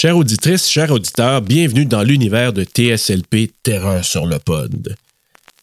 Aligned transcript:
Chère 0.00 0.16
auditrice, 0.16 0.66
chers 0.66 0.90
auditeurs, 0.92 1.42
bienvenue 1.42 1.84
dans 1.84 2.02
l'univers 2.02 2.54
de 2.54 2.64
TSLP 2.64 3.50
Terreur 3.62 4.02
sur 4.02 4.24
le 4.24 4.38
pod. 4.38 4.96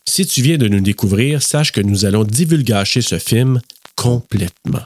Si 0.07 0.27
tu 0.27 0.43
viens 0.43 0.59
de 0.59 0.67
nous 0.67 0.79
découvrir, 0.79 1.41
sache 1.41 1.71
que 1.71 1.81
nous 1.81 2.05
allons 2.05 2.23
divulgacher 2.23 3.01
ce 3.01 3.17
film 3.17 3.59
complètement. 3.95 4.83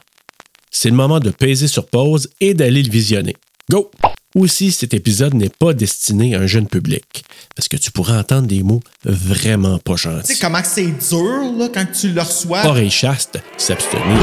C'est 0.71 0.89
le 0.89 0.95
moment 0.95 1.19
de 1.19 1.31
peser 1.31 1.67
sur 1.67 1.85
pause 1.87 2.29
et 2.39 2.53
d'aller 2.53 2.81
le 2.81 2.89
visionner. 2.89 3.35
Go! 3.69 3.91
Aussi, 4.35 4.71
cet 4.71 4.93
épisode 4.93 5.33
n'est 5.33 5.49
pas 5.49 5.73
destiné 5.73 6.33
à 6.33 6.39
un 6.39 6.47
jeune 6.47 6.67
public, 6.67 7.25
parce 7.53 7.67
que 7.67 7.75
tu 7.75 7.91
pourras 7.91 8.21
entendre 8.21 8.47
des 8.47 8.63
mots 8.63 8.79
vraiment 9.03 9.79
pas 9.79 9.95
Tu 9.95 10.03
gentils. 10.03 10.33
sais 10.35 10.39
comment 10.39 10.61
c'est 10.63 10.93
dur 11.09 11.51
là, 11.57 11.67
quand 11.73 11.87
tu 11.91 12.13
le 12.13 12.21
reçois? 12.21 12.65
Oreille 12.65 12.89
chaste, 12.89 13.37
s'abstenir. 13.57 14.17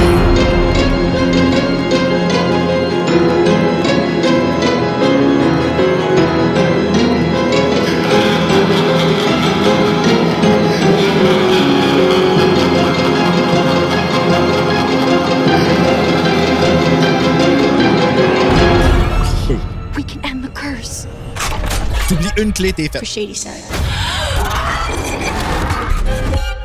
Une 22.38 22.52
clé, 22.52 22.72
t'es 22.72 22.88
fait. 22.88 22.98
For 22.98 23.04
Shady 23.04 23.34
Side. 23.34 23.64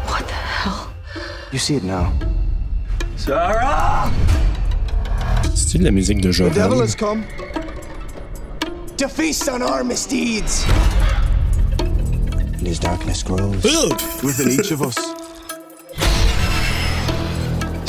What 0.08 0.28
the 0.28 0.34
hell? 0.34 0.94
You 1.52 1.60
see 1.60 1.76
it 1.76 1.84
now. 1.84 2.14
C'est 5.56 5.78
de 5.78 5.84
la 5.86 5.92
musique 5.92 6.22
de 6.22 6.32
The 6.32 6.54
devil 6.54 6.82
has 6.82 6.94
come 6.94 7.24
to 8.98 9.08
feast 9.08 9.48
on 9.50 9.62
our 9.62 9.84
misdeeds. 9.84 10.66
And 11.80 12.68
his 12.68 12.80
darkness 12.80 13.24
grows 13.24 13.64
within 14.22 14.52
each 14.52 14.72
of 14.72 14.82
us. 14.82 14.98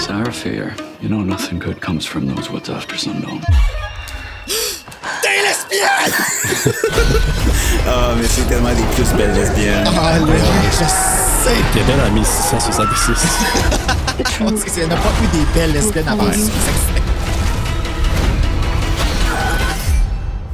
Sarah 0.06 0.32
Fear, 0.32 0.76
you 1.00 1.08
know 1.08 1.22
nothing 1.22 1.58
good 1.58 1.80
comes 1.80 2.06
from 2.06 2.26
those 2.26 2.48
woods 2.50 2.70
after 2.70 2.96
sundown. 2.96 3.42
Ah, 7.86 8.14
mais 8.16 8.24
c'est 8.26 8.48
tellement 8.48 8.70
des 8.70 8.82
plus 8.94 9.12
belles 9.14 9.34
lesbiennes. 9.34 9.84
Ah, 9.86 10.18
là, 10.18 10.26
je 10.70 10.76
sais. 10.76 11.54
T'es 11.72 11.82
belle 11.82 12.00
en 12.08 12.10
1666. 12.12 13.12
The 14.16 14.24
On 14.40 14.50
dit 14.50 14.62
qu'il 14.64 14.84
n'y 14.86 14.92
en 14.92 14.96
a 14.96 14.96
pas 14.96 15.10
eu 15.22 15.26
des 15.36 15.44
belles 15.54 15.72
lesbiennes 15.72 16.08
avant. 16.08 16.24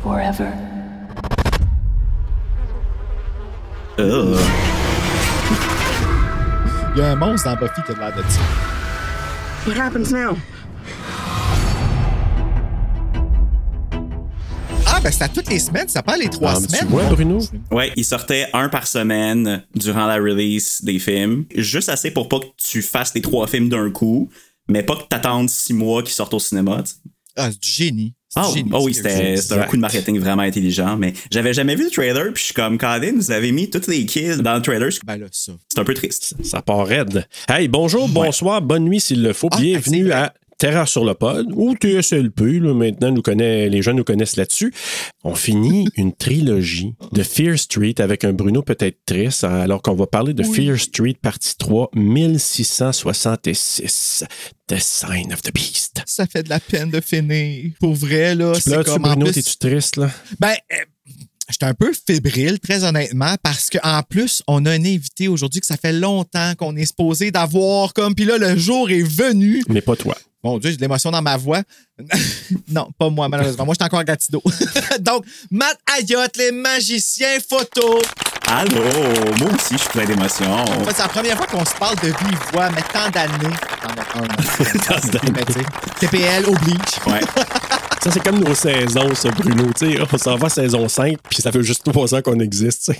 Forever. 0.02 0.50
Oh. 3.98 4.36
Il 6.96 7.00
y 7.00 7.02
a 7.04 7.10
un 7.10 7.16
monstre 7.16 7.50
dans 7.50 7.56
Buffy 7.56 7.82
qui 7.86 7.92
a 7.92 7.94
l'air 7.96 8.16
de 8.16 8.22
ça. 8.22 8.40
What 9.66 9.76
happens 9.78 10.10
now? 10.10 10.36
Ben 15.02 15.10
c'est 15.10 15.22
à 15.24 15.28
toutes 15.28 15.48
les 15.48 15.58
semaines, 15.58 15.88
ça 15.88 16.02
prend 16.02 16.16
les 16.16 16.28
trois 16.28 16.52
Ah, 16.56 16.60
tu 16.60 16.64
semaines. 16.68 16.88
vois? 16.88 17.04
Bruno? 17.04 17.38
Ouais, 17.70 17.90
il 17.96 18.04
sortait 18.04 18.48
un 18.52 18.68
par 18.68 18.86
semaine 18.86 19.64
durant 19.74 20.06
la 20.06 20.16
release 20.16 20.80
des 20.84 20.98
films. 20.98 21.46
Juste 21.56 21.88
assez 21.88 22.10
pour 22.10 22.28
pas 22.28 22.40
que 22.40 22.46
tu 22.58 22.82
fasses 22.82 23.14
les 23.14 23.22
trois 23.22 23.46
films 23.46 23.68
d'un 23.70 23.90
coup, 23.90 24.28
mais 24.68 24.82
pas 24.82 24.96
que 24.96 25.04
t'attendes 25.08 25.48
six 25.48 25.72
mois 25.72 26.02
qu'ils 26.02 26.12
sortent 26.12 26.34
au 26.34 26.38
cinéma. 26.38 26.84
Ah, 27.36 27.50
c'est 27.50 27.60
du 27.62 27.68
génie. 27.68 28.14
C'est 28.28 28.40
Ah 28.40 28.48
du 28.48 28.58
génie, 28.58 28.70
oh 28.74 28.82
oui, 28.84 28.94
c'était 28.94 29.34
un 29.54 29.62
coup 29.64 29.76
de 29.76 29.80
marketing 29.80 30.18
vraiment 30.20 30.42
intelligent, 30.42 30.96
mais 30.98 31.14
j'avais 31.32 31.54
jamais 31.54 31.74
vu 31.76 31.84
le 31.84 31.90
trailer, 31.90 32.32
puis 32.32 32.40
je 32.42 32.44
suis 32.46 32.54
comme, 32.54 32.76
Colin, 32.78 33.12
vous 33.16 33.30
avez 33.32 33.50
mis 33.52 33.70
toutes 33.70 33.86
les 33.86 34.04
kills 34.06 34.36
dans 34.42 34.54
le 34.54 34.62
trailer, 34.62 34.90
Ben 35.04 35.16
là, 35.16 35.26
ça. 35.32 35.52
c'est 35.68 35.80
un 35.80 35.84
peu 35.84 35.94
triste. 35.94 36.34
Ça 36.44 36.60
part 36.62 36.86
raide. 36.86 37.26
Hey, 37.48 37.66
bonjour, 37.68 38.06
bonsoir, 38.08 38.60
bonne 38.62 38.84
nuit 38.84 39.00
s'il 39.00 39.22
le 39.22 39.32
faut. 39.32 39.48
Ah, 39.50 39.56
Bienvenue 39.58 40.12
à 40.12 40.34
Terreur 40.60 40.88
sur 40.88 41.04
le 41.06 41.14
pod 41.14 41.46
ou 41.54 41.74
TSLP. 41.74 42.60
Là, 42.60 42.74
maintenant, 42.74 43.10
nous 43.10 43.22
connaît, 43.22 43.70
les 43.70 43.80
gens 43.80 43.94
nous 43.94 44.04
connaissent 44.04 44.36
là-dessus. 44.36 44.74
On 45.24 45.34
finit 45.34 45.88
une 45.96 46.12
trilogie 46.12 46.92
de 47.12 47.22
Fear 47.22 47.58
Street 47.58 47.94
avec 47.96 48.24
un 48.24 48.34
Bruno 48.34 48.60
peut-être 48.60 48.98
triste, 49.06 49.42
alors 49.42 49.80
qu'on 49.80 49.94
va 49.94 50.06
parler 50.06 50.34
de 50.34 50.42
Fear 50.42 50.78
Street 50.78 51.16
partie 51.22 51.56
3, 51.56 51.88
1666. 51.94 54.24
The 54.66 54.78
Sign 54.78 55.32
of 55.32 55.40
the 55.40 55.54
Beast. 55.54 56.02
Ça 56.04 56.26
fait 56.26 56.42
de 56.42 56.50
la 56.50 56.60
peine 56.60 56.90
de 56.90 57.00
finir. 57.00 57.70
Pour 57.80 57.94
vrai, 57.94 58.34
là, 58.34 58.52
Tu 58.54 58.60
c'est 58.60 58.70
pleures-tu, 58.70 59.00
Bruno? 59.00 59.24
plus... 59.24 59.42
T'es-tu 59.42 59.56
triste, 59.56 59.96
là? 59.96 60.10
Ben, 60.40 60.52
euh, 60.72 60.76
j'étais 61.48 61.64
un 61.64 61.74
peu 61.74 61.90
fébrile, 62.06 62.60
très 62.60 62.84
honnêtement, 62.84 63.34
parce 63.42 63.70
qu'en 63.70 64.02
plus, 64.02 64.42
on 64.46 64.66
a 64.66 64.72
un 64.72 64.84
invité 64.84 65.26
aujourd'hui 65.26 65.62
que 65.62 65.66
ça 65.66 65.78
fait 65.78 65.94
longtemps 65.94 66.52
qu'on 66.58 66.76
est 66.76 66.84
supposé 66.84 67.30
d'avoir 67.30 67.94
comme. 67.94 68.14
Puis 68.14 68.26
là, 68.26 68.36
le 68.36 68.58
jour 68.58 68.90
est 68.90 69.00
venu. 69.02 69.62
Mais 69.70 69.80
pas 69.80 69.96
toi. 69.96 70.14
Mon 70.42 70.58
Dieu, 70.58 70.70
j'ai 70.70 70.76
de 70.76 70.80
l'émotion 70.82 71.10
dans 71.10 71.20
ma 71.22 71.36
voix. 71.36 71.62
non, 72.68 72.88
pas 72.98 73.10
moi, 73.10 73.28
malheureusement. 73.28 73.66
Moi, 73.66 73.74
je 73.74 73.82
suis 73.82 73.86
encore 73.86 74.00
à 74.00 74.04
Gatineau. 74.04 74.42
Donc, 75.00 75.24
Matt 75.50 75.78
Ayotte, 75.98 76.36
les 76.38 76.50
magiciens 76.52 77.38
photos. 77.46 78.02
Allô, 78.46 78.82
moi 79.38 79.50
aussi, 79.54 79.74
je 79.74 79.78
suis 79.78 79.88
plein 79.90 80.06
d'émotions. 80.06 80.52
En 80.52 80.84
fait, 80.84 80.92
c'est 80.94 81.02
la 81.02 81.08
première 81.08 81.36
fois 81.36 81.46
qu'on 81.46 81.64
se 81.64 81.74
parle 81.74 81.96
de 82.00 82.06
vive 82.08 82.38
voix, 82.52 82.70
mais 82.70 82.82
tant 82.92 83.08
d'années. 83.10 83.54
TPL 86.00 86.44
oblige. 86.48 86.76
Ouais. 87.06 87.20
Ça, 88.02 88.10
c'est 88.10 88.22
comme 88.24 88.40
nos 88.42 88.54
saisons, 88.54 89.14
ça, 89.14 89.30
Bruno. 89.30 89.70
Tu 89.78 89.92
sais, 89.92 89.98
on 90.12 90.18
s'en 90.18 90.36
va 90.36 90.46
à 90.46 90.50
saison 90.50 90.88
5, 90.88 91.18
puis 91.28 91.42
ça 91.42 91.52
fait 91.52 91.62
juste 91.62 91.84
trois 91.84 92.14
ans 92.14 92.22
qu'on 92.22 92.40
existe. 92.40 92.90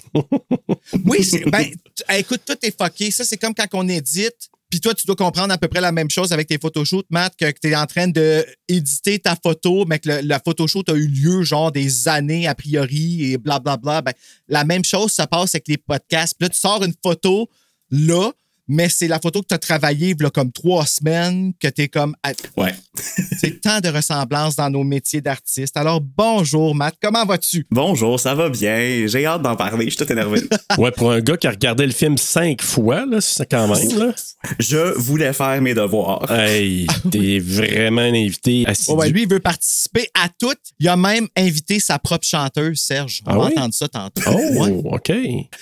Oui, 1.07 1.25
c'est- 1.25 1.49
ben, 1.51 1.65
écoute, 2.11 2.43
tout 2.47 2.57
est 2.63 2.77
fucké. 2.79 3.11
Ça, 3.11 3.25
c'est 3.25 3.39
comme 3.39 3.55
quand 3.55 3.67
on 3.73 3.89
édite. 3.89 4.50
Puis 4.71 4.81
toi, 4.81 4.95
tu 4.95 5.05
dois 5.07 5.17
comprendre 5.17 5.53
à 5.53 5.59
peu 5.59 5.67
près 5.67 5.81
la 5.81 5.91
même 5.91 6.09
chose 6.11 6.33
avec 6.33 6.47
tes 6.47 6.59
photoshoots, 6.59 7.07
Matt, 7.11 7.35
que, 7.37 7.51
tu 7.51 7.69
es 7.69 7.77
en 7.77 7.87
train 7.87 8.07
de 8.07 8.47
éditer 8.69 9.19
ta 9.19 9.35
photo, 9.35 9.85
mais 9.85 9.99
que 9.99 10.09
le, 10.09 10.21
la 10.23 10.39
photoshoot 10.39 10.89
a 10.89 10.95
eu 10.95 11.09
lieu 11.09 11.43
genre 11.43 11.73
des 11.73 12.07
années 12.07 12.47
a 12.47 12.55
priori 12.55 13.33
et 13.33 13.39
blablabla. 13.39 14.03
Ben, 14.03 14.13
la 14.47 14.65
même 14.65 14.85
chose, 14.85 15.11
ça 15.11 15.27
passe 15.27 15.57
avec 15.57 15.67
les 15.67 15.77
podcasts. 15.77 16.35
Puis 16.39 16.47
là, 16.47 16.51
tu 16.51 16.59
sors 16.59 16.85
une 16.85 16.95
photo 17.03 17.49
là, 17.91 18.31
mais 18.71 18.89
c'est 18.89 19.09
la 19.09 19.19
photo 19.19 19.43
que 19.43 19.49
tu 19.49 19.55
as 19.55 19.59
travaillée 19.59 20.15
là, 20.19 20.31
comme 20.31 20.53
trois 20.53 20.87
semaines, 20.87 21.53
que 21.61 21.69
tu 21.69 21.83
es 21.83 21.89
comme. 21.89 22.15
à- 22.23 22.33
Ouais. 22.57 22.75
C'est 23.41 23.61
tant 23.61 23.81
de 23.81 23.89
ressemblances 23.89 24.57
dans 24.57 24.69
nos 24.71 24.85
métiers 24.85 25.21
d'artistes. 25.21 25.77
Alors, 25.77 26.01
bonjour, 26.01 26.75
Matt, 26.75 26.95
comment 27.03 27.25
vas-tu? 27.25 27.67
Bonjour, 27.71 28.19
ça 28.21 28.35
va 28.35 28.49
bien. 28.51 29.07
J'ai 29.07 29.25
hâte 29.27 29.43
d'en 29.43 29.57
parler, 29.57 29.87
je 29.87 29.91
suis 29.97 30.05
tout 30.05 30.13
énervé. 30.13 30.41
Ouais, 30.79 30.91
pour 30.93 31.11
un 31.11 31.21
gars 31.21 31.37
qui 31.37 31.47
a 31.47 31.51
regardé 31.51 31.85
le 31.87 31.93
film 31.93 32.17
cinq 32.17 32.63
fois, 32.63 33.05
là, 33.07 33.21
c'est 33.21 33.51
quand 33.51 33.67
même, 33.69 33.99
là. 33.99 34.13
je 34.59 34.97
voulais 34.99 35.33
faire 35.33 35.61
mes 35.61 35.75
devoirs. 35.75 36.31
Hey, 36.31 36.87
t'es 37.11 37.39
vraiment 37.41 38.03
un 38.03 38.15
invité 38.15 38.65
assidu. 38.67 38.93
Oh, 38.93 38.97
ouais, 39.01 39.11
lui, 39.11 39.23
il 39.23 39.29
veut 39.29 39.41
participer 39.41 40.09
à 40.15 40.29
tout. 40.29 40.55
Il 40.79 40.89
a 40.89 40.97
même 40.97 41.27
invité 41.37 41.81
sa 41.81 41.99
propre 41.99 42.27
chanteuse, 42.27 42.79
Serge. 42.81 43.21
On 43.27 43.31
Ah 43.33 43.39
va 43.39 43.45
oui? 43.47 43.53
entendre 43.57 43.75
ça 43.75 43.89
tantôt. 43.89 44.23
Oh, 44.27 44.63
Ouais. 44.65 44.81
OK. 44.85 45.13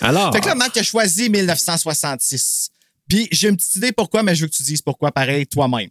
Alors, 0.01 0.33
Fait 0.35 0.41
que 0.41 0.47
là, 0.47 0.55
Matt 0.55 0.77
a 0.77 0.83
choisi 0.83 1.31
1966. 1.31 2.71
Puis 3.09 3.29
j'ai 3.33 3.49
une 3.49 3.57
petite 3.57 3.77
idée 3.77 3.93
pourquoi, 3.93 4.23
mais 4.23 4.35
je 4.35 4.43
veux 4.43 4.49
que 4.49 4.55
tu 4.55 4.63
dises 4.63 4.83
pourquoi 4.83 5.13
pareil 5.13 5.47
toi-même. 5.47 5.89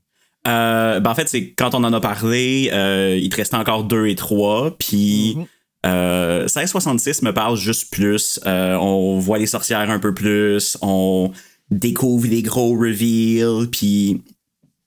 Euh, 0.48 1.00
ben 1.00 1.12
en 1.12 1.16
fait, 1.16 1.28
c'est 1.28 1.52
quand 1.52 1.74
on 1.76 1.84
en 1.84 1.92
a 1.92 2.00
parlé, 2.00 2.70
euh, 2.72 3.20
il 3.22 3.30
te 3.30 3.36
restait 3.36 3.58
encore 3.58 3.84
deux 3.84 4.08
et 4.08 4.16
trois, 4.16 4.78
puis 4.78 5.38
euh, 5.86 6.42
1666 6.42 7.22
me 7.24 7.34
parle 7.34 7.58
juste 7.58 7.92
plus. 7.92 8.40
Euh, 8.46 8.76
on 8.76 9.20
voit 9.20 9.40
les 9.40 9.48
sorcières 9.48 9.90
un 9.90 10.00
peu 10.00 10.14
plus, 10.14 10.78
on 10.82 11.32
découvre 11.70 12.28
les 12.28 12.44
gros 12.44 12.78
reveals, 12.78 13.70
puis 13.72 14.22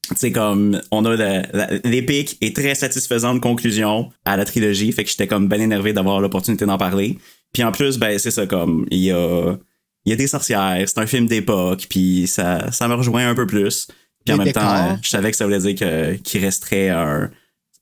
tu 0.09 0.17
sais 0.17 0.33
comme 0.33 0.81
on 0.91 1.05
a 1.05 1.43
l'épique 1.85 2.39
et 2.41 2.53
très 2.53 2.75
satisfaisante 2.75 3.41
conclusion 3.41 4.11
à 4.25 4.37
la 4.37 4.45
trilogie, 4.45 4.93
fait 4.93 5.05
que 5.05 5.11
j'étais 5.11 5.27
comme 5.27 5.47
ben 5.47 5.61
énervé 5.61 5.93
d'avoir 5.93 6.21
l'opportunité 6.21 6.65
d'en 6.65 6.79
parler. 6.79 7.19
Puis 7.53 7.63
en 7.65 7.73
plus, 7.73 7.99
ben 7.99 8.19
c'est 8.19 8.31
ça 8.31 8.47
comme 8.47 8.87
il 8.91 9.01
y 9.01 9.11
a 9.11 9.57
il 10.05 10.11
y 10.11 10.13
a 10.13 10.17
des 10.17 10.27
sorcières, 10.27 10.83
c'est 10.87 10.99
un 10.99 11.07
film 11.07 11.27
d'époque, 11.27 11.87
puis 11.91 12.27
ça 12.27 12.71
ça 12.73 12.89
me 12.89 12.95
rejoint 12.95 13.29
un 13.29 13.35
peu 13.35 13.47
plus. 13.47 13.87
Puis 14.25 14.35
en 14.35 14.39
même 14.39 14.53
temps, 14.53 14.61
décors. 14.85 14.99
je 15.03 15.09
savais 15.09 15.31
que 15.31 15.37
ça 15.37 15.45
voulait 15.47 15.59
dire 15.61 15.75
que 15.75 16.15
qu'il 16.17 16.45
resterait 16.45 16.91
un 16.91 17.31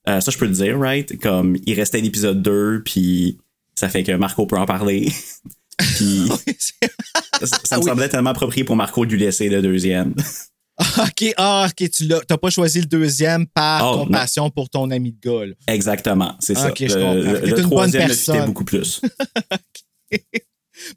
euh, 0.09 0.21
ça 0.21 0.31
je 0.31 0.39
peux 0.39 0.47
le 0.47 0.53
dire, 0.53 0.79
right? 0.79 1.19
Comme 1.21 1.57
il 1.67 1.75
restait 1.75 2.01
l'épisode 2.01 2.43
2, 2.43 2.83
puis 2.85 3.39
ça 3.75 3.89
fait 3.89 4.03
que 4.05 4.13
Marco 4.13 4.47
peut 4.47 4.57
en 4.59 4.67
parler. 4.67 5.13
puis 5.79 6.29
ça, 7.43 7.77
me 7.77 7.83
Oui. 7.83 7.89
semblait 7.89 8.09
tellement 8.09 8.31
approprié 8.31 8.65
pour 8.65 8.75
Marco 8.77 9.05
de 9.07 9.13
lui 9.13 9.19
laisser 9.21 9.49
le 9.49 9.61
deuxième. 9.63 10.15
OK, 10.99 11.35
ah, 11.37 11.69
OK, 11.69 11.91
tu 11.91 12.05
l'as. 12.05 12.21
T'as 12.21 12.37
pas 12.37 12.51
choisi 12.51 12.81
le 12.81 12.87
deuxième 12.87 13.47
par 13.49 13.85
Oh, 13.99 14.05
compassion 14.05 14.49
pour 14.49 14.71
ton 14.71 14.91
ami 14.93 15.13
de 15.13 15.19
gars. 15.21 15.53
Exactement, 15.67 16.37
c'est 16.39 16.55
ça. 16.55 16.69
Ok, 16.71 16.77
je 16.81 16.85
le 16.87 17.01
comprends. 17.01 17.15
le- 17.15 17.41
le 17.57 17.63
troisième 17.63 18.09
me 18.09 18.15
fitait 18.15 18.47
beaucoup 18.47 18.65
plus. 18.65 19.01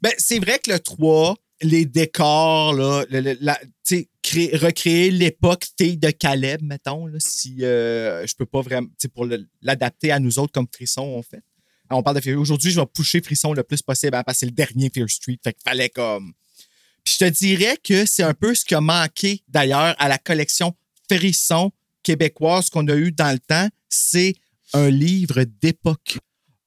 Ben, 0.00 0.12
c'est 0.18 0.38
vrai 0.38 0.58
que 0.58 0.70
le 0.70 0.78
3, 0.78 1.36
les 1.62 1.84
décors, 1.86 2.72
là, 2.74 3.04
le- 3.10 3.36
la- 3.40 3.60
recréer 4.54 5.10
l'époque 5.10 5.66
de 5.78 6.10
Caleb, 6.10 6.62
mettons, 6.62 7.06
là, 7.06 7.18
si 7.18 7.64
euh, 7.64 8.26
je 8.26 8.34
peux 8.34 8.46
pas 8.46 8.62
vraiment, 8.62 8.88
pour 9.14 9.26
l'adapter 9.60 10.10
à 10.10 10.18
nous 10.18 10.38
autres 10.38 10.52
comme 10.52 10.66
Frisson, 10.72 11.02
on 11.02 11.22
fait. 11.22 11.42
On 11.90 12.02
parle 12.02 12.20
de 12.20 12.34
Aujourd'hui, 12.34 12.70
je 12.70 12.80
vais 12.80 12.86
pousser 12.86 13.20
Frisson 13.20 13.52
le 13.52 13.62
plus 13.62 13.82
possible 13.82 14.14
hein, 14.16 14.22
parce 14.24 14.36
que 14.36 14.40
c'est 14.40 14.46
le 14.46 14.52
dernier 14.52 14.90
Fear 14.94 15.10
Street. 15.10 15.38
Fait 15.44 15.52
qu'il 15.52 15.62
fallait 15.62 15.90
comme. 15.90 16.32
Puis 17.04 17.16
je 17.18 17.24
te 17.26 17.30
dirais 17.30 17.76
que 17.82 18.06
c'est 18.06 18.22
un 18.22 18.32
peu 18.32 18.54
ce 18.54 18.64
qui 18.64 18.74
a 18.74 18.80
manqué 18.80 19.42
d'ailleurs 19.48 19.94
à 19.98 20.08
la 20.08 20.16
collection 20.16 20.72
Frisson 21.10 21.70
québécoise 22.02 22.70
qu'on 22.70 22.88
a 22.88 22.94
eu 22.94 23.12
dans 23.12 23.30
le 23.32 23.38
temps. 23.40 23.68
C'est 23.90 24.34
un 24.72 24.88
livre 24.88 25.44
d'époque. 25.60 26.18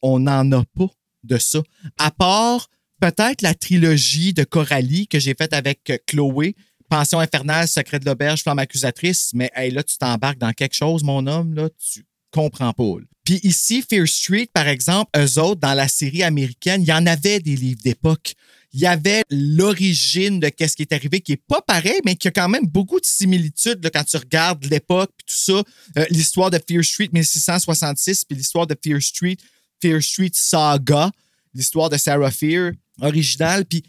On 0.03 0.19
n'en 0.19 0.51
a 0.51 0.63
pas 0.77 0.89
de 1.23 1.37
ça. 1.39 1.63
À 1.97 2.11
part 2.11 2.69
peut-être 3.11 3.43
la 3.43 3.53
trilogie 3.53 4.33
de 4.33 4.43
Coralie 4.43 5.07
que 5.07 5.19
j'ai 5.19 5.35
faite 5.35 5.53
avec 5.53 5.91
euh, 5.91 5.97
Chloé. 6.07 6.55
Pension 6.89 7.19
infernale, 7.19 7.67
secret 7.67 7.99
de 7.99 8.05
l'auberge, 8.05 8.41
flamme 8.41 8.59
accusatrice, 8.59 9.31
mais 9.33 9.51
hey, 9.55 9.71
là, 9.71 9.83
tu 9.83 9.97
t'embarques 9.97 10.37
dans 10.37 10.53
quelque 10.53 10.75
chose, 10.75 11.03
mon 11.03 11.25
homme, 11.27 11.53
là, 11.53 11.69
tu 11.91 12.05
comprends 12.31 12.73
pas. 12.73 12.95
Puis 13.23 13.39
ici, 13.43 13.83
Fear 13.87 14.07
Street, 14.07 14.49
par 14.53 14.67
exemple, 14.67 15.09
eux 15.17 15.39
autres, 15.39 15.61
dans 15.61 15.73
la 15.73 15.87
série 15.87 16.21
américaine, 16.21 16.81
il 16.81 16.87
y 16.87 16.93
en 16.93 17.05
avait 17.07 17.39
des 17.39 17.55
livres 17.55 17.81
d'époque. 17.83 18.33
Il 18.71 18.79
y 18.79 18.85
avait 18.85 19.23
l'origine 19.29 20.39
de 20.39 20.49
qu'est-ce 20.49 20.75
qui 20.75 20.83
est 20.83 20.93
arrivé, 20.93 21.21
qui 21.21 21.33
est 21.33 21.43
pas 21.47 21.61
pareil, 21.61 21.99
mais 22.05 22.15
qui 22.15 22.27
a 22.27 22.31
quand 22.31 22.49
même 22.49 22.67
beaucoup 22.67 22.99
de 22.99 23.05
similitudes 23.05 23.87
quand 23.91 24.03
tu 24.03 24.17
regardes 24.17 24.65
l'époque, 24.65 25.11
puis 25.17 25.25
tout 25.27 25.53
ça. 25.53 25.63
Euh, 25.97 26.05
l'histoire 26.09 26.51
de 26.51 26.59
Fear 26.67 26.83
Street 26.83 27.09
1666, 27.11 28.25
puis 28.25 28.37
l'histoire 28.37 28.67
de 28.67 28.75
Fear 28.83 29.01
Street, 29.01 29.37
Fear 29.81 30.01
Street 30.01 30.31
Saga, 30.33 31.11
l'histoire 31.55 31.89
de 31.89 31.97
Sarah 31.97 32.29
Fear, 32.31 32.73
originale. 33.01 33.65
Puis 33.65 33.81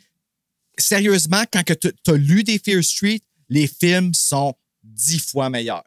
sérieusement, 0.78 1.42
quand 1.52 1.62
tu 1.64 1.88
as 2.10 2.12
lu 2.16 2.42
des 2.44 2.58
Fear 2.58 2.82
Street, 2.82 3.20
les 3.48 3.66
films 3.66 4.14
sont 4.14 4.54
dix 4.82 5.18
fois 5.18 5.50
meilleurs. 5.50 5.84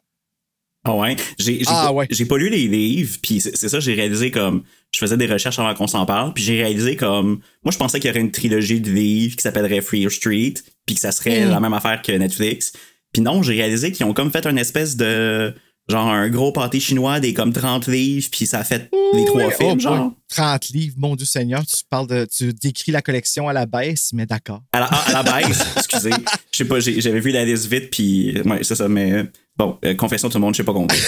Ah 0.84 0.96
ouais? 0.96 1.14
J'ai 1.38 1.60
Ah 1.66 1.86
pas, 1.86 1.92
ouais. 1.92 2.06
j'ai 2.10 2.24
pas 2.24 2.38
lu 2.38 2.48
les 2.48 2.66
livres, 2.66 3.18
puis 3.22 3.38
c'est 3.40 3.68
ça, 3.68 3.80
j'ai 3.80 3.94
réalisé 3.94 4.30
comme. 4.30 4.62
Je 4.92 4.98
faisais 4.98 5.16
des 5.18 5.26
recherches 5.26 5.58
avant 5.58 5.74
qu'on 5.74 5.86
s'en 5.86 6.06
parle, 6.06 6.32
puis 6.32 6.42
j'ai 6.42 6.56
réalisé 6.62 6.96
comme. 6.96 7.40
Moi, 7.62 7.70
je 7.70 7.76
pensais 7.76 8.00
qu'il 8.00 8.08
y 8.08 8.10
aurait 8.10 8.20
une 8.20 8.30
trilogie 8.32 8.80
de 8.80 8.90
livres 8.90 9.36
qui 9.36 9.42
s'appellerait 9.42 9.82
Fear 9.82 10.10
Street, 10.10 10.54
puis 10.86 10.94
que 10.94 11.00
ça 11.00 11.12
serait 11.12 11.44
Mm. 11.46 11.50
la 11.50 11.60
même 11.60 11.74
affaire 11.74 12.00
que 12.00 12.12
Netflix. 12.12 12.72
Puis 13.12 13.20
non, 13.20 13.42
j'ai 13.42 13.52
réalisé 13.52 13.92
qu'ils 13.92 14.06
ont 14.06 14.14
comme 14.14 14.30
fait 14.32 14.46
une 14.46 14.56
espèce 14.58 14.96
de. 14.96 15.54
Genre 15.90 16.08
un 16.08 16.28
gros 16.28 16.52
pâté 16.52 16.78
chinois 16.80 17.20
des 17.20 17.34
comme 17.34 17.52
30 17.52 17.86
livres, 17.88 18.28
puis 18.30 18.46
ça 18.46 18.60
a 18.60 18.64
fait 18.64 18.88
les 19.12 19.24
trois 19.24 19.46
Oui, 19.46 19.52
films, 19.58 19.76
oh 19.76 19.80
genre. 19.80 19.98
boy. 19.98 20.10
30 20.28 20.68
livres, 20.68 20.94
mon 20.98 21.16
Dieu 21.16 21.26
Seigneur, 21.26 21.66
tu 21.66 21.76
parles 21.90 22.06
de. 22.06 22.26
Tu 22.32 22.52
décris 22.54 22.92
la 22.92 23.02
collection 23.02 23.48
à 23.48 23.52
la 23.52 23.66
baisse, 23.66 24.10
mais 24.12 24.26
d'accord. 24.26 24.62
À 24.72 24.80
la, 24.80 24.86
à 24.86 25.12
la 25.12 25.22
baisse, 25.22 25.60
excusez. 25.76 26.10
Je 26.52 26.56
sais 26.58 26.64
pas, 26.64 26.78
j'ai- 26.80 27.00
j'avais 27.00 27.20
vu 27.20 27.30
la 27.32 27.44
liste 27.44 27.66
vite, 27.66 27.90
puis. 27.90 28.40
Ouais, 28.42 28.60
c'est 28.62 28.76
ça, 28.76 28.88
mais. 28.88 29.24
Bon, 29.56 29.78
euh, 29.84 29.94
confession 29.94 30.28
tout 30.30 30.38
le 30.38 30.42
monde, 30.42 30.54
je 30.54 30.58
sais 30.58 30.64
pas 30.64 30.72
compter. 30.72 30.96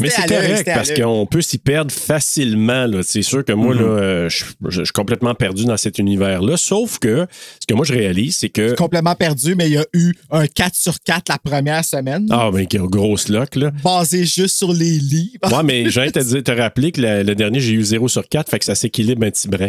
Mais 0.00 0.10
c'est 0.10 0.26
correct 0.26 0.64
parce 0.74 0.92
qu'on 0.92 1.26
peut 1.26 1.40
s'y 1.42 1.58
perdre 1.58 1.90
facilement. 1.92 2.86
C'est 3.02 3.22
sûr 3.22 3.44
que 3.44 3.52
moi, 3.52 3.74
là, 3.74 3.80
euh, 3.82 4.28
je, 4.28 4.44
je- 4.68 4.70
je 4.80 4.84
suis 4.84 4.92
complètement 4.92 5.34
perdu 5.34 5.64
dans 5.64 5.76
cet 5.76 5.98
univers-là. 5.98 6.56
Sauf 6.56 6.98
que 6.98 7.26
ce 7.60 7.66
que 7.66 7.74
moi, 7.74 7.84
je 7.84 7.92
réalise, 7.92 8.36
c'est 8.36 8.48
que. 8.48 8.74
Complètement 8.74 9.14
perdu, 9.14 9.54
mais 9.54 9.66
il 9.68 9.74
y 9.74 9.78
a 9.78 9.84
eu 9.92 10.12
un 10.30 10.46
4 10.46 10.74
sur 10.74 11.00
4 11.00 11.28
la 11.28 11.38
première 11.38 11.84
semaine, 11.84 12.26
Ah, 12.30 12.50
ben, 12.52 12.66
grosse 12.66 13.28
lock, 13.28 13.54
là. 13.56 13.70
basé 13.82 14.24
juste 14.24 14.56
sur 14.56 14.72
les 14.72 14.98
livres. 14.98 15.38
Ouais, 15.52 15.62
mais 15.62 15.90
j'ai 15.90 16.10
te, 16.12 16.40
te 16.40 16.50
rappeler 16.52 16.92
que 16.92 17.00
la- 17.00 17.22
le 17.22 17.34
dernier, 17.34 17.60
j'ai 17.60 17.72
eu 17.72 17.82
0 17.82 18.08
sur 18.08 18.28
4, 18.28 18.50
fait 18.50 18.58
que 18.58 18.64
ça 18.64 18.74
s'équilibre 18.74 19.24
un 19.26 19.30
petit 19.30 19.48
brin. 19.48 19.68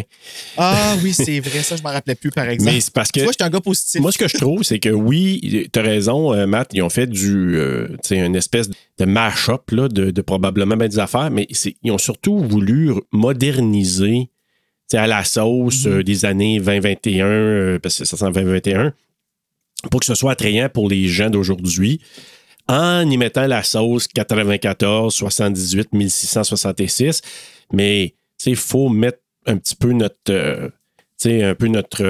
Ah 0.56 0.94
oui, 1.02 1.12
c'est 1.12 1.40
vrai, 1.40 1.62
ça, 1.62 1.76
je 1.76 1.82
m'en 1.82 1.90
rappelais 1.92 2.14
plus, 2.14 2.30
par 2.30 2.48
exemple. 2.48 2.72
Mais 2.74 2.80
c'est 2.80 2.92
parce 2.92 3.10
que. 3.12 3.20
Vois, 3.20 3.32
je 3.32 3.36
suis 3.38 3.46
un 3.46 3.50
gars 3.50 3.60
positif. 3.60 4.00
Moi, 4.00 4.12
ce 4.12 4.18
que 4.18 4.28
je 4.28 4.36
trouve, 4.36 4.62
c'est 4.62 4.78
que 4.78 4.88
oui, 4.90 5.68
tu 5.72 5.78
as 5.78 5.82
raison, 5.82 6.32
euh, 6.34 6.46
Matt, 6.46 6.70
ils 6.72 6.82
ont 6.82 6.90
fait 6.90 7.06
du, 7.06 7.56
euh, 7.56 7.88
tu 8.02 8.08
sais, 8.08 8.18
une 8.18 8.36
espèce 8.36 8.68
de 8.98 9.04
mash-up 9.04 9.70
là, 9.72 9.88
de, 9.88 10.10
de 10.10 10.22
probablement 10.22 10.76
bien 10.76 10.88
des 10.88 10.98
affaires, 10.98 11.30
mais 11.30 11.46
ils 11.82 11.90
ont 11.92 11.98
surtout 11.98 12.38
voulu 12.38 12.92
moderniser 13.12 14.30
à 14.92 15.06
la 15.06 15.24
sauce 15.24 15.84
Mhm. 15.84 15.92
euh, 15.92 16.02
des 16.02 16.24
années 16.24 16.58
2021, 16.60 17.26
euh, 17.26 17.78
parce 17.78 17.98
que 17.98 18.04
ça 18.04 18.16
sent 18.16 18.30
2021, 18.32 18.92
pour 19.90 20.00
que 20.00 20.06
ce 20.06 20.14
soit 20.14 20.32
attrayant 20.32 20.68
pour 20.68 20.88
les 20.88 21.08
gens 21.08 21.28
d'aujourd'hui, 21.28 22.00
en 22.68 23.08
y 23.08 23.16
mettant 23.16 23.46
la 23.46 23.62
sauce 23.62 24.06
94, 24.08 25.12
78, 25.14 25.92
1666. 25.92 27.20
Mais 27.72 28.14
il 28.44 28.56
faut 28.56 28.88
mettre 28.88 29.18
un 29.46 29.56
petit 29.56 29.76
peu 29.76 29.92
notre, 29.92 30.30
euh, 30.30 30.68
un 31.26 31.54
peu 31.54 31.68
notre 31.68 32.02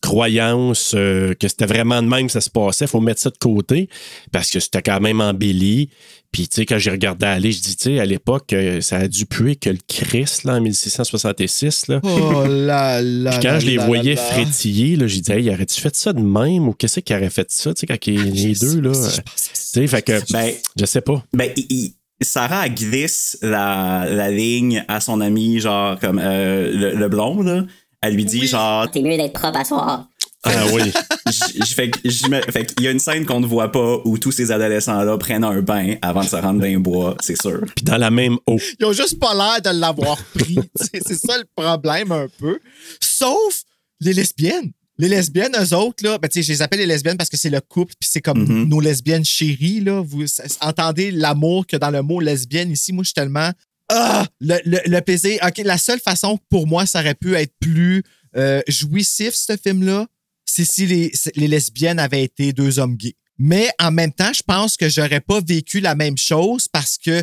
croyance 0.00 0.92
euh, 0.96 1.34
que 1.34 1.48
c'était 1.48 1.66
vraiment 1.66 2.02
de 2.02 2.08
même 2.08 2.26
que 2.26 2.32
ça 2.32 2.40
se 2.40 2.50
passait. 2.50 2.84
Il 2.84 2.88
faut 2.88 3.00
mettre 3.00 3.20
ça 3.20 3.30
de 3.30 3.38
côté 3.38 3.88
parce 4.32 4.50
que 4.50 4.60
c'était 4.60 4.82
quand 4.82 5.00
même 5.00 5.20
embelli. 5.20 5.90
Puis, 6.30 6.46
tu 6.46 6.56
sais, 6.56 6.66
quand 6.66 6.78
j'ai 6.78 6.90
regardé 6.90 7.24
aller, 7.24 7.52
je 7.52 7.60
dis, 7.62 7.74
tu 7.76 7.84
sais, 7.84 8.00
à 8.00 8.04
l'époque, 8.04 8.52
euh, 8.52 8.82
ça 8.82 8.96
a 8.98 9.08
dû 9.08 9.24
puer 9.24 9.56
que 9.56 9.70
le 9.70 9.78
Christ, 9.88 10.44
là, 10.44 10.56
en 10.56 10.60
1666, 10.60 11.88
là. 11.88 12.00
Oh 12.02 12.44
là 12.46 13.00
là. 13.00 13.30
Puis 13.30 13.40
quand 13.40 13.52
là 13.52 13.58
je 13.60 13.66
les 13.66 13.76
là 13.76 13.86
voyais 13.86 14.14
là 14.14 14.20
frétiller, 14.22 14.96
là, 14.96 15.06
j'ai 15.06 15.20
dit, 15.22 15.32
hey, 15.32 15.48
aurais-tu 15.50 15.80
fait 15.80 15.94
ça 15.96 16.12
de 16.12 16.20
même 16.20 16.68
ou 16.68 16.74
qu'est-ce 16.74 17.00
qui 17.00 17.14
aurait 17.14 17.30
fait 17.30 17.50
ça, 17.50 17.72
tu 17.72 17.80
sais, 17.80 17.86
quand 17.86 18.06
il- 18.06 18.30
les 18.30 18.54
Je 18.54 18.60
deux, 18.60 18.80
là? 18.80 18.92
Tu 18.92 19.22
sais, 19.54 19.86
fait 19.86 20.02
que, 20.02 20.32
Ben, 20.32 20.52
je 20.78 20.84
sais 20.84 21.00
pas. 21.00 21.24
Ben, 21.32 21.50
il- 21.56 21.66
il- 21.70 21.92
Sarah 22.20 22.68
glisse 22.68 23.38
la, 23.42 24.04
la 24.10 24.28
ligne 24.30 24.84
à 24.88 25.00
son 25.00 25.20
ami, 25.20 25.60
genre, 25.60 25.98
comme 26.00 26.20
euh, 26.22 26.70
le, 26.72 26.94
le 26.98 27.08
blond, 27.08 27.42
là. 27.42 27.64
Elle 28.00 28.14
lui 28.14 28.24
dit, 28.24 28.40
Oui. 28.40 28.46
genre, 28.46 28.86
C'est 28.92 29.02
mieux 29.02 29.16
d'être 29.16 29.32
propre 29.32 29.58
à 29.58 29.64
soir. 29.64 30.06
Ah 30.44 30.64
oui. 30.72 30.82
j- 31.30 31.60
j- 31.64 31.74
fait, 31.74 31.90
qu'il 31.90 32.84
y 32.84 32.88
a 32.88 32.92
une 32.92 33.00
scène 33.00 33.26
qu'on 33.26 33.40
ne 33.40 33.46
voit 33.46 33.72
pas 33.72 33.98
où 34.04 34.18
tous 34.18 34.30
ces 34.30 34.52
adolescents-là 34.52 35.18
prennent 35.18 35.42
un 35.44 35.60
bain 35.62 35.96
avant 36.00 36.22
de 36.22 36.28
se 36.28 36.36
rendre 36.36 36.60
dans 36.60 36.66
les 36.66 36.76
bois, 36.76 37.16
c'est 37.20 37.40
sûr. 37.40 37.60
Puis 37.74 37.84
dans 37.84 37.96
la 37.96 38.10
même 38.10 38.36
eau. 38.46 38.56
Ils 38.78 38.86
ont 38.86 38.92
juste 38.92 39.18
pas 39.18 39.34
l'air 39.34 39.60
de 39.72 39.78
l'avoir 39.80 40.16
pris. 40.34 40.56
c'est 40.76 41.02
ça 41.14 41.36
le 41.38 41.44
problème 41.56 42.12
un 42.12 42.28
peu. 42.38 42.60
Sauf 43.00 43.62
les 44.00 44.12
lesbiennes. 44.12 44.70
Les 45.00 45.08
lesbiennes, 45.08 45.54
eux 45.60 45.74
autres, 45.76 46.04
là, 46.04 46.18
ben, 46.18 46.28
je 46.32 46.40
les 46.40 46.60
appelle 46.62 46.80
les 46.80 46.86
lesbiennes 46.86 47.16
parce 47.16 47.30
que 47.30 47.36
c'est 47.36 47.50
le 47.50 47.60
couple, 47.60 47.92
puis 48.00 48.08
c'est 48.10 48.20
comme 48.20 48.42
Mhm. 48.44 48.68
nos 48.68 48.80
lesbiennes 48.80 49.24
chéries, 49.24 49.80
là. 49.80 50.02
Vous 50.04 50.24
entendez 50.60 51.12
l'amour 51.12 51.66
que 51.68 51.76
dans 51.76 51.90
le 51.90 52.02
mot 52.02 52.18
lesbienne 52.20 52.72
ici. 52.72 52.92
Moi, 52.92 53.02
je 53.04 53.08
suis 53.08 53.14
tellement. 53.14 53.50
Ah! 53.88 54.26
Le, 54.40 54.56
le- 54.64 54.80
le. 54.86 55.46
OK, 55.48 55.58
la 55.64 55.78
seule 55.78 56.00
façon 56.00 56.38
pour 56.50 56.66
moi, 56.66 56.86
ça 56.86 57.00
aurait 57.00 57.14
pu 57.14 57.34
être 57.34 57.54
plus 57.60 58.02
euh, 58.36 58.60
jouissif, 58.68 59.34
ce 59.34 59.56
film-là, 59.56 60.06
c'est 60.44 60.64
si 60.64 60.86
les, 60.86 61.12
les 61.36 61.48
lesbiennes 61.48 61.98
avaient 61.98 62.22
été 62.24 62.52
deux 62.52 62.78
hommes 62.78 62.96
gays. 62.96 63.16
Mais 63.38 63.70
en 63.80 63.90
même 63.90 64.12
temps, 64.12 64.32
je 64.32 64.42
pense 64.42 64.76
que 64.76 64.88
j'aurais 64.88 65.20
pas 65.20 65.40
vécu 65.40 65.80
la 65.80 65.94
même 65.94 66.18
chose 66.18 66.66
parce 66.68 66.98
que 66.98 67.22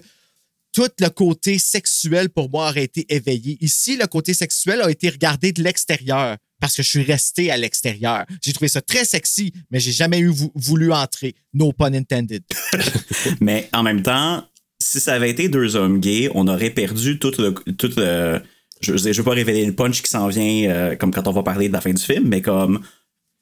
tout 0.71 0.89
le 0.99 1.09
côté 1.09 1.57
sexuel 1.59 2.29
pour 2.29 2.49
moi 2.49 2.69
aurait 2.69 2.83
été 2.83 3.05
éveillé. 3.13 3.57
Ici, 3.61 3.95
le 3.97 4.07
côté 4.07 4.33
sexuel 4.33 4.81
a 4.81 4.89
été 4.89 5.09
regardé 5.09 5.51
de 5.51 5.61
l'extérieur 5.63 6.37
parce 6.59 6.75
que 6.75 6.83
je 6.83 6.89
suis 6.89 7.03
resté 7.03 7.51
à 7.51 7.57
l'extérieur. 7.57 8.25
J'ai 8.43 8.53
trouvé 8.53 8.67
ça 8.69 8.81
très 8.81 9.05
sexy, 9.05 9.51
mais 9.71 9.79
j'ai 9.79 9.91
jamais 9.91 10.19
eu 10.19 10.27
vou- 10.29 10.51
voulu 10.55 10.91
entrer. 10.91 11.35
No 11.53 11.71
pun 11.73 11.93
intended. 11.93 12.43
Mais 13.41 13.69
en 13.73 13.83
même 13.83 14.01
temps, 14.01 14.45
si 14.79 14.99
ça 14.99 15.13
avait 15.13 15.29
été 15.29 15.49
deux 15.49 15.75
hommes 15.75 15.99
gays, 15.99 16.29
on 16.33 16.47
aurait 16.47 16.69
perdu 16.69 17.19
tout 17.19 17.31
le. 17.37 17.53
Tout 17.73 17.91
le 17.97 18.41
je, 18.81 18.97
je 18.97 19.09
veux 19.11 19.23
pas 19.23 19.31
révéler 19.31 19.65
le 19.65 19.73
punch 19.73 20.01
qui 20.01 20.09
s'en 20.09 20.27
vient, 20.27 20.69
euh, 20.69 20.95
comme 20.95 21.11
quand 21.11 21.27
on 21.27 21.31
va 21.31 21.43
parler 21.43 21.69
de 21.69 21.73
la 21.73 21.81
fin 21.81 21.93
du 21.93 22.01
film, 22.03 22.27
mais 22.27 22.41
comme. 22.41 22.81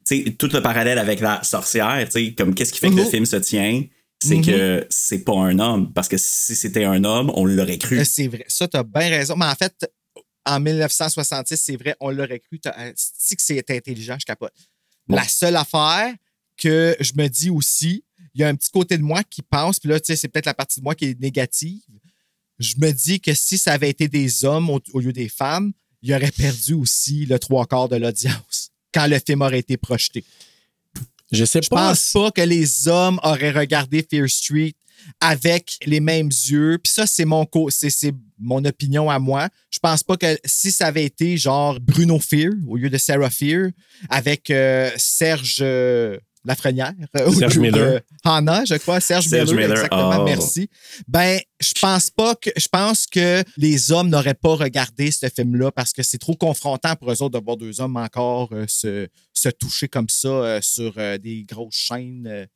Tu 0.05 0.23
sais, 0.25 0.31
tout 0.31 0.49
le 0.53 0.61
parallèle 0.61 0.99
avec 0.99 1.19
la 1.21 1.41
sorcière, 1.43 2.03
tu 2.05 2.11
sais, 2.11 2.33
comme 2.33 2.53
qu'est-ce 2.53 2.73
qui 2.73 2.79
fait 2.79 2.89
que 2.89 2.95
le 2.95 3.03
Mhm. 3.03 3.09
film 3.09 3.25
se 3.25 3.37
tient, 3.37 3.83
c'est 4.21 4.41
que 4.41 4.85
c'est 4.89 5.19
pas 5.23 5.33
un 5.33 5.59
homme. 5.59 5.91
Parce 5.93 6.07
que 6.09 6.17
si 6.17 6.55
c'était 6.55 6.83
un 6.85 7.03
homme, 7.03 7.31
on 7.35 7.45
l'aurait 7.45 7.77
cru. 7.77 7.99
Euh, 7.99 8.03
C'est 8.05 8.27
vrai. 8.27 8.45
Ça, 8.47 8.67
tu 8.67 8.77
as 8.77 8.83
bien 8.83 9.09
raison. 9.09 9.35
Mais 9.37 9.45
en 9.45 9.55
fait, 9.55 9.89
en 10.45 10.59
1966, 10.59 11.57
c'est 11.57 11.77
vrai, 11.77 11.95
on 12.01 12.09
l'aurait 12.11 12.39
cru. 12.39 12.59
Si 12.95 13.35
que 13.35 13.41
c'est 13.41 13.63
intelligent, 13.71 14.17
je 14.19 14.25
capote. 14.25 14.53
Bon. 15.07 15.15
La 15.15 15.23
seule 15.27 15.55
affaire 15.55 16.13
que 16.57 16.95
je 16.99 17.13
me 17.17 17.27
dis 17.27 17.49
aussi, 17.49 18.03
il 18.33 18.41
y 18.41 18.43
a 18.43 18.47
un 18.47 18.55
petit 18.55 18.69
côté 18.71 18.97
de 18.97 19.03
moi 19.03 19.23
qui 19.23 19.41
pense, 19.41 19.79
puis 19.79 19.89
là, 19.89 19.99
tu 19.99 20.07
sais, 20.07 20.15
c'est 20.15 20.27
peut-être 20.27 20.45
la 20.47 20.53
partie 20.53 20.79
de 20.79 20.83
moi 20.83 20.95
qui 20.95 21.05
est 21.05 21.19
négative. 21.19 21.81
Je 22.59 22.75
me 22.79 22.91
dis 22.91 23.19
que 23.19 23.33
si 23.33 23.57
ça 23.57 23.73
avait 23.73 23.89
été 23.89 24.07
des 24.07 24.45
hommes 24.45 24.69
au, 24.69 24.79
au 24.93 24.99
lieu 24.99 25.13
des 25.13 25.29
femmes, 25.29 25.73
il 26.01 26.13
aurait 26.13 26.31
perdu 26.31 26.73
aussi 26.73 27.25
le 27.25 27.39
trois 27.39 27.65
quarts 27.65 27.89
de 27.89 27.95
l'audience 27.95 28.71
quand 28.93 29.07
le 29.07 29.19
film 29.25 29.41
aurait 29.41 29.59
été 29.59 29.77
projeté. 29.77 30.23
Je 31.31 31.45
sais 31.45 31.61
Je 31.63 31.69
pas. 31.69 31.89
pense 31.89 32.11
pas 32.13 32.31
que 32.31 32.41
les 32.41 32.87
hommes 32.87 33.19
auraient 33.23 33.51
regardé 33.51 34.05
Fear 34.07 34.29
Street 34.29 34.75
avec 35.19 35.77
les 35.85 35.99
mêmes 35.99 36.27
yeux. 36.27 36.77
Puis 36.81 36.93
ça, 36.93 37.07
c'est 37.07 37.25
mon 37.25 37.45
c'est 37.69 38.13
mon 38.39 38.63
opinion 38.65 39.09
à 39.09 39.19
moi. 39.19 39.49
Je 39.71 39.79
pense 39.79 40.03
pas 40.03 40.15
que 40.17 40.37
si 40.45 40.71
ça 40.71 40.87
avait 40.87 41.05
été 41.05 41.37
genre 41.37 41.79
Bruno 41.79 42.19
Fear 42.19 42.51
au 42.67 42.77
lieu 42.77 42.89
de 42.89 42.97
Sarah 42.97 43.29
Fear 43.29 43.69
avec 44.09 44.49
euh, 44.51 44.91
Serge 44.97 45.57
euh, 45.61 46.17
Lafrenière 46.45 46.93
euh, 47.15 47.31
Serge 47.31 47.57
Miller. 47.57 47.95
de 47.95 48.01
Hannah, 48.23 48.65
je 48.65 48.75
crois, 48.75 48.99
Serge, 48.99 49.25
Serge 49.25 49.51
Miller, 49.51 49.69
Miller, 49.69 49.83
exactement, 49.85 50.17
oh. 50.19 50.23
merci. 50.23 50.69
Ben, 51.07 51.39
je 51.59 51.73
pense 51.79 52.09
pas 52.09 52.35
que 52.35 52.49
je 52.55 52.67
pense 52.67 53.07
que 53.07 53.43
les 53.57 53.91
hommes 53.91 54.09
n'auraient 54.09 54.33
pas 54.33 54.55
regardé 54.55 55.11
ce 55.11 55.27
film-là 55.29 55.71
parce 55.71 55.93
que 55.93 56.03
c'est 56.03 56.17
trop 56.17 56.35
confrontant 56.35 56.95
pour 56.95 57.11
eux 57.11 57.21
autres 57.21 57.39
de 57.39 57.43
voir 57.43 57.57
deux 57.57 57.81
hommes 57.81 57.97
encore 57.97 58.49
euh, 58.53 58.65
se, 58.67 59.07
se 59.33 59.49
toucher 59.49 59.87
comme 59.87 60.09
ça 60.09 60.27
euh, 60.27 60.59
sur 60.61 60.93
euh, 60.97 61.17
des 61.17 61.43
grosses 61.43 61.75
chaînes. 61.75 62.47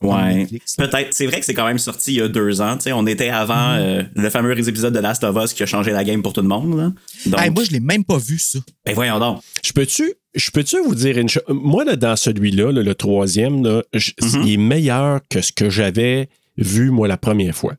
Ouais. 0.00 0.46
Peut-être. 0.76 1.08
C'est 1.12 1.26
vrai 1.26 1.40
que 1.40 1.44
c'est 1.46 1.54
quand 1.54 1.66
même 1.66 1.78
sorti 1.78 2.12
il 2.12 2.16
y 2.18 2.20
a 2.20 2.28
deux 2.28 2.60
ans. 2.60 2.76
tu 2.76 2.84
sais. 2.84 2.92
on 2.92 3.04
était 3.06 3.30
avant 3.30 3.54
Mm-hmm. 3.74 3.78
euh, 3.80 4.02
le 4.14 4.30
fameux 4.30 4.56
épisode 4.68 4.94
de 4.94 5.00
Last 5.00 5.24
of 5.24 5.36
Us 5.44 5.52
qui 5.52 5.62
a 5.64 5.66
changé 5.66 5.90
la 5.90 6.04
game 6.04 6.22
pour 6.22 6.32
tout 6.32 6.40
le 6.40 6.46
monde. 6.48 6.76
là. 6.78 6.92
Donc, 7.26 7.40
Hey, 7.40 7.50
moi, 7.50 7.64
je 7.64 7.70
l'ai 7.72 7.80
même 7.80 8.04
pas 8.04 8.16
vu, 8.18 8.38
ça. 8.38 8.60
ben 8.86 8.94
voyons 8.94 9.18
donc. 9.18 9.40
Je 9.64 9.72
peux-tu, 9.72 10.12
je 10.34 10.50
peux-tu 10.52 10.80
vous 10.82 10.94
dire 10.94 11.18
une 11.18 11.28
chose? 11.28 11.42
Moi, 11.48 11.84
là, 11.84 11.96
dans 11.96 12.14
celui-là, 12.14 12.70
là, 12.70 12.82
le 12.82 12.94
troisième, 12.94 13.64
là, 13.64 13.82
je- 13.92 14.12
Mhm. 14.22 14.42
il 14.46 14.52
est 14.52 14.56
meilleur 14.56 15.20
que 15.28 15.40
ce 15.40 15.50
que 15.52 15.68
j'avais 15.68 16.28
vu, 16.56 16.90
moi, 16.90 17.08
la 17.08 17.16
première 17.16 17.56
fois. 17.56 17.74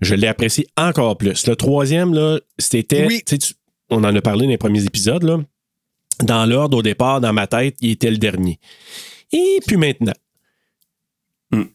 Je 0.00 0.14
l'ai 0.16 0.26
apprécié 0.26 0.66
encore 0.76 1.16
plus. 1.18 1.46
Le 1.46 1.54
troisième, 1.54 2.14
là, 2.14 2.40
c'était. 2.58 3.06
Oui. 3.06 3.22
tu 3.24 3.36
sais, 3.36 3.38
tu- 3.38 3.54
on 3.90 4.02
en 4.02 4.14
a 4.16 4.20
parlé 4.20 4.46
dans 4.46 4.50
les 4.50 4.58
premiers 4.58 4.84
épisodes, 4.84 5.22
là. 5.22 5.38
Dans 6.24 6.46
l'ordre, 6.46 6.78
au 6.78 6.82
départ, 6.82 7.20
dans 7.20 7.32
ma 7.32 7.46
tête, 7.46 7.76
il 7.80 7.90
était 7.90 8.10
le 8.10 8.18
dernier. 8.18 8.58
Et 9.32 9.60
puis 9.66 9.76
maintenant. 9.76 10.12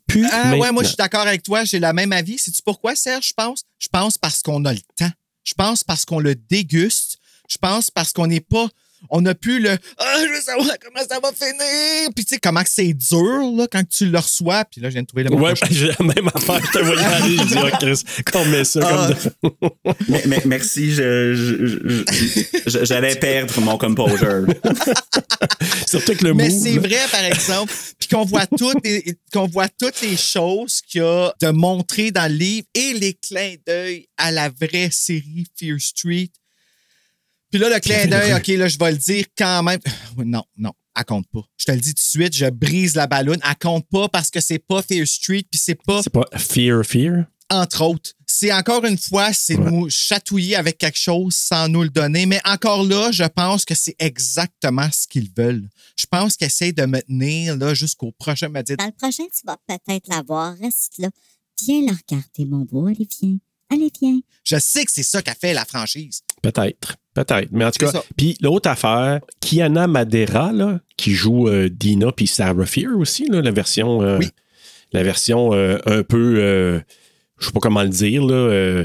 Puis 0.08 0.24
Ah 0.32 0.56
ouais, 0.56 0.72
moi, 0.72 0.84
je 0.84 0.90
suis 0.90 0.98
d'accord 0.98 1.22
avec 1.22 1.44
toi. 1.44 1.64
J'ai 1.66 1.80
la 1.80 1.94
même 1.94 2.14
avis. 2.14 2.38
Sais-tu 2.38 2.62
pourquoi, 2.64 2.96
Serge, 2.96 3.28
je 3.28 3.34
pense? 3.34 3.64
Je 3.78 3.88
pense 3.90 4.18
parce 4.18 4.42
qu'on 4.42 4.64
a 4.66 4.74
le 4.74 4.80
temps. 4.98 5.12
Je 5.44 5.54
pense 5.54 5.84
parce 5.84 6.06
qu'on 6.06 6.20
le 6.20 6.36
déguste. 6.36 7.18
Je 7.50 7.58
pense 7.58 7.92
parce 7.92 8.12
qu'on 8.14 8.28
n'est 8.28 8.42
pas. 8.42 8.70
On 9.10 9.22
n'a 9.22 9.36
plus 9.36 9.60
le 9.60 9.70
Ah, 9.98 10.16
je 10.20 10.34
veux 10.34 10.42
savoir 10.42 10.68
comment 10.84 11.06
ça 11.08 11.20
va 11.20 11.32
finir. 11.32 12.10
Puis 12.16 12.26
tu 12.26 12.34
sais, 12.36 12.40
comment 12.40 12.64
c'est 12.66 12.94
dur 12.94 13.52
là, 13.56 13.68
quand 13.72 13.88
tu 13.88 14.08
le 14.08 14.18
reçois. 14.18 14.66
Puis 14.66 14.82
là, 14.82 14.90
je 14.90 14.94
viens 14.94 15.04
de 15.04 15.08
trouver 15.08 15.24
le 15.26 15.30
mot. 15.30 15.40
Ouais, 15.40 15.54
ben, 15.62 15.68
j'ai 15.70 15.88
la 15.88 16.06
même 16.06 16.30
affaire. 16.34 16.60
Je 16.66 16.72
te 16.80 16.84
voyais 16.84 17.04
aller. 17.06 17.38
Je 17.38 17.44
dis, 17.44 17.56
oh, 17.58 17.78
Chris, 17.80 18.04
qu'on 18.32 18.46
met 18.46 18.64
ça 18.64 18.80
Ah. 18.84 19.10
comme. 19.42 19.52
de- 19.52 19.70
Mais, 20.10 20.24
mais- 20.26 20.42
merci, 20.46 20.92
je- 20.92 21.36
je- 21.36 21.68
je- 21.68 22.70
je- 22.80 22.86
j'allais 22.86 23.16
perdre 23.16 23.60
mon 23.62 23.78
composure. 23.78 24.46
Surtout 25.88 26.16
que 26.16 26.24
le 26.26 26.34
Mais 26.34 26.50
c'est 26.50 26.78
vrai, 26.78 27.00
par 27.12 27.24
exemple, 27.24 27.74
puis 28.00 28.08
qu'on 28.10 28.24
voit 28.26 28.48
toutes 28.48 28.84
les, 28.84 29.04
qu'on 29.32 29.48
voit 29.48 29.68
toutes 29.70 30.02
les 30.02 30.18
choses 30.18 30.82
qu'il 30.82 31.02
y 31.02 31.04
a 31.04 31.34
de 31.42 31.50
montrer 31.50 32.12
dans 32.12 32.30
le 32.32 32.38
livre 32.38 32.68
et 32.74 32.94
les 32.94 33.14
clins 33.14 33.56
d'œil 33.66 34.08
à 34.18 34.32
la 34.32 34.50
vraie 34.50 34.90
série 34.92 35.46
Fear 35.58 35.80
Street. 35.80 36.30
Puis 37.56 37.62
là, 37.64 37.70
le 37.74 37.80
clin 37.80 38.06
d'œil, 38.08 38.34
OK, 38.34 38.48
là, 38.48 38.68
je 38.68 38.78
vais 38.78 38.92
le 38.92 38.98
dire 38.98 39.24
quand 39.38 39.64
même. 39.64 39.80
Non, 40.18 40.44
non, 40.58 40.74
elle 40.94 41.06
compte 41.06 41.26
pas. 41.32 41.40
Je 41.56 41.64
te 41.64 41.72
le 41.72 41.80
dis 41.80 41.94
tout 41.94 42.02
de 42.04 42.22
suite, 42.24 42.36
je 42.36 42.48
brise 42.50 42.96
la 42.96 43.08
ballonne. 43.08 43.40
Elle 43.50 43.56
compte 43.56 43.88
pas 43.90 44.10
parce 44.10 44.30
que 44.30 44.42
c'est 44.42 44.60
pas 44.60 44.82
Fear 44.82 45.08
Street, 45.08 45.46
puis 45.50 45.58
c'est 45.58 45.82
pas, 45.82 46.04
C'est 46.04 46.10
pas 46.12 46.26
Fear, 46.38 46.84
Fear? 46.86 47.24
entre 47.50 47.82
autres. 47.86 48.12
C'est 48.26 48.52
encore 48.52 48.84
une 48.84 48.98
fois, 48.98 49.32
c'est 49.32 49.56
Ouais. 49.56 49.72
nous 49.72 49.90
chatouiller 49.90 50.58
avec 50.58 50.78
quelque 50.78 50.98
chose 51.00 51.34
sans 51.34 51.70
nous 51.70 51.84
le 51.84 51.90
donner. 51.90 52.26
Mais 52.26 52.42
encore 52.44 52.84
là, 52.84 53.10
je 53.14 53.24
pense 53.24 53.64
que 53.64 53.74
c'est 53.74 53.96
exactement 54.00 54.90
ce 54.92 55.08
qu'ils 55.08 55.32
veulent. 55.34 55.70
Je 55.96 56.08
pense 56.08 56.36
qu'ils 56.36 56.48
essayent 56.48 56.74
de 56.74 56.86
me 56.86 57.00
tenir 57.04 57.56
là 57.56 57.74
jusqu'au 57.74 58.12
prochain. 58.12 58.50
Me 58.50 58.62
dire, 58.64 58.76
Dans 58.76 58.86
le 58.88 58.92
prochain, 58.92 59.24
tu 59.34 59.46
vas 59.48 59.56
peut-être 59.66 60.10
la 60.10 60.22
voir. 60.24 60.58
Reste 60.62 60.98
là. 60.98 61.08
Viens 61.64 61.84
la 61.86 61.94
regarder, 61.94 62.44
mon 62.46 62.66
beau. 62.66 62.88
Allez, 62.88 63.08
viens. 63.22 63.38
Allez, 63.72 63.92
viens. 64.02 64.20
je 64.44 64.58
sais 64.58 64.86
que 64.86 64.92
c'est 64.92 65.04
ça 65.04 65.22
qu'a 65.22 65.34
fait 65.34 65.54
la 65.54 65.66
franchise. 65.66 66.22
Peut-être. 66.42 66.96
Peut-être. 67.14 67.48
Mais 67.52 67.66
en 67.66 67.72
tout 67.72 67.86
cas, 67.86 68.04
puis 68.18 68.38
l'autre 68.42 68.70
affaire, 68.70 69.22
Kiana 69.40 69.88
Madeira, 69.88 70.52
là, 70.52 70.80
qui 70.98 71.12
joue 71.14 71.48
euh, 71.48 71.70
Dina 71.70 72.12
puis 72.12 72.28
Sarah 72.28 72.66
Fear 72.66 72.98
aussi, 72.98 73.28
là, 73.28 73.42
la 73.42 73.52
version, 73.52 74.02
euh, 74.02 74.20
Oui. 74.20 74.30
la 74.92 75.02
version 75.02 75.54
euh, 75.54 75.78
un 75.86 76.04
peu, 76.04 76.36
euh, 76.40 76.80
je 77.40 77.46
sais 77.48 77.52
pas 77.54 77.60
comment 77.62 77.84
le 77.84 77.90
dire, 77.90 78.24
là, 78.26 78.84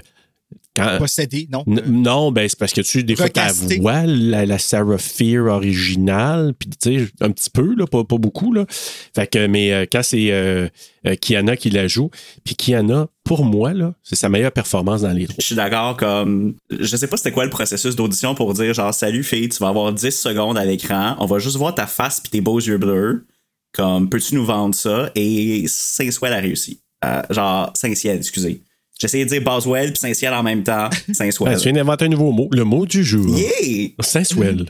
euh, 0.81 0.93
quand- 0.95 0.99
Possédé, 0.99 1.49
non? 1.53 1.65
N- 1.67 1.83
non, 1.87 2.33
ben 2.33 2.49
c'est 2.49 2.59
parce 2.59 2.73
que 2.73 2.81
tu 2.81 3.05
des 3.05 3.17
fois 3.17 3.29
ta 3.29 3.49
voix 3.79 4.05
la, 4.07 4.47
la 4.47 4.59
Sarah 4.59 4.99
Fear 4.99 5.47
originale, 5.47 6.55
puis 6.59 6.69
tu 6.71 6.99
sais 6.99 7.09
un 7.21 7.31
petit 7.31 7.51
peu 7.51 7.75
là, 7.75 7.87
pas, 7.87 8.05
pas 8.05 8.19
beaucoup 8.19 8.53
là. 8.53 8.65
Fait 8.69 9.27
que 9.27 9.47
mais 9.47 9.73
euh, 9.73 9.87
quand 9.91 10.03
c'est 10.03 10.31
euh, 10.31 10.69
euh, 11.07 11.15
Kiana 11.17 11.57
qui 11.57 11.71
la 11.71 11.89
joue, 11.89 12.11
puis 12.45 12.55
Kiana 12.55 13.09
pour 13.25 13.45
moi 13.45 13.73
là, 13.73 13.95
c'est 14.03 14.17
sa 14.17 14.29
meilleure 14.29 14.53
performance 14.53 15.03
dans 15.03 15.13
les 15.13 15.27
trois. 15.27 15.37
Je 15.39 15.47
suis 15.47 15.55
d'accord, 15.57 15.97
comme. 15.97 16.55
Je 16.71 16.97
sais 16.97 17.07
pas 17.07 17.17
c'était 17.17 17.33
quoi 17.33 17.45
le 17.45 17.51
processus 17.51 17.95
d'audition 17.97 18.35
pour 18.35 18.55
dire 18.55 18.75
genre, 18.75 18.93
salut 18.95 19.23
fille, 19.23 19.49
tu 19.49 19.59
vas 19.59 19.69
avoir 19.69 19.93
10 19.93 20.11
secondes 20.11 20.59
à 20.59 20.65
l'écran, 20.65 21.17
on 21.19 21.27
va 21.27 21.39
juste 21.39 21.57
voir 21.57 21.75
ta 21.75 21.87
face 21.87 22.21
puis 22.21 22.31
tes 22.31 22.41
beaux 22.41 22.59
yeux 22.61 22.79
bleus. 22.79 23.27
Comme, 23.73 24.09
peux-tu 24.11 24.35
nous 24.35 24.45
vendre 24.45 24.75
ça? 24.75 25.13
Et 25.15 25.65
Saint-Swell 25.69 26.33
a 26.33 26.41
réussi. 26.41 26.81
Euh, 27.05 27.23
genre, 27.31 27.71
Saint-Ciel, 27.77 28.17
excusez. 28.17 28.63
J'essayais 29.00 29.25
de 29.25 29.30
dire 29.30 29.40
Boswell 29.42 29.92
puis 29.92 29.99
Saint-Ciel 29.99 30.35
en 30.35 30.42
même 30.42 30.62
temps. 30.62 30.88
Ah, 30.90 30.90
Saint-Swell. 31.12 31.57
tu 31.57 31.64
viens 31.64 31.73
d'inventer 31.73 32.04
un 32.04 32.09
nouveau 32.09 32.33
mot, 32.33 32.49
le 32.52 32.64
mot 32.64 32.85
du 32.85 33.02
jour. 33.02 33.35
Yeah! 33.35 33.88
Saint-Swell. 34.00 34.66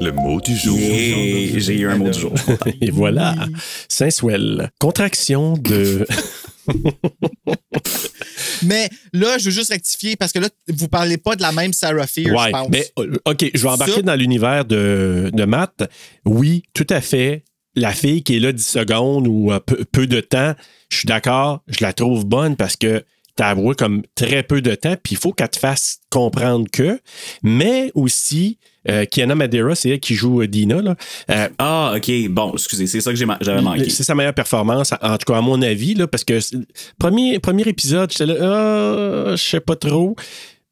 Le 0.00 0.12
mot 0.12 0.40
du 0.40 0.56
jour. 0.56 0.78
Yeah! 0.78 1.58
J'ai 1.58 1.78
eu 1.80 1.88
un 1.88 1.96
mot 1.96 2.08
du 2.08 2.18
jour. 2.20 2.32
Et 2.80 2.90
voilà, 2.90 3.34
Saint-Swell. 3.88 4.70
Contraction 4.78 5.54
de 5.56 6.06
Mais 8.64 8.88
là, 9.12 9.38
je 9.38 9.46
veux 9.46 9.50
juste 9.50 9.72
rectifier 9.72 10.14
parce 10.14 10.30
que 10.32 10.38
là, 10.38 10.48
vous 10.68 10.86
parlez 10.86 11.16
pas 11.16 11.34
de 11.34 11.42
la 11.42 11.50
même 11.50 11.72
Sarah 11.72 12.06
Fear, 12.06 12.26
je 12.28 12.32
Ouais, 12.44 12.50
pense. 12.52 12.68
mais 12.70 12.86
euh, 13.00 13.16
OK, 13.24 13.50
je 13.52 13.60
vais 13.62 13.68
embarquer 13.68 13.94
Ça- 13.94 14.02
dans 14.02 14.14
l'univers 14.14 14.64
de, 14.64 15.30
de 15.32 15.44
Matt. 15.44 15.90
Oui, 16.24 16.62
tout 16.72 16.86
à 16.90 17.00
fait. 17.00 17.42
La 17.74 17.92
fille 17.92 18.22
qui 18.22 18.36
est 18.36 18.40
là 18.40 18.52
10 18.52 18.64
secondes 18.64 19.26
ou 19.26 19.52
euh, 19.52 19.60
peu, 19.60 19.84
peu 19.90 20.06
de 20.06 20.20
temps, 20.20 20.54
je 20.90 20.98
suis 20.98 21.06
d'accord, 21.06 21.62
je 21.68 21.82
la 21.84 21.92
trouve 21.92 22.26
bonne 22.26 22.56
parce 22.56 22.76
que 22.76 23.04
t'as 23.36 23.48
avoué 23.48 23.74
comme 23.74 24.02
très 24.14 24.42
peu 24.42 24.60
de 24.60 24.74
temps, 24.74 24.94
puis 25.02 25.14
il 25.14 25.18
faut 25.18 25.32
qu'elle 25.32 25.48
te 25.48 25.58
fasse 25.58 26.00
comprendre 26.10 26.66
que. 26.70 27.00
Mais 27.42 27.90
aussi, 27.94 28.58
euh, 28.88 29.04
Kiana 29.04 29.34
Madeira, 29.34 29.74
c'est 29.74 29.90
elle 29.90 30.00
qui 30.00 30.14
joue 30.14 30.42
euh, 30.42 30.48
Dina. 30.48 30.82
Là. 30.82 30.96
Euh, 31.30 31.48
Ah, 31.58 31.94
ok. 31.96 32.28
Bon, 32.28 32.52
excusez, 32.52 32.86
c'est 32.86 33.00
ça 33.00 33.10
que 33.10 33.16
j'avais 33.16 33.62
manqué. 33.62 33.88
c'est 33.90 34.04
sa 34.04 34.14
meilleure 34.14 34.34
performance, 34.34 34.92
en 35.00 35.16
tout 35.16 35.32
cas 35.32 35.38
à 35.38 35.40
mon 35.40 35.62
avis, 35.62 35.94
là, 35.94 36.06
parce 36.06 36.24
que 36.24 36.38
premier, 36.98 37.38
premier 37.38 37.62
épisode, 37.62 38.10
j'étais 38.10 38.26
là, 38.26 38.34
ah, 38.40 39.36
je 39.36 39.42
sais 39.42 39.60
pas 39.60 39.76
trop. 39.76 40.16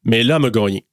Mais 0.03 0.23
là, 0.23 0.35
elle 0.35 0.41
m'a 0.41 0.49
gagné. 0.49 0.85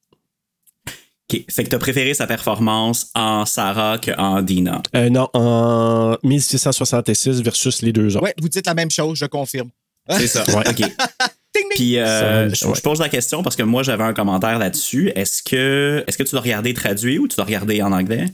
Ok. 1.30 1.44
Fait 1.50 1.64
que 1.64 1.68
t'as 1.68 1.78
préféré 1.78 2.14
sa 2.14 2.26
performance 2.26 3.10
en 3.14 3.44
Sarah 3.44 3.98
qu'en 3.98 4.40
Dina. 4.40 4.82
Euh, 4.96 5.10
non, 5.10 5.28
en 5.34 6.16
1666 6.22 7.42
versus 7.42 7.82
les 7.82 7.92
deux 7.92 8.16
autres. 8.16 8.24
Ouais, 8.24 8.34
vous 8.40 8.48
dites 8.48 8.66
la 8.66 8.74
même 8.74 8.90
chose, 8.90 9.18
je 9.18 9.26
confirme. 9.26 9.70
C'est 10.10 10.26
ça. 10.26 10.44
Ouais. 10.56 10.68
OK. 10.68 10.90
Puis 11.74 11.98
euh, 11.98 12.48
je, 12.52 12.80
pose 12.80 13.00
la 13.00 13.08
question 13.08 13.42
parce 13.42 13.56
que 13.56 13.62
moi 13.62 13.82
j'avais 13.82 14.04
un 14.04 14.14
commentaire 14.14 14.58
là-dessus. 14.58 15.12
Est-ce 15.14 15.42
que 15.42 16.04
est-ce 16.06 16.16
que 16.16 16.22
tu 16.22 16.34
l'as 16.34 16.40
regardé 16.40 16.72
traduit 16.72 17.18
ou 17.18 17.28
tu 17.28 17.36
l'as 17.36 17.44
regardé 17.44 17.82
en 17.82 17.92
anglais? 17.92 18.26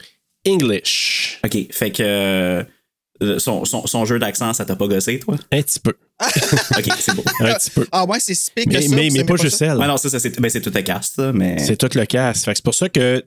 English. 0.46 1.40
OK. 1.44 1.56
Fait 1.72 1.90
que 1.90 2.02
euh, 2.02 2.64
son, 3.38 3.64
son, 3.64 3.86
son 3.86 4.04
jeu 4.04 4.18
d'accent, 4.18 4.52
ça 4.52 4.64
t'a 4.64 4.76
pas 4.76 4.86
gossé, 4.86 5.18
toi? 5.18 5.36
Un 5.52 5.62
petit 5.62 5.80
peu. 5.80 5.92
OK, 6.78 6.84
c'est 7.00 7.14
beau. 7.14 7.24
Un 7.40 7.54
petit 7.54 7.70
peu. 7.70 7.86
Ah 7.92 8.04
ouais, 8.04 8.18
c'est 8.20 8.34
que 8.34 8.68
Mais, 8.68 8.86
mais, 8.88 9.08
mais 9.12 9.24
pas 9.24 9.36
juste 9.36 9.56
ça? 9.58 9.66
elle. 9.66 9.78
Non, 9.78 9.96
ça, 9.96 10.08
ça, 10.08 10.18
c'est 10.18 10.40
ben, 10.40 10.48
c'est 10.48 10.60
tout 10.60 10.70
cast, 10.70 11.18
là, 11.18 11.32
mais. 11.32 11.58
C'est 11.58 11.76
tout 11.76 11.88
le 11.98 12.04
casse. 12.06 12.44
Fait 12.44 12.52
que 12.52 12.56
C'est 12.58 12.64
pour 12.64 12.74
ça 12.74 12.88
que 12.88 13.24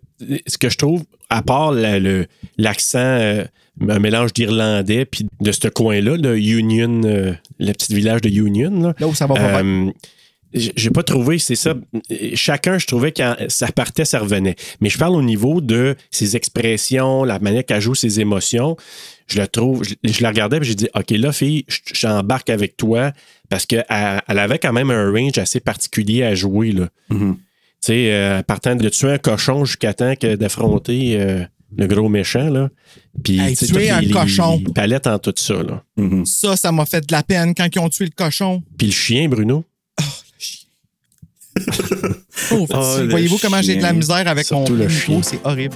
ce 0.47 0.57
que 0.57 0.69
je 0.69 0.77
trouve, 0.77 1.03
à 1.29 1.41
part 1.41 1.71
la- 1.71 1.99
le- 1.99 2.27
l'accent, 2.57 2.97
euh, 2.99 3.43
un 3.87 3.99
mélange 3.99 4.33
d'irlandais 4.33 5.05
puis 5.05 5.27
de 5.41 5.51
ce 5.51 5.67
coin-là, 5.67 6.17
le 6.17 6.37
Union, 6.39 7.01
euh, 7.03 7.33
le 7.59 7.71
petit 7.73 7.93
village 7.93 8.21
de 8.21 8.29
Union, 8.29 8.71
là, 8.81 8.93
Là 8.99 9.07
où 9.07 9.13
ça 9.13 9.27
va 9.27 9.35
pas 9.35 9.59
euh, 9.61 9.91
j'ai 10.53 10.71
j'ai 10.77 10.89
pas 10.91 11.03
trouvé, 11.03 11.39
c'est 11.39 11.55
ça. 11.55 11.73
Chacun, 12.33 12.77
je 12.77 12.87
trouvais 12.87 13.11
que 13.11 13.21
ça 13.49 13.67
partait, 13.67 14.05
ça 14.05 14.19
revenait. 14.19 14.55
Mais 14.79 14.89
je 14.89 14.97
parle 14.97 15.13
au 15.15 15.21
niveau 15.21 15.59
de 15.59 15.95
ses 16.09 16.37
expressions, 16.37 17.25
la 17.25 17.37
manière 17.39 17.65
qu'elle 17.65 17.81
joue 17.81 17.95
ses 17.95 18.21
émotions. 18.21 18.77
Je 19.27 19.37
la 19.37 19.47
trouve, 19.47 19.83
je, 19.83 19.93
je 20.09 20.21
la 20.23 20.29
regardais 20.29 20.57
et 20.57 20.63
j'ai 20.63 20.75
dit, 20.75 20.87
OK, 20.95 21.09
là, 21.11 21.31
fille, 21.33 21.65
je- 21.67 21.79
j'embarque 21.93 22.49
avec 22.49 22.77
toi 22.77 23.11
parce 23.49 23.65
qu'elle 23.65 23.85
elle 23.89 24.39
avait 24.39 24.57
quand 24.59 24.71
même 24.73 24.89
un 24.89 25.11
range 25.11 25.37
assez 25.37 25.59
particulier 25.59 26.23
à 26.23 26.33
jouer. 26.33 26.71
Là. 26.71 26.87
Mhm. 27.09 27.35
Tu 27.35 27.41
sais, 27.81 28.11
euh, 28.13 28.41
partant 28.43 28.75
de 28.75 28.89
tuer 28.89 29.11
un 29.11 29.17
cochon 29.17 29.65
jusqu'à 29.65 29.93
temps 29.93 30.15
que 30.15 30.35
d'affronter 30.35 31.19
euh, 31.19 31.43
le 31.75 31.87
gros 31.87 32.07
méchant. 32.09 32.49
Là. 32.49 32.69
Puis, 33.23 33.39
Hey, 33.39 33.55
tuer 33.55 33.89
un 33.89 33.99
les- 34.01 34.09
cochon. 34.09 34.61
les 34.65 34.71
palettes 34.73 35.07
en 35.07 35.19
tout 35.19 35.33
ça. 35.35 35.61
Là. 35.61 35.83
Mhm. 35.97 36.25
Ça, 36.25 36.55
ça 36.55 36.71
m'a 36.71 36.85
fait 36.85 37.05
de 37.05 37.11
la 37.11 37.21
peine 37.23 37.53
quand 37.53 37.67
ils 37.73 37.79
ont 37.79 37.89
tué 37.89 38.05
le 38.05 38.11
cochon. 38.15 38.63
Puis 38.77 38.87
le 38.87 38.93
chien, 38.93 39.27
Bruno? 39.27 39.63
Oh, 39.99 40.03
Oh, 42.71 42.95
le 42.99 43.09
Voyez-vous 43.09 43.37
comment 43.39 43.61
j'ai 43.61 43.75
de 43.75 43.81
la 43.81 43.89
chien. 43.89 43.97
misère 43.97 44.27
avec 44.27 44.45
Surtout 44.45 44.73
mon 44.73 44.77
le 44.79 44.89
chien. 44.89 45.21
C'est 45.23 45.39
horrible. 45.43 45.75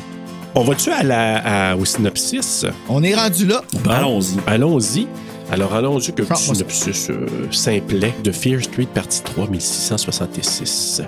On 0.54 0.64
va-tu 0.64 0.92
à 0.92 1.04
la, 1.04 1.72
à- 1.72 1.76
au 1.76 1.86
synopsis? 1.86 2.66
On 2.90 3.04
est 3.04 3.16
rendu 3.16 3.46
là. 3.48 3.62
Allons-y. 3.90 4.38
Allons-y. 4.48 5.08
Alors, 5.52 5.74
allons-y 5.74 6.14
que 6.14 6.24
le 6.24 6.36
synopsis 6.36 7.10
euh, 7.10 7.26
simplet 7.52 8.14
de 8.24 8.32
Fear 8.32 8.62
Street, 8.62 8.88
partie 8.94 9.22
3, 9.22 9.48
1666. 9.50 11.02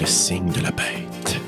Le 0.00 0.06
signe 0.06 0.50
de 0.50 0.60
la 0.60 0.70
bête. 0.70 1.40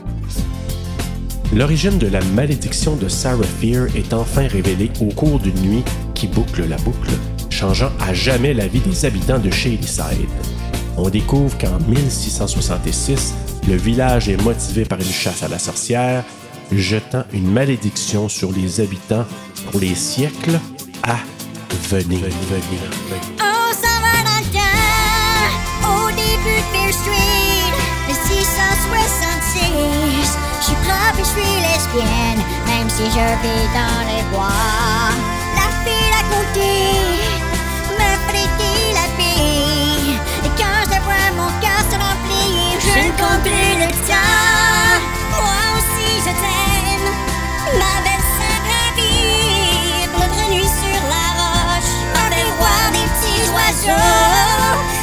L'origine 1.54 1.98
de 1.98 2.08
la 2.08 2.20
malédiction 2.34 2.96
de 2.96 3.08
Sarah 3.08 3.42
Fear 3.60 3.86
est 3.96 4.12
enfin 4.12 4.46
révélée 4.46 4.90
au 5.00 5.06
cours 5.06 5.38
d'une 5.38 5.58
nuit 5.60 5.82
qui 6.14 6.26
boucle 6.26 6.66
la 6.68 6.76
boucle, 6.76 7.10
changeant 7.50 7.90
à 8.00 8.12
jamais 8.12 8.52
la 8.52 8.66
vie 8.66 8.80
des 8.80 9.04
habitants 9.04 9.38
de 9.38 9.50
Shadyside. 9.50 10.28
On 10.96 11.08
découvre 11.08 11.56
qu'en 11.58 11.78
1666, 11.88 13.34
le 13.68 13.76
village 13.76 14.28
est 14.28 14.40
motivé 14.42 14.84
par 14.84 14.98
une 14.98 15.06
chasse 15.06 15.42
à 15.42 15.48
la 15.48 15.58
sorcière, 15.58 16.24
jetant 16.72 17.24
une 17.32 17.50
malédiction 17.50 18.28
sur 18.28 18.52
les 18.52 18.80
habitants 18.80 19.24
pour 19.70 19.80
les 19.80 19.94
siècles 19.94 20.58
à 21.02 21.16
venir. 21.90 22.20
venir. 22.20 22.30
On 23.40 23.72
s'en 23.72 23.98
va 24.04 24.16
dans 24.28 24.40
le 24.44 24.50
temps, 24.52 25.88
au 25.88 26.10
début 26.10 26.62
de 26.74 26.84
Street, 26.92 27.72
le 28.08 28.14
666. 28.14 30.36
Je 30.60 30.64
suis 30.64 30.76
propre 30.84 31.18
et 31.18 31.18
je 31.18 31.24
suis 31.28 31.56
lesbienne, 31.64 32.42
même 32.66 32.88
si 32.90 33.04
je 33.04 33.26
vis 33.42 33.66
dans 33.72 34.00
les 34.10 34.22
bois. 34.30 35.12
La 35.56 35.68
fille 35.84 36.12
à 36.12 36.24
côté 36.28 36.72
me 37.98 38.10
frétille 38.28 38.92
la 38.94 39.06
bille. 39.16 40.16
Et 40.44 40.52
quand 40.58 40.80
je 40.84 40.98
vois, 41.02 41.28
mon 41.36 41.50
cœur 41.60 41.82
se 41.90 41.96
remplit. 41.96 42.76
Je 42.80 43.00
ne 43.06 43.12
compte 43.16 43.42
plus 43.42 43.72
le 43.80 43.86
temps. 44.06 44.57
Nuit 50.50 50.64
sur 50.64 51.00
la 51.08 51.26
roche. 51.40 51.92
On 52.14 52.28
peut 52.30 52.52
voir 52.58 52.90
des 52.92 53.06
petits 53.12 53.50
oiseaux. 53.50 54.97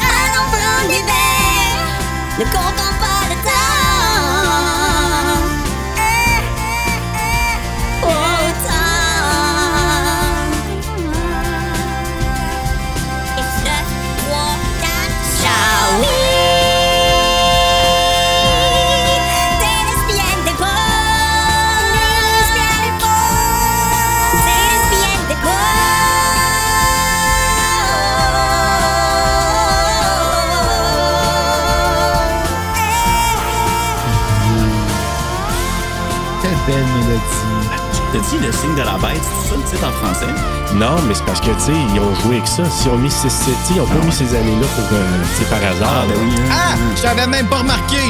Non, 40.78 40.96
mais 41.08 41.14
c'est 41.14 41.24
parce 41.24 41.40
que, 41.40 41.46
tu 41.46 41.60
sais, 41.60 41.72
ils 41.94 42.00
ont 42.00 42.14
joué 42.16 42.36
avec 42.36 42.46
ça. 42.46 42.64
Si 42.68 42.88
on 42.88 42.98
mis 42.98 43.10
ces, 43.10 43.30
ces- 43.30 43.46
tu 43.50 43.50
sais, 43.50 43.74
ils 43.76 43.80
ont 43.80 43.86
pas 43.86 44.04
mis 44.04 44.12
ces 44.12 44.28
années-là 44.34 44.66
pour, 44.76 44.84
euh, 44.92 45.22
tu 45.38 45.44
sais, 45.44 45.50
par 45.50 45.64
hasard. 45.64 46.06
ben 46.06 46.14
oui. 46.20 46.32
Ah! 46.50 46.74
Je 46.96 47.02
t'avais 47.02 47.26
même 47.26 47.46
pas 47.46 47.58
remarqué! 47.60 47.96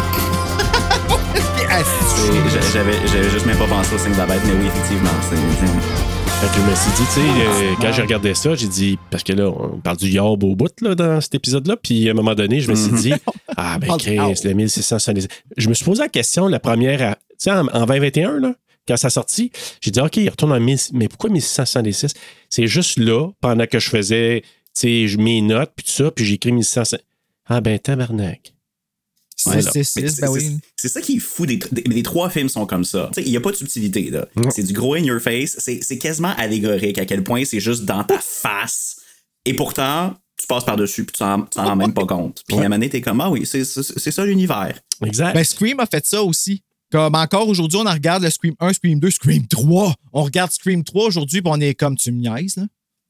Ah, 1.69 1.81
J'avais 2.73 2.93
j'avais 3.07 3.29
juste 3.31 3.45
même 3.45 3.57
pas 3.59 3.67
pensé 3.67 3.95
au 3.95 3.99
signe 3.99 4.13
de 4.13 4.19
la 4.19 4.27
bête, 4.27 4.41
mais 4.47 4.53
oui, 4.53 4.67
effectivement. 4.67 5.11
Fait 5.21 6.47
que 6.47 6.55
je 6.55 6.71
me 6.71 6.75
suis 6.75 6.91
dit, 6.93 7.03
tu 7.07 7.13
sais, 7.13 7.21
euh, 7.21 7.73
quand 7.81 7.93
j'ai 7.93 8.03
regardé 8.03 8.35
ça, 8.35 8.55
j'ai 8.55 8.69
dit, 8.69 8.99
parce 9.11 9.23
que 9.25 9.33
là, 9.33 9.49
on 9.51 9.79
parle 9.81 9.97
du 9.97 10.09
yarb 10.09 10.43
au 10.45 10.55
bout, 10.55 10.71
là, 10.81 10.95
dans 10.95 11.21
cet 11.21 11.35
épisode-là, 11.35 11.77
puis 11.83 12.09
à 12.09 12.13
un 12.13 12.15
moment 12.15 12.35
donné, 12.35 12.61
je 12.61 12.71
me 12.71 12.77
suis 12.77 12.93
dit, 12.93 13.13
ah, 13.57 13.79
ben, 13.79 13.89
Chris, 13.99 14.17
le 14.45 14.53
1670. 14.55 15.29
Je 15.57 15.69
me 15.69 15.75
suis 15.75 15.85
posé 15.85 16.03
la 16.03 16.09
question, 16.09 16.47
la 16.47 16.61
première, 16.61 17.03
à- 17.03 17.15
tu 17.15 17.21
sais, 17.39 17.51
en, 17.51 17.67
en 17.69 17.85
2021, 17.87 18.39
là, 18.39 18.53
quand 18.87 18.97
ça 18.97 19.09
a 19.09 19.11
sorti, 19.11 19.50
j'ai 19.81 19.90
dit, 19.90 20.00
OK, 20.00 20.16
il 20.16 20.28
retourne 20.28 20.52
en 20.52 20.61
1000, 20.61 20.78
mais 20.93 21.09
pourquoi 21.09 21.31
1676? 21.31 22.14
C'est 22.49 22.66
juste 22.66 22.99
là, 22.99 23.31
pendant 23.40 23.66
que 23.66 23.78
je 23.78 23.88
faisais, 23.88 24.43
tu 24.78 25.09
sais, 25.09 25.16
mes 25.16 25.40
notes, 25.43 25.73
puis 25.76 25.85
tout 25.85 25.93
ça, 25.93 26.11
puis 26.11 26.25
j'ai 26.25 26.35
écrit 26.35 26.52
1600. 26.52 26.97
Ah, 27.47 27.61
ben, 27.61 27.78
tabarnak. 27.78 28.52
C'est 29.38 29.50
ben 30.21 30.28
oui. 30.31 30.59
C'est 30.76 30.88
ça 30.88 31.00
qui 31.02 31.16
est 31.16 31.21
fou. 31.21 31.45
Des, 31.47 31.59
des- 31.71 31.83
les 31.83 32.02
trois 32.02 32.31
films 32.31 32.49
sont 32.49 32.64
comme 32.64 32.85
ça. 32.85 33.11
Tu 33.14 33.21
sais, 33.21 33.26
Il 33.28 33.31
n'y 33.31 33.37
a 33.37 33.40
pas 33.40 33.50
de 33.50 33.57
subtilité. 33.57 34.09
là. 34.11 34.26
C'est 34.50 34.62
du 34.62 34.73
gros 34.73 34.95
in 34.95 35.00
your 35.05 35.21
face. 35.21 35.57
C'est 35.59 35.83
c'est 35.83 35.99
quasiment 35.99 36.35
allégorique 36.38 36.99
à 36.99 37.05
quel 37.05 37.23
point 37.23 37.45
c'est 37.45 37.61
juste 37.61 37.85
dans 37.85 38.02
ta 38.02 38.19
face. 38.19 38.97
Et 39.45 39.52
pourtant, 39.55 40.14
tu 40.40 40.47
passes 40.47 40.64
par-dessus 40.64 41.05
puis 41.05 41.12
tu 41.12 41.19
t'en 41.19 41.43
tu 41.43 41.50
t'en 41.50 41.64
rends 41.64 41.76
même 41.76 41.93
pas 41.93 42.07
compte. 42.07 42.43
Puis 42.49 42.57
à 42.57 42.61
un 42.61 42.62
moment 42.64 42.76
donné, 42.76 42.88
t'es 42.88 43.02
comme, 43.02 43.21
ah 43.21 43.28
oui, 43.31 43.45
c'est 43.45 43.64
c'est- 43.66 43.99
c'est 43.99 44.11
ça 44.11 44.25
l'univers. 44.25 44.81
Exact. 45.05 45.35
Ben, 45.35 45.45
Scream 45.45 45.81
a 45.81 45.87
fait 45.87 46.05
ça 46.07 46.23
aussi. 46.23 46.62
Comme 46.90 47.14
encore 47.14 47.49
aujourd'hui, 47.49 47.78
on 47.78 47.87
en 47.87 47.93
regarde 47.93 48.23
le 48.23 48.30
Scream 48.30 48.54
1, 48.61 48.73
Scream 48.75 49.00
2, 49.00 49.11
Scream 49.11 49.47
3. 49.47 49.95
On 50.13 50.23
regarde 50.23 50.52
Scream 50.52 50.84
3 50.84 51.06
aujourd'hui, 51.06 51.43
puis 51.43 51.50
on 51.54 51.61
est 51.61 51.75
comme, 51.75 51.97
tu 51.97 52.13
me 52.13 52.21
niaises, 52.21 52.56
là. 52.56 52.65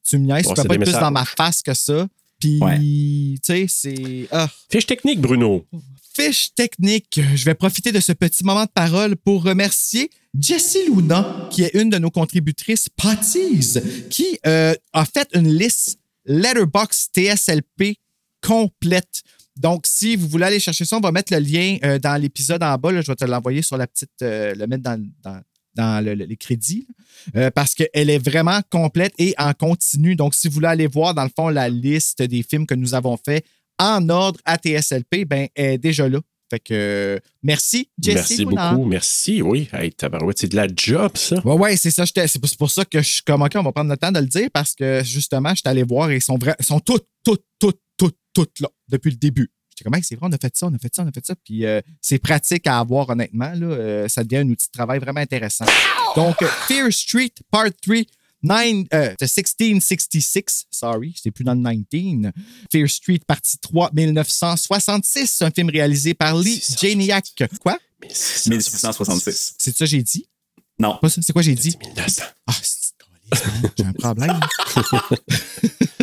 Tu 0.09 0.19
me 0.19 0.27
niaises, 0.27 0.45
Bon, 0.47 0.55
tu 0.55 0.63
peux 0.63 0.69
pas 0.69 0.75
être 0.77 0.83
plus 0.85 0.93
dans 0.93 1.11
ma 1.11 1.25
face 1.25 1.63
que 1.63 1.75
ça. 1.75 2.07
Puis, 2.41 2.59
Ouais. 2.61 2.79
tu 2.79 3.39
sais, 3.43 3.67
c'est. 3.69 4.29
Ah. 4.31 4.49
Fiche 4.71 4.87
technique, 4.87 5.21
Bruno. 5.21 5.67
Fiche 6.15 6.55
technique. 6.55 7.21
Je 7.35 7.45
vais 7.45 7.55
profiter 7.55 7.93
de 7.93 8.01
ce 8.01 8.13
petit 8.13 8.45
moment 8.45 8.65
de 8.65 8.71
parole 8.71 9.17
pour 9.17 9.43
remercier 9.43 10.11
Jessie 10.39 10.87
Luna, 10.89 11.49
qui 11.51 11.63
est 11.65 11.75
une 11.75 11.91
de 11.91 11.99
nos 11.99 12.11
contributrices 12.11 12.89
Patties, 12.91 13.75
qui 14.11 14.39
euh, 14.47 14.75
a 14.93 15.05
fait 15.05 15.29
une 15.35 15.49
liste 15.53 15.99
Letterbox 16.27 17.09
TSLP 17.15 17.99
complète. 18.43 19.23
Donc, 19.57 19.87
si 19.87 20.17
vous 20.17 20.29
voulez 20.29 20.45
aller 20.45 20.61
chercher 20.61 20.85
ça, 20.85 20.97
on 20.97 21.01
va 21.01 21.13
mettre 21.13 21.33
le 21.33 21.39
lien 21.41 21.79
euh, 21.85 21.99
dans 21.99 22.21
l'épisode 22.21 22.63
en 22.63 22.77
bas. 22.77 22.93
là. 22.93 23.01
je 23.01 23.07
vais 23.07 23.17
te 23.17 23.25
l'envoyer 23.25 23.63
sur 23.63 23.77
la 23.77 23.87
petite, 23.87 24.11
euh, 24.23 24.55
le 24.55 24.67
mettre 24.67 24.83
dans, 24.83 25.03
dans, 25.23 25.41
dans 25.75 26.05
le- 26.05 26.15
le- 26.15 26.25
les 26.25 26.37
crédits, 26.37 26.87
là. 27.35 27.41
Euh, 27.47 27.51
parce 27.51 27.75
qu'elle 27.75 28.11
est 28.11 28.19
vraiment 28.19 28.61
complète 28.71 29.13
et 29.19 29.35
en 29.39 29.53
continu. 29.55 30.15
Donc, 30.17 30.35
si 30.35 30.49
vous 30.49 30.55
voulez 30.55 30.69
aller 30.69 30.87
voir, 30.87 31.15
dans 31.15 31.25
le 31.25 31.31
fond, 31.35 31.49
la 31.49 31.69
liste 31.69 32.23
des 32.23 32.43
films 32.43 32.67
que 32.67 32.75
nous 32.75 32.95
avons 32.95 33.17
fait 33.17 33.45
en 33.79 34.09
ordre 34.09 34.39
à 34.45 34.57
TSLP, 34.59 35.25
ben, 35.27 35.49
elle 35.55 35.73
est 35.75 35.79
déjà 35.79 36.09
là. 36.09 36.19
Fait 36.49 36.61
que 36.61 37.19
merci, 37.43 37.89
Jessie. 38.01 38.15
Merci 38.15 38.45
beaucoup. 38.45 38.85
Merci. 38.85 39.43
Oui. 39.43 39.69
Hey, 39.73 39.91
tabarouette, 39.91 40.39
c'est 40.39 40.47
de 40.49 40.55
la 40.57 40.69
job, 40.75 41.11
ça. 41.17 41.45
Ouais, 41.45 41.55
ouais, 41.57 41.77
c'est 41.77 41.91
ça. 41.91 42.05
C'est 42.07 42.57
pour- 42.57 42.71
ça 42.71 42.85
que 42.85 43.03
je 43.03 43.09
suis 43.09 43.23
comme, 43.23 43.43
OK, 43.43 43.53
on 43.57 43.63
va 43.65 43.73
prendre 43.73 43.91
le 43.91 43.97
temps 43.97 44.13
de 44.13 44.21
le 44.21 44.27
dire 44.27 44.49
parce 44.53 44.75
que 44.75 45.03
justement, 45.03 45.51
je 45.51 45.57
suis 45.57 45.63
allé 45.69 45.83
voir 45.83 46.11
et 46.11 46.17
ils 46.17 46.23
sont, 46.23 46.39
vra- 46.39 46.55
ils 46.61 46.65
sont 46.65 46.79
toutes, 46.79 47.07
toutes, 47.25 47.45
toutes, 47.59 47.81
toutes, 47.99 48.17
toutes 48.37 48.61
là 48.61 48.69
depuis 48.89 49.11
le 49.11 49.17
début. 49.17 49.51
J'étais 49.71 49.85
comme, 49.85 49.95
Hey, 49.95 50.03
c'est 50.05 50.15
vrai, 50.17 50.29
on 50.31 50.33
a 50.33 50.39
fait 50.39 50.55
ça, 50.55 50.67
on 50.67 50.75
a 50.75 50.79
fait 50.79 50.95
ça, 50.95 51.03
on 51.05 51.09
a 51.09 51.13
fait 51.13 51.25
ça. 51.25 51.35
Puis 51.43 51.65
euh, 51.65 51.81
c'est 52.03 52.19
pratique 52.19 52.67
à 52.67 52.79
avoir, 52.79 53.09
honnêtement. 53.09 53.53
Là, 53.55 53.67
Euh, 53.67 54.09
ça 54.09 54.23
devient 54.25 54.39
un 54.43 54.49
outil 54.49 54.67
de 54.67 54.73
travail 54.73 54.99
vraiment 54.99 55.21
intéressant. 55.21 55.65
Donc, 56.15 56.41
euh, 56.43 56.49
Fear 56.69 56.93
Street 56.93 57.33
Part 57.51 57.71
3. 57.83 57.97
9, 58.43 58.85
euh, 58.93 59.15
1666, 59.21 60.67
sorry, 60.71 61.15
c'est 61.21 61.31
plus 61.31 61.43
dans 61.43 61.55
le 61.55 61.85
19. 61.91 62.33
Fear 62.71 62.89
Street, 62.89 63.21
partie 63.27 63.59
3, 63.59 63.91
1966, 63.93 65.43
un 65.43 65.51
film 65.51 65.71
réalisé 65.71 66.15
par 66.15 66.37
Lee 66.37 66.63
1666. 66.71 66.79
Janiak. 66.81 67.25
Quoi? 67.61 67.79
1666. 68.03 69.55
C'est 69.59 69.77
ça 69.77 69.85
que 69.85 69.91
j'ai 69.91 70.03
dit? 70.03 70.29
Non. 70.79 70.99
C'est 71.09 71.33
quoi 71.33 71.43
j'ai 71.43 71.55
dit? 71.55 71.77
1900. 71.81 72.23
Ah, 72.47 72.53
man. 72.53 73.71
j'ai 73.77 73.85
un 73.85 73.93
problème. 73.95 74.41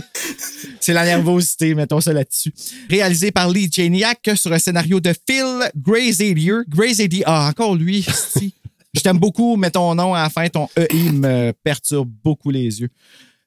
c'est 0.84 0.94
la 0.94 1.06
nervosité, 1.06 1.74
mettons 1.76 2.02
ça 2.02 2.12
là-dessus. 2.12 2.54
Réalisé 2.90 3.32
par 3.32 3.50
Lee 3.50 3.70
Janiak 3.72 4.32
sur 4.36 4.52
un 4.52 4.60
scénario 4.60 5.00
de 5.00 5.14
Phil 5.28 5.72
Graziadier. 5.76 6.56
Graziadier, 6.68 7.24
ah, 7.26 7.48
encore 7.50 7.76
lui. 7.76 8.06
Je 8.94 9.02
t'aime 9.02 9.18
beaucoup, 9.18 9.56
mais 9.56 9.72
ton 9.72 9.96
nom 9.96 10.14
à 10.14 10.24
la 10.24 10.30
fin, 10.30 10.48
ton 10.50 10.68
EI 10.76 11.10
me 11.12 11.52
perturbe 11.64 12.12
beaucoup 12.24 12.52
les 12.52 12.82
yeux. 12.82 12.90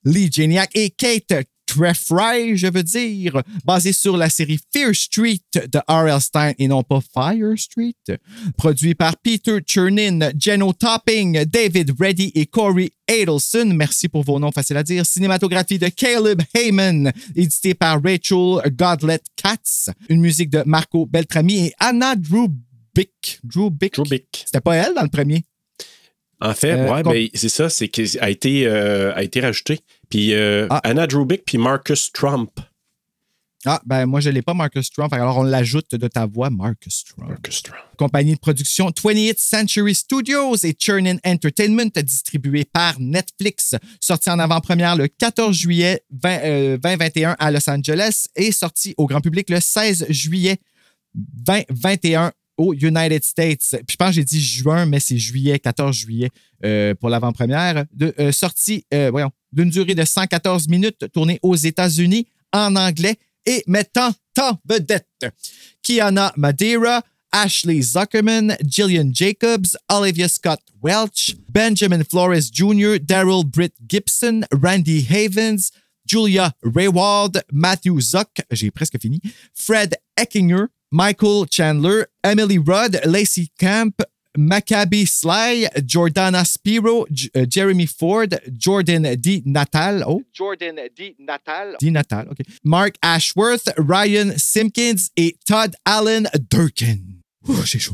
Lee 0.04 0.30
Janiak 0.32 0.70
et 0.74 0.90
Kate 0.90 1.46
Treffry, 1.66 2.56
je 2.56 2.68
veux 2.68 2.82
dire, 2.82 3.42
basé 3.64 3.92
sur 3.92 4.16
la 4.16 4.30
série 4.30 4.58
Fear 4.72 4.94
Street 4.94 5.40
de 5.54 5.78
R.L. 5.88 6.20
Stein 6.20 6.52
et 6.58 6.68
non 6.68 6.82
pas 6.82 7.00
Fire 7.12 7.58
Street. 7.58 7.94
Produit 8.56 8.94
par 8.94 9.16
Peter 9.18 9.58
Chernin, 9.66 10.30
Jenno 10.38 10.72
Topping, 10.72 11.44
David 11.44 11.92
Reddy 12.00 12.32
et 12.34 12.46
Corey 12.46 12.90
Adelson. 13.08 13.66
Merci 13.74 14.08
pour 14.08 14.22
vos 14.22 14.38
noms 14.38 14.52
faciles 14.52 14.76
à 14.76 14.82
dire. 14.82 15.04
Cinématographie 15.04 15.78
de 15.78 15.88
Caleb 15.88 16.40
Heyman, 16.54 17.12
édité 17.34 17.74
par 17.74 18.00
Rachel 18.02 18.72
Godlet 18.72 19.20
Katz. 19.36 19.90
Une 20.08 20.20
musique 20.20 20.50
de 20.50 20.62
Marco 20.64 21.06
Beltrami 21.06 21.66
et 21.66 21.72
Anna 21.78 22.14
Drubick. 22.16 23.40
Drubick? 23.44 23.94
Drubick. 23.94 24.44
C'était 24.46 24.60
pas 24.60 24.76
elle 24.76 24.94
dans 24.94 25.02
le 25.02 25.08
premier? 25.08 25.44
En 26.38 26.52
fait, 26.52 26.72
Euh, 26.72 27.02
ouais, 27.02 27.30
c'est 27.32 27.48
ça, 27.48 27.70
c'est 27.70 27.88
qu'elle 27.88 28.06
a 28.20 28.28
été, 28.28 28.66
euh, 28.66 29.14
a 29.14 29.22
été 29.22 29.40
rajouté. 29.40 29.80
Puis 30.10 30.34
euh, 30.34 30.66
Ah. 30.70 30.80
Anna 30.84 31.06
Drubick 31.06 31.44
puis 31.44 31.58
Marcus 31.58 32.12
Trump. 32.12 32.50
Ah, 33.68 33.80
ben 33.84 34.06
moi, 34.06 34.20
je 34.20 34.30
l'ai 34.30 34.42
pas, 34.42 34.54
Marcus 34.54 34.90
Trump. 34.92 35.12
Alors, 35.12 35.38
on 35.38 35.42
l'ajoute 35.42 35.92
de 35.96 36.06
ta 36.06 36.24
voix, 36.24 36.50
Marcus 36.50 37.02
Trump. 37.02 37.28
Marcus 37.30 37.62
Trump. 37.64 37.80
compagnie 37.98 38.34
de 38.34 38.38
production 38.38 38.90
20th 38.90 39.38
Century 39.38 39.92
Studios 39.92 40.54
et 40.62 40.76
Churnin 40.78 41.16
Entertainment, 41.26 41.90
distribué 41.96 42.64
par 42.64 43.00
Netflix, 43.00 43.74
sorti 44.00 44.30
en 44.30 44.38
avant-première 44.38 44.94
le 44.94 45.08
14 45.08 45.56
juillet 45.56 46.02
20, 46.10 46.30
euh, 46.44 46.78
2021 46.78 47.34
à 47.40 47.50
Los 47.50 47.68
Angeles 47.68 48.26
et 48.36 48.52
sorti 48.52 48.94
au 48.98 49.06
grand 49.06 49.20
public 49.20 49.50
le 49.50 49.58
16 49.58 50.06
juillet 50.10 50.58
2021 51.14 52.30
aux 52.58 52.72
United 52.72 53.24
States. 53.24 53.70
Puis 53.70 53.84
je 53.92 53.96
pense 53.96 54.08
que 54.10 54.14
j'ai 54.14 54.24
dit 54.24 54.40
juin, 54.40 54.86
mais 54.86 55.00
c'est 55.00 55.18
juillet, 55.18 55.58
14 55.58 55.94
juillet 55.96 56.30
euh, 56.64 56.94
pour 56.94 57.08
l'avant-première. 57.08 57.84
De, 57.92 58.14
euh, 58.20 58.30
sortie, 58.30 58.84
voyons, 59.10 59.30
d'une 59.56 59.70
durée 59.70 59.94
de 59.94 60.04
114 60.04 60.68
minutes, 60.68 61.06
tournée 61.12 61.40
aux 61.42 61.56
États-Unis 61.56 62.28
en 62.52 62.76
anglais 62.76 63.16
et 63.44 63.64
mettant 63.66 64.12
en 64.38 64.58
vedette 64.68 65.26
Kiana 65.82 66.32
Madeira, 66.36 67.02
Ashley 67.32 67.82
Zuckerman, 67.82 68.56
Jillian 68.64 69.10
Jacobs, 69.12 69.76
Olivia 69.90 70.28
Scott 70.28 70.60
Welch, 70.82 71.34
Benjamin 71.48 72.04
Flores 72.04 72.50
Jr., 72.52 72.98
Daryl 72.98 73.44
Britt 73.44 73.74
Gibson, 73.88 74.42
Randy 74.52 75.00
Havens, 75.08 75.72
Julia 76.06 76.52
Raywald, 76.62 77.42
Matthew 77.50 78.00
Zuck, 78.00 78.42
j'ai 78.50 78.70
presque 78.70 79.00
fini, 79.00 79.20
Fred 79.54 79.96
Eckinger, 80.16 80.66
Michael 80.92 81.46
Chandler, 81.50 82.04
Emily 82.22 82.58
Rudd, 82.58 83.00
Lacey 83.04 83.48
Camp, 83.58 84.02
Maccabi 84.36 85.06
Sly, 85.06 85.66
Jordana 85.86 86.44
Spiro, 86.44 87.06
J- 87.10 87.30
euh, 87.36 87.46
Jeremy 87.48 87.86
Ford, 87.86 88.26
Jordan 88.58 89.14
D. 89.16 89.42
Natal, 89.46 90.04
oh, 90.06 90.22
Jordan 90.32 90.78
D. 90.96 91.14
Natal, 91.18 91.76
D. 91.80 91.90
Natal, 91.90 92.28
OK. 92.30 92.38
Mark 92.64 92.96
Ashworth, 93.02 93.70
Ryan 93.78 94.32
Simpkins 94.36 95.08
et 95.16 95.36
Todd 95.46 95.74
Allen 95.84 96.28
Durkin. 96.50 96.98
Ouh, 97.48 97.62
j'ai 97.64 97.78
chaud. 97.78 97.92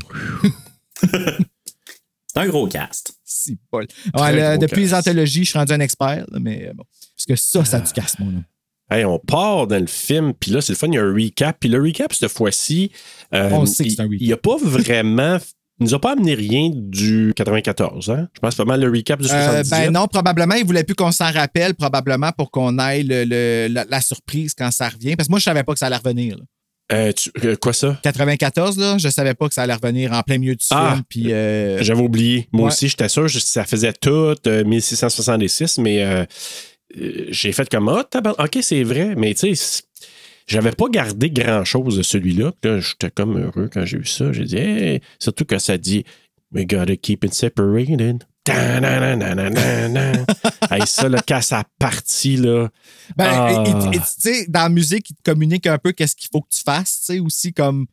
C'est 1.00 2.37
un 2.37 2.48
gros 2.48 2.66
cast. 2.68 3.14
Ouais, 3.72 3.87
là, 4.14 4.57
gros 4.57 4.66
depuis 4.66 4.83
les 4.83 4.94
anthologies, 4.94 5.44
je 5.44 5.50
suis 5.50 5.59
rendu 5.59 5.72
un 5.72 5.81
expert, 5.81 6.24
là, 6.31 6.38
mais 6.40 6.68
euh, 6.68 6.72
bon. 6.74 6.85
Parce 7.16 7.26
que 7.26 7.37
ça, 7.37 7.64
ça 7.64 7.76
a 7.78 7.81
du 7.81 7.92
casse, 7.92 8.18
mon 8.18 8.28
homme. 8.28 8.44
Hey, 8.90 9.05
on 9.05 9.18
part 9.18 9.66
dans 9.66 9.81
le 9.81 9.87
film, 9.87 10.35
puis 10.35 10.50
là, 10.50 10.61
c'est 10.61 10.72
le 10.72 10.76
fun, 10.76 10.88
il 10.88 10.94
y 10.94 10.98
a 10.98 11.02
un 11.02 11.12
recap. 11.14 11.57
Puis 11.59 11.68
le 11.70 11.81
recap, 11.81 12.12
cette 12.12 12.31
fois-ci, 12.31 12.90
euh, 13.33 13.48
On 13.50 13.64
sait 13.64 13.85
que 13.85 13.90
c'est 13.90 14.00
un 14.00 14.05
il- 14.05 14.09
recap. 14.09 14.20
Il 14.20 14.26
n'y 14.26 14.33
a 14.33 14.37
pas 14.37 14.57
vraiment. 14.59 15.38
Il 15.83 15.87
nous 15.87 15.95
a 15.95 16.01
pas 16.01 16.12
amené 16.12 16.35
rien 16.35 16.71
du 16.73 17.33
94, 17.35 18.09
hein? 18.11 18.29
Je 18.35 18.38
pense 18.38 18.55
pas 18.55 18.64
mal 18.64 18.81
le 18.81 18.88
recap 18.88 19.21
du 19.21 19.27
Euh, 19.27 19.62
78. 19.62 19.71
ben 19.71 19.90
non, 19.92 20.07
probablement. 20.07 20.55
Il 20.55 20.64
voulait 20.64 20.85
plus 20.85 20.95
qu'on 20.95 21.11
s'en 21.11 21.33
rappelle, 21.33 21.75
probablement, 21.75 22.31
pour 22.37 22.53
qu'on 22.53 22.79
aille 22.79 23.03
le- 23.03 23.25
le- 23.25 23.66
la, 23.68 23.85
la 23.88 24.01
surprise 24.01 24.55
quand 24.57 24.71
ça 24.71 24.88
revient. 24.88 25.16
Parce 25.16 25.27
que 25.27 25.33
moi, 25.33 25.40
je 25.40 25.45
savais 25.45 25.64
pas 25.64 25.73
que 25.73 25.81
ça 25.81 25.87
allait 25.87 25.97
revenir. 25.97 26.37
là. 26.37 26.45
Euh, 26.92 27.12
tu- 27.12 27.31
euh, 27.45 27.57
quoi 27.57 27.73
ça? 27.73 27.99
94, 28.03 28.79
là, 28.79 28.97
je 28.99 29.09
savais 29.09 29.35
pas 29.35 29.49
que 29.49 29.55
ça 29.55 29.62
allait 29.62 29.75
revenir 29.75 30.12
en 30.12 30.23
plein 30.23 30.38
milieu 30.38 30.55
du 30.55 30.64
Ah, 30.71 30.92
film. 30.92 31.03
Puis, 31.09 31.33
euh, 31.33 31.83
J'avais 31.83 32.03
oublié. 32.03 32.49
Moi 32.53 32.66
Ouais. 32.66 32.73
aussi, 32.73 32.88
j'étais 32.88 33.09
sûr, 33.09 33.29
ça 33.31 33.64
faisait 33.64 33.92
tout 33.95 34.35
euh, 34.47 34.62
1666, 34.64 35.79
mais 35.79 36.03
euh, 36.05 36.25
euh, 37.01 37.27
j'ai 37.31 37.53
fait 37.53 37.68
comme 37.68 37.88
Ah, 37.88 38.05
tabarnak, 38.09 38.38
OK, 38.57 38.62
c'est 38.62 38.83
vrai. 38.85 39.14
Mais 39.16 39.35
tu 39.35 39.49
sais, 39.49 39.55
c'est- 39.55 39.83
j'avais 40.46 40.72
pas 40.72 40.88
gardé 40.88 41.31
grand-chose 41.31 41.96
de 41.96 42.02
celui-là. 42.02 42.52
Là, 42.62 42.81
j'étais 42.81 43.11
comme 43.11 43.38
heureux 43.38 43.68
quand 43.72 43.85
j'ai 43.85 43.98
eu 43.98 44.05
ça. 44.07 44.33
J'ai 44.33 44.44
dit, 44.44 44.57
hey, 44.57 45.00
surtout 45.18 45.44
quand 45.44 45.59
ça 45.59 45.78
dit 45.78 46.05
We 46.52 46.66
gotta 46.66 46.96
keep 46.96 47.24
it 47.24 47.33
separated. 47.35 48.24
Hey, 50.70 50.83
ça, 50.87 51.09
là, 51.09 51.20
quand 51.26 51.42
ça 51.42 51.64
partit, 51.78 52.37
là. 52.37 52.68
ben, 53.16 53.28
Ah. 53.31 53.64
tu 53.92 53.98
sais, 54.18 54.46
dans 54.48 54.62
la 54.62 54.68
musique, 54.68 55.11
il 55.11 55.14
te 55.16 55.22
communique 55.31 55.66
un 55.66 55.78
peu 55.78 55.92
qu'est-ce 55.92 56.16
qu'il 56.16 56.28
faut 56.33 56.40
que 56.40 56.48
tu 56.55 56.62
fasses, 56.62 57.00
tu 57.07 57.14
sais, 57.14 57.20
aussi 57.20 57.52
comme 57.52 57.87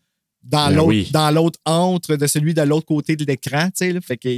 dans 0.43 0.69
Ben 0.69 0.75
l'autre 0.75 0.88
oui. 0.89 1.09
dans 1.12 1.31
l'autre 1.31 1.59
entre 1.65 2.15
de 2.15 2.25
celui 2.25 2.53
de 2.53 2.62
l'autre 2.62 2.85
côté 2.85 3.15
de 3.15 3.25
l'écran, 3.25 3.65
tu 3.67 3.71
sais. 3.75 3.91
là. 3.93 3.99
Fait 4.01 4.17
que 4.17 4.29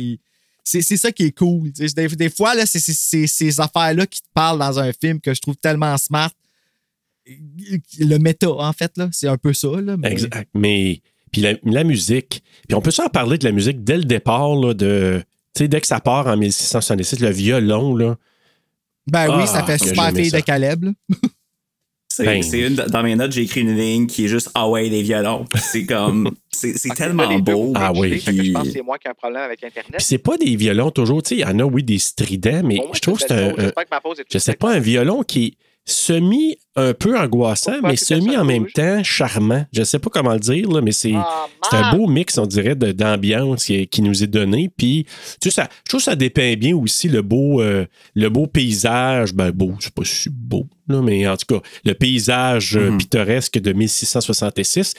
c'est 0.64 0.82
c'est 0.82 0.98
ça 0.98 1.12
qui 1.12 1.24
est 1.26 1.38
cool. 1.38 1.72
Des, 1.72 2.08
des 2.08 2.30
fois, 2.30 2.56
là, 2.56 2.66
c'est 2.66 2.80
c'est- 2.80 2.94
c'est 2.94 3.28
ces 3.28 3.60
affaires-là 3.60 4.06
qui 4.08 4.22
te 4.22 4.28
parlent 4.34 4.60
dans 4.60 4.80
un 4.80 4.92
film 4.94 5.20
que 5.22 5.34
je 5.34 5.42
trouve 5.42 5.58
tellement 5.58 5.96
smart. 5.98 6.32
Le 8.00 8.18
méta, 8.18 8.50
en 8.50 8.74
fait, 8.74 8.92
là, 8.98 9.10
c'est 9.12 9.28
un 9.28 9.38
peu 9.38 9.54
ça. 9.54 9.70
Là, 9.82 9.98
mais- 9.98 10.12
Exact. 10.12 10.50
Mais, 10.54 11.02
puis 11.32 11.42
la, 11.42 11.54
la 11.64 11.84
musique. 11.84 12.44
Puis 12.68 12.76
on 12.76 12.82
peut 12.82 12.92
s'en 12.92 13.08
parler 13.10 13.38
de 13.38 13.46
la 13.46 13.52
musique 13.52 13.84
dès 13.84 13.98
le 13.98 14.04
départ, 14.06 14.56
là, 14.56 14.74
de. 14.74 15.22
Tu 15.54 15.64
sais, 15.64 15.68
dès 15.68 15.82
que 15.82 15.88
ça 15.88 16.00
part 16.00 16.28
en 16.28 16.38
1666, 16.38 17.20
le 17.20 17.30
violon, 17.30 17.96
là. 17.96 18.16
Ben 19.08 19.28
oui, 19.36 19.44
Ah, 19.44 19.48
ça 19.48 19.64
fait 19.64 19.80
que 19.80 19.88
super 19.88 20.12
fille 20.14 20.30
ça. 20.30 20.40
de 20.40 20.46
Caleb. 20.46 20.84
là. 20.86 20.92
C'est 22.14 22.26
Ben. 22.26 22.44
c'est 22.44 22.60
une, 22.68 22.76
dans 22.76 23.04
mes 23.04 23.16
notes, 23.16 23.32
j'ai 23.32 23.44
écrit 23.44 23.62
une 23.62 23.76
ligne 23.76 24.06
qui 24.06 24.26
est 24.26 24.28
juste 24.28 24.50
Ah 24.54 24.68
ouais, 24.68 24.90
les 24.90 25.02
violons. 25.02 25.46
C'est 25.56 25.86
comme. 25.86 26.30
C'est 26.54 26.78
c'est 26.78 26.90
tellement 26.94 27.40
beau. 27.40 27.72
Ah 27.76 27.92
oui. 27.96 28.22
Puis- 28.24 28.52
moi 28.84 29.00
qui 29.00 29.08
ai 29.08 29.12
un 29.12 29.14
problème 29.16 29.42
avec 29.44 29.64
Internet. 29.64 29.94
Puis 29.98 30.04
c'est 30.06 30.18
pas 30.20 30.38
des 30.38 30.56
violons 30.56 30.92
toujours, 30.92 31.24
tu 31.24 31.30
sais, 31.30 31.36
il 31.38 31.40
y 31.40 31.46
en 31.46 31.58
a, 31.58 31.64
oui, 31.64 31.84
des 31.84 31.98
stridents, 31.98 32.62
mais 32.64 32.78
je 32.94 33.00
trouve 33.00 33.18
que 33.18 33.24
c'est 33.28 33.32
un, 33.34 33.50
un- 33.58 33.72
je 34.32 34.38
sais 34.38 34.54
pas, 34.54 34.74
un 34.76 34.80
violon 34.80 35.24
qui 35.24 35.46
est 35.46 35.54
semi 35.86 36.58
un 36.76 36.94
peu 36.94 37.18
angoissant, 37.20 37.74
mais 37.84 37.96
semi 37.98 38.38
en 38.38 38.46
même 38.46 38.68
temps 38.68 39.04
charmant. 39.04 39.66
Je 39.74 39.84
sais 39.84 40.00
pas 40.00 40.10
comment 40.10 40.34
le 40.34 40.40
dire, 40.40 40.70
là, 40.70 40.80
mais 40.82 40.92
c'est 40.92 41.12
c'est 41.70 41.76
un 41.78 41.96
beau 41.96 42.08
mix, 42.08 42.38
on 42.38 42.46
dirait, 42.46 42.76
de- 42.76 42.92
d'ambiance 42.92 43.66
qui, 43.66 43.88
qui 43.88 44.02
nous 44.02 44.24
est 44.24 44.28
donné. 44.28 44.70
Puis, 44.78 45.06
tu 45.42 45.50
sais, 45.50 45.52
ça, 45.52 45.70
je 45.86 45.90
trouve 45.90 46.00
que 46.00 46.06
ça 46.06 46.16
dépeint 46.16 46.56
bien 46.56 46.76
aussi 46.76 47.10
le 47.10 47.22
beau, 47.22 47.62
euh, 47.62 47.86
le 48.16 48.30
beau 48.30 48.48
paysage. 48.48 49.34
Ben, 49.34 49.52
beau, 49.52 49.74
c'est 49.80 49.94
pas 49.94 50.04
si 50.06 50.30
beau, 50.30 50.68
là, 50.88 51.02
mais 51.02 51.28
en 51.28 51.36
tout 51.36 51.56
cas, 51.58 51.62
le 51.84 51.94
paysage 51.94 52.78
euh, 52.78 52.90
pittoresque 52.98 53.60
de 53.60 53.74
1666. 53.74 54.94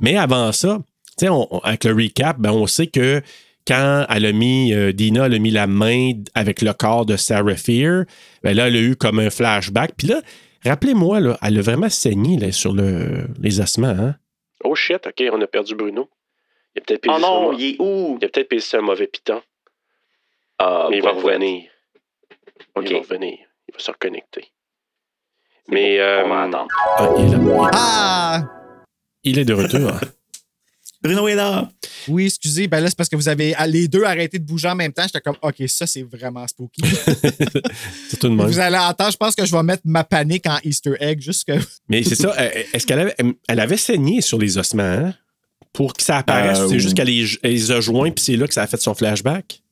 Mais 0.00 0.16
avant 0.16 0.52
ça, 0.52 0.78
tu 1.18 1.24
sais, 1.24 1.28
on- 1.28 1.48
on- 1.54 1.58
avec 1.60 1.84
le 1.84 1.92
recap, 1.94 2.38
ben, 2.38 2.50
on 2.50 2.66
sait 2.66 2.86
que 2.86 3.20
quand 3.66 4.06
elle 4.08 4.26
a 4.26 4.32
mis, 4.32 4.72
euh, 4.72 4.92
Dina 4.92 5.26
elle 5.26 5.34
a 5.34 5.38
mis 5.38 5.50
la 5.50 5.66
main 5.66 6.12
avec 6.34 6.62
le 6.62 6.72
corps 6.72 7.04
de 7.06 7.16
Sarah 7.16 7.56
Fear, 7.56 8.04
ben 8.42 8.56
là, 8.56 8.68
elle 8.68 8.76
a 8.76 8.80
eu 8.80 8.96
comme 8.96 9.18
un 9.18 9.30
flashback. 9.30 9.92
Puis 9.96 10.08
là, 10.08 10.20
rappelez-moi, 10.64 11.20
là, 11.20 11.38
elle 11.42 11.58
a 11.58 11.62
vraiment 11.62 11.88
saigné 11.88 12.38
là, 12.38 12.52
sur 12.52 12.72
le, 12.72 13.26
les 13.40 13.60
ossements. 13.60 13.88
Hein? 13.88 14.14
Oh 14.64 14.74
shit, 14.74 15.06
OK, 15.06 15.22
on 15.32 15.40
a 15.40 15.46
perdu 15.46 15.74
Bruno. 15.74 16.08
Il 16.74 16.80
a 16.80 16.84
peut-être 16.84 17.06
Oh 17.08 17.18
non, 17.18 17.52
il 17.52 17.74
est 17.74 17.76
où? 17.78 18.18
il 18.20 18.24
a 18.24 18.28
peut-être 18.28 18.48
payé 18.48 18.62
un 18.74 18.80
mauvais 18.82 19.06
piton. 19.06 19.42
Ah, 20.58 20.86
Mais 20.90 20.98
il 20.98 21.02
va 21.02 21.14
ouais. 21.14 21.22
revenir. 21.22 21.64
Il 22.82 22.92
va 22.92 22.98
revenir. 22.98 23.38
Il 23.68 23.72
va 23.72 23.78
se 23.78 23.90
reconnecter. 23.90 24.46
Mais. 25.68 25.98
On 25.98 26.02
euh, 26.04 26.28
va 26.28 26.42
attendre. 26.42 26.68
ah, 26.98 27.08
il, 27.18 27.24
est 27.24 27.36
là. 27.36 27.70
Ah! 27.74 28.42
Il 29.24 29.38
est 29.38 29.44
de 29.44 29.54
retour. 29.54 29.90
Bruno 31.06 31.28
est 31.28 31.34
là. 31.34 31.70
Oui, 32.08 32.26
excusez, 32.26 32.66
ben 32.68 32.80
là, 32.80 32.88
c'est 32.88 32.96
parce 32.96 33.08
que 33.08 33.16
vous 33.16 33.28
avez 33.28 33.54
ah, 33.56 33.66
les 33.66 33.88
deux 33.88 34.04
arrêté 34.04 34.38
de 34.38 34.44
bouger 34.44 34.68
en 34.68 34.74
même 34.74 34.92
temps. 34.92 35.02
J'étais 35.04 35.20
comme, 35.20 35.36
OK, 35.42 35.54
ça, 35.68 35.86
c'est 35.86 36.02
vraiment 36.02 36.46
spooky. 36.46 36.82
C'est 38.08 38.16
tout 38.18 38.28
de 38.28 38.34
même. 38.34 38.46
vous 38.46 38.58
allez 38.58 38.76
entendre, 38.78 39.10
je 39.12 39.16
pense 39.16 39.34
que 39.34 39.44
je 39.44 39.52
vais 39.52 39.62
mettre 39.62 39.82
ma 39.84 40.04
panique 40.04 40.46
en 40.46 40.58
Easter 40.64 40.94
egg, 41.00 41.20
juste 41.20 41.44
que. 41.44 41.52
Mais 41.88 42.02
c'est 42.02 42.14
ça. 42.14 42.34
euh, 42.38 42.50
Est-ce 42.72 42.86
qu'elle 42.86 43.00
avait, 43.00 43.14
elle 43.48 43.60
avait 43.60 43.76
saigné 43.76 44.20
sur 44.20 44.38
les 44.38 44.58
ossements, 44.58 44.82
hein? 44.82 45.14
Pour 45.72 45.92
que 45.94 46.02
ça 46.02 46.18
apparaisse, 46.18 46.58
Euh, 46.60 46.68
c'est 46.68 46.78
juste 46.80 46.94
qu'elle 46.96 47.08
les, 47.08 47.26
elle 47.42 47.52
les 47.52 47.70
a 47.70 47.80
joints, 47.80 48.10
puis 48.10 48.24
c'est 48.24 48.36
là 48.36 48.46
que 48.46 48.54
ça 48.54 48.62
a 48.62 48.66
fait 48.66 48.80
son 48.80 48.94
flashback? 48.94 49.62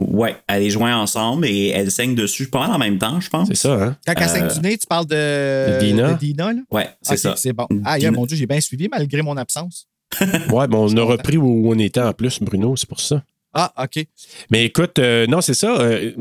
Ouais, 0.00 0.34
elle 0.48 0.62
est 0.62 0.70
jointe 0.70 0.94
ensemble 0.94 1.46
et 1.46 1.68
elle 1.68 1.90
saigne 1.90 2.14
dessus 2.14 2.48
pas 2.48 2.60
mal 2.60 2.70
en 2.72 2.78
même 2.78 2.96
temps, 2.98 3.20
je 3.20 3.28
pense. 3.28 3.48
C'est 3.48 3.54
ça, 3.54 3.74
hein? 3.74 3.96
Quand 4.06 4.14
elle 4.16 4.28
saigne 4.30 4.44
Euh, 4.44 4.54
du 4.54 4.60
nez, 4.60 4.78
tu 4.78 4.86
parles 4.86 5.04
de. 5.06 5.74
de 5.74 5.78
Dina. 5.78 6.12
de 6.14 6.18
Dina, 6.18 6.52
là? 6.54 6.60
Ouais, 6.70 6.88
c'est 7.02 7.18
ça. 7.18 7.34
C'est 7.36 7.52
bon. 7.52 7.66
Ah, 7.84 7.98
Dina- 7.98 8.10
mon 8.12 8.24
Dieu, 8.24 8.34
j'ai 8.36 8.46
bien 8.46 8.60
suivi 8.62 8.88
malgré 8.88 9.20
mon 9.20 9.36
absence. 9.36 9.86
Ouais, 10.52 10.66
bon, 10.68 10.92
on 10.92 10.96
a 10.96 11.02
repris 11.02 11.36
où 11.36 11.70
on 11.70 11.78
était 11.78 12.00
en 12.00 12.12
plus, 12.12 12.40
Bruno, 12.40 12.74
c'est 12.76 12.88
pour 12.88 13.00
ça. 13.00 13.22
Ah, 13.52 13.72
OK. 13.82 14.06
Mais 14.50 14.64
écoute, 14.66 14.98
euh, 15.00 15.26
non, 15.26 15.40
c'est 15.40 15.54
ça. 15.54 15.80
euh, 15.80 16.12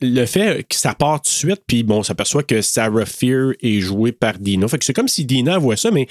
le 0.00 0.26
fait 0.26 0.66
que 0.68 0.74
ça 0.74 0.94
part 0.94 1.20
tout 1.22 1.28
de 1.30 1.34
suite, 1.34 1.62
puis 1.66 1.84
bon, 1.84 1.98
on 1.98 2.02
s'aperçoit 2.02 2.42
que 2.42 2.60
Sarah 2.60 3.06
Fear 3.06 3.52
est 3.62 3.78
jouée 3.80 4.10
par 4.10 4.36
Dina. 4.38 4.66
Fait 4.66 4.78
que 4.78 4.84
c'est 4.84 4.92
comme 4.92 5.06
si 5.06 5.24
Dina 5.24 5.58
voit 5.58 5.76
ça, 5.76 5.92
mais 5.92 6.08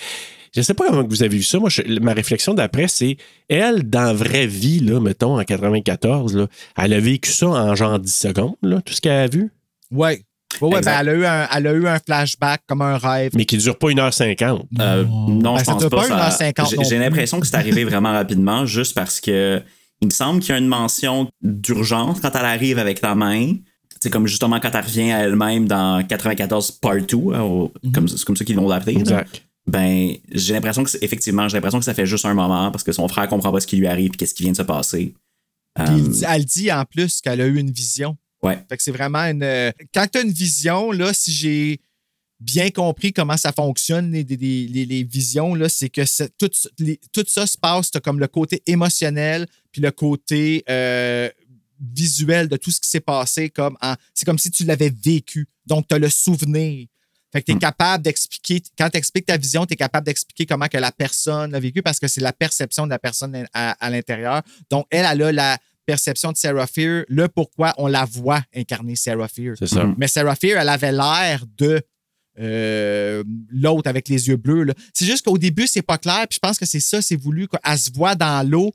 je 0.55 0.61
sais 0.61 0.73
pas 0.73 0.87
comment 0.87 1.03
vous 1.05 1.23
avez 1.23 1.35
vu 1.37 1.43
ça. 1.43 1.59
Moi, 1.59 1.69
je- 1.69 1.99
ma 1.99 2.13
réflexion 2.13 2.53
d'après, 2.53 2.87
c'est 2.87 3.17
elle, 3.49 3.89
dans 3.89 4.03
la 4.03 4.13
vraie 4.13 4.47
vie, 4.47 4.79
là, 4.79 5.01
mettons, 5.01 5.37
en 5.39 5.43
94, 5.43 6.35
là, 6.37 6.47
elle 6.77 6.93
a 6.93 6.99
vécu 7.01 7.31
ça 7.31 7.47
en 7.47 7.75
genre 7.75 7.99
10 7.99 8.13
secondes, 8.15 8.55
là, 8.61 8.81
tout 8.81 8.93
ce 8.93 9.01
qu'elle 9.01 9.11
a 9.11 9.27
vu, 9.27 9.51
Ouais. 9.91 10.21
Ouais, 10.59 10.73
ouais, 10.75 10.81
ben, 10.81 10.97
elle, 10.99 11.09
a 11.09 11.13
eu 11.13 11.25
un, 11.25 11.47
elle 11.55 11.67
a 11.67 11.71
eu 11.73 11.87
un 11.87 11.99
flashback 11.99 12.61
comme 12.67 12.81
un 12.81 12.97
rêve. 12.97 13.31
mais 13.35 13.45
qui 13.45 13.57
dure 13.57 13.77
pas 13.77 13.87
1h50. 13.89 14.61
Euh, 14.79 15.03
non, 15.05 15.53
Ben, 15.53 15.59
je 15.59 15.65
ça 15.65 15.71
pense 15.73 15.83
pas. 15.83 15.89
pas 15.89 16.31
ça- 16.31 16.47
1h50 16.49 16.89
j'ai- 16.89 16.97
l'impression 16.99 17.39
que 17.39 17.47
c'est 17.47 17.55
arrivé 17.55 17.83
vraiment 17.83 18.11
rapidement, 18.11 18.65
juste 18.65 18.93
parce 18.95 19.19
que 19.21 19.61
il 20.01 20.07
me 20.07 20.11
semble 20.11 20.39
qu'il 20.39 20.49
y 20.49 20.53
a 20.53 20.57
une 20.57 20.67
mention 20.67 21.29
d'urgence 21.41 22.19
quand 22.19 22.31
elle 22.35 22.45
arrive 22.45 22.79
avec 22.79 23.01
la 23.01 23.13
main. 23.15 23.53
C'est 23.99 24.09
comme 24.09 24.25
justement 24.25 24.59
quand 24.59 24.71
elle 24.73 24.83
revient 24.83 25.11
à 25.11 25.19
elle-même 25.25 25.67
dans 25.67 26.03
94 26.05 26.71
Part 26.71 26.95
2, 27.07 27.33
hein, 27.35 27.41
au- 27.41 27.71
Mhm. 27.83 27.91
comme 27.91 28.07
c'est 28.07 28.23
comme 28.25 28.35
ça 28.35 28.43
qu'ils 28.43 28.55
l'ont 28.55 28.69
appelé. 28.71 28.97
Exact. 28.97 29.43
Ben, 29.67 30.13
j'ai 30.31 30.53
l'impression 30.55 30.83
que 30.83 30.89
c'est- 30.89 31.03
effectivement, 31.03 31.47
j'ai 31.47 31.57
l'impression 31.57 31.77
que 31.77 31.85
ça 31.85 31.93
fait 31.93 32.07
juste 32.07 32.25
un 32.25 32.33
moment 32.33 32.71
parce 32.71 32.83
que 32.83 32.91
son 32.91 33.07
frère 33.07 33.27
comprend 33.27 33.51
pas 33.51 33.59
ce 33.59 33.67
qui 33.67 33.77
lui 33.77 33.85
arrive 33.85 34.11
et 34.13 34.17
qu'est-ce 34.17 34.33
qui 34.33 34.41
vient 34.41 34.51
de 34.53 34.57
se 34.57 34.63
passer. 34.63 35.13
Euh, 35.79 35.85
dit- 35.85 36.23
elle 36.27 36.45
dit 36.45 36.71
en 36.71 36.83
plus 36.83 37.21
qu'elle 37.21 37.39
a 37.39 37.45
eu 37.45 37.57
une 37.59 37.69
vision. 37.71 38.17
Ouais. 38.43 38.63
Fait 38.69 38.77
que 38.77 38.83
c'est 38.83 38.91
vraiment 38.91 39.19
une. 39.19 39.43
euh, 39.43 39.71
Quand 39.93 40.07
tu 40.11 40.17
as 40.19 40.21
une 40.21 40.31
vision, 40.31 40.91
là, 40.91 41.13
si 41.13 41.31
j'ai 41.31 41.79
bien 42.39 42.71
compris 42.71 43.13
comment 43.13 43.37
ça 43.37 43.51
fonctionne, 43.51 44.11
les, 44.11 44.23
les- 44.23 44.67
les- 44.67 44.85
les 44.85 45.03
visions, 45.03 45.53
là, 45.53 45.69
c'est 45.69 45.89
que 45.89 46.01
tout, 46.37 47.23
ça 47.27 47.45
se 47.47 47.57
passe, 47.57 47.91
tu 47.91 47.99
comme 47.99 48.19
le 48.19 48.27
côté 48.27 48.63
émotionnel, 48.65 49.45
puis 49.71 49.81
le 49.81 49.91
côté 49.91 50.63
euh, 50.69 51.29
visuel 51.79 52.47
de 52.47 52.57
tout 52.57 52.71
ce 52.71 52.79
qui 52.81 52.89
s'est 52.89 52.99
passé. 52.99 53.49
comme 53.49 53.77
C'est 54.13 54.25
comme 54.25 54.39
si 54.39 54.49
tu 54.51 54.63
l'avais 54.65 54.89
vécu. 55.03 55.47
Donc, 55.65 55.87
tu 55.87 55.95
as 55.95 55.99
le 55.99 56.09
souvenir. 56.09 56.87
Fait 57.31 57.41
que 57.41 57.45
tu 57.45 57.55
es 57.55 57.59
capable 57.59 58.03
d'expliquer, 58.03 58.61
quand 58.77 58.89
tu 58.89 58.97
expliques 58.97 59.25
ta 59.27 59.37
vision, 59.37 59.65
tu 59.65 59.73
es 59.73 59.77
capable 59.77 60.05
d'expliquer 60.05 60.45
comment 60.45 60.67
que 60.67 60.77
la 60.77 60.91
personne 60.91 61.51
l'a 61.51 61.59
vécu 61.61 61.81
parce 61.81 61.97
que 61.97 62.07
c'est 62.09 62.19
la 62.19 62.33
perception 62.33 62.85
de 62.85 62.89
la 62.89 62.99
personne 62.99 63.47
à, 63.53 63.71
à 63.73 63.89
l'intérieur. 63.89 64.41
Donc, 64.69 64.85
elle, 64.89 65.05
elle 65.09 65.21
a 65.21 65.31
la 65.31 65.57
perception 65.93 66.31
de 66.31 66.37
Sarah 66.37 66.67
Fear, 66.67 67.03
le 67.09 67.27
pourquoi 67.27 67.73
on 67.77 67.87
la 67.87 68.05
voit 68.05 68.41
incarner 68.55 68.95
Sarah 68.95 69.27
Fear. 69.27 69.55
C'est 69.59 69.67
ça. 69.67 69.83
Mais 69.97 70.07
Sarah 70.07 70.35
Fear, 70.35 70.59
elle 70.61 70.69
avait 70.69 70.91
l'air 70.91 71.43
de 71.57 71.81
euh, 72.39 73.23
l'autre 73.49 73.89
avec 73.89 74.07
les 74.07 74.27
yeux 74.29 74.37
bleus. 74.37 74.73
C'est 74.93 75.05
juste 75.05 75.25
qu'au 75.25 75.37
début, 75.37 75.67
c'est 75.67 75.81
pas 75.81 75.97
clair. 75.97 76.25
Puis 76.29 76.35
je 76.35 76.39
pense 76.39 76.57
que 76.57 76.65
c'est 76.65 76.79
ça, 76.79 77.01
c'est 77.01 77.17
voulu. 77.17 77.47
quoi. 77.47 77.59
Elle 77.65 77.77
se 77.77 77.91
voit 77.91 78.15
dans 78.15 78.47
l'eau. 78.49 78.71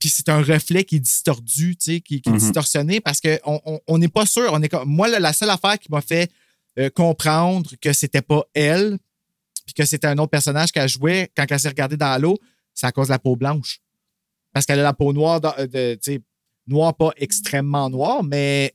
Puis 0.00 0.08
c'est 0.08 0.28
un 0.28 0.42
reflet 0.42 0.84
qui 0.84 0.96
est 0.96 1.00
distordu, 1.00 1.76
tu 1.76 1.84
sais, 1.94 2.00
qui, 2.00 2.20
qui 2.20 2.28
est 2.28 2.32
Mhm. 2.32 2.38
distorsionné 2.38 3.00
parce 3.00 3.20
qu'on 3.20 3.60
on 3.66 3.80
on 3.86 3.98
n'est 3.98 4.08
pas 4.08 4.26
sûr. 4.26 4.48
On 4.52 4.60
est 4.62 4.68
comme, 4.68 4.88
moi, 4.88 5.08
la, 5.08 5.32
seule 5.32 5.50
affaire 5.50 5.78
qui 5.78 5.90
m'a 5.90 6.00
fait 6.00 6.30
euh, 6.78 6.90
comprendre 6.90 7.70
que 7.80 7.92
c'était 7.92 8.22
pas 8.22 8.42
elle, 8.54 8.98
puis 9.66 9.74
que 9.74 9.84
c'était 9.84 10.08
un 10.08 10.18
autre 10.18 10.30
personnage 10.30 10.72
qu'elle 10.72 10.88
jouait 10.88 11.30
quand 11.36 11.46
elle 11.48 11.60
s'est 11.60 11.68
regardée 11.68 11.96
dans 11.96 12.20
l'eau, 12.20 12.36
c'est 12.74 12.86
à 12.86 12.92
cause 12.92 13.08
de 13.08 13.12
la 13.12 13.18
peau 13.18 13.36
blanche. 13.36 13.80
Parce 14.52 14.66
qu'elle 14.66 14.80
a 14.80 14.82
la 14.82 14.92
peau 14.92 15.12
noire, 15.12 15.40
euh, 15.58 15.66
de, 15.66 15.94
tu 15.94 16.12
sais, 16.14 16.20
noire, 16.66 16.94
pas 16.94 17.10
extrêmement 17.16 17.90
noire, 17.90 18.22
mais 18.22 18.74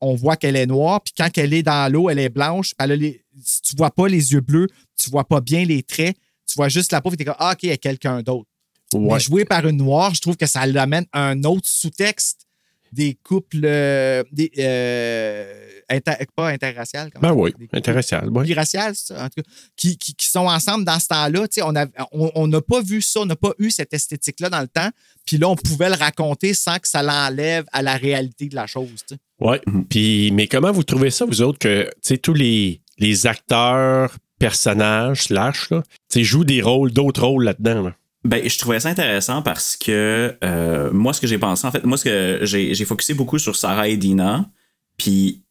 on 0.00 0.14
voit 0.14 0.36
qu'elle 0.36 0.56
est 0.56 0.66
noire. 0.66 1.00
Puis 1.02 1.12
quand 1.16 1.28
elle 1.36 1.52
est 1.52 1.62
dans 1.62 1.92
l'eau, 1.92 2.10
elle 2.10 2.18
est 2.18 2.28
blanche. 2.28 2.74
Elle 2.78 2.92
a 2.92 2.96
les, 2.96 3.22
tu 3.62 3.76
vois 3.76 3.90
pas 3.90 4.08
les 4.08 4.32
yeux 4.32 4.40
bleus, 4.40 4.68
tu 4.96 5.10
vois 5.10 5.24
pas 5.24 5.40
bien 5.40 5.64
les 5.64 5.82
traits, 5.82 6.16
tu 6.46 6.54
vois 6.56 6.68
juste 6.68 6.92
la 6.92 7.00
peau, 7.00 7.12
et 7.12 7.16
t'es 7.16 7.24
comme, 7.24 7.34
ah, 7.38 7.52
OK, 7.52 7.64
elle 7.64 7.70
est 7.70 7.78
quelqu'un 7.78 8.22
d'autre. 8.22 8.48
Ouais. 8.94 9.00
Mais 9.00 9.20
joué 9.20 9.44
par 9.44 9.66
une 9.66 9.76
noire, 9.76 10.14
je 10.14 10.20
trouve 10.20 10.36
que 10.36 10.46
ça 10.46 10.66
l'amène 10.66 11.06
à 11.12 11.28
un 11.28 11.44
autre 11.44 11.68
sous-texte 11.68 12.46
des 12.92 13.14
couples 13.14 13.60
euh, 13.64 14.24
des, 14.32 14.50
euh, 14.58 15.79
inter- 15.90 16.24
pas 16.34 16.48
interraciales. 16.48 17.10
Ben 17.20 17.32
oui, 17.32 17.52
intéressant. 17.72 18.20
ouais. 18.28 18.44
biraciales, 18.44 18.94
c'est 18.94 19.14
ça, 19.14 19.24
en 19.24 19.28
tout 19.28 19.42
cas, 19.42 19.50
qui, 19.76 19.98
qui- 19.98 20.14
qui 20.14 20.26
sont 20.26 20.46
ensemble 20.46 20.84
dans 20.84 20.98
ce 20.98 21.08
temps-là. 21.08 21.48
Tu 21.48 21.54
sais, 21.56 21.62
On 21.62 21.72
n'a 21.72 21.86
on, 22.12 22.30
on 22.34 22.46
n'a 22.46 22.60
pas 22.60 22.80
vu 22.80 23.02
ça, 23.02 23.20
on 23.20 23.26
n'a 23.26 23.36
pas 23.36 23.52
eu 23.58 23.70
cette 23.70 23.92
esthétique-là 23.92 24.48
dans 24.48 24.60
le 24.60 24.68
temps. 24.68 24.90
Puis 25.26 25.36
là, 25.38 25.48
on 25.48 25.56
pouvait 25.56 25.88
le 25.90 25.96
raconter 25.96 26.54
sans 26.54 26.78
que 26.78 26.88
ça 26.88 27.02
l'enlève 27.02 27.64
à 27.72 27.82
la 27.82 27.96
réalité 27.96 28.48
de 28.48 28.54
la 28.54 28.66
chose. 28.66 28.88
sais. 29.08 29.16
Ouais. 29.40 29.60
Puis, 29.88 30.30
mais 30.32 30.46
comment 30.46 30.72
vous 30.72 30.84
trouvez 30.84 31.10
ça, 31.10 31.24
vous 31.24 31.42
autres, 31.42 31.58
que 31.58 31.84
tu 31.84 31.90
sais, 32.02 32.18
tous 32.18 32.34
les, 32.34 32.80
les 32.98 33.26
acteurs, 33.26 34.16
personnages, 34.38 35.24
slash, 35.24 35.70
là, 35.70 35.82
tu 35.82 36.20
sais, 36.20 36.24
jouent 36.24 36.44
des 36.44 36.62
rôles, 36.62 36.92
d'autres 36.92 37.24
rôles 37.26 37.44
là-dedans? 37.44 37.82
là? 37.82 37.94
Ben, 38.24 38.46
je 38.46 38.58
trouvais 38.58 38.80
ça 38.80 38.90
intéressant 38.90 39.40
parce 39.40 39.76
que 39.76 40.36
euh, 40.44 40.90
moi, 40.92 41.12
ce 41.14 41.20
que 41.22 41.26
j'ai 41.26 41.38
pensé, 41.38 41.66
en 41.66 41.70
fait, 41.70 41.84
moi, 41.84 41.96
ce 41.96 42.04
que 42.04 42.40
j'ai 42.42 42.74
j'ai 42.74 42.84
focusé 42.84 43.14
beaucoup 43.14 43.38
sur 43.38 43.56
Sarah 43.56 43.88
et 43.88 43.96
Dina. 43.96 44.50
Puis, 44.98 45.42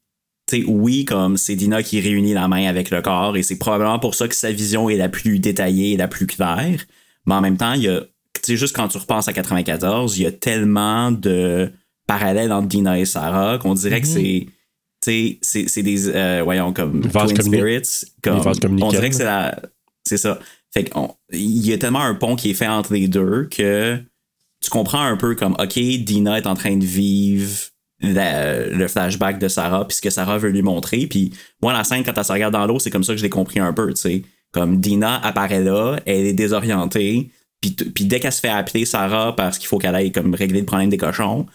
oui, 0.67 1.05
comme 1.05 1.37
c'est 1.37 1.55
Dina 1.55 1.83
qui 1.83 1.99
réunit 1.99 2.33
la 2.33 2.47
main 2.47 2.67
avec 2.67 2.89
le 2.89 3.01
corps 3.01 3.37
et 3.37 3.43
c'est 3.43 3.57
probablement 3.57 3.99
pour 3.99 4.15
ça 4.15 4.27
que 4.27 4.35
sa 4.35 4.51
vision 4.51 4.89
est 4.89 4.97
la 4.97 5.09
plus 5.09 5.39
détaillée 5.39 5.93
et 5.93 5.97
la 5.97 6.07
plus 6.07 6.27
claire. 6.27 6.85
Mais 7.25 7.33
en 7.33 7.41
même 7.41 7.57
temps, 7.57 7.73
il 7.73 7.83
y 7.83 7.87
a, 7.87 8.01
tu 8.01 8.41
sais, 8.43 8.57
juste 8.57 8.75
quand 8.75 8.87
tu 8.87 8.97
repenses 8.97 9.27
à 9.27 9.33
94, 9.33 10.17
il 10.17 10.23
y 10.23 10.25
a 10.25 10.31
tellement 10.31 11.11
de 11.11 11.71
parallèles 12.07 12.51
entre 12.51 12.67
Dina 12.67 12.99
et 12.99 13.05
Sarah 13.05 13.57
qu'on 13.59 13.75
dirait 13.75 14.01
que 14.01 14.07
c'est. 14.07 14.47
Tu 15.01 15.11
sais, 15.11 15.39
c'est 15.41 15.69
c'est 15.69 15.83
des. 15.83 16.09
euh, 16.09 16.41
voyons, 16.43 16.73
comme. 16.73 17.01
Twin 17.01 17.41
Spirits. 17.41 18.05
Comme, 18.21 18.41
on 18.81 18.89
dirait 18.89 19.09
que 19.09 19.15
c'est 19.15 19.23
la. 19.23 19.61
C'est 20.03 20.17
ça. 20.17 20.39
Fait 20.73 20.83
qu'il 20.83 21.65
y 21.65 21.73
a 21.73 21.77
tellement 21.77 22.01
un 22.01 22.15
pont 22.15 22.35
qui 22.35 22.51
est 22.51 22.53
fait 22.53 22.67
entre 22.67 22.93
les 22.93 23.07
deux 23.07 23.47
que 23.49 23.97
tu 24.61 24.69
comprends 24.69 25.01
un 25.01 25.17
peu 25.17 25.35
comme, 25.35 25.53
OK, 25.53 25.79
Dina 25.79 26.37
est 26.37 26.47
en 26.47 26.53
train 26.53 26.75
de 26.75 26.85
vivre 26.85 27.57
la- 28.01 28.65
le 28.67 28.87
flashback 28.87 29.39
de 29.39 29.47
Sarah, 29.47 29.85
puis 29.87 29.97
ce 29.97 30.01
que 30.01 30.09
Sarah 30.09 30.37
veut 30.37 30.49
lui 30.49 30.61
montrer. 30.61 31.07
Puis 31.07 31.31
moi, 31.61 31.73
la 31.73 31.83
scène, 31.83 32.03
quand 32.03 32.13
elle 32.17 32.23
se 32.25 32.31
regarde 32.31 32.53
dans 32.53 32.65
l'eau, 32.65 32.79
c'est 32.79 32.89
comme 32.89 33.03
ça 33.03 33.13
que 33.13 33.17
je 33.17 33.23
l'ai 33.23 33.29
compris 33.29 33.59
un 33.59 33.73
peu, 33.73 33.87
tu 33.93 34.01
sais. 34.01 34.21
Comme 34.51 34.79
Dina 34.79 35.17
apparaît 35.23 35.63
là, 35.63 35.99
elle 36.05 36.25
est 36.25 36.33
désorientée, 36.33 37.29
puis, 37.61 37.71
puis 37.71 38.05
dès 38.05 38.19
qu'elle 38.19 38.31
se 38.31 38.39
fait 38.39 38.49
appeler 38.49 38.85
Sarah 38.85 39.35
parce 39.35 39.57
qu'il 39.57 39.67
faut 39.67 39.77
qu'elle 39.77 39.93
aille 39.95 40.11
comme 40.11 40.33
régler 40.33 40.61
le 40.61 40.65
problème 40.65 40.89
des 40.89 40.97
cochons, 40.97 41.45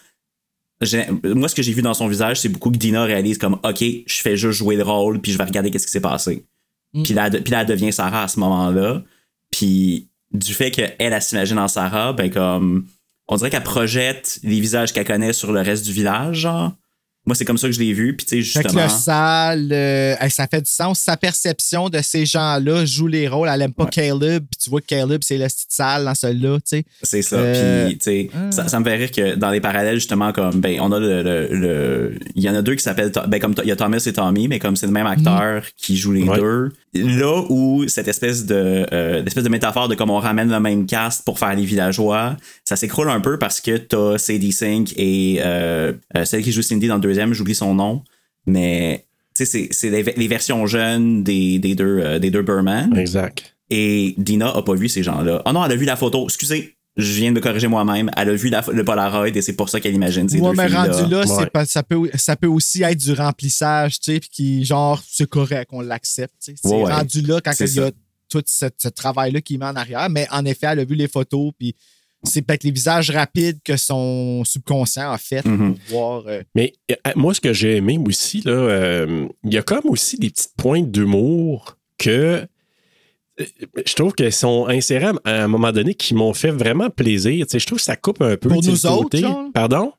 moi, 1.25 1.49
ce 1.49 1.55
que 1.55 1.63
j'ai 1.63 1.73
vu 1.73 1.81
dans 1.83 1.95
son 1.95 2.09
visage, 2.09 2.41
c'est 2.41 2.49
beaucoup 2.51 2.71
que 2.71 2.77
Dina 2.77 3.05
réalise 3.05 3.39
comme, 3.39 3.55
OK, 3.65 3.81
je 3.81 4.21
fais 4.21 4.37
juste 4.37 4.59
jouer 4.59 4.77
le 4.77 4.83
rôle, 4.83 5.21
puis 5.21 5.33
je 5.33 5.39
vais 5.39 5.45
regarder 5.45 5.71
qu'est-ce 5.71 5.87
qui 5.87 5.93
s'est 5.93 6.01
passé. 6.01 6.45
Puis 7.03 7.15
là, 7.15 7.29
elle- 7.33 7.43
puis 7.43 7.51
là, 7.53 7.63
elle 7.63 7.67
devient 7.67 7.93
Sarah 7.93 8.25
à 8.25 8.29
ce 8.29 8.39
moment-là. 8.41 9.03
Puis 9.51 10.09
du 10.33 10.53
fait 10.53 10.71
qu'elle, 10.71 10.95
elle 10.99 11.23
s'imagine 11.23 11.59
en 11.59 11.69
Sarah, 11.69 12.13
ben 12.13 12.31
comme. 12.31 12.87
On 13.29 13.37
dirait 13.37 13.51
qu'elle 13.51 13.63
projette 13.63 14.39
les 14.43 14.61
visages 14.61 14.93
qu'elle 14.93 15.07
connaît 15.07 15.33
sur 15.33 15.53
le 15.53 15.61
reste 15.61 15.85
du 15.87 15.93
village, 15.93 16.37
genre. 16.39 16.73
Moi, 17.27 17.35
c'est 17.35 17.47
comme 17.47 17.57
ça 17.57 17.69
que 17.69 17.73
je 17.73 17.81
l'ai 17.81 17.95
vu. 17.95 18.15
Puis 18.15 18.27
tu 18.27 18.43
sais, 18.45 18.59
Fait 18.59 18.65
que 18.65 18.69
justement. 18.69 18.85
le 18.85 18.91
sale, 18.91 19.73
euh, 19.73 20.15
ça 20.29 20.47
fait 20.47 20.61
du 20.61 20.71
sens. 20.71 21.01
Sa 21.01 21.17
perception 21.17 21.89
de 21.89 22.03
ces 22.03 22.27
gens-là 22.27 22.85
joue 22.85 23.07
les 23.07 23.29
rôles. 23.29 23.49
Elle 23.51 23.63
aime 23.63 23.73
pas 23.73 23.87
Caleb. 23.87 24.45
Puis 24.51 24.59
tu 24.63 24.69
vois 24.69 24.83
que 24.83 24.87
Caleb, 24.89 25.23
c'est 25.25 25.39
le 25.39 25.49
style 25.49 25.65
sale 25.71 26.05
dans 26.05 26.15
celui-là. 26.15 26.57
tu 26.59 26.63
sais. 26.67 26.85
C'est 27.03 27.23
ça. 27.23 27.37
Euh, 27.37 27.87
Puis, 27.87 27.97
tu 27.97 28.05
sais, 28.05 28.31
ça, 28.51 28.69
ça 28.69 28.79
me 28.79 28.85
fait 28.85 28.97
rire 28.97 29.11
que 29.11 29.37
dans 29.37 29.49
les 29.49 29.63
parallèles, 29.63 29.95
justement, 29.95 30.35
comme, 30.35 30.61
ben, 30.61 30.79
on 30.83 30.93
a 30.93 31.01
le. 31.01 31.23
le- 31.23 31.49
le- 31.51 32.19
Il 32.35 32.43
y 32.43 32.51
en 32.51 32.55
a 32.55 32.61
deux 32.61 32.75
qui 32.75 32.83
s'appellent. 32.83 33.11
Ben, 33.29 33.41
comme 33.41 33.55
il 33.63 33.69
y 33.69 33.73
a 33.73 33.77
Thomas 33.77 34.03
et 34.05 34.13
Tommy, 34.13 34.47
mais 34.47 34.59
comme 34.59 34.77
c'est 34.77 34.85
le 34.87 34.93
même 34.93 35.07
acteur 35.07 35.65
qui 35.79 35.97
joue 35.97 36.13
les 36.13 36.25
Ouais. 36.25 36.39
deux. 36.39 36.73
Là 36.95 37.43
où 37.49 37.89
cette 37.89 38.07
espèce 38.09 38.47
de, 38.47 38.87
euh, 38.93 39.21
l'espèce 39.23 39.43
de 39.43 39.49
métaphore 39.49 39.89
de 39.89 39.95
comme 39.97 40.11
on 40.11 40.19
ramène 40.21 40.51
le 40.51 40.61
même 40.61 40.87
cast 40.87 41.25
pour 41.25 41.39
faire 41.41 41.55
les 41.55 41.65
villageois, 41.65 42.37
ça 42.65 42.77
s'écroule 42.77 43.11
un 43.11 43.21
peu 43.21 43.39
parce 43.39 43.61
que 43.61 43.77
t'as 43.77 44.17
Sadie 44.19 44.53
Sink 44.53 44.93
et 44.97 45.41
euh, 45.45 45.93
euh, 46.17 46.25
celle 46.25 46.43
qui 46.43 46.53
joue 46.53 46.63
Cindy 46.63 46.87
dans 46.87 46.95
le 46.97 47.01
deuxième, 47.01 47.33
j'oublie 47.33 47.55
son 47.57 47.75
nom. 47.75 48.05
Mais, 48.47 49.07
c'est- 49.35 49.69
c'est 49.73 49.91
les, 49.91 50.03
les 50.17 50.29
versions 50.29 50.67
jeunes 50.67 51.25
des, 51.25 51.59
des 51.59 51.75
deux, 51.75 51.99
euh, 52.01 52.19
des 52.21 52.31
deux 52.31 52.43
Burman. 52.43 52.97
Exact. 52.97 53.57
Et 53.71 54.15
Dina 54.19 54.51
a 54.55 54.63
pas 54.63 54.75
vu 54.75 54.89
ces 54.89 55.03
gens-là. 55.03 55.43
Ah 55.47 55.53
non, 55.53 55.65
elle 55.65 55.73
a 55.73 55.77
vu 55.77 55.87
la 55.87 55.97
photo. 55.97 56.25
Excusez, 56.25 56.77
je 56.97 57.13
viens 57.13 57.31
de 57.31 57.37
me 57.37 57.41
corriger 57.41 57.67
moi-même. 57.67 58.11
Elle 58.17 58.31
a 58.31 58.35
vu 58.35 58.49
la- 58.51 58.65
le 58.73 58.85
Polaroid 58.85 59.29
et 59.29 59.43
c'est 59.43 59.55
pour 59.57 59.69
ça 59.69 59.81
qu'elle 59.81 59.95
imagine 59.95 60.29
ces 60.29 60.39
Moi, 60.39 60.51
deux 60.51 60.57
mais 60.57 60.67
filles-là. 60.69 60.93
rendu 60.93 61.11
là, 61.13 61.21
Ouais. 61.21 61.27
c'est 61.27 61.51
pas- 61.51 61.65
ça, 61.65 61.83
peut, 61.83 62.09
ça 62.15 62.37
peut 62.37 62.47
aussi 62.47 62.83
être 62.83 62.99
du 62.99 63.13
remplissage, 63.13 63.99
tu 64.01 64.13
sais, 64.13 64.21
puis 64.21 64.29
qui, 64.31 64.65
genre, 64.65 65.03
c'est 65.09 65.29
correct, 65.29 65.71
on 65.73 65.81
l'accepte. 65.81 66.35
tu 66.45 66.53
sais. 66.53 66.59
C'est 66.63 66.69
Ouais, 66.69 66.83
ouais. 66.85 66.93
rendu 66.93 67.21
là 67.23 67.41
quand 67.45 67.53
il 67.59 67.75
y 67.75 67.81
a 67.81 67.91
tout 68.29 68.43
ce, 68.47 68.67
ce 68.79 68.89
travail-là 68.89 69.41
qui 69.41 69.59
met 69.59 69.67
en 69.67 69.77
arrière. 69.77 70.09
Mais 70.11 70.27
en 70.31 70.45
effet, 70.45 70.67
elle 70.71 70.81
a 70.81 70.85
vu 70.85 70.95
les 70.95 71.09
photos, 71.09 71.53
puis 71.59 71.75
c'est 72.23 72.41
peut-être 72.43 72.65
les 72.65 72.71
visages 72.71 73.11
rapides 73.11 73.59
que 73.63 73.77
son 73.77 74.45
subconscient 74.45 75.11
a 75.13 75.19
fait 75.19 75.45
Mhm. 75.45 75.75
pour 75.75 75.99
voir. 75.99 76.25
euh, 76.27 76.43
Mais 76.55 76.73
euh, 76.91 76.95
moi, 77.17 77.35
ce 77.35 77.41
que 77.41 77.53
j'ai 77.53 77.77
aimé 77.77 77.99
aussi, 78.07 78.41
là, 78.41 78.53
euh, 78.53 79.27
il 79.45 79.53
y 79.53 79.59
a 79.59 79.63
comme 79.63 79.85
aussi 79.85 80.17
des 80.19 80.31
petites 80.31 80.55
pointes 80.57 80.91
d'humour 80.91 81.77
que 81.99 82.11
euh, 82.11 82.47
je 83.39 83.95
trouve 83.95 84.13
qu'elles 84.15 84.33
sont 84.33 84.67
insérées 84.69 85.07
à 85.25 85.31
à 85.31 85.45
un 85.45 85.49
moment 85.49 85.73
donné 85.73 85.95
qui 85.95 86.15
m'ont 86.15 86.35
fait 86.35 86.51
vraiment 86.51 86.91
plaisir. 86.91 87.47
Tu 87.47 87.53
sais, 87.53 87.59
je 87.59 87.67
trouve 87.67 87.79
que 87.79 87.85
ça 87.85 87.97
coupe 87.97 88.23
un 88.23 88.37
peu. 88.37 88.49
Pour 88.49 88.63
nous 88.63 88.87
autres, 88.87 89.03
côté-? 89.03 89.27
Pardon? 89.53 89.93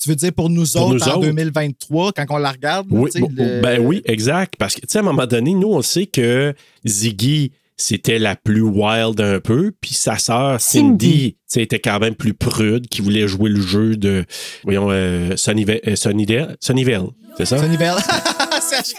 tu 0.00 0.08
veux 0.10 0.14
dire 0.14 0.32
pour 0.32 0.48
nous 0.48 0.64
Pour 0.64 0.82
autres 0.86 0.94
nous 0.94 1.02
en 1.12 1.16
autres? 1.16 1.26
2023, 1.26 2.12
quand 2.12 2.24
on 2.30 2.36
la 2.38 2.52
regarde? 2.52 2.86
Oui, 2.90 3.10
le- 3.16 3.60
ben 3.60 3.80
oui, 3.84 4.00
exact. 4.04 4.54
Parce 4.56 4.74
que, 4.76 4.80
tu 4.82 4.86
sais, 4.90 4.98
à 4.98 5.00
un 5.00 5.04
moment 5.04 5.26
donné, 5.26 5.54
nous, 5.54 5.68
on 5.68 5.82
sait 5.82 6.06
que 6.06 6.54
Ziggy, 6.86 7.50
c'était 7.76 8.18
la 8.20 8.36
plus 8.36 8.60
wild 8.62 9.20
un 9.20 9.40
peu, 9.40 9.72
puis 9.80 9.94
sa 9.94 10.16
sœur 10.18 10.60
Cindy, 10.60 11.36
Cindy. 11.46 11.62
était 11.64 11.80
quand 11.80 11.98
même 11.98 12.14
plus 12.14 12.32
prude, 12.34 12.86
qui 12.88 13.02
voulait 13.02 13.26
jouer 13.28 13.50
le 13.50 13.60
jeu 13.60 13.96
de, 13.96 14.24
voyons, 14.64 14.88
euh, 14.90 15.36
Sunnyvale, 15.36 15.80
euh, 15.86 15.94
Sunnydale- 15.96 16.56
Sunnyvale, 16.60 17.06
c'est 17.36 17.44
ça? 17.46 17.58
Sunnyvale. 17.58 17.98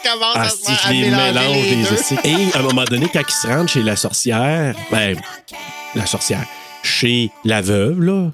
commence 0.04 0.36
Ah, 0.36 0.42
à, 0.42 0.50
si 0.50 0.72
à 0.72 0.76
je 0.88 0.94
les 0.94 1.10
mélange 1.10 1.36
les. 2.24 2.30
Et 2.30 2.54
à 2.54 2.60
un 2.60 2.64
moment 2.64 2.84
donné, 2.86 3.08
quand 3.12 3.22
ils 3.28 3.32
se 3.32 3.48
rendent 3.48 3.68
chez 3.70 3.84
la 3.84 3.96
sorcière, 3.96 4.76
ben, 4.92 5.16
la 5.96 6.06
sorcière, 6.06 6.46
chez 6.84 7.30
la 7.46 7.62
veuve, 7.62 8.02
là, 8.02 8.32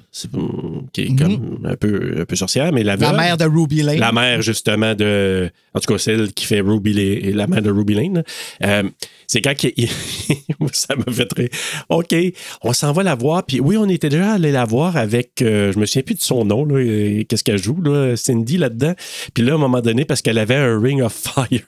qui 0.92 1.02
est 1.02 1.16
comme 1.18 1.58
un 1.64 1.76
peu, 1.76 2.14
un 2.20 2.24
peu 2.24 2.36
sorcière, 2.36 2.72
mais 2.72 2.82
la 2.84 2.96
La 2.96 3.08
veuve. 3.08 3.16
mère 3.16 3.36
de 3.36 3.44
Ruby 3.44 3.82
Lane. 3.82 3.98
La 3.98 4.12
mère, 4.12 4.42
justement, 4.42 4.94
de. 4.94 5.50
En 5.74 5.80
tout 5.80 5.92
cas, 5.92 5.98
celle 5.98 6.32
qui 6.32 6.46
fait 6.46 6.60
Ruby, 6.60 6.92
La- 6.92 7.30
la 7.36 7.46
mère 7.46 7.62
de 7.62 7.70
Ruby 7.70 7.94
Lane. 7.94 8.22
Euh, 8.64 8.82
c'est 9.26 9.40
quand 9.40 9.54
il- 9.64 9.88
ça 10.72 10.94
m'a 10.96 11.12
fait 11.12 11.26
très. 11.26 11.50
OK, 11.88 12.14
on 12.62 12.72
s'en 12.72 12.92
va 12.92 13.02
la 13.02 13.14
voir. 13.14 13.44
Puis 13.44 13.60
oui, 13.60 13.76
on 13.76 13.88
était 13.88 14.08
déjà 14.08 14.32
allé 14.34 14.52
la 14.52 14.64
voir 14.64 14.96
avec. 14.96 15.42
euh, 15.42 15.72
je 15.72 15.78
me 15.78 15.86
souviens 15.86 16.02
plus 16.02 16.14
de 16.14 16.22
son 16.22 16.44
nom, 16.44 16.64
là. 16.64 17.24
Qu'est-ce 17.28 17.44
qu'elle 17.44 17.62
joue, 17.62 17.80
là, 17.82 18.16
Cindy, 18.16 18.56
là-dedans. 18.58 18.94
Puis 19.34 19.44
là, 19.44 19.52
à 19.52 19.54
un 19.56 19.58
moment 19.58 19.80
donné, 19.80 20.04
parce 20.04 20.22
qu'elle 20.22 20.38
avait 20.38 20.54
un 20.56 20.80
Ring 20.80 21.02
of 21.02 21.12
Fire. 21.12 21.66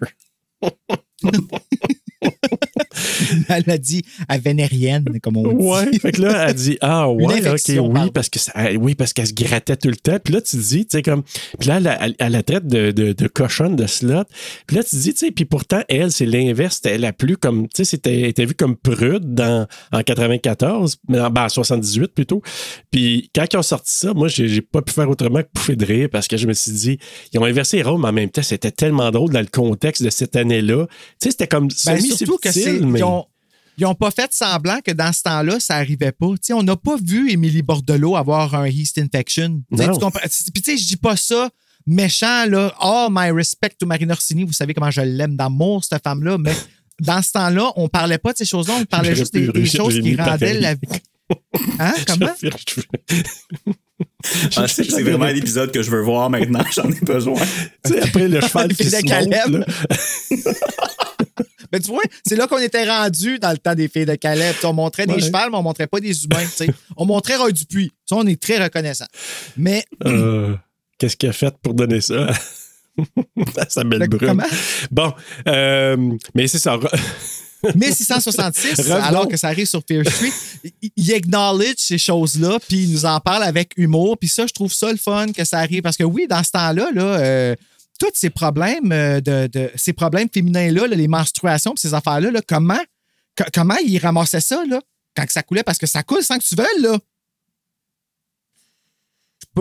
Elle 3.48 3.70
a 3.70 3.78
dit 3.78 4.02
à 4.28 4.38
vénérienne, 4.38 5.04
comme 5.22 5.36
on 5.36 5.52
dit. 5.52 5.64
Ouais. 5.64 5.98
fait 5.98 6.12
que 6.12 6.22
là, 6.22 6.46
elle 6.48 6.54
dit 6.54 6.78
Ah, 6.80 7.08
ouais, 7.10 7.24
OK, 7.50 7.58
oui, 8.04 8.10
parce 8.12 8.28
que 8.28 8.38
ça- 8.38 8.52
elle- 8.56 8.76
oui, 8.78 8.94
parce 8.94 9.12
qu'elle 9.12 9.26
se 9.26 9.32
grattait 9.34 9.76
tout 9.76 9.88
le 9.88 9.96
temps. 9.96 10.18
Puis 10.22 10.34
là, 10.34 10.40
tu 10.40 10.56
te 10.56 10.62
dis, 10.62 10.86
tu 10.86 10.96
sais, 10.96 11.02
comme. 11.02 11.22
Puis 11.58 11.68
là, 11.68 11.76
elle, 11.78 11.96
elle, 12.00 12.14
elle 12.18 12.32
la 12.32 12.42
traite 12.42 12.66
de, 12.66 12.90
de, 12.90 13.12
de 13.12 13.26
cochonne, 13.28 13.76
de 13.76 13.86
slot. 13.86 14.24
Puis 14.66 14.76
là, 14.76 14.82
tu 14.84 14.90
te 14.90 14.96
dis, 14.96 15.12
tu 15.12 15.18
sais, 15.26 15.30
puis 15.30 15.44
pourtant, 15.44 15.82
elle, 15.88 16.10
c'est 16.12 16.26
l'inverse. 16.26 16.76
C'était 16.76 16.98
la 16.98 17.12
plus 17.12 17.36
comme. 17.36 17.68
Tu 17.68 17.76
sais, 17.78 17.84
c'était 17.84 18.28
était 18.28 18.44
vue 18.46 18.54
comme 18.54 18.76
prude 18.76 19.34
dans, 19.34 19.66
en 19.92 20.02
94, 20.02 20.96
mais 21.08 21.20
en, 21.20 21.30
ben, 21.30 21.44
en 21.44 21.48
78 21.48 22.08
plutôt. 22.14 22.42
Puis 22.90 23.30
quand 23.34 23.44
ils 23.52 23.56
ont 23.56 23.62
sorti 23.62 23.92
ça, 23.92 24.12
moi, 24.14 24.28
j'ai 24.28 24.60
pas 24.60 24.82
pu 24.82 24.92
faire 24.92 25.08
autrement 25.08 25.40
que 25.42 25.48
pouffer 25.52 25.76
de 25.76 25.84
rire 25.84 26.08
parce 26.10 26.28
que 26.28 26.36
je 26.36 26.46
me 26.46 26.52
suis 26.52 26.72
dit, 26.72 26.98
ils 27.32 27.38
ont 27.38 27.44
inversé 27.44 27.78
les 27.78 27.82
rôles, 27.82 28.00
mais 28.00 28.08
en 28.08 28.12
même 28.12 28.30
temps, 28.30 28.42
c'était 28.42 28.70
tellement 28.70 29.10
drôle 29.10 29.30
dans 29.30 29.40
le 29.40 29.46
contexte 29.46 30.02
de 30.02 30.10
cette 30.10 30.36
année-là. 30.36 30.86
Tu 30.88 30.94
sais, 31.24 31.30
c'était 31.32 31.46
comme 31.46 31.68
Ben, 31.68 31.74
surtout 32.16 32.38
que 32.38 32.50
c'est. 32.52 32.80
mais. 32.80 33.00
Ils 33.00 33.04
ont, 33.04 33.26
ils 33.78 33.86
ont 33.86 33.94
pas 33.94 34.10
fait 34.10 34.32
semblant 34.32 34.80
que 34.84 34.90
dans 34.90 35.12
ce 35.12 35.22
temps-là, 35.22 35.60
ça 35.60 35.76
arrivait 35.76 36.10
pas. 36.10 36.26
On 36.50 36.62
n'a 36.64 36.76
pas 36.76 36.96
vu 37.00 37.30
Émilie 37.30 37.62
Bordelot 37.62 38.16
avoir 38.16 38.54
un 38.56 38.66
yeast 38.66 38.98
infection. 38.98 39.62
Puis 39.70 39.78
tu 40.62 40.62
sais, 40.64 40.76
je 40.76 40.86
dis 40.86 40.96
pas 40.96 41.16
ça 41.16 41.48
méchant, 41.86 42.44
là. 42.46 42.74
Oh, 42.82 43.08
my 43.10 43.30
respect 43.30 43.70
to 43.78 43.86
Marina 43.86 44.12
Orsini. 44.12 44.44
Vous 44.44 44.52
savez 44.52 44.74
comment 44.74 44.90
je 44.90 45.00
l'aime 45.00 45.36
d'amour, 45.36 45.84
cette 45.84 46.02
femme-là. 46.02 46.38
Mais 46.38 46.54
dans 47.00 47.22
ce 47.22 47.32
temps-là, 47.32 47.72
on 47.76 47.88
parlait 47.88 48.18
pas 48.18 48.32
de 48.32 48.38
ces 48.38 48.44
choses-là, 48.44 48.74
on 48.80 48.84
parlait 48.84 49.14
juste 49.14 49.32
des, 49.32 49.48
des 49.48 49.66
choses 49.66 50.00
qui 50.00 50.16
rendaient 50.16 50.60
la 50.60 50.74
vie. 50.74 50.88
Hein? 51.78 51.94
Comment? 52.06 52.34
Ah, 54.56 54.66
c'est 54.66 54.84
c'est 54.84 55.02
vraiment 55.02 55.26
l'épisode 55.26 55.70
que 55.70 55.80
je 55.82 55.90
veux 55.90 56.02
voir 56.02 56.28
maintenant. 56.28 56.64
J'en 56.74 56.90
ai 56.90 57.00
besoin. 57.02 57.40
Tu 57.84 57.92
sais, 57.92 58.00
après 58.02 58.28
le 58.28 58.40
cheval 58.40 58.68
qui 58.74 58.82
filles 58.84 58.90
se 58.90 59.02
de 59.02 59.08
Caleb. 59.08 59.64
Ben, 61.70 61.80
tu 61.82 61.88
vois, 61.88 62.02
c'est 62.26 62.34
là 62.36 62.46
qu'on 62.48 62.58
était 62.58 62.88
rendu 62.88 63.38
dans 63.38 63.52
le 63.52 63.58
temps 63.58 63.74
des 63.76 63.86
filles 63.88 64.06
de 64.06 64.16
Caleb. 64.16 64.56
On 64.64 64.72
montrait 64.72 65.06
des 65.06 65.20
chevals, 65.20 65.50
mais 65.52 65.56
on 65.58 65.62
montrait 65.62 65.86
pas 65.86 66.00
des 66.00 66.24
humains. 66.24 66.44
tu 66.44 66.64
sais. 66.66 66.70
On 66.96 67.06
montrait 67.06 67.36
Roy 67.36 67.52
Dupuis. 67.52 67.92
Ça, 68.06 68.16
on 68.16 68.26
est 68.26 68.40
très 68.40 68.60
reconnaissant. 68.62 69.06
Mais 69.56 69.84
Euh, 70.04 70.56
Qu'est-ce 70.98 71.16
qu'il 71.16 71.28
a 71.28 71.32
fait 71.32 71.54
pour 71.62 71.74
donner 71.74 72.00
ça? 72.00 72.28
Ça 73.68 73.84
belle 73.84 74.00
Le- 74.00 74.08
brune. 74.08 74.28
comment? 74.30 74.42
Bon, 74.90 75.12
euh, 75.46 75.96
mais 76.34 76.48
c'est 76.48 76.58
ça. 76.58 76.76
1666, 77.74 78.78
Revenons. 78.78 78.94
alors 79.04 79.28
que 79.28 79.36
ça 79.36 79.48
arrive 79.48 79.66
sur 79.66 79.82
Fear 79.86 80.04
Street, 80.06 80.32
il- 80.96 81.12
acknowledge 81.12 81.78
ces 81.78 81.98
choses-là, 81.98 82.58
puis 82.68 82.84
il 82.84 82.92
nous 82.92 83.04
en 83.04 83.18
parle 83.20 83.42
avec 83.42 83.72
humour. 83.76 84.16
Puis 84.18 84.28
ça, 84.28 84.46
je 84.46 84.52
trouve 84.52 84.72
ça 84.72 84.90
le 84.90 84.98
fun 84.98 85.26
que 85.32 85.44
ça 85.44 85.58
arrive. 85.58 85.82
Parce 85.82 85.96
que 85.96 86.04
oui, 86.04 86.26
dans 86.28 86.42
ce 86.44 86.50
temps-là, 86.50 86.90
là, 86.92 87.02
euh, 87.02 87.56
tous 87.98 88.10
ces 88.14 88.30
problèmes 88.30 88.92
euh, 88.92 89.20
de, 89.20 89.48
de- 89.52 89.70
ces 89.74 89.92
problèmes 89.92 90.28
féminins-là, 90.32 90.86
là, 90.86 90.94
les 90.96 91.08
menstruations, 91.08 91.72
puis 91.74 91.80
ces 91.80 91.94
affaires-là, 91.94 92.30
là, 92.30 92.40
comment, 92.46 92.78
co- 93.36 93.44
comment 93.52 93.76
ils 93.84 93.98
ramassaient 93.98 94.40
ça 94.40 94.62
là, 94.68 94.80
quand 95.16 95.24
ça 95.28 95.42
coulait? 95.42 95.62
Parce 95.64 95.78
que 95.78 95.86
ça 95.86 96.02
coule 96.02 96.22
sans 96.22 96.38
que 96.38 96.44
tu 96.44 96.54
veuilles, 96.54 96.80
là. 96.82 96.96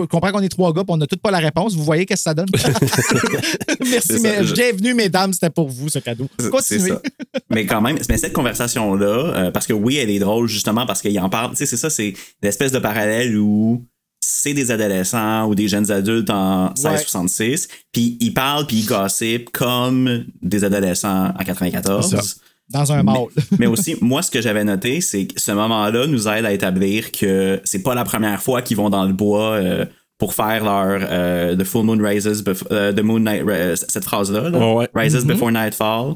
Comprends 0.06 0.32
qu'on 0.32 0.40
est 0.40 0.48
trois 0.48 0.72
gars, 0.72 0.82
puis 0.84 0.92
on 0.92 0.96
n'a 0.96 1.06
toutes 1.06 1.20
pas 1.20 1.30
la 1.30 1.38
réponse. 1.38 1.74
Vous 1.74 1.84
voyez 1.84 2.06
qu'est-ce 2.06 2.20
que 2.24 2.30
ça 2.30 2.34
donne? 2.34 2.46
Merci, 3.90 4.18
mais 4.22 4.44
je- 4.44 4.54
bienvenue, 4.54 4.94
mesdames, 4.94 5.32
c'était 5.32 5.50
pour 5.50 5.68
vous, 5.68 5.88
ce 5.88 5.98
cadeau. 5.98 6.26
C'est 6.38 6.50
Continuez. 6.50 6.88
ça. 6.90 7.02
Mais 7.50 7.66
quand 7.66 7.80
même, 7.80 7.98
mais 8.08 8.16
cette 8.18 8.32
conversation-là, 8.32 9.06
euh, 9.06 9.50
parce 9.50 9.66
que 9.66 9.72
oui, 9.72 9.96
elle 9.96 10.10
est 10.10 10.18
drôle 10.18 10.48
justement 10.48 10.86
parce 10.86 11.00
qu'il 11.02 11.18
en 11.20 11.28
parle. 11.28 11.50
Tu 11.50 11.56
sais, 11.58 11.66
c'est 11.66 11.76
ça, 11.76 11.90
c'est 11.90 12.14
l'espèce 12.42 12.72
de 12.72 12.78
parallèle 12.78 13.36
où 13.38 13.84
c'est 14.20 14.52
des 14.54 14.70
adolescents 14.70 15.46
ou 15.46 15.54
des 15.54 15.68
jeunes 15.68 15.90
adultes 15.90 16.30
en 16.30 16.68
1666, 16.70 17.68
puis 17.92 18.18
ils 18.20 18.34
parlent 18.34 18.66
puis 18.66 18.78
ils 18.80 18.86
gossipent 18.86 19.50
comme 19.50 20.24
des 20.42 20.64
adolescents 20.64 21.28
en 21.38 21.44
94. 21.44 22.40
Dans 22.70 22.92
un 22.92 23.02
mall. 23.02 23.28
Mais 23.58 23.66
aussi, 23.66 23.96
moi, 24.00 24.22
ce 24.22 24.30
que 24.30 24.40
j'avais 24.42 24.64
noté, 24.64 25.00
c'est 25.00 25.26
que 25.26 25.40
ce 25.40 25.52
moment-là 25.52 26.06
nous 26.06 26.28
aide 26.28 26.44
à 26.44 26.52
établir 26.52 27.12
que 27.12 27.60
c'est 27.64 27.82
pas 27.82 27.94
la 27.94 28.04
première 28.04 28.42
fois 28.42 28.60
qu'ils 28.62 28.76
vont 28.76 28.90
dans 28.90 29.04
le 29.06 29.12
bois 29.12 29.52
euh, 29.52 29.86
pour 30.18 30.34
faire 30.34 30.64
leur 30.64 31.00
euh, 31.10 31.56
The 31.56 31.64
Full 31.64 31.84
Moon 31.86 31.98
Rises, 32.02 32.26
bef- 32.44 32.66
euh, 32.70 32.92
The 32.92 33.00
Moon 33.02 33.20
Night, 33.20 33.44
cette 33.88 34.04
phrase-là, 34.04 34.50
là, 34.50 34.74
Ouais. 34.74 34.88
Rises 34.94 35.24
Before 35.24 35.50
Nightfall. 35.52 36.14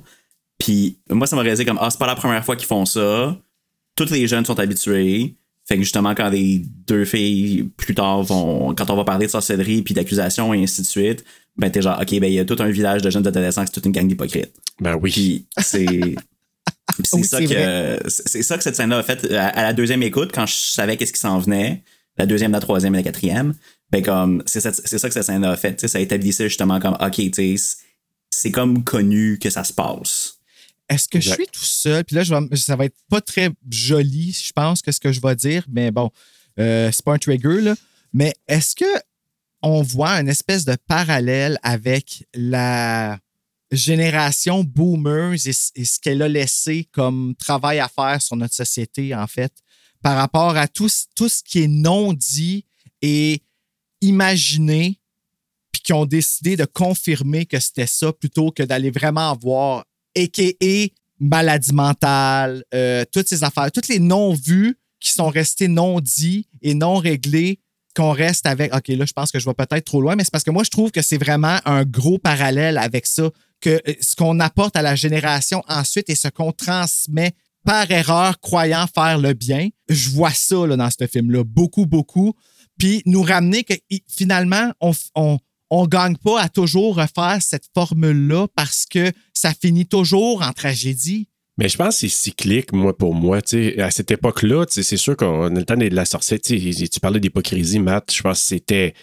Puis 0.58 0.98
moi, 1.10 1.26
ça 1.26 1.36
m'a 1.36 1.42
réalisé 1.42 1.64
comme, 1.64 1.78
ah, 1.80 1.88
c'est 1.90 1.98
pas 1.98 2.06
la 2.06 2.14
première 2.16 2.44
fois 2.44 2.54
qu'ils 2.56 2.66
font 2.68 2.84
ça. 2.84 3.36
Toutes 3.96 4.10
les 4.10 4.26
jeunes 4.26 4.44
sont 4.44 4.58
habitués. 4.60 5.34
Fait 5.66 5.76
que 5.76 5.82
justement, 5.82 6.14
quand 6.14 6.28
les 6.28 6.62
deux 6.86 7.04
filles, 7.04 7.70
plus 7.76 7.94
tard, 7.94 8.22
vont, 8.22 8.74
quand 8.74 8.90
on 8.90 8.96
va 8.96 9.04
parler 9.04 9.26
de 9.26 9.30
sorcellerie 9.30 9.82
puis 9.82 9.94
d'accusations 9.94 10.52
et 10.52 10.62
ainsi 10.62 10.82
de 10.82 10.86
suite, 10.86 11.24
ben 11.56 11.70
t'es 11.70 11.80
genre, 11.82 11.98
ok, 12.00 12.10
ben 12.20 12.26
il 12.26 12.34
y 12.34 12.38
a 12.40 12.44
tout 12.44 12.56
un 12.58 12.68
village 12.70 13.02
de 13.02 13.10
jeunes 13.10 13.26
adolescents 13.26 13.62
que 13.62 13.68
c'est 13.68 13.74
toute 13.74 13.86
une 13.86 13.92
gang 13.92 14.06
d'hypocrites. 14.08 14.52
Ben 14.80 14.98
oui. 15.00 15.10
Puis 15.12 15.46
c'est. 15.58 16.14
C'est 17.04 17.16
Oui, 17.16 17.24
ça 17.24 17.40
que 17.40 18.02
c'est 18.08 18.42
ça 18.42 18.56
que 18.58 18.62
cette 18.64 18.76
scène-là 18.76 18.98
a 18.98 19.02
fait 19.02 19.32
à, 19.32 19.48
à 19.48 19.62
la 19.62 19.72
deuxième 19.72 20.02
écoute 20.02 20.30
quand 20.34 20.46
je 20.46 20.54
savais 20.54 20.96
qu'est-ce 20.96 21.12
qui 21.12 21.20
s'en 21.20 21.38
venait, 21.38 21.84
la 22.18 22.26
deuxième, 22.26 22.52
la 22.52 22.60
troisième 22.60 22.94
et 22.94 22.98
la 22.98 23.02
quatrième. 23.04 23.54
Ben 23.90 24.02
comme 24.02 24.42
c'est 24.46 24.60
ça 24.60 24.70
que 24.72 25.12
cette 25.14 25.22
scène-là 25.22 25.50
a 25.52 25.56
fait. 25.56 25.74
Tu 25.76 25.80
sais, 25.82 25.88
ça 25.88 26.00
établissait 26.00 26.48
justement 26.48 26.80
comme 26.80 26.96
ok, 27.00 27.20
c'est- 28.30 28.50
comme 28.50 28.82
connu 28.84 29.38
que 29.38 29.48
ça 29.50 29.62
se 29.64 29.72
passe. 29.72 30.34
Est-ce 30.88 31.08
que 31.08 31.20
je 31.20 31.30
suis 31.30 31.46
tout 31.46 31.64
seul? 31.64 32.04
Puis 32.04 32.16
là, 32.16 32.22
je 32.24 32.34
vais- 32.34 32.56
ça 32.56 32.76
va 32.76 32.84
être 32.86 32.96
pas 33.08 33.20
très 33.20 33.50
joli, 33.70 34.32
je 34.32 34.52
pense, 34.52 34.82
que 34.82 34.90
ce 34.92 35.00
que 35.00 35.12
je 35.12 35.20
vais 35.20 35.36
dire, 35.36 35.64
mais 35.70 35.90
bon, 35.90 36.10
euh, 36.58 36.90
c'est 36.92 37.04
pas 37.04 37.14
un 37.14 37.18
trigger, 37.18 37.60
là. 37.62 37.74
Mais 38.12 38.34
est-ce 38.48 38.74
que 38.74 38.84
on 39.62 39.80
voit 39.82 40.10
une 40.20 40.28
espèce 40.28 40.64
de 40.64 40.76
parallèle 40.88 41.56
avec 41.62 42.24
la 42.34 43.18
génération 43.72 44.62
boomers 44.62 45.46
et, 45.46 45.52
ce 45.52 45.98
qu'elle 45.98 46.22
a 46.22 46.28
laissé 46.28 46.88
comme 46.92 47.34
travail 47.36 47.80
à 47.80 47.88
faire 47.88 48.20
sur 48.20 48.36
notre 48.36 48.54
société, 48.54 49.14
en 49.14 49.26
fait, 49.26 49.52
par 50.02 50.16
rapport 50.16 50.56
à 50.56 50.68
tout, 50.68 50.90
tout 51.16 51.28
ce 51.28 51.42
qui 51.42 51.62
est 51.62 51.68
non 51.68 52.12
dit 52.12 52.66
et 53.00 53.42
imaginé, 54.02 55.00
puis 55.72 55.82
qui 55.82 55.92
ont 55.92 56.04
décidé 56.04 56.56
de 56.56 56.66
confirmer 56.66 57.46
que 57.46 57.58
c'était 57.58 57.86
ça 57.86 58.12
plutôt 58.12 58.50
que 58.50 58.62
d'aller 58.62 58.90
vraiment 58.90 59.34
voir, 59.36 59.86
a.k.a. 60.16 60.88
maladie 61.18 61.72
mentale, 61.72 62.64
euh, 62.74 63.04
toutes 63.10 63.28
ces 63.28 63.42
affaires, 63.42 63.72
toutes 63.72 63.88
les 63.88 64.00
non-vus 64.00 64.76
qui 65.00 65.10
sont 65.10 65.28
restés 65.28 65.68
non-dits 65.68 66.46
et 66.60 66.74
non 66.74 66.96
réglés, 66.96 67.60
qu'on 67.94 68.12
reste 68.12 68.46
avec, 68.46 68.74
OK, 68.74 68.88
là, 68.88 69.04
je 69.04 69.12
pense 69.12 69.30
que 69.30 69.38
je 69.38 69.46
vais 69.46 69.54
peut-être 69.54 69.84
trop 69.84 70.00
loin, 70.00 70.16
mais 70.16 70.24
c'est 70.24 70.30
parce 70.30 70.44
que 70.44 70.50
moi, 70.50 70.64
je 70.64 70.70
trouve 70.70 70.90
que 70.90 71.02
c'est 71.02 71.18
vraiment 71.18 71.58
un 71.64 71.84
gros 71.84 72.18
parallèle 72.18 72.78
avec 72.78 73.06
ça, 73.06 73.30
que 73.62 73.80
euh, 73.88 73.94
ce 74.00 74.14
qu'on 74.16 74.40
apporte 74.40 74.76
à 74.76 74.82
la 74.82 74.94
génération 74.94 75.62
ensuite 75.68 76.10
et 76.10 76.14
ce 76.14 76.28
qu'on 76.28 76.52
transmet 76.52 77.32
par 77.64 77.90
erreur, 77.90 78.40
croyant 78.40 78.86
faire 78.92 79.18
le 79.18 79.32
bien. 79.34 79.68
Je 79.88 80.10
vois 80.10 80.32
ça 80.32 80.66
là, 80.66 80.76
dans 80.76 80.90
ce 80.90 81.06
film-là, 81.06 81.44
beaucoup, 81.44 81.86
beaucoup. 81.86 82.34
Puis 82.78 83.02
nous 83.06 83.22
ramener 83.22 83.64
que 83.64 83.74
finalement, 84.08 84.72
on, 84.80 84.92
on, 85.14 85.38
on 85.70 85.86
gagne 85.86 86.16
pas 86.16 86.40
à 86.40 86.48
toujours 86.48 86.96
refaire 86.96 87.38
cette 87.40 87.66
formule-là 87.72 88.48
parce 88.54 88.84
que 88.84 89.10
ça 89.32 89.52
finit 89.54 89.86
toujours 89.86 90.42
en 90.42 90.52
tragédie. 90.52 91.28
Mais 91.58 91.68
je 91.68 91.76
pense 91.76 91.94
que 91.94 92.00
c'est 92.00 92.08
cyclique, 92.08 92.72
moi, 92.72 92.96
pour 92.96 93.14
moi. 93.14 93.42
tu 93.42 93.74
sais. 93.74 93.80
À 93.80 93.90
cette 93.90 94.10
époque-là, 94.10 94.64
c'est 94.68 94.96
sûr 94.96 95.16
qu'on 95.16 95.54
a 95.54 95.58
le 95.58 95.64
temps 95.64 95.76
de 95.76 95.86
la 95.86 96.04
sorcière. 96.04 96.40
Tu 96.40 96.88
parlais 97.00 97.20
d'hypocrisie, 97.20 97.78
Matt. 97.78 98.12
Je 98.12 98.22
pense 98.22 98.40
que 98.40 98.48
c'était. 98.48 98.94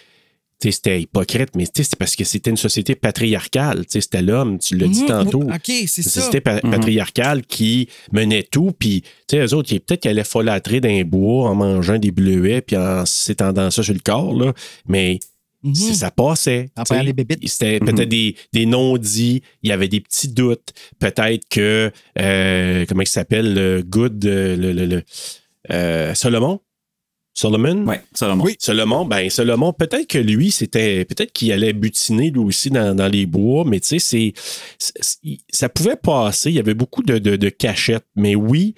C'était 0.62 1.00
hypocrite, 1.00 1.50
mais 1.56 1.64
c'est 1.74 1.96
parce 1.96 2.14
que 2.16 2.24
c'était 2.24 2.50
une 2.50 2.56
société 2.58 2.94
patriarcale. 2.94 3.86
tu 3.86 3.92
sais, 3.92 4.00
C'était 4.02 4.20
l'homme, 4.22 4.58
tu 4.58 4.76
l'as 4.76 4.88
dit 4.88 5.02
Mhm. 5.02 5.06
tantôt. 5.08 5.42
OK, 5.42 5.64
c'est 5.86 6.02
ça. 6.02 6.10
société 6.10 6.40
pa- 6.42 6.60
patriarcale 6.60 7.42
qui 7.46 7.88
menait 8.12 8.42
tout, 8.42 8.72
puis, 8.78 9.02
tu 9.02 9.08
sais, 9.30 9.38
eux 9.46 9.54
autres, 9.54 9.70
peut-être 9.70 10.00
qu'ils 10.02 10.10
allaient 10.10 10.24
folâtrer 10.24 10.80
d'un 10.80 11.02
bois 11.04 11.48
en 11.48 11.54
mangeant 11.54 11.98
des 11.98 12.10
bleuets, 12.10 12.60
puis 12.60 12.76
en 12.76 13.06
s'étendant 13.06 13.70
ça 13.70 13.82
sur 13.82 13.94
le 13.94 14.00
corps, 14.00 14.34
là, 14.34 14.52
mais 14.86 15.18
c'est- 15.74 15.94
ça 15.94 16.10
passait. 16.10 16.68
C'était 17.46 17.78
peut-être 17.80 18.08
des, 18.08 18.36
des 18.52 18.66
non-dits, 18.66 19.42
il 19.62 19.68
y 19.68 19.72
avait 19.72 19.88
des 19.88 20.00
petits 20.00 20.28
doutes. 20.28 20.72
Peut-être 20.98 21.48
que, 21.48 21.90
euh, 22.18 22.84
comment 22.86 23.02
il 23.02 23.06
s'appelle, 23.08 23.54
le 23.54 23.82
Good, 23.82 24.24
euh, 24.26 24.56
le, 24.56 24.72
le- 24.72 24.86
le- 24.86 25.02
euh, 25.70 26.14
Solomon? 26.14 26.60
Solomon? 27.32 27.86
Ouais, 27.86 28.02
Salomon. 28.12 28.44
Oui. 28.44 28.56
Solomon, 28.58 29.04
ben 29.04 29.30
Solomon, 29.30 29.72
peut-être 29.72 30.06
que 30.08 30.18
lui, 30.18 30.50
c'était. 30.50 31.04
Peut-être 31.04 31.32
qu'il 31.32 31.52
allait 31.52 31.72
butiner 31.72 32.30
lui 32.30 32.40
aussi 32.40 32.70
dans, 32.70 32.94
dans 32.94 33.08
les 33.08 33.26
bois, 33.26 33.64
mais 33.64 33.80
tu 33.80 33.88
sais, 33.88 33.98
c'est, 33.98 34.32
c'est- 34.78 35.38
ça 35.50 35.68
pouvait 35.68 35.96
passer. 35.96 36.50
Il 36.50 36.56
y 36.56 36.58
avait 36.58 36.74
beaucoup 36.74 37.02
de, 37.02 37.18
de, 37.18 37.36
de 37.36 37.48
cachettes. 37.48 38.04
Mais 38.16 38.34
oui, 38.34 38.74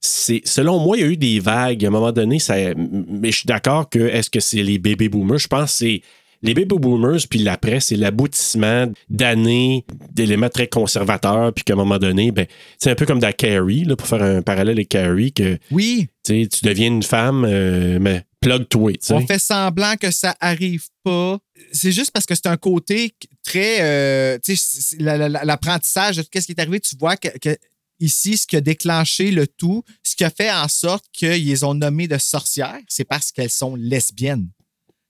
c'est, 0.00 0.42
selon 0.44 0.78
moi, 0.78 0.96
il 0.98 1.00
y 1.00 1.04
a 1.04 1.08
eu 1.08 1.16
des 1.16 1.40
vagues. 1.40 1.84
À 1.84 1.88
un 1.88 1.90
moment 1.90 2.12
donné, 2.12 2.38
ça, 2.38 2.54
mais 2.76 3.32
je 3.32 3.38
suis 3.38 3.46
d'accord 3.46 3.88
que 3.88 3.98
est-ce 3.98 4.30
que 4.30 4.40
c'est 4.40 4.62
les 4.62 4.78
bébés 4.78 5.08
boomers? 5.08 5.38
Je 5.38 5.48
pense 5.48 5.72
que 5.72 5.78
c'est. 5.78 6.02
Les 6.42 6.54
baby 6.54 6.76
boomers, 6.78 7.26
puis 7.28 7.40
l'après, 7.40 7.80
c'est 7.80 7.96
l'aboutissement 7.96 8.92
d'années 9.08 9.84
d'éléments 10.12 10.48
très 10.48 10.68
conservateurs, 10.68 11.52
puis 11.52 11.64
qu'à 11.64 11.74
un 11.74 11.76
moment 11.76 11.98
donné, 11.98 12.30
ben, 12.30 12.46
c'est 12.78 12.90
un 12.90 12.94
peu 12.94 13.06
comme 13.06 13.18
dans 13.18 13.32
Carrie, 13.32 13.84
là, 13.84 13.96
pour 13.96 14.06
faire 14.06 14.22
un 14.22 14.42
parallèle 14.42 14.76
avec 14.76 14.88
Carrie, 14.88 15.32
que 15.32 15.58
Oui, 15.70 16.08
tu 16.24 16.46
deviens 16.62 16.88
une 16.88 17.02
femme, 17.02 17.44
euh, 17.48 17.98
mais 18.00 18.24
plug-toi. 18.40 18.92
on 19.10 19.26
fait 19.26 19.38
semblant 19.38 19.96
que 19.96 20.10
ça 20.10 20.34
arrive 20.40 20.84
pas. 21.02 21.38
C'est 21.72 21.92
juste 21.92 22.10
parce 22.12 22.26
que 22.26 22.34
c'est 22.34 22.46
un 22.46 22.56
côté 22.56 23.14
très. 23.42 23.78
euh, 23.80 24.38
l'apprentissage 24.98 26.16
de 26.16 26.22
qu'est-ce 26.22 26.46
qui 26.46 26.52
est 26.52 26.60
arrivé, 26.60 26.80
tu 26.80 26.96
vois 26.96 27.16
que, 27.16 27.28
que 27.38 27.56
ici, 28.00 28.36
ce 28.36 28.46
qui 28.46 28.56
a 28.56 28.60
déclenché 28.60 29.30
le 29.30 29.46
tout, 29.46 29.82
ce 30.02 30.14
qui 30.16 30.24
a 30.24 30.30
fait 30.30 30.50
en 30.50 30.68
sorte 30.68 31.04
qu'ils 31.12 31.46
les 31.46 31.64
ont 31.64 31.74
nommées 31.74 32.08
de 32.08 32.18
sorcières, 32.18 32.80
c'est 32.88 33.04
parce 33.04 33.32
qu'elles 33.32 33.50
sont 33.50 33.74
lesbiennes. 33.74 34.48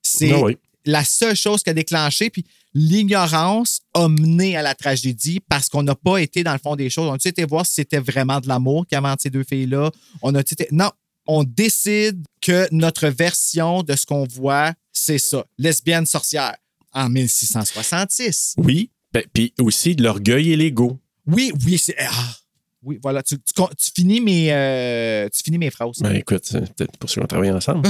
C'est 0.02 0.32
Ah 0.32 0.40
oui. 0.40 0.56
La 0.86 1.04
seule 1.04 1.36
chose 1.36 1.62
qui 1.62 1.70
a 1.70 1.74
déclenché, 1.74 2.30
puis 2.30 2.46
l'ignorance 2.72 3.80
a 3.94 4.08
mené 4.08 4.56
à 4.56 4.62
la 4.62 4.74
tragédie 4.74 5.40
parce 5.48 5.68
qu'on 5.68 5.82
n'a 5.82 5.94
pas 5.94 6.18
été 6.18 6.44
dans 6.44 6.52
le 6.52 6.58
fond 6.58 6.76
des 6.76 6.88
choses. 6.88 7.08
On 7.08 7.14
a 7.14 7.16
été 7.28 7.44
voir 7.44 7.66
si 7.66 7.74
c'était 7.74 7.98
vraiment 7.98 8.40
de 8.40 8.48
l'amour 8.48 8.86
entre 8.92 9.22
ces 9.22 9.30
deux 9.30 9.44
filles-là. 9.44 9.90
On 10.22 10.34
a 10.34 10.40
été. 10.40 10.68
Non, 10.70 10.90
on 11.26 11.44
décide 11.44 12.24
que 12.40 12.68
notre 12.70 13.08
version 13.08 13.82
de 13.82 13.96
ce 13.96 14.06
qu'on 14.06 14.24
voit, 14.24 14.72
c'est 14.92 15.18
ça. 15.18 15.44
Lesbienne 15.58 16.06
sorcière. 16.06 16.56
En 16.92 17.10
1666. 17.10 18.54
Oui. 18.56 18.90
Ben, 19.12 19.22
Puis 19.32 19.52
aussi 19.58 19.94
de 19.96 20.02
l'orgueil 20.02 20.52
et 20.52 20.56
l'ego. 20.56 20.98
Oui, 21.26 21.52
oui, 21.66 21.78
c'est. 21.78 21.96
Ah, 21.98 22.36
oui, 22.86 22.98
voilà. 23.02 23.22
Tu, 23.22 23.36
tu 23.36 23.52
con- 23.54 23.68
tu 23.76 23.90
finis, 23.94 24.20
mes, 24.20 24.48
euh, 24.52 25.28
tu 25.34 25.42
finis 25.42 25.58
mes 25.58 25.70
phrases. 25.70 25.98
Ben, 26.00 26.14
écoute, 26.14 26.42
c'est 26.44 26.60
peut-être 26.74 26.96
pour 26.98 27.10
ça 27.10 27.20
qu'on 27.20 27.26
travaille 27.26 27.50
ensemble. 27.50 27.88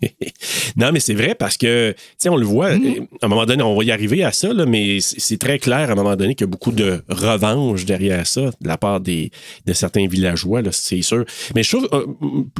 non, 0.76 0.90
mais 0.92 1.00
c'est 1.00 1.14
vrai 1.14 1.34
parce 1.34 1.56
que, 1.56 1.92
tu 1.92 1.96
sais, 2.18 2.28
on 2.28 2.36
le 2.36 2.44
voit, 2.44 2.76
Mm. 2.76 2.84
euh, 2.84 3.00
à 3.22 3.26
un 3.26 3.28
moment 3.28 3.46
donné, 3.46 3.62
on 3.62 3.76
va 3.76 3.84
y 3.84 3.90
arriver 3.90 4.24
à 4.24 4.32
ça, 4.32 4.52
là, 4.52 4.66
mais 4.66 4.98
c'est 5.00 5.38
très 5.38 5.58
clair 5.58 5.88
à 5.88 5.92
un 5.92 5.94
moment 5.94 6.16
donné 6.16 6.34
qu'il 6.34 6.44
y 6.46 6.48
a 6.48 6.50
beaucoup 6.50 6.72
de 6.72 7.02
revanche 7.08 7.84
derrière 7.84 8.26
ça 8.26 8.42
de 8.60 8.68
la 8.68 8.76
part 8.76 9.00
des, 9.00 9.30
de 9.66 9.72
certains 9.72 10.06
villageois, 10.06 10.60
c'est 10.72 11.02
sûr. 11.02 11.24
Mais 11.54 11.62
je 11.62 11.76
trouve, 11.76 11.88
euh, 11.92 12.06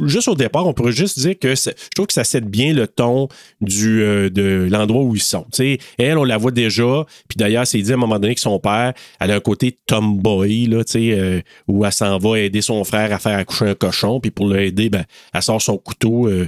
juste 0.07 0.27
au 0.27 0.35
départ, 0.35 0.65
on 0.67 0.73
pourrait 0.73 0.91
juste 0.91 1.19
dire 1.19 1.37
que 1.39 1.55
je 1.55 1.71
trouve 1.95 2.07
que 2.07 2.13
ça 2.13 2.23
cède 2.23 2.45
bien 2.49 2.73
le 2.73 2.87
ton 2.87 3.27
du, 3.61 4.01
euh, 4.01 4.29
de 4.29 4.67
l'endroit 4.69 5.03
où 5.03 5.15
ils 5.15 5.21
sont. 5.21 5.45
Tu 5.51 5.77
sais, 5.77 5.77
elle, 5.97 6.17
on 6.17 6.23
la 6.23 6.37
voit 6.37 6.51
déjà, 6.51 7.05
puis 7.27 7.37
d'ailleurs, 7.37 7.67
c'est 7.67 7.81
dit 7.81 7.91
à 7.91 7.95
un 7.95 7.97
moment 7.97 8.19
donné 8.19 8.35
que 8.35 8.41
son 8.41 8.59
père, 8.59 8.93
elle 9.19 9.31
a 9.31 9.35
un 9.35 9.39
côté 9.39 9.77
tomboy, 9.85 10.67
là, 10.67 10.83
tu 10.83 10.91
sais, 10.93 11.43
où 11.73 11.83
elle 11.85 11.91
s'en 11.91 12.17
va 12.19 12.39
aider 12.39 12.61
son 12.61 12.83
frère 12.83 13.11
à 13.11 13.17
faire 13.19 13.37
accoucher 13.37 13.65
un 13.69 13.73
cochon, 13.75 14.19
puis 14.19 14.29
pour 14.31 14.47
l'aider, 14.47 14.89
ben, 14.89 15.05
elle 15.33 15.41
sort 15.41 15.61
son 15.61 15.77
couteau. 15.77 16.27
Euh, 16.27 16.47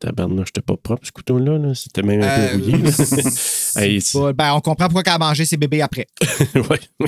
Tabarnak, 0.00 0.46
j'étais 0.46 0.62
pas 0.62 0.76
propre, 0.76 1.06
ce 1.06 1.12
couteau-là. 1.12 1.58
là. 1.58 1.74
C'était 1.74 2.02
même 2.02 2.22
un 2.22 2.26
Euh, 2.26 2.48
peu 2.58 2.62
rouillé. 2.64 2.76
Hey, 3.76 4.00
pas- 4.12 4.32
ben, 4.32 4.52
on 4.54 4.60
comprend 4.60 4.86
pourquoi 4.88 5.02
elle 5.06 5.12
a 5.12 5.18
mangé 5.18 5.44
ses 5.44 5.56
bébés 5.56 5.80
après. 5.82 6.06
Ouais. 6.54 6.78
Il 7.00 7.06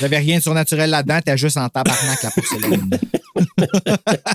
n'y 0.00 0.04
avait 0.06 0.18
rien 0.18 0.38
de 0.38 0.42
surnaturel 0.42 0.90
là-dedans, 0.90 1.20
t'es 1.24 1.36
juste 1.36 1.56
en 1.56 1.68
tabarnak 1.68 2.22
la 2.22 2.30
porcelaine. 2.30 2.90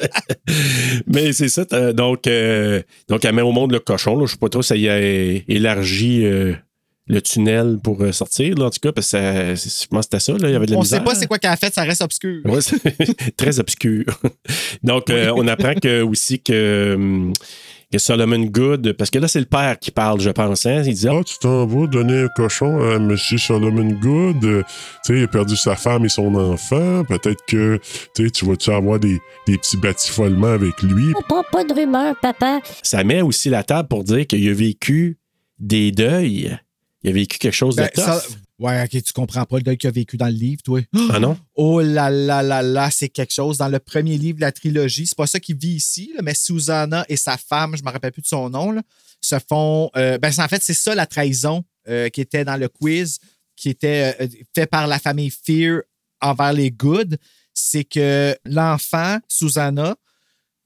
Mais 1.08 1.32
c'est 1.34 1.50
ça. 1.50 1.66
t'as- 1.66 1.94
Donc, 1.94 2.28
euh, 2.28 2.82
donc, 3.08 3.24
elle 3.26 3.36
met 3.36 3.42
au 3.42 3.52
monde 3.52 3.72
le 3.72 3.80
cochon. 3.80 4.18
Là. 4.18 4.26
Je 4.26 4.32
sais 4.32 4.38
pas 4.38 4.50
trop 4.50 4.62
si 4.62 4.70
ça 4.70 4.76
y 4.76 4.90
a 4.90 4.98
élargi 5.00 6.26
euh, 6.26 6.54
le 7.10 7.22
tunnel 7.22 7.80
pour 7.84 8.02
euh, 8.04 8.12
sortir, 8.12 8.56
là, 8.56 8.66
en 8.66 8.70
tout 8.70 8.80
cas, 8.82 8.92
parce 8.92 9.08
que 9.08 9.12
ça- 9.18 9.56
je 9.56 9.88
pense 9.88 10.06
que 10.08 10.18
c'était 10.18 10.20
ça. 10.20 10.34
Là. 10.38 10.48
Il 10.50 10.54
y 10.54 10.56
avait 10.56 10.68
de 10.68 10.72
la 10.72 10.78
On 10.78 10.82
misère. 10.82 11.00
sait 11.00 11.04
pas 11.04 11.16
c'est 11.16 11.28
quoi 11.28 11.40
qu'elle 11.40 11.52
a 11.52 11.58
fait, 11.58 11.74
ça 11.74 11.82
reste 11.84 12.02
obscur. 12.04 12.42
Ouais, 12.46 12.62
c'est 12.62 12.78
très 13.38 13.60
obscur. 13.60 14.06
Donc, 14.84 15.10
euh, 15.10 15.34
on 15.36 15.48
apprend 15.48 15.74
que, 15.74 16.02
aussi 16.04 16.40
que, 16.40 16.94
hum, 16.96 17.34
que 17.92 17.98
Solomon 17.98 18.42
Good, 18.46 18.94
parce 18.94 19.10
que 19.10 19.18
là, 19.18 19.28
c'est 19.28 19.40
le 19.40 19.48
père 19.48 19.80
qui 19.80 19.90
parle, 19.90 20.22
je 20.22 20.30
pense. 20.30 20.68
Hein? 20.68 20.84
Il 20.86 20.94
dit 20.94 21.08
Ah, 21.08 21.14
Ah, 21.20 21.24
tu 21.24 21.40
t'en 21.40 21.66
vas 21.66 21.88
donner 21.88 22.22
un 22.22 22.28
cochon 22.28 22.80
à 22.80 22.98
M. 22.98 23.18
Solomon 23.18 23.90
Good. 24.00 24.46
Euh, 24.46 24.62
tu 25.04 25.14
sais, 25.14 25.18
il 25.20 25.24
a 25.24 25.28
perdu 25.28 25.56
sa 25.56 25.76
femme 25.76 26.06
et 26.06 26.10
son 26.10 26.36
enfant. 26.36 27.04
Peut-être 27.06 27.44
que 27.48 27.80
tu 28.16 28.26
sais, 28.26 28.30
tu 28.30 28.46
vas-tu 28.46 28.70
avoir 28.70 29.00
des, 29.00 29.18
des 29.48 29.58
petits 29.58 29.78
batifolements 29.78 30.54
avec 30.54 30.80
lui? 30.84 31.12
Pas, 31.28 31.42
pas 31.52 31.64
de 31.64 31.74
rumeur, 31.74 32.16
papa. 32.22 32.60
ça 32.84 33.04
met 33.04 33.24
aussi 33.24 33.50
la 33.50 33.64
table 33.64 33.88
pour 33.88 34.04
dire 34.04 34.28
qu'il 34.28 34.48
a 34.48 34.54
vécu 34.54 35.18
des 35.58 35.92
deuils. 35.92 36.56
Il 37.04 37.10
a 37.10 37.14
vécu 37.14 37.38
quelque 37.38 37.54
chose 37.54 37.76
Ben, 37.78 37.86
de 37.86 37.90
tough? 37.92 38.04
ça- 38.06 38.24
Ouais, 38.60 38.84
ok, 38.84 39.02
tu 39.04 39.14
comprends 39.14 39.46
pas 39.46 39.56
le 39.56 39.64
gars 39.64 39.76
qui 39.78 39.88
a 39.88 39.92
vécu 39.92 40.18
dans 40.18 40.26
le 40.26 40.34
livre, 40.34 40.62
toi. 40.62 40.82
Ah 41.12 41.20
non? 41.20 41.38
Oh 41.56 41.80
là 41.82 42.10
là 42.10 42.44
là 42.44 42.62
là, 42.62 42.90
c'est 42.92 43.08
quelque 43.08 43.34
chose. 43.34 43.58
Dans 43.58 43.70
le 43.70 43.80
premier 43.80 44.18
livre 44.18 44.36
de 44.38 44.42
la 44.42 44.52
trilogie, 44.52 45.08
c'est 45.08 45.16
pas 45.18 45.28
ça 45.28 45.40
qui 45.40 45.54
vit 45.54 45.76
ici, 45.76 46.12
là, 46.16 46.22
mais 46.22 46.34
Susanna 46.34 47.06
et 47.08 47.16
sa 47.16 47.38
femme, 47.38 47.78
je 47.78 47.84
me 47.84 47.90
rappelle 47.90 48.12
plus 48.12 48.22
de 48.22 48.28
son 48.28 48.50
nom, 48.50 48.72
là, 48.72 48.82
se 49.22 49.38
font. 49.48 49.90
euh, 49.96 50.18
ben, 50.18 50.32
en 50.38 50.48
fait, 50.50 50.62
c'est 50.62 50.74
ça 50.74 50.94
la 50.94 51.06
trahison 51.06 51.64
euh, 51.88 52.10
qui 52.10 52.20
était 52.20 52.44
dans 52.44 52.58
le 52.58 52.68
quiz, 52.68 53.20
qui 53.56 53.70
était 53.70 54.16
euh, 54.20 54.28
fait 54.54 54.66
par 54.68 54.88
la 54.88 55.00
famille 55.00 55.32
Fear 55.32 55.82
envers 56.22 56.52
les 56.52 56.70
Good. 56.70 57.18
C'est 57.54 57.86
que 57.86 58.38
l'enfant, 58.44 59.20
Susanna, 59.30 59.96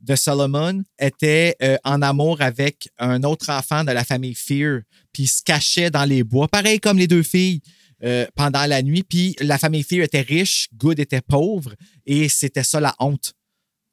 de 0.04 0.16
Solomon 0.16 0.84
était 1.00 1.56
euh, 1.64 1.78
en 1.84 2.02
amour 2.02 2.42
avec 2.42 2.90
un 3.00 3.24
autre 3.24 3.50
enfant 3.50 3.84
de 3.84 3.92
la 3.92 4.04
famille 4.04 4.36
Fear, 4.36 4.82
puis 5.12 5.24
il 5.24 5.28
se 5.28 5.42
cachait 5.42 5.90
dans 5.90 6.06
les 6.06 6.24
bois, 6.24 6.48
pareil 6.48 6.80
comme 6.80 6.98
les 6.98 7.08
deux 7.08 7.24
filles. 7.24 7.62
euh, 8.04 8.26
pendant 8.36 8.66
la 8.66 8.82
nuit, 8.82 9.04
puis 9.04 9.34
la 9.40 9.58
famille 9.58 9.84
Fear 9.84 10.04
était 10.04 10.22
riche, 10.22 10.68
Good 10.76 11.00
était 11.00 11.22
pauvre, 11.22 11.74
et 12.06 12.28
c'était 12.28 12.64
ça 12.64 12.82
la 12.82 12.94
honte. 13.00 13.34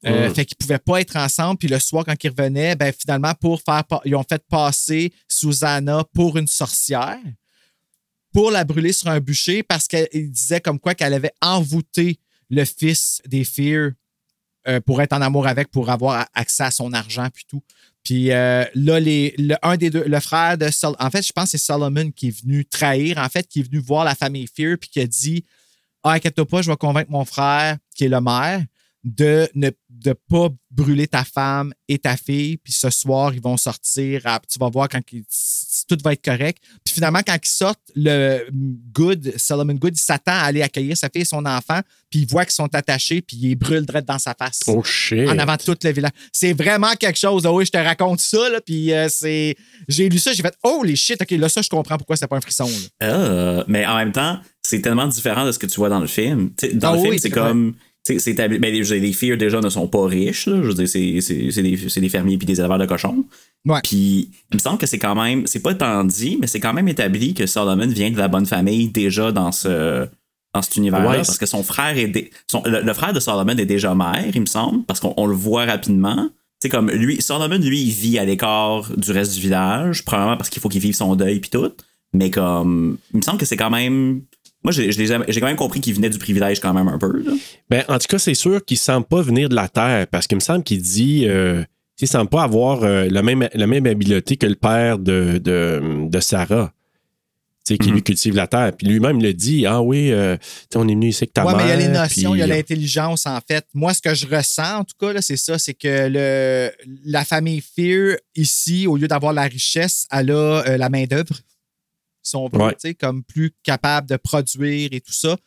Euh, 0.05 0.29
Mm. 0.29 0.33
Fait 0.33 0.45
qu'ils 0.45 0.57
pouvaient 0.57 0.79
pas 0.79 0.99
être 0.99 1.15
ensemble, 1.15 1.59
puis 1.59 1.69
le 1.69 1.79
soir, 1.79 2.03
quand 2.03 2.21
ils 2.21 2.29
revenaient, 2.29 2.75
ben 2.75 2.91
finalement, 2.91 3.33
pour 3.39 3.61
faire 3.61 3.83
ils 4.03 4.15
ont 4.15 4.25
fait 4.27 4.43
passer 4.49 5.13
Susanna 5.29 6.03
pour 6.13 6.37
une 6.37 6.47
sorcière, 6.47 7.19
pour 8.33 8.51
la 8.51 8.63
brûler 8.65 8.91
sur 8.93 9.07
un 9.07 9.19
bûcher, 9.19 9.63
parce 9.63 9.87
qu'il 9.87 10.31
disait 10.31 10.59
comme 10.59 10.79
quoi 10.79 10.93
qu'elle 10.93 11.13
avait 11.13 11.33
envoûté 11.41 12.19
le 12.49 12.65
fils 12.65 13.21
des 13.27 13.45
Fear 13.45 13.91
euh, 14.67 14.79
pour 14.79 15.01
être 15.01 15.13
en 15.13 15.21
amour 15.21 15.47
avec, 15.47 15.69
pour 15.71 15.89
avoir 15.89 16.27
accès 16.33 16.63
à 16.63 16.71
son 16.71 16.93
argent, 16.93 17.27
puis 17.33 17.45
tout. 17.47 17.63
Puis 18.03 18.31
euh, 18.31 18.63
là, 18.73 18.99
le, 18.99 19.55
un 19.61 19.77
des 19.77 19.89
deux, 19.89 20.03
le 20.05 20.19
frère 20.19 20.57
de 20.57 20.69
Sol, 20.71 20.95
en 20.99 21.09
fait, 21.11 21.21
je 21.25 21.31
pense 21.31 21.45
que 21.45 21.51
c'est 21.51 21.57
Solomon 21.59 22.11
qui 22.11 22.29
est 22.29 22.41
venu 22.43 22.65
trahir, 22.65 23.17
en 23.19 23.29
fait, 23.29 23.47
qui 23.47 23.59
est 23.59 23.63
venu 23.63 23.79
voir 23.79 24.03
la 24.05 24.15
famille 24.15 24.47
Fear, 24.47 24.77
puis 24.79 24.89
qui 24.89 24.99
a 24.99 25.07
dit 25.07 25.45
Ah, 26.03 26.13
inquiète-toi 26.13 26.45
pas, 26.47 26.61
je 26.61 26.71
vais 26.71 26.77
convaincre 26.77 27.11
mon 27.11 27.25
frère, 27.25 27.77
qui 27.95 28.05
est 28.05 28.09
le 28.09 28.19
maire, 28.21 28.63
de 29.03 29.49
ne 29.55 30.13
pas 30.13 30.49
brûler 30.69 31.07
ta 31.07 31.23
femme 31.23 31.73
et 31.87 31.97
ta 31.99 32.17
fille, 32.17 32.57
puis 32.57 32.73
ce 32.73 32.89
soir, 32.89 33.33
ils 33.33 33.41
vont 33.41 33.57
sortir, 33.57 34.21
à- 34.25 34.39
tu 34.47 34.57
vas 34.59 34.69
voir 34.69 34.89
quand 34.89 35.01
ils- 35.11 35.25
tout 35.87 35.97
va 36.03 36.13
être 36.13 36.23
correct. 36.23 36.61
Puis 36.83 36.93
finalement, 36.95 37.21
quand 37.25 37.35
ils 37.35 37.47
sortent, 37.49 37.79
le 37.95 38.47
Good, 38.93 39.33
Solomon 39.37 39.73
Good, 39.73 39.95
il 39.97 40.01
s'attend 40.01 40.31
à 40.33 40.41
aller 40.45 40.61
accueillir 40.61 40.95
sa 40.97 41.09
fille 41.09 41.21
et 41.23 41.25
son 41.25 41.45
enfant, 41.45 41.81
puis 42.09 42.21
il 42.21 42.27
voit 42.27 42.45
qu'ils 42.45 42.53
sont 42.53 42.73
attachés, 42.73 43.21
puis 43.21 43.37
il 43.41 43.55
brûle 43.55 43.85
direct 43.85 44.07
dans 44.07 44.19
sa 44.19 44.33
face 44.33 44.59
Oh 44.67 44.83
shit. 44.83 45.27
en 45.29 45.37
avant 45.37 45.55
de 45.55 45.61
tout 45.63 45.77
le 45.83 45.91
village. 45.91 46.11
C'est 46.31 46.53
vraiment 46.53 46.93
quelque 46.99 47.17
chose. 47.19 47.43
là. 47.43 47.51
oui, 47.53 47.65
je 47.65 47.71
te 47.71 47.77
raconte 47.77 48.19
ça, 48.19 48.49
là, 48.49 48.59
puis 48.61 48.91
euh, 48.93 49.07
c'est... 49.09 49.55
J'ai 49.87 50.09
lu 50.09 50.19
ça, 50.19 50.33
j'ai 50.33 50.41
fait 50.43 50.55
«Oh, 50.63 50.83
les 50.83 50.95
shit! 50.95 51.21
OK, 51.21 51.31
là, 51.31 51.49
ça, 51.49 51.61
je 51.61 51.69
comprends 51.69 51.97
pourquoi 51.97 52.15
c'est 52.15 52.27
pas 52.27 52.37
un 52.37 52.41
frisson. 52.41 52.65
là. 53.01 53.07
Euh, 53.07 53.63
mais 53.67 53.85
en 53.85 53.95
même 53.97 54.11
temps, 54.11 54.39
c'est 54.61 54.81
tellement 54.81 55.07
différent 55.07 55.45
de 55.45 55.51
ce 55.51 55.59
que 55.59 55.65
tu 55.67 55.75
vois 55.77 55.89
dans 55.89 55.99
le 55.99 56.07
film. 56.07 56.51
Dans 56.73 56.93
Ah 56.93 56.95
le 56.95 56.99
oui, 56.99 57.03
film, 57.03 57.13
c'est 57.15 57.21
c'est 57.23 57.29
comme. 57.31 57.75
C'est 58.03 58.15
établi- 58.17 58.57
ben, 58.59 58.73
les, 58.73 58.99
les 58.99 59.13
Fear 59.13 59.37
déjà 59.37 59.61
ne 59.61 59.69
sont 59.69 59.87
pas 59.87 60.05
riches. 60.07 60.47
Là. 60.47 60.57
Je 60.57 60.67
veux 60.67 60.73
dire, 60.73 60.87
c'est, 60.87 61.21
c'est, 61.21 61.51
c'est 61.51 61.61
des, 61.61 61.77
c'est 61.87 62.01
des 62.01 62.09
fermiers 62.09 62.37
puis 62.37 62.47
des 62.47 62.59
éleveurs 62.59 62.79
de 62.79 62.85
cochons. 62.87 63.25
Ouais. 63.65 63.79
Puis 63.83 64.29
il 64.51 64.55
me 64.55 64.59
semble 64.59 64.79
que 64.79 64.87
c'est 64.87 64.97
quand 64.97 65.13
même. 65.15 65.45
C'est 65.45 65.59
pas 65.61 65.75
tant 65.75 66.03
dit, 66.03 66.37
mais 66.41 66.47
c'est 66.47 66.59
quand 66.59 66.73
même 66.73 66.87
établi 66.87 67.33
que 67.35 67.45
Solomon 67.45 67.85
vient 67.87 68.09
de 68.09 68.17
la 68.17 68.27
bonne 68.27 68.45
famille 68.47 68.87
déjà 68.89 69.31
dans 69.31 69.51
ce. 69.51 70.07
Dans 70.53 70.61
cet 70.61 70.75
univers-là, 70.75 71.09
Ouais, 71.11 71.15
parce 71.17 71.37
que 71.37 71.45
son 71.45 71.63
frère 71.63 71.97
est. 71.97 72.07
dé- 72.07 72.29
son- 72.47 72.63
le, 72.65 72.81
le 72.81 72.93
frère 72.93 73.13
de 73.13 73.21
Solomon 73.21 73.55
est 73.55 73.65
déjà 73.65 73.95
maire, 73.95 74.31
il 74.35 74.41
me 74.41 74.45
semble, 74.47 74.83
parce 74.83 74.99
qu'on 74.99 75.13
on 75.15 75.25
le 75.25 75.33
voit 75.35 75.63
rapidement. 75.65 76.29
C'est 76.59 76.67
comme 76.69 76.91
lui, 76.91 77.21
Solomon, 77.21 77.57
lui, 77.57 77.81
il 77.83 77.91
vit 77.91 78.19
à 78.19 78.25
l'écart 78.25 78.91
du 78.97 79.11
reste 79.11 79.35
du 79.35 79.39
village, 79.41 80.03
probablement 80.03 80.35
parce 80.37 80.49
qu'il 80.49 80.61
faut 80.61 80.67
qu'il 80.69 80.81
vive 80.81 80.93
son 80.95 81.15
deuil 81.15 81.39
puis 81.39 81.49
tout. 81.51 81.71
Mais 82.13 82.29
comme, 82.31 82.97
il 83.13 83.17
me 83.17 83.21
semble 83.21 83.37
que 83.37 83.45
c'est 83.45 83.55
quand 83.55 83.69
même. 83.69 84.23
Moi, 84.63 84.71
j'ai 84.71 85.39
quand 85.39 85.47
même 85.47 85.55
compris 85.55 85.81
qu'il 85.81 85.93
venait 85.95 86.09
du 86.09 86.19
privilège 86.19 86.59
quand 86.59 86.73
même 86.73 86.87
un 86.87 86.97
peu. 86.99 87.11
Là. 87.23 87.31
Ben, 87.69 87.83
en 87.87 87.97
tout 87.97 88.07
cas, 88.07 88.19
c'est 88.19 88.35
sûr 88.35 88.63
qu'il 88.63 88.75
ne 88.75 88.79
semble 88.79 89.07
pas 89.07 89.21
venir 89.21 89.49
de 89.49 89.55
la 89.55 89.67
terre 89.67 90.05
parce 90.07 90.27
qu'il 90.27 90.35
me 90.35 90.41
semble 90.41 90.63
qu'il 90.63 90.81
dit. 90.81 91.25
Euh, 91.27 91.63
il 92.03 92.07
semble 92.07 92.29
pas 92.31 92.41
avoir 92.43 92.81
euh, 92.83 93.07
la, 93.11 93.21
même, 93.21 93.47
la 93.53 93.67
même 93.67 93.85
habileté 93.85 94.35
que 94.35 94.47
le 94.47 94.55
père 94.55 94.97
de, 94.97 95.37
de, 95.37 96.07
de 96.09 96.19
Sarah. 96.19 96.73
Tu 97.63 97.75
sais, 97.75 97.77
qui 97.77 97.89
Mhm. 97.89 97.93
lui 97.93 98.01
cultive 98.01 98.35
la 98.35 98.47
terre. 98.47 98.71
Puis 98.75 98.87
lui-même 98.87 99.21
le 99.21 99.33
dit 99.35 99.67
Ah 99.67 99.83
oui, 99.83 100.11
euh, 100.11 100.35
on 100.73 100.87
est 100.87 100.93
venu 100.93 101.09
ici 101.09 101.23
avec 101.25 101.33
ta 101.33 101.45
Ouais, 101.45 101.53
mais 101.55 101.63
il 101.65 101.69
y 101.69 101.71
a 101.71 101.75
les 101.75 101.89
mère, 101.89 102.01
notions, 102.01 102.33
il 102.33 102.39
y 102.39 102.41
a 102.41 102.45
puis- 102.45 102.55
l'intelligence, 102.55 103.27
en 103.27 103.37
fait. 103.47 103.65
Moi, 103.75 103.93
ce 103.93 104.01
que 104.01 104.15
je 104.15 104.25
ressens, 104.25 104.79
en 104.79 104.83
tout 104.83 104.95
cas, 104.99 105.13
là, 105.13 105.21
c'est 105.21 105.37
ça, 105.37 105.59
c'est 105.59 105.75
que 105.75 106.07
le, 106.09 106.71
la 107.05 107.23
famille 107.23 107.61
Fear, 107.61 108.15
ici, 108.35 108.87
au 108.87 108.97
lieu 108.97 109.07
d'avoir 109.07 109.31
la 109.33 109.43
richesse, 109.43 110.07
elle 110.11 110.31
a 110.31 110.63
euh, 110.67 110.77
la 110.77 110.89
main-d'œuvre, 110.89 111.35
si 112.23 112.35
on 112.35 112.47
veut, 112.47 112.59
Ouais. 112.59 112.93
comme 112.95 113.23
plus 113.23 113.51
capable 113.63 114.07
de 114.09 114.17
produire 114.17 114.89
et 114.91 115.01
tout 115.01 115.13
ça. 115.13 115.37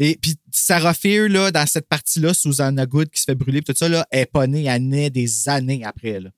Et 0.00 0.16
puis, 0.20 0.36
Sarah 0.52 0.94
Fear, 0.94 1.28
là, 1.28 1.50
dans 1.50 1.66
cette 1.66 1.88
partie-là, 1.88 2.32
Susanna 2.32 2.86
Good 2.86 3.10
qui 3.10 3.20
se 3.20 3.24
fait 3.24 3.34
brûler, 3.34 3.62
tout 3.62 3.74
ça, 3.74 3.88
là, 3.88 4.06
elle 4.10 4.20
est 4.20 4.26
pas 4.26 4.46
née, 4.46 4.64
elle 4.64 4.86
naît 4.86 5.10
des 5.10 5.48
années 5.48 5.84
après, 5.84 6.20
là. 6.20 6.30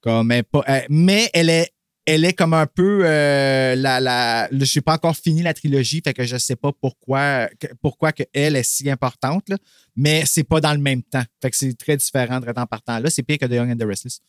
Comme 0.00 0.30
elle 0.30 0.44
pas- 0.44 0.62
elle- 0.66 0.86
mais 0.90 1.30
elle 1.32 1.48
est, 1.50 1.70
elle 2.04 2.24
est 2.24 2.32
comme 2.32 2.54
un 2.54 2.66
peu 2.66 3.00
euh, 3.04 3.74
la, 3.74 4.00
la. 4.00 4.48
Je 4.52 4.78
n'ai 4.78 4.82
pas 4.82 4.94
encore 4.94 5.16
fini 5.16 5.42
la 5.42 5.52
trilogie, 5.54 6.00
fait 6.04 6.14
que 6.14 6.24
je 6.24 6.36
sais 6.38 6.56
pas 6.56 6.70
pourquoi, 6.80 7.48
pourquoi 7.82 8.12
que 8.12 8.22
elle 8.32 8.56
est 8.56 8.62
si 8.62 8.88
importante, 8.90 9.48
là, 9.48 9.56
mais 9.96 10.24
c'est 10.26 10.44
pas 10.44 10.60
dans 10.60 10.72
le 10.72 10.78
même 10.78 11.02
temps. 11.02 11.24
Fait 11.42 11.50
que 11.50 11.56
c'est 11.56 11.76
très 11.76 11.96
différent 11.96 12.40
de 12.40 12.46
en 12.48 12.66
partant. 12.66 12.98
Là, 12.98 13.10
c'est 13.10 13.22
pire 13.22 13.38
que 13.38 13.46
The 13.46 13.52
Young 13.52 13.70
and 13.72 13.76
the 13.76 13.86
Restless. 13.86 14.20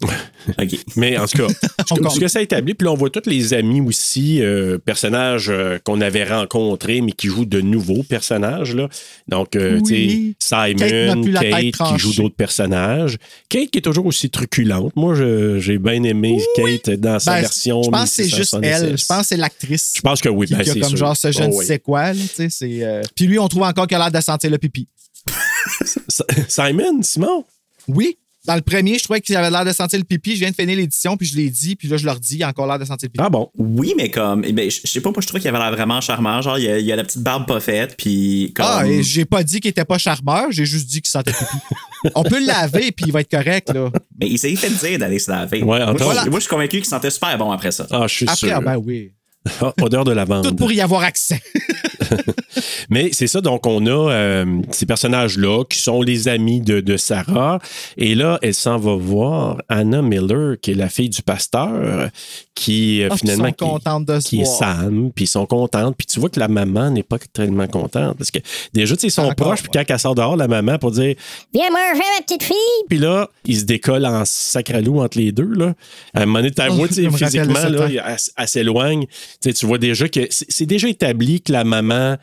OK. 0.00 0.78
Mais 0.94 1.18
en 1.18 1.26
tout 1.26 1.38
cas, 1.38 1.48
ce 1.88 1.94
compte. 1.94 2.20
que 2.20 2.28
ça 2.28 2.40
établit, 2.40 2.74
puis 2.74 2.84
là, 2.86 2.92
on 2.92 2.94
voit 2.94 3.10
tous 3.10 3.28
les 3.28 3.52
amis 3.52 3.80
aussi, 3.80 4.40
euh, 4.40 4.78
personnages 4.78 5.50
euh, 5.50 5.78
qu'on 5.82 6.00
avait 6.00 6.22
rencontrés, 6.24 7.00
mais 7.00 7.10
qui 7.10 7.26
jouent 7.26 7.44
de 7.44 7.60
nouveaux 7.60 8.04
personnages. 8.04 8.76
Là. 8.76 8.88
Donc, 9.26 9.56
euh, 9.56 9.80
Oui. 9.82 10.36
tu 10.38 10.46
sais, 10.46 10.56
Kate 10.74 10.88
Simon, 10.88 11.24
tête 11.40 11.74
Kate 11.76 11.88
qui 11.92 11.98
joue 11.98 12.14
d'autres 12.14 12.36
personnages. 12.36 13.18
Kate 13.48 13.70
qui 13.70 13.78
est 13.78 13.82
toujours 13.82 14.06
aussi 14.06 14.30
truculente. 14.30 14.92
Moi, 14.94 15.14
j'ai 15.58 15.78
bien 15.78 16.02
aimé 16.04 16.38
Kate 16.54 16.90
dans 16.90 17.18
sa 17.18 17.34
Ben, 17.34 17.40
version. 17.40 17.82
je 17.82 17.90
pense 17.90 18.04
que 18.04 18.22
c'est 18.22 18.28
juste 18.28 18.54
1676. 18.54 18.62
elle. 18.90 18.98
Je 18.98 19.04
pense 19.06 19.20
que 19.22 19.26
c'est 19.26 19.36
l'actrice. 19.36 19.92
Je 19.96 20.00
pense 20.00 20.20
que 20.20 20.28
oui, 20.28 20.46
qui, 20.46 20.54
ben, 20.54 20.62
qui 20.62 20.70
a 20.70 20.72
c'est 20.74 20.80
comme 20.80 20.88
sûr. 20.90 20.98
genre 20.98 21.16
ce 21.16 21.32
je 21.32 21.38
Oh, 21.42 21.46
ne 21.48 21.52
oui. 21.54 21.66
sais 21.66 21.78
quoi. 21.80 22.12
là, 22.12 23.00
Puis 23.16 23.26
lui, 23.26 23.38
on 23.40 23.48
trouve 23.48 23.64
encore 23.64 23.86
qu'il 23.88 23.96
a 23.96 24.00
l'air 24.00 24.12
de 24.12 24.20
sentir 24.24 24.48
le 24.50 24.58
pipi. 24.58 24.86
Simon, 26.48 27.02
Simon? 27.02 27.44
Oui. 27.88 28.16
Dans 28.48 28.54
le 28.54 28.62
premier, 28.62 28.96
je 28.98 29.04
trouvais 29.04 29.20
qu'il 29.20 29.36
avait 29.36 29.50
l'air 29.50 29.62
de 29.66 29.72
sentir 29.72 29.98
le 29.98 30.06
pipi. 30.06 30.32
Je 30.34 30.38
viens 30.40 30.48
de 30.50 30.54
finir 30.54 30.74
l'édition, 30.74 31.18
puis 31.18 31.26
je 31.26 31.36
l'ai 31.36 31.50
dit, 31.50 31.76
puis 31.76 31.86
là, 31.86 31.98
je 31.98 32.06
leur 32.06 32.18
dis, 32.18 32.36
il 32.36 32.42
a 32.42 32.48
encore 32.48 32.66
l'air 32.66 32.78
de 32.78 32.84
sentir 32.86 33.06
le 33.08 33.10
pipi. 33.10 33.22
Ah 33.22 33.28
bon? 33.28 33.50
Oui, 33.58 33.92
mais 33.94 34.10
comme, 34.10 34.42
eh 34.42 34.52
ben, 34.54 34.70
je 34.70 34.80
sais 34.90 35.02
pas, 35.02 35.10
moi, 35.10 35.20
je 35.20 35.26
trouve 35.26 35.38
qu'il 35.38 35.50
avait 35.50 35.58
l'air 35.58 35.70
vraiment 35.70 36.00
charmant. 36.00 36.40
Genre, 36.40 36.58
il 36.58 36.64
y 36.64 36.68
a, 36.70 36.78
il 36.78 36.86
y 36.86 36.90
a 36.90 36.96
la 36.96 37.04
petite 37.04 37.22
barbe 37.22 37.46
pas 37.46 37.60
faite, 37.60 37.94
puis 37.98 38.54
comme. 38.56 38.64
Ah, 38.66 38.86
et 38.86 39.02
j'ai 39.02 39.26
pas 39.26 39.42
dit 39.44 39.60
qu'il 39.60 39.68
était 39.68 39.84
pas 39.84 39.98
charmeur, 39.98 40.46
j'ai 40.50 40.64
juste 40.64 40.86
dit 40.88 41.02
qu'il 41.02 41.10
sentait 41.10 41.32
le 41.32 41.36
pipi. 41.36 42.10
On 42.14 42.22
peut 42.22 42.40
le 42.40 42.46
laver, 42.46 42.90
puis 42.90 43.04
il 43.08 43.12
va 43.12 43.20
être 43.20 43.30
correct, 43.30 43.68
là. 43.74 43.90
Mais 44.18 44.28
il 44.30 44.38
s'est 44.38 44.56
fait 44.56 44.70
dire 44.70 44.98
d'aller 44.98 45.18
se 45.18 45.30
laver. 45.30 45.58
Ouais, 45.62 45.80
moi, 45.84 45.90
encore- 45.90 46.14
je, 46.24 46.30
moi, 46.30 46.38
je 46.38 46.44
suis 46.44 46.50
convaincu 46.50 46.78
qu'il 46.78 46.86
sentait 46.86 47.10
super 47.10 47.36
bon 47.36 47.50
après 47.50 47.70
ça. 47.70 47.86
Ah, 47.90 48.06
je 48.06 48.14
suis 48.14 48.24
Après, 48.24 48.36
sûr. 48.48 48.52
ah, 48.56 48.60
ben 48.62 48.76
oui. 48.76 49.12
Odeur 49.82 50.04
de 50.04 50.12
lavande. 50.12 50.44
Tout 50.48 50.54
pour 50.54 50.72
y 50.72 50.80
avoir 50.80 51.02
accès. 51.02 51.40
Mais 52.90 53.10
c'est 53.12 53.26
ça, 53.26 53.40
donc 53.40 53.66
on 53.66 53.84
a 53.86 53.90
euh, 54.12 54.60
ces 54.70 54.86
personnages-là 54.86 55.64
qui 55.68 55.78
sont 55.78 56.00
les 56.02 56.28
amis 56.28 56.60
de, 56.60 56.80
de 56.80 56.96
Sarah. 56.96 57.58
Et 57.96 58.14
là, 58.14 58.38
elle 58.42 58.54
s'en 58.54 58.78
va 58.78 58.94
voir 58.94 59.58
Anna 59.68 60.00
Miller, 60.02 60.56
qui 60.60 60.70
est 60.72 60.74
la 60.74 60.88
fille 60.88 61.10
du 61.10 61.22
pasteur, 61.22 62.08
qui 62.54 63.02
euh, 63.02 63.08
Ah, 63.10 63.16
finalement... 63.16 63.46
ils 63.48 63.54
sont 63.58 63.78
qui- 63.78 64.04
de 64.06 64.18
qui 64.20 64.40
est. 64.40 64.44
Sam, 64.44 65.10
puis 65.14 65.24
ils 65.24 65.28
sont 65.28 65.46
contentes. 65.46 65.96
Puis 65.96 66.06
tu 66.06 66.18
vois 66.20 66.30
que 66.30 66.40
la 66.40 66.48
maman 66.48 66.90
n'est 66.90 67.02
pas 67.02 67.18
tellement 67.32 67.66
contente. 67.66 68.16
Parce 68.16 68.30
que 68.30 68.38
déjà, 68.72 68.94
tu 68.96 69.02
sais, 69.02 69.06
ils 69.08 69.10
sont 69.10 69.32
proches, 69.34 69.62
puis 69.62 69.70
quand 69.72 69.84
elle 69.86 69.98
sort 69.98 70.14
dehors, 70.14 70.36
la 70.36 70.48
maman, 70.48 70.78
pour 70.78 70.90
dire... 70.92 71.14
Viens 71.52 71.70
manger, 71.70 72.02
ma 72.18 72.24
petite 72.24 72.42
fille. 72.42 72.56
Puis 72.88 72.98
là, 72.98 73.28
ils 73.44 73.58
se 73.58 73.64
décollent 73.64 74.06
en 74.06 74.24
sacralou 74.24 75.00
entre 75.00 75.18
les 75.18 75.30
deux. 75.32 75.52
Là. 75.54 75.74
À 76.14 76.22
un 76.22 76.26
moment 76.26 76.38
donné, 76.40 76.52
Oh, 76.70 76.86
physiquement, 77.16 77.68
là, 77.68 77.86
elle, 77.88 78.16
elle 78.36 78.48
s'éloigne. 78.48 79.06
Tu 79.42 79.48
sais, 79.50 79.54
tu 79.54 79.66
vois 79.66 79.78
déjà 79.78 80.08
que 80.08 80.20
c'est 80.30 80.66
déjà 80.66 80.88
établi 80.88 81.40
que 81.40 81.52
la 81.52 81.64
maman... 81.64 82.16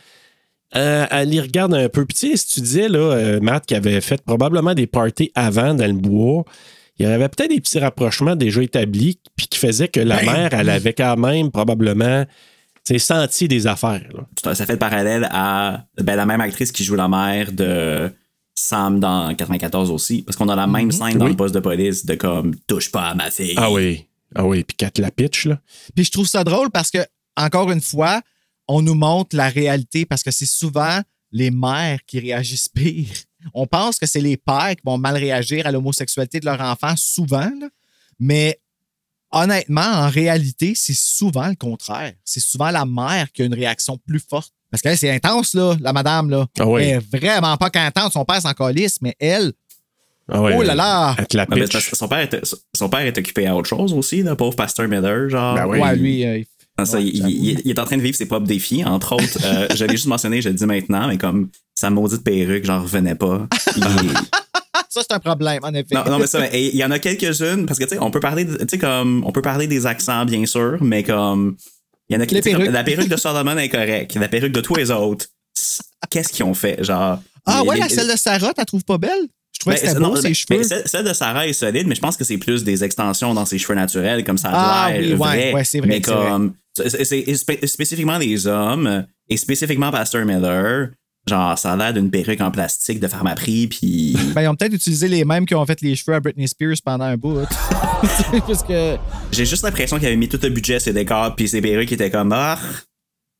euh, 0.75 1.05
elle 1.09 1.33
y 1.33 1.39
regarde 1.39 1.73
un 1.73 1.87
peu. 1.89 2.05
Puis 2.05 2.15
tu 2.17 2.29
sais, 2.31 2.37
si 2.37 2.47
tu 2.47 2.61
disais, 2.61 2.89
là, 2.89 2.99
euh, 3.13 3.39
Matt, 3.39 3.65
qui 3.65 3.75
avait 3.75 4.01
fait 4.01 4.21
probablement 4.21 4.73
des 4.73 4.87
parties 4.87 5.31
avant 5.35 5.73
dans 5.73 5.87
le 5.87 5.93
bois, 5.93 6.43
il 6.97 7.05
y 7.05 7.09
avait 7.09 7.29
peut-être 7.29 7.49
des 7.51 7.61
petits 7.61 7.79
rapprochements 7.79 8.35
déjà 8.35 8.61
établis, 8.63 9.19
puis 9.35 9.47
qui 9.47 9.59
faisaient 9.59 9.87
que 9.87 9.99
la 9.99 10.17
Ben, 10.17 10.25
mère, 10.31 10.53
elle 10.53 10.69
avait 10.69 10.93
quand 10.93 11.17
même 11.17 11.51
probablement 11.51 12.25
senti 12.97 13.47
des 13.47 13.67
affaires. 13.67 14.03
là. 14.13 14.53
Ça 14.53 14.65
fait 14.65 14.73
le 14.73 14.79
parallèle 14.79 15.27
à 15.31 15.85
ben, 16.01 16.15
la 16.15 16.25
même 16.25 16.41
actrice 16.41 16.71
qui 16.71 16.83
joue 16.83 16.95
la 16.95 17.07
mère 17.07 17.51
de 17.51 18.11
Sam 18.53 18.99
dans 18.99 19.33
94 19.33 19.91
aussi. 19.91 20.21
Parce 20.21 20.37
qu'on 20.37 20.47
a 20.49 20.55
la 20.55 20.67
même 20.67 20.91
scène 20.91 21.17
dans 21.17 21.27
le 21.27 21.35
poste 21.35 21.55
de 21.55 21.59
police 21.59 22.05
de 22.05 22.15
comme 22.15 22.53
touche 22.67 22.91
pas 22.91 23.09
à 23.09 23.15
ma 23.15 23.31
fille. 23.31 23.55
Ah 23.57 23.71
oui. 23.71 24.05
Ah 24.33 24.45
oui, 24.45 24.63
puis 24.63 24.75
quand 24.77 24.97
la 24.97 25.11
pitch, 25.11 25.45
là. 25.45 25.59
Puis 25.95 26.05
je 26.05 26.11
trouve 26.11 26.27
ça 26.27 26.43
drôle 26.43 26.71
parce 26.71 26.89
que, 26.89 27.05
encore 27.37 27.71
une 27.71 27.81
fois, 27.81 28.21
on 28.67 28.81
nous 28.81 28.95
montre 28.95 29.35
la 29.35 29.49
réalité 29.49 30.05
parce 30.05 30.23
que 30.23 30.31
c'est 30.31 30.45
souvent 30.45 31.01
les 31.31 31.51
mères 31.51 31.99
qui 32.07 32.19
réagissent 32.19 32.69
pire. 32.69 33.09
On 33.53 33.67
pense 33.67 33.99
que 33.99 34.07
c'est 34.07 34.21
les 34.21 34.37
pères 34.37 34.75
qui 34.75 34.81
vont 34.83 34.97
mal 34.97 35.17
réagir 35.17 35.67
à 35.67 35.71
l'homosexualité 35.71 36.39
de 36.39 36.45
leur 36.45 36.59
enfant, 36.61 36.95
souvent, 36.97 37.51
là. 37.59 37.69
mais 38.19 38.59
honnêtement, 39.31 39.81
en 39.81 40.09
réalité, 40.09 40.73
c'est 40.75 40.95
souvent 40.95 41.47
le 41.47 41.55
contraire. 41.55 42.13
C'est 42.23 42.39
souvent 42.39 42.71
la 42.71 42.85
mère 42.85 43.31
qui 43.31 43.43
a 43.43 43.45
une 43.45 43.53
réaction 43.53 43.99
plus 44.07 44.19
forte. 44.19 44.51
Parce 44.71 44.81
qu'elle, 44.81 44.97
c'est 44.97 45.11
intense, 45.11 45.53
là, 45.53 45.75
la 45.79 45.93
madame, 45.93 46.29
là. 46.29 46.47
Ah 46.59 46.65
oui. 46.67 46.83
Elle 46.83 46.95
est 46.95 47.17
vraiment 47.17 47.55
pas 47.57 47.69
contente. 47.69 48.13
Son 48.13 48.25
père 48.25 48.41
s'en 48.41 48.53
calisse, 48.53 48.97
mais 49.01 49.15
elle, 49.19 49.53
Ah 50.31 50.41
ouais, 50.41 50.55
oh 50.57 50.63
là 50.63 50.73
là! 50.73 51.15
La 51.33 51.45
que 51.45 51.79
son 51.95 52.07
père, 52.07 52.19
était, 52.21 52.41
son 52.75 52.89
père 52.89 53.01
est 53.01 53.17
occupé 53.17 53.45
à 53.45 53.55
autre 53.55 53.69
chose 53.69 53.93
aussi, 53.93 54.23
le 54.23 54.35
pauvre 54.35 54.55
pasteur 54.55 54.87
Miller. 54.87 55.29
Genre, 55.29 55.55
Ben 55.55 55.67
oui. 55.67 55.79
Ouais, 55.79 55.95
lui, 55.95 56.25
euh, 56.25 56.37
il- 56.39 56.85
ça, 56.85 56.97
Ouais, 56.97 57.03
il, 57.05 57.17
j'avoue. 57.17 57.29
il- 57.29 57.61
il 57.63 57.69
est 57.71 57.79
en 57.79 57.85
train 57.85 57.97
de 57.97 58.01
vivre 58.01 58.17
ses 58.17 58.25
propres 58.25 58.47
défis, 58.47 58.83
entre 58.83 59.13
autres. 59.13 59.37
Euh, 59.43 59.67
je 59.75 59.85
l'ai 59.85 59.95
juste 59.95 60.07
mentionné, 60.07 60.41
je 60.41 60.49
le 60.49 60.55
dis 60.55 60.65
maintenant, 60.65 61.07
mais 61.07 61.17
comme 61.19 61.49
sa 61.75 61.89
maudite 61.91 62.23
perruque, 62.23 62.65
j'en 62.65 62.81
revenais 62.81 63.15
pas. 63.15 63.47
Il- 63.77 63.83
ça, 64.89 65.01
c'est 65.07 65.11
un 65.13 65.19
problème, 65.19 65.59
en 65.63 65.73
effet. 65.73 65.93
non, 65.93 66.03
non, 66.09 66.17
mais 66.19 66.27
ça, 66.27 66.39
mais, 66.39 66.49
et 66.53 66.69
il 66.73 66.75
y 66.75 66.83
en 66.83 66.91
a 66.91 66.97
quelques-unes, 66.99 67.65
parce 67.67 67.77
que, 67.77 67.83
tu 67.83 67.91
sais, 67.91 67.99
on 68.01 68.09
peut 68.11 68.19
parler, 68.19 68.45
de- 68.45 68.57
tu 68.57 68.65
sais, 68.71 68.77
comme, 68.79 69.23
on 69.25 69.31
peut 69.31 69.41
parler 69.43 69.67
des 69.67 69.85
accents, 69.85 70.25
bien 70.25 70.45
sûr, 70.47 70.77
mais 70.81 71.03
comme, 71.03 71.55
il 72.09 72.15
y 72.15 72.17
en 72.17 72.21
a 72.21 72.27
sais, 72.27 72.41
comme, 72.51 72.63
la 72.63 72.83
perruque 72.83 73.09
de 73.09 73.17
Solomon 73.17 73.57
est 73.57 73.69
correcte, 73.69 74.15
la 74.15 74.27
perruque 74.27 74.53
de 74.53 74.61
tous 74.61 74.75
les 74.75 74.89
autres, 74.91 75.27
qu'est-ce 76.09 76.29
qu'ils 76.33 76.45
ont 76.45 76.53
fait, 76.55 76.83
genre? 76.83 77.19
Ah 77.45 77.59
les- 77.61 77.69
ouais, 77.69 77.77
la 77.77 77.89
celle 77.89 78.07
de 78.11 78.17
Sarah, 78.17 78.53
t'as 78.55 78.65
trouves 78.65 78.83
pas 78.85 78.97
belle? 78.97 79.27
Je 79.55 79.59
trouvais 79.59 79.75
Ben, 79.77 79.81
que 79.81 79.87
c'était 79.87 79.99
non, 79.99 80.09
beau, 80.09 80.15
ses 80.17 80.21
ben, 80.23 80.33
cheveux. 80.35 80.57
ben, 80.59 80.63
celle, 80.63 80.87
celle 80.87 81.05
de 81.05 81.13
Sarah 81.13 81.47
est 81.47 81.53
solide, 81.53 81.87
mais 81.87 81.95
je 81.95 82.01
pense 82.01 82.17
que 82.17 82.23
c'est 82.23 82.37
plus 82.37 82.63
des 82.63 82.83
extensions 82.83 83.33
dans 83.33 83.45
ses 83.45 83.57
cheveux 83.57 83.75
naturels, 83.75 84.23
comme 84.23 84.37
ça 84.37 84.49
Ah 84.53 84.85
a 84.85 84.91
l'air 84.91 85.01
oui, 85.01 85.09
ouais, 85.11 85.15
vrai. 85.15 85.53
ouais, 85.53 85.63
c'est 85.63 85.79
vrai, 85.79 85.87
Mais 85.87 86.01
comme, 86.01 86.53
c'est 86.75 87.05
c'est 87.05 87.33
spé- 87.35 87.65
spécifiquement 87.67 88.17
les 88.17 88.47
hommes, 88.47 89.05
et 89.29 89.37
spécifiquement 89.37 89.91
Pastor 89.91 90.25
Miller, 90.25 90.89
genre, 91.27 91.57
ça 91.57 91.71
a 91.73 91.75
l'air 91.77 91.93
d'une 91.93 92.11
perruque 92.11 92.41
en 92.41 92.51
plastique 92.51 92.99
de 92.99 93.07
Pharmaprix, 93.07 93.67
puis... 93.67 94.17
Ben, 94.35 94.41
ils 94.43 94.47
ont 94.49 94.55
peut-être 94.55 94.73
utilisé 94.73 95.07
les 95.07 95.23
mêmes 95.25 95.45
qui 95.45 95.55
ont 95.55 95.65
fait 95.65 95.79
les 95.81 95.95
cheveux 95.95 96.15
à 96.15 96.19
Britney 96.19 96.47
Spears 96.47 96.75
pendant 96.83 97.05
un 97.05 97.15
bout. 97.17 97.39
Parce 98.47 98.61
que. 98.63 98.97
J'ai 99.31 99.45
juste 99.45 99.63
l'impression 99.63 99.97
qu'il 99.97 100.05
avait 100.07 100.15
mis 100.17 100.27
tout 100.29 100.39
le 100.43 100.49
budget 100.49 100.79
ses 100.79 100.93
décors, 100.93 101.33
puis 101.35 101.47
ses 101.47 101.61
perruques 101.61 101.91
étaient 101.91 102.11
comme, 102.11 102.31
ah, 102.33 102.59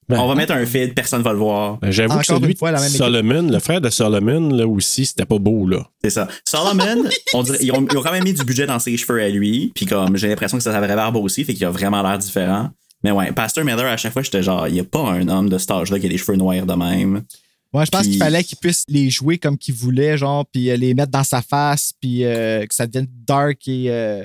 Ben, 0.08 0.20
on 0.20 0.28
va 0.28 0.36
mettre 0.36 0.53
un 0.53 0.66
feed, 0.66 0.93
personne 0.93 1.24
va 1.24 1.32
le 1.34 1.39
voir. 1.39 1.78
ben, 1.78 1.89
J'avoue 1.91 2.20
que 2.20 2.26
celui 2.26 2.56
fois, 2.56 2.72
équipe. 2.72 2.97
Solomon, 2.97 3.41
le 3.49 3.60
frère 3.60 3.82
de 3.82 3.89
Solomon, 3.89 4.49
là 4.49 4.68
aussi, 4.68 5.06
c'était 5.08 5.26
pas 5.26 5.39
beau, 5.39 5.66
là. 5.68 5.88
C'est 6.03 6.12
ça. 6.12 6.28
Solomon, 6.47 7.10
on 7.34 7.41
dirait, 7.43 7.58
ils, 7.62 7.72
ont, 7.72 7.86
ils 7.91 7.97
ont 7.97 8.03
quand 8.03 8.12
même 8.12 8.24
mis 8.24 8.34
du 8.34 8.43
budget 8.43 8.68
dans 8.68 8.78
ses 8.78 8.95
cheveux 8.97 9.22
à 9.22 9.30
lui, 9.30 9.72
puis 9.74 9.86
comme, 9.88 10.16
j'ai 10.16 10.28
l'impression 10.28 10.58
que 10.58 10.64
ça 10.64 10.76
avait 10.78 10.93
barbe 10.95 11.16
aussi, 11.16 11.43
fait 11.43 11.53
qu'il 11.56 11.66
a 11.66 11.72
vraiment 11.72 12.03
l'air 12.03 12.20
différent. 12.20 12.70
Mais 13.03 13.12
ouais, 13.12 13.32
Pastor 13.32 13.64
Miller, 13.64 13.86
à 13.86 13.97
chaque 13.97 14.14
fois, 14.14 14.22
j'étais 14.22 14.43
genre, 14.43 14.68
il 14.68 14.74
n'y 14.76 14.80
a 14.80 14.84
pas 14.84 15.01
un 15.12 15.28
homme 15.28 15.49
de 15.49 15.58
cet 15.58 15.72
âge-là 15.72 15.99
qui 15.99 16.06
a 16.06 16.10
les 16.10 16.18
cheveux 16.18 16.38
noirs 16.38 16.66
de 16.66 16.74
même. 16.74 17.24
Moi, 17.74 17.84
je 17.84 17.91
pense 17.91 18.01
Puis- 18.03 18.12
qu'il 18.12 18.20
fallait 18.20 18.43
qu'il 18.43 18.58
puisse 18.58 18.84
les 18.88 19.10
jouer 19.10 19.38
comme 19.38 19.58
qu'il 19.58 19.74
voulait, 19.76 20.18
genre, 20.18 20.45
puis 20.51 20.70
euh, 20.70 20.78
les 20.78 20.93
mettre 20.93 21.12
dans 21.12 21.24
sa 21.24 21.41
face, 21.41 21.91
puis 21.99 22.24
euh, 22.24 22.66
que 22.66 22.74
ça 22.74 22.88
devienne 22.88 23.08
dark 23.28 23.68
et 23.68 23.88
euh, 23.89 24.24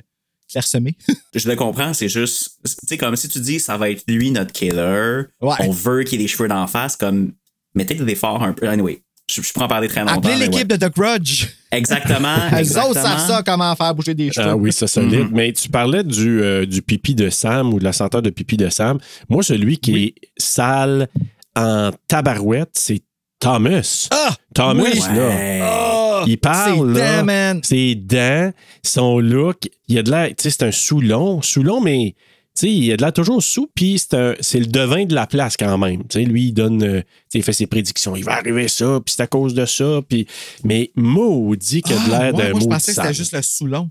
clairsemé. 0.50 0.96
Je 1.34 1.48
le 1.48 1.56
comprends, 1.56 1.92
c'est 1.94 2.08
juste, 2.08 2.58
tu 2.64 2.72
sais, 2.88 2.98
comme 2.98 3.16
si 3.16 3.28
tu 3.28 3.40
dis, 3.40 3.60
ça 3.60 3.76
va 3.76 3.90
être 3.90 4.04
lui 4.08 4.30
notre 4.30 4.52
killer, 4.52 5.22
Ouais. 5.40 5.54
on 5.60 5.70
veut 5.70 6.02
qu'il 6.04 6.20
ait 6.20 6.22
les 6.22 6.28
cheveux 6.28 6.48
d'en 6.48 6.66
face, 6.66 6.96
comme, 6.96 7.32
mettez 7.74 7.94
des 7.94 8.12
efforts 8.12 8.42
un 8.42 8.52
peu. 8.52 8.68
Anyway, 8.68 9.02
je, 9.30 9.40
je 9.42 9.52
en 9.60 9.68
parler 9.68 9.88
très 9.88 10.00
longtemps. 10.00 10.14
Appelez 10.14 10.36
l'équipe 10.36 10.70
ouais. 10.70 10.76
de 10.78 10.86
The 10.88 10.92
Grudge. 10.92 11.46
Exactement. 11.70 12.34
Elles 12.52 12.58
exactement. 12.60 12.90
autres 12.90 13.02
savent 13.02 13.26
ça, 13.26 13.42
comment 13.44 13.74
faire 13.76 13.94
bouger 13.94 14.14
des 14.14 14.32
cheveux. 14.32 14.48
Ah 14.48 14.56
oui, 14.56 14.72
ça 14.72 14.86
solide. 14.86 15.20
Mhm. 15.20 15.30
Mais 15.32 15.52
tu 15.52 15.68
parlais 15.68 16.02
du, 16.02 16.42
euh, 16.42 16.66
du 16.66 16.82
pipi 16.82 17.14
de 17.14 17.30
Sam 17.30 17.72
ou 17.72 17.78
de 17.78 17.84
la 17.84 17.92
senteur 17.92 18.22
de 18.22 18.30
pipi 18.30 18.56
de 18.56 18.68
Sam. 18.68 18.98
Moi, 19.28 19.42
celui 19.42 19.78
qui 19.78 20.04
est 20.04 20.14
sale 20.36 21.08
en 21.54 21.90
tabarouette, 22.08 22.70
c'est 22.74 23.02
Thomas. 23.38 24.08
Ah! 24.10 24.34
Thomas, 24.54 24.82
oui. 24.82 24.98
là. 24.98 25.28
Ouais. 25.28 25.60
Ah! 25.62 25.99
Il 26.26 26.38
parle, 26.38 26.92
damn, 26.94 27.26
man. 27.26 27.60
Ses 27.62 27.94
dents, 27.94 28.52
son 28.84 29.18
look, 29.20 29.68
il 29.88 29.98
a 29.98 30.02
de 30.02 30.10
l'air, 30.10 30.28
tu 30.28 30.34
sais, 30.38 30.50
c'est 30.50 30.62
un 30.64 30.70
sous-long. 30.72 31.42
Sous-long, 31.42 31.80
mais, 31.80 32.14
tu 32.56 32.66
sais, 32.66 32.70
il 32.72 32.92
a 32.92 32.96
de 32.96 33.02
l'air 33.02 33.12
toujours 33.12 33.42
sous, 33.42 33.70
puis 33.74 33.98
c'est 33.98 34.14
un- 34.14 34.34
c'est 34.40 34.58
le 34.60 34.66
devin 34.66 35.04
de 35.04 35.14
la 35.14 35.26
place 35.26 35.56
quand 35.56 35.78
même. 35.78 36.00
Tu 36.08 36.20
sais, 36.20 36.24
lui, 36.24 36.48
il 36.48 36.52
donne, 36.52 36.82
euh, 36.82 37.00
tu 37.00 37.06
sais, 37.32 37.38
il 37.38 37.42
fait 37.42 37.52
ses 37.52 37.66
prédictions. 37.66 38.16
Il 38.16 38.24
va 38.24 38.34
arriver 38.34 38.68
ça, 38.68 39.00
puis 39.04 39.14
c'est 39.16 39.22
à 39.22 39.26
cause 39.26 39.54
de 39.54 39.64
ça, 39.66 40.00
puis. 40.08 40.26
Mais 40.64 40.90
maudit 40.96 41.82
qu'il 41.82 41.94
a 41.94 41.96
de 41.96 42.02
Ah, 42.12 42.18
l'air 42.24 42.34
ouais, 42.34 42.44
d'un 42.44 42.50
moi, 42.52 42.60
je 42.60 42.66
pensais 42.66 42.92
que 42.94 43.00
c'était 43.02 43.14
juste 43.14 43.32
le 43.32 43.42
sous-long. 43.42 43.90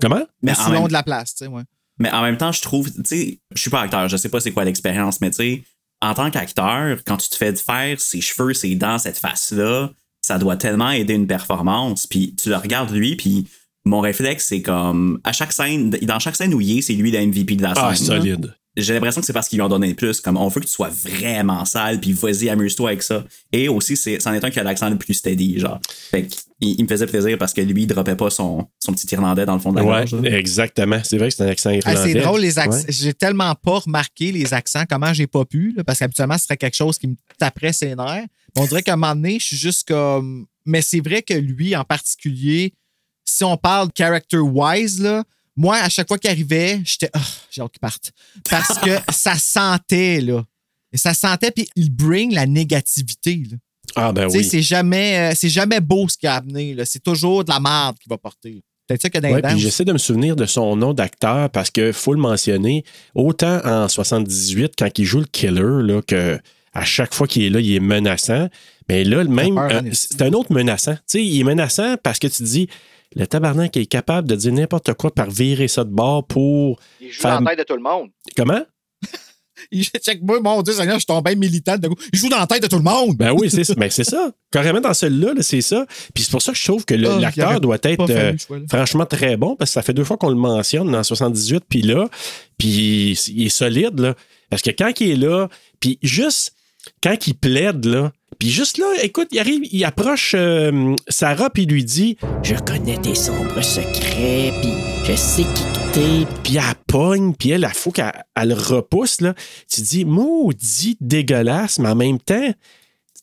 Comment? 0.00 0.24
Mais 0.42 0.52
le 0.52 0.72
même- 0.72 0.86
de 0.86 0.92
la 0.92 1.02
place, 1.02 1.34
tu 1.34 1.44
sais, 1.44 1.50
ouais. 1.50 1.62
Mais 1.98 2.10
en 2.12 2.22
même 2.22 2.36
temps, 2.36 2.52
je 2.52 2.62
trouve, 2.62 2.92
tu 2.92 3.00
sais, 3.04 3.40
je 3.54 3.60
suis 3.60 3.70
pas 3.70 3.80
acteur, 3.80 4.08
je 4.08 4.16
sais 4.16 4.28
pas 4.28 4.38
c'est 4.40 4.52
quoi 4.52 4.64
l'expérience, 4.64 5.20
mais 5.20 5.30
tu 5.30 5.36
sais, 5.36 5.62
en 6.00 6.14
tant 6.14 6.30
qu'acteur, 6.30 6.98
quand 7.04 7.16
tu 7.16 7.28
te 7.28 7.34
fais 7.34 7.52
faire 7.56 8.00
ses 8.00 8.20
cheveux, 8.20 8.54
ses 8.54 8.76
dents, 8.76 8.98
cette 8.98 9.18
face-là, 9.18 9.90
ça 10.28 10.38
doit 10.38 10.56
tellement 10.56 10.90
aider 10.90 11.14
une 11.14 11.26
performance. 11.26 12.06
Puis 12.06 12.34
tu 12.40 12.50
le 12.50 12.56
regardes 12.56 12.90
lui, 12.92 13.16
puis 13.16 13.46
mon 13.86 14.00
réflexe, 14.00 14.44
c'est 14.48 14.60
comme, 14.60 15.18
à 15.24 15.32
chaque 15.32 15.52
scène, 15.52 15.90
dans 16.02 16.18
chaque 16.18 16.36
scène 16.36 16.52
où 16.52 16.60
il 16.60 16.78
est, 16.78 16.82
c'est 16.82 16.92
lui 16.92 17.10
le 17.10 17.18
MVP 17.26 17.56
de 17.56 17.62
la 17.62 17.72
Ah, 17.76 17.94
scène. 17.94 18.08
là. 18.08 18.20
solide. 18.20 18.54
J'ai 18.80 18.94
l'impression 18.94 19.20
que 19.20 19.26
c'est 19.26 19.32
parce 19.32 19.48
qu'ils 19.48 19.58
lui 19.58 19.62
ont 19.62 19.68
donné 19.68 19.92
plus. 19.94 20.20
Comme, 20.20 20.36
on 20.36 20.48
veut 20.48 20.60
que 20.60 20.66
tu 20.66 20.72
sois 20.72 20.88
vraiment 20.90 21.64
sale, 21.64 22.00
puis 22.00 22.12
vas-y, 22.12 22.48
amuse-toi 22.48 22.90
avec 22.90 23.02
ça. 23.02 23.24
Et 23.52 23.68
aussi, 23.68 23.96
c'est, 23.96 24.20
c'en 24.20 24.32
est 24.32 24.44
un 24.44 24.50
qui 24.50 24.58
a 24.60 24.62
l'accent 24.62 24.88
le 24.88 24.96
plus 24.96 25.14
steady, 25.14 25.58
genre. 25.58 25.80
Fait 26.10 26.26
qu'il 26.26 26.40
il 26.60 26.82
me 26.82 26.88
faisait 26.88 27.06
plaisir 27.06 27.38
parce 27.38 27.52
que 27.52 27.60
lui, 27.60 27.82
il 27.82 27.86
droppait 27.86 28.16
pas 28.16 28.30
son, 28.30 28.66
son 28.80 28.92
petit 28.92 29.06
Irlandais 29.14 29.46
dans 29.46 29.54
le 29.54 29.60
fond 29.60 29.70
de 29.72 29.76
la 29.76 29.84
Ouais, 29.84 30.04
gorge. 30.06 30.24
exactement. 30.24 31.00
C'est 31.04 31.16
vrai 31.18 31.28
que 31.28 31.34
c'est 31.34 31.44
un 31.44 31.48
accent 31.48 31.70
Ah, 31.70 31.74
irlandais. 31.92 32.12
c'est 32.12 32.18
drôle, 32.20 32.40
les 32.40 32.58
accents. 32.58 32.78
Ouais. 32.80 32.86
J'ai 32.88 33.14
tellement 33.14 33.54
pas 33.54 33.78
remarqué 33.78 34.32
les 34.32 34.52
accents, 34.54 34.82
comment 34.88 35.12
j'ai 35.12 35.26
pas 35.28 35.44
pu, 35.44 35.72
là, 35.76 35.84
parce 35.84 35.98
qu'habituellement, 36.00 36.36
ce 36.38 36.44
serait 36.44 36.56
quelque 36.56 36.74
chose 36.76 36.98
qui 36.98 37.06
me 37.08 37.14
taperait 37.38 37.72
ses 37.72 37.94
nerfs. 37.94 38.26
Mais 38.56 38.62
on 38.62 38.66
dirait 38.66 38.82
qu'à 38.82 38.94
un 38.94 38.96
moment 38.96 39.14
donné, 39.14 39.38
je 39.38 39.46
suis 39.46 39.56
juste 39.56 39.86
comme. 39.86 40.46
Mais 40.66 40.82
c'est 40.82 41.00
vrai 41.00 41.22
que 41.22 41.34
lui, 41.34 41.76
en 41.76 41.84
particulier, 41.84 42.74
si 43.24 43.44
on 43.44 43.56
parle 43.56 43.88
character-wise, 43.96 45.00
là, 45.00 45.24
moi, 45.58 45.76
à 45.78 45.88
chaque 45.88 46.06
fois 46.06 46.18
qu'il 46.18 46.30
arrivait, 46.30 46.80
j'étais. 46.84 47.10
Ah, 47.12 47.20
j'ai 47.50 47.60
hâte 47.60 47.72
qu'il 47.72 47.80
parte. 47.80 48.12
Parce 48.48 48.78
que 48.78 48.90
ça 49.12 49.34
sentait, 49.34 50.20
là. 50.20 50.44
Et 50.92 50.96
ça 50.96 51.12
sentait, 51.12 51.50
puis 51.50 51.68
il 51.74 51.90
bring 51.90 52.32
la 52.32 52.46
négativité, 52.46 53.42
là. 53.50 53.56
Ah, 53.96 54.12
ben 54.12 54.26
Tu 54.26 54.32
sais, 54.32 54.38
oui. 54.38 54.44
c'est 54.44 54.62
jamais, 54.62 55.32
euh, 55.32 55.34
c'est 55.34 55.48
jamais 55.48 55.80
beau 55.80 56.08
ce 56.08 56.16
qu'il 56.16 56.28
a 56.28 56.36
amené, 56.36 56.74
là. 56.74 56.84
C'est 56.84 57.02
toujours 57.02 57.44
de 57.44 57.50
la 57.50 57.58
merde 57.58 57.98
qu'il 57.98 58.08
va 58.08 58.18
porter. 58.18 58.62
Peut-être 58.86 59.02
ça 59.02 59.10
que 59.10 59.18
dans 59.18 59.30
Ouais, 59.30 59.42
puis 59.42 59.58
j'essaie 59.58 59.84
de 59.84 59.92
me 59.92 59.98
souvenir 59.98 60.36
de 60.36 60.46
son 60.46 60.76
nom 60.76 60.94
d'acteur 60.94 61.50
parce 61.50 61.70
que 61.70 61.92
faut 61.92 62.14
le 62.14 62.20
mentionner. 62.20 62.84
Autant 63.14 63.60
en 63.64 63.88
78, 63.88 64.74
quand 64.78 64.96
il 64.96 65.04
joue 65.04 65.18
le 65.18 65.26
killer, 65.26 65.82
là, 65.82 66.00
que 66.02 66.38
à 66.72 66.84
chaque 66.84 67.12
fois 67.12 67.26
qu'il 67.26 67.42
est 67.42 67.50
là, 67.50 67.60
il 67.60 67.74
est 67.74 67.80
menaçant. 67.80 68.48
Mais 68.88 69.04
là, 69.04 69.22
le 69.24 69.28
même, 69.28 69.58
euh, 69.58 69.80
hein, 69.80 69.82
c'est 69.92 70.22
un 70.22 70.32
autre 70.32 70.52
menaçant. 70.52 70.94
Tu 70.94 71.00
sais, 71.06 71.24
il 71.24 71.40
est 71.40 71.44
menaçant 71.44 71.96
parce 72.02 72.18
que 72.18 72.28
tu 72.28 72.44
dis, 72.44 72.68
le 73.16 73.26
tabarnak 73.26 73.76
est 73.76 73.86
capable 73.86 74.28
de 74.28 74.36
dire 74.36 74.52
n'importe 74.52 74.92
quoi 74.94 75.12
par 75.14 75.30
virer 75.30 75.68
ça 75.68 75.84
de 75.84 75.90
bord 75.90 76.26
pour. 76.26 76.78
Il 77.00 77.10
joue 77.10 77.22
Faire- 77.22 77.38
dans 77.40 77.44
la 77.44 77.50
tête 77.56 77.58
de 77.60 77.64
tout 77.64 77.76
le 77.76 77.82
monde. 77.82 78.10
Comment? 78.36 78.62
Il 79.72 79.84
check 79.84 80.22
moi, 80.22 80.38
mon 80.40 80.62
Dieu, 80.62 80.72
Seigneur, 80.72 80.94
je 80.94 81.00
suis 81.00 81.06
tombé 81.06 81.34
militant 81.34 81.76
de. 81.76 81.88
Il 82.12 82.18
joue 82.18 82.28
dans 82.28 82.38
la 82.38 82.46
tête 82.46 82.62
de 82.62 82.68
tout 82.68 82.76
le 82.76 82.82
monde. 82.82 83.16
Ben 83.16 83.32
oui, 83.32 83.50
c'est 83.50 83.64
ça. 83.64 83.74
Ben 83.74 83.90
c'est 83.90 84.04
ça. 84.04 84.30
Carrément 84.52 84.80
dans 84.80 84.94
celui-là, 84.94 85.34
là, 85.34 85.42
c'est 85.42 85.60
ça. 85.62 85.84
Puis 86.14 86.22
c'est 86.24 86.30
pour 86.30 86.40
ça 86.40 86.52
que 86.52 86.58
je 86.58 86.64
trouve 86.64 86.84
que 86.84 86.94
le- 86.94 87.08
Ah, 87.10 87.18
l'acteur 87.18 87.60
doit 87.60 87.78
être 87.82 88.08
euh, 88.08 88.34
franchement 88.70 89.04
très 89.04 89.36
bon 89.36 89.56
parce 89.56 89.70
que 89.70 89.74
ça 89.74 89.82
fait 89.82 89.92
deux 89.92 90.04
fois 90.04 90.16
qu'on 90.16 90.28
le 90.30 90.36
mentionne 90.36 90.90
dans 90.92 91.02
78 91.02 91.64
puis 91.68 91.82
là, 91.82 92.08
puis 92.56 93.18
il 93.28 93.46
est 93.46 93.48
solide 93.48 93.98
là. 93.98 94.14
Parce 94.48 94.62
que 94.62 94.70
quand 94.70 94.92
il 95.00 95.10
est 95.10 95.16
là, 95.16 95.48
puis 95.80 95.98
juste 96.02 96.54
quand 97.02 97.26
il 97.26 97.34
plaide 97.34 97.84
là, 97.84 98.12
puis 98.38 98.50
juste 98.50 98.78
là, 98.78 98.86
écoute, 99.02 99.28
il 99.32 99.38
arrive, 99.40 99.62
il 99.70 99.84
approche 99.84 100.34
euh, 100.36 100.94
Sarah 101.08 101.50
puis 101.50 101.64
il 101.64 101.70
lui 101.70 101.84
dit 101.84 102.16
"Je 102.42 102.54
connais 102.54 102.98
tes 102.98 103.14
sombres 103.14 103.62
secrets, 103.62 104.52
puis 104.60 104.72
je 105.04 105.16
sais 105.16 105.42
qui 105.42 105.64
t'es." 105.92 106.26
Puis 106.44 106.56
elle 106.56 106.74
pogne, 106.86 107.34
puis 107.34 107.50
elle, 107.50 107.66
il 107.68 107.74
faut 107.74 107.90
qu'elle 107.90 108.12
elle 108.36 108.48
le 108.48 108.54
repousse 108.54 109.20
là. 109.20 109.34
Tu 109.72 109.80
dis 109.80 110.04
"Maudit 110.04 110.96
dégueulasse", 111.00 111.78
mais 111.78 111.88
en 111.88 111.96
même 111.96 112.20
temps, 112.20 112.52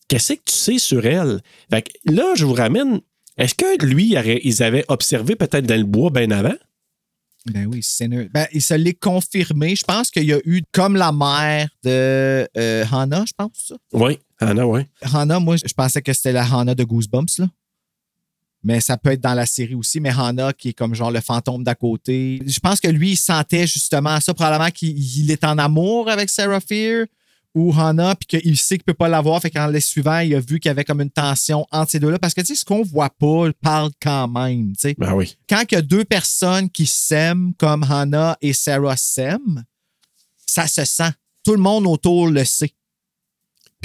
qu'est-ce 0.07 0.33
que 0.33 0.39
tu 0.45 0.55
sais 0.55 0.79
sur 0.79 1.05
elle? 1.05 1.41
Fait 1.69 1.83
que 1.83 1.91
là, 2.11 2.33
je 2.35 2.45
vous 2.45 2.53
ramène. 2.53 2.99
Est-ce 3.37 3.53
que 3.55 3.85
lui, 3.85 4.15
ils 4.43 4.63
avaient 4.63 4.85
observé 4.87 5.35
peut-être 5.35 5.65
dans 5.65 5.77
le 5.77 5.83
bois 5.83 6.09
bien 6.09 6.31
avant? 6.31 6.55
Ben 7.45 7.67
oui, 7.67 7.83
Sinner. 7.83 8.27
Ben, 8.33 8.47
il 8.51 8.61
se 8.61 8.73
l'est 8.73 8.99
confirmé. 8.99 9.75
Je 9.75 9.83
pense 9.83 10.09
qu'il 10.09 10.25
y 10.25 10.33
a 10.33 10.39
eu, 10.45 10.63
comme 10.71 10.95
la 10.95 11.11
mère 11.11 11.69
de 11.83 12.47
euh, 12.57 12.85
Hannah, 12.91 13.23
je 13.27 13.33
pense, 13.37 13.67
ça. 13.67 13.75
Oui, 13.93 14.17
Anna, 14.39 14.65
oui. 14.67 14.81
Hannah, 15.01 15.39
moi, 15.39 15.55
je 15.57 15.73
pensais 15.73 16.01
que 16.01 16.11
c'était 16.11 16.31
la 16.31 16.43
Hannah 16.43 16.73
de 16.73 16.83
Goosebumps, 16.83 17.39
là. 17.39 17.47
Mais 18.63 18.79
ça 18.79 18.97
peut 18.97 19.11
être 19.11 19.21
dans 19.21 19.35
la 19.35 19.45
série 19.45 19.75
aussi. 19.75 19.99
Mais 19.99 20.09
Hannah, 20.09 20.51
qui 20.51 20.69
est 20.69 20.73
comme 20.73 20.95
genre 20.95 21.11
le 21.11 21.21
fantôme 21.21 21.63
d'à 21.63 21.75
côté. 21.75 22.41
Je 22.43 22.59
pense 22.59 22.79
que 22.79 22.87
lui, 22.87 23.11
il 23.11 23.15
sentait 23.15 23.67
justement 23.67 24.19
ça. 24.19 24.33
Probablement 24.33 24.71
qu'il 24.71 24.97
il 24.97 25.29
est 25.29 25.43
en 25.43 25.59
amour 25.59 26.09
avec 26.09 26.31
Sarah 26.31 26.59
Fear 26.59 27.05
ou 27.55 27.73
Hannah, 27.73 28.15
puis 28.15 28.39
qu'il 28.39 28.57
sait 28.57 28.77
qu'il 28.77 28.83
peut 28.83 28.93
pas 28.93 29.07
l'avoir. 29.07 29.41
Fait 29.41 29.49
qu'en 29.49 29.67
les 29.67 29.79
suivant, 29.79 30.19
il 30.19 30.35
a 30.35 30.39
vu 30.39 30.59
qu'il 30.59 30.69
y 30.69 30.71
avait 30.71 30.83
comme 30.83 31.01
une 31.01 31.09
tension 31.09 31.65
entre 31.71 31.91
ces 31.91 31.99
deux-là. 31.99 32.19
Parce 32.19 32.33
que, 32.33 32.41
tu 32.41 32.47
sais, 32.47 32.55
ce 32.55 32.65
qu'on 32.65 32.83
voit 32.83 33.09
pas 33.09 33.49
parle 33.61 33.91
quand 34.01 34.27
même, 34.27 34.73
tu 34.73 34.81
sais 34.81 34.95
Ben 34.97 35.13
oui. 35.13 35.37
quand 35.49 35.63
il 35.71 35.75
y 35.75 35.77
a 35.77 35.81
deux 35.81 36.03
personnes 36.05 36.69
qui 36.69 36.85
s'aiment 36.85 37.53
comme 37.57 37.83
Hannah 37.83 38.37
et 38.41 38.53
Sarah 38.53 38.97
s'aiment, 38.97 39.63
ça 40.45 40.67
se 40.67 40.85
sent. 40.85 41.11
Tout 41.43 41.53
le 41.53 41.61
monde 41.61 41.87
autour 41.87 42.27
le 42.27 42.43
sait. 42.43 42.73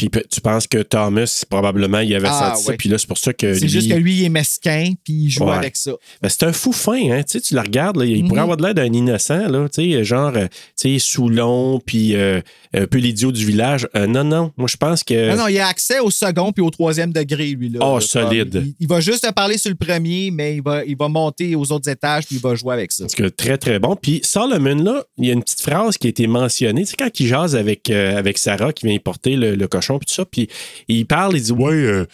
Puis 0.09 0.23
tu 0.31 0.41
penses 0.41 0.67
que 0.67 0.79
Thomas, 0.83 1.45
probablement, 1.51 1.99
il 2.01 2.15
avait 2.15 2.29
Ah, 2.31 2.53
senti 2.55 2.65
ça. 2.65 2.73
Puis 2.79 2.89
là, 2.89 2.97
c'est 2.97 3.07
pour 3.07 3.19
ça 3.19 3.33
que. 3.35 3.53
C'est 3.53 3.61
lui- 3.61 3.69
juste 3.69 3.91
que 3.91 3.95
lui, 3.97 4.15
il 4.21 4.25
est 4.25 4.29
mesquin, 4.31 4.93
puis 5.05 5.13
il 5.25 5.31
joue 5.31 5.45
Ouais. 5.45 5.53
avec 5.57 5.77
ça. 5.77 5.93
Ben, 6.23 6.29
c'est 6.31 6.45
un 6.45 6.53
fou 6.53 6.73
fin, 6.73 7.11
hein. 7.13 7.23
Tu 7.23 7.33
sais, 7.33 7.41
tu 7.41 7.55
le 7.55 7.61
regardes, 7.61 7.97
là, 7.97 8.05
il 8.07 8.23
pourrait 8.25 8.39
Mhm. 8.41 8.43
avoir 8.43 8.57
de 8.57 8.63
l'air 8.63 8.75
d'un 8.75 8.93
innocent, 8.93 9.49
là. 9.49 9.69
Tu 9.69 9.93
sais, 9.93 10.05
genre, 10.05 10.33
euh, 10.37 10.47
tu 10.81 10.95
sais, 10.95 10.99
Soulon, 10.99 11.81
puis 11.85 12.15
euh, 12.17 12.41
un 12.73 12.87
peu 12.87 12.99
l'idiot 12.99 13.33
du 13.33 13.45
village. 13.45 13.87
Euh, 13.97 14.07
non, 14.07 14.25
non. 14.25 14.53
Moi, 14.57 14.69
je 14.69 14.77
pense 14.77 15.05
que. 15.05 15.31
Non, 15.31 15.37
non, 15.37 15.49
il 15.49 15.59
a 15.59 15.69
accès 15.69 15.99
au 16.01 16.11
second 16.11 16.53
puis 16.53 16.63
au 16.63 16.71
troisième 16.71 17.13
degré, 17.13 17.51
lui. 17.51 17.69
Là, 17.69 17.81
Oh, 17.83 17.95
Là, 17.97 18.01
solide. 18.01 18.63
Il, 18.65 18.75
il 18.81 18.89
va 18.89 19.01
juste 19.01 19.27
te 19.27 19.33
parler 19.33 19.59
sur 19.59 19.71
le 19.71 19.77
premier, 19.77 20.31
mais 20.31 20.57
il 20.57 20.63
va, 20.63 20.85
il 20.85 20.97
va 20.97 21.09
monter 21.09 21.55
aux 21.57 21.71
autres 21.73 21.89
étages 21.91 22.27
puis 22.27 22.37
il 22.37 22.43
va 22.43 22.55
jouer 22.55 22.75
avec 22.75 22.93
ça. 22.93 23.05
Parce 23.05 23.15
que 23.15 23.29
très, 23.29 23.59
très 23.59 23.79
bon. 23.79 23.97
Puis 24.01 24.21
Solomon, 24.23 24.77
là, 24.83 25.05
il 25.19 25.27
y 25.27 25.31
a 25.31 25.35
une 25.35 25.43
petite 25.43 25.61
phrase 25.61 25.99
qui 25.99 26.07
a 26.07 26.11
été 26.11 26.27
mentionnée. 26.27 26.83
Tu 26.85 26.91
sais, 26.91 26.97
quand 26.99 27.11
il 27.21 27.27
jase 27.27 27.57
avec, 27.57 27.91
euh, 27.91 28.17
avec 28.17 28.39
Sarah, 28.39 28.73
qui 28.73 28.87
vient 28.87 28.95
y 28.95 28.99
porter 28.99 29.37
le, 29.37 29.55
le 29.57 29.69
cochon, 29.69 29.90
puis 29.99 30.07
tout 30.07 30.15
ça, 30.15 30.25
puis 30.25 30.49
il 30.89 31.07
parle, 31.07 31.37
il 31.37 31.43
dit 31.43 31.53
Ouais, 31.53 31.73
euh, 31.73 32.07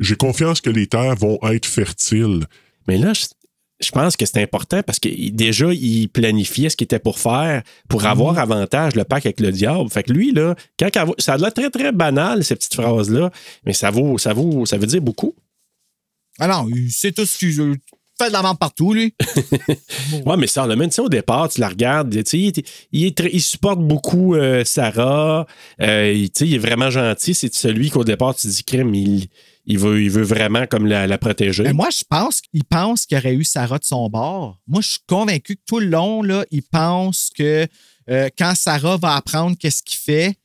j'ai 0.00 0.16
confiance 0.16 0.60
que 0.60 0.70
les 0.70 0.86
terres 0.86 1.16
vont 1.16 1.38
être 1.42 1.66
fertiles. 1.66 2.46
Mais 2.88 2.98
là, 2.98 3.12
je, 3.12 3.26
je 3.80 3.90
pense 3.90 4.16
que 4.16 4.26
c'est 4.26 4.42
important 4.42 4.82
parce 4.82 4.98
que 4.98 5.08
déjà, 5.30 5.72
il 5.72 6.08
planifiait 6.08 6.70
ce 6.70 6.76
qu'il 6.76 6.84
était 6.84 6.98
pour 6.98 7.18
faire 7.18 7.62
pour 7.88 8.06
avoir 8.06 8.38
avantage 8.38 8.94
le 8.94 9.04
pacte 9.04 9.26
avec 9.26 9.40
le 9.40 9.52
diable. 9.52 9.90
Fait 9.90 10.02
que 10.02 10.12
lui, 10.12 10.32
là, 10.32 10.54
quand 10.78 11.14
ça 11.18 11.34
a 11.34 11.36
l'air 11.36 11.52
très, 11.52 11.70
très 11.70 11.92
banal, 11.92 12.44
ces 12.44 12.56
petites 12.56 12.74
phrases-là, 12.74 13.30
mais 13.64 13.72
ça 13.72 13.90
vaut, 13.90 14.18
ça 14.18 14.32
vaut, 14.32 14.66
ça 14.66 14.78
veut 14.78 14.86
dire 14.86 15.00
beaucoup. 15.02 15.34
Ah 16.38 16.48
non, 16.48 16.68
il 16.74 16.90
sait 16.90 17.12
tout 17.12 17.26
ce 17.26 17.74
fait 18.18 18.28
de 18.28 18.32
la 18.32 18.42
vente 18.42 18.58
partout, 18.58 18.92
lui. 18.92 19.14
Ouais, 20.26 20.36
mais 20.36 20.46
Solomon, 20.46 20.84
tu 20.86 20.92
sais, 20.94 21.00
au 21.02 21.08
départ, 21.08 21.48
tu 21.48 21.60
la 21.60 21.68
regardes, 21.68 22.10
tu 22.10 22.22
sais, 22.24 22.38
il, 22.38 22.46
est- 22.58 22.86
il, 22.92 23.04
est 23.06 23.16
très- 23.16 23.30
il 23.32 23.40
supporte 23.42 23.80
beaucoup 23.80 24.34
euh, 24.34 24.64
Sarah. 24.64 25.46
Euh, 25.80 26.12
il, 26.14 26.30
tu 26.30 26.40
sais, 26.40 26.46
il 26.48 26.54
est 26.54 26.58
vraiment 26.58 26.90
gentil. 26.90 27.34
C'est 27.34 27.52
celui 27.54 27.90
qu'au 27.90 28.04
départ, 28.04 28.34
tu 28.34 28.46
dis, 28.46 28.62
crime, 28.64 28.94
il, 28.94 29.26
il, 29.66 29.78
veut, 29.78 30.02
il 30.02 30.10
veut 30.10 30.22
vraiment 30.22 30.66
comme 30.66 30.86
la, 30.86 31.06
la 31.06 31.18
protéger. 31.18 31.62
Mais 31.64 31.72
moi, 31.72 31.88
je 31.90 32.04
pense 32.08 32.40
qu'il 32.40 32.64
pense 32.64 33.06
qu'il 33.06 33.16
aurait 33.18 33.34
eu 33.34 33.44
Sarah 33.44 33.78
de 33.78 33.84
son 33.84 34.08
bord. 34.08 34.58
Moi, 34.66 34.80
je 34.82 34.88
suis 34.90 35.00
convaincu 35.06 35.56
que 35.56 35.62
tout 35.66 35.80
le 35.80 35.86
long, 35.86 36.22
là, 36.22 36.44
il 36.50 36.62
pense 36.62 37.30
que 37.36 37.66
euh, 38.10 38.28
quand 38.38 38.54
Sarah 38.54 38.96
va 38.98 39.16
apprendre 39.16 39.56
qu'est-ce 39.58 39.82
qu'il 39.82 39.98
fait, 39.98 40.36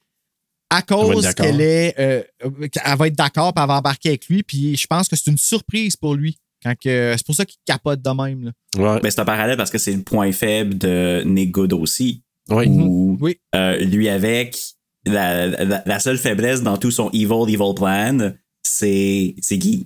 à 0.71 0.81
cause 0.83 1.25
qu'elle 1.33 1.61
est, 1.61 1.95
euh, 1.99 2.23
euh, 2.45 2.67
qu'elle 2.67 2.97
va 2.97 3.07
être 3.07 3.15
d'accord, 3.15 3.53
puis 3.53 3.61
elle 3.63 3.67
va 3.67 3.77
embarquer 3.77 4.09
avec 4.09 4.27
lui. 4.27 4.43
Puis 4.43 4.77
je 4.77 4.85
pense 4.87 5.07
que 5.07 5.15
c'est 5.15 5.29
une 5.31 5.37
surprise 5.37 5.95
pour 5.95 6.13
lui. 6.15 6.37
Quand 6.63 6.73
que, 6.77 7.13
c'est 7.17 7.25
pour 7.25 7.35
ça 7.35 7.45
qu'il 7.45 7.59
capote 7.65 8.01
de 8.01 8.09
même. 8.23 8.43
Là. 8.45 8.51
Ouais. 8.77 8.99
Ben, 9.01 9.09
c'est 9.09 9.19
un 9.21 9.25
parallèle 9.25 9.57
parce 9.57 9.69
que 9.71 9.77
c'est 9.77 9.93
le 9.93 10.01
point 10.01 10.31
faible 10.31 10.77
de 10.77 11.23
Nick 11.25 11.51
Good 11.51 11.73
aussi. 11.73 12.23
Oui. 12.49 12.67
Où, 12.67 13.17
Oui. 13.21 13.37
euh, 13.55 13.77
lui, 13.77 14.09
avec 14.09 14.57
la, 15.05 15.47
la, 15.47 15.83
la 15.85 15.99
seule 15.99 16.17
faiblesse 16.17 16.61
dans 16.61 16.77
tout 16.77 16.91
son 16.91 17.09
evil, 17.11 17.43
evil 17.47 17.73
plan, 17.75 18.33
c'est 18.63 19.35
c'est 19.39 19.57
Guy. 19.57 19.83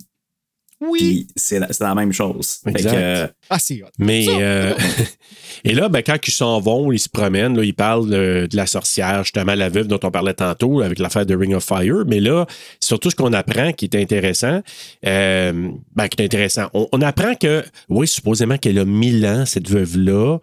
Oui. 0.88 1.26
C'est 1.36 1.58
la, 1.58 1.72
c'est 1.72 1.84
la 1.84 1.94
même 1.94 2.12
chose. 2.12 2.58
Fait 2.64 2.70
Exact. 2.70 2.90
que, 2.90 2.96
euh, 2.96 3.26
Ah, 3.50 3.58
c'est. 3.58 3.82
Mais 3.98 4.26
euh, 4.28 4.74
et 5.64 5.72
là, 5.74 5.88
ben, 5.88 6.02
quand 6.02 6.16
ils 6.26 6.30
s'en 6.32 6.60
vont, 6.60 6.92
ils 6.92 6.98
se 6.98 7.08
promènent, 7.08 7.56
là, 7.56 7.64
ils 7.64 7.74
parlent 7.74 8.08
de, 8.08 8.46
de 8.50 8.56
la 8.56 8.66
sorcière, 8.66 9.22
justement, 9.24 9.54
la 9.54 9.68
veuve 9.68 9.86
dont 9.88 10.00
on 10.02 10.10
parlait 10.10 10.34
tantôt 10.34 10.80
avec 10.80 10.98
l'affaire 10.98 11.26
de 11.26 11.34
Ring 11.36 11.54
of 11.54 11.64
Fire. 11.64 12.04
Mais 12.06 12.20
là, 12.20 12.46
surtout 12.80 13.10
ce 13.10 13.16
qu'on 13.16 13.32
apprend 13.32 13.72
qui 13.72 13.84
est 13.86 13.96
intéressant, 13.96 14.62
euh, 15.06 15.70
ben, 15.94 16.08
qui 16.08 16.22
est 16.22 16.24
intéressant. 16.24 16.68
On, 16.74 16.88
on 16.92 17.00
apprend 17.00 17.34
que, 17.34 17.64
oui, 17.88 18.06
supposément 18.06 18.58
qu'elle 18.58 18.78
a 18.78 18.84
mille 18.84 19.26
ans, 19.26 19.46
cette 19.46 19.68
veuve-là, 19.68 20.38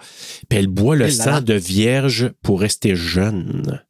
puis 0.50 0.60
elle 0.60 0.68
boit 0.68 0.96
le 0.96 1.10
sang 1.10 1.32
là. 1.32 1.42
de 1.42 1.54
vierge 1.54 2.32
pour 2.42 2.62
rester 2.62 2.96
jeune. 2.96 3.82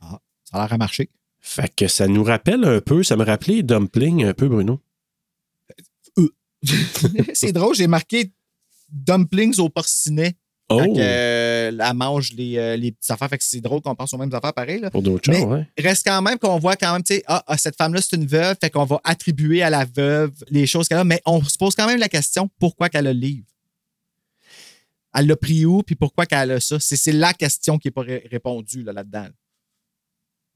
ça 0.00 0.58
a 0.58 0.62
l'air 0.62 0.72
à 0.72 0.78
marcher. 0.78 1.10
Fait 1.44 1.72
que 1.74 1.88
ça 1.88 2.06
nous 2.06 2.22
rappelle 2.22 2.64
un 2.64 2.80
peu, 2.80 3.02
ça 3.02 3.16
me 3.16 3.24
rappelait 3.24 3.62
Dumpling 3.64 4.24
un 4.24 4.32
peu, 4.32 4.48
Bruno. 4.48 4.80
c'est 7.34 7.52
drôle, 7.52 7.74
j'ai 7.74 7.86
marqué 7.86 8.32
dumplings 8.90 9.58
au 9.58 9.68
porcinet. 9.68 10.34
Oh, 10.68 10.78
Quand 10.78 10.96
euh, 10.96 11.70
elle 11.70 11.94
mange 11.94 12.32
les, 12.32 12.56
euh, 12.56 12.76
les 12.76 12.92
petites 12.92 13.10
affaires. 13.10 13.28
Fait 13.28 13.36
que 13.36 13.44
c'est 13.44 13.60
drôle 13.60 13.82
qu'on 13.82 13.94
pense 13.94 14.14
aux 14.14 14.18
mêmes 14.18 14.32
affaires 14.32 14.54
pareil. 14.54 14.80
Là. 14.80 14.90
pour 14.90 15.02
d'autres 15.02 15.30
choses, 15.30 15.44
ouais. 15.44 15.66
reste 15.76 16.06
quand 16.06 16.22
même 16.22 16.38
qu'on 16.38 16.58
voit 16.58 16.76
quand 16.76 16.92
même, 16.92 17.02
tu 17.02 17.14
sais, 17.14 17.22
ah, 17.26 17.42
ah, 17.46 17.58
cette 17.58 17.76
femme-là, 17.76 18.00
c'est 18.00 18.16
une 18.16 18.26
veuve, 18.26 18.56
fait 18.58 18.70
qu'on 18.70 18.84
va 18.84 19.00
attribuer 19.04 19.62
à 19.62 19.68
la 19.70 19.84
veuve 19.84 20.32
les 20.48 20.66
choses 20.66 20.88
qu'elle 20.88 20.98
a, 20.98 21.04
mais 21.04 21.20
on 21.26 21.42
se 21.42 21.58
pose 21.58 21.74
quand 21.74 21.86
même 21.86 21.98
la 21.98 22.08
question 22.08 22.48
pourquoi 22.58 22.88
qu'elle 22.88 23.06
a 23.06 23.12
le 23.12 23.18
livre? 23.18 23.44
Elle 25.14 25.26
l'a 25.26 25.36
pris 25.36 25.66
où, 25.66 25.82
puis 25.82 25.94
pourquoi 25.94 26.24
qu'elle 26.24 26.52
a 26.52 26.60
ça? 26.60 26.80
C'est, 26.80 26.96
c'est 26.96 27.12
la 27.12 27.34
question 27.34 27.76
qui 27.76 27.88
n'est 27.88 27.92
pas 27.92 28.02
ré- 28.02 28.26
répondue 28.30 28.82
là, 28.82 28.92
là-dedans. 28.94 29.26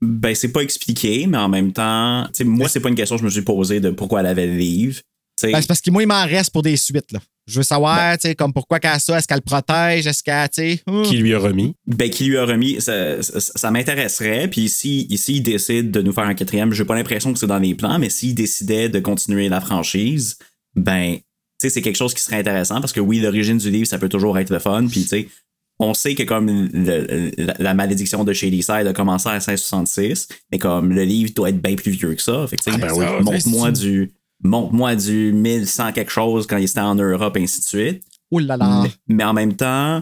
ben, 0.01 0.35
c'est 0.35 0.53
pas 0.53 0.63
expliqué, 0.63 1.27
mais 1.27 1.39
en 1.39 1.51
même 1.51 1.73
temps, 1.73 2.27
moi, 2.45 2.69
c'est 2.69 2.81
pas 2.81 2.89
une 2.89 2.95
question 2.95 3.17
que 3.17 3.21
je 3.21 3.27
me 3.27 3.31
suis 3.31 3.43
posée 3.43 3.81
de 3.81 3.91
pourquoi 3.91 4.21
elle 4.21 4.27
avait 4.27 4.47
le 4.47 4.57
livre. 4.57 5.01
Ben, 5.43 5.61
c'est 5.61 5.67
parce 5.67 5.81
que 5.81 5.91
moi, 5.91 6.03
il 6.03 6.07
m'en 6.07 6.25
reste 6.25 6.51
pour 6.51 6.63
des 6.63 6.77
suites. 6.77 7.13
Là. 7.13 7.21
Je 7.47 7.59
veux 7.59 7.63
savoir, 7.63 7.97
Ben 7.97 8.17
tu 8.17 8.29
sais, 8.29 8.35
comme 8.35 8.53
pourquoi 8.53 8.81
qu'elle 8.81 8.91
a 8.93 8.99
ça? 8.99 9.19
Est-ce 9.19 9.29
qu'elle 9.29 9.37
le 9.39 9.43
protège? 9.43 10.07
Est-ce 10.07 10.23
qu'elle, 10.23 10.49
tu 10.49 10.55
sais... 10.77 10.83
hum. 10.87 11.03
Qui 11.05 11.19
lui 11.19 11.33
a 11.35 11.39
remis. 11.39 11.75
ben, 11.87 12.11
qui 12.11 12.25
lui 12.25 12.37
a 12.39 12.45
remis, 12.45 12.81
ça, 12.81 13.23
ça, 13.23 13.39
ça 13.41 13.71
m'intéresserait. 13.71 14.49
Puis 14.49 14.63
ici, 14.63 15.07
ici, 15.11 15.37
il 15.37 15.43
décide 15.43 15.91
de 15.91 16.03
nous 16.03 16.13
faire 16.13 16.25
un 16.25 16.35
quatrième. 16.35 16.73
J'ai 16.73 16.85
pas 16.85 16.95
l'impression 16.97 17.33
que 17.33 17.39
c'est 17.39 17.47
dans 17.47 17.59
les 17.59 17.75
plans, 17.75 17.99
mais 17.99 18.11
s'il 18.11 18.35
décidait 18.35 18.89
de 18.89 18.99
continuer 18.99 19.49
la 19.49 19.61
franchise, 19.61 20.39
ben, 20.75 21.17
tu 21.17 21.23
sais, 21.63 21.71
c'est 21.71 21.83
quelque 21.83 21.97
chose 21.97 22.15
qui 22.15 22.21
serait 22.23 22.37
intéressant 22.39 22.81
parce 22.81 22.93
que 22.93 23.01
oui, 23.01 23.21
l'origine 23.21 23.59
du 23.59 23.71
livre, 23.71 23.87
ça 23.87 23.99
peut 23.99 24.09
toujours 24.09 24.39
être 24.39 24.51
le 24.51 24.59
fun. 24.59 24.87
Puis, 24.91 25.03
tu 25.03 25.09
sais, 25.09 25.29
on 25.79 25.93
sait 25.95 26.15
que 26.15 26.23
comme 26.25 26.49
le- 26.73 27.31
la, 27.37 27.55
la 27.59 27.75
malédiction 27.75 28.25
de 28.25 28.33
Shady 28.33 28.63
Side 28.63 28.87
a 28.87 28.93
commencé 28.95 29.29
en 29.29 29.33
1666, 29.33 30.29
mais 30.51 30.59
comme 30.59 30.93
le 30.93 31.05
livre 31.05 31.33
doit 31.35 31.51
être 31.51 31.61
bien 31.61 31.77
plus 31.77 31.93
vieux 31.93 32.15
que 32.15 32.23
ça. 32.23 32.47
Fait 32.49 32.57
que, 32.57 32.63
tu 32.65 32.71
sais, 32.73 32.79
Ah, 32.83 32.87
ben 32.87 32.93
oui. 32.95 33.05
montre-moi 33.25 33.71
du, 33.73 34.11
montre-moi 34.43 34.95
du 34.97 35.33
1100 35.33 35.93
quelque 35.93 36.11
chose 36.13 36.47
quand 36.47 36.57
il 36.57 36.65
était 36.65 36.81
en 36.81 36.95
Europe, 36.95 37.37
ainsi 37.39 37.61
de 37.61 37.65
suite. 37.67 38.03
Oh 38.31 38.39
là 38.39 38.57
là. 38.57 38.83
Mais, 38.83 38.91
mais 39.17 39.25
en 39.25 39.33
même 39.33 39.55
temps, 39.55 40.01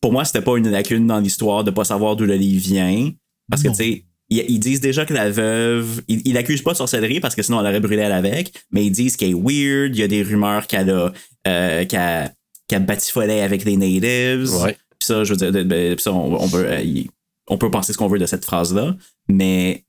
pour 0.00 0.12
moi, 0.12 0.24
c'était 0.24 0.42
pas 0.42 0.56
une 0.56 0.70
lacune 0.70 1.06
dans 1.06 1.18
l'histoire 1.18 1.64
de 1.64 1.70
pas 1.70 1.84
savoir 1.84 2.16
d'où 2.16 2.24
le 2.26 2.34
livre 2.34 2.62
vient. 2.62 3.10
Parce 3.50 3.62
que, 3.62 3.68
tu 3.68 3.74
sais, 3.74 4.04
ils, 4.28 4.44
ils 4.48 4.58
disent 4.58 4.80
déjà 4.80 5.04
que 5.06 5.14
la 5.14 5.30
veuve. 5.30 6.02
Ils, 6.08 6.20
ils 6.26 6.34
l'accusent 6.34 6.62
pas 6.62 6.72
de 6.72 6.76
sorcellerie 6.76 7.20
parce 7.20 7.34
que 7.34 7.42
sinon 7.42 7.60
elle 7.60 7.66
aurait 7.66 7.80
brûlé 7.80 8.02
elle 8.02 8.12
avec. 8.12 8.52
Mais 8.72 8.84
ils 8.84 8.90
disent 8.90 9.16
qu'elle 9.16 9.30
est 9.30 9.34
weird. 9.34 9.94
Il 9.96 10.00
y 10.00 10.02
a 10.02 10.08
des 10.08 10.22
rumeurs 10.22 10.66
qu'elle 10.66 10.90
a. 10.90 11.12
Euh, 11.46 11.84
qu'elle, 11.86 12.32
qu'elle 12.68 12.84
batifolait 12.84 13.40
avec 13.42 13.64
les 13.64 13.76
natives. 13.76 14.52
Ouais. 14.62 14.72
Puis 14.98 15.06
ça, 15.06 15.22
je 15.24 15.32
veux 15.34 15.50
dire, 15.52 16.00
ça, 16.00 16.12
on, 16.12 16.34
on 16.42 16.48
peut, 16.48 16.66
euh, 16.66 16.80
y- 16.82 17.08
on 17.48 17.56
peut 17.58 17.70
penser 17.70 17.92
ce 17.92 17.98
qu'on 17.98 18.08
veut 18.08 18.18
de 18.18 18.26
cette 18.26 18.44
phrase-là. 18.44 18.96
Mais 19.28 19.84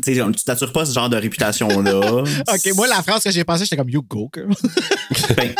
tu 0.00 0.44
t'assures 0.44 0.72
pas 0.72 0.84
ce 0.86 0.92
genre 0.94 1.08
de 1.08 1.16
réputation-là. 1.16 2.22
OK, 2.48 2.74
moi, 2.74 2.86
la 2.88 3.02
phrase 3.02 3.22
que 3.22 3.30
j'ai 3.30 3.44
pensée, 3.44 3.64
j'étais 3.64 3.76
comme 3.76 3.90
You 3.90 4.02
go, 4.02 4.30
girl. 4.34 4.48
Ben, 5.36 5.54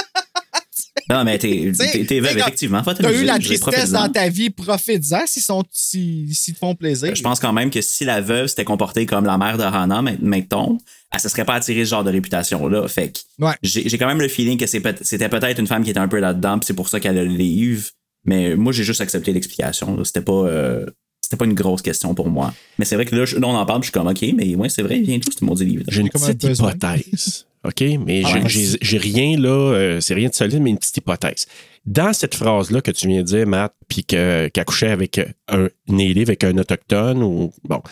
non, 1.10 1.24
mais 1.24 1.38
t'es 1.38 1.70
T'sais, 1.72 1.90
t'es- 1.90 2.04
t'es 2.04 2.20
veuve, 2.20 2.36
effectivement. 2.36 2.82
T'as 2.82 3.12
eu 3.12 3.24
la 3.24 3.38
tristesse 3.38 3.90
dans 3.92 4.08
ta 4.10 4.28
vie, 4.28 4.50
profite-en 4.50 5.22
s'ils 5.26 5.42
sont- 5.42 5.64
s'ils 5.72 6.34
s'ils 6.34 6.52
te 6.54 6.58
font 6.58 6.74
plaisir. 6.74 7.14
Je 7.14 7.22
pense 7.22 7.40
quand 7.40 7.52
même 7.54 7.70
que 7.70 7.80
si 7.80 8.04
la 8.04 8.20
veuve 8.20 8.48
s'était 8.48 8.64
comportée 8.64 9.06
comme 9.06 9.24
la 9.24 9.38
mère 9.38 9.56
de 9.56 9.62
Hannah, 9.62 10.02
mettons, 10.20 10.76
elle 11.12 11.20
se 11.20 11.30
serait 11.30 11.46
pas 11.46 11.54
attirée 11.54 11.84
ce 11.86 11.90
genre 11.90 12.04
de 12.04 12.10
réputation-là. 12.10 12.86
Fait 12.88 13.10
que 13.12 13.18
Ouais. 13.42 13.54
j'ai 13.62 13.88
j'ai 13.88 13.96
quand 13.96 14.06
même 14.06 14.20
le 14.20 14.28
feeling 14.28 14.58
que 14.58 14.66
c'est 14.66 14.80
peut- 14.80 14.96
c'était 15.00 15.30
peut-être 15.30 15.58
une 15.58 15.66
femme 15.66 15.82
qui 15.82 15.90
était 15.90 16.00
un 16.00 16.08
peu 16.08 16.18
là-dedans, 16.18 16.58
puis 16.58 16.66
c'est 16.66 16.74
pour 16.74 16.88
ça 16.90 17.00
qu'elle 17.00 17.16
a 17.16 17.24
le 17.24 17.30
livre. 17.30 17.88
Mais 18.24 18.54
moi, 18.56 18.72
j'ai 18.74 18.84
juste 18.84 19.00
accepté 19.00 19.32
l'explication. 19.32 19.96
là. 19.96 20.04
C'était 20.04 20.20
pas, 20.20 20.32
euh, 20.32 20.84
c'était 21.28 21.36
pas 21.36 21.44
une 21.44 21.52
grosse 21.54 21.82
question 21.82 22.14
pour 22.14 22.30
moi. 22.30 22.54
Mais 22.78 22.86
c'est 22.86 22.94
vrai 22.94 23.04
que 23.04 23.14
là, 23.14 23.26
je- 23.26 23.36
là, 23.36 23.46
on 23.46 23.54
en 23.54 23.66
parle, 23.66 23.82
je 23.82 23.86
suis 23.88 23.92
comme, 23.92 24.06
OK, 24.06 24.24
mais 24.34 24.54
ouais, 24.54 24.70
c'est 24.70 24.80
vrai, 24.82 24.98
il 24.98 25.04
vient 25.04 25.18
tout 25.18 25.30
ce 25.30 25.44
maudit 25.44 25.66
livre. 25.66 25.84
J'ai 25.88 26.00
une 26.00 26.06
un 26.06 26.10
petite 26.10 26.42
hypothèse. 26.44 27.44
OK? 27.64 27.82
Mais 28.06 28.22
Ah 28.24 28.40
j'ai- 28.46 28.78
j'ai 28.80 28.96
rien 28.98 29.36
là, 29.38 29.48
euh, 29.50 30.00
c'est 30.00 30.14
rien 30.14 30.30
de 30.30 30.34
solide, 30.34 30.62
mais 30.62 30.70
une 30.70 30.78
petite 30.78 30.96
hypothèse. 30.96 31.46
Dans 31.84 32.12
cette 32.14 32.34
phrase-là 32.34 32.80
que 32.80 32.90
tu 32.92 33.08
viens 33.08 33.18
de 33.18 33.26
dire, 33.26 33.46
Matt, 33.46 33.74
puis 33.88 34.04
que- 34.04 34.48
qu'elle 34.48 34.64
couchait 34.64 34.88
avec 34.90 35.20
un 35.48 35.68
native, 35.88 36.28
avec 36.30 36.44
un 36.44 36.56
autochtone, 36.56 37.22
ou 37.22 37.52
bon. 37.64 37.82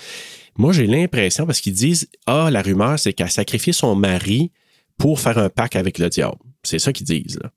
Moi, 0.56 0.72
j'ai 0.72 0.86
l'impression, 0.86 1.44
parce 1.44 1.60
qu'ils 1.60 1.74
disent 1.74 2.08
Ah, 2.26 2.48
la 2.50 2.62
rumeur, 2.62 2.98
c'est 2.98 3.12
qu'elle 3.12 3.26
a 3.26 3.30
sacrifié 3.30 3.74
son 3.74 3.94
mari 3.94 4.50
pour 4.96 5.20
faire 5.20 5.36
un 5.36 5.50
pacte 5.50 5.76
avec 5.76 5.98
le 5.98 6.08
diable. 6.08 6.36
C'est 6.62 6.78
ça 6.78 6.92
qu'ils 6.92 7.06
disent, 7.06 7.38
là. 7.42 7.50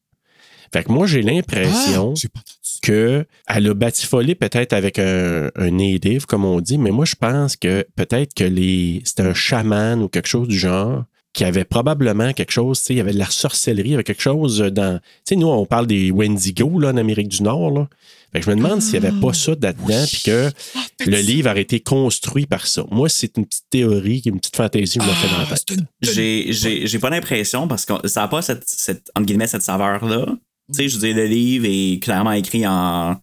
Fait 0.73 0.83
que 0.83 0.91
moi, 0.91 1.07
j'ai 1.07 1.21
l'impression 1.21 2.13
Ah, 2.15 2.39
que 2.81 3.25
elle 3.47 3.67
a 3.67 3.73
batifolé 3.73 4.35
peut-être 4.35 4.73
avec 4.73 4.99
un, 4.99 5.49
un 5.55 5.71
native, 5.71 6.25
comme 6.25 6.45
on 6.45 6.61
dit, 6.61 6.77
mais 6.77 6.91
moi, 6.91 7.05
je 7.05 7.15
pense 7.15 7.55
que 7.55 7.85
peut-être 7.95 8.33
que 8.33 8.43
les 8.43 9.01
c'était 9.05 9.23
un 9.23 9.33
chaman 9.33 10.01
ou 10.01 10.07
quelque 10.07 10.27
chose 10.27 10.47
du 10.47 10.57
genre 10.57 11.03
qui 11.33 11.43
avait 11.43 11.63
probablement 11.65 12.33
quelque 12.33 12.51
chose, 12.51 12.79
tu 12.79 12.85
sais, 12.85 12.93
il 12.95 12.97
y 12.97 13.01
avait 13.01 13.13
de 13.13 13.19
la 13.19 13.29
sorcellerie, 13.29 13.89
il 13.89 13.91
y 13.91 13.93
avait 13.93 14.03
quelque 14.03 14.21
chose 14.21 14.57
dans... 14.59 14.97
Tu 14.97 15.03
sais, 15.25 15.35
nous, 15.35 15.47
on 15.47 15.63
parle 15.67 15.85
des 15.85 16.09
Wendigo, 16.09 16.79
là, 16.79 16.89
en 16.89 16.97
Amérique 16.97 17.27
du 17.27 17.43
Nord, 17.43 17.69
là. 17.71 17.87
Fait 18.33 18.39
que 18.39 18.45
je 18.45 18.49
me 18.51 18.55
demande 18.55 18.81
s'il 18.81 18.99
n'y 18.99 19.05
avait 19.07 19.19
pas 19.19 19.33
ça 19.33 19.51
là-dedans, 19.61 20.05
puis 20.07 20.21
que 20.25 20.49
le 21.05 21.17
livre 21.21 21.49
aurait 21.51 21.61
été 21.61 21.79
construit 21.81 22.45
par 22.47 22.65
ça. 22.67 22.83
Moi, 22.91 23.09
c'est 23.09 23.37
une 23.37 23.45
petite 23.45 23.65
théorie, 23.69 24.21
une 24.25 24.39
petite 24.39 24.55
fantaisie 24.55 24.97
que 24.99 25.03
je 25.05 25.09
me 25.09 25.13
fais 25.15 25.27
dans 25.29 25.37
la 25.37 25.47
Ah, 25.51 25.55
tête. 25.55 25.77
une- 25.77 25.85
j'ai 26.87 26.99
pas 26.99 27.09
l'impression 27.11 27.67
parce 27.67 27.85
que 27.85 28.07
ça 28.07 28.21
n'a 28.21 28.27
pas 28.27 28.41
cette, 28.41 28.63
cette, 28.67 29.09
entre 29.15 29.25
guillemets, 29.27 29.47
cette 29.47 29.61
saveur-là. 29.63 30.25
Tu 30.71 30.75
sais, 30.75 30.89
je 30.89 30.95
veux 30.97 31.07
dire, 31.07 31.15
le 31.15 31.25
livre 31.25 31.65
est 31.67 32.01
clairement 32.01 32.31
écrit 32.33 32.65
en 32.67 33.15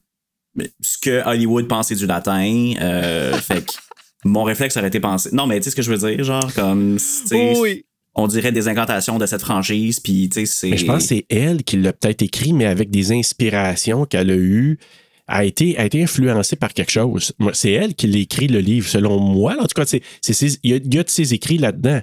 ce 0.80 0.99
que 0.99 1.26
Hollywood 1.26 1.68
pensait 1.68 1.94
du 1.94 2.07
latin. 2.07 2.72
Euh, 2.80 3.34
fait 3.34 3.64
que 3.66 3.72
mon 4.24 4.42
réflexe 4.44 4.76
aurait 4.76 4.88
été 4.88 5.01
pensé. 5.01 5.30
Non, 5.32 5.47
mais 5.47 5.59
tu 5.59 5.64
sais 5.64 5.70
ce 5.70 5.76
que 5.76 5.82
je 5.82 5.92
veux 5.92 5.99
dire, 6.11 6.24
genre, 6.24 6.53
comme, 6.55 6.97
tu 6.97 7.03
sais, 7.28 7.55
Oui. 7.59 7.84
on 8.14 8.26
dirait 8.26 8.53
des 8.53 8.66
incantations 8.68 9.18
de 9.18 9.26
cette 9.26 9.42
franchise, 9.42 10.01
puis 10.01 10.28
tu 10.28 10.40
sais, 10.40 10.47
c'est. 10.47 10.70
Mais 10.70 10.76
je 10.78 10.86
pense 10.86 11.03
que 11.03 11.09
c'est 11.09 11.26
elle 11.28 11.62
qui 11.62 11.76
l'a 11.76 11.92
peut-être 11.92 12.22
écrit, 12.22 12.53
mais 12.53 12.64
avec 12.66 12.90
des 12.90 13.12
inspirations 13.12 14.07
qu'elle 14.07 14.30
a 14.30 14.36
eues, 14.36 14.78
a 15.28 15.44
été, 15.44 15.76
a 15.76 15.84
été 15.84 16.03
influencée 16.03 16.57
par 16.57 16.72
quelque 16.72 16.92
chose. 16.92 17.32
C'est 17.53 17.72
elle 17.72 17.94
qui 17.94 18.07
l'a 18.07 18.18
écrit, 18.18 18.47
le 18.49 18.61
livre, 18.61 18.88
selon 18.88 19.18
moi. 19.20 19.57
En 19.61 19.66
tout 19.66 19.74
cas, 19.74 19.84
c'est, 19.84 20.03
c'est 20.20 20.32
ses- 20.32 20.59
il 20.62 20.70
y, 20.74 20.94
y 20.94 20.99
a 20.99 21.03
de 21.03 21.09
ses 21.11 21.34
écrits 21.34 21.59
là-dedans. 21.59 22.01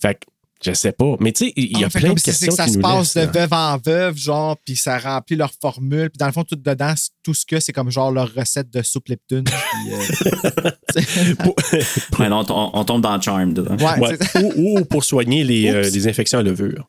Fait 0.00 0.14
que, 0.14 0.20
je 0.64 0.72
sais 0.72 0.92
pas. 0.92 1.16
Mais 1.20 1.32
tu 1.32 1.46
sais, 1.46 1.52
il 1.56 1.78
y 1.78 1.84
a 1.84 1.86
Ah, 1.86 1.90
fait 1.90 1.98
plein 2.00 2.08
comme 2.08 2.14
de 2.16 2.20
c'est 2.20 2.30
questions 2.32 2.48
que 2.50 2.54
ça 2.56 2.64
qui 2.64 2.72
se 2.72 2.76
nous 2.76 2.82
passe 2.82 3.14
laissent, 3.14 3.30
de 3.30 3.38
là. 3.38 3.46
veuve 3.46 3.52
en 3.52 3.76
veuve, 3.78 4.16
genre, 4.16 4.56
puis 4.64 4.76
ça 4.76 4.98
remplit 4.98 5.36
leur 5.36 5.52
formule. 5.60 6.10
Puis 6.10 6.18
dans 6.18 6.26
le 6.26 6.32
fond, 6.32 6.44
tout 6.44 6.56
dedans, 6.56 6.94
tout 7.22 7.34
ce 7.34 7.46
que 7.46 7.60
c'est 7.60 7.72
comme 7.72 7.90
genre 7.90 8.10
leur 8.10 8.32
recette 8.34 8.70
de 8.70 8.82
soupe 8.82 9.04
puis, 9.06 9.92
euh, 9.92 10.70
Ouais, 12.18 12.28
non, 12.28 12.44
on, 12.48 12.70
on 12.74 12.84
tombe 12.84 13.02
dans 13.02 13.20
Charmed. 13.20 13.58
ouais, 13.58 13.98
Ouais. 14.00 14.18
ou, 14.56 14.78
ou 14.80 14.84
pour 14.84 15.04
soigner 15.04 15.44
les, 15.44 15.68
euh, 15.70 15.82
les 15.90 16.08
infections 16.08 16.38
à 16.38 16.42
levure. 16.42 16.88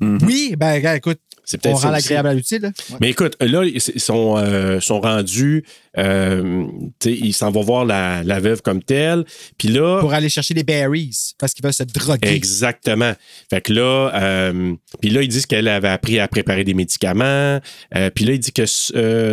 Oui, 0.00 0.54
ben, 0.58 0.94
écoute, 0.96 1.20
C'est 1.44 1.58
on 1.58 1.60
peut-être 1.60 1.80
ça 1.80 1.86
rend 1.88 1.92
l'agréable 1.92 2.28
à 2.28 2.34
l'utile. 2.34 2.72
Ouais. 2.90 2.96
Mais 3.00 3.10
écoute, 3.10 3.36
là, 3.40 3.64
ils 3.64 3.80
sont, 3.80 4.36
euh, 4.38 4.80
sont 4.80 5.00
rendus, 5.00 5.64
euh, 5.98 6.66
ils 7.04 7.34
s'en 7.34 7.50
vont 7.50 7.62
voir 7.62 7.84
la, 7.84 8.22
la 8.24 8.40
veuve 8.40 8.62
comme 8.62 8.82
telle. 8.82 9.24
Puis 9.58 9.68
là, 9.68 10.00
Pour 10.00 10.12
aller 10.12 10.28
chercher 10.28 10.54
des 10.54 10.64
berries, 10.64 11.16
parce 11.38 11.52
qu'ils 11.52 11.64
veulent 11.64 11.72
se 11.74 11.82
droguer. 11.82 12.28
Exactement. 12.28 13.12
Fait 13.50 13.60
que 13.60 13.72
là, 13.72 14.10
euh, 14.14 14.74
puis 15.00 15.10
là, 15.10 15.22
ils 15.22 15.28
disent 15.28 15.46
qu'elle 15.46 15.68
avait 15.68 15.88
appris 15.88 16.18
à 16.18 16.28
préparer 16.28 16.64
des 16.64 16.74
médicaments. 16.74 17.60
Euh, 17.94 18.10
puis 18.14 18.24
là, 18.24 18.32
il 18.32 18.40
dit 18.40 18.52
que 18.52 18.64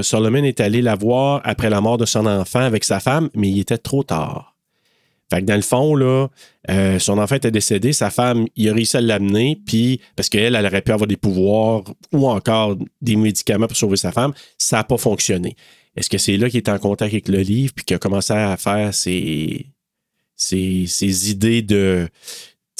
Solomon 0.01 0.43
est 0.43 0.59
allé 0.59 0.81
la 0.81 0.95
voir 0.95 1.41
après 1.43 1.69
la 1.69 1.81
mort 1.81 1.97
de 1.97 2.05
son 2.05 2.25
enfant 2.25 2.61
avec 2.61 2.83
sa 2.83 2.99
femme, 2.99 3.29
mais 3.35 3.49
il 3.49 3.59
était 3.59 3.77
trop 3.77 4.03
tard. 4.03 4.50
Fait 5.31 5.39
que 5.39 5.45
dans 5.45 5.55
le 5.55 5.61
fond, 5.61 5.97
euh, 6.69 6.99
son 6.99 7.17
enfant 7.17 7.35
était 7.35 7.51
décédé, 7.51 7.93
sa 7.93 8.09
femme, 8.09 8.47
il 8.57 8.67
a 8.69 8.73
réussi 8.73 8.97
à 8.97 9.01
l'amener, 9.01 9.57
puis 9.65 10.01
parce 10.17 10.27
qu'elle, 10.27 10.55
elle 10.55 10.65
aurait 10.65 10.81
pu 10.81 10.91
avoir 10.91 11.07
des 11.07 11.15
pouvoirs 11.15 11.83
ou 12.11 12.27
encore 12.27 12.75
des 13.01 13.15
médicaments 13.15 13.67
pour 13.67 13.77
sauver 13.77 13.95
sa 13.95 14.11
femme, 14.11 14.33
ça 14.57 14.77
n'a 14.77 14.83
pas 14.83 14.97
fonctionné. 14.97 15.55
Est-ce 15.95 16.09
que 16.09 16.17
c'est 16.17 16.35
là 16.35 16.49
qu'il 16.49 16.57
est 16.57 16.69
en 16.69 16.79
contact 16.79 17.13
avec 17.13 17.29
le 17.29 17.39
livre, 17.39 17.71
puis 17.73 17.85
qu'il 17.85 17.95
a 17.95 17.99
commencé 17.99 18.33
à 18.33 18.57
faire 18.57 18.93
ses, 18.93 19.67
idées 20.51 21.61
de, 21.61 22.09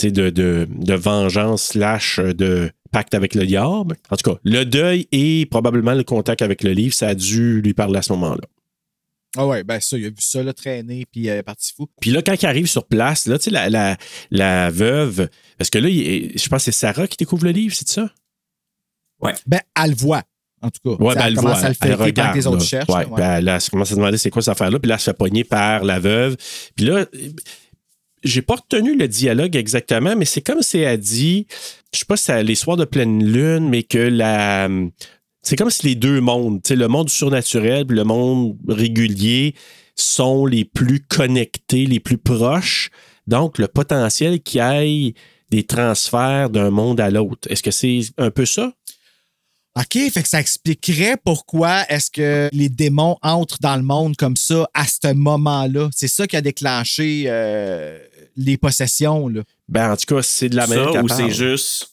de 0.04 0.94
vengeance 0.94 1.64
slash 1.64 2.20
de 2.20 2.70
pacte 2.92 3.14
avec 3.14 3.34
le 3.34 3.46
diable? 3.46 3.96
En 4.10 4.18
tout 4.18 4.30
cas, 4.30 4.40
le 4.44 4.66
deuil 4.66 5.08
et 5.14 5.46
probablement 5.46 5.94
le 5.94 6.04
contact 6.04 6.42
avec 6.42 6.64
le 6.64 6.72
livre, 6.72 6.94
ça 6.94 7.08
a 7.08 7.16
dû 7.16 7.62
lui 7.62 7.74
parler 7.74 8.00
à 8.00 8.02
ce 8.02 8.12
moment-là. 8.12 8.44
Ah 9.38 9.48
ouais, 9.48 9.64
ben 9.64 9.80
ça, 9.80 9.98
il 9.98 10.06
a 10.06 10.10
vu 10.10 10.16
ça 10.20 10.44
là, 10.44 10.52
traîner, 10.54 11.06
puis 11.12 11.22
il 11.22 11.28
est 11.30 11.44
parti 11.44 11.72
fou. 11.76 11.88
Puis 12.02 12.12
là, 12.12 12.22
quand 12.22 12.36
il 12.42 12.46
arrive 12.46 12.68
sur 12.68 12.86
place, 12.86 13.28
là, 13.28 13.38
tu 13.40 13.46
sais, 13.46 13.50
la, 13.52 13.70
la, 13.70 13.98
la 14.30 14.70
veuve, 14.70 15.30
parce 15.58 15.70
que 15.70 15.78
là, 15.80 15.88
il- 15.88 16.38
je 16.38 16.50
pense 16.50 16.66
que 16.66 16.72
c'est 16.72 16.78
Sarah 16.78 17.08
qui 17.08 17.16
découvre 17.18 17.46
le 17.46 17.52
livre, 17.52 17.74
c'est 17.74 17.88
ça? 17.88 18.10
Ben, 19.48 19.60
elle 19.82 19.92
le 19.92 19.96
voit, 19.96 20.24
en 20.62 20.70
tout 20.70 20.96
cas. 20.98 21.04
Ouais, 21.04 21.16
ben, 21.16 21.28
elle 21.28 21.36
commence 21.36 21.60
voit. 21.60 21.66
à 21.68 21.70
le 21.70 21.76
elle 21.82 21.94
regarde. 21.94 22.36
les 22.36 22.48
autres 22.48 22.58
là. 22.58 22.64
cherchent. 22.66 22.90
Ouais, 22.90 23.04
là, 23.04 23.10
ouais. 23.10 23.18
ben, 23.22 23.32
elle, 23.38 23.48
elle 23.48 23.70
commence 23.70 23.88
à 23.88 23.92
se 23.92 23.96
demander 23.96 24.18
c'est 24.18 24.30
quoi 24.32 24.42
cette 24.42 24.52
affaire-là, 24.52 24.80
puis 24.80 24.90
là, 24.90 24.96
elle 24.96 25.00
se 25.00 25.06
fait 25.12 25.18
pogner 25.18 25.44
par 25.44 25.84
la 25.86 26.00
veuve. 26.00 26.36
Puis 26.76 26.86
là, 26.86 27.06
j'ai 28.24 28.42
pas 28.42 28.56
retenu 28.56 28.98
le 28.98 29.08
dialogue 29.08 29.56
exactement, 29.56 30.16
mais 30.16 30.26
c'est 30.26 30.42
comme 30.42 30.62
si 30.62 30.80
elle 30.80 31.00
dit, 31.00 31.48
je 31.94 32.00
sais 32.00 32.06
pas 32.06 32.18
si 32.18 32.26
c'est 32.26 32.44
les 32.44 32.56
soirs 32.56 32.78
de 32.78 32.86
pleine 32.86 33.24
lune, 33.24 33.70
mais 33.70 33.84
que 33.84 33.98
la. 33.98 34.68
C'est 35.42 35.56
comme 35.56 35.70
si 35.70 35.88
les 35.88 35.96
deux 35.96 36.22
mondes, 36.22 36.62
tu 36.62 36.70
sais, 36.70 36.76
le 36.76 36.88
monde 36.88 37.10
surnaturel 37.10 37.88
et 37.90 37.94
le 37.94 38.04
monde 38.04 38.58
régulier 38.68 39.56
sont 39.96 40.46
les 40.46 40.66
plus 40.66 41.00
connectés, 41.00 41.86
les 41.86 42.00
plus 42.00 42.18
proches. 42.18 42.90
Donc, 43.28 43.58
le 43.58 43.68
potentiel 43.68 44.42
qu'il 44.42 44.62
y 44.62 45.08
ait 45.08 45.14
des 45.50 45.64
transferts 45.64 46.50
d'un 46.50 46.70
monde 46.70 47.00
à 47.00 47.10
l'autre. 47.10 47.50
Est-ce 47.52 47.64
que 47.64 47.72
c'est 47.72 48.02
un 48.18 48.32
peu 48.32 48.46
ça? 48.46 48.72
OK, 49.78 49.98
fait 50.12 50.22
que 50.22 50.28
ça 50.28 50.40
expliquerait 50.42 51.16
pourquoi 51.24 51.86
est-ce 51.88 52.12
que 52.12 52.50
les 52.52 52.68
démons 52.68 53.18
entrent 53.22 53.58
dans 53.62 53.78
le 53.78 53.84
monde 53.84 54.18
comme 54.18 54.36
ça 54.36 54.70
à 54.74 54.86
ce 54.86 55.14
moment-là. 55.14 55.90
C'est 55.96 56.10
ça 56.10 56.28
qui 56.28 56.36
a 56.36 56.42
déclenché 56.42 57.24
euh, 57.28 57.98
les 58.36 58.58
possessions. 58.58 59.30
Là. 59.30 59.44
Ben, 59.70 59.94
en 59.94 59.96
tout 59.96 60.14
cas, 60.14 60.22
c'est 60.24 60.50
de 60.50 60.58
la 60.58 60.68
manière 60.68 60.92
ça 60.92 61.04
ou 61.04 61.08
c'est 61.08 61.32
juste 61.32 61.91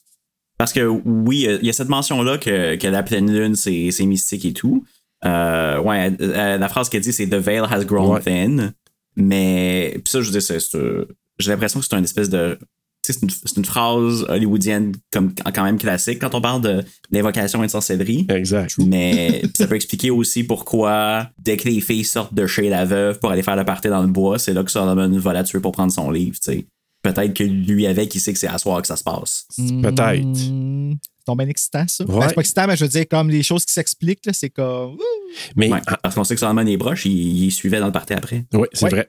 parce 0.59 0.71
que 0.73 0.81
oui 0.81 1.47
il 1.61 1.65
y 1.65 1.69
a 1.69 1.73
cette 1.73 1.89
mention 1.89 2.21
là 2.21 2.37
que, 2.37 2.75
que 2.75 2.87
la 2.87 3.01
pleine 3.01 3.31
lune 3.33 3.55
c'est 3.55 3.89
c'est 3.89 4.05
mystique 4.05 4.45
et 4.45 4.53
tout 4.53 4.83
euh, 5.25 5.79
ouais 5.81 6.11
euh, 6.21 6.57
la 6.59 6.69
phrase 6.69 6.89
qu'elle 6.89 7.01
dit 7.01 7.11
c'est 7.13 7.27
the 7.27 7.33
veil 7.35 7.61
has 7.69 7.83
grown 7.85 8.13
Ouais. 8.13 8.21
thin 8.21 8.73
mais 9.15 9.93
puis 9.95 10.11
ça 10.11 10.21
je 10.21 10.25
veux 10.27 10.31
dire 10.31 10.41
c'est- 10.41 10.59
c'est- 10.59 10.77
j'ai 11.39 11.51
l'impression 11.51 11.79
que 11.79 11.85
c'est 11.89 11.95
une 11.97 12.03
espèce 12.03 12.29
de 12.29 12.57
tu 13.01 13.13
sais, 13.13 13.19
c'est 13.19 13.25
une, 13.25 13.29
c'est 13.29 13.55
une 13.57 13.63
phrase 13.65 14.25
hollywoodienne 14.27 14.91
comme 15.13 15.33
quand 15.55 15.63
même 15.63 15.77
classique 15.77 16.19
quand 16.19 16.35
on 16.35 16.41
parle 16.41 16.61
de 16.61 16.83
d'invocation 17.11 17.63
et 17.63 17.67
de 17.67 17.71
sorcellerie 17.71 18.25
Exact. 18.29 18.75
mais 18.85 19.41
ça 19.57 19.67
peut 19.67 19.75
expliquer 19.75 20.09
aussi 20.11 20.43
pourquoi 20.43 21.29
dès 21.41 21.55
que 21.57 21.69
les 21.69 21.79
filles 21.79 22.03
sortent 22.03 22.33
de 22.33 22.45
chez 22.45 22.67
la 22.69 22.83
veuve 22.85 23.19
pour 23.19 23.31
aller 23.31 23.41
faire 23.43 23.55
le 23.55 23.63
party 23.63 23.87
dans 23.87 24.01
le 24.01 24.07
bois 24.09 24.37
c'est 24.39 24.53
là 24.53 24.63
que 24.63 24.71
Solomon 24.71 25.09
va 25.17 25.31
la 25.33 25.43
tuer 25.43 25.59
pour 25.61 25.71
prendre 25.71 25.93
son 25.93 26.11
livre 26.11 26.35
tu 26.43 26.51
sais 26.51 26.65
peut-être 27.01 27.33
que 27.33 27.43
lui 27.43 27.87
avec 27.87 28.13
il 28.15 28.19
sait 28.19 28.33
que 28.33 28.39
c'est 28.39 28.47
à 28.47 28.57
soir 28.57 28.81
que 28.81 28.87
ça 28.87 28.95
se 28.97 29.03
passe 29.03 29.47
Peut-être. 29.57 30.25
Hmm, 30.25 30.93
c'est 31.27 31.35
bien 31.35 31.47
excitant, 31.47 31.85
ça. 31.87 32.03
Ben, 32.05 32.27
c'est 32.27 32.33
pas 32.35 32.41
excitant, 32.41 32.67
mais 32.67 32.75
je 32.75 32.85
veux 32.85 32.89
dire, 32.89 33.05
comme 33.09 33.29
les 33.29 33.43
choses 33.43 33.63
qui 33.65 33.71
s'expliquent, 33.73 34.25
là, 34.25 34.33
c'est 34.33 34.49
comme. 34.49 34.97
Mais, 35.55 35.71
Ouais, 35.71 35.79
parce 36.01 36.15
qu'on 36.15 36.23
sait 36.23 36.33
que 36.33 36.39
Solomon 36.39 36.65
et 36.65 36.75
Broche, 36.77 37.05
il, 37.05 37.45
il 37.45 37.51
suivait 37.51 37.79
dans 37.79 37.85
le 37.85 37.91
party 37.91 38.13
après. 38.13 38.45
oui, 38.53 38.67
c'est 38.73 38.85
Ouais. 38.85 38.89
vrai. 38.89 39.07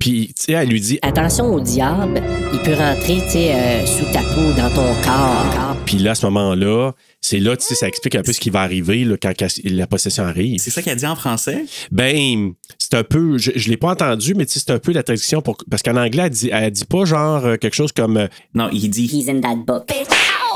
Puis, 0.00 0.28
tu 0.28 0.44
sais, 0.44 0.52
elle 0.52 0.68
lui 0.70 0.80
dit, 0.80 0.98
Attention 1.02 1.52
au 1.52 1.60
diable, 1.60 2.22
il 2.54 2.58
peut 2.60 2.72
rentrer, 2.72 3.18
tu 3.26 3.32
sais, 3.32 3.54
euh, 3.54 3.84
sous 3.84 4.06
ta 4.12 4.20
peau, 4.20 4.50
dans 4.56 4.70
ton 4.70 4.94
corps. 5.02 5.76
puis 5.84 5.98
là, 5.98 6.12
à 6.12 6.14
ce 6.14 6.24
moment-là, 6.26 6.92
c'est 7.20 7.38
là, 7.38 7.54
tu 7.54 7.66
sais, 7.66 7.74
ça 7.74 7.86
explique 7.86 8.14
un 8.14 8.22
peu 8.22 8.32
ce 8.32 8.40
qui 8.40 8.48
va 8.48 8.62
arriver 8.62 9.04
là, 9.04 9.16
quand 9.20 9.34
la 9.64 9.86
possession 9.86 10.24
arrive. 10.24 10.58
C'est 10.58 10.70
ça 10.70 10.80
qu'elle 10.80 10.96
dit 10.96 11.06
en 11.06 11.16
français? 11.16 11.66
Ben, 11.92 12.54
c'est 12.78 12.94
un 12.94 13.04
peu, 13.04 13.36
je, 13.36 13.50
je 13.54 13.68
l'ai 13.68 13.76
pas 13.76 13.90
entendu, 13.90 14.34
mais 14.34 14.46
tu 14.46 14.54
sais, 14.54 14.60
c'est 14.66 14.72
un 14.72 14.78
peu 14.78 14.92
la 14.92 15.02
traduction 15.02 15.42
pour, 15.42 15.58
parce 15.70 15.82
qu'en 15.82 15.96
anglais, 15.96 16.22
elle 16.24 16.30
dit, 16.30 16.48
elle 16.50 16.70
dit 16.70 16.86
pas 16.86 17.04
genre 17.04 17.44
euh, 17.44 17.56
quelque 17.58 17.76
chose 17.76 17.92
comme, 17.92 18.16
euh, 18.16 18.26
Non, 18.54 18.70
il 18.72 18.88
dit 18.88 19.04
He's 19.04 19.28
in 19.28 19.40
that 19.40 19.56
book. 19.56 19.86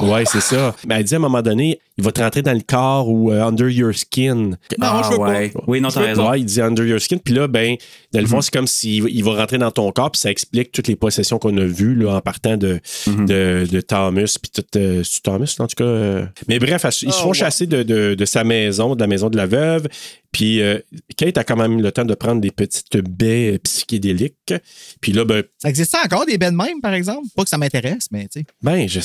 Ouais, 0.03 0.25
c'est 0.27 0.41
ça. 0.41 0.75
Mais 0.87 0.97
elle 0.97 1.05
dit 1.05 1.15
à 1.15 1.19
un 1.19 1.21
moment 1.21 1.43
donné, 1.43 1.79
il 1.97 2.05
va 2.05 2.11
te 2.13 2.21
rentrer 2.21 2.43
dans 2.43 2.53
le 2.53 2.61
corps 2.67 3.09
ou 3.09 3.31
euh, 3.31 3.43
under 3.45 3.69
your 3.69 3.95
skin. 3.95 4.35
Non, 4.35 4.57
ah, 4.81 5.03
je 5.05 5.15
veux 5.15 5.19
ouais. 5.23 5.49
pas. 5.51 5.61
Oui, 5.67 5.81
non, 5.81 5.89
t'as 5.91 6.01
raison. 6.01 6.29
Ouais, 6.29 6.41
il 6.41 6.45
dit 6.45 6.61
under 6.61 6.85
your 6.85 7.01
skin. 7.01 7.19
Puis 7.19 7.35
là, 7.35 7.47
ben, 7.47 7.77
dans 8.13 8.21
le 8.21 8.27
fond, 8.27 8.37
Mhm. 8.37 8.43
c'est 8.43 8.53
comme 8.53 8.67
s'il 8.67 9.09
il 9.09 9.23
va 9.25 9.35
rentrer 9.37 9.59
dans 9.59 9.71
ton 9.71 9.91
corps, 9.93 10.11
puis 10.11 10.21
ça 10.21 10.31
explique 10.31 10.73
toutes 10.73 10.89
les 10.89 10.97
possessions 10.97 11.39
qu'on 11.39 11.57
a 11.57 11.65
vues 11.65 11.95
là, 11.95 12.17
en 12.17 12.21
partant 12.21 12.57
de, 12.57 12.81
Mhm. 13.07 13.27
de, 13.27 13.67
de 13.71 13.81
Thomas, 13.81 14.37
puis 14.43 14.51
tout. 14.53 14.79
euh, 14.79 15.03
c'est 15.05 15.23
Thomas, 15.23 15.55
en 15.59 15.67
tout 15.67 15.77
cas. 15.77 15.85
euh. 15.85 16.27
Mais 16.49 16.59
bref, 16.59 16.85
ils 16.85 16.93
se 16.93 17.07
Oh, 17.09 17.13
font 17.13 17.29
ouais. 17.29 17.35
chasser 17.35 17.67
de, 17.67 17.83
de- 17.83 18.15
de 18.15 18.25
sa 18.25 18.43
maison, 18.45 18.95
de 18.97 19.01
la 19.01 19.07
maison 19.07 19.31
de 19.31 19.37
la 19.37 19.47
veuve. 19.47 19.87
Puis 20.33 20.61
euh, 20.63 20.81
Kate 21.17 21.39
a 21.39 21.45
quand 21.45 21.57
même 21.57 21.81
le 21.81 21.93
temps 21.93 22.05
de 22.05 22.15
prendre 22.15 22.41
des 22.41 22.51
petites 22.51 22.97
baies 22.97 23.61
psychédéliques. 23.63 24.53
Puis 25.01 25.13
là, 25.13 25.25
ben, 25.25 25.45
Ça 25.63 25.69
existe 25.69 25.95
encore 26.05 26.27
des 26.27 26.39
baies 26.39 26.51
de 26.51 26.57
même, 26.57 26.81
par 26.83 26.93
exemple? 26.93 27.29
Pas 27.37 27.45
que 27.45 27.49
ça 27.49 27.57
m'intéresse, 27.59 28.09
mais 28.11 28.23
tu 28.27 28.41
sais. 28.41 28.47
ben 28.61 28.89
je, 28.89 28.99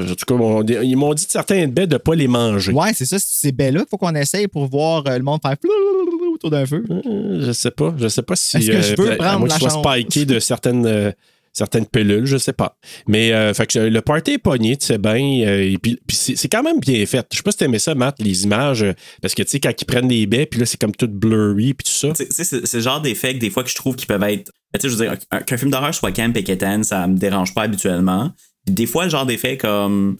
en 0.00 0.14
tout 0.14 0.24
cas, 0.26 0.34
on- 0.34 0.62
ils 0.64 0.96
m'ont 0.96 1.14
dit 1.14 1.26
de 1.26 1.30
certains 1.30 1.66
baies 1.68 1.86
de 1.86 1.94
ne 1.94 1.98
pas 1.98 2.14
les 2.14 2.28
manger. 2.28 2.72
Ouais, 2.72 2.92
c'est 2.94 3.06
ça, 3.06 3.16
ces 3.18 3.52
baies-là 3.52 3.80
qu'il 3.80 3.88
faut 3.90 3.96
qu'on 3.98 4.14
essaye 4.14 4.48
pour 4.48 4.66
voir 4.66 5.04
euh, 5.08 5.16
le 5.18 5.22
monde 5.24 5.40
faire 5.42 5.56
flou 5.60 5.70
autour 6.34 6.50
d'un 6.50 6.66
feu. 6.66 6.84
Euh, 6.90 7.40
Je 7.46 7.52
sais 7.52 7.70
pas. 7.70 7.94
Je 7.98 8.08
sais 8.08 8.22
pas 8.22 8.36
si. 8.36 8.56
Est-ce 8.58 8.70
que 8.70 8.80
je 8.82 8.94
peux 8.94 9.12
à 9.12 9.16
prendre 9.16 9.38
moins 9.40 9.48
que 9.48 9.52
la 9.52 9.56
je 9.56 9.60
sois 9.60 9.70
chance? 9.70 9.84
spiké 9.98 10.24
de 10.24 10.38
certaines, 10.38 10.86
euh, 10.86 11.10
certaines 11.52 11.86
pilules, 11.86 12.26
je 12.26 12.36
sais 12.36 12.52
pas. 12.52 12.76
Mais 13.08 13.32
euh, 13.32 13.52
fait 13.54 13.66
que, 13.66 13.78
euh, 13.80 13.90
le 13.90 14.00
party 14.00 14.32
est 14.32 14.38
pogné, 14.38 14.76
tu 14.76 14.86
sais 14.86 14.98
bien. 14.98 15.14
euh, 15.16 15.62
et 15.72 15.78
puis 15.78 15.98
puis 16.06 16.16
c'est 16.16 16.36
c'est 16.36 16.48
quand 16.48 16.62
même 16.62 16.78
bien 16.78 17.04
fait. 17.06 17.26
Je 17.32 17.38
sais 17.38 17.42
pas 17.42 17.50
si 17.50 17.58
t'aimais 17.58 17.80
ça, 17.80 17.94
Matt, 17.96 18.16
les 18.20 18.44
images. 18.44 18.82
euh, 18.84 18.92
parce 19.20 19.34
que 19.34 19.42
tu 19.42 19.48
sais, 19.50 19.60
quand 19.60 19.72
ils 19.80 19.84
prennent 19.84 20.06
des 20.08 20.26
baies, 20.26 20.46
puis 20.46 20.60
là, 20.60 20.66
c'est 20.66 20.80
comme 20.80 20.94
tout 20.94 21.08
blurry, 21.08 21.74
puis 21.74 21.84
tout 21.84 21.90
ça. 21.90 22.12
Tu 22.12 22.26
sais, 22.30 22.44
c'est 22.44 22.66
c'est 22.66 22.76
le 22.76 22.82
genre 22.84 23.00
d'effets 23.00 23.34
que 23.34 23.38
des 23.40 23.50
fois 23.50 23.64
que 23.64 23.70
je 23.70 23.74
trouve 23.74 23.96
qui 23.96 24.06
peuvent 24.06 24.22
être. 24.22 24.52
Tu 24.74 24.80
sais, 24.82 24.88
je 24.90 24.94
veux 24.94 25.04
dire, 25.08 25.16
un- 25.32 25.40
qu'un 25.40 25.56
film 25.56 25.70
d'horreur 25.70 25.94
soit 25.94 26.12
camp 26.12 26.36
et 26.36 26.44
quétaine, 26.44 26.84
ça 26.84 27.06
me 27.08 27.16
dérange 27.16 27.54
pas 27.54 27.62
habituellement. 27.62 28.30
Puis 28.68 28.74
des 28.74 28.86
fois, 28.86 29.04
le 29.04 29.10
genre 29.10 29.24
d'effets 29.26 29.56
comme. 29.56 30.18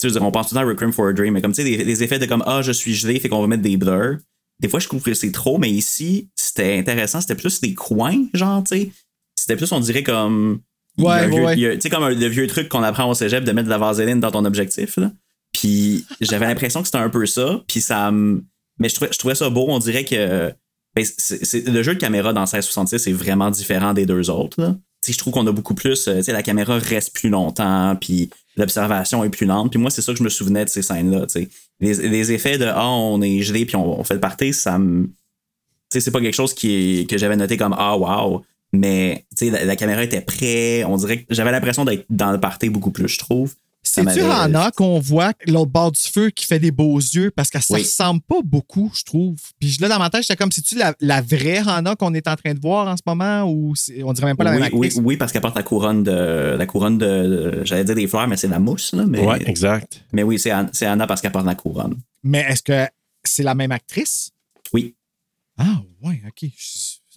Tu 0.00 0.10
sais, 0.10 0.20
on 0.20 0.30
pense 0.30 0.48
tout 0.50 0.54
le 0.54 0.60
temps 0.60 0.66
à 0.66 0.68
Requiem 0.68 0.92
for 0.92 1.06
a 1.08 1.12
Dream, 1.14 1.32
mais 1.32 1.40
comme 1.40 1.52
tu 1.52 1.62
sais, 1.62 1.64
des, 1.76 1.82
des 1.82 2.02
effets 2.02 2.18
de 2.18 2.26
comme 2.26 2.42
Ah, 2.46 2.60
je 2.60 2.70
suis 2.72 2.94
gelé, 2.94 3.18
fait 3.18 3.30
qu'on 3.30 3.40
va 3.40 3.46
mettre 3.46 3.62
des 3.62 3.76
blurs. 3.78 4.18
Des 4.60 4.68
fois, 4.68 4.78
je 4.80 4.86
trouve 4.88 5.02
que 5.02 5.14
c'est 5.14 5.32
trop, 5.32 5.56
mais 5.58 5.70
ici, 5.70 6.28
c'était 6.34 6.76
intéressant. 6.78 7.20
C'était 7.22 7.34
plus 7.34 7.60
des 7.62 7.72
coins, 7.74 8.26
genre, 8.34 8.62
tu 8.64 8.76
sais. 8.76 8.92
C'était 9.38 9.56
plus, 9.56 9.70
on 9.72 9.80
dirait 9.80 10.02
comme. 10.02 10.60
Ouais, 10.98 11.28
vieux- 11.28 11.44
ouais. 11.44 11.54
Tu 11.76 11.80
sais, 11.80 11.90
comme 11.90 12.02
un- 12.04 12.10
le 12.14 12.26
vieux 12.26 12.46
truc 12.46 12.68
qu'on 12.68 12.82
apprend 12.82 13.08
au 13.10 13.14
cégep 13.14 13.44
de 13.44 13.52
mettre 13.52 13.66
de 13.66 13.70
la 13.70 13.78
vaseline 13.78 14.20
dans 14.20 14.30
ton 14.30 14.44
objectif, 14.44 14.96
là. 14.98 15.10
Puis 15.52 16.04
j'avais 16.20 16.46
l'impression 16.46 16.80
que 16.80 16.86
c'était 16.88 16.98
un 16.98 17.08
peu 17.08 17.24
ça. 17.26 17.62
Puis 17.66 17.80
ça 17.80 18.10
me. 18.10 18.44
Mais 18.78 18.90
je 18.90 18.94
trouvais, 18.96 19.10
je 19.12 19.18
trouvais 19.18 19.34
ça 19.34 19.48
beau. 19.48 19.64
On 19.68 19.78
dirait 19.78 20.04
que. 20.04 20.52
ben, 20.94 21.04
le 21.66 21.82
jeu 21.82 21.94
de 21.94 21.98
caméra 22.00 22.32
dans 22.34 22.40
1666 22.42 23.06
est 23.06 23.12
vraiment 23.12 23.50
différent 23.50 23.94
des 23.94 24.04
deux 24.04 24.28
autres. 24.30 24.60
là. 24.60 24.76
Je 25.12 25.18
trouve 25.18 25.32
qu'on 25.32 25.46
a 25.46 25.52
beaucoup 25.52 25.74
plus. 25.74 26.08
euh, 26.08 26.16
tu 26.16 26.24
sais, 26.24 26.32
la 26.32 26.42
caméra 26.42 26.78
reste 26.78 27.14
plus 27.14 27.28
longtemps, 27.28 27.96
puis 28.00 28.30
l'observation 28.56 29.24
est 29.24 29.30
plus 29.30 29.46
lente. 29.46 29.70
Puis 29.70 29.80
moi, 29.80 29.90
c'est 29.90 30.02
ça 30.02 30.12
que 30.12 30.18
je 30.18 30.24
me 30.24 30.28
souvenais 30.28 30.64
de 30.64 30.70
ces 30.70 30.82
scènes-là. 30.82 31.26
tu 31.26 31.40
sais. 31.40 31.48
Les, 31.80 32.32
effets 32.32 32.58
de 32.58 32.64
Ah, 32.66 32.88
on 32.88 33.20
est 33.22 33.42
gelé, 33.42 33.66
puis 33.66 33.76
on, 33.76 34.02
fait 34.04 34.14
le 34.14 34.20
party, 34.20 34.52
ça 34.52 34.78
me. 34.78 35.04
Tu 35.04 35.12
sais, 35.92 36.00
c'est 36.00 36.10
pas 36.10 36.20
quelque 36.20 36.34
chose 36.34 36.54
qui 36.54 37.06
que 37.08 37.18
j'avais 37.18 37.36
noté 37.36 37.56
comme 37.56 37.74
Ah, 37.78 37.96
wow. 37.96 38.42
Mais 38.72 39.26
tu 39.36 39.46
sais, 39.46 39.50
la, 39.50 39.64
la 39.64 39.76
caméra 39.76 40.02
était 40.02 40.20
prête. 40.20 40.84
On 40.86 40.96
dirait 40.96 41.22
que 41.22 41.34
j'avais 41.34 41.52
l'impression 41.52 41.84
d'être 41.84 42.06
dans 42.10 42.32
le 42.32 42.40
party 42.40 42.70
beaucoup 42.70 42.90
plus, 42.90 43.08
je 43.08 43.18
trouve. 43.18 43.54
C'est-tu 43.88 44.20
Hannah 44.20 44.70
qu'on 44.72 44.98
voit 44.98 45.32
l'autre 45.46 45.70
bord 45.70 45.92
du 45.92 46.00
feu 46.00 46.30
qui 46.30 46.44
fait 46.44 46.58
des 46.58 46.70
beaux 46.70 46.98
yeux? 46.98 47.30
Parce 47.30 47.50
qu'elle 47.50 47.62
Oui. 47.70 47.80
ne 47.80 47.84
ressemble 47.84 48.20
pas 48.22 48.40
beaucoup, 48.44 48.90
je 48.94 49.04
trouve. 49.04 49.36
Puis 49.60 49.76
là, 49.80 49.88
dans 49.88 49.98
ma 49.98 50.10
tête, 50.10 50.22
j'étais 50.22 50.36
comme, 50.36 50.50
c'est-tu 50.52 50.76
la, 50.76 50.94
la 51.00 51.22
vraie 51.22 51.58
Hannah 51.66 51.94
qu'on 51.96 52.12
est 52.14 52.26
en 52.28 52.34
train 52.36 52.52
de 52.54 52.60
voir 52.60 52.88
en 52.88 52.96
ce 52.96 53.02
moment 53.06 53.44
ou 53.44 53.74
on 54.04 54.12
dirait 54.12 54.26
même 54.26 54.36
pas 54.36 54.44
la 54.44 54.50
oui, 54.52 54.58
même 54.60 54.70
oui, 54.74 54.86
actrice? 54.88 55.02
oui, 55.04 55.16
parce 55.16 55.32
qu'elle 55.32 55.42
porte 55.42 55.56
la 55.56 55.62
couronne 55.62 56.02
de. 56.02 56.56
La 56.58 56.66
couronne 56.66 56.98
de. 56.98 57.62
J'allais 57.64 57.84
dire 57.84 57.94
des 57.94 58.08
fleurs, 58.08 58.26
mais 58.28 58.36
c'est 58.36 58.48
la 58.48 58.58
mousse, 58.58 58.92
là. 58.92 59.04
Mais, 59.06 59.20
Ouais, 59.24 59.38
exact. 59.48 60.04
mais 60.12 60.22
oui, 60.22 60.38
c'est 60.38 60.50
Anna, 60.50 60.68
c'est 60.72 60.86
Anna 60.86 61.06
parce 61.06 61.20
qu'elle 61.20 61.32
porte 61.32 61.46
la 61.46 61.54
couronne. 61.54 61.96
Mais 62.22 62.40
est-ce 62.48 62.62
que 62.62 62.86
c'est 63.24 63.42
la 63.44 63.54
même 63.54 63.72
actrice? 63.72 64.30
Oui. 64.72 64.94
Ah, 65.58 65.80
ouais, 66.02 66.20
OK. 66.26 66.50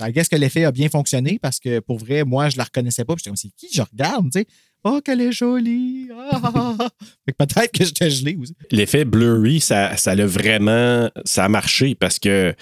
Je 0.01 0.11
guess 0.11 0.29
que 0.29 0.35
l'effet 0.37 0.63
a 0.63 0.71
bien 0.71 0.87
fonctionné 0.87 1.39
parce 1.41 1.59
que 1.59 1.79
pour 1.79 1.97
vrai, 1.97 2.23
moi, 2.23 2.47
je 2.49 2.57
la 2.57 2.63
reconnaissais 2.63 3.03
pas. 3.03 3.15
Puis 3.15 3.21
J'étais 3.23 3.29
comme, 3.31 3.35
c'est 3.37 3.49
qui 3.57 3.67
je 3.73 3.81
regarde, 3.81 4.25
tu 4.31 4.39
sais? 4.39 4.47
Oh, 4.83 5.01
qu'elle 5.03 5.21
est 5.21 5.31
jolie! 5.31 6.07
Ah, 6.17 6.39
ah, 6.43 6.51
ah, 6.55 6.75
ah. 6.79 6.89
Fait 7.25 7.33
que 7.33 7.37
peut-être 7.45 7.71
que 7.77 7.83
j'étais 7.83 8.09
gelé 8.09 8.37
aussi. 8.39 8.53
L'effet 8.71 9.03
blurry, 9.05 9.59
ça, 9.59 9.97
ça 9.97 10.11
a 10.11 10.25
vraiment. 10.25 11.09
Ça 11.25 11.45
a 11.45 11.49
marché 11.49 11.95
parce 11.95 12.17
que. 12.19 12.51
tu 12.51 12.57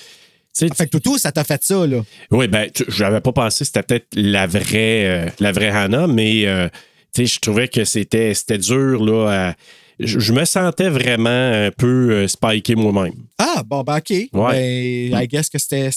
sais, 0.68 0.74
Fait 0.76 0.86
que 0.86 0.92
Toutou, 0.92 1.18
ça 1.18 1.32
t'a 1.32 1.44
fait 1.44 1.64
ça, 1.64 1.86
là. 1.86 2.04
Oui, 2.32 2.48
ben, 2.48 2.70
j'avais 2.88 3.22
pas 3.22 3.32
pensé 3.34 3.60
que 3.60 3.66
c'était 3.66 3.84
peut-être 3.84 4.08
la 4.16 4.48
vraie, 4.48 5.06
euh, 5.06 5.30
la 5.40 5.52
vraie 5.52 5.70
Hannah, 5.70 6.08
mais 6.08 6.46
euh, 6.48 6.68
tu 7.14 7.26
sais, 7.28 7.36
je 7.36 7.40
trouvais 7.40 7.68
que 7.68 7.84
c'était, 7.86 8.34
c'était 8.34 8.58
dur, 8.58 9.04
là. 9.06 9.50
à- 9.50 9.56
je, 10.00 10.20
je 10.20 10.34
me 10.34 10.46
sentais 10.46 10.90
vraiment 10.90 11.30
un 11.30 11.72
peu 11.76 12.12
euh, 12.12 12.28
spiké 12.28 12.76
moi-même. 12.76 13.14
Ah, 13.40 13.64
bon, 13.66 13.84
ben, 13.84 13.98
OK. 13.98 14.10
Ouais. 14.10 15.10
Ben, 15.12 15.22
I 15.24 15.28
guess 15.28 15.50
que 15.50 15.58
c'était- 15.60 15.90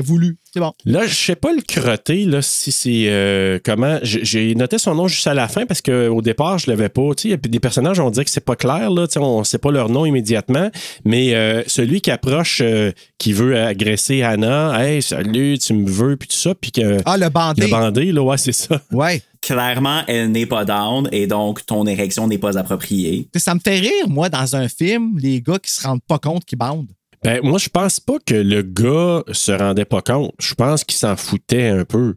voulu. 0.00 0.38
C'est 0.52 0.60
bon. 0.60 0.72
Là, 0.84 1.06
je 1.06 1.14
sais 1.14 1.36
pas 1.36 1.52
le 1.52 1.60
crotté, 1.62 2.24
là, 2.24 2.42
si 2.42 2.72
c'est 2.72 3.04
euh, 3.08 3.58
comment. 3.64 3.98
J'ai 4.02 4.54
noté 4.54 4.78
son 4.78 4.94
nom 4.94 5.06
juste 5.08 5.26
à 5.26 5.34
la 5.34 5.46
fin 5.46 5.66
parce 5.66 5.80
qu'au 5.82 6.22
départ, 6.22 6.58
je 6.58 6.70
l'avais 6.70 6.88
pas. 6.88 7.14
Tu 7.16 7.30
sais, 7.30 7.36
des 7.36 7.60
personnages, 7.60 8.00
on 8.00 8.10
dirait 8.10 8.24
que 8.24 8.30
c'est 8.30 8.44
pas 8.44 8.56
clair, 8.56 8.90
là. 8.90 9.06
Tu 9.06 9.14
sais, 9.14 9.20
on 9.20 9.44
sait 9.44 9.58
pas 9.58 9.70
leur 9.70 9.88
nom 9.90 10.06
immédiatement. 10.06 10.70
Mais 11.04 11.34
euh, 11.34 11.62
celui 11.66 12.00
qui 12.00 12.10
approche, 12.10 12.60
euh, 12.62 12.92
qui 13.18 13.32
veut 13.32 13.56
agresser 13.58 14.22
Hannah, 14.22 14.76
hey, 14.82 15.02
salut, 15.02 15.58
tu 15.58 15.74
me 15.74 15.88
veux, 15.88 16.16
puis 16.16 16.28
tout 16.28 16.36
ça, 16.36 16.54
puis 16.54 16.72
que. 16.72 16.98
Ah, 17.04 17.16
le 17.16 17.28
bandé. 17.28 17.62
Le 17.62 17.68
bandé, 17.68 18.12
là, 18.12 18.22
ouais, 18.22 18.38
c'est 18.38 18.52
ça. 18.52 18.80
Ouais. 18.90 19.22
Clairement, 19.42 20.02
elle 20.06 20.30
n'est 20.32 20.46
pas 20.46 20.64
down 20.64 21.08
et 21.12 21.26
donc 21.26 21.64
ton 21.64 21.86
érection 21.86 22.26
n'est 22.26 22.38
pas 22.38 22.58
appropriée. 22.58 23.28
Ça 23.36 23.54
me 23.54 23.60
fait 23.60 23.78
rire, 23.78 24.08
moi, 24.08 24.28
dans 24.28 24.54
un 24.54 24.68
film, 24.68 25.18
les 25.18 25.40
gars 25.40 25.58
qui 25.58 25.70
se 25.72 25.82
rendent 25.86 26.02
pas 26.06 26.18
compte 26.18 26.44
qu'ils 26.44 26.58
bandent. 26.58 26.90
Ben, 27.24 27.40
moi, 27.42 27.58
je 27.58 27.68
pense 27.68 28.00
pas 28.00 28.16
que 28.24 28.34
le 28.34 28.62
gars 28.62 29.22
se 29.32 29.52
rendait 29.52 29.84
pas 29.84 30.02
compte. 30.02 30.32
Je 30.40 30.54
pense 30.54 30.84
qu'il 30.84 30.96
s'en 30.96 31.16
foutait 31.16 31.68
un 31.68 31.84
peu. 31.84 32.14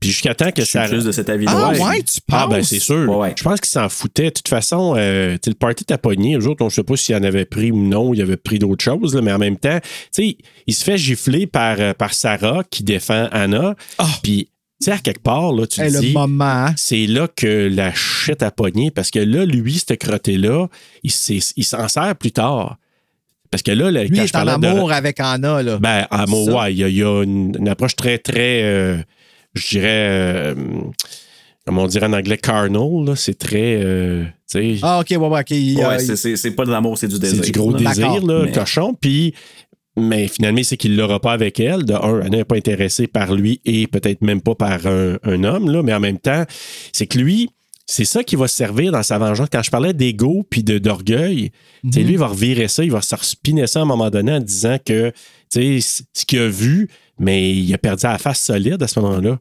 Puis 0.00 0.10
jusqu'à 0.10 0.34
temps 0.34 0.50
que 0.50 0.62
Je 0.62 0.66
suis 0.66 0.78
ça. 0.80 0.88
plus 0.88 1.04
de 1.04 1.12
cet 1.12 1.28
avis-là. 1.28 1.52
Ah, 1.54 1.70
ouais, 1.70 2.02
tu 2.02 2.18
Ah, 2.32 2.48
ben, 2.48 2.56
penses? 2.58 2.66
c'est 2.68 2.80
sûr. 2.80 3.08
Ouais, 3.08 3.16
ouais. 3.16 3.34
Je 3.38 3.42
pense 3.44 3.60
qu'il 3.60 3.70
s'en 3.70 3.88
foutait. 3.88 4.24
De 4.24 4.30
toute 4.30 4.48
façon, 4.48 4.94
euh, 4.96 5.36
le 5.46 5.54
party 5.54 5.84
t'a 5.84 5.96
pogné. 5.96 6.34
Eux 6.36 6.48
autres, 6.48 6.62
on 6.62 6.66
ne 6.66 6.70
sait 6.70 6.82
pas 6.82 6.96
s'il 6.96 7.14
en 7.14 7.22
avait 7.22 7.44
pris 7.44 7.70
ou 7.70 7.76
non. 7.80 8.12
Il 8.12 8.20
avait 8.20 8.36
pris 8.36 8.58
d'autres 8.58 8.82
choses, 8.82 9.14
là, 9.14 9.22
mais 9.22 9.32
en 9.32 9.38
même 9.38 9.56
temps, 9.58 9.78
tu 9.80 9.88
sais, 10.10 10.36
il 10.66 10.74
se 10.74 10.82
fait 10.82 10.98
gifler 10.98 11.46
par, 11.46 11.76
euh, 11.78 11.94
par 11.94 12.14
Sarah 12.14 12.62
qui 12.68 12.82
défend 12.82 13.28
Anna. 13.30 13.76
Puis, 14.24 14.48
tu 14.82 14.90
sais, 14.90 14.92
à 14.92 14.98
quelque 14.98 15.22
part, 15.22 15.52
là, 15.52 15.66
tu 15.66 15.80
Hey, 15.80 15.90
le 15.92 16.00
dis. 16.00 16.12
moment. 16.12 16.44
hein? 16.44 16.74
C'est 16.76 17.06
là 17.06 17.28
que 17.28 17.68
la 17.72 17.92
shit 17.94 18.42
a 18.42 18.50
pogné 18.50 18.90
parce 18.90 19.10
que 19.10 19.18
là, 19.18 19.44
lui, 19.44 19.74
ce 19.78 19.94
crotté-là, 19.94 20.68
il, 21.02 21.10
s'en 21.10 21.88
sert 21.88 22.14
plus 22.16 22.32
tard. 22.32 22.76
Parce 23.50 23.62
que 23.62 23.70
là, 23.72 23.90
là, 23.90 24.04
Lui 24.04 24.16
quand 24.16 24.24
est 24.24 24.28
je 24.28 24.36
en 24.38 24.58
de- 24.58 24.66
amour 24.66 24.92
avec 24.92 25.20
Anna, 25.20 25.62
là. 25.62 25.78
ben, 25.78 26.06
amour, 26.10 26.48
ouais, 26.54 26.72
il 26.72 26.78
y 26.78 26.84
a, 26.84 26.88
il 26.88 26.96
y 26.96 27.02
a 27.02 27.22
une, 27.22 27.54
une 27.58 27.68
approche 27.68 27.96
très, 27.96 28.16
très, 28.18 28.62
euh, 28.62 28.96
je 29.54 29.68
dirais, 29.68 29.88
euh, 30.08 30.54
comment 31.66 31.82
on 31.82 31.86
dirait 31.86 32.06
en 32.06 32.12
anglais, 32.14 32.38
carnal, 32.38 33.04
là. 33.04 33.14
C'est 33.14 33.38
très, 33.38 33.78
euh, 33.82 34.24
Ah, 34.82 35.00
OK, 35.00 35.06
ouais, 35.10 35.16
ouais, 35.16 35.40
OK. 35.40 35.50
Ouais, 35.50 35.98
c'est- 35.98 36.16
c'est 36.16 36.36
c'est 36.36 36.50
pas 36.52 36.64
de 36.64 36.70
l'amour, 36.70 36.96
c'est 36.98 37.08
du 37.08 37.18
désir. 37.18 37.42
c'est 37.44 37.50
du 37.52 37.58
gros 37.58 37.72
là. 37.72 37.78
désir, 37.78 38.24
là, 38.26 38.42
mais- 38.44 38.52
cochon. 38.52 38.94
Puis, 39.00 39.34
mais 39.96 40.26
finalement, 40.28 40.62
c'est 40.62 40.76
qu'il 40.76 40.96
l'aura 40.96 41.20
pas 41.20 41.32
avec 41.32 41.60
elle. 41.60 41.84
De 41.84 41.94
un, 41.94 42.20
elle 42.22 42.30
n'est 42.30 42.44
pas 42.44 42.56
intéressée 42.56 43.06
par 43.06 43.34
lui 43.34 43.60
et 43.64 43.86
peut-être 43.86 44.22
même 44.22 44.40
pas 44.40 44.54
par 44.54 44.86
un, 44.86 45.16
un 45.22 45.44
homme, 45.44 45.70
là. 45.70 45.82
Mais 45.82 45.92
en 45.94 46.00
même 46.00 46.18
temps, 46.18 46.44
c'est 46.92 47.06
que 47.06 47.18
lui, 47.18 47.50
c'est 47.86 48.04
ça 48.06 48.24
qui 48.24 48.36
va 48.36 48.48
se 48.48 48.56
servir 48.56 48.92
dans 48.92 49.02
sa 49.02 49.18
vengeance. 49.18 49.48
Quand 49.52 49.62
je 49.62 49.70
parlais 49.70 49.92
d'ego 49.92 50.46
puis 50.48 50.62
de- 50.62 50.78
d'orgueil, 50.78 51.50
sais, 51.92 52.00
lui, 52.02 52.12
il 52.12 52.18
va 52.18 52.28
revirer 52.28 52.68
ça, 52.68 52.84
il 52.84 52.90
va 52.92 53.02
se 53.02 53.14
respiner 53.14 53.66
ça 53.66 53.80
à 53.80 53.82
un 53.82 53.86
moment 53.86 54.08
donné 54.08 54.32
en 54.32 54.40
disant 54.40 54.78
que, 54.84 55.12
ce 55.50 56.24
qu'il 56.26 56.38
a 56.38 56.48
vu, 56.48 56.88
mais 57.18 57.54
il 57.54 57.74
a 57.74 57.78
perdu 57.78 58.04
la 58.04 58.18
face 58.18 58.40
solide 58.40 58.82
à 58.82 58.88
ce 58.88 58.98
moment-là. 59.00 59.38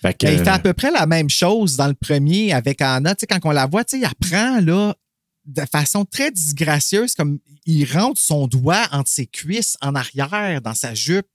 Fait 0.00 0.14
que, 0.14 0.26
Ben, 0.26 0.32
il 0.32 0.38
fait 0.38 0.48
à 0.48 0.58
peu 0.58 0.72
près 0.72 0.90
la 0.90 1.04
même 1.04 1.28
chose 1.28 1.76
dans 1.76 1.88
le 1.88 1.94
premier 1.94 2.54
avec 2.54 2.80
Anna. 2.80 3.14
Quand 3.28 3.38
on 3.44 3.50
la 3.50 3.66
voit, 3.66 3.82
il 3.92 4.04
apprend 4.04 4.60
là, 4.62 4.94
de 5.50 5.64
façon 5.70 6.04
très 6.04 6.30
disgracieuse, 6.30 7.14
comme 7.14 7.38
il 7.66 7.84
rentre 7.84 8.20
son 8.20 8.46
doigt 8.46 8.86
entre 8.92 9.10
ses 9.10 9.26
cuisses 9.26 9.76
en 9.80 9.94
arrière 9.94 10.60
dans 10.62 10.74
sa 10.74 10.94
jupe. 10.94 11.26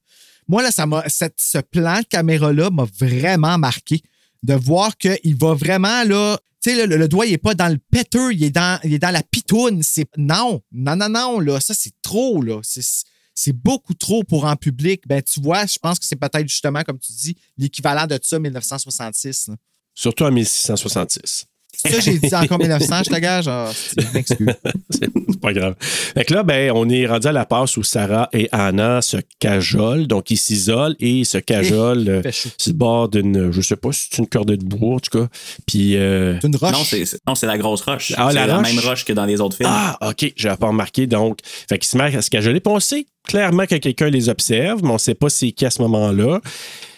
Moi, 0.47 0.61
là, 0.61 0.71
ça 0.71 0.85
m'a, 0.85 1.03
ce 1.09 1.57
plan 1.59 1.99
de 1.99 2.05
caméra-là 2.05 2.69
m'a 2.69 2.85
vraiment 2.99 3.57
marqué. 3.57 4.01
De 4.43 4.53
voir 4.53 4.95
qu'il 4.97 5.35
va 5.37 5.55
vraiment, 5.55 6.03
là, 6.03 6.37
tu 6.61 6.69
sais, 6.69 6.85
le, 6.85 6.97
le 6.97 7.07
doigt, 7.07 7.25
il 7.25 7.31
n'est 7.31 7.39
pas 7.39 7.55
dans 7.55 7.67
le 7.67 7.79
péteux, 7.91 8.31
il 8.31 8.43
est 8.43 8.51
dans, 8.51 8.79
il 8.83 8.93
est 8.93 8.99
dans 8.99 9.09
la 9.09 9.23
pitoune. 9.23 9.81
C'est, 9.81 10.07
non, 10.17 10.61
non, 10.71 10.95
non, 10.95 11.09
non, 11.09 11.39
là, 11.39 11.59
ça, 11.59 11.73
c'est 11.73 11.93
trop, 12.03 12.43
là. 12.43 12.59
C'est, 12.63 13.53
beaucoup 13.53 13.95
trop 13.95 14.23
pour 14.23 14.45
en 14.45 14.55
public. 14.55 15.01
Ben, 15.07 15.21
tu 15.23 15.41
vois, 15.41 15.65
je 15.65 15.79
pense 15.79 15.97
que 15.97 16.05
c'est 16.05 16.15
peut-être 16.15 16.47
justement, 16.47 16.83
comme 16.83 16.99
tu 16.99 17.11
dis, 17.11 17.35
l'équivalent 17.57 18.05
de 18.05 18.19
ça, 18.21 18.37
1966. 18.37 19.47
là. 19.47 19.55
surtout 19.95 20.25
en 20.25 20.31
1666. 20.31 21.47
Ça, 21.77 21.99
j'ai 21.99 22.17
dit 22.19 22.33
encore 22.35 22.59
1900, 22.59 23.03
je 23.05 23.09
te 23.11 23.19
gage? 23.19 23.47
Ah, 23.47 23.71
c'est- 24.25 25.09
pas 25.41 25.53
grave. 25.53 25.75
Fait 25.79 26.25
que 26.25 26.33
là, 26.33 26.43
ben, 26.43 26.71
on 26.73 26.89
est 26.89 27.05
rendu 27.05 27.27
à 27.27 27.31
la 27.31 27.45
passe 27.45 27.77
où 27.77 27.83
Sarah 27.83 28.29
et 28.33 28.49
Anna 28.51 29.01
se 29.01 29.17
cajolent. 29.39 30.07
Donc, 30.07 30.31
ils 30.31 30.37
s'isolent 30.37 30.95
et 30.99 31.09
ils 31.19 31.25
se 31.25 31.37
cajolent 31.37 32.07
euh, 32.09 32.21
sur 32.31 32.71
le 32.71 32.77
bord 32.77 33.09
d'une, 33.09 33.51
je 33.51 33.61
sais 33.61 33.75
pas 33.75 33.91
si 33.91 34.07
c'est 34.09 34.17
une 34.19 34.27
cordée 34.27 34.57
de 34.57 34.63
bois, 34.65 34.95
en 34.95 34.99
tout 34.99 35.19
cas. 35.19 35.27
Puis. 35.67 35.95
euh, 35.97 36.39
C'est 36.41 36.47
une 36.47 36.55
roche. 36.55 36.71
Non, 36.71 36.83
c'est 36.83 37.05
c'est- 37.05 37.19
non, 37.27 37.35
c'est 37.35 37.47
la 37.47 37.57
grosse 37.57 37.81
roche. 37.81 38.13
Ah, 38.17 38.29
c'est 38.31 38.45
la 38.45 38.59
même 38.61 38.79
roche 38.79 39.05
que 39.05 39.13
dans 39.13 39.25
les 39.25 39.39
autres 39.41 39.57
films. 39.57 39.69
Ah, 39.71 39.97
OK, 40.09 40.33
j'avais 40.35 40.57
pas 40.57 40.67
remarqué. 40.67 41.05
Donc, 41.07 41.39
fait 41.69 41.77
qu'ils 41.77 41.89
se 41.89 41.97
mettent 41.97 42.15
à 42.15 42.21
se 42.21 42.29
cajoler. 42.29 42.59
Puis 42.59 42.73
on 42.73 42.79
sait 42.79 43.05
clairement 43.27 43.65
que 43.65 43.75
quelqu'un 43.75 44.09
les 44.09 44.29
observe, 44.29 44.81
mais 44.83 44.89
on 44.91 44.97
sait 44.97 45.15
pas 45.15 45.29
c'est 45.29 45.51
qui 45.51 45.65
à 45.65 45.69
ce 45.69 45.81
moment-là. 45.83 46.39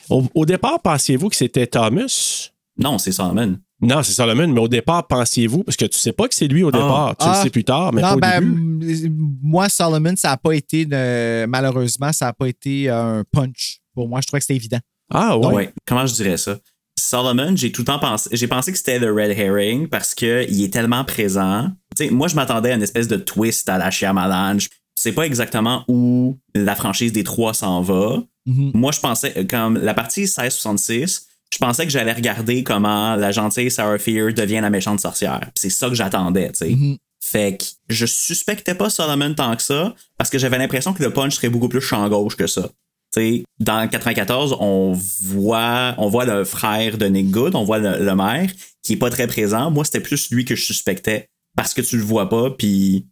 Au, 0.09 0.23
au 0.35 0.45
départ, 0.45 0.81
pensiez-vous 0.81 1.29
que 1.29 1.35
c'était 1.35 1.67
Thomas? 1.67 2.49
Non, 2.79 2.97
c'est 2.97 3.11
Solomon. 3.11 3.57
Non, 3.81 4.01
c'est 4.01 4.13
Solomon, 4.13 4.47
mais 4.47 4.59
au 4.59 4.67
départ, 4.67 5.05
pensiez-vous, 5.07 5.63
parce 5.63 5.77
que 5.77 5.85
tu 5.85 5.99
sais 5.99 6.11
pas 6.11 6.27
que 6.27 6.33
c'est 6.33 6.47
lui 6.47 6.63
au 6.63 6.71
départ, 6.71 7.15
tu 7.17 7.25
Ah. 7.27 7.35
le 7.37 7.43
sais 7.43 7.49
plus 7.51 7.63
tard, 7.63 7.93
mais 7.93 8.01
non, 8.01 8.07
pas 8.09 8.15
au 8.15 8.19
ben, 8.41 8.79
début. 8.79 9.13
moi, 9.43 9.69
Solomon, 9.69 10.15
ça 10.15 10.29
n'a 10.29 10.37
pas 10.37 10.53
été, 10.53 10.85
de- 10.85 11.45
malheureusement, 11.45 12.11
ça 12.11 12.25
n'a 12.25 12.33
pas 12.33 12.47
été 12.47 12.89
un 12.89 13.23
punch. 13.31 13.77
Pour 13.93 14.07
moi, 14.09 14.19
je 14.21 14.27
trouvais 14.27 14.39
que 14.39 14.45
c'était 14.45 14.55
évident. 14.55 14.79
Ah 15.13 15.37
ouais. 15.37 15.53
Ouais. 15.53 15.73
Comment 15.85 16.05
je 16.07 16.13
dirais 16.15 16.37
ça? 16.37 16.57
Solomon, 16.99 17.55
j'ai 17.55 17.71
tout 17.71 17.81
le 17.81 17.85
temps 17.85 17.99
pensé, 17.99 18.29
j'ai 18.33 18.47
pensé 18.47 18.71
que 18.71 18.77
c'était 18.79 18.97
le 18.97 19.13
red 19.13 19.37
herring 19.37 19.87
parce 19.87 20.15
que 20.15 20.45
il 20.49 20.63
est 20.63 20.73
tellement 20.73 21.05
présent. 21.05 21.69
Tu 21.95 22.05
sais, 22.05 22.09
moi, 22.11 22.27
je 22.27 22.35
m'attendais 22.35 22.71
à 22.71 22.75
une 22.75 22.81
espèce 22.81 23.07
de 23.07 23.17
twist 23.17 23.69
à 23.69 23.77
la 23.77 23.91
Shyamalan. 23.91 24.57
Je 24.59 24.67
sais 24.95 25.11
pas 25.11 25.27
exactement 25.27 25.83
où 25.87 26.39
la 26.55 26.75
franchise 26.75 27.13
des 27.13 27.23
trois 27.23 27.53
s'en 27.53 27.81
va. 27.81 28.23
Mhm. 28.47 28.71
Moi, 28.73 28.91
je 28.91 28.99
pensais, 28.99 29.33
euh, 29.37 29.43
comme 29.47 29.77
la 29.77 29.93
partie 29.93 30.21
1666, 30.21 31.26
je 31.53 31.57
pensais 31.59 31.85
que 31.85 31.91
j'allais 31.91 32.13
regarder 32.13 32.63
comment 32.63 33.15
la 33.15 33.31
gentille 33.31 33.71
Sarah 33.71 33.97
Fear 33.97 34.33
devient 34.33 34.59
la 34.61 34.69
méchante 34.69 34.99
sorcière. 34.99 35.49
C'est 35.55 35.69
ça 35.69 35.89
que 35.89 35.95
j'attendais, 35.95 36.51
tu 36.51 36.57
sais. 36.57 36.69
Mhm. 36.69 36.97
Fait 37.19 37.57
que 37.57 37.65
je 37.89 38.05
suspectais 38.05 38.75
pas 38.75 38.89
Solomon 38.89 39.33
tant 39.33 39.55
que 39.55 39.61
ça 39.61 39.95
parce 40.17 40.29
que 40.29 40.37
j'avais 40.37 40.57
l'impression 40.57 40.93
que 40.93 41.03
le 41.03 41.11
punch 41.11 41.35
serait 41.35 41.49
beaucoup 41.49 41.67
plus 41.67 41.81
champ 41.81 42.07
gauche 42.07 42.35
que 42.37 42.47
ça. 42.47 42.69
Tu 43.13 43.21
sais, 43.21 43.43
dans 43.59 43.87
94, 43.87 44.57
on 44.59 44.93
voit, 45.21 45.95
on 45.97 46.09
voit 46.09 46.25
le 46.25 46.43
frère 46.43 46.97
de 46.97 47.05
Nick 47.05 47.31
Good, 47.31 47.55
on 47.55 47.63
voit 47.63 47.79
le, 47.79 48.03
le 48.03 48.15
maire 48.15 48.49
qui 48.83 48.93
est 48.93 48.97
pas 48.97 49.09
très 49.09 49.27
présent. 49.27 49.71
Moi, 49.71 49.83
c'était 49.83 49.99
plus 49.99 50.29
lui 50.29 50.45
que 50.45 50.55
je 50.55 50.63
suspectais 50.63 51.29
parce 51.55 51.73
que 51.73 51.81
tu 51.81 51.97
le 51.97 52.03
vois 52.03 52.29
pas, 52.29 52.51
puis 52.51 53.07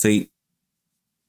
tu 0.00 0.08
sais. 0.08 0.30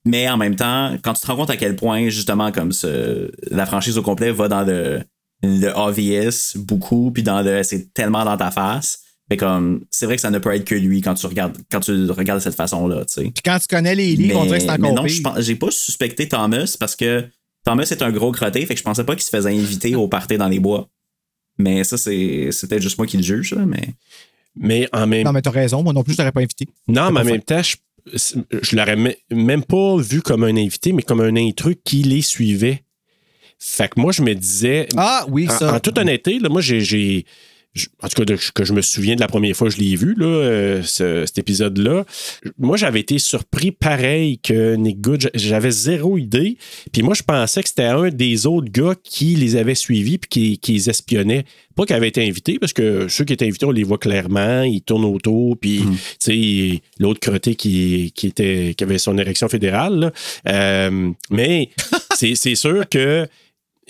Mais 0.05 0.29
en 0.29 0.37
même 0.37 0.55
temps, 0.55 0.95
quand 1.03 1.13
tu 1.13 1.21
te 1.21 1.27
rends 1.27 1.35
compte 1.35 1.49
à 1.49 1.57
quel 1.57 1.75
point, 1.75 2.09
justement, 2.09 2.51
comme 2.51 2.71
ce, 2.71 3.31
la 3.49 3.65
franchise 3.65 3.97
au 3.97 4.01
complet 4.01 4.31
va 4.31 4.47
dans 4.47 4.63
le, 4.63 5.03
le 5.43 5.69
obvious 5.75 6.55
beaucoup, 6.57 7.11
puis 7.11 7.23
dans 7.23 7.41
le 7.41 7.63
c'est 7.63 7.93
tellement 7.93 8.25
dans 8.25 8.37
ta 8.37 8.51
face. 8.51 8.99
Fait 9.29 9.37
comme, 9.37 9.85
c'est 9.91 10.05
vrai 10.07 10.15
que 10.15 10.21
ça 10.21 10.31
ne 10.31 10.39
peut 10.39 10.53
être 10.55 10.65
que 10.65 10.73
lui 10.75 11.01
quand 11.01 11.13
tu 11.13 11.25
regardes, 11.27 11.55
quand 11.71 11.81
tu 11.81 11.93
le 11.95 12.11
regardes 12.11 12.39
de 12.39 12.43
cette 12.43 12.55
façon-là, 12.55 13.05
tu 13.05 13.13
sais. 13.13 13.21
Puis 13.23 13.43
quand 13.45 13.59
tu 13.59 13.67
connais 13.67 13.93
les 13.93 14.15
livres, 14.15 14.39
on 14.39 14.45
dirait 14.45 14.57
que 14.57 14.65
c'est 14.65 14.77
mais 14.79 14.87
encore 14.89 15.03
non, 15.03 15.03
pire. 15.03 15.15
je 15.15 15.21
pense- 15.21 15.39
j'ai 15.41 15.55
pas 15.55 15.69
suspecté 15.71 16.27
Thomas 16.27 16.75
parce 16.79 16.95
que 16.95 17.25
Thomas 17.63 17.83
est 17.83 18.01
un 18.01 18.11
gros 18.11 18.31
crotté, 18.31 18.65
fait 18.65 18.73
que 18.73 18.79
je 18.79 18.83
pensais 18.83 19.03
pas 19.03 19.13
qu'il 19.15 19.23
se 19.23 19.29
faisait 19.29 19.51
inviter 19.51 19.93
au 19.95 20.07
party 20.07 20.37
dans 20.37 20.47
les 20.47 20.59
bois. 20.59 20.89
Mais 21.59 21.83
ça, 21.83 21.97
c'est 21.97 22.49
c'était 22.51 22.81
juste 22.81 22.97
moi 22.97 23.05
qui 23.05 23.17
le 23.17 23.23
juge, 23.23 23.53
là, 23.53 23.65
mais. 23.65 23.89
Mais 24.55 24.89
en 24.93 25.05
même 25.05 25.25
Non, 25.25 25.31
mais 25.31 25.41
t'as 25.43 25.51
raison. 25.51 25.83
Moi 25.83 25.93
non 25.93 26.03
plus, 26.03 26.13
je 26.13 26.17
t'aurais 26.17 26.31
pas 26.31 26.41
invité. 26.41 26.65
Non, 26.87 27.11
mais 27.11 27.19
en 27.19 27.23
même 27.23 27.41
temps, 27.43 27.61
je, 27.61 27.75
je 28.63 28.75
l'aurais 28.75 28.95
me- 28.95 29.13
même 29.31 29.63
pas 29.63 29.97
vu 29.97 30.21
comme 30.23 30.43
un 30.43 30.55
invité, 30.57 30.91
mais 30.91 31.03
comme 31.03 31.21
un 31.21 31.35
intrus 31.35 31.75
qui 31.83 32.01
les 32.01 32.21
suivait. 32.23 32.83
Fait 33.59 33.89
que 33.89 33.99
moi, 33.99 34.11
je 34.11 34.21
me 34.21 34.33
disais. 34.33 34.87
Ah 34.95 35.25
oui, 35.29 35.47
en, 35.49 35.57
ça. 35.57 35.73
en 35.75 35.79
toute 35.79 35.97
honnêteté, 35.97 36.39
là, 36.39 36.47
moi, 36.49 36.61
j'ai. 36.61 37.25
en 38.01 38.07
tout 38.07 38.15
cas, 38.15 38.25
de- 38.25 38.37
que 38.55 38.63
je 38.65 38.73
me 38.73 38.81
souviens 38.81 39.15
de 39.15 39.19
la 39.19 39.27
première 39.27 39.55
fois 39.55 39.69
que 39.69 39.75
je 39.75 39.79
l'ai 39.79 39.95
vu, 39.95 40.15
là, 40.17 40.25
euh, 40.25 40.81
ce- 40.83 41.25
cet 41.25 41.37
épisode-là. 41.37 42.03
Moi, 42.57 42.77
j'avais 42.77 42.99
été 43.01 43.19
surpris 43.19 43.71
pareil 43.71 44.39
que 44.39 44.75
Nick 44.75 44.99
Good. 45.01 45.29
J'avais 45.35 45.69
zéro 45.71 46.17
idée. 46.17 46.57
Puis 46.91 47.03
moi, 47.03 47.13
je 47.13 47.21
pensais 47.23 47.61
que 47.61 47.69
c'était 47.69 47.83
un 47.83 48.09
des 48.09 48.47
autres 48.47 48.71
gars 48.71 48.95
qui 49.03 49.35
les 49.35 49.55
avait 49.55 49.75
suivis 49.75 50.17
puis 50.17 50.29
qui, 50.29 50.57
qui 50.57 50.73
les 50.73 50.89
espionnait. 50.89 51.43
Pas 51.75 51.85
qu'ils 51.85 51.95
avaient 51.95 52.07
été 52.09 52.25
invités, 52.27 52.59
parce 52.59 52.73
que 52.73 53.07
ceux 53.07 53.23
qui 53.23 53.33
étaient 53.33 53.45
invités, 53.45 53.65
on 53.65 53.71
les 53.71 53.83
voit 53.83 53.99
clairement. 53.99 54.63
Ils 54.63 54.81
tournent 54.81 55.05
autour. 55.05 55.55
Puis, 55.57 55.81
tu 56.19 56.31
sais, 56.73 56.81
l'autre 56.97 57.19
crotté 57.19 57.55
qui, 57.55 58.11
qui, 58.15 58.27
était, 58.27 58.73
qui 58.75 58.83
avait 58.83 58.97
son 58.97 59.17
érection 59.17 59.47
fédérale. 59.47 59.99
là. 59.99 60.11
Euh, 60.49 61.11
mais 61.29 61.69
c'est 62.15 62.55
sûr 62.55 62.89
que 62.89 63.27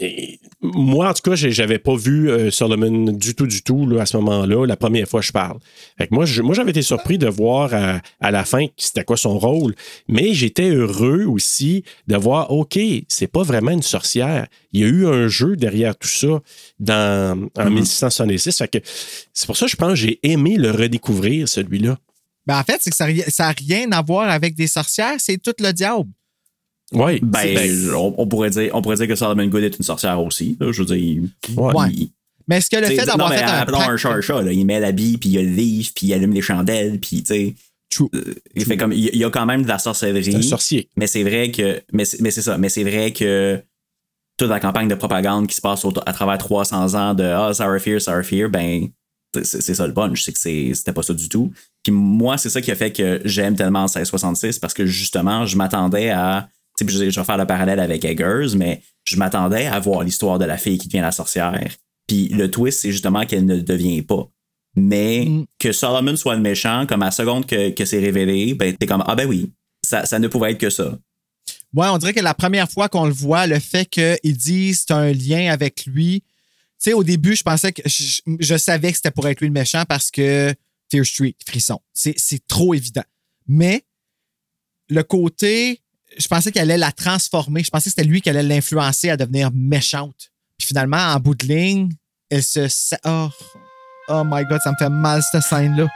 et 0.02 0.39
moi, 0.62 1.10
en 1.10 1.14
tout 1.14 1.22
cas, 1.30 1.36
j'avais 1.36 1.80
pas 1.80 1.95
vu 1.95 2.30
euh, 2.30 2.52
Solomon 2.52 3.12
du 3.12 3.36
tout, 3.36 3.47
du 3.47 3.62
tout, 3.64 3.86
là, 3.88 4.02
à 4.02 4.06
ce 4.06 4.18
moment-là, 4.18 4.66
la 4.66 4.78
première 4.78 5.08
fois 5.08 5.20
que 5.22 5.26
je 5.28 5.32
parle. 5.32 5.58
Fait 5.97 6.08
que 6.08 6.16
moi, 6.16 6.26
je- 6.26 6.41
moi, 6.41 6.56
j'avais 6.56 6.72
été 6.72 6.82
surpris 6.82 7.18
de 7.18 7.28
voir 7.28 7.74
à, 7.74 8.02
à 8.20 8.32
la 8.32 8.45
fin 8.45 8.66
c'était 8.78 9.04
quoi 9.04 9.18
son 9.18 9.38
rôle, 9.38 9.76
mais 10.08 10.34
j'étais 10.34 10.70
heureux 10.70 11.26
aussi 11.26 11.84
de 12.08 12.16
voir, 12.16 12.52
OK, 12.52 12.80
c'est 13.08 13.28
pas 13.28 13.43
vraiment 13.43 13.72
une 13.72 13.82
sorcière. 13.82 14.47
Il 14.72 14.82
y 14.82 14.84
a 14.84 14.88
eu 14.88 15.06
un 15.08 15.28
jeu 15.28 15.56
derrière 15.56 15.95
tout 15.97 16.08
ça 16.08 16.39
dans, 16.80 17.47
en 17.58 17.70
1666. 17.70 18.58
Fait 18.58 18.68
que 18.68 18.78
c'est 19.34 19.45
pour 19.47 19.58
ça 19.58 19.66
que 19.66 19.72
je 19.72 19.76
pense 19.78 19.89
que 19.89 19.95
j'ai 19.95 20.20
aimé 20.24 20.56
le 20.58 20.72
redécouvrir, 20.72 21.47
celui-là. 21.50 21.97
Ben, 22.45 22.58
en 22.60 22.64
fait, 22.64 22.78
c'est 22.82 22.89
que 22.89 22.95
ça 22.95 23.08
n'a 23.08 23.52
rien 23.52 23.91
à 23.91 24.02
voir 24.02 24.30
avec 24.30 24.56
des 24.56 24.68
sorcières, 24.68 25.16
c'est 25.20 25.38
tout 25.38 25.54
le 25.60 25.72
diable. 25.72 26.10
Oui. 26.94 27.20
Ben, 27.22 27.92
on, 27.96 28.16
on 28.18 28.28
pourrait 28.28 28.50
dire, 28.50 28.72
on 28.74 28.82
pourrait 28.82 28.96
dire 28.98 29.08
que 29.08 29.16
Solomon 29.16 29.46
Good 29.48 29.64
est 29.64 29.78
une 29.78 29.84
sorcière 29.84 30.22
aussi. 30.22 30.58
là. 30.60 30.72
je 30.72 30.82
veux 30.82 30.86
dire, 30.88 30.96
il- 30.96 31.30
Ouais. 31.56 31.74
il- 31.92 32.10
Mais 32.48 32.58
est-ce 32.58 32.70
que 32.70 32.78
le 32.78 32.88
fait 32.88 33.06
d'avoir 33.06 33.30
non, 33.30 33.36
fait 33.36 33.44
mais 33.44 33.78
un 33.78 33.98
chat 33.98 34.10
un 34.10 34.22
chat, 34.22 34.42
là. 34.42 34.52
il 34.52 34.66
met 34.66 34.80
l'habit, 34.80 35.18
puis 35.18 35.30
il 35.30 35.36
y 35.36 35.38
a 35.38 35.44
le 35.44 35.50
livre, 35.50 35.90
puis 35.96 36.08
il 36.08 36.14
allume 36.14 36.34
les 36.34 36.42
chandelles, 36.42 37.00
puis 37.00 37.22
tu 37.22 37.26
sais. 37.28 37.56
True. 37.92 38.08
euh, 38.16 38.36
il 38.56 38.66
fait 38.66 38.78
comme, 38.78 38.92
il 38.94 39.16
y 39.16 39.24
a 39.24 39.30
quand 39.32 39.46
même 39.48 39.64
de 39.64 39.68
la 39.68 39.80
sorcellerie. 39.80 40.24
C'est 40.32 40.36
un 40.38 40.42
sorcier. 40.44 40.90
Mais 40.96 41.08
c'est 41.08 41.24
vrai 41.24 41.50
que. 41.52 41.82
Mais 41.92 42.06
c'est 42.06 42.22
mais 42.22 42.30
c'est 42.32 42.42
ça. 42.44 42.58
Mais 42.60 42.70
c'est 42.70 42.84
vrai 42.84 43.12
que 43.14 43.60
toute 44.38 44.50
la 44.50 44.60
campagne 44.60 44.88
de 44.88 44.94
propagande 44.96 45.48
qui 45.48 45.56
se 45.56 45.62
passe 45.62 45.84
au- 45.86 45.94
à 46.06 46.14
travers 46.14 46.38
300 46.38 46.94
ans 46.96 47.14
de 47.16 47.24
Ah, 47.24 47.52
Sarah 47.54 47.80
Fear, 47.80 48.00
Sarah 48.00 48.22
Fear, 48.24 48.50
ben, 48.50 48.88
c'est 49.44 49.74
ça 49.76 49.86
le 49.88 49.94
punch. 49.94 50.22
C'est 50.24 50.32
que 50.34 50.40
c'est- 50.40 50.74
c'était 50.76 50.94
pas 50.94 51.02
ça 51.04 51.14
du 51.16 51.30
tout. 51.30 51.52
Puis 51.84 51.92
moi, 51.92 52.38
c'est 52.38 52.50
ça 52.50 52.62
qui 52.62 52.72
a 52.72 52.76
fait 52.76 52.92
que 52.92 53.22
j'aime 53.26 53.56
tellement 53.56 53.88
1666 53.88 54.60
parce 54.60 54.74
que 54.76 54.86
justement, 54.86 55.46
je 55.48 55.58
m'attendais 55.58 56.10
à. 56.10 56.48
Je 56.88 57.09
je 57.09 57.19
vais 57.19 57.25
faire 57.25 57.38
le 57.38 57.45
parallèle 57.47 57.80
avec 57.80 58.05
Eggers, 58.05 58.55
mais 58.55 58.82
je 59.05 59.15
m'attendais 59.17 59.65
à 59.65 59.80
voir 59.80 60.03
l'histoire 60.03 60.39
de 60.39 60.45
la 60.45 60.57
fille 60.57 60.77
qui 60.77 60.88
devient 60.88 61.01
la 61.01 61.11
sorcière. 61.11 61.59
Puis 62.07 62.30
le 62.30 62.49
twist, 62.49 62.82
c'est 62.82 62.91
justement 62.91 63.25
qu'elle 63.25 63.45
ne 63.45 63.55
le 63.55 63.63
devient 63.63 64.01
pas. 64.01 64.27
Mais 64.75 65.25
Mm. 65.25 65.45
que 65.57 65.71
Solomon 65.71 66.15
soit 66.15 66.36
le 66.36 66.41
méchant, 66.41 66.86
comme 66.88 67.01
à 67.01 67.05
la 67.05 67.11
seconde 67.11 67.45
que, 67.45 67.71
que 67.71 67.86
c'est 67.86 67.99
révélé, 67.99 68.53
ben 68.53 68.75
t'es 68.75 68.86
comme 68.86 69.03
Ah 69.07 69.15
ben 69.15 69.27
oui, 69.27 69.51
ça, 69.84 70.05
ça 70.05 70.19
ne 70.19 70.27
pouvait 70.27 70.51
être 70.51 70.59
que 70.59 70.69
ça. 70.69 70.97
Ouais, 71.73 71.88
on 71.88 71.97
dirait 71.97 72.13
que 72.13 72.19
la 72.19 72.34
première 72.34 72.69
fois 72.69 72.88
qu'on 72.89 73.05
le 73.05 73.13
voit, 73.13 73.45
le 73.47 73.59
fait 73.59 73.86
qu'il 73.86 74.38
dise 74.38 74.86
c'est 74.88 74.93
un 74.93 75.11
lien 75.11 75.51
avec 75.51 75.86
lui. 75.86 76.21
Tu 76.21 76.91
sais, 76.91 76.93
au 76.93 77.03
début, 77.03 77.36
je 77.36 77.43
pensais 77.43 77.71
que 77.73 77.82
je, 77.86 78.21
je 78.39 78.57
savais 78.57 78.91
que 78.91 78.95
c'était 78.97 79.11
pour 79.11 79.27
être 79.27 79.39
lui 79.41 79.47
le 79.47 79.53
méchant 79.53 79.84
parce 79.88 80.09
que 80.11 80.53
Fear 80.91 81.05
Street, 81.05 81.36
frisson. 81.45 81.80
C'est 81.93 82.47
trop 82.47 82.73
évident. 82.73 83.03
Mais 83.47 83.84
le 84.88 85.03
côté, 85.03 85.82
je 86.18 86.28
pensais 86.28 86.51
qu'elle 86.51 86.64
allait 86.72 86.78
la 86.78 86.91
transformer. 86.91 87.64
Je 87.64 87.70
pensais 87.70 87.89
que 87.89 87.95
c'était 87.95 88.07
lui 88.07 88.22
qui 88.22 88.30
allait 88.30 88.43
l'influencer 88.43 89.10
à 89.10 89.18
devenir 89.18 89.49
méchante. 89.53 90.32
Puis 90.57 90.68
finalement, 90.68 90.97
en 90.97 91.20
bout 91.20 91.36
de 91.36 91.45
ligne, 91.45 91.89
elle 92.30 92.43
se. 92.43 92.68
sa- 92.68 92.99
Oh, 93.05 93.28
oh 94.10 94.24
my 94.26 94.43
God, 94.45 94.60
ça 94.64 94.72
me 94.72 94.76
fait 94.78 94.89
mal 94.89 95.22
cette 95.32 95.43
scène-là. 95.43 95.88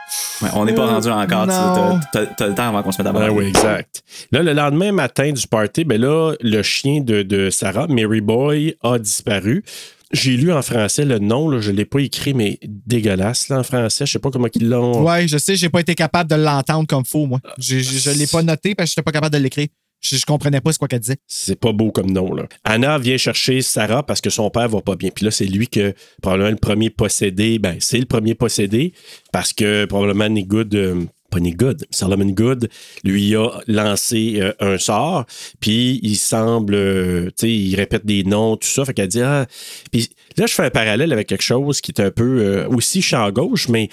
Ouais, 0.42 0.50
on 0.54 0.66
n'est 0.66 0.74
pas 0.76 0.86
Oh, 0.86 0.90
rendu 0.92 1.10
encore. 1.10 1.44
tu- 1.44 1.50
non. 1.50 2.00
T'as 2.12 2.26
t'as- 2.26 2.34
t'as 2.36 2.48
le 2.48 2.56
temps 2.56 2.70
avant 2.70 2.84
qu'on 2.84 2.92
se 2.92 3.00
mette 3.02 3.08
à 3.08 3.12
Ben 3.14 3.20
parler. 3.20 3.34
oui, 3.34 3.46
exact. 3.48 4.04
Là, 4.32 4.44
le 4.44 4.54
lendemain 4.54 4.92
matin 4.92 5.32
du 5.32 5.48
party, 5.48 5.84
ben 5.84 6.00
là, 6.00 6.34
le 6.42 6.62
chien 6.64 7.02
de, 7.02 7.24
de 7.24 7.50
Sarah, 7.50 7.88
Mary 7.88 8.22
Boy, 8.22 8.76
a 8.84 8.98
disparu. 9.00 9.64
J'ai 10.12 10.38
lu 10.38 10.54
en 10.54 10.62
français 10.62 11.06
le 11.06 11.18
nom, 11.18 11.50
là, 11.50 11.60
je 11.60 11.72
ne 11.72 11.78
l'ai 11.78 11.86
pas 11.86 12.00
écrit, 12.00 12.36
mais 12.36 12.60
dégueulasse 12.62 13.50
là, 13.50 13.60
en 13.60 13.64
français. 13.64 14.06
Je 14.06 14.12
sais 14.12 14.20
pas 14.20 14.30
comment 14.30 14.48
ils 14.54 14.70
l'ont. 14.70 15.02
Ouais, 15.04 15.28
je 15.28 15.40
sais, 15.40 15.56
j'ai 15.56 15.70
pas 15.70 15.80
été 15.80 15.96
capable 15.96 16.30
de 16.30 16.36
l'entendre 16.36 16.86
comme 16.88 17.04
faux, 17.04 17.26
moi. 17.26 17.40
Je 17.58 18.12
l'ai 18.12 18.28
pas 18.28 18.44
noté 18.44 18.76
parce 18.76 18.90
que 18.90 18.92
j'étais 18.92 19.02
pas 19.02 19.12
capable 19.12 19.34
de 19.34 19.40
l'écrire. 19.40 19.68
Je, 20.04 20.18
je 20.18 20.26
comprenais 20.26 20.62
pas 20.62 20.72
ce 20.74 20.80
qu'elle 20.80 21.00
disait. 21.00 21.18
C'est 21.28 21.60
pas 21.60 21.72
beau 21.72 21.92
comme 21.92 22.12
nom. 22.12 22.34
Là. 22.34 22.44
Anna 22.64 22.98
vient 23.00 23.18
chercher 23.18 23.62
Sarah 23.62 24.04
parce 24.04 24.22
que 24.22 24.30
son 24.30 24.50
père 24.50 24.70
va 24.70 24.82
pas 24.82 24.96
bien. 24.96 25.10
Puis 25.10 25.26
là, 25.26 25.32
c'est 25.32 25.46
lui 25.46 25.68
que 25.68 25.94
probablement 26.22 26.52
le 26.52 26.58
premier 26.58 26.90
possédé. 26.90 27.60
Ben, 27.60 27.78
c'est 27.80 28.00
le 28.00 28.06
premier 28.06 28.36
possédé 28.36 28.94
parce 29.32 29.54
que 29.54 29.86
probablement 29.86 30.30
Nick 30.30 30.48
Good. 30.48 30.76
euh, 30.76 31.06
pas 31.34 31.40
Good, 31.40 31.86
Solomon 31.90 32.32
Good 32.32 32.70
lui 33.04 33.36
a 33.36 33.50
lancé 33.68 34.40
euh, 34.40 34.54
un 34.60 34.78
sort, 34.78 35.26
puis 35.60 36.00
il 36.04 36.16
semble, 36.16 36.76
euh, 36.76 37.26
tu 37.28 37.48
sais, 37.48 37.52
il 37.52 37.76
répète 37.76 38.06
des 38.06 38.24
noms, 38.24 38.56
tout 38.56 38.68
ça, 38.68 38.86
fait 38.86 38.94
qu'elle 38.94 39.08
dit, 39.08 39.22
ah, 39.22 39.48
puis 39.92 40.10
là, 40.38 40.46
je 40.46 40.54
fais 40.54 40.64
un 40.64 40.70
parallèle 40.70 41.12
avec 41.12 41.28
quelque 41.28 41.44
chose 41.44 41.82
qui 41.82 41.92
est 41.92 42.02
un 42.02 42.12
peu 42.12 42.40
euh, 42.40 42.68
aussi 42.70 43.02
champ 43.02 43.30
gauche, 43.32 43.68
mais 43.68 43.90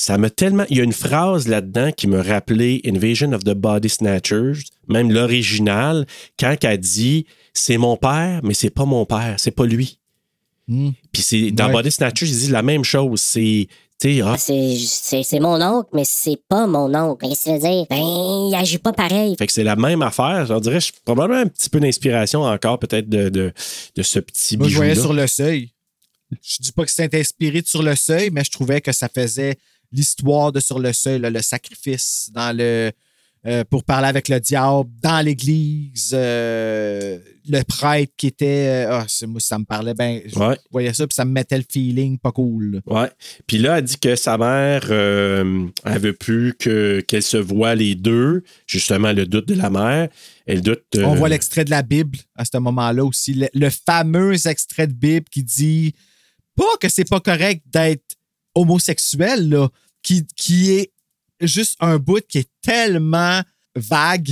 ça 0.00 0.16
m'a 0.16 0.30
tellement. 0.30 0.64
Il 0.70 0.76
y 0.78 0.80
a 0.80 0.84
une 0.84 0.92
phrase 0.92 1.48
là-dedans 1.48 1.90
qui 1.92 2.06
me 2.06 2.20
rappelait 2.20 2.80
Invasion 2.86 3.32
of 3.32 3.42
the 3.44 3.52
Body 3.54 3.88
Snatchers, 3.88 4.52
même 4.88 5.10
l'original, 5.12 6.06
quand 6.38 6.56
elle 6.62 6.78
dit 6.78 7.26
c'est 7.52 7.76
mon 7.78 7.96
père, 7.96 8.40
mais 8.44 8.54
c'est 8.54 8.70
pas 8.70 8.84
mon 8.84 9.04
père, 9.04 9.34
c'est 9.38 9.50
pas 9.50 9.66
lui. 9.66 9.98
Hmm. 10.68 10.90
Puis 11.12 11.22
c'est 11.22 11.50
dans 11.50 11.66
Ouais. 11.66 11.72
Body 11.72 11.90
Snatchers, 11.90 12.26
ils 12.26 12.32
disent 12.32 12.50
la 12.50 12.62
même 12.62 12.84
chose. 12.84 13.20
C'est 13.20 13.66
Tu 14.00 14.14
sais, 14.16 14.20
ah, 14.22 14.36
C'est, 14.38 14.76
c'est, 14.86 15.22
c'est 15.24 15.40
mon 15.40 15.60
oncle, 15.60 15.88
mais 15.92 16.04
c'est 16.04 16.38
pas 16.48 16.68
mon 16.68 16.94
oncle. 16.94 17.26
Qu'est-ce 17.26 17.46
que 17.46 17.50
ça 17.50 17.52
veut 17.54 17.58
dire? 17.58 17.86
Ben, 17.90 17.96
il 17.98 18.54
agit 18.56 18.78
pas 18.78 18.92
pareil. 18.92 19.34
Fait 19.36 19.46
que 19.48 19.52
c'est 19.52 19.64
la 19.64 19.74
même 19.74 20.02
affaire. 20.02 20.46
J'en 20.46 20.60
dirais, 20.60 20.78
je- 20.80 20.92
probablement 21.04 21.40
un 21.40 21.48
petit 21.48 21.68
peu 21.68 21.80
d'inspiration 21.80 22.42
encore, 22.42 22.78
peut-être, 22.78 23.08
de, 23.08 23.28
de, 23.30 23.52
de 23.96 24.02
ce 24.04 24.20
petit 24.20 24.56
Moi, 24.56 24.66
je 24.66 24.70
bijou. 24.70 24.76
voyais 24.78 24.94
sur 24.94 25.12
le 25.12 25.26
seuil. 25.26 25.72
Je 26.30 26.58
dis 26.60 26.70
pas 26.70 26.84
que 26.84 26.90
c'était 26.92 27.18
inspiré 27.18 27.62
de 27.62 27.66
sur 27.66 27.82
le 27.82 27.96
seuil, 27.96 28.28
mais 28.30 28.44
je 28.44 28.50
trouvais 28.52 28.80
que 28.82 28.92
ça 28.92 29.08
faisait 29.08 29.56
l'histoire 29.92 30.52
de 30.52 30.60
sur 30.60 30.78
le 30.78 30.92
seuil, 30.92 31.18
le 31.18 31.42
sacrifice 31.42 32.30
dans 32.32 32.56
le 32.56 32.90
euh, 33.46 33.62
pour 33.70 33.84
parler 33.84 34.08
avec 34.08 34.28
le 34.28 34.40
diable 34.40 34.90
dans 35.00 35.24
l'église, 35.24 36.10
euh, 36.12 37.18
le 37.48 37.62
prêtre 37.62 38.12
qui 38.16 38.26
était. 38.26 38.86
euh, 38.88 38.98
Ah, 39.00 39.06
ça 39.08 39.58
me 39.58 39.64
parlait 39.64 39.94
bien. 39.94 40.20
Je 40.26 40.36
Ouais. 40.36 40.58
voyais 40.72 40.92
ça, 40.92 41.06
puis 41.06 41.14
ça 41.14 41.24
me 41.24 41.30
mettait 41.30 41.56
le 41.56 41.64
feeling 41.70 42.18
pas 42.18 42.32
cool. 42.32 42.82
Ouais. 42.84 43.08
Puis 43.46 43.58
là, 43.58 43.78
elle 43.78 43.84
dit 43.84 43.96
que 43.96 44.16
sa 44.16 44.36
mère, 44.36 44.90
elle 44.90 45.70
veut 46.00 46.14
plus 46.14 46.54
que, 46.54 47.00
qu'elle 47.06 47.22
se 47.22 47.36
voit 47.36 47.76
les 47.76 47.94
deux. 47.94 48.42
Justement, 48.66 49.12
le 49.12 49.24
doute 49.24 49.46
de 49.46 49.54
la 49.54 49.70
mère. 49.70 50.08
Elle 50.44 50.60
doute. 50.60 50.82
On 50.96 51.14
voit 51.14 51.28
l'extrait 51.28 51.64
de 51.64 51.70
la 51.70 51.82
Bible 51.82 52.18
à 52.34 52.44
ce 52.44 52.58
moment-là 52.58 53.04
aussi. 53.04 53.34
Le, 53.34 53.46
le 53.54 53.70
fameux 53.70 54.48
extrait 54.48 54.88
de 54.88 54.92
Bible 54.94 55.26
qui 55.30 55.44
dit 55.44 55.94
pas 56.56 56.76
que 56.80 56.88
c'est 56.88 57.08
pas 57.08 57.20
correct 57.20 57.62
d'être 57.66 58.02
homosexuel, 58.58 59.68
qui, 60.02 60.70
est 60.70 60.92
juste 61.40 61.76
un 61.80 61.98
bout 61.98 62.24
qui 62.26 62.38
est 62.38 62.50
tellement 62.62 63.42
vague 63.74 64.30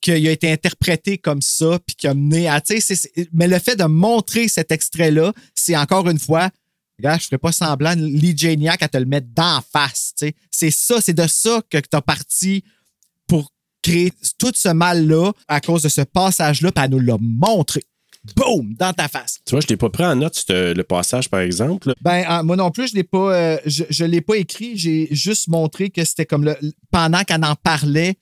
qu'il 0.00 0.28
a 0.28 0.30
été 0.30 0.50
interprété 0.52 1.18
comme 1.18 1.42
ça, 1.42 1.78
puis 1.84 1.96
qui 1.96 2.06
a 2.06 2.14
mené 2.14 2.48
à. 2.48 2.62
Mais 3.32 3.48
le 3.48 3.58
fait 3.58 3.76
de 3.76 3.84
montrer 3.84 4.48
cet 4.48 4.70
extrait-là, 4.70 5.32
c'est 5.54 5.76
encore 5.76 6.08
une 6.08 6.18
fois. 6.18 6.50
Regarde, 6.98 7.20
je 7.20 7.26
ferais 7.26 7.38
pas 7.38 7.52
semblant, 7.52 7.94
Lee 7.96 8.34
à 8.68 8.88
te 8.88 8.98
le 8.98 9.04
mettre 9.04 9.28
d'en 9.28 9.60
face. 9.72 10.14
C'est 10.50 10.70
ça, 10.70 11.00
c'est 11.00 11.14
de 11.14 11.26
ça 11.26 11.62
que 11.70 11.78
tu 11.78 11.88
as 11.92 12.02
parti 12.02 12.64
pour 13.28 13.52
créer 13.82 14.12
tout 14.36 14.52
ce 14.54 14.70
mal-là 14.70 15.32
à 15.46 15.60
cause 15.60 15.82
de 15.82 15.88
ce 15.88 16.00
passage-là, 16.00 16.72
puis 16.72 16.84
elle 16.84 16.90
nous 16.90 17.00
l'a 17.00 17.16
montré. 17.20 17.84
Boum! 18.36 18.74
Dans 18.78 18.92
ta 18.92 19.08
face. 19.08 19.38
Tu 19.46 19.52
vois, 19.52 19.60
je 19.60 19.66
t'ai 19.66 19.76
pas 19.76 19.90
pris 19.90 20.04
en 20.04 20.16
note 20.16 20.44
le 20.48 20.82
passage, 20.82 21.28
par 21.30 21.40
exemple. 21.40 21.94
Ben, 22.02 22.24
ah, 22.26 22.42
moi 22.42 22.56
non 22.56 22.70
plus, 22.70 22.88
je 22.90 22.94
l'ai 22.94 23.04
pas, 23.04 23.34
euh, 23.34 23.56
je, 23.64 23.84
je 23.88 24.04
l'ai 24.04 24.20
pas 24.20 24.36
écrit. 24.36 24.76
J'ai 24.76 25.08
juste 25.10 25.48
montré 25.48 25.90
que 25.90 26.04
c'était 26.04 26.26
comme 26.26 26.44
le, 26.44 26.56
pendant 26.90 27.22
qu'elle 27.22 27.44
en 27.44 27.54
parlait. 27.54 28.16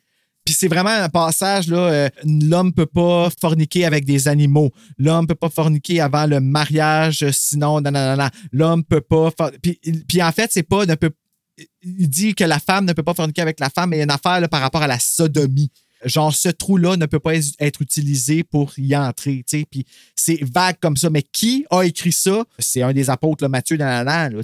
Puis 0.45 0.55
c'est 0.55 0.69
vraiment 0.69 0.91
un 0.91 1.09
passage 1.09 1.67
là. 1.69 1.79
euh, 1.79 2.09
L'homme 2.25 2.73
peut 2.73 2.87
pas 2.87 3.31
forniquer 3.41 3.85
avec 3.85 4.05
des 4.05 4.29
animaux. 4.29 4.71
L'homme 4.97 5.27
peut 5.27 5.35
pas 5.35 5.49
forniquer 5.51 6.01
avant 6.01 6.27
le 6.27 6.39
mariage, 6.39 7.29
sinon 7.33 7.81
nanana. 7.81 8.31
L'homme 8.53 8.85
peut 8.85 9.01
pas. 9.01 9.33
for- 9.37 9.51
Puis, 9.61 9.81
puis 10.07 10.23
en 10.23 10.31
fait, 10.31 10.51
c'est 10.53 10.63
pas 10.63 10.87
ne 10.87 10.95
peut. 10.95 11.11
Il 11.83 12.09
dit 12.09 12.35
que 12.37 12.45
la 12.45 12.61
femme 12.61 12.85
ne 12.85 12.93
peut 12.93 13.03
pas 13.03 13.15
forniquer 13.15 13.43
avec 13.43 13.59
la 13.59 13.71
femme, 13.71 13.91
mais 13.91 13.97
il 13.97 13.99
y 13.99 14.03
a 14.03 14.05
une 14.05 14.11
affaire 14.13 14.41
là, 14.41 14.47
par 14.47 14.61
rapport 14.61 14.83
à 14.83 14.87
la 14.87 15.01
sodomie. 15.01 15.73
Genre, 16.07 16.35
ce 16.35 16.49
trou-là 16.49 16.97
ne 16.97 17.05
peut 17.07 17.19
pas 17.21 17.35
être 17.35 17.83
utilisé 17.83 18.43
pour 18.45 18.73
y 18.79 18.97
entrer. 18.97 19.45
tu 19.47 19.59
sais. 19.59 19.67
Puis 19.71 19.85
c'est 20.15 20.39
vague 20.43 20.77
comme 20.81 20.97
ça. 20.97 21.11
Mais 21.11 21.23
qui 21.23 21.67
a 21.71 21.83
écrit 21.83 22.13
ça? 22.13 22.45
C'est 22.59 22.83
un 22.83 22.93
des 22.93 23.11
apôtres, 23.11 23.45
là, 23.45 23.49
Matthieu, 23.49 23.77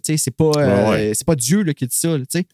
sais, 0.04 0.16
c'est 0.16 0.30
pas, 0.36 0.50
euh, 0.56 0.84
Ouais, 0.84 0.90
ouais. 0.90 1.12
c'est 1.14 1.26
pas 1.26 1.36
Dieu 1.36 1.62
là, 1.62 1.72
qui 1.72 1.86
dit 1.86 1.96
ça. 1.96 2.08
là, 2.18 2.18
tu 2.20 2.38
sais. 2.40 2.46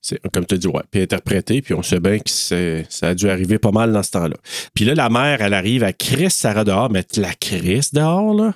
C'est, 0.00 0.20
comme 0.32 0.44
tu 0.44 0.54
as 0.54 0.58
dit, 0.58 0.66
ouais. 0.66 0.82
Puis 0.90 1.00
interprété, 1.00 1.62
puis 1.62 1.72
on 1.72 1.82
sait 1.82 2.00
bien 2.00 2.18
que 2.18 2.28
c'est- 2.28 2.84
ça 2.90 3.08
a 3.08 3.14
dû 3.14 3.28
arriver 3.30 3.58
pas 3.58 3.70
mal 3.70 3.90
dans 3.92 4.02
ce 4.02 4.10
temps-là. 4.10 4.36
Puis 4.74 4.84
là, 4.84 4.94
la 4.94 5.08
mère, 5.08 5.40
elle 5.40 5.54
arrive 5.54 5.82
à 5.82 5.92
Chris 5.94 6.30
Sarah 6.30 6.64
dehors, 6.64 6.90
mais 6.90 7.04
tu 7.04 7.20
la 7.22 7.32
Chris 7.34 7.88
dehors, 7.92 8.34
là? 8.34 8.54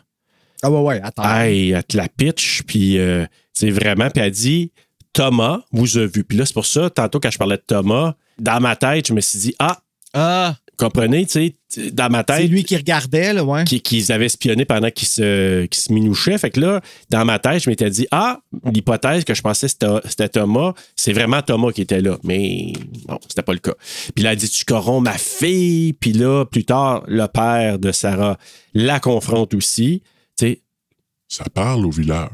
Ah 0.62 0.70
ouais, 0.70 0.80
ouais, 0.80 1.00
attends. 1.02 1.22
Hey, 1.40 1.70
elle 1.70 1.84
te 1.84 1.96
la 1.96 2.08
pitch, 2.08 2.62
puis 2.66 2.98
euh, 2.98 3.24
c'est 3.54 3.70
vraiment, 3.70 4.10
puis 4.10 4.22
elle 4.22 4.30
dit 4.32 4.72
Thomas 5.12 5.60
vous 5.72 5.96
a 5.98 6.04
vu. 6.06 6.22
Puis 6.24 6.36
là, 6.36 6.44
c'est 6.44 6.52
pour 6.52 6.66
ça, 6.66 6.90
tantôt, 6.90 7.18
quand 7.20 7.30
je 7.30 7.38
parlais 7.38 7.56
de 7.56 7.62
Thomas, 7.66 8.14
dans 8.38 8.60
ma 8.60 8.76
tête, 8.76 9.08
je 9.08 9.12
me 9.14 9.20
suis 9.20 9.38
dit 9.38 9.54
Ah, 9.58 9.80
Ah, 10.14 10.56
comprenez, 10.78 11.26
tu 11.26 11.54
sais, 11.76 11.90
dans 11.90 12.08
ma 12.08 12.20
c'est 12.20 12.38
tête, 12.42 12.50
lui 12.50 12.64
qui 12.64 12.76
regardait, 12.76 13.32
là, 13.34 13.44
ouais. 13.44 13.64
qui- 13.64 13.80
qu'ils 13.82 14.10
avaient 14.10 14.26
espionné 14.26 14.64
pendant 14.64 14.90
qu'ils 14.90 15.08
se, 15.08 15.66
se 15.70 15.92
minouchaient. 15.92 16.38
Fait 16.38 16.50
que 16.50 16.60
là, 16.60 16.80
dans 17.10 17.24
ma 17.24 17.38
tête, 17.38 17.62
je 17.62 17.68
m'étais 17.68 17.90
dit 17.90 18.06
Ah, 18.10 18.40
l'hypothèse 18.64 19.24
que 19.24 19.34
je 19.34 19.42
pensais 19.42 19.68
c'était- 19.68 20.28
Thomas, 20.28 20.72
c'est 20.96 21.12
vraiment 21.12 21.42
Thomas 21.42 21.72
qui 21.72 21.82
était 21.82 22.00
là. 22.00 22.16
Mais 22.24 22.72
bon, 23.06 23.18
c'était 23.28 23.42
pas 23.42 23.52
le 23.52 23.58
cas. 23.58 23.74
Puis 24.14 24.24
là, 24.24 24.32
elle 24.32 24.38
dit 24.38 24.48
Tu 24.48 24.64
corromps 24.64 25.00
ma 25.02 25.18
fille. 25.18 25.92
Puis 25.92 26.12
là, 26.12 26.44
plus 26.46 26.64
tard, 26.64 27.02
le 27.06 27.26
père 27.26 27.78
de 27.78 27.92
Sarah 27.92 28.38
la 28.74 28.98
confronte 29.00 29.52
aussi. 29.54 30.02
Tu 30.38 30.46
sais, 30.46 30.62
Ça 31.30 31.44
parle 31.52 31.84
au 31.84 31.90
village. 31.90 32.30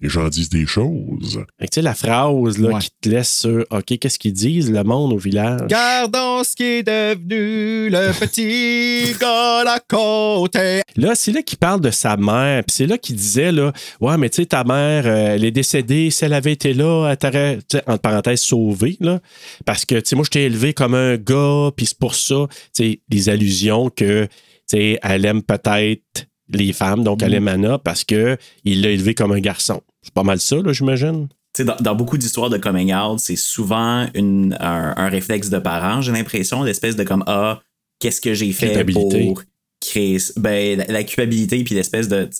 Les 0.00 0.08
gens 0.08 0.28
disent 0.28 0.48
des 0.48 0.66
choses. 0.66 1.44
Fait 1.60 1.66
que, 1.66 1.70
tu 1.70 1.74
sais, 1.76 1.82
la 1.82 1.94
phrase 1.94 2.58
là, 2.58 2.70
Ouais. 2.74 2.80
qui 2.80 2.90
te 3.00 3.08
laisse 3.08 3.32
sur 3.38 3.64
OK, 3.70 3.96
qu'est-ce 4.00 4.18
qu'ils 4.18 4.32
disent, 4.32 4.68
le 4.68 4.82
monde 4.82 5.12
au 5.12 5.16
village? 5.16 5.68
Gardons 5.68 6.42
ce 6.42 6.56
qui 6.56 6.64
est 6.64 6.82
devenu 6.82 7.88
le 7.88 8.10
petit 8.18 9.16
gars 9.20 9.62
à 9.64 9.78
côté. 9.78 10.82
Là, 10.96 11.14
c'est 11.14 11.30
là 11.30 11.42
qu'il 11.42 11.58
parle 11.58 11.80
de 11.82 11.92
sa 11.92 12.16
mère. 12.16 12.64
Puis 12.64 12.74
c'est 12.78 12.86
là 12.86 12.98
qu'il 12.98 13.14
disait, 13.14 13.52
là, 13.52 13.72
ouais, 14.00 14.18
mais 14.18 14.28
tu 14.28 14.42
sais, 14.42 14.46
ta 14.46 14.64
mère, 14.64 15.06
euh, 15.06 15.34
elle 15.36 15.44
est 15.44 15.52
décédée. 15.52 16.10
Si 16.10 16.24
elle 16.24 16.32
avait 16.34 16.52
été 16.52 16.74
là, 16.74 17.10
elle 17.10 17.16
t'aurait, 17.16 17.60
entre 17.86 18.00
parenthèses, 18.02 18.40
sauvée, 18.40 18.96
là. 18.98 19.20
Parce 19.64 19.84
que, 19.84 19.94
tu 19.94 20.02
sais, 20.06 20.16
moi, 20.16 20.24
je 20.24 20.30
t'ai 20.30 20.42
élevé 20.46 20.74
comme 20.74 20.94
un 20.96 21.16
gars, 21.16 21.70
puis 21.76 21.86
c'est 21.86 21.98
pour 21.98 22.16
ça, 22.16 22.46
tu 22.50 22.56
sais, 22.72 23.00
des 23.08 23.28
allusions 23.28 23.88
que, 23.88 24.24
tu 24.24 24.30
sais, 24.66 24.98
elle 25.00 25.24
aime 25.26 25.42
peut-être 25.44 26.26
les 26.54 26.72
femmes, 26.72 27.02
donc 27.04 27.22
elle 27.22 27.34
aime 27.34 27.48
Anna 27.48 27.78
parce 27.78 28.04
que 28.04 28.36
il 28.64 28.82
l'a 28.82 28.90
élevé 28.90 29.14
comme 29.14 29.32
un 29.32 29.40
garçon. 29.40 29.80
C'est 30.02 30.14
pas 30.14 30.22
mal 30.24 30.40
ça, 30.40 30.56
là, 30.56 30.72
j'imagine? 30.72 31.28
Tu 31.54 31.62
sais, 31.62 31.64
dans, 31.64 31.76
dans 31.80 31.94
beaucoup 31.94 32.16
d'histoires 32.18 32.48
de 32.50 32.56
coming 32.56 32.94
out, 32.94 33.18
c'est 33.20 33.36
souvent 33.36 34.06
une, 34.14 34.56
un, 34.60 34.94
un 34.96 35.08
réflexe 35.08 35.50
de 35.50 35.58
parents, 35.58 36.00
j'ai 36.00 36.12
l'impression, 36.12 36.62
l'espèce 36.62 36.96
de 36.96 37.04
comme 37.04 37.22
Ah, 37.26 37.60
qu'est-ce 37.98 38.20
que 38.20 38.32
j'ai 38.34 38.52
fait 38.52 38.68
Culpabilité. 38.68 39.26
pour 39.26 39.42
créer 39.84 40.16
ben, 40.36 40.78
la, 40.78 40.84
la 40.86 41.02
culpabilité 41.04 41.62
puis 41.64 41.74
l'espèce 41.74 42.08
de. 42.08 42.30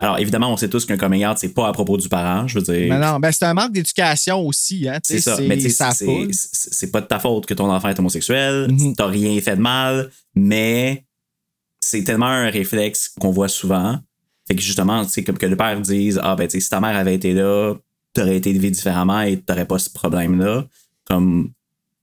Alors 0.00 0.18
évidemment, 0.18 0.52
on 0.52 0.56
sait 0.56 0.68
tous 0.68 0.84
qu'un 0.84 0.96
coming 0.96 1.24
out, 1.24 1.38
c'est 1.38 1.54
pas 1.54 1.68
à 1.68 1.72
propos 1.72 1.96
du 1.96 2.08
parent, 2.08 2.46
je 2.48 2.58
veux 2.58 2.64
dire. 2.64 2.92
Mais 2.92 2.98
non, 2.98 3.18
ben 3.20 3.30
c'est 3.32 3.44
un 3.44 3.54
manque 3.54 3.72
d'éducation 3.72 4.44
aussi, 4.46 4.88
hein. 4.88 4.98
C'est 5.04 5.20
ça. 5.20 5.38
Mais 5.40 5.58
c'est- 5.60 6.04
foule. 6.04 6.28
c'est 6.32 6.74
c'est 6.74 6.90
pas 6.90 7.00
de 7.00 7.06
ta 7.06 7.20
faute 7.20 7.46
que 7.46 7.54
ton 7.54 7.70
enfant 7.70 7.88
est 7.88 7.98
homosexuel. 7.98 8.66
Mhm. 8.70 8.96
T'as 8.96 9.06
rien 9.06 9.40
fait 9.40 9.56
de 9.56 9.60
mal, 9.62 10.10
mais 10.34 11.04
c'est 11.80 12.04
tellement 12.04 12.26
un 12.26 12.50
réflexe 12.50 13.10
qu'on 13.20 13.30
voit 13.30 13.48
souvent. 13.48 13.98
Fait 14.46 14.54
que 14.54 14.62
justement, 14.62 15.04
tu 15.04 15.10
sais, 15.10 15.24
comme 15.24 15.38
que 15.38 15.46
le 15.46 15.56
père 15.56 15.80
dise 15.80 16.20
Ah, 16.22 16.34
ben, 16.36 16.46
tu 16.48 16.52
sais, 16.52 16.60
si 16.60 16.70
ta 16.70 16.80
mère 16.80 16.96
avait 16.96 17.14
été 17.14 17.32
là, 17.34 17.74
t'aurais 18.14 18.36
été 18.36 18.50
élevé 18.50 18.70
différemment 18.70 19.20
et 19.22 19.38
t'aurais 19.38 19.66
pas 19.66 19.78
ce 19.78 19.90
problème-là. 19.90 20.66
Comme, 21.04 21.50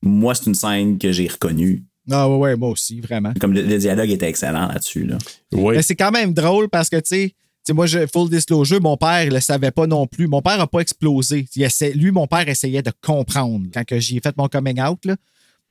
moi, 0.01 0.35
c'est 0.35 0.45
une 0.45 0.55
scène 0.55 0.97
que 0.97 1.11
j'ai 1.11 1.27
reconnue. 1.27 1.83
Ah 2.11 2.29
ouais, 2.29 2.37
ouais, 2.37 2.55
moi 2.55 2.69
aussi, 2.69 3.01
vraiment. 3.01 3.33
Comme 3.39 3.53
le, 3.53 3.63
le 3.63 3.77
dialogue 3.79 4.09
était 4.11 4.29
excellent 4.29 4.67
là-dessus. 4.67 5.05
Là. 5.05 5.17
Oui. 5.53 5.75
Mais 5.75 5.81
c'est 5.81 5.95
quand 5.95 6.11
même 6.11 6.33
drôle 6.33 6.69
parce 6.69 6.89
que, 6.89 6.97
tu 6.97 7.33
sais, 7.67 7.73
moi, 7.73 7.87
je, 7.87 8.05
full 8.05 8.29
disclosure, 8.29 8.79
mon 8.79 8.95
père, 8.95 9.23
il 9.23 9.33
le 9.33 9.39
savait 9.39 9.71
pas 9.71 9.87
non 9.87 10.05
plus. 10.05 10.27
Mon 10.27 10.43
père 10.43 10.61
a 10.61 10.67
pas 10.67 10.79
explosé. 10.81 11.47
Il 11.55 11.63
essaie- 11.63 11.93
lui, 11.93 12.11
mon 12.11 12.27
père 12.27 12.47
essayait 12.47 12.83
de 12.83 12.91
comprendre 13.01 13.65
quand 13.73 13.83
que 13.83 13.99
j'y 13.99 14.17
ai 14.17 14.21
fait 14.21 14.37
mon 14.37 14.47
coming 14.47 14.79
out, 14.79 15.03
là. 15.05 15.15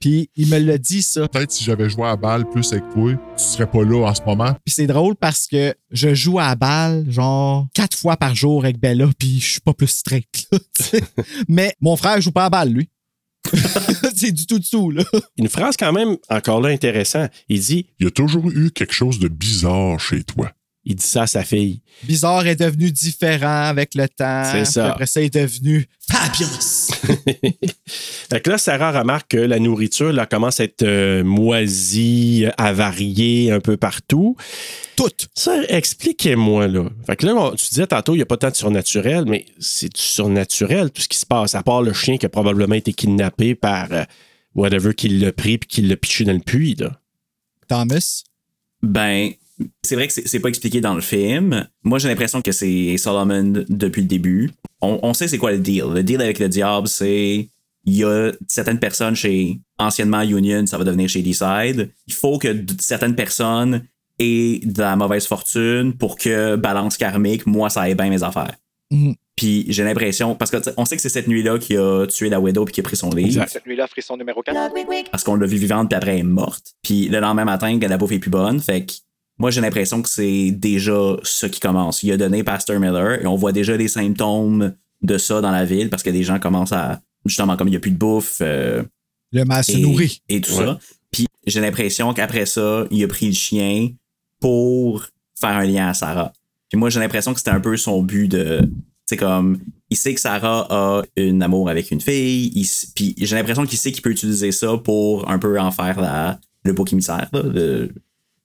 Puis 0.04 0.28
il 0.36 0.48
me 0.48 0.58
l'a 0.58 0.76
dit, 0.76 1.00
ça. 1.00 1.26
Peut-être 1.28 1.50
si 1.50 1.64
j'avais 1.64 1.88
joué 1.88 2.06
à 2.06 2.14
balle 2.14 2.46
plus 2.50 2.70
avec 2.74 2.84
toi, 2.92 3.14
tu 3.38 3.42
serais 3.42 3.66
pas 3.66 3.82
là 3.84 4.06
en 4.06 4.14
ce 4.14 4.20
moment. 4.20 4.52
Puis 4.62 4.74
c'est 4.74 4.86
drôle 4.86 5.16
parce 5.16 5.46
que 5.46 5.74
je 5.90 6.14
joue 6.14 6.38
à 6.38 6.54
balle, 6.56 7.10
genre, 7.10 7.66
quatre 7.72 7.96
fois 7.96 8.18
par 8.18 8.34
jour 8.34 8.64
avec 8.64 8.78
Bella, 8.78 9.08
puis 9.18 9.40
je 9.40 9.52
suis 9.52 9.60
pas 9.62 9.72
plus 9.72 9.86
straight, 9.86 10.46
là. 10.52 10.58
Mais 11.48 11.74
mon 11.80 11.96
frère 11.96 12.20
joue 12.20 12.32
pas 12.32 12.44
à 12.44 12.50
balle, 12.50 12.74
lui. 12.74 12.90
c'est 14.14 14.30
du 14.30 14.46
tout, 14.46 14.58
du 14.58 14.68
tout, 14.68 14.90
là. 14.90 15.04
Une 15.38 15.48
phrase 15.48 15.74
quand 15.78 15.94
même, 15.94 16.18
encore 16.28 16.60
là, 16.60 16.68
intéressant. 16.68 17.26
Il 17.48 17.60
dit, 17.60 17.86
Il 17.98 18.04
y 18.04 18.06
a 18.06 18.10
toujours 18.10 18.50
eu 18.50 18.72
quelque 18.72 18.92
chose 18.92 19.18
de 19.18 19.28
bizarre 19.28 19.98
chez 19.98 20.22
toi. 20.22 20.52
Il 20.86 20.96
dit 20.96 21.06
ça 21.06 21.22
à 21.22 21.26
sa 21.26 21.44
fille. 21.44 21.80
Bizarre 22.02 22.46
est 22.46 22.56
devenu 22.56 22.90
différent 22.90 23.64
avec 23.64 23.94
le 23.94 24.08
temps. 24.08 24.44
C'est 24.52 24.64
ça. 24.66 24.90
Après 24.92 25.06
ça, 25.06 25.20
il 25.22 25.26
est 25.26 25.34
devenu 25.34 25.86
fabulous. 26.06 26.90
Fait 28.30 28.40
que 28.40 28.50
là, 28.50 28.58
Sarah 28.58 28.98
remarque 28.98 29.30
que 29.32 29.36
la 29.38 29.58
nourriture 29.58 30.12
là, 30.12 30.26
commence 30.26 30.60
à 30.60 30.64
être 30.64 30.82
euh, 30.82 31.24
moisie, 31.24 32.46
avariée 32.58 33.50
un 33.50 33.60
peu 33.60 33.76
partout. 33.76 34.36
Toute. 34.96 35.28
Ça, 35.34 35.62
expliquez-moi, 35.68 36.68
là. 36.68 36.84
Fait 37.06 37.16
que 37.16 37.26
là, 37.26 37.34
on- 37.34 37.52
tu 37.54 37.66
disais 37.68 37.86
tantôt, 37.86 38.12
il 38.14 38.18
n'y 38.18 38.22
a 38.22 38.26
pas 38.26 38.36
tant 38.36 38.50
de 38.50 38.54
surnaturel, 38.54 39.24
mais 39.26 39.46
c'est 39.58 39.92
du 39.94 40.00
surnaturel, 40.00 40.90
tout 40.90 41.02
ce 41.02 41.08
qui 41.08 41.18
se 41.18 41.26
passe, 41.26 41.54
à 41.54 41.62
part 41.62 41.82
le 41.82 41.92
chien 41.92 42.16
qui 42.18 42.26
a 42.26 42.28
probablement 42.28 42.74
été 42.74 42.92
kidnappé 42.92 43.54
par 43.54 43.90
euh, 43.92 44.04
whatever 44.54 44.94
qui 44.94 45.08
l'a 45.08 45.32
pris 45.32 45.58
puis 45.58 45.68
qui 45.68 45.82
l'a 45.82 45.96
piché 45.96 46.24
dans 46.24 46.32
le 46.32 46.38
puits, 46.40 46.76
là. 46.78 47.00
Thomas? 47.68 48.22
Ben, 48.82 49.32
c'est 49.82 49.94
vrai 49.94 50.06
que 50.06 50.12
c'est 50.12 50.26
c'est 50.26 50.40
pas 50.40 50.48
expliqué 50.48 50.80
dans 50.80 50.94
le 50.94 51.00
film. 51.00 51.66
Moi, 51.82 51.98
j'ai 51.98 52.08
l'impression 52.08 52.42
que 52.42 52.52
c'est 52.52 52.96
Solomon 52.96 53.64
depuis 53.68 54.02
le 54.02 54.08
début. 54.08 54.50
On, 54.80 54.98
on 55.02 55.14
sait 55.14 55.28
c'est 55.28 55.38
quoi 55.38 55.52
le 55.52 55.58
deal. 55.58 55.84
Le 55.92 56.02
deal 56.02 56.20
avec 56.20 56.38
le 56.38 56.48
diable, 56.48 56.88
c'est 56.88 57.48
il 57.86 57.96
y 57.96 58.04
a 58.04 58.32
certaines 58.48 58.78
personnes 58.78 59.14
chez 59.14 59.58
anciennement 59.78 60.22
Union, 60.22 60.66
ça 60.66 60.78
va 60.78 60.84
devenir 60.84 61.08
chez 61.08 61.22
Decide. 61.22 61.90
Il 62.06 62.14
faut 62.14 62.38
que 62.38 62.64
certaines 62.78 63.14
personnes 63.14 63.86
aient 64.18 64.60
de 64.64 64.80
la 64.80 64.96
mauvaise 64.96 65.26
fortune 65.26 65.94
pour 65.96 66.16
que 66.16 66.56
balance 66.56 66.96
karmique, 66.96 67.46
moi, 67.46 67.68
ça 67.68 67.82
aille 67.82 67.94
bien 67.94 68.08
mes 68.08 68.22
affaires. 68.22 68.54
Mhm. 68.90 69.14
Puis 69.36 69.66
j'ai 69.68 69.82
l'impression, 69.82 70.36
parce 70.36 70.50
que 70.50 70.58
tu 70.58 70.64
sais, 70.64 70.74
on 70.76 70.84
sait 70.84 70.94
que 70.94 71.02
c'est 71.02 71.08
cette 71.08 71.26
nuit-là 71.26 71.58
qui 71.58 71.76
a 71.76 72.06
tué 72.06 72.28
la 72.28 72.38
Widow 72.38 72.64
puis 72.64 72.74
qui 72.74 72.80
a 72.80 72.82
pris 72.84 72.96
son 72.96 73.10
livre. 73.10 73.26
Exact. 73.26 73.50
Cette 73.50 73.66
nuit-là, 73.66 73.88
frisson 73.88 74.16
numéro 74.16 74.42
4. 74.42 74.72
Parce 75.10 75.24
qu'on 75.24 75.34
l'a 75.34 75.46
vu 75.46 75.56
vivante 75.56 75.88
puis 75.88 75.96
après 75.96 76.12
elle 76.12 76.20
est 76.20 76.22
morte. 76.22 76.74
Puis 76.82 77.08
le 77.08 77.18
lendemain 77.18 77.44
matin, 77.44 77.76
la 77.80 77.96
bouffe 77.96 78.12
est 78.12 78.20
plus 78.20 78.30
bonne. 78.30 78.60
Fait 78.60 78.84
que 78.84 78.92
moi 79.38 79.50
j'ai 79.50 79.60
l'impression 79.60 80.00
que 80.02 80.08
c'est 80.08 80.50
déjà 80.52 81.16
ça 81.22 81.48
qui 81.48 81.60
commence. 81.60 82.02
Il 82.02 82.12
a 82.12 82.16
donné 82.16 82.42
Pastor 82.44 82.78
Miller 82.78 83.20
et 83.22 83.26
on 83.26 83.36
voit 83.36 83.52
déjà 83.52 83.76
les 83.76 83.88
symptômes 83.88 84.74
de 85.02 85.18
ça 85.18 85.40
dans 85.40 85.50
la 85.50 85.64
ville 85.64 85.90
parce 85.90 86.02
que 86.02 86.10
des 86.10 86.22
gens 86.22 86.38
commencent 86.38 86.72
à. 86.72 87.00
Justement, 87.26 87.56
comme 87.56 87.68
il 87.68 87.72
n'y 87.72 87.76
a 87.78 87.80
plus 87.80 87.90
de 87.90 87.96
bouffe. 87.96 88.38
euh, 88.42 88.82
Le 89.32 89.44
mal 89.44 89.64
se 89.64 89.76
nourrit. 89.78 90.22
et 90.28 90.40
tout 90.42 90.52
ça. 90.52 90.78
Puis 91.10 91.26
j'ai 91.46 91.60
l'impression 91.60 92.12
qu'après 92.12 92.44
ça, 92.44 92.86
il 92.90 93.02
a 93.02 93.08
pris 93.08 93.26
le 93.28 93.32
chien 93.32 93.88
pour 94.40 95.06
faire 95.40 95.56
un 95.56 95.64
lien 95.64 95.88
à 95.88 95.94
Sarah. 95.94 96.32
Puis 96.68 96.78
moi, 96.78 96.90
j'ai 96.90 97.00
l'impression 97.00 97.32
que 97.32 97.38
c'était 97.38 97.50
un 97.50 97.60
peu 97.60 97.76
son 97.76 98.02
but 98.02 98.28
de. 98.28 98.70
C'est 99.06 99.16
comme. 99.16 99.58
Il 99.90 99.96
sait 99.96 100.12
que 100.14 100.20
Sarah 100.20 100.66
a 100.70 101.02
un 101.18 101.40
amour 101.40 101.68
avec 101.70 101.90
une 101.90 102.00
fille. 102.00 102.50
il 102.54 102.66
puis 102.94 103.14
j'ai 103.18 103.36
l'impression 103.36 103.64
qu'il 103.64 103.78
sait 103.78 103.92
qu'il 103.92 104.02
peut 104.02 104.10
utiliser 104.10 104.50
ça 104.52 104.76
pour 104.76 105.30
un 105.30 105.38
peu 105.38 105.58
en 105.60 105.70
faire 105.70 106.00
la, 106.00 106.38
le 106.64 106.72
bouc 106.72 106.92
émissaire. 106.92 107.28
Là, 107.32 107.86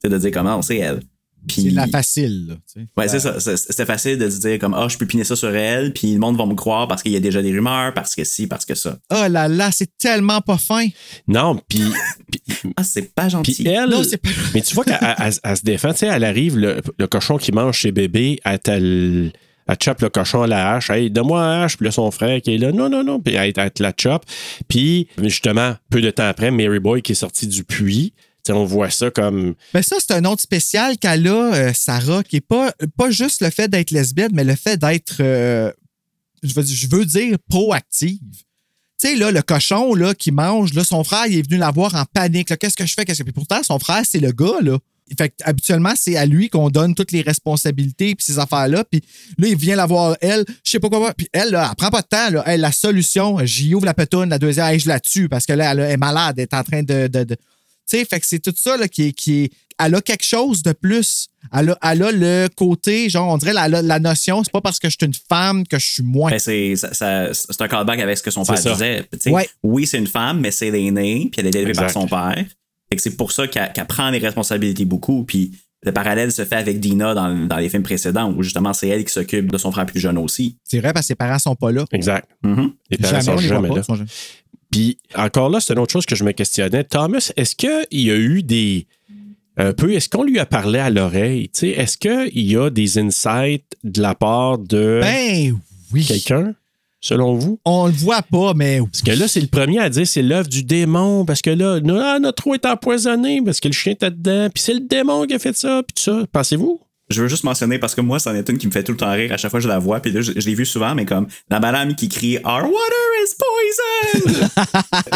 de, 0.03 0.09
c'est 0.09 0.09
de 0.09 0.17
dire 0.17 0.31
comment 0.31 0.61
c'est 0.61 0.77
elle. 0.77 1.01
Puis, 1.47 1.61
C'est 1.61 1.69
la 1.69 1.87
facile, 1.87 2.47
là. 2.49 2.55
tu 2.55 2.81
sais. 2.81 2.87
Ouais, 2.97 3.07
c'est 3.07 3.21
ça. 3.21 3.39
C'est- 3.39 3.55
C'était 3.55 3.85
facile 3.85 4.17
de 4.17 4.29
se 4.29 4.39
dire 4.41 4.59
comme 4.59 4.73
Ah, 4.73 4.87
je 4.89 4.97
peux 4.97 5.05
piner 5.05 5.23
ça 5.23 5.37
sur 5.37 5.55
elle, 5.55 5.93
puis 5.93 6.11
le 6.13 6.19
monde 6.19 6.37
va 6.37 6.45
me 6.45 6.53
croire 6.53 6.85
parce 6.89 7.01
qu'il 7.01 7.13
y 7.13 7.15
a 7.15 7.21
déjà 7.21 7.41
des 7.41 7.51
rumeurs, 7.53 7.93
parce 7.93 8.13
que 8.13 8.25
si, 8.25 8.45
parce 8.45 8.65
que 8.65 8.75
ça. 8.75 8.97
Oh 9.09 9.23
là 9.29 9.47
là, 9.47 9.71
c'est 9.71 9.97
tellement 9.97 10.41
pas 10.41 10.57
fin. 10.57 10.85
Non, 11.29 11.61
puis. 11.69 11.81
Ah, 12.75 12.83
c'est 12.83 13.13
pas 13.15 13.29
gentil. 13.29 13.53
Puis 13.63 13.67
elle. 13.67 13.89
Non, 13.89 14.03
c'est 14.03 14.17
pas- 14.17 14.29
Mais 14.53 14.61
tu 14.61 14.75
vois 14.75 14.83
qu'elle 14.83 14.97
elle- 15.01 15.33
elle 15.43 15.57
se 15.57 15.63
défend. 15.63 15.91
Tu 15.93 15.99
sais, 15.99 16.07
elle 16.07 16.25
arrive, 16.25 16.57
le, 16.57 16.81
le 16.97 17.07
cochon 17.07 17.37
qui 17.37 17.53
mange 17.53 17.77
chez 17.77 17.91
bébé, 17.93 18.39
elle, 18.43 18.59
elle, 18.65 19.31
elle 19.67 19.77
chope 19.81 20.01
le 20.01 20.09
cochon 20.09 20.41
à 20.41 20.47
la 20.47 20.73
hache. 20.75 20.89
Hey, 20.89 21.09
donne-moi 21.09 21.39
la 21.41 21.63
hache. 21.63 21.77
Puis 21.77 21.85
là, 21.85 21.91
son 21.91 22.11
frère 22.11 22.41
qui 22.41 22.55
est 22.55 22.57
là, 22.57 22.73
non, 22.73 22.89
non, 22.89 23.03
non. 23.03 23.19
Puis 23.21 23.35
elle, 23.35 23.53
elle 23.55 23.71
te 23.71 23.81
la 23.81 23.93
chope. 23.97 24.25
Puis, 24.67 25.07
justement, 25.23 25.75
peu 25.89 26.01
de 26.01 26.11
temps 26.11 26.27
après, 26.27 26.51
Mary 26.51 26.79
Boy 26.79 27.01
qui 27.01 27.13
est 27.13 27.15
sortie 27.15 27.47
du 27.47 27.63
puits. 27.63 28.13
On 28.49 28.65
voit 28.65 28.89
ça 28.89 29.11
comme. 29.11 29.55
Mais 29.73 29.83
ça, 29.83 29.97
c'est 29.99 30.13
un 30.13 30.25
autre 30.25 30.41
spécial 30.41 30.97
qu'elle 30.97 31.27
a, 31.27 31.53
euh, 31.53 31.71
Sarah, 31.73 32.23
qui 32.23 32.37
est 32.37 32.41
pas, 32.41 32.73
pas 32.97 33.11
juste 33.11 33.41
le 33.41 33.49
fait 33.49 33.67
d'être 33.67 33.91
lesbienne, 33.91 34.31
mais 34.33 34.43
le 34.43 34.55
fait 34.55 34.77
d'être, 34.77 35.17
euh, 35.19 35.71
je, 36.43 36.53
veux, 36.89 37.05
dire- 37.05 37.37
proactive. 37.49 38.19
Tu 39.01 39.07
sais, 39.07 39.15
là, 39.15 39.31
le 39.31 39.41
cochon 39.41 39.93
là, 39.93 40.13
qui 40.13 40.31
mange, 40.31 40.73
là, 40.73 40.83
son 40.83 41.03
frère, 41.03 41.25
il 41.27 41.37
est 41.37 41.47
venu 41.47 41.57
la 41.57 41.71
voir 41.71 41.95
en 41.95 42.03
panique. 42.05 42.57
Qu'est-ce 42.57 42.75
que 42.75 42.85
je 42.85 42.93
fais? 42.93 43.05
Qu'est-ce 43.05 43.19
que... 43.19 43.23
Puis 43.23 43.33
pourtant, 43.33 43.63
son 43.63 43.79
frère, 43.79 44.01
c'est 44.05 44.19
le 44.19 44.31
gars, 44.31 44.59
là. 44.61 44.77
Fait 45.17 45.33
habituellement, 45.43 45.93
c'est 45.95 46.17
à 46.17 46.25
lui 46.25 46.49
qu'on 46.49 46.69
donne 46.69 46.93
toutes 46.93 47.11
les 47.11 47.21
responsabilités 47.21 48.13
puis 48.13 48.23
ces 48.23 48.37
affaires-là. 48.37 48.83
Puis 48.83 49.01
là, 49.37 49.47
il 49.47 49.57
vient 49.57 49.75
la 49.75 49.85
voir, 49.85 50.15
elle, 50.21 50.45
je 50.63 50.71
sais 50.71 50.79
pas 50.79 50.89
quoi. 50.89 51.13
Puis 51.13 51.27
elle, 51.33 51.49
là, 51.49 51.67
elle 51.69 51.75
prend 51.75 51.89
pas 51.89 52.01
de 52.01 52.07
temps. 52.07 52.29
Là. 52.29 52.43
Elle, 52.45 52.61
la 52.61 52.71
solution, 52.71 53.37
j'y 53.43 53.73
ouvre 53.73 53.85
la 53.85 53.95
petoune, 53.95 54.29
la 54.29 54.37
deuxième, 54.37 54.67
hey, 54.67 54.79
je 54.79 54.87
la 54.87 54.99
tue 54.99 55.27
parce 55.27 55.45
que 55.45 55.53
là, 55.53 55.71
elle 55.71 55.79
est 55.79 55.97
malade, 55.97 56.35
elle 56.37 56.43
est 56.43 56.53
en 56.53 56.63
train 56.63 56.83
de. 56.83 57.07
Sais, 57.97 58.05
fait 58.05 58.19
que 58.19 58.25
c'est 58.25 58.39
tout 58.39 58.53
ça 58.55 58.77
là, 58.77 58.87
qui, 58.87 59.07
est, 59.07 59.11
qui 59.13 59.43
est. 59.43 59.51
Elle 59.81 59.95
a 59.95 60.01
quelque 60.01 60.25
chose 60.25 60.61
de 60.61 60.73
plus. 60.73 61.27
Elle 61.53 61.69
a, 61.69 61.77
elle 61.91 62.03
a 62.03 62.11
le 62.11 62.47
côté, 62.53 63.09
genre, 63.09 63.33
on 63.33 63.37
dirait 63.37 63.53
la, 63.53 63.69
la, 63.69 63.81
la 63.81 63.99
notion, 63.99 64.43
c'est 64.43 64.51
pas 64.51 64.59
parce 64.59 64.77
que 64.77 64.89
je 64.89 64.95
suis 64.99 65.05
une 65.07 65.13
femme 65.29 65.65
que 65.65 65.79
je 65.79 65.85
suis 65.87 66.03
moins. 66.03 66.31
Ben, 66.31 66.39
c'est 66.39 66.75
ça- 66.75 66.93
ça- 66.93 67.33
c'est 67.33 67.61
un 67.61 67.67
callback 67.69 67.99
avec 67.99 68.17
ce 68.17 68.23
que 68.23 68.29
son 68.31 68.43
père 68.43 68.57
ça. 68.57 68.73
disait. 68.73 69.07
Ouais. 69.27 69.47
Oui, 69.63 69.87
c'est 69.87 69.97
une 69.97 70.07
femme, 70.07 70.41
mais 70.41 70.51
c'est 70.51 70.69
l'aînée, 70.69 71.29
puis 71.31 71.39
elle 71.39 71.47
est 71.47 71.55
élevée 71.55 71.71
par 71.73 71.89
son 71.89 72.07
père. 72.07 72.43
Fait 72.89 72.95
que 72.97 73.01
c'est 73.01 73.15
pour 73.15 73.31
ça 73.31 73.47
qu'elle 73.47 73.71
qu'elle 73.71 73.87
prend 73.87 74.09
les 74.09 74.17
responsabilités 74.17 74.83
beaucoup. 74.83 75.23
Puis 75.23 75.51
le 75.83 75.93
parallèle 75.93 76.33
se 76.33 76.43
fait 76.43 76.55
avec 76.57 76.81
Dina 76.81 77.13
dans, 77.13 77.33
dans 77.47 77.57
les 77.57 77.69
films 77.69 77.83
précédents, 77.83 78.33
où 78.35 78.43
justement 78.43 78.73
c'est 78.73 78.89
elle 78.89 79.05
qui 79.05 79.13
s'occupe 79.13 79.49
de 79.49 79.57
son 79.57 79.71
frère 79.71 79.85
plus 79.85 80.01
jeune 80.01 80.17
aussi. 80.17 80.57
C'est 80.65 80.79
vrai 80.81 80.91
parce 80.91 81.05
que 81.05 81.09
ses 81.09 81.15
parents 81.15 81.39
sont 81.39 81.55
pas 81.55 81.71
là. 81.71 81.85
Exact. 81.93 82.27
Mhm. 82.43 82.73
Les 82.89 82.97
parents 82.97 83.21
Jamais, 83.21 83.37
sont 83.41 83.47
jamais 83.47 83.69
là. 83.69 83.81
sont 83.83 83.97
Puis 84.71 84.97
encore 85.15 85.49
là, 85.49 85.59
c'est 85.59 85.73
une 85.73 85.79
autre 85.79 85.91
chose 85.93 86.05
que 86.05 86.15
je 86.15 86.23
me 86.23 86.31
questionnais. 86.31 86.83
Thomas, 86.83 87.31
est-ce 87.35 87.55
qu'il 87.55 87.85
y 87.91 88.11
a 88.11 88.15
eu 88.15 88.43
des. 88.43 88.85
Un 89.57 89.73
peu, 89.73 89.91
est-ce 89.93 90.07
qu'on 90.07 90.23
lui 90.23 90.39
a 90.39 90.45
parlé 90.45 90.79
à 90.79 90.89
l'oreille? 90.89 91.49
Tu 91.49 91.59
sais, 91.59 91.67
Est-ce 91.69 91.97
qu'il 91.97 92.47
y 92.49 92.55
a 92.55 92.69
des 92.69 92.97
insights 92.97 93.65
de 93.83 94.01
la 94.01 94.15
part 94.15 94.57
de 94.57 94.99
Ben 95.01 95.57
oui. 95.91 96.05
quelqu'un, 96.05 96.53
selon 97.01 97.33
vous? 97.35 97.59
On 97.65 97.87
le 97.87 97.91
voit 97.91 98.21
pas, 98.21 98.53
mais 98.53 98.79
Parce 98.79 99.01
que 99.01 99.11
là, 99.11 99.27
c'est 99.27 99.41
le 99.41 99.47
premier 99.47 99.79
à 99.79 99.89
dire 99.89 100.07
c'est 100.07 100.21
l'œuvre 100.21 100.47
du 100.47 100.63
démon, 100.63 101.25
parce 101.25 101.41
que 101.41 101.49
là, 101.49 101.81
no- 101.81 101.99
ah, 101.99 102.19
notre 102.19 102.41
trou 102.41 102.53
est 102.53 102.65
empoisonné, 102.65 103.41
parce 103.43 103.59
que 103.59 103.67
le 103.67 103.73
chien 103.73 103.91
était 103.93 104.11
dedans, 104.11 104.47
puis 104.53 104.63
c'est 104.63 104.75
le 104.75 104.79
démon 104.81 105.25
qui 105.25 105.33
a 105.33 105.39
fait 105.39 105.57
ça, 105.57 105.81
puis 105.85 105.93
tout 105.95 106.03
ça. 106.03 106.25
Pensez-vous? 106.31 106.79
Je 107.11 107.21
veux 107.23 107.27
juste 107.27 107.43
mentionner 107.43 107.79
parce 107.79 107.95
que 107.95 108.01
moi, 108.01 108.19
c'en 108.19 108.35
est 108.35 108.47
une 108.49 108.57
qui 108.59 108.67
me 108.67 108.71
fait 108.71 108.83
tout 108.83 108.91
le 108.91 108.97
temps 108.97 109.11
rire 109.11 109.31
à 109.33 109.37
chaque 109.37 109.49
fois 109.49 109.59
que 109.59 109.63
je 109.63 109.67
la 109.69 109.79
vois. 109.79 109.99
Puis 109.99 110.11
là, 110.11 110.21
je, 110.21 110.31
je 110.35 110.45
l'ai 110.45 110.53
vu 110.53 110.65
souvent, 110.65 110.93
mais 110.93 111.05
comme 111.05 111.27
la 111.49 111.59
madame 111.59 111.95
qui 111.95 112.07
crie 112.07 112.37
Our 112.37 112.63
water 112.63 113.05
is 113.23 113.33
poison! 114.23 114.49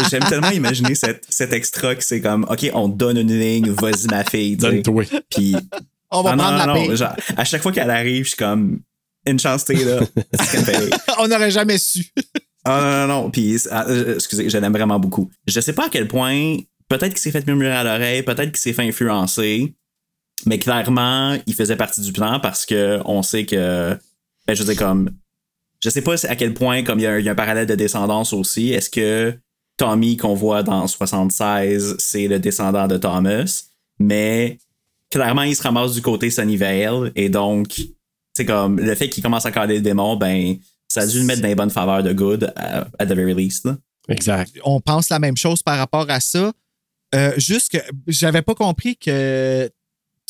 J'aime 0.09 0.23
tellement 0.23 0.49
imaginer 0.51 0.95
cette, 0.95 1.25
cet 1.29 1.53
extra 1.53 1.93
que 1.95 2.03
c'est 2.03 2.19
comme 2.21 2.45
OK, 2.49 2.69
on 2.73 2.89
te 2.89 2.97
donne 2.97 3.17
une 3.17 3.39
ligne, 3.39 3.69
vas-y 3.71 4.07
ma 4.09 4.23
fille. 4.23 4.57
Donne-toi. 4.57 5.03
Puis 5.29 5.55
on 6.09 6.23
va 6.23 6.31
Ah 6.31 6.35
non, 6.35 6.43
prendre 6.43 6.57
non, 6.59 6.65
la 6.73 6.79
non, 6.79 6.87
paix. 6.87 6.95
genre, 6.95 7.15
à 7.37 7.43
chaque 7.45 7.61
fois 7.61 7.71
qu'elle 7.71 7.89
arrive, 7.91 8.23
je 8.23 8.29
suis 8.29 8.37
comme 8.37 8.79
une 9.25 9.39
chance 9.39 9.65
t'es 9.65 9.75
là. 9.75 9.99
On 11.19 11.27
n'aurait 11.27 11.51
jamais 11.51 11.77
su. 11.77 12.05
Ah 12.65 12.81
non, 12.81 13.07
non, 13.07 13.23
non. 13.23 13.29
Puis, 13.31 13.57
ah, 13.71 13.85
euh, 13.87 14.15
excusez, 14.15 14.49
je 14.49 14.57
l'aime 14.57 14.73
vraiment 14.73 14.99
beaucoup. 14.99 15.29
Je 15.47 15.59
sais 15.59 15.73
pas 15.73 15.85
à 15.85 15.89
quel 15.89 16.07
point, 16.07 16.57
peut-être 16.89 17.09
qu'il 17.11 17.19
s'est 17.19 17.31
fait 17.31 17.45
murmurer 17.45 17.71
à 17.71 17.83
l'oreille, 17.83 18.23
peut-être 18.23 18.49
qu'il 18.51 18.57
s'est 18.57 18.73
fait 18.73 18.83
influencer, 18.87 19.73
mais 20.45 20.59
clairement, 20.59 21.37
il 21.47 21.53
faisait 21.53 21.75
partie 21.75 22.01
du 22.01 22.11
plan 22.13 22.39
parce 22.39 22.65
que 22.65 22.99
on 23.05 23.21
sait 23.23 23.45
que, 23.45 23.97
ben, 24.47 24.53
je 24.55 24.63
veux 24.63 24.73
dire, 24.73 24.77
comme, 24.83 25.11
je 25.81 25.89
sais 25.89 26.01
pas 26.01 26.15
à 26.27 26.35
quel 26.35 26.53
point, 26.53 26.83
comme 26.83 26.99
il 26.99 27.03
y, 27.03 27.07
a 27.07 27.11
un- 27.13 27.19
il 27.19 27.25
y 27.25 27.29
a 27.29 27.33
un 27.33 27.35
parallèle 27.35 27.67
de 27.67 27.75
descendance 27.75 28.33
aussi, 28.33 28.69
est-ce 28.71 28.89
que 28.89 29.33
Tommy 29.77 30.17
qu'on 30.17 30.33
voit 30.35 30.63
dans 30.63 30.87
76, 30.87 31.95
c'est 31.99 32.27
le 32.27 32.39
descendant 32.39 32.87
de 32.87 32.97
Thomas, 32.97 33.63
mais 33.99 34.57
clairement, 35.11 35.41
il 35.43 35.55
se 35.55 35.63
ramasse 35.63 35.93
du 35.93 36.01
côté 36.01 36.29
Sunnyvale 36.29 37.11
et 37.15 37.29
donc, 37.29 37.81
c'est 38.33 38.45
comme, 38.45 38.79
le 38.79 38.95
fait 38.95 39.09
qu'il 39.09 39.21
commence 39.23 39.45
à 39.45 39.51
caler 39.51 39.75
le 39.75 39.81
démon, 39.81 40.15
ben, 40.15 40.55
ça 40.87 41.01
a 41.01 41.07
dû 41.07 41.19
le 41.19 41.25
mettre 41.25 41.41
dans 41.41 41.47
les 41.47 41.55
bonnes 41.55 41.69
faveurs 41.69 42.03
de 42.03 42.13
Good, 42.13 42.51
à, 42.55 42.87
at 42.99 43.05
the 43.05 43.13
very 43.13 43.33
least. 43.33 43.65
là. 43.65 43.77
Exact. 44.09 44.51
on 44.65 44.81
pense 44.81 45.09
la 45.09 45.19
même 45.19 45.37
chose 45.37 45.63
par 45.63 45.77
rapport 45.77 46.09
à 46.09 46.19
ça. 46.19 46.51
Euh, 47.15 47.31
juste 47.37 47.71
que 47.71 47.77
j'avais 48.07 48.41
pas 48.41 48.53
compris 48.55 48.97
que 48.97 49.69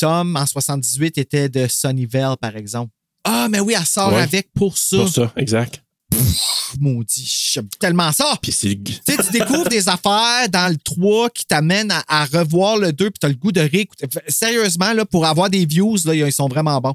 Tom 0.04 0.36
en 0.36 0.44
78 0.46 1.16
était 1.16 1.48
de 1.48 1.66
Sunnyvale, 1.66 2.36
par 2.38 2.54
exemple. 2.56 2.90
Ah, 3.24 3.48
mais 3.50 3.60
oui, 3.60 3.74
elle 3.78 3.86
sort 3.86 4.12
Ouais. 4.12 4.20
avec 4.20 4.52
pour 4.52 4.76
ça. 4.76 4.98
Pour 4.98 5.08
ça, 5.08 5.32
exact. 5.36 5.82
Pff, 6.10 6.74
Maudit, 6.78 7.50
j'aime 7.52 7.68
tellement 7.80 8.12
ça. 8.12 8.36
Puis 8.42 8.52
c'est. 8.52 8.74
Tu 8.84 8.92
sais, 9.08 9.16
tu 9.24 9.32
découvres 9.32 9.68
des 9.70 9.88
affaires 9.88 10.46
dans 10.50 10.70
le 10.70 10.76
3 10.76 11.30
qui 11.30 11.46
t'amènent 11.46 11.90
à, 11.90 12.04
à 12.06 12.26
revoir 12.26 12.76
le 12.76 12.92
2 12.92 13.06
puis 13.10 13.18
t'as 13.18 13.28
le 13.28 13.34
goût 13.34 13.50
de 13.50 13.62
réécouter. 13.62 14.06
Sérieusement, 14.28 14.92
là, 14.92 15.06
pour 15.06 15.24
avoir 15.24 15.48
des 15.48 15.64
views, 15.64 15.96
là, 16.04 16.14
ils 16.14 16.30
sont 16.32 16.48
vraiment 16.48 16.78
bons. 16.82 16.94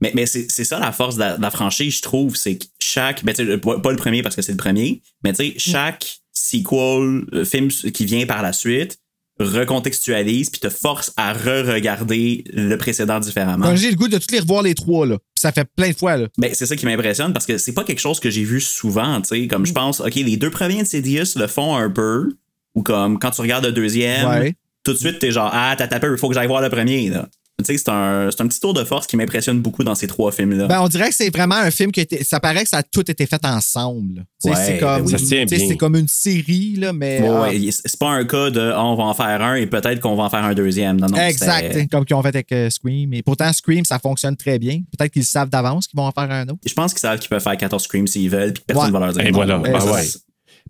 Mais, 0.00 0.12
mais 0.14 0.24
c'est 0.24 0.50
c'est 0.50 0.64
ça 0.64 0.78
la 0.78 0.92
force 0.92 1.16
de 1.16 1.20
la, 1.20 1.36
de 1.36 1.42
la 1.42 1.50
franchise, 1.50 1.96
je 1.96 2.02
trouve, 2.02 2.36
c'est 2.36 2.56
que 2.56 2.64
chaque, 2.80 3.22
ben, 3.22 3.34
tu 3.34 3.46
sais, 3.46 3.58
pas 3.58 3.78
pas 3.80 3.90
le 3.90 3.96
premier 3.96 4.22
parce 4.22 4.34
que 4.34 4.40
c'est 4.42 4.52
le 4.52 4.58
premier, 4.58 5.02
mais 5.22 5.32
tu 5.34 5.52
sais, 5.52 5.54
chaque 5.58 6.20
sequel, 6.32 7.24
euh, 7.34 7.44
film 7.44 7.68
qui 7.68 8.04
vient 8.06 8.24
par 8.26 8.42
la 8.42 8.52
suite, 8.54 8.98
recontextualise 9.38 10.50
puis 10.50 10.60
te 10.60 10.68
force 10.68 11.12
à 11.16 11.32
re-regarder 11.32 12.44
le 12.52 12.76
précédent 12.76 13.20
différemment. 13.20 13.74
J'ai 13.76 13.90
le 13.90 13.96
goût 13.96 14.08
de 14.08 14.18
tous 14.18 14.32
les 14.32 14.40
revoir 14.40 14.62
les 14.62 14.74
trois, 14.74 15.06
là. 15.06 15.16
Puis 15.18 15.40
ça 15.42 15.52
fait 15.52 15.68
plein 15.76 15.90
de 15.90 15.96
fois, 15.96 16.16
là. 16.16 16.28
Ben, 16.38 16.50
c'est 16.54 16.66
ça 16.66 16.76
qui 16.76 16.86
m'impressionne 16.86 17.32
parce 17.32 17.46
que 17.46 17.58
c'est 17.58 17.72
pas 17.74 17.84
quelque 17.84 17.98
chose 18.00 18.20
que 18.20 18.30
j'ai 18.30 18.44
vu 18.44 18.60
souvent, 18.60 19.20
tu 19.20 19.28
sais. 19.28 19.46
Comme 19.46 19.66
je 19.66 19.72
pense, 19.72 20.00
OK, 20.00 20.14
les 20.14 20.36
deux 20.36 20.50
premiers 20.50 20.82
de 20.82 20.86
Sidious 20.88 21.36
le 21.36 21.46
font 21.46 21.76
un 21.76 21.90
peu, 21.90 22.30
ou 22.74 22.82
comme 22.82 23.18
quand 23.18 23.30
tu 23.30 23.40
regardes 23.42 23.64
le 23.66 23.72
deuxième, 23.72 24.26
Ouais. 24.28 24.54
tout 24.84 24.92
de 24.92 24.98
suite, 24.98 25.18
t'es 25.18 25.30
genre, 25.30 25.50
ah, 25.52 25.74
t'as 25.76 25.88
tapé, 25.88 26.06
il 26.10 26.18
faut 26.18 26.28
que 26.28 26.34
j'aille 26.34 26.46
voir 26.48 26.62
le 26.62 26.70
premier, 26.70 27.08
là. 27.10 27.28
Tu 27.58 27.64
sais, 27.72 27.78
c'est 27.78 27.88
un, 27.88 28.30
c'est 28.30 28.42
un 28.42 28.48
petit 28.48 28.60
tour 28.60 28.74
de 28.74 28.84
force 28.84 29.06
qui 29.06 29.16
m'impressionne 29.16 29.60
beaucoup 29.60 29.82
dans 29.82 29.94
ces 29.94 30.06
trois 30.06 30.30
films-là. 30.30 30.66
Ben, 30.66 30.82
on 30.82 30.88
dirait 30.88 31.08
que 31.08 31.14
c'est 31.14 31.34
vraiment 31.34 31.54
un 31.54 31.70
film 31.70 31.90
qui 31.90 32.00
a 32.00 32.02
été. 32.02 32.22
Ça 32.22 32.38
paraît 32.38 32.64
que 32.64 32.68
ça 32.68 32.78
a 32.78 32.82
tout 32.82 33.10
été 33.10 33.24
fait 33.24 33.42
ensemble. 33.46 34.26
Ouais, 34.44 34.52
c'est 34.54 34.78
comme, 34.78 35.06
oui. 35.06 35.76
Comme 35.78 35.96
une 35.96 36.06
série, 36.06 36.74
là, 36.76 36.92
mais. 36.92 37.22
Ouais, 37.22 37.28
ah, 37.32 37.42
ouais, 37.48 37.70
c'est 37.70 37.98
pas 37.98 38.10
un 38.10 38.26
cas 38.26 38.50
de 38.50 38.60
Ah, 38.60 38.84
on 38.84 38.94
va 38.94 39.04
en 39.04 39.14
faire 39.14 39.40
un 39.42 39.54
et 39.54 39.66
peut-être 39.66 40.00
qu'on 40.00 40.16
va 40.16 40.24
en 40.24 40.30
faire 40.30 40.44
un 40.44 40.52
deuxième. 40.52 41.00
Non, 41.00 41.06
non, 41.06 41.16
exact. 41.16 41.72
c'était- 41.72 41.86
Comme 41.86 42.04
qu'ils 42.04 42.14
ont 42.16 42.20
fait 42.22 42.28
avec 42.28 42.52
euh, 42.52 42.68
Scream. 42.68 43.14
Et 43.14 43.22
pourtant, 43.22 43.50
Scream, 43.54 43.86
ça 43.86 43.98
fonctionne 43.98 44.36
très 44.36 44.58
bien. 44.58 44.82
Peut-être 44.96 45.12
qu'ils 45.12 45.24
savent 45.24 45.48
d'avance 45.48 45.86
qu'ils 45.86 45.96
vont 45.96 46.04
en 46.06 46.12
faire 46.12 46.30
un 46.30 46.44
autre. 46.48 46.60
Je 46.66 46.74
pense 46.74 46.92
qu'ils 46.92 47.00
savent 47.00 47.18
qu'ils 47.18 47.30
peuvent 47.30 47.42
faire 47.42 47.56
14 47.56 47.82
Screams 47.84 48.06
s'ils 48.06 48.28
veulent, 48.28 48.52
puis 48.52 48.64
personne 48.66 48.86
Ouais. 48.86 48.92
va 48.92 49.06
leur 49.06 49.12
dire. 49.14 49.22
Et 49.24 49.30
non. 49.30 49.36
voilà. 49.36 49.62
Ah 49.74 49.80
ça, 49.80 49.92
ouais. 49.92 50.04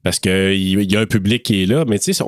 Parce 0.05 0.21
qu'il 0.21 0.93
y 0.93 0.97
a 0.97 1.01
un 1.01 1.07
public 1.07 1.43
qui 1.43 1.65
est 1.65 1.67
là, 1.67 1.85
mais 1.85 1.99
tu 1.99 2.15
sais, 2.15 2.25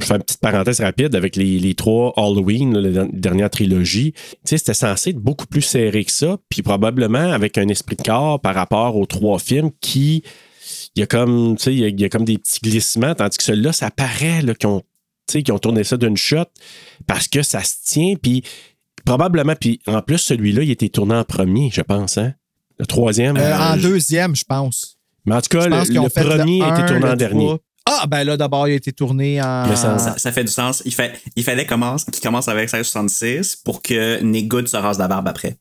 je 0.00 0.04
fais 0.06 0.14
une 0.16 0.22
petite 0.22 0.40
parenthèse 0.40 0.80
rapide 0.80 1.14
avec 1.14 1.36
les, 1.36 1.58
les 1.58 1.74
trois 1.74 2.12
Halloween, 2.16 2.74
là, 2.74 2.80
la 2.80 2.90
der- 2.90 3.08
dernière 3.12 3.50
trilogie. 3.50 4.12
Tu 4.12 4.18
sais, 4.44 4.58
c'était 4.58 4.74
censé 4.74 5.10
être 5.10 5.18
beaucoup 5.18 5.46
plus 5.46 5.62
serré 5.62 6.04
que 6.04 6.12
ça, 6.12 6.36
puis 6.48 6.62
probablement 6.62 7.32
avec 7.32 7.58
un 7.58 7.68
esprit 7.68 7.96
de 7.96 8.02
corps 8.02 8.40
par 8.40 8.54
rapport 8.54 8.96
aux 8.96 9.06
trois 9.06 9.38
films 9.38 9.70
qui. 9.80 10.22
Il 10.96 11.00
y 11.00 11.02
a 11.02 11.06
comme, 11.06 11.56
tu 11.56 11.62
sais, 11.64 11.72
il 11.72 11.78
y 11.80 11.84
a- 11.84 11.88
il 11.88 12.00
y, 12.00 12.04
a 12.04 12.08
comme 12.08 12.24
des 12.24 12.38
petits 12.38 12.60
glissements, 12.62 13.14
tandis 13.14 13.36
que 13.38 13.42
celui-là, 13.44 13.72
ça 13.72 13.90
paraît 13.90 14.42
qu'ils 14.58 14.68
ont, 15.52 15.58
tourné 15.58 15.84
ça 15.84 15.96
d'une 15.96 16.16
shot 16.16 16.44
parce 17.06 17.26
que 17.28 17.42
ça 17.42 17.62
se 17.62 17.74
tient, 17.84 18.14
puis 18.20 18.42
probablement, 19.04 19.54
puis 19.58 19.80
en 19.86 20.02
plus, 20.02 20.18
celui-là, 20.18 20.62
il 20.62 20.70
était 20.70 20.88
tourné 20.88 21.14
en 21.14 21.24
premier, 21.24 21.70
je 21.72 21.80
pense, 21.80 22.18
hein? 22.18 22.34
Le 22.78 22.86
troisième. 22.86 23.36
Euh, 23.36 23.40
euh, 23.40 23.56
en 23.74 23.76
je- 23.76 23.82
deuxième, 23.88 24.36
je 24.36 24.44
pense. 24.44 24.96
Mais 25.24 25.34
en 25.34 25.40
tout 25.40 25.48
cas, 25.58 25.66
le, 25.66 25.76
le 25.76 26.08
premier 26.08 26.62
a 26.62 26.66
un, 26.66 26.74
été 26.76 26.86
tourné 26.86 27.00
le 27.06 27.12
en 27.12 27.16
dernier. 27.16 27.46
Ah, 27.90 28.06
ben 28.06 28.22
là, 28.24 28.36
d'abord, 28.36 28.68
il 28.68 28.72
a 28.72 28.76
été 28.76 28.92
tourné 28.92 29.40
en. 29.40 29.74
Ça- 29.74 29.98
Ça, 29.98 30.18
ça 30.18 30.30
fait 30.32 30.44
du 30.44 30.52
sens. 30.52 30.82
Il, 30.84 30.94
fait, 30.94 31.12
il 31.36 31.42
fallait 31.44 31.64
commence, 31.66 32.04
qu'il 32.04 32.22
commence 32.22 32.46
avec 32.48 32.64
1666 32.72 33.56
pour 33.64 33.80
que 33.82 34.20
Nick 34.22 34.52
se 34.68 34.76
rase 34.76 34.98
la 34.98 35.08
barbe 35.08 35.26
après. 35.28 35.56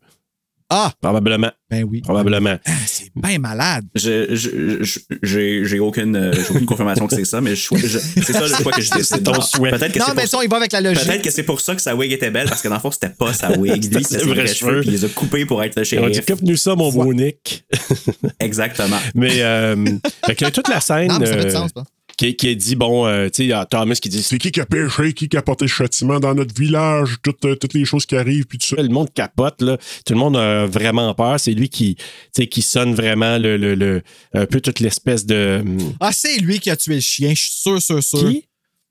Ah, 0.69 0.91
Probablement. 1.01 1.49
ben 1.69 1.85
oui. 1.85 2.01
Probablement. 2.01 2.57
Ah, 2.65 2.71
c'est 2.85 3.09
bien 3.15 3.39
malade. 3.39 3.85
Je, 3.95 4.35
je, 4.35 4.83
je- 4.83 4.99
j'ai, 5.23 5.63
j'ai 5.63 5.79
aucune, 5.79 6.17
euh, 6.17 6.33
j'ai 6.33 6.49
aucune 6.49 6.65
confirmation 6.65 7.07
que 7.07 7.15
c'est 7.15 7.23
ça, 7.23 7.39
mais 7.39 7.55
je, 7.55 7.73
je- 7.77 7.97
c'est 7.99 8.33
ça 8.33 8.41
le 8.41 8.47
choix 8.53 8.73
que 8.73 8.81
je 8.81 8.91
décide. 8.91 9.05
C'est 9.05 9.23
ton 9.23 9.39
souhait. 9.39 9.71
Peut-être 9.71 9.93
que 9.93 9.99
Non, 9.99 10.07
c'est 10.09 10.15
mais 10.15 10.21
pour 10.23 10.31
ça, 10.31 10.39
il 10.43 10.49
va 10.49 10.57
avec 10.57 10.73
la 10.73 10.81
logique. 10.81 11.05
Peut-être 11.05 11.21
que 11.21 11.31
c'est 11.31 11.43
pour 11.43 11.61
ça 11.61 11.73
que 11.73 11.81
sa 11.81 11.95
wig 11.95 12.11
était 12.11 12.31
belle, 12.31 12.49
parce 12.49 12.61
que 12.61 12.67
dans 12.67 12.73
le 12.75 12.81
fond, 12.81 12.91
c'était 12.91 13.11
pas 13.17 13.31
sa 13.31 13.51
wig. 13.57 13.81
Lui, 13.95 14.03
c'était 14.03 14.19
ses 14.19 14.25
vrais 14.25 14.45
cheveux, 14.47 14.81
puis 14.81 14.89
il 14.89 14.91
les 14.91 15.05
a 15.05 15.07
coupés 15.07 15.45
pour 15.45 15.63
être 15.63 15.77
le 15.77 15.83
On 15.83 16.07
dit 16.07 16.15
shérif. 16.15 16.25
Coupe-nous 16.25 16.57
ça, 16.57 16.75
mon 16.75 16.91
beau 16.91 17.13
Nick. 17.13 17.63
Exactement. 18.41 18.99
Mais 19.15 19.41
euh, 19.43 19.85
fait 20.25 20.35
que 20.35 20.49
toute 20.49 20.67
la 20.67 20.81
scène 20.81 21.07
Non, 21.07 21.19
mais 21.19 21.27
ça 21.27 21.33
fait 21.37 21.39
du 21.45 21.47
euh, 21.47 21.51
sens, 21.51 21.71
ça. 21.73 21.83
Qui, 22.17 22.35
qui 22.35 22.47
est 22.49 22.55
dit, 22.55 22.75
bon, 22.75 23.05
euh, 23.05 23.25
tu 23.27 23.31
sais, 23.37 23.43
il 23.45 23.49
y 23.49 23.53
a 23.53 23.63
Thomas 23.65 23.93
qui 23.95 24.09
dit 24.09 24.23
C'est 24.23 24.37
qui 24.39 24.51
qui 24.51 24.59
a 24.59 24.65
péché, 24.65 25.13
qui 25.13 25.29
qui 25.29 25.37
a 25.37 25.41
porté 25.43 25.65
le 25.65 25.69
châtiment 25.69 26.19
dans 26.19 26.33
notre 26.33 26.53
village, 26.59 27.17
toutes, 27.23 27.45
euh, 27.45 27.55
toutes 27.55 27.75
les 27.75 27.85
choses 27.85 28.05
qui 28.07 28.15
arrivent, 28.15 28.45
puis 28.47 28.57
tout 28.57 28.75
ça. 28.75 28.81
le 28.81 28.89
monde 28.89 29.13
capote, 29.13 29.61
là. 29.61 29.77
Tout 30.05 30.13
le 30.13 30.19
monde 30.19 30.35
a 30.35 30.65
vraiment 30.65 31.13
peur. 31.13 31.39
C'est 31.39 31.53
lui 31.53 31.69
qui, 31.69 31.95
tu 31.95 32.03
sais, 32.35 32.47
qui 32.47 32.61
sonne 32.63 32.95
vraiment 32.95 33.37
le, 33.37 33.55
le, 33.55 33.75
le- 33.75 34.01
un 34.33 34.45
peu 34.47 34.59
toute 34.61 34.79
l'espèce 34.79 35.25
de. 35.27 35.59
hum, 35.61 35.93
Ah, 35.99 36.11
c'est 36.11 36.37
lui 36.37 36.59
qui 36.59 36.69
a 36.71 36.75
tué 36.75 36.95
le 36.95 37.01
chien. 37.01 37.29
Je 37.29 37.41
suis 37.41 37.51
sûr, 37.61 37.81
sûr, 37.81 38.01
sûr. 38.03 38.29
Qui? 38.29 38.45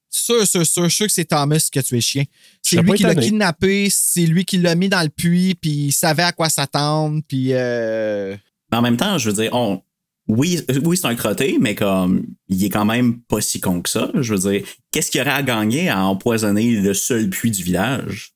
Sûr, 0.09 0.47
sûr, 0.47 0.65
sûr. 0.65 0.85
Je 0.85 0.89
suis 0.89 0.97
sûr 0.97 1.07
que 1.09 1.12
c'est 1.12 1.24
Thomas 1.24 1.69
qui 1.70 1.78
a 1.78 1.82
tué 1.82 1.97
le 1.97 2.01
chien. 2.03 2.24
C'est 2.62 2.77
lui 2.81 2.93
qui 2.94 3.03
l'a 3.03 3.15
kidnappé. 3.27 3.89
C'est 3.90 4.24
lui 4.27 4.44
qui 4.44 4.57
l'a 4.59 4.74
mis 4.77 4.89
dans 4.89 5.03
le 5.03 5.09
puits, 5.11 5.55
puis 5.61 5.70
il 5.89 5.93
savait 5.93 6.23
à 6.23 6.31
quoi 6.32 6.48
s'attendre, 6.48 7.20
puis. 7.27 7.48
euh, 7.51 8.36
Mais 8.70 8.78
en 8.78 8.82
même 8.82 8.97
temps, 8.97 9.19
je 9.19 9.28
veux 9.31 9.43
dire, 9.43 9.51
on, 9.53 9.82
oui, 10.28 10.61
oui 10.85 10.97
c'est 10.97 11.07
un 11.07 11.15
crotté, 11.15 11.59
mais 11.61 11.74
comme, 11.74 12.27
il 12.48 12.62
est 12.65 12.70
quand 12.70 12.85
même 12.85 13.20
pas 13.23 13.40
si 13.40 13.61
con 13.61 13.81
que 13.82 13.89
ça. 13.89 14.11
Je 14.15 14.35
veux 14.35 14.51
dire, 14.53 14.66
qu'est-ce 14.90 15.11
qu'il 15.11 15.19
y 15.19 15.23
aurait 15.23 15.31
à 15.32 15.43
gagner 15.43 15.89
à 15.89 16.05
empoisonner 16.05 16.77
le 16.81 16.94
seul 16.94 17.31
puits 17.31 17.51
du 17.51 17.62
village? 17.62 18.32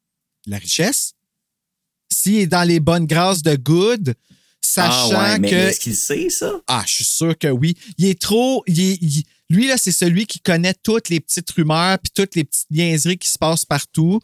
la 0.46 0.56
richesse? 0.58 1.12
S'il 2.12 2.36
est 2.38 2.46
dans 2.46 2.64
les 2.66 2.80
bonnes 2.80 3.06
grâces 3.06 3.42
de 3.42 3.54
Good, 3.54 4.14
sachant 4.60 5.10
ah 5.14 5.32
ouais, 5.32 5.38
mais 5.38 5.50
que. 5.50 5.54
est-ce 5.54 5.80
qu'il 5.80 5.94
sait 5.94 6.28
ça? 6.30 6.60
Ah, 6.66 6.82
je 6.86 6.92
suis 6.94 7.04
sûr 7.04 7.36
que 7.38 7.48
oui. 7.48 7.76
Il 7.98 8.06
est 8.06 8.20
trop. 8.20 8.64
il 8.66 8.80
est- 8.80 8.98
il- 9.02 9.24
lui, 9.48 9.66
là, 9.66 9.76
c'est 9.76 9.92
celui 9.92 10.26
qui 10.26 10.38
connaît 10.40 10.74
toutes 10.82 11.08
les 11.08 11.18
petites 11.20 11.50
rumeurs 11.50 11.98
puis 11.98 12.10
toutes 12.14 12.36
les 12.36 12.44
petites 12.44 12.70
niaiseries 12.70 13.18
qui 13.18 13.28
se 13.28 13.36
passent 13.38 13.64
partout. 13.64 14.20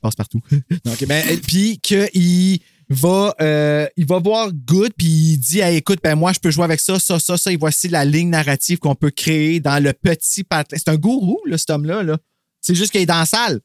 Passe 0.00 0.14
partout. 0.14 0.40
Non, 0.84 0.92
ok, 0.92 1.06
ben, 1.06 1.24
euh, 1.28 1.36
puis 1.38 1.78
qu'il 1.80 2.60
va, 2.92 3.34
euh, 3.40 3.86
il 3.96 4.06
va 4.06 4.18
voir 4.18 4.50
Good 4.52 4.92
puis 4.96 5.06
il 5.06 5.38
dit 5.38 5.60
Hey, 5.60 5.76
écoute, 5.76 6.00
ben 6.02 6.14
moi, 6.14 6.32
je 6.32 6.40
peux 6.40 6.50
jouer 6.50 6.64
avec 6.64 6.80
ça, 6.80 6.98
ça, 6.98 7.18
ça, 7.18 7.36
ça, 7.36 7.52
et 7.52 7.56
voici 7.56 7.88
la 7.88 8.04
ligne 8.04 8.30
narrative 8.30 8.78
qu'on 8.78 8.94
peut 8.94 9.10
créer 9.10 9.60
dans 9.60 9.82
le 9.82 9.92
petit 9.92 10.44
patelin. 10.44 10.78
C'est 10.78 10.90
un 10.90 10.96
gourou, 10.96 11.38
là, 11.46 11.58
cet 11.58 11.70
homme-là. 11.70 12.02
Là. 12.02 12.18
C'est 12.60 12.74
juste 12.74 12.92
qu'il 12.92 13.00
est 13.00 13.06
dans 13.06 13.18
la 13.18 13.26
salle. 13.26 13.60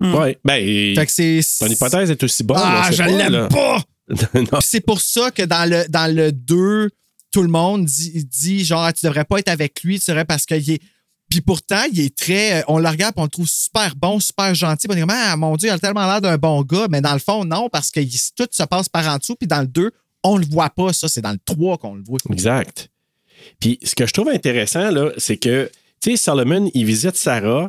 Ouais. 0.00 0.38
Ben, 0.44 0.94
Fait 0.94 1.06
que 1.06 1.12
c'est. 1.12 1.40
ton 1.58 1.66
hypothèse 1.66 2.10
est 2.10 2.22
aussi 2.22 2.44
bonne. 2.44 2.58
Ah, 2.60 2.90
je 2.92 3.02
l'aime 3.02 3.48
pas! 3.48 3.82
c'est 4.60 4.80
pour 4.80 5.00
ça 5.00 5.30
que 5.30 5.42
dans 5.42 5.68
le, 5.68 5.86
dans 5.88 6.12
le 6.14 6.32
2, 6.32 6.90
tout 7.30 7.42
le 7.42 7.48
monde 7.48 7.84
dit, 7.84 8.24
dit 8.24 8.64
genre, 8.64 8.92
tu 8.92 9.04
devrais 9.04 9.24
pas 9.24 9.38
être 9.38 9.48
avec 9.48 9.82
lui, 9.82 9.98
tu 10.00 10.10
devrais 10.10 10.24
parce 10.24 10.46
qu'il 10.46 10.70
est. 10.70 10.82
Puis 11.28 11.40
pourtant, 11.40 11.82
il 11.92 12.00
est 12.00 12.16
très. 12.16 12.60
euh, 12.60 12.64
On 12.68 12.78
le 12.78 12.88
regarde, 12.88 13.14
on 13.16 13.24
le 13.24 13.28
trouve 13.28 13.48
super 13.48 13.94
bon, 13.96 14.18
super 14.18 14.54
gentil. 14.54 14.86
On 14.90 14.94
comme, 14.94 15.10
ah, 15.10 15.36
mon 15.36 15.56
Dieu, 15.56 15.68
il 15.68 15.72
a 15.72 15.78
tellement 15.78 16.06
l'air 16.06 16.20
d'un 16.20 16.38
bon 16.38 16.62
gars. 16.62 16.86
Mais 16.90 17.00
dans 17.00 17.12
le 17.12 17.18
fond, 17.18 17.44
non, 17.44 17.68
parce 17.68 17.90
que 17.90 18.00
tout 18.36 18.48
se 18.50 18.62
passe 18.64 18.88
par 18.88 19.06
en 19.08 19.18
dessous. 19.18 19.36
Puis 19.36 19.46
dans 19.46 19.60
le 19.60 19.66
2, 19.66 19.90
on 20.24 20.36
le 20.36 20.46
voit 20.46 20.70
pas. 20.70 20.92
Ça, 20.92 21.08
c'est 21.08 21.20
dans 21.20 21.32
le 21.32 21.38
3 21.44 21.78
qu'on 21.78 21.94
le 21.94 22.02
voit. 22.02 22.18
Exact. 22.30 22.88
Puis 23.60 23.78
ce 23.82 23.94
que 23.94 24.06
je 24.06 24.12
trouve 24.12 24.28
intéressant, 24.28 24.90
là, 24.90 25.10
c'est 25.18 25.36
que, 25.36 25.70
tu 26.00 26.12
sais, 26.12 26.16
Solomon, 26.16 26.70
il 26.74 26.84
visite 26.84 27.16
Sarah. 27.16 27.68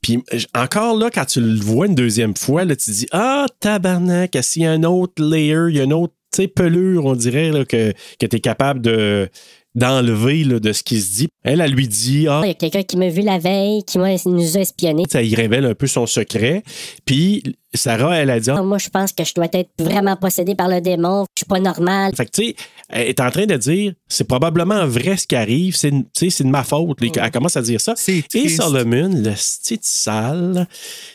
Puis 0.00 0.22
encore 0.54 0.96
là, 0.96 1.10
quand 1.10 1.24
tu 1.24 1.40
le 1.40 1.60
vois 1.60 1.86
une 1.86 1.94
deuxième 1.94 2.36
fois, 2.36 2.64
là, 2.64 2.76
tu 2.76 2.90
dis 2.90 3.06
Ah, 3.12 3.46
tabarnak, 3.60 4.36
s'il 4.42 4.62
y 4.62 4.66
a 4.66 4.72
un 4.72 4.84
autre 4.84 5.22
layer, 5.22 5.66
il 5.70 5.76
y 5.76 5.80
a 5.80 5.84
une 5.84 5.92
autre 5.92 6.14
pelure, 6.54 7.04
on 7.04 7.14
dirait, 7.14 7.50
là, 7.50 7.64
que, 7.64 7.92
que 8.20 8.26
tu 8.26 8.36
es 8.36 8.40
capable 8.40 8.80
de, 8.80 9.28
d'enlever 9.74 10.44
là, 10.44 10.58
de 10.60 10.72
ce 10.72 10.82
qui 10.82 11.00
se 11.00 11.16
dit. 11.16 11.28
Elle, 11.44 11.60
elle 11.60 11.72
lui 11.72 11.86
dit 11.88 12.26
Ah, 12.28 12.40
Il 12.44 12.48
y 12.48 12.50
a 12.50 12.54
quelqu'un 12.54 12.82
qui 12.82 12.96
m'a 12.96 13.08
vu 13.08 13.20
la 13.22 13.38
veille, 13.38 13.82
qui 13.84 13.98
m'a- 13.98 14.14
nous 14.26 14.56
a 14.56 14.60
espionnés. 14.60 15.04
ça 15.10 15.22
y 15.22 15.34
révèle 15.34 15.66
un 15.66 15.74
peu 15.74 15.86
son 15.86 16.06
secret. 16.06 16.62
Puis 17.04 17.42
Sarah, 17.74 18.16
elle 18.16 18.30
a 18.30 18.40
dit 18.40 18.50
Ah, 18.50 18.62
Moi, 18.62 18.78
je 18.78 18.88
pense 18.88 19.12
que 19.12 19.24
je 19.24 19.34
dois 19.34 19.46
être 19.52 19.70
vraiment 19.78 20.16
possédé 20.16 20.54
par 20.54 20.68
le 20.68 20.80
démon. 20.80 21.26
Je 21.36 21.40
suis 21.40 21.46
pas 21.46 21.60
normal. 21.60 22.12
Fait 22.16 22.26
que, 22.26 22.30
tu 22.30 22.46
sais, 22.48 22.56
elle 22.88 23.08
est 23.08 23.20
en 23.20 23.30
train 23.30 23.46
de 23.46 23.56
dire, 23.56 23.92
c'est 24.08 24.26
probablement 24.26 24.86
vrai 24.86 25.16
ce 25.16 25.26
qui 25.26 25.36
arrive, 25.36 25.76
c'est, 25.76 25.90
tu 25.90 26.04
sais, 26.16 26.30
c'est 26.30 26.44
de 26.44 26.48
ma 26.48 26.64
faute. 26.64 26.98
Elle 27.02 27.30
commence 27.30 27.56
à 27.56 27.62
dire 27.62 27.80
ça. 27.80 27.94
C'est 27.96 28.24
Et. 28.34 28.48
Solomon, 28.48 29.10
le 29.14 29.34
style 29.36 29.78
sale, 29.82 30.66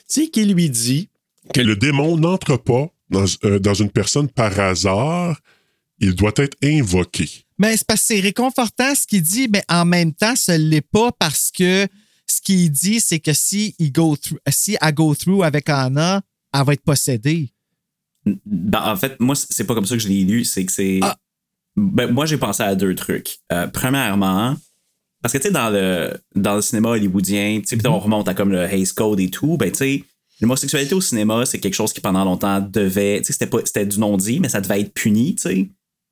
tu 0.08 0.22
sais, 0.24 0.28
qui 0.30 0.46
lui 0.46 0.70
dit 0.70 1.10
Que 1.54 1.62
le 1.62 1.76
démon 1.76 2.16
n'entre 2.18 2.56
pas 2.58 2.88
dans, 3.10 3.26
euh, 3.44 3.60
dans 3.60 3.74
une 3.74 3.90
personne 3.90 4.30
par 4.30 4.58
hasard, 4.60 5.38
il 6.00 6.16
doit 6.16 6.32
être 6.38 6.56
invoqué. 6.64 7.28
Mais 7.58 7.78
c'est 7.78 7.86
parce 7.88 8.02
que 8.02 8.08
c'est 8.08 8.20
réconfortant 8.20 8.96
ce 8.96 9.06
qu'il 9.08 9.22
dit, 9.22 9.48
mais 9.52 9.64
en 9.70 9.86
même 9.86 10.14
temps, 10.14 10.36
ce 10.36 10.52
l'est 10.54 10.82
pas 10.82 11.12
parce 11.12 11.52
que 11.52 11.88
ce 12.28 12.42
qu'il 12.42 12.72
dit, 12.72 13.00
c'est 13.00 13.20
que 13.20 13.34
si 13.34 13.76
il 13.80 13.92
go 13.92 14.16
through, 14.16 14.40
si 14.50 14.78
elle 14.82 14.94
go 14.94 15.14
through 15.14 15.44
avec 15.44 15.70
Anna, 15.70 16.22
elle 16.54 16.64
va 16.66 16.74
être 16.74 16.84
possédée. 16.84 17.54
Ben, 18.46 18.82
en 18.82 18.96
fait, 18.96 19.20
moi, 19.20 19.36
c'est 19.36 19.66
pas 19.66 19.76
comme 19.76 19.86
ça 19.86 19.96
que 19.96 20.02
je 20.02 20.08
l'ai 20.08 20.24
lu. 20.24 20.46
C'est 20.46 20.66
que 20.66 20.72
c'est. 20.72 21.00
Ah. 21.02 21.18
Ben, 21.76 22.12
moi, 22.12 22.26
j'ai 22.26 22.38
pensé 22.38 22.64
à 22.64 22.76
deux 22.76 22.96
trucs. 22.96 23.40
Euh, 23.52 23.68
premièrement, 23.68 24.56
parce 25.22 25.34
que, 25.34 25.38
tu 25.40 25.44
sais, 25.46 25.52
dans 25.52 25.70
le, 25.70 26.18
dans 26.36 26.56
le 26.56 26.62
cinéma 26.62 26.90
hollywoodien, 26.90 27.62
tu 27.62 27.78
sais, 27.78 27.88
on 27.88 28.00
remonte 28.00 28.28
à 28.28 28.34
comme 28.34 28.52
le 28.52 28.62
Hays 28.64 28.94
Code 28.96 29.20
et 29.20 29.30
tout, 29.30 29.58
ben, 29.58 29.72
tu 29.72 29.78
sais, 29.78 30.04
l'homosexualité 30.40 30.96
au 30.96 31.02
cinéma, 31.02 31.46
c'est 31.46 31.60
quelque 31.60 31.74
chose 31.74 31.92
qui, 31.92 32.00
pendant 32.02 32.24
longtemps, 32.24 32.62
devait. 32.62 33.20
Tu 33.20 33.28
sais, 33.28 33.34
c'était 33.34 33.48
pas- 33.48 33.66
c'était 33.66 33.86
du 33.86 34.00
non-dit, 34.00 34.40
mais 34.40 34.50
ça 34.50 34.62
devait 34.62 34.80
être 34.82 34.94
puni, 34.94 35.36
tu 35.36 35.42
sais. 35.42 35.70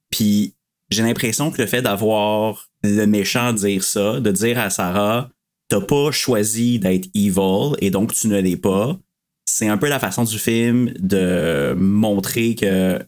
Puis, 0.10 0.54
j'ai 0.92 1.04
l'impression 1.04 1.52
que 1.52 1.62
le 1.62 1.68
fait 1.68 1.82
d'avoir 1.82 2.68
le 2.84 3.06
méchant 3.06 3.54
dire 3.54 3.84
ça, 3.84 4.20
de 4.20 4.32
dire 4.32 4.60
à 4.60 4.70
Sarah, 4.70 5.30
t'as 5.70 5.82
pas 5.82 6.12
choisi 6.12 6.80
d'être 6.80 7.08
evil 7.16 7.76
et 7.80 7.90
donc 7.92 8.14
tu 8.14 8.28
ne 8.28 8.40
l'es 8.40 8.58
pas, 8.58 9.00
c'est 9.46 9.68
un 9.68 9.78
peu 9.78 9.88
la 9.88 10.00
façon 10.00 10.24
du 10.26 10.38
film 10.38 10.94
de 11.00 11.74
montrer 11.78 12.56
que 12.56 13.00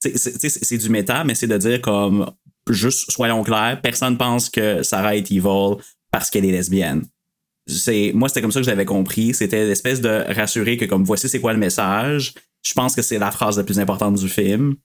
c'est- 0.00 0.78
du 0.78 0.88
méta, 0.90 1.24
mais 1.24 1.34
c'est 1.34 1.46
de 1.46 1.56
dire 1.56 1.80
comme 1.80 2.30
juste 2.70 3.10
soyons 3.10 3.42
clairs, 3.42 3.80
personne 3.82 4.16
pense 4.16 4.48
que 4.48 4.82
Sarah 4.82 5.16
est 5.16 5.30
evil 5.30 5.76
parce 6.10 6.30
qu'elle 6.30 6.44
est 6.44 6.52
lesbienne. 6.52 7.04
Moi 8.14 8.28
c'était 8.28 8.42
comme 8.42 8.52
ça 8.52 8.60
que 8.60 8.64
je 8.66 8.70
l'avais 8.70 8.84
compris, 8.84 9.34
c'était 9.34 9.66
l'espèce 9.66 10.00
de 10.00 10.24
rassurer 10.32 10.76
que 10.76 10.84
comme 10.84 11.04
voici 11.04 11.28
c'est 11.28 11.40
quoi 11.40 11.52
le 11.52 11.58
message. 11.58 12.34
Je 12.64 12.72
pense 12.74 12.94
que 12.94 13.02
c'est 13.02 13.18
la 13.18 13.30
phrase 13.30 13.56
la 13.58 13.64
plus 13.64 13.78
importante 13.80 14.14
du 14.16 14.28
film. 14.28 14.76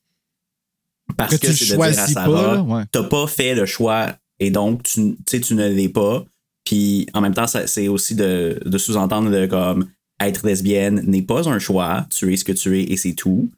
Parce 1.17 1.37
Que 1.37 1.47
que, 1.47 1.51
tu 1.51 1.63
de 1.63 1.65
dire 1.65 1.73
à 1.73 1.75
choisis 1.75 2.13
pas, 2.13 2.25
Sarah, 2.25 2.61
ouais. 2.61 2.83
t'as 2.91 3.03
pas 3.03 3.27
fait 3.27 3.55
le 3.55 3.65
choix 3.65 4.15
et 4.39 4.51
donc 4.51 4.83
tu, 4.83 5.15
tu 5.25 5.55
ne 5.55 5.67
l'es 5.67 5.89
pas. 5.89 6.23
Puis 6.65 7.07
en 7.13 7.21
même 7.21 7.33
temps, 7.33 7.47
c'est 7.47 7.87
aussi 7.87 8.15
de, 8.15 8.59
de 8.65 8.77
sous-entendre 8.77 9.29
le 9.29 9.47
comme 9.47 9.89
être 10.19 10.45
lesbienne 10.45 11.01
n'est 11.07 11.21
pas 11.21 11.47
un 11.49 11.59
choix, 11.59 12.05
tu 12.09 12.33
es 12.33 12.37
ce 12.37 12.43
que 12.43 12.51
tu 12.51 12.79
es 12.79 12.83
et 12.83 12.97
c'est 12.97 13.13
tout. 13.13 13.49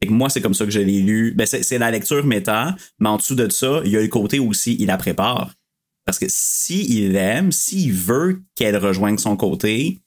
Fait 0.00 0.08
que 0.08 0.12
moi, 0.12 0.28
c'est 0.28 0.40
comme 0.40 0.54
ça 0.54 0.64
que 0.64 0.70
je 0.70 0.80
l'ai 0.80 1.00
lu. 1.00 1.32
Ben, 1.32 1.46
c'est 1.46 1.78
la 1.78 1.90
lecture 1.90 2.24
méta, 2.26 2.76
mais 2.98 3.08
en 3.08 3.16
dessous 3.16 3.34
de 3.34 3.48
ça, 3.48 3.82
il 3.84 3.92
y 3.92 3.96
a 3.96 4.00
le 4.00 4.08
côté 4.08 4.38
aussi, 4.38 4.76
il 4.78 4.86
la 4.86 4.96
prépare. 4.96 5.54
Parce 6.04 6.18
que 6.18 6.26
s'il 6.28 7.12
l'aime, 7.12 7.52
s'il 7.52 7.92
veut 7.92 8.42
qu'elle 8.56 8.76
rejoigne 8.76 9.18
son 9.18 9.36
côté, 9.36 10.00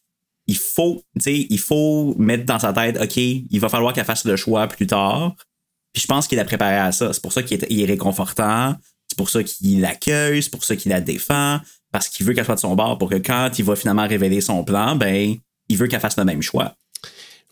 il 0.47 0.57
faut, 0.57 1.01
il 1.25 1.59
faut 1.59 2.13
mettre 2.17 2.45
dans 2.45 2.59
sa 2.59 2.73
tête, 2.73 2.99
OK, 3.01 3.17
il 3.17 3.59
va 3.59 3.69
falloir 3.69 3.93
qu'elle 3.93 4.05
fasse 4.05 4.25
le 4.25 4.35
choix 4.35 4.67
plus 4.67 4.85
tard. 4.85 5.35
Puis 5.95 6.01
je 6.01 6.07
pense 6.07 6.27
qu'il 6.27 6.37
a 6.39 6.43
préparé 6.43 6.75
à 6.75 6.91
ça. 6.91 7.13
C'est 7.13 7.21
pour 7.21 7.31
ça 7.31 7.41
qu'il 7.41 7.55
est, 7.57 7.65
il 7.69 7.81
est 7.81 7.85
réconfortant. 7.85 8.75
C'est 9.07 9.17
pour 9.17 9.29
ça 9.29 9.41
qu'il 9.43 9.79
l'accueille. 9.79 10.43
C'est 10.43 10.49
pour 10.51 10.65
ça 10.65 10.75
qu'il 10.75 10.91
la 10.91 10.99
défend. 10.99 11.61
Parce 11.93 12.09
qu'il 12.09 12.25
veut 12.25 12.33
qu'elle 12.33 12.43
soit 12.43 12.55
de 12.55 12.59
son 12.59 12.75
bord 12.75 12.97
pour 12.97 13.09
que 13.09 13.15
quand 13.15 13.49
il 13.57 13.63
va 13.63 13.77
finalement 13.77 14.05
révéler 14.05 14.41
son 14.41 14.65
plan, 14.65 14.97
ben, 14.97 15.35
il 15.69 15.77
veut 15.77 15.87
qu'elle 15.87 16.01
fasse 16.01 16.17
le 16.17 16.25
même 16.25 16.41
choix. 16.41 16.75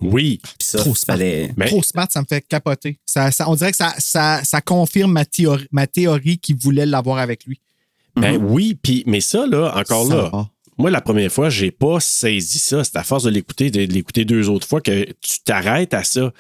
Oui. 0.02 0.42
Puis 0.44 0.68
ça, 0.68 0.80
Trop 0.80 0.94
smart. 0.94 1.16
fallait. 1.16 1.54
Mais- 1.56 1.68
Trop 1.68 1.82
smart, 1.84 2.08
ça 2.12 2.20
me 2.20 2.26
fait 2.28 2.42
capoter. 2.46 3.00
Ça, 3.06 3.32
ça- 3.32 3.50
on 3.50 3.56
dirait 3.56 3.72
que 3.72 3.78
ça, 3.78 3.94
ça, 3.98 4.42
ça 4.44 4.60
confirme 4.60 5.14
ma 5.14 5.24
théorie, 5.24 5.68
ma 5.72 5.88
théorie 5.88 6.38
qu'il 6.38 6.58
voulait 6.58 6.86
l'avoir 6.86 7.20
avec 7.20 7.46
lui. 7.46 7.62
Ben 8.18 8.36
oui, 8.36 8.76
puis 8.76 9.04
mais 9.08 9.22
ça, 9.22 9.48
là, 9.48 9.74
encore 9.78 10.08
Ça 10.08 10.16
là, 10.16 10.30
va. 10.30 10.50
moi, 10.78 10.92
la 10.92 11.02
première 11.02 11.32
fois, 11.32 11.50
j'ai 11.50 11.72
pas 11.72 12.00
saisi 12.02 12.60
ça. 12.60 12.84
C'est 12.84 12.98
à 12.98 13.04
force 13.04 13.24
de 13.24 13.30
l'écouter, 13.30 13.72
de 13.72 13.80
l'écouter 13.92 14.26
deux 14.26 14.50
autres 14.50 14.68
fois 14.68 14.82
que 14.82 15.06
tu 15.22 15.40
t'arrêtes 15.46 15.94
à 15.94 16.04
ça. 16.04 16.34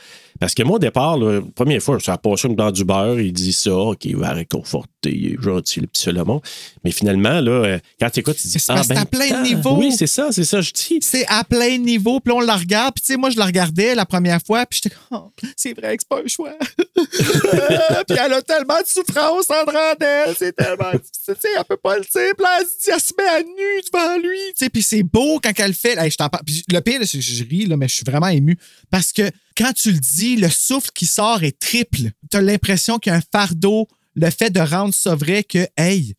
Parce 0.43 0.55
que 0.55 0.63
moi, 0.63 0.75
au 0.75 0.79
départ, 0.79 1.17
la 1.17 1.39
première 1.55 1.81
fois, 1.81 2.01
ça 2.01 2.15
a 2.15 2.17
passé 2.17 2.49
dans 2.49 2.69
du 2.69 2.83
beurre. 2.83 3.17
Il 3.17 3.31
dit 3.31 3.53
ça, 3.53 3.73
OK, 3.73 4.03
il 4.03 4.17
va 4.17 4.33
réconforter. 4.33 4.89
il 5.05 5.27
est 5.27 5.41
gentil, 5.41 5.79
le 5.79 5.87
petit 5.87 6.03
Solomon. 6.03 6.41
Mais 6.83 6.91
finalement, 6.91 7.39
là, 7.39 7.51
euh, 7.51 7.79
quand 7.97 8.09
tu 8.09 8.19
écoutes, 8.19 8.35
tu 8.35 8.49
dis, 8.49 8.57
ah, 8.67 8.75
ben, 8.75 8.83
c'est 8.83 8.97
à 8.97 9.05
plein 9.05 9.41
niveaux. 9.41 9.77
Oui, 9.77 9.93
c'est 9.93 10.05
ça, 10.05 10.33
c'est 10.33 10.43
ça, 10.43 10.59
je 10.59 10.73
dis. 10.73 10.97
C'est 10.99 11.25
à 11.29 11.45
plein 11.45 11.77
niveau, 11.77 12.19
puis 12.19 12.33
là, 12.33 12.39
on 12.39 12.41
la 12.41 12.57
regarde, 12.57 12.93
puis 12.93 13.03
tu 13.03 13.13
sais, 13.13 13.17
moi, 13.17 13.29
je 13.29 13.37
la 13.37 13.45
regardais 13.45 13.95
la 13.95 14.05
première 14.05 14.41
fois, 14.45 14.65
puis 14.65 14.81
j'étais 14.83 14.93
comme, 14.93 15.21
Oh, 15.21 15.31
c'est 15.55 15.79
vrai 15.79 15.95
que 15.95 16.03
c'est 16.03 16.09
pas 16.09 16.21
un 16.21 16.27
choix. 16.27 16.57
puis 16.97 18.17
elle 18.21 18.33
a 18.33 18.41
tellement 18.41 18.81
de 18.81 18.87
souffrance 18.87 19.49
en 19.49 19.95
d'elle, 19.97 20.35
c'est 20.37 20.53
tellement 20.53 20.91
difficile, 20.91 21.35
tu 21.35 21.41
sais, 21.41 21.47
elle 21.57 21.63
peut 21.63 21.77
pas 21.77 21.95
le 21.95 22.01
dire, 22.01 22.33
puis 22.37 22.45
elle 22.59 22.65
se 22.65 22.83
dit, 22.83 22.89
elle 22.93 22.99
se 22.99 23.13
met 23.17 23.29
à 23.29 23.41
nu 23.41 23.81
devant 23.93 24.17
lui, 24.17 24.39
tu 24.49 24.65
sais, 24.65 24.69
puis 24.69 24.83
c'est 24.83 25.03
beau 25.03 25.39
quand 25.41 25.51
elle 25.57 25.67
le 25.67 25.73
fait. 25.73 25.97
Hey, 25.97 26.11
je 26.11 26.17
t'en 26.17 26.27
parle. 26.27 26.43
Puis 26.43 26.65
le 26.69 26.81
pire, 26.81 26.99
c'est 27.05 27.17
que 27.17 27.23
je 27.23 27.43
ris, 27.45 27.65
là, 27.65 27.77
mais 27.77 27.87
je 27.87 27.95
suis 27.95 28.05
vraiment 28.05 28.27
ému, 28.27 28.57
parce 28.93 29.11
que 29.11 29.31
quand 29.57 29.73
tu 29.73 29.91
le 29.91 29.97
dis, 29.97 30.35
le 30.35 30.49
souffle 30.51 30.91
qui 30.93 31.07
sort 31.07 31.41
est 31.43 31.57
triple. 31.59 32.11
T'as 32.29 32.41
l'impression 32.41 32.99
qu'il 32.99 33.11
y 33.11 33.15
a 33.15 33.17
un 33.17 33.23
fardeau, 33.31 33.87
le 34.13 34.29
fait 34.29 34.51
de 34.51 34.59
rendre 34.59 34.93
ça 34.93 35.15
vrai 35.15 35.43
que, 35.43 35.67
hey, 35.77 36.13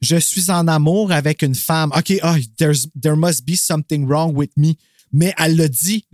je 0.00 0.14
suis 0.14 0.48
en 0.48 0.68
amour 0.68 1.10
avec 1.10 1.42
une 1.42 1.56
femme. 1.56 1.90
OK, 1.92 2.10
there's- 2.56 2.86
there 3.02 3.16
must 3.16 3.44
be 3.44 3.56
something 3.56 4.06
wrong 4.06 4.32
with 4.36 4.52
me. 4.56 4.74
Mais 5.12 5.34
elle 5.38 5.56
le 5.56 5.68
dit. 5.68 6.06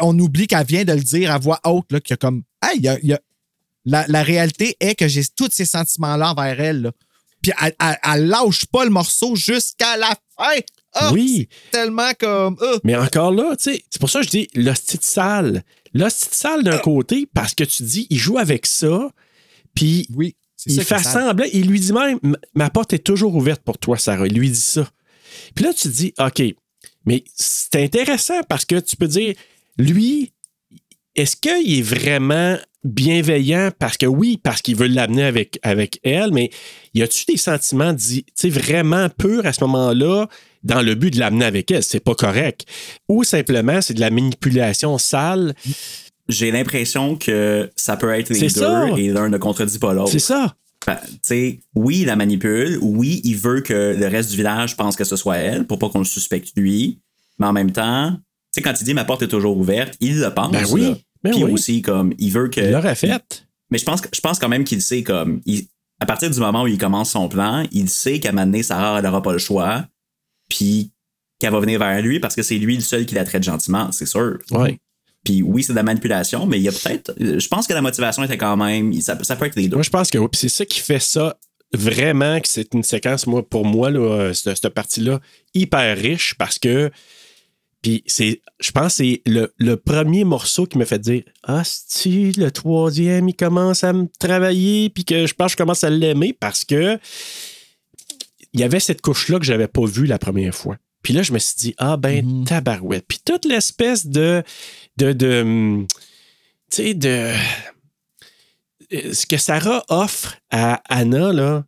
On 0.00 0.18
oublie 0.18 0.46
qu'elle 0.46 0.64
vient 0.66 0.84
de 0.86 0.94
le 0.94 1.02
dire 1.02 1.30
à 1.32 1.36
voix 1.38 1.60
haute, 1.64 1.92
là, 1.92 2.00
qu'il 2.00 2.12
y 2.12 2.14
a 2.14 2.16
comme, 2.16 2.44
hey, 2.64 2.80
la, 3.84 4.22
réalité 4.22 4.74
est 4.80 4.94
que 4.94 5.06
j'ai 5.06 5.26
tous 5.36 5.50
ces 5.52 5.66
sentiments-là 5.66 6.30
envers 6.30 6.58
elle. 6.62 6.92
Puis 7.42 7.52
elle, 7.62 7.74
elle- 7.78 7.98
elle 8.10 8.26
lâche 8.26 8.64
pas 8.72 8.84
le 8.86 8.90
morceau 8.90 9.36
jusqu'à 9.36 9.98
la 9.98 10.16
fin. 10.38 10.60
Ah, 11.00 11.12
Oui. 11.12 11.48
Tellement 11.70 12.12
comme. 12.18 12.56
ah. 12.60 12.76
Mais 12.84 12.96
encore 12.96 13.30
là, 13.32 13.56
tu 13.56 13.72
sais, 13.74 13.82
c'est 13.90 14.00
pour 14.00 14.10
ça 14.10 14.20
que 14.20 14.26
je 14.26 14.30
dis 14.30 14.48
l'hostie 14.54 14.98
de 14.98 15.02
salle. 15.04 15.62
L'hostie 15.94 16.28
de 16.28 16.34
salle 16.34 16.62
d'un 16.64 16.78
côté, 16.78 17.28
parce 17.34 17.54
que 17.54 17.64
tu 17.64 17.82
dis, 17.82 18.06
il 18.10 18.18
joue 18.18 18.38
avec 18.38 18.66
ça, 18.66 19.10
puis 19.74 20.06
Oui. 20.14 20.36
il 20.66 20.82
fait 20.82 20.98
semblant, 21.02 21.46
il 21.52 21.66
lui 21.68 21.80
dit 21.80 21.92
même, 21.92 22.18
ma 22.54 22.68
porte 22.70 22.92
est 22.92 22.98
toujours 22.98 23.34
ouverte 23.34 23.62
pour 23.62 23.78
toi, 23.78 23.96
Sarah. 23.96 24.26
Il 24.26 24.34
lui 24.34 24.50
dit 24.50 24.60
ça. 24.60 24.88
Puis 25.54 25.64
là, 25.64 25.72
tu 25.72 25.82
te 25.84 25.88
dis, 25.88 26.14
OK, 26.18 26.42
mais 27.06 27.24
c'est 27.34 27.76
intéressant 27.82 28.40
parce 28.48 28.64
que 28.64 28.78
tu 28.80 28.96
peux 28.96 29.06
dire, 29.08 29.34
lui, 29.78 30.32
est-ce 31.14 31.36
qu'il 31.36 31.78
est 31.78 31.82
vraiment 31.82 32.56
bienveillant 32.84 33.70
parce 33.78 33.96
que 33.96 34.06
oui, 34.06 34.38
parce 34.42 34.62
qu'il 34.62 34.76
veut 34.76 34.86
l'amener 34.86 35.24
avec, 35.24 35.58
avec 35.62 36.00
elle, 36.04 36.32
mais 36.32 36.50
y 36.94 37.02
a-tu 37.02 37.24
des 37.26 37.36
sentiments 37.36 37.92
dit, 37.92 38.24
vraiment 38.44 39.08
purs 39.08 39.46
à 39.46 39.52
ce 39.52 39.64
moment-là 39.64 40.28
dans 40.64 40.82
le 40.82 40.94
but 40.94 41.12
de 41.12 41.18
l'amener 41.18 41.44
avec 41.44 41.70
elle? 41.70 41.82
C'est 41.82 42.00
pas 42.00 42.14
correct. 42.14 42.64
Ou 43.08 43.24
simplement, 43.24 43.80
c'est 43.80 43.94
de 43.94 44.00
la 44.00 44.10
manipulation 44.10 44.98
sale? 44.98 45.54
J'ai 46.28 46.50
l'impression 46.50 47.16
que 47.16 47.70
ça 47.74 47.96
peut 47.96 48.10
être 48.10 48.28
les 48.30 48.40
deux 48.40 48.48
ça. 48.48 48.86
et 48.96 49.08
l'un 49.08 49.28
ne 49.28 49.38
contredit 49.38 49.78
pas 49.78 49.94
l'autre. 49.94 50.12
C'est 50.12 50.18
ça. 50.18 50.54
Ben, 50.86 50.98
oui, 51.74 51.98
il 52.00 52.06
la 52.06 52.16
manipule. 52.16 52.78
Oui, 52.80 53.20
il 53.24 53.36
veut 53.36 53.60
que 53.60 53.96
le 53.98 54.06
reste 54.06 54.30
du 54.30 54.36
village 54.36 54.76
pense 54.76 54.96
que 54.96 55.04
ce 55.04 55.16
soit 55.16 55.36
elle 55.36 55.66
pour 55.66 55.78
pas 55.78 55.88
qu'on 55.88 55.98
le 55.98 56.04
suspecte 56.04 56.52
lui. 56.56 57.00
Mais 57.38 57.46
en 57.46 57.52
même 57.52 57.72
temps, 57.72 58.12
tu 58.12 58.20
sais, 58.52 58.62
quand 58.62 58.74
il 58.80 58.84
dit 58.84 58.94
ma 58.94 59.04
porte 59.04 59.22
est 59.22 59.28
toujours 59.28 59.56
ouverte, 59.56 59.94
il 60.00 60.20
le 60.20 60.32
pense. 60.32 60.50
Ben 60.50 60.64
oui, 60.70 60.82
là. 60.82 60.96
Ben 61.24 61.32
Puis 61.32 61.44
oui. 61.44 61.50
aussi, 61.52 61.82
comme, 61.82 62.14
il 62.18 62.30
veut 62.30 62.48
que. 62.48 62.60
Il 62.60 62.70
l'aurait 62.70 62.94
fait. 62.94 63.46
Mais 63.70 63.78
je 63.78 63.84
pense, 63.84 64.00
que- 64.00 64.08
je 64.14 64.20
pense 64.20 64.38
quand 64.38 64.48
même 64.48 64.64
qu'il 64.64 64.80
sait, 64.82 65.02
comme, 65.02 65.40
il- 65.46 65.66
à 66.00 66.06
partir 66.06 66.30
du 66.30 66.38
moment 66.38 66.62
où 66.62 66.66
il 66.68 66.78
commence 66.78 67.10
son 67.10 67.28
plan, 67.28 67.64
il 67.72 67.88
sait 67.90 68.20
qu'à 68.20 68.28
un 68.28 68.32
moment 68.32 68.46
donné, 68.46 68.62
Sarah, 68.62 68.98
elle 68.98 69.04
n'aura 69.04 69.22
pas 69.22 69.32
le 69.32 69.38
choix. 69.38 69.84
Puis 70.48 70.90
qu'elle 71.38 71.52
va 71.52 71.60
venir 71.60 71.78
vers 71.78 72.00
lui 72.02 72.20
parce 72.20 72.34
que 72.34 72.42
c'est 72.42 72.56
lui 72.58 72.74
le 72.76 72.80
seul 72.82 73.04
qui 73.06 73.14
la 73.14 73.24
traite 73.24 73.42
gentiment, 73.42 73.92
c'est 73.92 74.06
sûr. 74.06 74.38
Ouais. 74.50 74.78
Puis 75.24 75.42
oui, 75.42 75.62
c'est 75.62 75.72
de 75.72 75.76
la 75.76 75.82
manipulation, 75.82 76.46
mais 76.46 76.58
il 76.58 76.62
y 76.62 76.68
a 76.68 76.72
peut-être. 76.72 77.14
Je 77.18 77.48
pense 77.48 77.66
que 77.66 77.74
la 77.74 77.82
motivation 77.82 78.22
était 78.24 78.38
quand 78.38 78.56
même. 78.56 78.92
Ça, 79.00 79.18
ça 79.22 79.36
peut 79.36 79.44
être 79.46 79.56
les 79.56 79.68
deux. 79.68 79.76
Moi, 79.76 79.82
je 79.82 79.90
pense 79.90 80.10
que 80.10 80.18
oui. 80.18 80.28
C'est 80.32 80.48
ça 80.48 80.64
qui 80.64 80.80
fait 80.80 81.00
ça 81.00 81.36
vraiment, 81.74 82.40
que 82.40 82.48
c'est 82.48 82.72
une 82.74 82.82
séquence, 82.82 83.26
moi, 83.26 83.46
pour 83.46 83.66
moi, 83.66 83.90
là, 83.90 83.98
euh, 84.00 84.32
cette, 84.32 84.56
cette 84.56 84.72
partie-là, 84.74 85.20
hyper 85.54 85.98
riche 85.98 86.34
parce 86.38 86.58
que. 86.58 86.90
Puis 87.82 88.02
c'est, 88.06 88.42
je 88.60 88.70
pense 88.72 88.96
que 88.98 89.04
c'est 89.04 89.22
le, 89.26 89.52
le 89.56 89.76
premier 89.76 90.24
morceau 90.24 90.66
qui 90.66 90.78
me 90.78 90.84
fait 90.84 90.98
dire 90.98 91.22
Ah, 91.44 91.62
si 91.64 92.32
le 92.32 92.50
troisième, 92.50 93.28
il 93.28 93.34
commence 93.36 93.84
à 93.84 93.92
me 93.92 94.06
travailler, 94.18 94.90
puis 94.90 95.04
que 95.04 95.26
je 95.26 95.34
pense 95.34 95.46
que 95.48 95.52
je 95.52 95.56
commence 95.58 95.84
à 95.84 95.90
l'aimer 95.90 96.32
parce 96.32 96.64
que 96.64 96.98
il 98.52 98.60
y 98.60 98.64
avait 98.64 98.80
cette 98.80 99.00
couche-là 99.02 99.38
que 99.38 99.44
je 99.44 99.52
n'avais 99.52 99.68
pas 99.68 99.84
vue 99.84 100.06
la 100.06 100.18
première 100.18 100.54
fois. 100.54 100.76
Puis 101.02 101.12
là, 101.14 101.22
je 101.22 101.32
me 101.32 101.38
suis 101.38 101.54
dit, 101.56 101.74
ah 101.78 101.96
ben, 101.96 102.44
tabarouette. 102.44 103.04
Puis 103.06 103.20
toute 103.24 103.44
l'espèce 103.44 104.06
de. 104.06 104.42
de, 104.96 105.12
de 105.12 105.40
hum, 105.42 105.86
tu 106.70 106.76
sais, 106.82 106.94
de. 106.94 107.32
euh, 108.92 109.12
Ce 109.12 109.26
que 109.26 109.36
Sarah 109.36 109.84
offre 109.88 110.36
à 110.50 110.82
Anna, 110.88 111.32
là. 111.32 111.64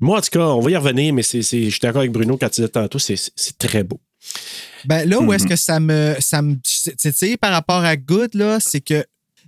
Moi, 0.00 0.18
en 0.18 0.20
tout 0.20 0.30
cas, 0.30 0.46
on 0.46 0.60
va 0.60 0.70
y 0.70 0.76
revenir, 0.76 1.12
mais 1.12 1.22
c'est, 1.24 1.42
c'est- 1.42 1.64
je 1.64 1.70
suis 1.70 1.80
d'accord 1.80 2.00
avec 2.00 2.12
Bruno 2.12 2.36
quand 2.38 2.46
il 2.46 2.50
disait 2.60 2.68
tantôt, 2.68 3.00
c'est, 3.00 3.16
c'est 3.34 3.58
très 3.58 3.82
beau. 3.82 3.98
Ben 4.84 5.08
là 5.08 5.18
où 5.20 5.32
est-ce 5.32 5.44
Mhm. 5.44 5.48
que 5.50 5.56
ça 5.56 5.80
me. 5.80 6.16
Ça 6.20 6.42
me 6.42 6.54
tu 6.56 7.12
sais, 7.12 7.36
par 7.36 7.52
rapport 7.52 7.84
à 7.84 7.96
Good, 7.96 8.34
là, 8.34 8.58
c'est 8.60 8.80
que 8.80 9.04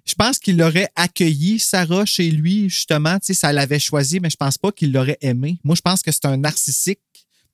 je 0.06 0.14
pense 0.14 0.38
qu'il 0.38 0.60
aurait 0.62 0.88
accueilli 0.96 1.58
Sarah 1.58 2.04
chez 2.04 2.30
lui, 2.30 2.68
justement. 2.68 3.18
Tu 3.18 3.26
sais, 3.26 3.34
ça 3.34 3.52
l'avait 3.52 3.78
choisi, 3.78 4.18
mais 4.20 4.30
je 4.30 4.36
pense 4.36 4.58
pas 4.58 4.72
qu'il 4.72 4.92
l'aurait 4.92 5.18
aimé. 5.20 5.58
Moi, 5.62 5.76
je 5.76 5.82
pense 5.82 6.02
que 6.02 6.10
c'est 6.10 6.24
un 6.24 6.36
narcissique. 6.38 7.00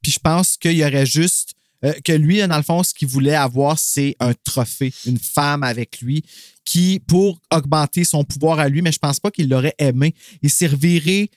Puis 0.03 0.13
je 0.13 0.19
pense 0.19 0.57
qu'il 0.57 0.73
y 0.77 0.85
aurait 0.85 1.07
juste. 1.07 1.53
euh, 1.85 1.93
que 2.05 2.13
lui, 2.13 2.39
dans 2.39 2.57
le 2.57 2.63
fond, 2.63 2.83
ce 2.83 2.95
qu'il 2.95 3.07
voulait 3.07 3.35
avoir, 3.35 3.79
c'est 3.79 4.17
un 4.19 4.33
trophée, 4.45 4.95
une 5.05 5.19
femme 5.19 5.63
avec 5.63 6.01
lui, 6.01 6.25
qui, 6.65 7.01
pour 7.07 7.39
augmenter 7.53 8.03
son 8.03 8.25
pouvoir 8.25 8.59
à 8.61 8.69
lui, 8.71 8.81
mais 8.81 8.93
je 8.93 8.99
pense 8.99 9.21
pas 9.21 9.31
qu'il 9.31 9.51
l'aurait 9.51 9.75
aimé. 9.79 10.15
Il 10.43 10.49
s'est 10.49 10.69
reviré 10.69 11.31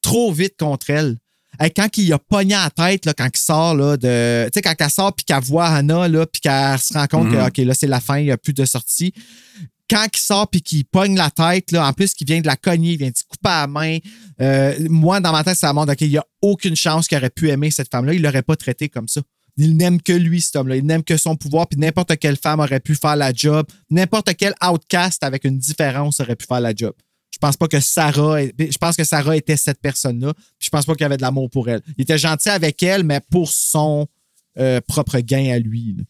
trop 0.00 0.32
vite 0.32 0.54
contre 0.58 0.88
elle. 0.88 1.18
Hey, 1.60 1.70
quand 1.70 1.88
il 1.98 2.12
a 2.12 2.18
pogné 2.18 2.54
à 2.54 2.64
la 2.64 2.70
tête, 2.70 3.06
là, 3.06 3.14
quand 3.14 3.28
il 3.34 3.38
sort 3.40 3.74
là, 3.74 3.96
de. 3.96 4.44
Tu 4.46 4.50
sais, 4.54 4.62
quand 4.62 4.74
elle 4.78 4.90
sort 4.90 5.14
puis 5.14 5.24
qu'elle 5.24 5.42
voit 5.42 5.66
Anna, 5.66 6.08
là, 6.08 6.26
puis 6.26 6.40
qu'elle 6.40 6.78
se 6.78 6.92
rend 6.94 7.06
compte 7.06 7.26
Mhm. 7.28 7.32
que 7.32 7.46
OK, 7.48 7.56
là, 7.66 7.74
c'est 7.74 7.86
la 7.86 8.00
fin, 8.00 8.18
il 8.18 8.24
n'y 8.26 8.30
a 8.30 8.36
plus 8.36 8.52
de 8.52 8.64
sortie. 8.64 9.12
Quand 9.88 10.06
il 10.12 10.18
sort 10.18 10.48
puis 10.50 10.62
qu'il 10.62 10.84
pogne 10.84 11.16
la 11.16 11.30
tête, 11.30 11.70
là, 11.70 11.86
en 11.86 11.92
plus 11.92 12.12
qu'il 12.12 12.26
vient 12.26 12.40
de 12.40 12.46
la 12.46 12.56
cogner, 12.56 12.92
il 12.92 12.98
vient 12.98 13.10
de 13.10 13.16
se 13.16 13.22
couper 13.22 13.48
à 13.50 13.60
la 13.62 13.66
main. 13.68 13.98
euh, 14.40 14.74
moi, 14.90 15.20
dans 15.20 15.30
ma 15.32 15.44
tête, 15.44 15.56
ça 15.56 15.72
montre 15.72 15.92
OK, 15.92 16.00
il 16.00 16.08
n'y 16.10 16.18
a 16.18 16.24
aucune 16.42 16.74
chance 16.76 17.06
qu'il 17.06 17.16
aurait 17.16 17.30
pu 17.30 17.48
aimer 17.50 17.70
cette 17.70 17.90
femme-là. 17.90 18.12
Il 18.14 18.18
ne 18.20 18.26
l'aurait 18.26 18.42
pas 18.42 18.56
traité 18.56 18.88
comme 18.88 19.06
ça. 19.08 19.20
Il 19.56 19.76
n'aime 19.76 20.02
que 20.02 20.12
lui, 20.12 20.40
cet 20.42 20.56
homme-là. 20.56 20.76
Il 20.76 20.84
n'aime 20.84 21.02
que 21.04 21.16
son 21.16 21.36
pouvoir, 21.36 21.66
puis 21.68 21.78
n'importe 21.80 22.18
quelle 22.18 22.36
femme 22.36 22.60
aurait 22.60 22.80
pu 22.80 22.94
faire 22.94 23.16
la 23.16 23.32
job. 23.32 23.64
N'importe 23.88 24.34
quel 24.36 24.54
outcast 24.62 25.22
avec 25.24 25.44
une 25.44 25.56
différence 25.58 26.20
aurait 26.20 26.36
pu 26.36 26.44
faire 26.46 26.60
la 26.60 26.74
job. 26.74 26.92
Je 27.36 27.38
pense 27.38 27.58
pas 27.58 27.68
que 27.68 27.80
Sarah, 27.80 28.40
je 28.42 28.78
pense 28.78 28.96
que 28.96 29.04
Sarah 29.04 29.36
était 29.36 29.58
cette 29.58 29.78
personne-là. 29.78 30.32
Je 30.58 30.70
pense 30.70 30.86
pas 30.86 30.94
qu'il 30.94 31.02
y 31.02 31.04
avait 31.04 31.18
de 31.18 31.22
l'amour 31.22 31.50
pour 31.50 31.68
elle. 31.68 31.82
Il 31.98 32.02
était 32.02 32.16
gentil 32.16 32.48
avec 32.48 32.82
elle, 32.82 33.04
mais 33.04 33.20
pour 33.30 33.50
son 33.52 34.06
euh, 34.58 34.80
propre 34.80 35.18
gain 35.18 35.52
à 35.52 35.58
lui. 35.58 35.96
là. 35.98 36.04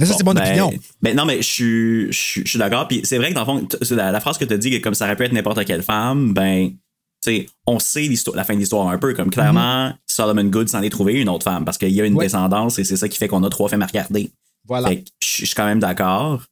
Mais 0.00 0.06
ça, 0.06 0.14
c'est 0.16 0.24
mon 0.24 0.34
ben, 0.34 0.42
opinion. 0.42 0.72
Ben 1.00 1.14
non, 1.14 1.24
mais 1.26 1.36
je 1.36 1.48
suis, 1.48 2.06
je 2.12 2.18
suis, 2.18 2.42
je 2.44 2.48
suis 2.50 2.58
d'accord. 2.58 2.88
Puis 2.88 3.02
c'est 3.04 3.18
vrai 3.18 3.28
que 3.28 3.34
dans 3.34 3.42
le 3.42 3.46
fond, 3.60 3.68
la, 3.94 4.10
la 4.10 4.20
phrase 4.20 4.36
que 4.36 4.44
tu 4.44 4.52
as 4.52 4.58
dit, 4.58 4.70
que 4.72 4.78
comme 4.78 4.94
ça 4.94 5.04
aurait 5.04 5.14
pu 5.14 5.22
être 5.22 5.32
n'importe 5.32 5.64
quelle 5.64 5.84
femme, 5.84 6.32
ben, 6.34 6.70
tu 6.70 6.76
sais, 7.20 7.46
on 7.68 7.78
sait 7.78 8.00
l'histoire- 8.08 8.34
la 8.36 8.42
fin 8.42 8.54
de 8.54 8.58
l'histoire 8.58 8.88
un 8.88 8.98
peu. 8.98 9.14
Comme 9.14 9.30
clairement, 9.30 9.92
Solomon 10.06 10.44
Good 10.44 10.68
s'en 10.70 10.82
est 10.82 10.90
trouvé 10.90 11.20
une 11.20 11.28
autre 11.28 11.44
femme 11.44 11.64
parce 11.64 11.78
qu'il 11.78 11.90
y 11.90 12.00
a 12.00 12.04
une. 12.04 12.14
Ouais. 12.14 12.24
descendance 12.24 12.80
et 12.80 12.84
c'est 12.84 12.96
ça 12.96 13.08
qui 13.08 13.16
fait 13.16 13.28
qu'on 13.28 13.44
a 13.44 13.48
trois 13.48 13.68
femmes 13.68 13.82
à 13.82 13.86
regarder. 13.86 14.32
Voilà. 14.66 14.90
Je 15.20 15.46
suis 15.46 15.54
quand 15.54 15.66
même 15.66 15.78
d'accord. 15.78 16.42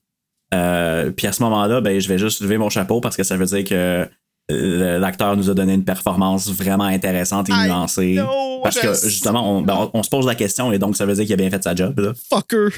Euh, 0.55 1.11
puis 1.11 1.27
à 1.27 1.33
ce 1.33 1.43
moment-là, 1.45 1.81
ben, 1.81 2.01
je 2.01 2.09
vais 2.09 2.19
juste 2.19 2.41
lever 2.41 2.59
mon 2.59 2.71
chapeau 2.71 3.01
parce 3.01 3.17
que 3.17 3.23
ça 3.23 3.37
veut 3.37 3.47
dire 3.47 3.65
que 3.65 4.09
euh, 4.51 4.99
l'acteur 4.99 5.37
nous 5.37 5.49
a 5.49 5.55
donné 5.55 5.75
une 5.75 5.85
performance 5.85 6.51
vraiment 6.51 6.85
intéressante 6.85 7.49
et 7.49 7.53
nuancée. 7.53 8.15
know, 8.15 8.61
parce 8.65 8.79
que 8.81 8.93
justement, 9.09 9.59
on, 9.59 9.63
ben, 9.63 9.75
on- 9.95 9.99
on 10.01 10.03
se 10.03 10.11
pose 10.11 10.27
la 10.27 10.35
question 10.35 10.73
et 10.73 10.79
donc 10.79 10.97
ça 10.97 11.07
veut 11.07 11.15
dire 11.15 11.25
qu'il 11.25 11.35
a 11.35 11.37
bien 11.37 11.51
fait 11.51 11.63
sa 11.63 11.73
job. 11.75 11.99
Là. 12.01 12.13
Fucker. 12.29 12.77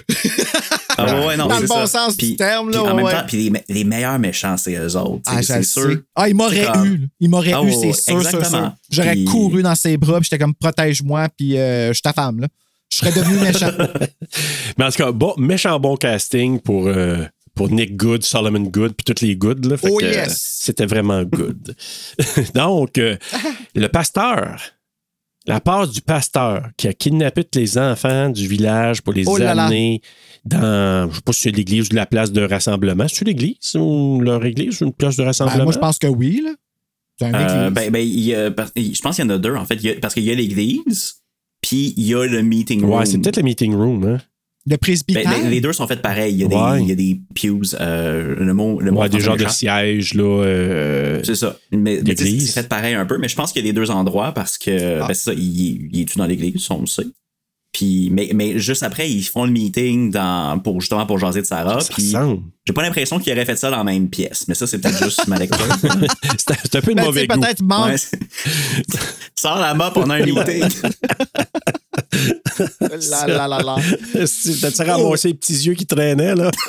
Ah 0.98 1.06
ouais, 1.06 1.26
ouais, 1.28 1.36
non, 1.38 1.46
Dans 1.46 1.58
le 1.58 1.66
bon 1.66 1.86
ça. 1.86 1.86
sens 1.86 2.16
du 2.18 2.26
Puis- 2.26 2.36
terme, 2.36 2.68
là, 2.70 2.78
puis 2.82 2.90
en 2.90 2.94
même 2.94 3.06
temps, 3.08 3.24
puis 3.26 3.36
les, 3.44 3.50
me- 3.50 3.58
les 3.70 3.84
meilleurs 3.84 4.18
méchants, 4.18 4.58
c'est 4.58 4.74
eux 4.76 4.94
autres. 4.98 5.22
Ah, 5.24 5.42
c'est 5.42 5.62
sûr. 5.62 5.96
Ah, 6.14 6.28
il 6.28 6.34
m'aurait 6.34 6.60
eu. 6.84 6.98
là. 6.98 7.06
Il 7.20 7.30
m'aurait 7.30 7.54
Ah, 7.54 7.62
eu, 7.64 7.72
c'est 7.72 7.92
sûr, 7.94 8.22
sûr. 8.22 8.72
J'aurais 8.90 9.12
Puis- 9.14 9.24
couru 9.24 9.62
dans 9.62 9.74
ses 9.74 9.96
bras, 9.96 10.20
puis 10.20 10.28
j'étais 10.30 10.38
comme 10.44 10.54
protège-moi, 10.54 11.28
puis 11.34 11.56
euh, 11.56 11.88
je 11.88 11.92
suis 11.94 12.02
ta 12.02 12.12
femme, 12.12 12.40
là. 12.40 12.48
Je 12.92 12.98
serais 12.98 13.12
devenu 13.12 13.38
méchant. 13.38 13.70
Mais 14.76 14.84
en 14.84 14.90
tout 14.90 14.98
cas, 14.98 15.10
bon, 15.12 15.32
méchant 15.38 15.80
bon 15.80 15.96
casting 15.96 16.60
pour, 16.60 16.86
euh, 16.88 17.24
pour 17.54 17.70
Nick 17.70 17.96
Good, 17.96 18.22
Solomon 18.22 18.60
Good, 18.62 18.92
puis 18.94 19.04
toutes 19.04 19.20
les 19.20 19.36
Good. 19.36 19.64
Là, 19.66 19.76
Fait 19.76 19.88
Oh 19.90 19.98
que, 19.98 20.04
yes! 20.04 20.58
C'était 20.60 20.86
vraiment 20.86 21.22
good. 21.24 21.74
Donc, 22.54 22.98
euh, 22.98 23.16
le 23.74 23.88
pasteur, 23.88 24.60
la 25.46 25.60
part 25.60 25.88
du 25.88 26.00
pasteur 26.00 26.68
qui 26.76 26.88
a 26.88 26.92
kidnappé 26.92 27.44
tous 27.44 27.58
les 27.58 27.76
enfants 27.76 28.30
du 28.30 28.46
village 28.46 29.02
pour 29.02 29.12
les 29.12 29.24
Oh 29.26 29.36
là 29.36 29.54
là. 29.54 29.64
amener 29.64 30.00
dans, 30.44 31.10
je 31.10 31.16
sais 31.16 31.20
pas 31.22 31.32
si 31.32 31.40
c'est 31.42 31.50
l'église 31.50 31.88
ou 31.90 31.94
la 31.94 32.06
place 32.06 32.32
de 32.32 32.42
rassemblement. 32.42 33.06
C'est-tu 33.08 33.24
l'église 33.24 33.74
ou 33.76 34.20
leur 34.22 34.44
église 34.44 34.80
ou 34.82 34.86
une 34.86 34.92
place 34.92 35.16
de 35.16 35.22
Ben, 35.22 35.26
rassemblement? 35.28 35.64
moi, 35.64 35.72
je 35.72 35.78
pense 35.78 35.98
que 35.98 36.06
oui, 36.06 36.40
là. 36.44 36.50
C'est 37.18 37.26
Euh, 37.34 37.70
ben, 37.70 37.90
ben, 37.90 37.98
y 38.08 38.34
a- 38.34 38.48
je 38.76 39.00
pense 39.02 39.16
qu'il 39.16 39.24
y 39.24 39.28
en 39.28 39.30
a 39.30 39.38
deux, 39.38 39.54
en 39.54 39.64
fait. 39.66 39.74
Il 39.74 39.82
y 39.82 39.90
a- 39.90 39.94
parce 40.00 40.14
qu'il 40.14 40.24
y 40.24 40.30
a 40.30 40.34
l'église, 40.34 41.16
puis 41.60 41.92
il 41.96 42.04
y 42.06 42.14
a 42.14 42.24
le 42.26 42.42
meeting 42.42 42.80
room. 42.82 42.98
Ouais, 42.98 43.06
c'est 43.06 43.18
peut-être 43.18 43.36
le 43.36 43.42
meeting 43.42 43.74
room. 43.74 44.04
Hein? 44.04 44.18
Le 44.64 44.76
presbytère? 44.76 45.24
Ben, 45.24 45.42
les, 45.44 45.50
les 45.50 45.60
deux 45.60 45.72
sont 45.72 45.86
faits 45.88 46.02
pareil. 46.02 46.32
Il 46.34 46.38
y 46.40 46.44
a 46.44 46.48
des, 46.48 46.54
Ouais. 46.54 46.80
il 46.82 46.88
y 46.88 46.92
a 46.92 46.94
des 46.94 47.20
pews. 47.34 47.74
euh, 47.80 48.36
le 48.38 48.54
mot, 48.54 48.80
le 48.80 48.92
mot 48.92 49.00
Ouais, 49.00 49.08
des 49.08 49.18
genres 49.20 49.36
de 49.36 49.46
sièges, 49.48 50.14
là. 50.14 50.22
euh, 50.44 51.20
C'est 51.24 51.34
ça. 51.34 51.56
Mais, 51.72 52.00
mais 52.06 52.14
c'est 52.16 52.38
fait 52.62 52.68
pareil 52.68 52.94
un 52.94 53.04
peu, 53.06 53.18
mais 53.18 53.28
je 53.28 53.34
pense 53.34 53.52
qu'il 53.52 53.64
y 53.64 53.68
a 53.68 53.72
des 53.72 53.74
deux 53.78 53.90
endroits 53.90 54.32
parce 54.32 54.58
que 54.58 55.00
Ah. 55.00 55.08
ben, 55.08 55.14
c'est 55.14 55.24
ça, 55.30 55.32
il, 55.34 55.88
il 55.92 56.00
est-tu 56.02 56.16
dans 56.18 56.26
l'église, 56.26 56.66
on 56.70 56.80
le 56.80 56.86
sait. 56.86 57.06
Puis, 57.72 58.10
mais, 58.12 58.30
mais 58.34 58.58
juste 58.58 58.82
après, 58.82 59.10
ils 59.10 59.22
font 59.22 59.46
le 59.46 59.50
meeting 59.50 60.10
dans, 60.10 60.58
pour, 60.58 60.80
justement 60.80 61.06
pour 61.06 61.18
jaser 61.18 61.40
de 61.40 61.46
Sarah. 61.46 61.78
Puis, 61.96 62.14
j'ai 62.66 62.72
pas 62.74 62.82
l'impression 62.82 63.18
qu'ils 63.18 63.32
auraient 63.32 63.46
fait 63.46 63.56
ça 63.56 63.70
dans 63.70 63.78
la 63.78 63.84
même 63.84 64.08
pièce, 64.10 64.44
mais 64.46 64.54
ça, 64.54 64.66
c'est 64.66 64.78
peut-être 64.78 65.02
juste 65.02 65.26
ma 65.26 65.38
lecture. 65.38 65.58
C'est 66.64 66.76
un 66.76 66.80
peu 66.80 66.92
de 66.94 66.96
Ben, 66.96 67.02
tu 67.02 67.06
mauvais 67.06 67.20
sais, 67.22 67.26
goût. 67.26 67.40
peut-être 67.40 67.62
manque. 67.62 67.88
Ouais, 67.88 67.96
Sors 69.34 69.58
la 69.58 69.74
mop, 69.74 69.92
on 69.96 70.10
a 70.10 70.16
un 70.16 70.24
meeting. 70.24 70.64
La, 73.10 73.26
la, 73.26 73.48
la, 73.48 73.58
la. 73.62 73.76
T'as-tu 74.60 74.82
ramassé 74.82 75.28
les 75.28 75.34
petits 75.34 75.54
yeux 75.54 75.74
qui 75.74 75.86
traînaient, 75.86 76.34
là? 76.34 76.50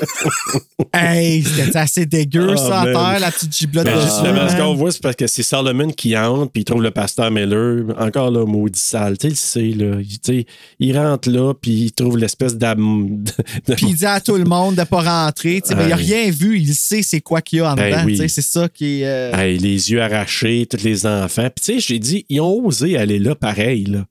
Hey, 0.96 1.44
c'était 1.44 1.78
assez 1.80 2.06
dégueu, 2.06 2.52
Ah, 2.52 2.58
ça, 2.58 2.82
à 2.82 2.86
man. 2.86 2.94
terre, 2.94 3.20
la 3.20 3.32
petite 3.32 3.52
giblotte 3.58 3.86
Ben, 3.86 3.96
de 3.96 4.02
justement, 4.02 4.48
ce 4.50 4.56
qu'on 4.56 4.74
voit, 4.76 4.92
c'est 4.92 5.02
parce 5.02 5.16
que 5.16 5.26
c'est 5.26 5.42
Solomon 5.42 5.90
qui 5.90 6.16
entre, 6.16 6.52
puis 6.52 6.62
il 6.62 6.66
trouve 6.66 6.84
le 6.84 6.92
pasteur 6.92 7.32
Miller. 7.32 7.86
Encore 8.00 8.30
là, 8.30 8.46
maudit 8.46 8.80
sale. 8.80 9.18
Tu 9.18 9.34
sais, 9.36 9.62
il 9.62 9.76
sait, 9.76 9.84
là. 9.84 10.44
Il, 10.80 10.93
il 10.94 10.98
rentre 11.00 11.30
là, 11.30 11.54
puis 11.54 11.72
il 11.72 11.92
trouve 11.92 12.18
l'espèce 12.18 12.56
d'âme. 12.56 13.24
de- 13.24 13.74
Puis 13.76 13.88
il 13.90 13.96
dit 13.96 14.06
à 14.06 14.20
tout 14.22 14.36
le 14.36 14.44
monde 14.46 14.76
de 14.76 14.84
pas 14.84 15.02
rentrer. 15.26 15.62
mais 15.76 15.86
il 15.88 15.94
a 15.94 15.98
Hey. 16.00 16.06
rien 16.06 16.32
vu. 16.32 16.60
Il 16.60 16.74
sait 16.76 17.02
c'est 17.02 17.22
quoi 17.22 17.42
qu'il 17.42 17.60
y 17.60 17.62
a 17.62 17.72
en 17.74 17.78
Hey, 17.78 17.92
dedans. 17.92 18.04
oui. 18.06 18.30
C'est 18.30 18.42
ça 18.42 18.70
qui 18.70 19.02
est. 19.02 19.06
euh, 19.08 19.32
Hey, 19.34 19.58
les 19.58 19.92
yeux 19.92 20.02
arrachés, 20.02 20.68
tous 20.70 20.84
les 20.84 21.06
enfants. 21.06 21.50
Puis, 21.56 21.66
tu 21.66 21.74
sais, 21.74 21.80
j'ai 21.80 22.00
dit, 22.00 22.26
ils 22.30 22.40
ont 22.42 22.66
osé 22.66 22.98
aller 22.98 23.20
là 23.20 23.36
pareil, 23.36 23.86
là. 23.86 24.06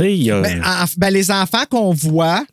Y 0.00 0.30
a. 0.30 0.40
Ben, 0.40 0.62
en- 0.64 0.84
ben, 0.96 1.10
les 1.10 1.30
enfants 1.30 1.64
qu'on 1.70 1.92
voit 1.92 2.44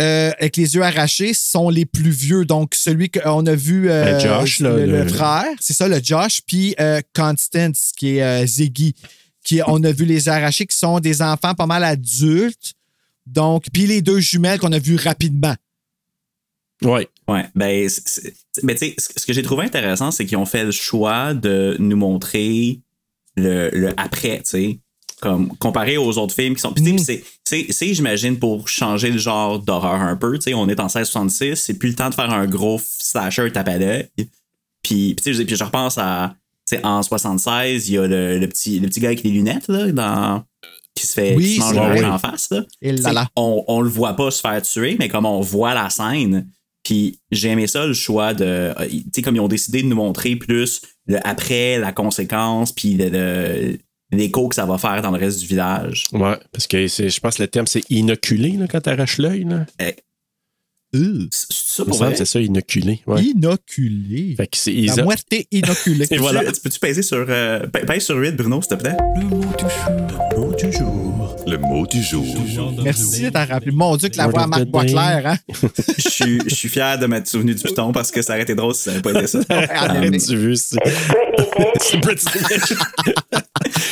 euh, 0.00 0.30
avec 0.38 0.56
les 0.56 0.76
yeux 0.76 0.82
arrachés 0.82 1.34
sont 1.34 1.70
les 1.70 1.84
plus 1.84 2.10
vieux. 2.10 2.44
Donc, 2.44 2.76
celui 2.76 3.10
qu'on 3.10 3.44
a 3.46 3.54
vu, 3.56 3.90
euh, 3.90 4.04
Ben, 4.04 4.20
Josh, 4.20 4.60
là, 4.60 4.70
le, 4.76 4.86
le 4.86 5.02
le- 5.02 5.08
frère, 5.08 5.46
c'est 5.58 5.74
ça, 5.74 5.88
le 5.88 5.98
Josh, 6.00 6.40
puis 6.46 6.76
euh, 6.78 7.00
Constance, 7.14 7.90
qui 7.96 8.18
est 8.18 8.46
Ziggy, 8.46 8.94
qui 9.48 9.60
on 9.66 9.82
a 9.84 9.92
vu 9.92 10.04
les 10.04 10.28
arrachés, 10.28 10.66
qui 10.66 10.76
sont 10.76 11.00
des 11.00 11.22
enfants 11.22 11.54
pas 11.54 11.66
mal 11.66 11.82
adultes. 11.84 12.74
Donc, 13.26 13.64
puis 13.72 13.86
les 13.86 14.02
deux 14.02 14.20
jumelles 14.20 14.58
qu'on 14.58 14.72
a 14.72 14.78
vues 14.78 14.96
rapidement. 14.96 15.54
ouais. 16.84 17.08
Ouais, 17.28 17.44
ben, 17.54 17.88
c'est- 17.90 18.32
ben, 18.62 18.74
tu 18.74 18.86
sais, 18.86 18.96
ce 18.98 19.26
que 19.26 19.32
j'ai 19.34 19.42
trouvé 19.42 19.64
intéressant, 19.66 20.10
c'est 20.10 20.24
qu'ils 20.24 20.38
ont 20.38 20.46
fait 20.46 20.64
le 20.64 20.70
choix 20.70 21.34
de 21.34 21.76
nous 21.78 21.96
montrer 21.96 22.80
le, 23.36 23.68
le 23.72 23.92
après, 24.00 24.38
tu 24.38 24.42
sais, 24.50 24.78
comme 25.20 25.54
comparé 25.58 25.98
aux 25.98 26.16
autres 26.16 26.34
films 26.34 26.54
qui 26.54 26.60
sont. 26.62 26.72
Puis, 26.72 26.82
tu 26.84 26.98
sais, 26.98 27.22
Mm. 27.68 27.72
c'est- 27.72 27.94
j'imagine, 27.94 28.38
pour 28.38 28.68
changer 28.68 29.10
le 29.10 29.18
genre 29.18 29.58
d'horreur 29.58 30.00
un 30.00 30.16
peu, 30.16 30.38
tu 30.38 30.44
sais, 30.44 30.54
on 30.54 30.68
est 30.70 30.80
en 30.80 30.88
1666, 30.88 31.56
c'est 31.56 31.74
plus 31.74 31.90
le 31.90 31.94
temps 31.96 32.08
de 32.08 32.14
faire 32.14 32.30
un 32.32 32.46
gros 32.46 32.80
slasher 32.82 33.50
l'œil. 33.50 34.08
Puis, 34.82 35.16
tu 35.22 35.34
sais, 35.34 35.46
je 35.46 35.64
repense 35.64 35.98
à, 35.98 36.34
tu 36.68 36.76
en 36.82 37.02
76, 37.02 37.88
il 37.88 37.94
y 37.94 37.98
a 37.98 38.06
le, 38.06 38.38
le 38.38 38.46
petit, 38.48 38.78
le 38.80 38.88
petit 38.88 39.00
gars 39.00 39.08
avec 39.08 39.22
les 39.22 39.30
lunettes, 39.30 39.68
là, 39.68 39.90
dans, 39.92 40.44
qui 40.94 41.06
se 41.06 41.12
fait, 41.12 41.34
Oui, 41.36 41.44
qui 41.44 41.60
se 41.60 41.74
mange 41.74 41.96
en 42.04 42.18
face, 42.18 42.48
là. 42.50 42.64
Tu 42.96 43.02
on, 43.36 43.64
on 43.68 43.80
le 43.80 43.88
voit 43.88 44.14
pas 44.14 44.30
se 44.30 44.40
faire 44.40 44.60
tuer, 44.62 44.96
mais 44.98 45.08
comme 45.08 45.26
on 45.26 45.40
voit 45.40 45.74
la 45.74 45.90
scène, 45.90 46.48
puis 46.84 47.20
j'ai 47.30 47.48
aimé 47.50 47.66
ça, 47.66 47.86
le 47.86 47.92
choix 47.92 48.34
de. 48.34 48.44
euh, 48.44 48.74
Tu 48.88 49.02
sais, 49.16 49.22
comme 49.22 49.36
ils 49.36 49.40
ont 49.40 49.48
décidé 49.48 49.82
de 49.82 49.88
nous 49.88 49.96
montrer 49.96 50.36
plus 50.36 50.80
le 51.06 51.18
après, 51.26 51.78
la 51.78 51.92
conséquence, 51.92 52.72
puis 52.72 52.94
le- 52.94 53.08
le- 53.10 53.78
l'écho 54.10 54.48
que 54.48 54.54
ça 54.54 54.64
va 54.64 54.78
faire 54.78 55.02
dans 55.02 55.10
le 55.10 55.18
reste 55.18 55.38
du 55.40 55.46
village. 55.46 56.04
Ouais. 56.12 56.36
Parce 56.50 56.66
que 56.66 56.88
c'est- 56.88 57.10
je 57.10 57.20
pense 57.20 57.36
que 57.36 57.42
le 57.42 57.48
terme, 57.48 57.66
c'est 57.66 57.82
inoculé, 57.90 58.52
là, 58.52 58.66
quand 58.66 58.80
t'arraches 58.80 59.18
l'œil, 59.18 59.44
là. 59.44 59.66
C'est 60.92 61.00
c'est 61.30 61.76
ça 61.76 61.84
pour 61.84 61.94
semble 61.94 62.04
vrai? 62.06 62.12
que 62.12 62.18
c'est 62.18 62.24
ça, 62.24 62.40
inoculé. 62.40 63.00
Ouais. 63.06 63.22
Inoculé. 63.22 64.34
Fait 64.36 64.46
que 64.46 64.86
La 64.86 64.94
ont- 65.02 65.04
moitié 65.04 65.46
inoculée. 65.52 66.06
Et 66.10 66.16
voilà. 66.16 66.50
Tu- 66.50 66.60
Peux-tu 66.60 66.78
peser 66.80 67.02
sur. 67.02 67.26
Euh, 67.28 67.66
pè- 67.66 67.84
pèse 67.84 68.04
sur 68.04 68.16
8, 68.16 68.32
Bruno, 68.36 68.62
s'il 68.62 68.70
te 68.70 68.74
plaît? 68.82 68.96
Le 71.46 71.56
mot 71.58 71.86
du 71.86 72.02
jour. 72.02 72.24
Merci 72.82 73.22
de 73.24 73.28
t'en 73.30 73.44
rappeler. 73.46 73.70
Mon 73.72 73.96
Dieu, 73.96 74.08
que 74.08 74.16
la 74.16 74.28
voix 74.28 74.42
à 74.42 74.46
Marc 74.46 74.64
Boisclair, 74.64 75.22
hein? 75.26 75.36
Je 75.98 76.08
suis- 76.08 76.40
je 76.46 76.54
suis 76.54 76.68
fier 76.68 76.98
de 76.98 77.06
m'être 77.06 77.26
souvenu 77.28 77.54
du 77.54 77.62
piton 77.62 77.92
parce 77.92 78.10
que 78.10 78.22
ça 78.22 78.32
aurait 78.34 78.42
été 78.42 78.54
drôle 78.54 78.74
si 78.74 78.82
ça 78.84 78.90
n'avait 78.92 79.02
pas 79.02 79.12
été 79.12 79.26
ça. 79.26 79.40
Ah, 79.50 79.94
tu 80.10 80.36
veux, 80.36 80.54
c'est. 80.56 80.76
c'est. 81.80 82.00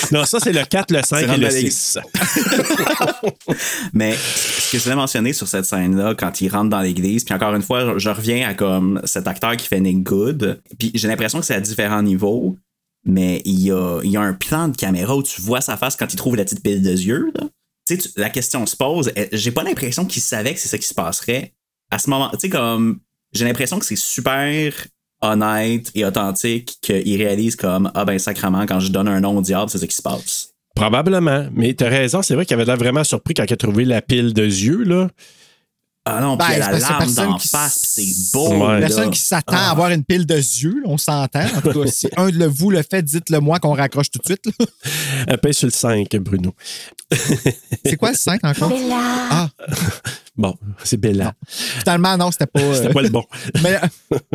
non, 0.13 0.25
ça, 0.25 0.41
c'est 0.41 0.53
le 0.53 0.65
4, 0.65 0.91
le 0.93 1.03
5 1.03 1.19
C'est 1.19 1.35
et 1.35 1.37
le 1.37 1.47
à 1.47 1.51
6. 1.51 1.99
Mais 3.93 4.13
ce 4.13 4.73
que 4.73 4.79
je 4.79 4.85
voulais 4.85 4.97
mentionner 4.97 5.33
sur 5.33 5.49
cette 5.49 5.65
scène-là, 5.65 6.15
quand 6.15 6.41
il 6.41 6.49
rentre 6.49 6.71
dans 6.71 6.81
l'église, 6.81 7.25
puis 7.25 7.35
encore 7.35 7.55
une 7.55 7.63
fois, 7.63 7.99
je 7.99 8.11
reviens 8.11 8.49
à 8.49 8.55
comme 8.55 9.01
cet 9.05 9.27
acteur 9.27 9.57
qui 9.57 9.67
fait 9.67 9.81
Nick 9.81 10.03
Good, 10.03 10.61
puis 10.79 10.91
j'ai 10.95 11.09
l'impression 11.09 11.41
que 11.41 11.47
c'est 11.47 11.55
à 11.55 11.61
différents 11.61 12.03
niveaux, 12.03 12.57
mais 13.05 13.43
il 13.45 13.61
y 13.61 13.71
a, 13.71 14.01
il 14.03 14.11
y 14.11 14.17
a 14.17 14.21
un 14.21 14.33
plan 14.33 14.69
de 14.69 14.77
caméra 14.77 15.17
où 15.17 15.23
tu 15.23 15.41
vois 15.41 15.61
sa 15.61 15.77
face 15.77 15.97
quand 15.97 16.13
il 16.13 16.17
trouve 16.17 16.37
la 16.37 16.45
petite 16.45 16.63
pile 16.63 16.83
de 16.83 16.91
yeux. 16.91 17.31
là. 17.35 17.47
Tu 17.87 18.01
sais, 18.01 18.11
la 18.17 18.31
question 18.31 18.67
se 18.67 18.77
pose, 18.77 19.13
j'ai 19.33 19.53
pas 19.53 19.63
l'impression 19.63 20.05
qu'il 20.05 20.21
savait 20.21 20.55
que 20.55 20.61
c'est 20.61 20.69
ça 20.69 20.77
qui 20.77 20.87
se 20.87 20.95
passerait 20.95 21.55
à 21.91 22.01
ce 22.01 22.11
moment. 22.11 22.31
Tu 22.31 22.41
sais, 22.41 22.49
comme, 22.49 22.99
j'ai 23.33 23.45
l'impression 23.45 23.79
que 23.79 23.85
c'est 23.85 23.97
super 23.97 24.73
honnête 25.21 25.91
et 25.95 26.05
authentique 26.05 26.79
qu'il 26.83 27.17
réalise 27.17 27.57
comme, 27.57 27.91
ah 27.95 28.05
ben 28.05 28.19
sacrement, 28.19 28.67
quand 28.67 28.81
je 28.81 28.93
donne 28.93 29.09
un 29.09 29.21
nom 29.21 29.37
au 29.37 29.43
diable, 29.43 29.71
c'est 29.71 29.79
ça 29.79 29.87
qui 29.87 29.97
se 29.97 30.03
passe. 30.03 30.51
Probablement. 30.75 31.47
Mais 31.55 31.73
t'as 31.73 31.89
raison, 31.89 32.23
c'est 32.23 32.35
vrai 32.35 32.45
qu'il 32.45 32.55
avait 32.55 32.67
l'air 32.67 32.77
vraiment 32.77 33.03
surpris 33.03 33.35
quand 33.35 33.45
il 33.45 33.53
a 33.53 33.57
trouvé 33.57 33.85
la 33.85 34.03
pile 34.03 34.35
de 34.35 34.45
yeux, 34.45 34.85
là. 34.85 35.09
Ah 36.09 36.21
non, 36.21 36.37
puis 36.37 36.47
Ben, 36.47 36.55
il 36.55 36.59
y 36.59 36.63
a 36.63 36.65
c'est 36.67 36.71
la 36.71 36.71
parce 36.71 36.83
que 36.85 36.89
larme 36.89 36.99
personne 37.05 37.31
d'en 37.31 37.37
qui 37.39 37.49
face, 37.49 37.79
c'est 37.83 38.33
beau. 38.33 38.49
Ouais. 38.67 38.75
là. 38.75 38.87
Personne 38.87 39.11
qui 39.11 39.21
s'attend 39.21 39.57
Ah. 39.57 39.69
à 39.69 39.71
avoir 39.73 39.91
une 39.91 40.05
pile 40.05 40.25
de 40.25 40.37
yeux, 40.37 40.83
on 40.85 40.97
s'entend. 40.99 41.45
En 41.57 41.61
tout 41.61 41.83
cas, 41.83 41.91
si 41.91 42.07
un 42.17 42.29
de 42.31 42.45
vous 42.47 42.71
le 42.71 42.83
fait, 42.89 43.03
dites-le 43.03 43.41
moi 43.41 43.59
qu'on 43.59 43.73
raccroche 43.75 44.11
tout 44.11 44.21
de 44.21 44.25
suite. 44.25 44.45
Un 45.29 45.37
peu 45.37 45.53
sur 45.53 45.67
le 45.67 45.73
5, 45.73 46.09
Bruno. 46.19 46.55
C'est 47.85 47.97
quoi 47.97 48.11
le 48.11 48.17
5 48.17 48.41
encore? 48.45 48.73
Ah, 49.31 49.49
Bon, 50.37 50.55
c'est 50.85 50.99
Bella. 50.99 51.33
finalement, 51.79 52.15
non, 52.19 52.31
c'était 52.31 52.45
pas. 52.47 52.61
euh, 52.61 52.75
C'était 52.75 52.93
pas 52.93 53.01
le 53.01 53.09
bon. 53.09 53.25
meilleur, 53.63 53.81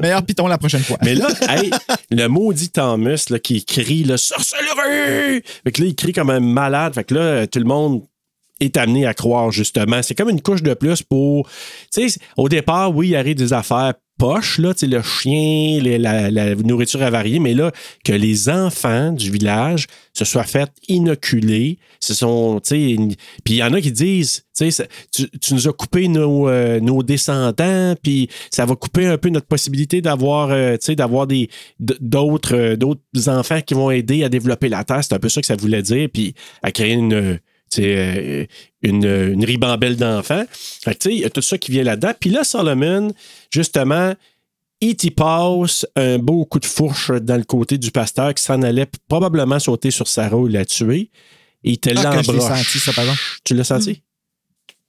meilleur 0.02 0.24
piton 0.24 0.48
la 0.48 0.58
prochaine 0.58 0.82
fois. 0.84 0.98
Mais 1.04 1.14
là, 1.14 1.28
hey, 1.48 1.70
le 2.10 2.26
maudit 2.28 2.70
Thomas 2.72 3.24
là, 3.30 3.38
qui 3.38 3.64
crie 3.64 4.04
le 4.04 4.18
sorcellerie! 4.18 5.44
Fait 5.64 5.72
que 5.72 5.82
là, 5.82 5.88
il 5.88 5.96
crie 5.96 6.12
comme 6.12 6.32
un 6.32 6.40
malade. 6.40 6.96
Fait 6.96 7.04
que 7.04 7.14
là, 7.14 7.46
tout 7.46 7.60
le 7.60 7.66
monde 7.66 8.02
est 8.62 8.78
amené 8.78 9.06
à 9.06 9.14
croire, 9.14 9.52
justement. 9.52 10.02
C'est 10.02 10.16
comme 10.16 10.30
une 10.30 10.42
couche 10.42 10.64
de 10.64 10.74
plus 10.74 11.04
pour. 11.04 11.48
Tu 11.94 12.10
sais, 12.10 12.20
au 12.38 12.48
départ, 12.50 12.96
oui, 12.96 13.10
il 13.10 13.16
arrive 13.16 13.36
des 13.36 13.54
affaires 13.54 13.94
poches, 14.18 14.60
là, 14.60 14.74
le 14.84 15.02
chien, 15.02 15.82
la, 15.82 16.30
la 16.30 16.54
nourriture 16.54 17.02
avariée, 17.02 17.40
mais 17.40 17.56
là, 17.56 17.72
que 18.06 18.14
les 18.14 18.50
enfants 18.50 19.12
du 19.12 19.32
village 19.32 19.88
se 20.14 20.26
soient 20.26 20.44
fait 20.44 20.70
inoculer, 20.88 21.80
ce 22.00 22.14
sont, 22.14 22.60
tu 22.64 22.70
sais, 22.70 22.92
une- 22.92 23.16
puis 23.44 23.56
il 23.56 23.58
y 23.58 23.64
en 23.64 23.74
a 23.74 23.82
qui 23.82 23.92
disent, 23.92 24.44
tu 24.56 24.70
tu, 25.12 25.28
tu 25.40 25.54
nous 25.56 25.68
as 25.68 25.74
coupé 25.74 26.08
nos, 26.08 26.48
euh, 26.48 26.80
nos 26.80 27.02
descendants, 27.02 27.96
puis 28.04 28.30
ça 28.52 28.64
va 28.68 28.76
couper 28.76 29.08
un 29.08 29.18
peu 29.18 29.30
notre 29.30 29.48
possibilité 29.48 30.02
d'avoir, 30.02 30.50
euh, 30.52 30.78
d'avoir 30.90 31.26
euh, 31.32 32.76
d'autres 32.76 33.28
enfants 33.30 33.62
qui 33.62 33.74
vont 33.74 33.90
aider 33.90 34.24
à 34.24 34.30
développer 34.30 34.70
la 34.70 34.84
terre. 34.84 35.04
C'est 35.04 35.16
un 35.16 35.20
peu 35.20 35.30
ça 35.30 35.42
que 35.42 35.48
ça 35.48 35.56
voulait 35.56 35.82
dire, 35.82 36.10
puis 36.14 36.36
à 36.62 36.72
créer 36.72 36.94
une 36.94 37.40
sais, 37.72 37.96
euh, 37.98 38.46
une, 38.82 39.06
une 39.06 39.46
ribambelle 39.46 39.96
d'enfants. 39.98 40.44
Fait 40.84 40.94
que, 40.96 41.00
tu 41.00 41.10
sais, 41.10 41.16
il 41.16 41.22
y 41.22 41.26
a 41.26 41.30
tout 41.30 41.42
ça 41.42 41.58
qui 41.58 41.72
vient 41.72 41.84
là-dedans. 41.84 42.14
Puis 42.20 42.30
là, 42.30 42.44
Solomon, 42.44 43.12
justement, 43.52 44.14
il 44.82 44.96
t'y 44.96 45.12
passe 45.12 45.86
un 45.96 46.18
beau 46.18 46.46
coup 46.46 46.60
de 46.60 46.66
fourche 46.66 47.12
dans 47.12 47.38
le 47.38 47.44
côté 47.44 47.78
du 47.78 47.92
pasteur 47.92 48.34
qui 48.34 48.44
s'en 48.44 48.62
allait 48.64 48.88
probablement 49.08 49.60
sauter 49.60 49.92
sur 49.92 50.08
Sarah 50.08 50.38
ou 50.38 50.48
la 50.48 50.66
tuer. 50.66 51.12
Et 51.64 51.72
il 51.74 51.78
te 51.78 51.90
Ah, 51.90 51.94
que 51.94 52.00
je 52.24 52.32
l'ai 52.32 52.38
l'embroche. 52.40 52.58
senti, 52.66 52.80
ça, 52.80 52.92
par 52.94 53.04
exemple. 53.04 53.22
Tu 53.44 53.54
l'as 53.54 53.64
senti? 53.64 54.02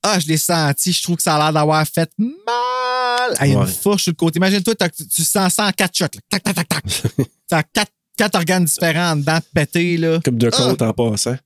Ah, 0.02 0.18
je 0.18 0.26
l'ai 0.26 0.36
senti. 0.38 0.92
Je 0.92 1.02
trouve 1.02 1.16
que 1.16 1.22
ça 1.22 1.36
a 1.36 1.38
l'air 1.38 1.52
d'avoir 1.52 1.86
fait 1.86 2.10
mal. 2.18 3.36
Hey, 3.38 3.54
Ouais. 3.54 3.62
Une 3.62 3.66
fourche 3.68 4.04
sur 4.04 4.12
le 4.12 4.16
côté. 4.16 4.38
Imagine-toi, 4.38 4.74
tu 5.14 5.22
sens 5.22 5.52
ça 5.54 5.66
en 5.66 5.72
quatre 5.72 6.00
là. 6.00 6.08
Tac, 6.30 6.42
tac, 6.42 6.54
tac, 6.54 6.68
tac. 6.68 6.84
T'as 7.48 7.62
quatre, 7.62 7.92
quatre 8.16 8.34
organes 8.34 8.64
différents 8.64 9.12
en 9.12 9.16
dedans 9.16 9.38
pétés. 9.54 9.96
Là. 9.98 10.18
Comme 10.24 10.38
de 10.38 10.50
Ah! 10.52 10.74
en 10.80 10.92
passant. 10.92 11.36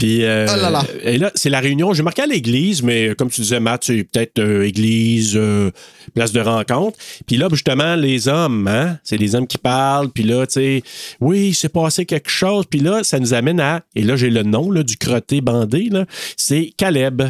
Puis, 0.00 0.24
euh, 0.24 0.46
Oh 0.50 0.56
là 0.56 0.70
là. 0.70 0.82
et 1.02 1.18
là, 1.18 1.30
c'est 1.34 1.50
la 1.50 1.60
réunion. 1.60 1.92
J'ai 1.92 2.02
marqué 2.02 2.22
à 2.22 2.26
l'église, 2.26 2.82
mais 2.82 3.14
comme 3.18 3.28
tu 3.28 3.42
disais, 3.42 3.60
Matt, 3.60 3.84
c'est 3.84 4.02
peut-être 4.02 4.38
euh, 4.38 4.66
église, 4.66 5.34
euh, 5.36 5.70
place 6.14 6.32
de 6.32 6.40
rencontre. 6.40 6.98
Puis 7.26 7.36
là, 7.36 7.48
justement, 7.50 7.96
les 7.96 8.26
hommes, 8.26 8.66
hein, 8.66 8.98
c'est 9.04 9.18
les 9.18 9.34
hommes 9.34 9.46
qui 9.46 9.58
parlent. 9.58 10.08
Puis 10.08 10.24
là, 10.24 10.46
tu 10.46 10.54
sais, 10.54 10.82
oui, 11.20 11.48
il 11.48 11.54
s'est 11.54 11.68
passé 11.68 12.06
quelque 12.06 12.30
chose. 12.30 12.64
Puis 12.68 12.80
là, 12.80 13.04
ça 13.04 13.18
nous 13.18 13.34
amène 13.34 13.60
à, 13.60 13.82
et 13.94 14.02
là, 14.02 14.16
j'ai 14.16 14.30
le 14.30 14.42
nom 14.42 14.70
là, 14.70 14.82
du 14.82 14.96
crotté 14.96 15.42
bandé, 15.42 15.90
là, 15.90 16.06
c'est 16.34 16.72
Caleb. 16.78 17.22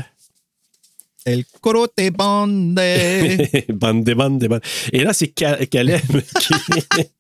El 1.27 1.45
corote 1.61 2.11
bande. 2.11 3.49
bande, 3.75 4.15
bande, 4.15 4.49
bande. 4.49 4.61
Et 4.93 5.05
là, 5.05 5.13
c'est 5.13 5.33
Ca- 5.39 5.59
Caleb 5.67 6.01
qui. 6.41 6.55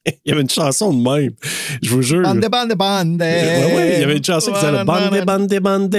il 0.06 0.14
y 0.24 0.32
avait 0.32 0.40
une 0.40 0.48
chanson 0.50 0.92
de 0.94 1.02
même. 1.02 1.32
Je 1.82 1.90
vous 1.90 2.02
jure. 2.02 2.22
Bande, 2.22 2.46
bande, 2.50 2.74
bande. 2.74 3.20
Ouais, 3.20 3.72
ouais, 3.74 3.92
il 3.96 4.00
y 4.00 4.04
avait 4.04 4.16
une 4.16 4.24
chanson 4.24 4.52
qui 4.52 4.60
s'appelait 4.60 4.84
Bande, 4.84 5.24
bande, 5.26 5.58
bande. 5.60 5.96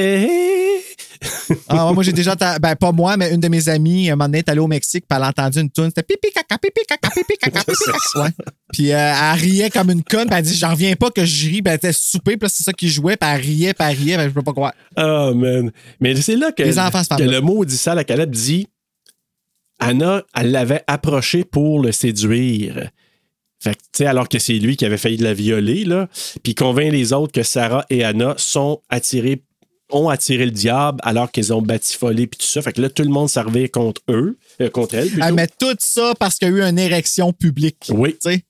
Ah, 1.67 1.87
ouais, 1.87 1.93
moi, 1.93 2.03
j'ai 2.03 2.11
déjà. 2.11 2.35
Ben, 2.35 2.75
pas 2.75 2.91
moi, 2.91 3.15
mais 3.15 3.33
une 3.33 3.39
de 3.39 3.47
mes 3.47 3.69
amies, 3.69 4.09
un 4.09 4.15
moment 4.15 4.25
donné, 4.25 4.39
est 4.39 4.49
allée 4.49 4.59
au 4.59 4.67
Mexique, 4.67 5.05
puis 5.07 5.17
elle 5.17 5.23
a 5.23 5.29
entendu 5.29 5.59
une 5.59 5.69
tune. 5.69 5.85
C'était 5.85 6.03
pipi, 6.03 6.31
caca, 6.33 6.57
pipi, 6.57 6.81
caca, 6.87 7.09
pipi, 7.09 7.37
caca, 7.37 7.59
pipi, 7.63 7.77
caca. 7.85 8.23
Ouais. 8.23 8.29
Puis 8.73 8.91
euh, 8.91 8.97
elle 8.97 9.39
riait 9.39 9.69
comme 9.69 9.91
une 9.91 10.03
conne, 10.03 10.27
puis 10.27 10.37
elle 10.37 10.43
dit 10.43 10.55
J'en 10.55 10.71
reviens 10.71 10.95
pas 10.95 11.11
que 11.11 11.23
je 11.23 11.49
ris. 11.49 11.61
Ben, 11.61 11.71
elle 11.71 11.77
était 11.77 11.93
soupée, 11.93 12.37
puis 12.37 12.49
c'est 12.49 12.63
ça 12.63 12.73
qui 12.73 12.89
jouait, 12.89 13.17
puis 13.17 13.29
elle 13.29 13.41
riait, 13.41 13.73
puis 13.73 13.87
elle 13.87 13.97
riait, 13.97 14.17
ben, 14.17 14.29
je 14.29 14.33
peux 14.33 14.41
pas 14.41 14.53
croire. 14.53 14.73
Oh, 14.97 15.33
man. 15.35 15.71
Mais 15.99 16.15
c'est 16.15 16.35
là 16.35 16.51
que, 16.51 16.63
Les 16.63 16.79
enfants, 16.79 17.01
que 17.17 17.23
le 17.23 17.41
mot 17.41 17.63
dit 17.65 17.77
ça, 17.77 17.93
la 17.93 18.03
Caleb 18.03 18.31
dit 18.31 18.67
Anna, 19.79 20.23
elle 20.35 20.51
l'avait 20.51 20.83
approché 20.87 21.43
pour 21.43 21.81
le 21.81 21.91
séduire. 21.91 22.89
Fait 23.59 23.75
que, 23.75 23.79
tu 23.79 23.89
sais, 23.97 24.05
alors 24.05 24.29
que 24.29 24.39
c'est 24.39 24.53
lui 24.53 24.75
qui 24.75 24.85
avait 24.85 24.97
failli 24.97 25.17
la 25.17 25.33
violer, 25.33 25.85
là. 25.85 26.07
Puis 26.43 26.55
convainc 26.55 26.91
les 26.91 27.13
autres 27.13 27.31
que 27.31 27.43
Sarah 27.43 27.85
et 27.89 28.03
Anna 28.03 28.33
sont 28.37 28.81
attirés, 28.89 29.43
ont 29.91 30.09
attiré 30.09 30.45
le 30.45 30.51
diable 30.51 30.99
alors 31.03 31.31
qu'ils 31.31 31.53
ont 31.53 31.61
batifolé 31.61 32.27
puis 32.27 32.37
tout 32.39 32.45
ça. 32.47 32.61
Fait 32.61 32.73
que 32.73 32.81
là, 32.81 32.89
tout 32.89 33.03
le 33.03 33.09
monde 33.09 33.29
servait 33.29 33.69
contre 33.69 34.01
eux, 34.09 34.37
euh, 34.61 34.69
contre 34.69 34.95
elle. 34.95 35.09
plutôt. 35.09 35.25
Elle 35.25 35.33
met 35.33 35.47
tout 35.59 35.75
ça 35.79 36.13
parce 36.19 36.37
qu'il 36.37 36.47
y 36.49 36.51
a 36.51 36.53
eu 36.55 36.61
une 36.61 36.79
érection 36.79 37.33
publique. 37.33 37.77
Oui. 37.89 38.11
Tu 38.13 38.31
sais. 38.31 38.43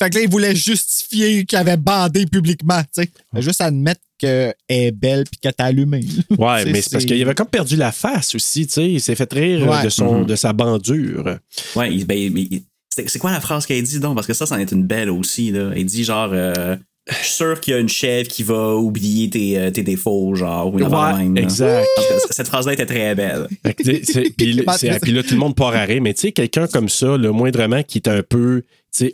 Fait 0.00 0.10
que 0.10 0.14
là, 0.16 0.20
il 0.22 0.30
voulait 0.30 0.54
justifier 0.54 1.44
qu'il 1.44 1.58
avait 1.58 1.76
bandé 1.76 2.24
publiquement. 2.26 2.80
Tu 2.94 3.02
sais. 3.02 3.10
Fait 3.34 3.42
Juste 3.42 3.60
admettre 3.60 4.00
qu'elle 4.18 4.54
est 4.68 4.90
belle 4.92 5.24
puis 5.30 5.38
qu'elle 5.40 5.54
t'a 5.54 5.64
allumé. 5.66 6.00
Ouais, 6.38 6.64
mais 6.70 6.82
c'est 6.82 6.90
parce 6.92 7.04
qu'il 7.04 7.20
avait 7.20 7.34
comme 7.34 7.46
perdu 7.48 7.76
la 7.76 7.90
face 7.92 8.34
aussi, 8.34 8.66
tu 8.66 8.72
sais. 8.74 8.90
Il 8.90 9.00
s'est 9.00 9.14
fait 9.16 9.32
rire 9.32 9.66
Ouais. 9.68 9.82
de, 9.84 9.88
son, 9.88 10.20
Mhm. 10.20 10.26
de 10.26 10.36
sa 10.36 10.52
bandure. 10.52 11.38
Ouais, 11.76 12.04
ben, 12.04 12.32
mais 12.32 12.48
c'est 12.90 13.08
c'est 13.08 13.18
quoi 13.18 13.30
la 13.30 13.40
phrase 13.40 13.64
qu'elle 13.66 13.82
dit 13.82 14.00
donc? 14.00 14.14
Parce 14.16 14.26
que 14.26 14.34
ça, 14.34 14.46
c'en 14.46 14.58
est 14.58 14.70
une 14.72 14.84
belle 14.84 15.10
aussi. 15.10 15.50
Là. 15.52 15.70
Elle 15.74 15.84
dit 15.86 16.02
genre, 16.04 16.30
euh, 16.32 16.76
je 17.08 17.14
suis 17.16 17.34
sûr 17.34 17.60
qu'il 17.60 17.74
y 17.74 17.76
a 17.76 17.80
une 17.80 17.88
chèvre 17.88 18.28
qui 18.28 18.42
va 18.42 18.74
oublier 18.76 19.30
tes, 19.30 19.58
euh, 19.58 19.70
tes 19.70 19.82
défauts, 19.82 20.34
genre, 20.34 20.72
ou 20.72 20.78
une 20.78 20.86
Ouais, 20.86 21.24
même, 21.24 21.36
exact. 21.36 21.86
Cette 22.30 22.48
phrase-là 22.48 22.74
était 22.74 22.86
très 22.86 23.14
belle. 23.14 23.48
Puis 23.62 25.12
là, 25.12 25.22
tout 25.22 25.34
le 25.34 25.38
monde 25.38 25.54
part 25.54 25.74
à 25.74 25.82
rire. 25.82 26.02
Mais 26.02 26.14
tu 26.14 26.22
sais, 26.22 26.32
quelqu'un 26.32 26.66
comme 26.66 26.88
ça, 26.88 27.16
le 27.16 27.30
moindrement 27.32 27.82
qui 27.82 27.98
est 27.98 28.08
un 28.08 28.22
peu 28.22 28.62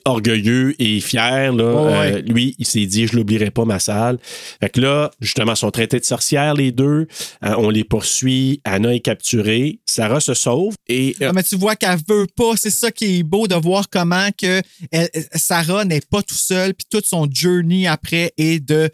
orgueilleux 0.05 0.75
et 0.81 1.01
fier, 1.01 1.53
là, 1.53 1.75
Ouais, 1.75 2.13
euh, 2.15 2.21
lui, 2.23 2.55
il 2.59 2.67
s'est 2.67 2.87
dit, 2.87 3.07
je 3.07 3.17
l'oublierai 3.17 3.51
pas, 3.51 3.65
ma 3.65 3.79
salle. 3.79 4.19
Fait 4.61 4.71
que 4.71 4.81
là, 4.81 5.11
justement, 5.21 5.55
sont 5.55 5.71
traités 5.71 6.01
de 6.01 6.05
sorcières, 6.05 6.55
les 6.55 6.73
deux. 6.73 7.07
Euh, 7.45 7.55
on 7.59 7.69
les 7.71 7.85
poursuit. 7.85 8.61
Anna 8.65 8.95
est 8.95 9.01
capturée. 9.01 9.81
Sarah 9.87 10.21
se 10.21 10.35
sauve. 10.35 10.75
Et 10.89 11.15
euh, 11.21 11.29
Ah, 11.31 11.33
mais 11.35 11.43
tu 11.43 11.57
vois 11.57 11.77
qu'elle 11.77 11.99
veut 12.09 12.27
pas. 12.35 12.53
C'est 12.57 12.71
ça 12.71 12.91
qui 12.91 13.19
est 13.19 13.23
beau 13.23 13.47
de 13.47 13.55
voir 13.57 13.89
comment 13.91 14.29
que 14.41 14.63
elle- 14.91 15.11
Sarah 15.35 15.85
n'est 15.85 16.01
pas 16.01 16.23
tout 16.23 16.35
seule, 16.35 16.75
puis 16.75 16.87
tout 16.91 17.03
son 17.05 17.29
journey 17.31 17.87
après 17.87 18.33
est 18.39 18.61
de 18.61 18.91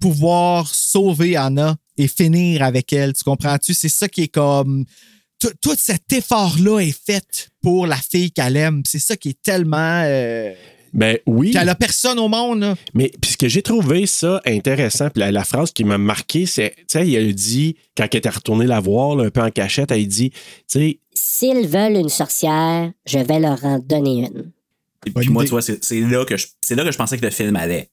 pouvoir 0.00 0.74
sauver 0.74 1.36
Anna 1.36 1.76
et 1.96 2.08
finir 2.08 2.62
avec 2.62 2.92
elle. 2.92 3.12
Tu 3.12 3.22
comprends-tu? 3.24 3.74
C'est 3.74 3.88
ça 3.88 4.08
qui 4.08 4.22
est 4.22 4.28
comme. 4.28 4.84
Tout, 5.48 5.52
tout 5.60 5.76
cet 5.78 6.10
effort-là 6.12 6.78
est 6.80 6.96
fait 7.06 7.50
pour 7.60 7.86
la 7.86 7.96
fille 7.96 8.30
qu'elle 8.32 8.56
aime. 8.56 8.82
C'est 8.86 8.98
ça 8.98 9.16
qui 9.16 9.30
est 9.30 9.42
tellement. 9.42 10.02
euh, 10.04 10.52
ben 10.94 11.18
oui. 11.26 11.50
Qu'elle 11.50 11.68
a 11.68 11.74
personne 11.74 12.18
au 12.18 12.28
monde. 12.28 12.60
là. 12.60 12.76
Mais 12.94 13.10
puis 13.20 13.32
ce 13.32 13.36
que 13.36 13.48
j'ai 13.48 13.62
trouvé 13.62 14.06
ça 14.06 14.40
intéressant, 14.46 15.10
puis 15.10 15.20
la, 15.20 15.32
la 15.32 15.44
phrase 15.44 15.72
qui 15.72 15.82
m'a 15.84 15.98
marqué, 15.98 16.46
c'est, 16.46 16.74
tu 16.78 16.84
sais, 16.88 17.06
il 17.08 17.16
a 17.16 17.32
dit, 17.32 17.76
quand 17.96 18.06
elle 18.12 18.18
était 18.18 18.28
retournée 18.28 18.66
la 18.66 18.78
voir, 18.80 19.16
là, 19.16 19.24
un 19.24 19.30
peu 19.30 19.42
en 19.42 19.50
cachette, 19.50 19.90
elle 19.90 20.00
a 20.02 20.04
dit, 20.04 20.30
tu 20.30 20.38
sais, 20.68 20.98
S'ils 21.12 21.66
veulent 21.68 21.96
une 21.96 22.08
sorcière, 22.08 22.90
je 23.06 23.18
vais 23.18 23.38
leur 23.40 23.62
en 23.64 23.78
donner 23.80 24.20
une. 24.26 24.50
Et 25.06 25.10
puis 25.10 25.28
moi, 25.28 25.44
tu 25.44 25.50
vois, 25.50 25.60
c'est 25.62 26.00
là, 26.00 26.24
que 26.24 26.36
je- 26.36 26.46
c'est 26.62 26.74
là 26.74 26.84
que 26.84 26.90
je 26.92 26.96
pensais 26.96 27.18
que 27.18 27.24
le 27.24 27.30
film 27.30 27.54
allait. 27.56 27.90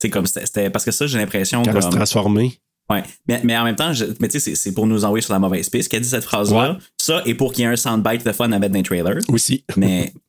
C'est 0.00 0.10
comme 0.10 0.26
c'était- 0.26 0.46
c'était. 0.46 0.70
Parce 0.70 0.84
que 0.84 0.90
ça, 0.92 1.06
j'ai 1.08 1.18
l'impression 1.18 1.62
quand 1.62 1.70
elle 1.70 1.74
va 1.74 1.80
se 1.80 1.88
transformer. 1.96 2.58
Ouais. 2.90 3.02
Mais, 3.26 3.40
mais 3.44 3.56
en 3.58 3.64
même 3.64 3.76
temps, 3.76 3.92
je- 3.92 4.06
mais 4.20 4.28
tu 4.28 4.40
sais, 4.40 4.54
c'est- 4.54 4.72
pour 4.72 4.86
nous 4.86 5.04
envoyer 5.04 5.22
sur 5.22 5.32
la 5.34 5.38
mauvaise 5.38 5.68
piste 5.68 5.90
qu'elle 5.90 6.00
dit 6.02 6.08
cette 6.08 6.24
phrase-là. 6.24 6.72
Ouais. 6.72 6.78
Ça, 6.96 7.22
et 7.26 7.34
pour 7.34 7.52
qu'il 7.52 7.64
y 7.64 7.66
ait 7.66 7.70
un 7.70 7.76
soundbite 7.76 8.24
de 8.24 8.32
fun 8.32 8.50
à 8.50 8.58
mettre 8.58 8.72
dans 8.72 8.78
les 8.78 8.82
trailers. 8.82 9.18
Aussi. 9.28 9.64
Mais. 9.76 10.12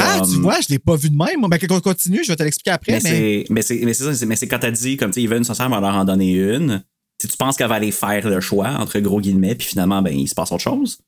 Ah, 0.00 0.20
tu 0.22 0.38
vois, 0.40 0.60
je 0.60 0.68
l'ai 0.68 0.78
pas 0.78 0.94
vu 0.94 1.10
de 1.10 1.16
même. 1.16 1.40
Moi, 1.40 1.48
Ben, 1.48 1.58
qu'on 1.58 1.80
continue, 1.80 2.22
je 2.22 2.30
vais 2.30 2.36
te 2.36 2.42
l'expliquer 2.44 2.70
après. 2.70 2.92
Mais 2.92 3.44
Mais, 3.50 3.62
c'est 3.62 3.74
mais 3.80 3.86
mais 3.86 3.94
ça, 3.94 4.26
mais 4.26 4.36
c'est 4.36 4.46
quand 4.46 4.60
t'as 4.60 4.70
dit 4.70 4.96
comme 4.96 5.10
tu 5.10 5.14
sais, 5.16 5.22
ils 5.22 5.28
veulent 5.28 5.38
une 5.38 5.44
sorcière, 5.44 5.66
on 5.66 5.70
va 5.70 5.80
leur 5.80 5.94
en 5.96 6.04
donner 6.04 6.30
une. 6.34 6.84
Si 7.20 7.26
tu 7.26 7.36
penses 7.36 7.56
qu'elle 7.56 7.66
va 7.68 7.76
aller 7.76 7.90
faire 7.90 8.28
le 8.28 8.40
choix 8.40 8.68
entre 8.78 9.00
gros 9.00 9.20
guillemets, 9.20 9.56
puis 9.56 9.66
finalement 9.66 10.00
ben 10.00 10.16
il 10.16 10.28
se 10.28 10.36
passe 10.36 10.52
autre 10.52 10.62
chose. 10.62 10.98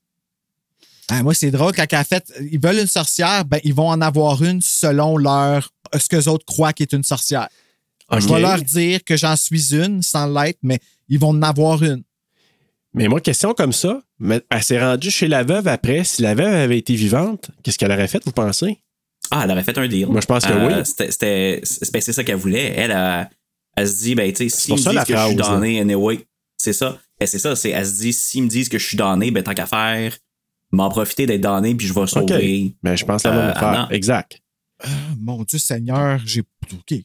Ah, 1.09 1.23
moi, 1.23 1.35
c'est 1.35 1.53
drôle, 1.53 1.73
quand 1.73 1.85
elle 1.89 1.99
a 1.99 2.05
fait, 2.05 2.25
ils 2.51 2.59
veulent 2.61 2.79
une 2.81 2.87
sorcière, 2.89 3.45
ben, 3.45 3.61
ils 3.63 3.75
vont 3.75 3.89
en 3.89 4.01
avoir 4.01 4.43
une 4.43 4.61
selon 4.61 5.17
leur, 5.17 5.71
ce 5.97 6.09
que 6.09 6.17
les 6.17 6.27
autres 6.27 6.45
croient 6.47 6.73
qu'est 6.73 6.93
une 6.93 7.05
sorcière. 7.05 7.49
Je 8.19 8.27
vais 8.29 8.41
leur 8.41 8.63
dire 8.63 9.05
que 9.05 9.17
j'en 9.17 9.37
suis 9.37 9.75
une 9.75 10.03
sans 10.03 10.27
l'être, 10.27 10.59
mais 10.63 10.79
ils 11.09 11.19
vont 11.19 11.29
en 11.31 11.43
avoir 11.43 11.83
une. 11.83 12.03
Mais 12.93 13.07
moi, 13.07 13.21
question 13.21 13.55
comme 13.55 13.73
ça, 13.73 14.03
mais 14.19 14.41
elle 14.51 14.63
s'est 14.65 14.81
rendue 14.81 15.11
chez 15.13 15.29
la 15.29 15.45
veuve 15.45 15.69
après. 15.69 16.03
Si 16.03 16.23
la 16.23 16.35
veuve 16.35 16.53
avait 16.53 16.79
été 16.79 16.95
vivante, 16.97 17.51
qu'est-ce 17.63 17.79
qu'elle 17.79 17.93
aurait 17.93 18.09
fait, 18.09 18.25
vous 18.25 18.33
pensez? 18.33 18.79
Ah, 19.31 19.43
elle 19.45 19.53
aurait 19.53 19.63
fait 19.63 19.79
un 19.79 19.87
deal. 19.87 20.07
Moi, 20.09 20.21
je 20.21 20.27
pense 20.27 20.45
que 20.45 20.51
Euh, 20.53 20.67
oui. 20.79 20.85
C'était 20.85 21.11
c'était- 21.13 21.61
c'est 21.63 21.93
ben, 21.93 22.03
c'est 22.03 22.13
ça 22.13 22.25
qu'elle 22.25 22.35
voulait. 22.37 22.73
Elle, 22.77 22.91
elle, 22.91 23.31
elle 23.77 23.89
se 23.89 24.03
dit 24.03 24.15
ben 24.17 24.33
tu 24.33 24.49
sais 24.51 24.73
me 24.73 24.77
disent 24.77 24.87
la 24.87 25.05
que 25.05 25.17
je 25.17 25.27
suis 25.27 25.37
damné 25.37 25.79
anyway, 25.81 26.27
c'est 26.57 26.73
ça. 26.73 26.99
Ben, 27.21 27.27
c'est 27.27 27.39
ça, 27.39 27.55
c'est 27.55 27.71
elle 27.71 27.87
se 27.87 28.01
dit 28.01 28.13
s'ils 28.13 28.43
me 28.43 28.49
disent 28.49 28.69
que 28.69 28.79
je 28.79 28.85
suis 28.87 28.97
damné, 28.97 29.31
ben 29.31 29.45
tant 29.45 29.55
qu'à 29.55 29.67
faire 29.67 30.17
m'en 30.73 30.89
profiter 30.89 31.27
d'être 31.27 31.41
damné 31.43 31.75
puis 31.77 31.87
je 31.87 31.93
vais 31.93 32.07
sauver. 32.09 32.75
Mais 32.83 32.97
je 32.97 33.05
pense 33.05 33.23
la 33.25 33.31
même 33.33 33.55
Euh. 33.57 33.89
Exact. 33.95 34.41
Ah, 34.83 34.89
mon 35.21 35.45
Dieu 35.45 35.59
Seigneur, 35.61 36.19
j'ai. 36.25 36.41
OK. 36.73 36.99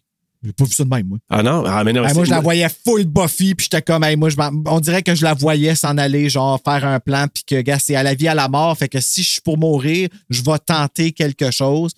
J'ai 0.45 0.53
pas 0.53 0.65
vu 0.65 0.71
ça 0.71 0.83
de 0.83 0.89
même, 0.89 1.07
moi. 1.07 1.17
Ah 1.29 1.41
non? 1.41 1.63
Ah, 1.65 1.83
mais 1.83 1.91
non, 1.91 2.05
Hey, 2.05 2.13
moi, 2.13 2.23
je 2.25 2.29
la 2.29 2.39
voyais 2.39 2.67
full 2.69 3.05
Buffy, 3.05 3.55
puis 3.55 3.65
j'étais 3.65 3.81
comme, 3.81 4.03
hey, 4.03 4.15
moi, 4.15 4.29
je 4.29 4.35
on 4.67 4.79
dirait 4.79 5.01
que 5.01 5.15
je 5.15 5.23
la 5.23 5.33
voyais 5.33 5.75
s'en 5.75 5.97
aller, 5.97 6.29
genre, 6.29 6.61
faire 6.63 6.85
un 6.85 6.99
plan, 6.99 7.25
puis 7.33 7.43
que, 7.45 7.61
gars, 7.61 7.79
c'est 7.79 7.95
à 7.95 8.03
la 8.03 8.13
vie, 8.13 8.27
à 8.27 8.35
la 8.35 8.47
mort. 8.47 8.77
Fait 8.77 8.87
que 8.89 8.99
si 8.99 9.23
je 9.23 9.29
suis 9.31 9.41
pour 9.41 9.57
mourir, 9.57 10.09
je 10.29 10.43
vais 10.43 10.59
tenter 10.65 11.11
quelque 11.11 11.51
chose. 11.51 11.93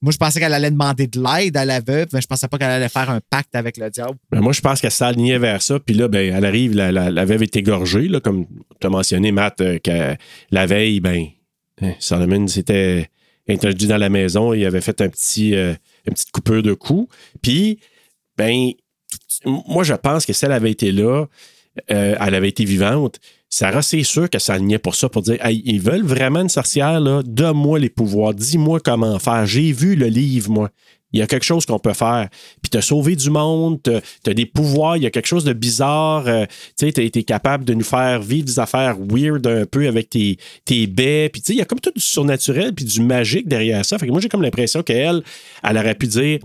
Moi, 0.00 0.10
je 0.10 0.16
pensais 0.16 0.40
qu'elle 0.40 0.52
allait 0.52 0.72
demander 0.72 1.06
de 1.06 1.22
l'aide 1.22 1.56
à 1.56 1.64
la 1.64 1.78
veuve, 1.78 2.08
mais 2.12 2.20
je 2.20 2.26
pensais 2.26 2.48
pas 2.48 2.58
qu'elle 2.58 2.70
allait 2.72 2.88
faire 2.88 3.08
un 3.08 3.20
pacte 3.30 3.54
avec 3.54 3.76
le 3.76 3.88
diable. 3.88 4.16
Ben, 4.32 4.40
moi, 4.40 4.52
je 4.52 4.60
pense 4.60 4.80
qu'elle 4.80 4.90
s'alignait 4.90 5.38
vers 5.38 5.62
ça. 5.62 5.78
Puis 5.78 5.94
là, 5.94 6.08
ben, 6.08 6.34
elle 6.34 6.44
arrive, 6.44 6.74
la, 6.74 6.90
la, 6.90 7.08
la 7.08 7.24
veuve 7.24 7.44
est 7.44 7.54
égorgée, 7.54 8.08
là, 8.08 8.18
comme 8.18 8.46
tu 8.80 8.86
as 8.86 8.90
mentionné, 8.90 9.30
Matt, 9.30 9.60
euh, 9.60 9.78
que 9.78 10.16
la 10.50 10.66
veille, 10.66 10.98
ben, 10.98 11.26
hein, 11.82 11.92
Solomon 12.00 12.48
s'était 12.48 13.10
introduit 13.48 13.86
dans 13.86 13.96
la 13.96 14.08
maison. 14.08 14.52
Il 14.52 14.66
avait 14.66 14.80
fait 14.80 15.00
un 15.00 15.08
petit, 15.08 15.54
euh, 15.54 15.72
une 16.06 16.14
petite 16.14 16.32
coupure 16.32 16.64
de 16.64 16.74
cou. 16.74 17.08
Puis, 17.40 17.78
ben, 18.42 18.72
moi, 19.44 19.84
je 19.84 19.94
pense 19.94 20.26
que 20.26 20.32
si 20.32 20.44
elle 20.44 20.52
avait 20.52 20.70
été 20.70 20.90
là, 20.90 21.26
euh, 21.90 22.16
elle 22.20 22.34
avait 22.34 22.48
été 22.48 22.64
vivante, 22.64 23.20
Sarah, 23.48 23.82
c'est 23.82 24.02
sûr 24.02 24.28
que 24.28 24.38
ça 24.38 24.54
alignait 24.54 24.78
pour 24.78 24.94
ça, 24.94 25.08
pour 25.08 25.22
dire 25.22 25.44
hey, 25.44 25.62
ils 25.64 25.80
veulent 25.80 26.04
vraiment 26.04 26.40
une 26.40 26.48
sorcière, 26.48 27.00
là, 27.00 27.22
donne-moi 27.24 27.78
les 27.78 27.90
pouvoirs, 27.90 28.34
dis-moi 28.34 28.80
comment 28.80 29.18
faire. 29.18 29.46
J'ai 29.46 29.72
vu 29.72 29.94
le 29.94 30.06
livre, 30.06 30.50
moi. 30.50 30.70
Il 31.12 31.20
y 31.20 31.22
a 31.22 31.26
quelque 31.26 31.44
chose 31.44 31.66
qu'on 31.66 31.78
peut 31.78 31.92
faire. 31.92 32.30
Puis 32.62 32.70
t'as 32.70 32.80
sauvé 32.80 33.14
du 33.16 33.28
monde, 33.28 33.80
t'as 33.82 34.00
as 34.26 34.34
des 34.34 34.46
pouvoirs, 34.46 34.96
il 34.96 35.02
y 35.02 35.06
a 35.06 35.10
quelque 35.10 35.26
chose 35.26 35.44
de 35.44 35.52
bizarre. 35.52 36.26
euh, 36.26 36.46
tu 36.78 36.86
sais, 36.86 36.92
t'as 36.92 37.02
été 37.02 37.22
capable 37.22 37.64
de 37.64 37.74
nous 37.74 37.84
faire 37.84 38.22
vivre 38.22 38.46
des 38.46 38.58
affaires 38.58 38.96
weird 38.98 39.46
un 39.46 39.66
peu 39.66 39.86
avec 39.86 40.08
tes, 40.08 40.38
tes 40.64 40.86
baies. 40.86 41.28
Puis 41.30 41.42
tu 41.42 41.48
sais, 41.48 41.52
il 41.52 41.58
y 41.58 41.62
a 41.62 41.66
comme 41.66 41.80
tout 41.80 41.92
du 41.94 42.00
surnaturel 42.00 42.74
puis 42.74 42.86
du 42.86 43.02
magique 43.02 43.46
derrière 43.46 43.84
ça. 43.84 43.98
Fait 43.98 44.06
que 44.06 44.10
moi, 44.10 44.20
j'ai 44.20 44.30
comme 44.30 44.42
l'impression 44.42 44.82
qu'elle, 44.82 45.22
elle 45.62 45.76
aurait 45.76 45.94
pu 45.94 46.06
dire 46.06 46.38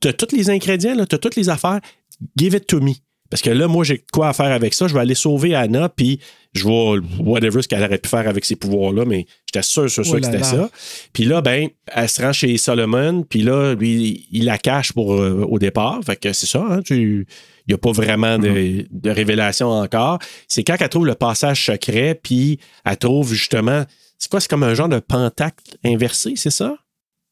t'as 0.00 0.12
tous 0.12 0.34
les 0.34 0.50
ingrédients, 0.50 0.94
là, 0.94 1.06
t'as 1.06 1.18
toutes 1.18 1.36
les 1.36 1.48
affaires, 1.48 1.80
give 2.36 2.54
it 2.54 2.66
to 2.66 2.80
me. 2.80 2.92
Parce 3.30 3.42
que 3.42 3.50
là, 3.50 3.68
moi, 3.68 3.84
j'ai 3.84 4.04
quoi 4.12 4.30
à 4.30 4.32
faire 4.32 4.50
avec 4.50 4.74
ça. 4.74 4.88
Je 4.88 4.94
vais 4.94 4.98
aller 4.98 5.14
sauver 5.14 5.54
Anna, 5.54 5.88
puis 5.88 6.18
je 6.52 6.66
vais, 6.66 6.98
whatever 7.20 7.62
ce 7.62 7.68
qu'elle 7.68 7.84
aurait 7.84 7.98
pu 7.98 8.08
faire 8.08 8.26
avec 8.28 8.44
ses 8.44 8.56
pouvoirs-là, 8.56 9.04
mais 9.04 9.24
j'étais 9.46 9.62
sûr, 9.62 9.88
sûr, 9.88 10.04
sûr 10.04 10.14
Oh 10.16 10.18
que 10.20 10.26
c'était 10.26 10.42
ça. 10.42 10.68
Puis 11.12 11.24
là, 11.26 11.40
ben, 11.40 11.68
elle 11.86 12.08
se 12.08 12.20
rend 12.20 12.32
chez 12.32 12.56
Solomon, 12.58 13.22
puis 13.22 13.42
là, 13.42 13.74
lui, 13.76 14.26
il 14.32 14.46
la 14.46 14.58
cache 14.58 14.92
pour, 14.92 15.14
euh, 15.14 15.46
au 15.48 15.60
départ. 15.60 16.00
Fait 16.04 16.16
que 16.16 16.32
c'est 16.32 16.46
ça, 16.46 16.66
hein, 16.68 16.80
tu- 16.84 17.24
il 17.68 17.70
n'y 17.70 17.74
a 17.74 17.78
pas 17.78 17.92
vraiment 17.92 18.36
de, 18.36 18.48
Mm-hmm. 18.48 18.86
de 18.90 19.10
révélation 19.10 19.68
encore. 19.68 20.18
C'est 20.48 20.64
quand 20.64 20.74
elle 20.80 20.88
trouve 20.88 21.06
le 21.06 21.14
passage 21.14 21.64
secret, 21.66 22.18
puis 22.20 22.58
elle 22.84 22.96
trouve 22.96 23.32
justement, 23.32 23.84
c'est 24.18 24.28
quoi, 24.28 24.40
c'est 24.40 24.50
comme 24.50 24.64
un 24.64 24.74
genre 24.74 24.88
de 24.88 24.98
pentacle 24.98 25.62
inversé, 25.84 26.32
c'est 26.34 26.50
ça? 26.50 26.74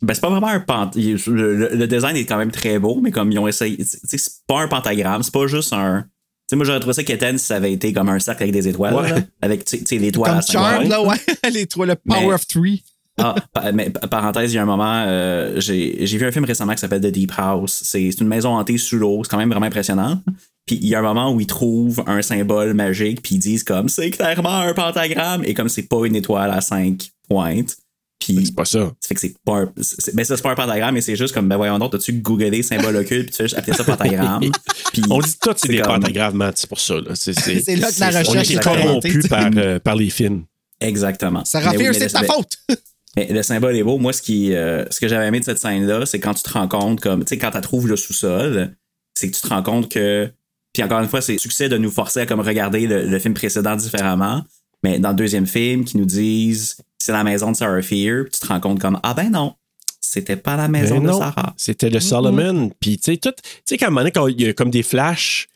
Ben, 0.01 0.15
c'est 0.15 0.21
pas 0.21 0.31
vraiment 0.31 0.47
un 0.49 0.61
pent... 0.61 0.91
il- 0.95 1.17
Le, 1.27 1.75
le- 1.75 1.87
design 1.89 2.17
est 2.17 2.25
quand 2.25 2.37
même 2.39 2.51
très 2.53 2.79
beau, 2.79 3.01
mais 3.03 3.11
comme 3.11 3.33
ils 3.33 3.39
ont 3.39 3.49
essayé. 3.49 3.77
C'est 3.85 4.21
pas 4.47 4.61
un 4.61 4.69
pentagramme, 4.69 5.23
c'est 5.23 5.33
pas 5.33 5.47
juste 5.47 5.73
un. 5.73 6.03
Tu 6.03 6.09
sais, 6.51 6.57
moi, 6.57 6.65
j'aurais 6.65 6.81
trouvé 6.81 6.95
ça 6.95 7.03
qu'Étienne, 7.03 7.37
si 7.37 7.47
ça 7.47 7.57
avait 7.57 7.73
été 7.73 7.93
comme 7.93 8.09
un 8.09 8.19
cercle 8.21 8.45
avec 8.45 8.53
des 8.55 8.69
étoiles. 8.69 8.95
Ouais. 8.95 9.11
là, 9.11 9.17
avec, 9.43 9.65
tu 9.65 9.79
sais- 9.85 9.99
l'étoile 9.99 10.39
à 10.39 10.41
Charm, 10.41 10.89
là, 10.89 11.03
ouais. 11.03 11.67
Trois, 11.67 11.87
le 11.87 11.97
Power 11.97 12.27
Mais- 12.29 12.33
of 12.35 12.47
Three. 12.47 12.83
Ah, 13.21 13.35
mais 13.75 13.91
pa- 13.91 14.07
parenthèse, 14.07 14.53
il 14.53 14.55
y 14.55 14.59
a 14.59 14.63
un 14.63 14.67
moment, 14.67 15.03
euh, 15.05 15.59
j'ai 15.59 16.05
vu 16.07 16.25
un 16.25 16.31
film 16.31 16.45
récemment 16.45 16.73
qui 16.75 16.79
s'appelle 16.79 17.01
The 17.01 17.07
Deep 17.07 17.33
House. 17.37 17.81
C'est 17.85 18.13
c'est 18.13 18.21
une 18.21 18.29
maison 18.29 18.51
hantée 18.51 18.79
sous 18.79 18.95
l'eau, 18.97 19.23
c'est 19.25 19.31
quand 19.31 19.39
même 19.39 19.51
vraiment 19.51 19.67
impressionnant. 19.67 20.23
Puis 20.67 20.79
il 20.81 20.87
y 20.87 20.95
a 20.95 21.01
un 21.01 21.03
moment 21.03 21.33
où 21.33 21.41
ils 21.41 21.47
trouvent 21.49 22.05
un 22.07 22.23
symbole 22.23 22.75
magique, 22.75 23.21
puis 23.23 23.35
ils 23.35 23.39
disent 23.41 23.65
comme 23.65 23.89
c'est 23.89 24.11
clairement 24.11 24.59
un 24.61 24.73
pentagramme, 24.73 25.43
et 25.45 25.53
comme 25.53 25.69
c'est 25.69 25.89
pas 25.89 26.07
une 26.07 26.15
étoile 26.15 26.53
à 26.53 26.61
cinq 26.61 27.11
pointes, 27.29 27.77
Puis, 28.19 28.47
C'est 28.47 28.55
pas 28.55 28.65
ça. 28.65 28.81
ça 29.01 29.09
fait 29.09 29.15
que 29.15 29.21
c'est 29.21 29.35
pas 29.45 29.59
un, 29.59 29.73
ben 30.13 30.25
ça, 30.25 30.37
c'est 30.37 30.43
pas 30.43 30.51
un 30.51 30.55
pentagramme, 30.57 30.95
mais 30.95 31.01
c'est 31.01 31.15
juste 31.15 31.33
comme, 31.33 31.49
ben 31.49 31.57
voyons 31.57 31.79
donc, 31.79 31.93
t'as-tu 31.93 32.13
googlé 32.15 32.63
symbole 32.65 32.97
occulte, 32.97 33.27
puis 33.27 33.31
tu 33.31 33.37
fais 33.37 33.45
juste 33.45 33.57
appeler 33.57 33.77
ça 33.77 33.85
pentagramme. 33.85 34.41
Puis, 34.93 35.03
On 35.09 35.21
dit 35.21 35.35
tout, 35.41 35.51
c'est 35.57 35.69
des 35.69 35.79
comme- 35.81 36.01
pentagrammes, 36.01 36.35
Matt, 36.35 36.59
c'est 36.59 36.69
pour 36.69 36.81
ça. 36.81 36.95
là. 36.97 37.15
C'est 37.15 37.33
c'est- 37.39 37.61
C'est 37.61 37.77
là 37.77 37.89
que 37.93 38.01
la 38.01 38.11
c'est- 38.13 38.29
on 38.29 38.31
recherche 38.33 38.51
est 38.51 38.55
est 38.55 38.63
corrompu 38.63 39.21
par, 39.29 39.51
euh, 39.57 39.79
par 39.79 39.95
les 39.97 40.11
films. 40.11 40.45
Exactement. 40.81 41.43
Mais 41.55 41.77
oui, 41.89 41.95
c'est 41.95 42.07
de 42.09 42.13
ta 42.13 42.21
le- 42.23 42.27
faute. 42.27 42.59
mais 43.17 43.29
le 43.31 43.43
symbole 43.43 43.77
est 43.77 43.83
beau. 43.83 43.99
Moi, 43.99 44.13
ce, 44.13 44.23
qui, 44.23 44.53
euh, 44.55 44.85
ce 44.91 45.01
que 45.01 45.09
j'avais 45.09 45.27
aimé 45.27 45.41
de 45.41 45.45
cette 45.45 45.59
scène-là, 45.59 46.05
c'est 46.07 46.19
quand 46.21 46.35
tu 46.35 46.43
te 46.43 46.51
rends 46.51 46.69
compte, 46.69 47.01
comme, 47.01 47.21
tu 47.25 47.29
sais, 47.31 47.39
quand 47.39 47.51
tu 47.53 47.61
trouves 47.61 47.89
le 47.89 47.97
sous-sol, 47.97 48.75
c'est 49.15 49.31
que 49.31 49.35
tu 49.37 49.43
te 49.43 49.49
rends 49.49 49.63
compte 49.63 49.89
que. 49.91 50.31
Puis 50.73 50.83
encore 50.83 51.01
une 51.01 51.09
fois, 51.09 51.21
c'est 51.21 51.33
le 51.35 51.39
succès 51.39 51.69
de 51.69 51.79
nous 51.79 51.91
forcer 51.91 52.21
à 52.21 52.27
comme 52.27 52.41
regarder 52.41 52.87
le, 52.87 53.05
le 53.07 53.19
film 53.19 53.35
précédent 53.35 53.75
différemment. 53.77 54.45
Mais 54.83 54.99
dans 54.99 55.11
le 55.11 55.17
deuxième 55.17 55.47
film, 55.47 55.85
qui 55.85 55.97
nous 55.99 56.05
disent 56.07 56.77
c'est 56.99 57.13
la 57.13 57.25
maison 57.25 57.53
de 57.53 57.57
Sarah 57.57 57.83
Fear, 57.83 58.25
puis 58.25 58.33
tu 58.33 58.41
te 58.41 58.47
rends 58.47 58.61
compte 58.61 58.81
comme 58.81 58.99
ah 59.03 59.15
ben 59.15 59.31
non, 59.31 59.55
c'était 60.01 60.37
pas 60.37 60.57
la 60.57 60.69
maison 60.69 60.97
Ben 60.97 61.03
de 61.03 61.07
non, 61.09 61.19
Sarah. 61.19 61.55
C'était 61.57 61.91
le 61.91 62.01
Solomon. 62.01 62.71
Puis, 62.81 62.99
tu 62.99 63.13
sais, 63.13 63.17
tout. 63.19 63.31
Tu 63.33 63.43
sais, 63.65 63.77
qu'à 63.77 63.87
un 63.87 63.91
moment 63.91 64.01
donné, 64.01 64.13
quand 64.13 64.27
il 64.29 64.41
y 64.41 64.47
a 64.49 64.53
comme 64.53 64.71
des 64.71 64.83
flashs, 64.83 65.47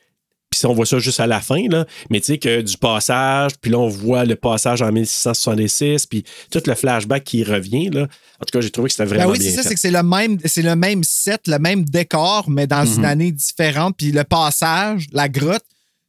puis 0.50 0.66
on 0.66 0.74
voit 0.74 0.84
ça 0.84 0.98
juste 0.98 1.18
à 1.20 1.26
la 1.26 1.40
fin, 1.40 1.66
là, 1.68 1.86
mais 2.10 2.20
tu 2.20 2.26
sais, 2.26 2.38
que 2.38 2.60
du 2.60 2.76
passage, 2.76 3.52
puis 3.60 3.70
là, 3.70 3.78
on 3.78 3.88
voit 3.88 4.24
le 4.26 4.36
passage 4.36 4.82
en 4.82 4.92
1666, 4.92 6.06
puis 6.06 6.24
tout 6.50 6.60
le 6.66 6.74
flashback 6.74 7.24
qui 7.24 7.42
revient, 7.44 7.88
là. 7.88 8.02
En 8.02 8.44
tout 8.44 8.52
cas, 8.52 8.60
j'ai 8.60 8.70
trouvé 8.70 8.88
que 8.88 8.92
c'était 8.94 9.04
Ben 9.08 9.16
vraiment 9.16 9.32
oui, 9.32 9.38
c'est 9.40 9.50
ça, 9.50 9.62
c'est 9.62 9.74
que 9.74 9.80
c'est 9.80 9.90
le 9.90 10.02
même, 10.02 10.38
c'est 10.44 10.62
le 10.62 10.76
même 10.76 11.02
set, 11.04 11.48
le 11.48 11.58
même 11.58 11.84
décor, 11.84 12.50
mais 12.50 12.66
dans 12.66 12.84
Mhm. 12.84 12.98
une 12.98 13.04
année 13.04 13.32
différente. 13.32 13.94
Puis 13.96 14.12
le 14.12 14.24
passage, 14.24 15.06
la 15.12 15.28
grotte, 15.28 15.64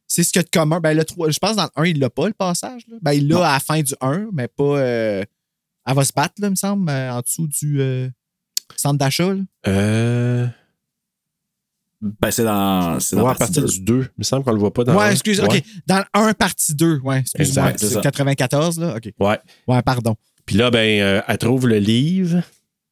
c'est 0.06 0.22
ce 0.22 0.32
qu'il 0.32 0.40
y 0.40 0.44
a 0.44 0.44
de 0.44 0.50
commun. 0.50 0.80
Ben, 0.80 0.96
le 0.96 1.04
3, 1.04 1.30
je 1.30 1.38
pense 1.38 1.56
dans 1.56 1.64
le 1.64 1.82
1, 1.82 1.86
il 1.86 1.98
l'a 1.98 2.10
pas, 2.10 2.26
le 2.28 2.34
passage. 2.34 2.82
là. 2.88 2.96
Ben, 3.02 3.12
il 3.12 3.28
l'a 3.28 3.48
à 3.48 3.52
la 3.54 3.60
fin 3.60 3.80
du 3.80 3.94
1, 4.00 4.28
mais 4.32 4.48
pas. 4.48 4.62
euh, 4.78 5.24
elle 5.86 5.94
va 5.94 6.04
se 6.04 6.12
battre, 6.14 6.34
là, 6.38 6.48
il 6.48 6.50
me 6.52 6.56
semble, 6.56 6.88
euh, 6.90 7.12
en 7.12 7.20
dessous 7.20 7.46
du 7.48 7.80
euh, 7.80 8.08
centre 8.76 8.98
d'achat. 8.98 9.34
là. 9.34 9.40
Euh... 9.68 10.46
Ben 12.20 12.30
c'est 12.30 12.44
dans. 12.44 13.00
C'est 13.00 13.16
dans 13.16 13.22
Ouais, 13.24 13.30
à 13.30 13.34
partie 13.34 13.54
partir 13.54 13.62
deux. 13.62 13.68
du 13.72 13.80
2. 13.80 14.00
Il 14.02 14.10
me 14.18 14.24
semble 14.24 14.44
qu'on 14.44 14.52
le 14.52 14.58
voit 14.58 14.72
pas 14.74 14.84
dans 14.84 14.94
Ouais, 14.94 15.10
excuse, 15.12 15.40
Ouais. 15.40 15.46
OK. 15.58 15.62
Dans 15.86 15.98
le 15.98 16.04
1, 16.12 16.34
partie 16.34 16.74
2. 16.74 16.98
Ouais, 16.98 17.20
excuse-moi. 17.20 17.72
C'est 17.78 17.86
C'est 17.86 17.94
ça. 17.94 18.00
94, 18.02 18.78
là. 18.78 18.96
OK. 18.96 19.10
Ouais. 19.20 19.38
Ouais, 19.66 19.82
pardon. 19.82 20.14
Puis 20.44 20.56
là, 20.56 20.70
ben, 20.70 21.00
euh, 21.00 21.22
elle 21.26 21.38
trouve 21.38 21.66
le 21.66 21.78
livre 21.78 22.42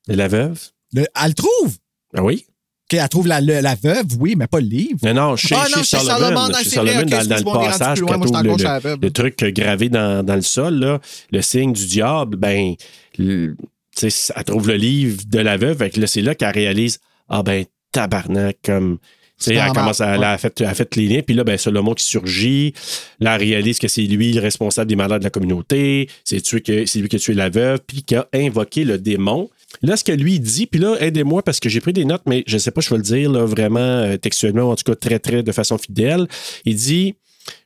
de 0.09 0.14
la 0.14 0.28
veuve. 0.28 0.59
Le- 0.94 1.05
elle 1.22 1.28
le 1.28 1.34
trouve? 1.34 1.76
Ah 2.14 2.22
oui? 2.22 2.47
OK, 2.93 2.98
elle 3.02 3.09
trouve 3.09 3.27
la, 3.27 3.40
la 3.40 3.74
veuve, 3.74 4.06
oui, 4.19 4.35
mais 4.36 4.47
pas 4.47 4.60
le 4.60 4.66
livre. 4.66 4.98
Non, 5.05 5.14
non, 5.14 5.36
chez, 5.36 5.55
Ah, 5.55 5.66
non, 5.70 5.82
chez 5.82 5.97
chez 5.98 6.05
Solomon. 6.05 6.48
Chez 6.62 6.77
dans, 6.77 6.85
dans 6.85 7.36
le 7.36 7.66
passage, 7.66 8.01
loin, 8.01 8.16
moi, 8.19 8.43
le, 9.01 9.10
truc 9.10 9.39
gravé 9.55 9.89
dans, 9.89 10.24
dans 10.24 10.35
le 10.35 10.43
sol, 10.43 10.74
là, 10.74 11.01
le 11.31 11.43
signe 11.43 11.73
du 11.73 11.86
diable, 11.86 12.36
ben, 12.36 12.74
le- 13.19 13.56
elle 14.02 14.44
trouve 14.44 14.69
le 14.69 14.77
livre 14.77 15.23
de 15.27 15.39
la 15.39 15.56
veuve. 15.56 15.82
Là, 15.97 16.06
c'est 16.06 16.23
là 16.23 16.35
qu'elle 16.35 16.55
réalise, 16.55 16.98
ah 17.28 17.43
ben, 17.43 17.64
tabarnak, 17.93 18.59
comme. 18.64 18.98
Elle 19.44 19.56
normal, 19.56 19.74
commence 19.74 20.01
à, 20.01 20.14
elle 20.14 20.23
a 20.23 20.39
fait, 20.39 20.60
elle 20.60 20.66
a 20.69 20.74
fait 20.74 20.94
les 20.94 21.09
liens, 21.09 21.20
puis 21.27 21.35
là, 21.35 21.43
ben, 21.43 21.59
Solomon 21.59 21.94
qui 21.94 22.05
surgit. 22.05 22.74
Là, 23.19 23.35
elle 23.35 23.40
réalise 23.40 23.81
que 23.81 23.89
c'est 23.89 24.02
lui 24.02 24.32
le 24.32 24.40
responsable 24.40 24.89
des 24.89 24.94
malades 24.94 25.19
de 25.20 25.24
la 25.24 25.31
communauté. 25.31 26.09
C'est 26.23 26.36
lui 26.52 26.62
qui 26.62 27.16
a 27.16 27.19
tué 27.19 27.35
la 27.35 27.48
veuve, 27.48 27.81
puis 27.85 28.05
qui 28.05 28.14
a 28.14 28.28
invoqué 28.32 28.85
le 28.85 28.98
démon. 28.98 29.51
Là, 29.80 29.96
ce 29.96 30.04
que 30.04 30.12
lui 30.12 30.38
dit, 30.38 30.66
puis 30.66 30.80
là, 30.80 30.96
aidez-moi 31.00 31.42
parce 31.42 31.60
que 31.60 31.68
j'ai 31.68 31.80
pris 31.80 31.92
des 31.92 32.04
notes, 32.04 32.22
mais 32.26 32.44
je 32.46 32.58
sais 32.58 32.70
pas, 32.70 32.80
je 32.80 32.90
vais 32.90 32.96
le 32.96 33.02
dire 33.02 33.30
là, 33.30 33.44
vraiment 33.44 33.80
euh, 33.80 34.16
textuellement, 34.16 34.64
ou 34.64 34.70
en 34.70 34.76
tout 34.76 34.84
cas 34.84 34.94
très, 34.94 35.18
très 35.18 35.42
de 35.42 35.52
façon 35.52 35.78
fidèle. 35.78 36.28
Il 36.64 36.76
dit 36.76 37.14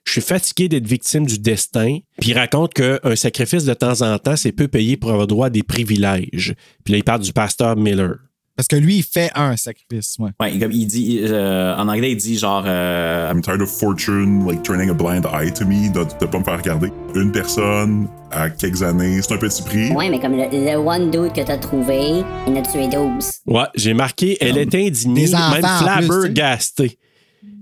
Je 0.05 0.13
suis 0.13 0.21
fatigué 0.21 0.69
d'être 0.69 0.87
victime 0.87 1.27
du 1.27 1.39
destin. 1.39 1.99
Puis 2.21 2.31
il 2.31 2.35
raconte 2.35 2.75
qu'un 2.75 3.17
sacrifice 3.17 3.65
de 3.65 3.75
temps 3.75 4.03
en 4.03 4.19
temps, 4.19 4.37
c'est 4.37 4.53
peu 4.53 4.69
payé 4.69 4.97
pour 4.97 5.11
avoir 5.11 5.27
droit 5.27 5.47
à 5.47 5.51
des 5.51 5.63
privilèges. 5.63 6.55
Puis 6.85 6.93
là, 6.93 6.99
il 6.99 7.05
parle 7.05 7.21
du 7.21 7.33
pasteur 7.33 7.77
Miller. 7.77 8.17
Parce 8.57 8.69
que 8.69 8.77
lui, 8.77 8.97
il 8.97 9.03
fait 9.03 9.31
un 9.35 9.55
sacrifice. 9.57 10.17
Ouais. 10.19 10.31
Ouais, 10.41 10.59
comme 10.59 10.73
il 10.73 10.87
dit, 10.87 11.21
euh, 11.25 11.77
en 11.77 11.89
anglais, 11.89 12.13
il 12.13 12.17
dit 12.17 12.39
genre. 12.39 12.65
euh, 12.67 13.31
I'm 13.31 13.43
tired 13.43 13.61
of 13.61 13.71
fortune, 13.71 14.47
like 14.47 14.63
turning 14.63 14.89
a 14.89 14.95
blind 14.95 15.27
eye 15.27 15.53
to 15.53 15.67
me, 15.67 15.91
de, 15.93 16.05
de 16.21 16.27
pas 16.27 16.39
me 16.39 16.45
faire 16.45 16.57
regarder. 16.57 16.91
Une 17.15 17.33
personne 17.33 18.09
à 18.31 18.49
quelques 18.49 18.83
années, 18.83 19.21
c'est 19.23 19.35
un 19.35 19.39
petit 19.39 19.63
prix. 19.63 19.91
Ouais, 19.93 20.09
mais 20.09 20.19
comme 20.21 20.33
le, 20.37 20.45
le 20.51 20.77
one 20.77 21.11
dude 21.11 21.33
que 21.35 21.43
t'as 21.43 21.59
trouvé, 21.59 22.23
il 22.47 22.53
en 22.53 22.57
a 22.57 22.63
tué 22.63 22.89
12. 22.89 23.31
Ouais, 23.47 23.65
j'ai 23.75 23.93
marqué, 23.95 24.37
elle 24.41 24.57
est 24.59 24.75
indignée, 24.75 25.29
même 25.31 25.63
flabbergastée. 25.63 26.99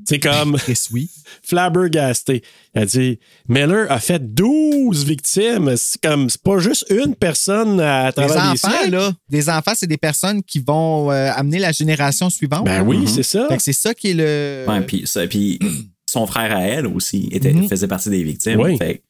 C'est 0.06 0.18
comme 0.20 0.56
Chris, 0.58 0.88
oui. 0.92 1.10
flabbergastée. 1.42 2.42
Elle 2.74 2.86
dit 2.86 3.18
Miller 3.48 3.90
a 3.90 3.98
fait 4.00 4.34
12 4.34 5.04
victimes. 5.04 5.76
C'est 5.76 6.00
comme, 6.02 6.28
c'est 6.28 6.42
pas 6.42 6.58
juste 6.58 6.84
une 6.90 7.14
personne 7.14 7.80
à 7.80 8.12
travers 8.12 8.34
les 8.52 8.60
enfants, 8.64 8.70
siècles. 8.78 8.90
là, 8.92 9.12
les 9.30 9.48
enfants, 9.48 9.72
c'est 9.74 9.86
des 9.86 9.96
personnes 9.96 10.42
qui 10.42 10.58
vont 10.60 11.10
euh, 11.10 11.30
amener 11.34 11.58
la 11.58 11.72
génération 11.72 12.28
suivante. 12.30 12.64
Ben 12.66 12.82
oui, 12.82 13.06
c'est 13.08 13.22
ça. 13.22 13.48
Fait 13.48 13.56
que 13.56 13.62
c'est 13.62 13.72
ça 13.72 13.94
qui 13.94 14.10
est 14.10 14.14
le. 14.14 14.64
Ouais, 14.68 14.80
puis 14.82 15.06
ça- 15.06 15.26
puis 15.26 15.58
son 16.10 16.26
frère 16.26 16.54
à 16.56 16.62
elle 16.62 16.86
aussi 16.86 17.28
était, 17.32 17.52
Mhm. 17.52 17.68
faisait 17.68 17.88
partie 17.88 18.10
des 18.10 18.22
victimes. 18.22 18.60
Oui. 18.60 18.76
Fait 18.76 18.96
que 18.98 19.02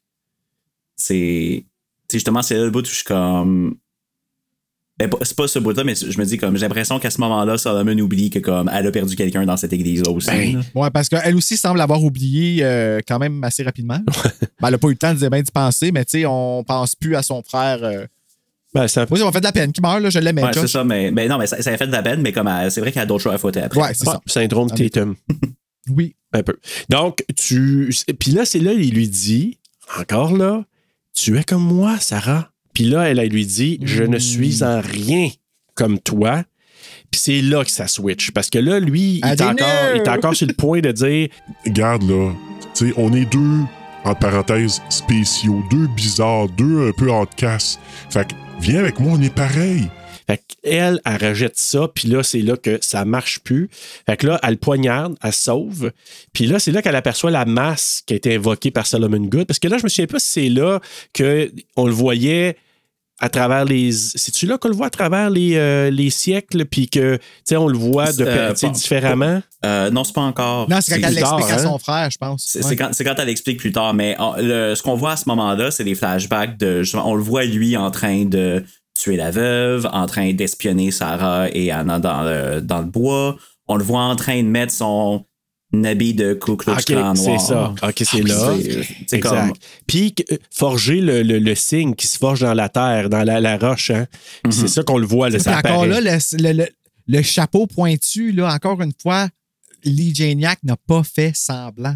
c'est. 0.97 1.65
justement, 2.12 2.43
c'est 2.43 2.55
là 2.55 2.65
le 2.65 2.71
bout 2.71 2.83
où 2.83 2.89
je 2.89 2.95
suis 2.95 3.05
comme. 3.05 3.77
Ben, 4.99 5.11
pas- 5.11 5.19
c'est 5.23 5.37
pas 5.37 5.49
ce 5.49 5.59
bout-là, 5.59 5.83
mais 5.83 5.95
je 5.97 6.16
me 6.19 6.25
dis 6.25 6.39
comme 6.39 6.57
j'ai 6.57 6.62
l'impression 6.62 7.01
qu'à 7.01 7.11
ce 7.11 7.21
moment-là, 7.21 7.59
Solomon 7.59 7.99
oublie 7.99 8.31
que 8.31 8.39
comme 8.39 8.71
elle 8.73 8.87
a 8.87 8.93
perdu 8.93 9.16
quelqu'un 9.16 9.45
dans 9.45 9.57
cette 9.57 9.73
église-là 9.73 10.11
aussi. 10.12 10.29
Ben, 10.29 10.53
là. 10.59 10.61
Ouais, 10.83 10.91
parce 10.91 11.09
qu'elle 11.09 11.35
aussi 11.35 11.57
semble 11.57 11.81
avoir 11.81 12.03
oublié 12.05 12.59
euh, 12.62 13.01
quand 13.07 13.19
même 13.19 13.43
assez 13.43 13.65
rapidement. 13.65 13.99
Ben, 14.07 14.69
elle 14.69 14.71
n'a 14.71 14.79
pas 14.79 14.87
eu 14.89 14.93
le 14.93 14.97
temps 14.97 15.12
de 15.12 15.29
bien 15.29 15.43
d'y 15.43 15.51
penser, 15.51 15.91
mais 15.91 16.05
tu 16.05 16.21
sais, 16.21 16.27
on 16.27 16.62
pense 16.62 16.95
plus 16.95 17.16
à 17.16 17.23
son 17.23 17.43
frère. 17.43 17.81
euh. 17.83 18.07
Ben, 18.73 18.87
c'est 18.89 19.01
un 19.01 19.07
peu- 19.07 19.11
Moi, 19.11 19.19
ça 19.19 19.25
m'a 19.25 19.33
fait 19.33 19.41
de 19.41 19.45
la 19.45 19.53
peine 19.53 19.73
qui 19.73 19.81
meurt, 19.81 20.01
là, 20.01 20.11
je 20.11 20.19
l'aimais. 20.21 20.43
Ouais, 20.45 20.51
c'est 20.53 20.66
ça, 20.69 20.85
mais, 20.85 21.11
mais 21.11 21.27
non, 21.29 21.39
mais 21.39 21.47
ça, 21.49 21.61
ça 21.61 21.71
a 21.71 21.77
fait 21.77 21.87
de 21.89 21.93
la 21.93 22.03
peine, 22.03 22.23
mais 22.23 22.33
comme 22.33 22.47
elle- 22.49 22.71
c'est 22.71 22.81
vrai 22.81 22.93
qu'elle 22.93 23.03
a 23.03 23.07
d'autres 23.07 23.23
choses 23.25 23.35
à 23.35 23.39
foutre 23.39 23.59
après. 23.62 23.81
Ouais, 23.81 23.95
c'est 23.95 24.07
Ouais, 24.07 24.15
ça. 24.15 24.21
syndrome 24.27 24.69
Ah, 24.73 24.77
Tatum. 24.77 25.15
Oui. 25.91 26.15
Un 26.33 26.43
peu. 26.43 26.57
Donc, 26.89 27.25
tu. 27.37 27.93
Puis 28.19 28.31
là, 28.33 28.45
c'est 28.45 28.59
là, 28.61 28.73
il 28.73 28.95
lui 28.95 29.07
dit, 29.09 29.59
encore 30.01 30.37
là, 30.37 30.65
tu 31.15 31.37
es 31.39 31.45
comme 31.45 31.62
moi, 31.62 31.99
Sarah. 32.01 32.51
Puis 32.75 32.85
là, 32.85 33.09
elle, 33.09 33.19
elle 33.19 33.31
lui 33.31 33.47
dit, 33.47 33.79
je 33.83 34.03
ne 34.03 34.19
suis 34.19 34.63
en 34.63 34.81
rien 34.81 35.31
comme 35.75 35.99
toi. 35.99 36.43
Puis 37.11 37.21
c'est 37.21 37.41
là 37.41 37.65
que 37.65 37.71
ça 37.71 37.87
switch. 37.87 38.33
Parce 38.33 38.51
que 38.51 38.59
là, 38.59 38.81
lui, 38.81 39.21
il 39.23 39.27
est, 39.27 39.41
encore, 39.41 39.69
il 39.95 40.01
est 40.01 40.09
encore 40.09 40.35
sur 40.35 40.47
le 40.47 40.53
point 40.53 40.81
de 40.81 40.91
dire 40.91 41.29
Garde 41.69 42.03
là, 42.03 42.33
tu 42.75 42.89
sais, 42.89 42.95
on 42.97 43.13
est 43.13 43.31
deux, 43.31 43.61
entre 44.05 44.19
parenthèses, 44.19 44.83
spéciaux, 44.89 45.63
deux 45.71 45.87
bizarres, 45.97 46.49
deux 46.49 46.89
un 46.89 46.93
peu 46.93 47.11
outcasts. 47.11 47.79
Fait 48.11 48.27
que 48.27 48.35
viens 48.61 48.81
avec 48.81 48.99
moi, 48.99 49.13
on 49.17 49.23
est 49.23 49.35
pareil. 49.35 49.89
Fait 50.27 50.43
qu'elle, 50.63 51.01
elle 51.05 51.29
rejette 51.29 51.59
ça, 51.59 51.87
puis 51.95 52.09
là, 52.09 52.23
c'est 52.23 52.41
là 52.41 52.57
que 52.57 52.79
ça 52.81 53.05
marche 53.05 53.41
plus. 53.41 53.69
Fait 54.07 54.17
que 54.17 54.27
là, 54.27 54.41
elle 54.43 54.57
poignarde, 54.57 55.17
elle 55.23 55.33
sauve. 55.33 55.93
Puis 56.33 56.47
là, 56.47 56.59
c'est 56.59 56.73
là 56.73 56.81
qu'elle 56.81 56.97
aperçoit 56.97 57.31
la 57.31 57.45
masse 57.45 58.03
qui 58.07 58.15
a 58.15 58.17
été 58.17 58.35
invoquée 58.35 58.71
par 58.71 58.87
Solomon 58.87 59.19
Good. 59.19 59.47
Parce 59.47 59.59
que 59.59 59.69
là, 59.69 59.77
je 59.79 59.85
me 59.85 59.89
souviens 59.89 60.07
pas 60.07 60.19
si 60.19 60.29
c'est 60.31 60.49
là 60.49 60.81
qu'on 61.15 61.87
le 61.87 61.93
voyait 61.93 62.57
à 63.20 63.28
travers 63.28 63.65
les. 63.65 63.93
C'est-tu 63.93 64.47
là 64.47 64.59
qu'on 64.59 64.69
le 64.69 64.74
voit 64.74 64.86
à 64.86 64.91
travers 64.91 65.31
les, 65.31 65.57
euh, 65.57 65.91
les 65.91 66.11
siècles, 66.11 66.65
puis 66.65 66.89
que, 66.89 67.16
tu 67.16 67.23
sais, 67.45 67.57
on 67.57 67.69
le 67.69 67.78
voit 67.78 68.12
de, 68.12 68.24
Euh, 68.27 68.53
pas- 68.55 68.69
différemment? 68.69 69.43
Euh, 69.65 69.91
non, 69.91 70.05
c'est 70.05 70.12
pas 70.15 70.20
encore. 70.23 70.69
Non, 70.69 70.78
c'est 70.81 71.01
quand 71.01 71.09
elle 71.09 71.15
l'explique 71.15 71.51
à 71.51 71.55
hein? 71.55 71.59
son 71.59 71.78
frère, 71.78 72.11
je 72.11 72.19
pense. 72.19 72.45
C'est 72.47 72.65
Ouais. 72.65 72.77
quand, 72.77 72.91
c'est 72.93 73.05
quand 73.05 73.15
elle 73.19 73.28
explique 73.28 73.59
plus 73.59 73.73
tard, 73.73 73.95
mais 73.95 74.16
on- 74.19 74.35
le- 74.36 74.74
ce 74.74 74.82
qu'on 74.82 74.95
voit 74.97 75.12
à 75.12 75.16
ce 75.16 75.28
moment-là, 75.28 75.70
c'est 75.70 75.85
des 75.85 75.95
flashbacks 75.95 76.59
de. 76.59 76.82
On 76.97 77.15
le 77.15 77.23
voit 77.23 77.45
lui 77.45 77.77
en 77.77 77.91
train 77.91 78.24
de 78.24 78.65
tuer 78.99 79.16
la 79.16 79.31
veuve, 79.31 79.89
en 79.93 80.07
train 80.07 80.32
d'espionner 80.32 80.91
Sarah 80.91 81.49
et 81.53 81.70
Anna 81.70 81.99
dans 81.99 82.23
le, 82.23 82.61
dans 82.61 82.78
le 82.81 82.86
bois. 82.86 83.36
On 83.66 83.77
le 83.77 83.85
voit 83.85 84.03
en 84.03 84.15
train 84.16 84.43
de 84.43 84.49
mettre 84.49 84.73
son 84.73 85.24
habit 85.83 86.15
de 86.15 86.35
Ku 86.35 86.57
Klux 86.57 86.77
Klan 86.87 87.15
c'est 87.17 87.39
ça. 87.39 87.75
OK, 87.83 87.95
c'est 87.99 88.21
Ah, 88.21 88.29
là. 88.29 88.53
c'est- 88.63 89.17
Exact. 89.17 89.31
comme. 89.31 89.53
Puis 89.89 90.15
forger 90.53 91.01
le, 91.01 91.23
le- 91.23 91.39
le 91.41 91.55
signe 91.57 91.95
qui 91.95 92.07
se 92.07 92.19
forge 92.19 92.41
dans 92.41 92.55
la 92.55 92.69
terre, 92.69 93.09
dans 93.11 93.25
la, 93.25 93.41
la 93.41 93.57
roche. 93.57 93.91
Hein? 93.91 94.07
C'est 94.51 94.69
ça 94.69 94.83
qu'on 94.85 94.99
le 94.99 95.07
voit, 95.07 95.31
là, 95.31 95.39
ça 95.41 95.59
encore 95.59 95.87
là, 95.87 96.01
le, 96.01 96.19
le- 96.39 96.53
le- 96.53 96.69
le 97.07 97.23
chapeau 97.23 97.67
pointu, 97.67 98.31
là, 98.31 98.53
encore 98.55 98.81
une 98.83 98.93
fois, 99.03 99.29
Lee 99.85 100.15
Janiak 100.15 100.61
n'a 100.63 100.77
pas 100.77 101.03
fait 101.03 101.33
semblant. 101.35 101.95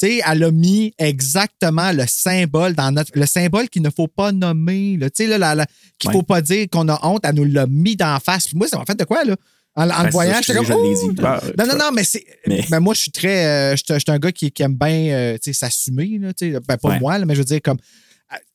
Tu 0.00 0.06
sais, 0.06 0.20
elle 0.30 0.44
a 0.44 0.50
mis 0.52 0.94
exactement 0.96 1.90
le 1.90 2.04
symbole 2.06 2.74
dans 2.74 2.92
notre. 2.92 3.10
Le 3.18 3.26
symbole 3.26 3.68
qu'il 3.68 3.82
ne 3.82 3.90
faut 3.90 4.06
pas 4.06 4.30
nommer. 4.30 4.96
là. 4.96 5.08
Là, 5.56 5.66
qu'il 5.98 6.10
ne 6.10 6.12
faut 6.14 6.22
pas 6.22 6.40
dire 6.40 6.66
qu'on 6.70 6.88
a 6.88 7.04
honte, 7.04 7.22
elle 7.24 7.34
nous 7.34 7.44
l'a 7.44 7.66
mis 7.66 7.96
d'en 7.96 8.20
face. 8.20 8.46
Puis 8.46 8.56
moi, 8.56 8.68
ça 8.68 8.78
m'a 8.78 8.84
fait 8.84 8.94
de 8.96 9.02
quoi, 9.02 9.24
là? 9.24 9.34
En, 9.78 9.88
en 9.90 9.98
le 9.98 10.04
c'est 10.06 10.10
voyant, 10.10 10.38
j'étais 10.42 10.58
comme. 10.58 10.66
Oh! 10.72 11.12
Ben, 11.12 11.40
Non, 11.58 11.66
non, 11.66 11.76
non, 11.78 11.90
mais 11.94 12.04
c'est. 12.04 12.24
Mais- 12.46 12.64
ben, 12.68 12.80
moi, 12.80 12.94
je 12.94 13.00
suis 13.02 13.10
très. 13.12 13.46
euh, 13.46 13.76
je 13.76 13.82
suis 13.84 14.02
un 14.08 14.18
gars 14.18 14.32
qui, 14.32 14.50
qui 14.50 14.62
aime 14.62 14.74
bien 14.74 15.08
euh, 15.10 15.38
s'assumer. 15.52 16.18
Ben, 16.18 16.60
pas 16.60 16.76
Ouais. 16.88 16.98
moi, 17.00 17.18
là, 17.18 17.24
mais 17.24 17.34
je 17.34 17.40
veux 17.40 17.44
dire, 17.44 17.60
comme. 17.62 17.78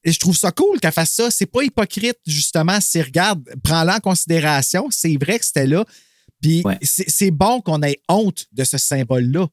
Et 0.04 0.12
je 0.12 0.20
trouve 0.20 0.38
ça 0.38 0.52
cool 0.52 0.80
qu'elle 0.80 0.92
fasse 0.92 1.12
ça. 1.12 1.32
C'est 1.32 1.46
pas 1.48 1.64
hypocrite, 1.64 2.18
justement. 2.28 2.80
Si 2.82 3.02
regarde, 3.02 3.42
prends-la 3.64 3.96
en 3.96 4.00
considération. 4.00 4.88
C'est 4.92 5.18
vrai 5.18 5.40
que 5.40 5.46
c'était 5.46 5.66
là. 5.66 5.84
Puis 6.42 6.62
Ouais. 6.66 6.78
c'est 6.82 7.32
bon 7.32 7.62
qu'on 7.62 7.82
ait 7.84 8.00
honte 8.10 8.46
de 8.52 8.64
ce 8.66 8.78
symbole-là. 8.78 9.48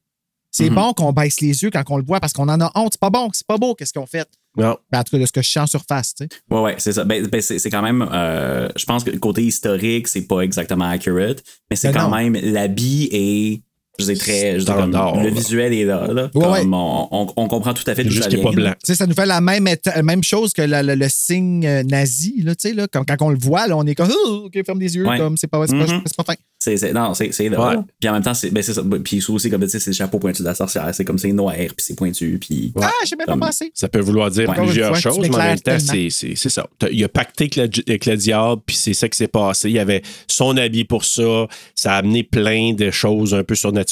C'est 0.51 0.69
Mhm. 0.69 0.75
bon 0.75 0.93
qu'on 0.93 1.13
baisse 1.13 1.39
les 1.41 1.63
yeux 1.63 1.69
quand 1.71 1.83
on 1.89 1.97
le 1.97 2.03
voit 2.03 2.19
parce 2.19 2.33
qu'on 2.33 2.49
en 2.49 2.59
a 2.59 2.69
honte. 2.75 2.93
C'est 2.93 2.99
pas 2.99 3.09
bon, 3.09 3.29
c'est 3.31 3.47
pas 3.47 3.57
beau, 3.57 3.73
qu'est-ce 3.73 3.93
qu'on 3.93 4.05
fait? 4.05 4.27
Non. 4.57 4.77
Ben, 4.91 4.99
en 4.99 5.03
tout 5.03 5.11
cas, 5.15 5.19
de 5.19 5.25
ce 5.25 5.31
que 5.31 5.41
je 5.41 5.49
sais 5.49 5.61
en 5.61 5.65
surface, 5.67 6.13
tu 6.13 6.25
sais. 6.25 6.29
Ouais, 6.53 6.59
ouais, 6.61 6.75
c'est 6.77 6.91
ça. 6.91 7.05
Ben, 7.05 7.25
ben, 7.27 7.41
c'est 7.41 7.69
quand 7.69 7.81
même. 7.81 8.05
euh, 8.11 8.67
je 8.75 8.83
pense 8.85 9.03
que 9.05 9.11
le 9.11 9.19
côté 9.19 9.43
historique, 9.43 10.09
c'est 10.09 10.23
pas 10.27 10.41
exactement 10.41 10.85
accurate, 10.89 11.41
mais 11.69 11.77
c'est 11.77 11.93
Ben 11.93 12.01
quand 12.01 12.09
non. 12.09 12.17
même. 12.17 12.33
L'habit 12.35 13.07
est. 13.13 13.61
Je 13.99 14.05
dire, 14.05 14.17
très. 14.17 14.59
Je 14.59 14.65
comme, 14.65 14.91
le 15.23 15.29
visuel 15.29 15.73
est 15.73 15.83
là. 15.85 16.07
là. 16.11 16.23
Ouais, 16.33 16.41
Comme 16.41 16.51
ouais. 16.53 16.61
On, 16.71 17.07
on, 17.11 17.27
on 17.35 17.47
comprend 17.47 17.73
tout 17.73 17.83
à 17.87 17.93
fait 17.93 18.03
juste 18.09 18.23
ça 18.23 18.29
qu'il 18.29 18.39
n'est 18.39 18.43
pas 18.43 18.51
blanc. 18.51 18.71
Tu 18.71 18.77
sais, 18.93 18.95
ça 18.95 19.05
nous 19.05 19.13
fait 19.13 19.25
la 19.25 19.41
même, 19.41 19.67
la 19.85 20.03
même 20.03 20.23
chose 20.23 20.53
que 20.53 20.61
la- 20.61 20.81
la- 20.81 20.95
le 20.95 21.07
signe 21.09 21.65
euh, 21.67 21.83
nazi, 21.83 22.41
là, 22.41 22.55
tu 22.55 22.69
sais, 22.69 22.73
là, 22.73 22.87
comme 22.87 23.05
quand 23.05 23.21
on 23.21 23.29
le 23.29 23.37
voit, 23.37 23.67
là, 23.67 23.77
on 23.77 23.85
est 23.85 23.93
comme, 23.95 24.09
Oh, 24.25 24.43
OK, 24.45 24.65
ferme 24.65 24.79
les 24.79 24.95
yeux, 24.95 25.05
Ouais. 25.07 25.17
comme, 25.17 25.37
c'est 25.37 25.47
pas, 25.47 25.65
c'est 25.67 25.77
pas, 25.77 25.85
Mhm. 25.85 26.01
c'est 26.05 26.15
pas 26.15 26.23
fin. 26.23 26.33
C'est, 26.57 26.77
c'est- 26.77 26.93
non, 26.93 27.13
c'est, 27.13 27.31
c'est 27.31 27.49
là. 27.49 27.83
Puis 27.99 28.07
en 28.09 28.13
même 28.13 28.23
temps, 28.23 28.33
c'est, 28.33 28.49
ben, 28.51 28.61
c'est 28.63 28.73
ça. 28.73 28.81
Puis 29.03 29.21
c'est 29.21 29.31
aussi, 29.31 29.49
comme 29.49 29.61
tu 29.63 29.69
sais, 29.69 29.79
c'est 29.79 29.89
le 29.91 29.95
chapeau 29.95 30.19
pointu 30.19 30.41
de 30.41 30.47
la 30.47 30.55
sorcière. 30.55 30.87
C'est 30.93 31.03
comme 31.05 31.17
c'est 31.17 31.31
noir, 31.33 31.53
puis 31.55 31.69
c'est 31.79 31.95
pointu, 31.95 32.37
puis. 32.39 32.71
Ah, 32.81 32.89
j'ai 33.05 33.15
même 33.15 33.27
pas 33.27 33.37
pensé. 33.37 33.71
Ça 33.73 33.87
peut 33.89 33.99
vouloir 33.99 34.31
dire 34.31 34.47
Ouais. 34.49 34.55
plusieurs 34.55 34.89
fois, 34.97 34.99
choses, 34.99 35.29
mais 35.29 35.35
en 35.35 35.39
même 35.39 35.59
temps, 35.59 35.77
c'est, 35.79 36.09
c'est, 36.09 36.35
c'est 36.35 36.49
ça. 36.49 36.65
T'as- 36.79 36.89
Il 36.89 37.03
a 37.03 37.09
pacté 37.09 37.45
avec 37.45 37.55
le, 37.77 37.83
avec 37.87 38.05
le 38.05 38.15
diable, 38.17 38.61
puis 38.65 38.75
c'est 38.75 38.93
ça 38.93 39.07
qui 39.09 39.17
s'est 39.17 39.27
passé. 39.27 39.69
Il 39.69 39.75
y 39.75 39.79
avait 39.79 40.01
son 40.27 40.55
habit 40.57 40.85
pour 40.85 41.03
ça. 41.03 41.47
Ça 41.75 41.93
a 41.93 41.97
amené 41.97 42.23
plein 42.23 42.73
de 42.73 42.89
choses 42.91 43.33
un 43.33 43.43
peu 43.43 43.55
surnaturelles. 43.55 43.90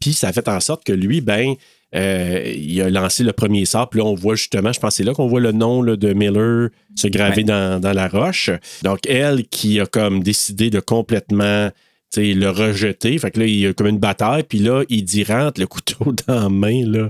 Puis 0.00 0.12
ça 0.12 0.28
a 0.28 0.32
fait 0.32 0.48
en 0.48 0.60
sorte 0.60 0.84
que 0.84 0.92
lui, 0.92 1.20
ben, 1.20 1.54
euh, 1.94 2.42
il 2.56 2.80
a 2.80 2.88
lancé 2.88 3.22
le 3.22 3.32
premier 3.32 3.64
sort. 3.66 3.90
Puis 3.90 4.00
là, 4.00 4.06
on 4.06 4.14
voit 4.14 4.34
justement, 4.34 4.72
je 4.72 4.80
pense 4.80 4.90
que 4.90 4.96
c'est 4.96 5.04
là 5.04 5.12
qu'on 5.12 5.26
voit 5.28 5.40
le 5.40 5.52
nom 5.52 5.82
là, 5.82 5.96
de 5.96 6.12
Miller 6.14 6.70
se 6.96 7.06
graver 7.08 7.38
Ouais. 7.38 7.44
dans, 7.44 7.80
dans 7.80 7.92
la 7.92 8.08
roche. 8.08 8.50
Donc, 8.82 9.00
elle 9.08 9.44
qui 9.48 9.78
a 9.80 9.86
comme 9.86 10.22
décidé 10.22 10.70
de 10.70 10.80
complètement 10.80 11.70
le 12.14 12.48
rejeter. 12.50 13.16
Fait 13.18 13.30
que 13.30 13.40
là, 13.40 13.46
il 13.46 13.58
y 13.58 13.66
a 13.66 13.72
comme 13.72 13.86
une 13.86 13.98
bataille. 13.98 14.42
Puis 14.42 14.58
là, 14.58 14.82
il 14.90 15.02
dit 15.04 15.24
rentre 15.24 15.60
le 15.60 15.66
couteau 15.66 16.12
dans 16.26 16.42
la 16.42 16.48
main. 16.50 16.82
Là. 16.86 17.08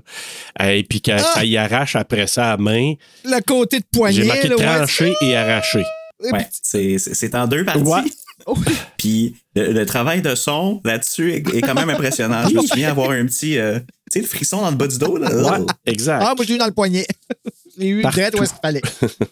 Et 0.72 0.84
puis 0.84 1.02
Ah! 1.10 1.18
ça 1.18 1.44
y 1.44 1.56
arrache 1.56 1.96
après 1.96 2.26
ça 2.28 2.52
à 2.52 2.56
la 2.56 2.62
main. 2.62 2.94
Le 3.24 3.40
côté 3.44 3.80
de 3.80 3.84
poignet, 3.92 4.14
J'ai 4.22 4.24
marqué 4.24 4.46
là, 4.48 4.56
ouais. 4.56 4.64
tranché 4.64 5.12
et 5.22 5.34
arraché. 5.36 5.82
Ouais, 6.20 6.46
c'est, 6.62 6.98
c'est, 6.98 7.14
c'est 7.14 7.34
en 7.34 7.48
deux 7.48 7.64
parties. 7.64 7.80
Ouais. 7.82 8.02
Puis 8.96 9.36
le, 9.54 9.84
travail 9.84 10.22
de 10.22 10.34
son 10.34 10.80
là-dessus 10.84 11.32
est, 11.32 11.60
quand 11.60 11.74
même 11.74 11.90
impressionnant. 11.90 12.48
Je 12.48 12.54
me 12.54 12.62
souviens 12.62 12.90
avoir 12.90 13.10
un 13.10 13.26
petit. 13.26 13.58
euh, 13.58 13.78
sais, 14.12 14.20
le 14.20 14.26
frisson 14.26 14.60
dans 14.60 14.70
le 14.70 14.76
bas 14.76 14.86
du 14.86 14.98
dos. 14.98 15.16
Là. 15.16 15.30
Ouais, 15.34 15.66
exact. 15.86 16.22
Ah, 16.24 16.34
moi, 16.36 16.44
je 16.44 16.48
l'ai 16.50 16.54
eu 16.54 16.58
dans 16.58 16.66
le 16.66 16.72
poignet. 16.72 17.06
je 17.76 17.80
l'ai 17.80 17.88
eu 17.88 18.02
direct 18.02 18.38
où 18.38 18.42
est-ce 18.42 18.52
qu'il 18.52 18.60
fallait. 18.62 18.82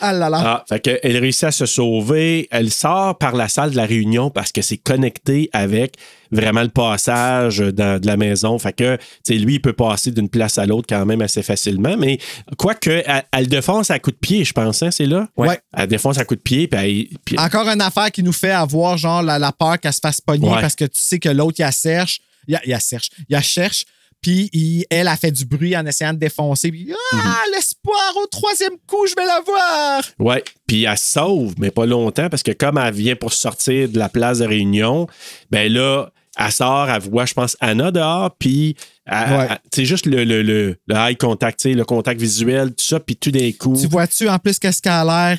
Ah 0.00 0.12
là 0.12 0.30
là. 0.30 0.38
Ah, 0.44 0.64
fait 0.68 0.80
que 0.80 0.98
elle 1.02 1.16
réussit 1.18 1.44
à 1.44 1.50
se 1.50 1.66
sauver. 1.66 2.48
Elle 2.50 2.70
sort 2.70 3.18
par 3.18 3.34
la 3.34 3.48
salle 3.48 3.72
de 3.72 3.76
la 3.76 3.84
réunion 3.86 4.30
parce 4.30 4.52
que 4.52 4.62
c'est 4.62 4.76
connecté 4.78 5.50
avec 5.52 5.96
vraiment 6.30 6.62
le 6.62 6.68
passage 6.68 7.58
dans, 7.58 8.00
de 8.00 8.06
la 8.06 8.16
maison. 8.16 8.58
Fait 8.58 8.72
que, 8.72 8.96
tu 8.96 9.02
sais, 9.24 9.34
lui, 9.34 9.54
il 9.54 9.60
peut 9.60 9.72
passer 9.72 10.10
d'une 10.10 10.28
place 10.28 10.58
à 10.58 10.66
l'autre 10.66 10.86
quand 10.88 11.04
même 11.06 11.22
assez 11.22 11.42
facilement. 11.42 11.96
Mais 11.96 12.18
quoique, 12.56 13.02
elle, 13.04 13.24
elle 13.32 13.48
défonce 13.48 13.90
à 13.90 13.98
coup 13.98 14.10
de 14.10 14.16
pied, 14.16 14.44
je 14.44 14.52
pense, 14.52 14.82
hein, 14.82 14.90
c'est 14.90 15.06
là? 15.06 15.28
Ouais. 15.36 15.58
Elle 15.76 15.88
défonce 15.88 16.18
à 16.18 16.24
coup 16.24 16.36
de 16.36 16.40
pied, 16.40 16.68
puis 16.68 16.80
elle- 17.10 17.18
puis- 17.24 17.38
Encore 17.38 17.68
une 17.68 17.80
affaire 17.80 18.10
qui 18.10 18.22
nous 18.22 18.32
fait 18.32 18.50
avoir, 18.52 18.96
genre, 18.96 19.22
la, 19.22 19.38
la 19.38 19.52
peur 19.52 19.78
qu'elle 19.80 19.92
se 19.92 20.00
fasse 20.00 20.20
pogner 20.20 20.48
Ouais. 20.48 20.60
parce 20.60 20.74
que 20.74 20.84
tu 20.84 21.00
sais 21.00 21.18
que 21.18 21.28
l'autre, 21.28 21.56
il 21.58 21.62
la 21.62 21.70
cherche. 21.72 22.20
Il 22.46 22.58
il 22.64 22.70
la 22.70 22.78
cherche. 22.80 23.10
Il 23.28 23.32
la 23.32 23.42
cherche. 23.42 23.84
Puis 24.22 24.50
il- 24.52 24.84
elle 24.90 25.08
a 25.08 25.16
fait 25.16 25.30
du 25.30 25.44
bruit 25.44 25.76
en 25.76 25.86
essayant 25.86 26.12
de 26.12 26.18
défoncer. 26.18 26.70
Puis, 26.70 26.88
ah, 27.12 27.16
Mhm. 27.16 27.52
l'espoir, 27.54 28.12
au 28.22 28.26
troisième 28.26 28.76
coup, 28.86 29.06
je 29.06 29.14
vais 29.14 29.26
la 29.26 29.40
voir. 29.44 30.02
Ouais, 30.18 30.42
puis 30.66 30.84
elle 30.84 30.98
se 30.98 31.12
sauve, 31.12 31.54
mais 31.58 31.70
pas 31.70 31.86
longtemps, 31.86 32.28
parce 32.28 32.42
que 32.42 32.52
comme 32.52 32.78
elle 32.78 32.92
vient 32.94 33.16
pour 33.16 33.32
sortir 33.32 33.88
de 33.88 33.98
la 33.98 34.08
place 34.08 34.38
de 34.38 34.46
réunion, 34.46 35.06
ben 35.50 35.72
là, 35.72 36.10
elle 36.36 36.52
sort, 36.52 36.88
elle 36.90 37.00
voit, 37.02 37.26
je 37.26 37.34
pense, 37.34 37.56
Anna 37.60 37.90
dehors, 37.90 38.34
puis 38.38 38.76
Ouais. 39.10 39.48
c'est 39.74 39.84
juste 39.84 40.06
le, 40.06 40.24
le, 40.24 40.42
le, 40.42 40.76
le 40.86 40.94
eye 40.94 41.16
contact, 41.16 41.64
le 41.64 41.84
contact 41.84 42.20
visuel, 42.20 42.68
tout 42.70 42.84
ça, 42.84 43.00
puis 43.00 43.16
tout 43.16 43.30
d'un 43.30 43.50
coup. 43.52 43.76
Tu 43.80 43.86
vois-tu, 43.88 44.28
en 44.28 44.38
plus, 44.38 44.58
qu'est-ce 44.58 44.82
qu'elle 44.82 44.92
a 44.92 45.04
l'air? 45.04 45.38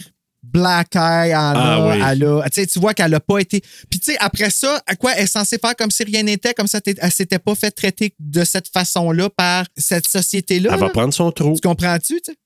Black 0.51 0.95
Eye, 0.95 1.33
en 1.35 1.53
Ah 1.55 1.75
a, 1.75 1.89
oui. 1.95 2.03
elle 2.11 2.23
a- 2.23 2.43
tu 2.49 2.61
sais, 2.61 2.67
tu 2.67 2.79
vois 2.79 2.93
qu'elle 2.93 3.11
n'a 3.11 3.19
pas 3.19 3.39
été. 3.39 3.61
Puis, 3.89 3.99
tu 3.99 4.11
sais, 4.11 4.17
après 4.19 4.49
ça, 4.49 4.81
à 4.87 4.95
quoi 4.95 5.13
elle 5.15 5.23
est 5.23 5.27
censée 5.27 5.57
faire 5.59 5.75
comme 5.75 5.91
si 5.91 6.03
rien 6.03 6.23
n'était, 6.23 6.53
comme 6.53 6.67
ça, 6.67 6.79
elle 6.85 7.11
s'était 7.11 7.39
pas 7.39 7.55
fait 7.55 7.71
traiter 7.71 8.13
de 8.19 8.43
cette 8.43 8.67
façon-là 8.67 9.29
par 9.29 9.65
cette 9.77 10.07
société-là. 10.07 10.71
elle 10.73 10.79
va 10.79 10.89
prendre 10.89 11.13
son 11.13 11.31
trou. 11.31 11.53
Tu 11.55 11.67
comprends-tu, 11.67 12.15
tu 12.21 12.31
sais? 12.31 12.37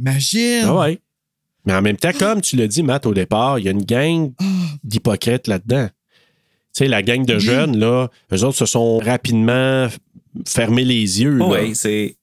Imagine. 0.00 0.62
Ah 0.64 0.74
ouais. 0.76 0.98
Mais 1.66 1.72
en 1.74 1.82
même 1.82 1.96
temps, 1.96 2.12
comme 2.18 2.40
tu 2.40 2.56
l'as 2.56 2.66
dit, 2.66 2.82
Matt, 2.82 3.06
au 3.06 3.14
départ, 3.14 3.58
il 3.58 3.64
y 3.64 3.68
a 3.68 3.72
une 3.72 3.84
gang 3.84 4.32
d'hypocrites 4.82 5.46
là-dedans. 5.46 5.88
Tu 5.88 6.84
sais, 6.84 6.88
la 6.88 7.02
gang 7.02 7.24
de 7.24 7.34
Oui. 7.34 7.40
jeunes, 7.40 7.78
là, 7.78 8.08
eux 8.32 8.44
autres 8.44 8.58
se 8.58 8.66
sont 8.66 8.98
rapidement 8.98 9.88
fermés 10.46 10.84
les 10.84 11.22
yeux. 11.22 11.36
là. 11.38 11.46
Oui, 11.46 11.74
c'est. 11.76 12.16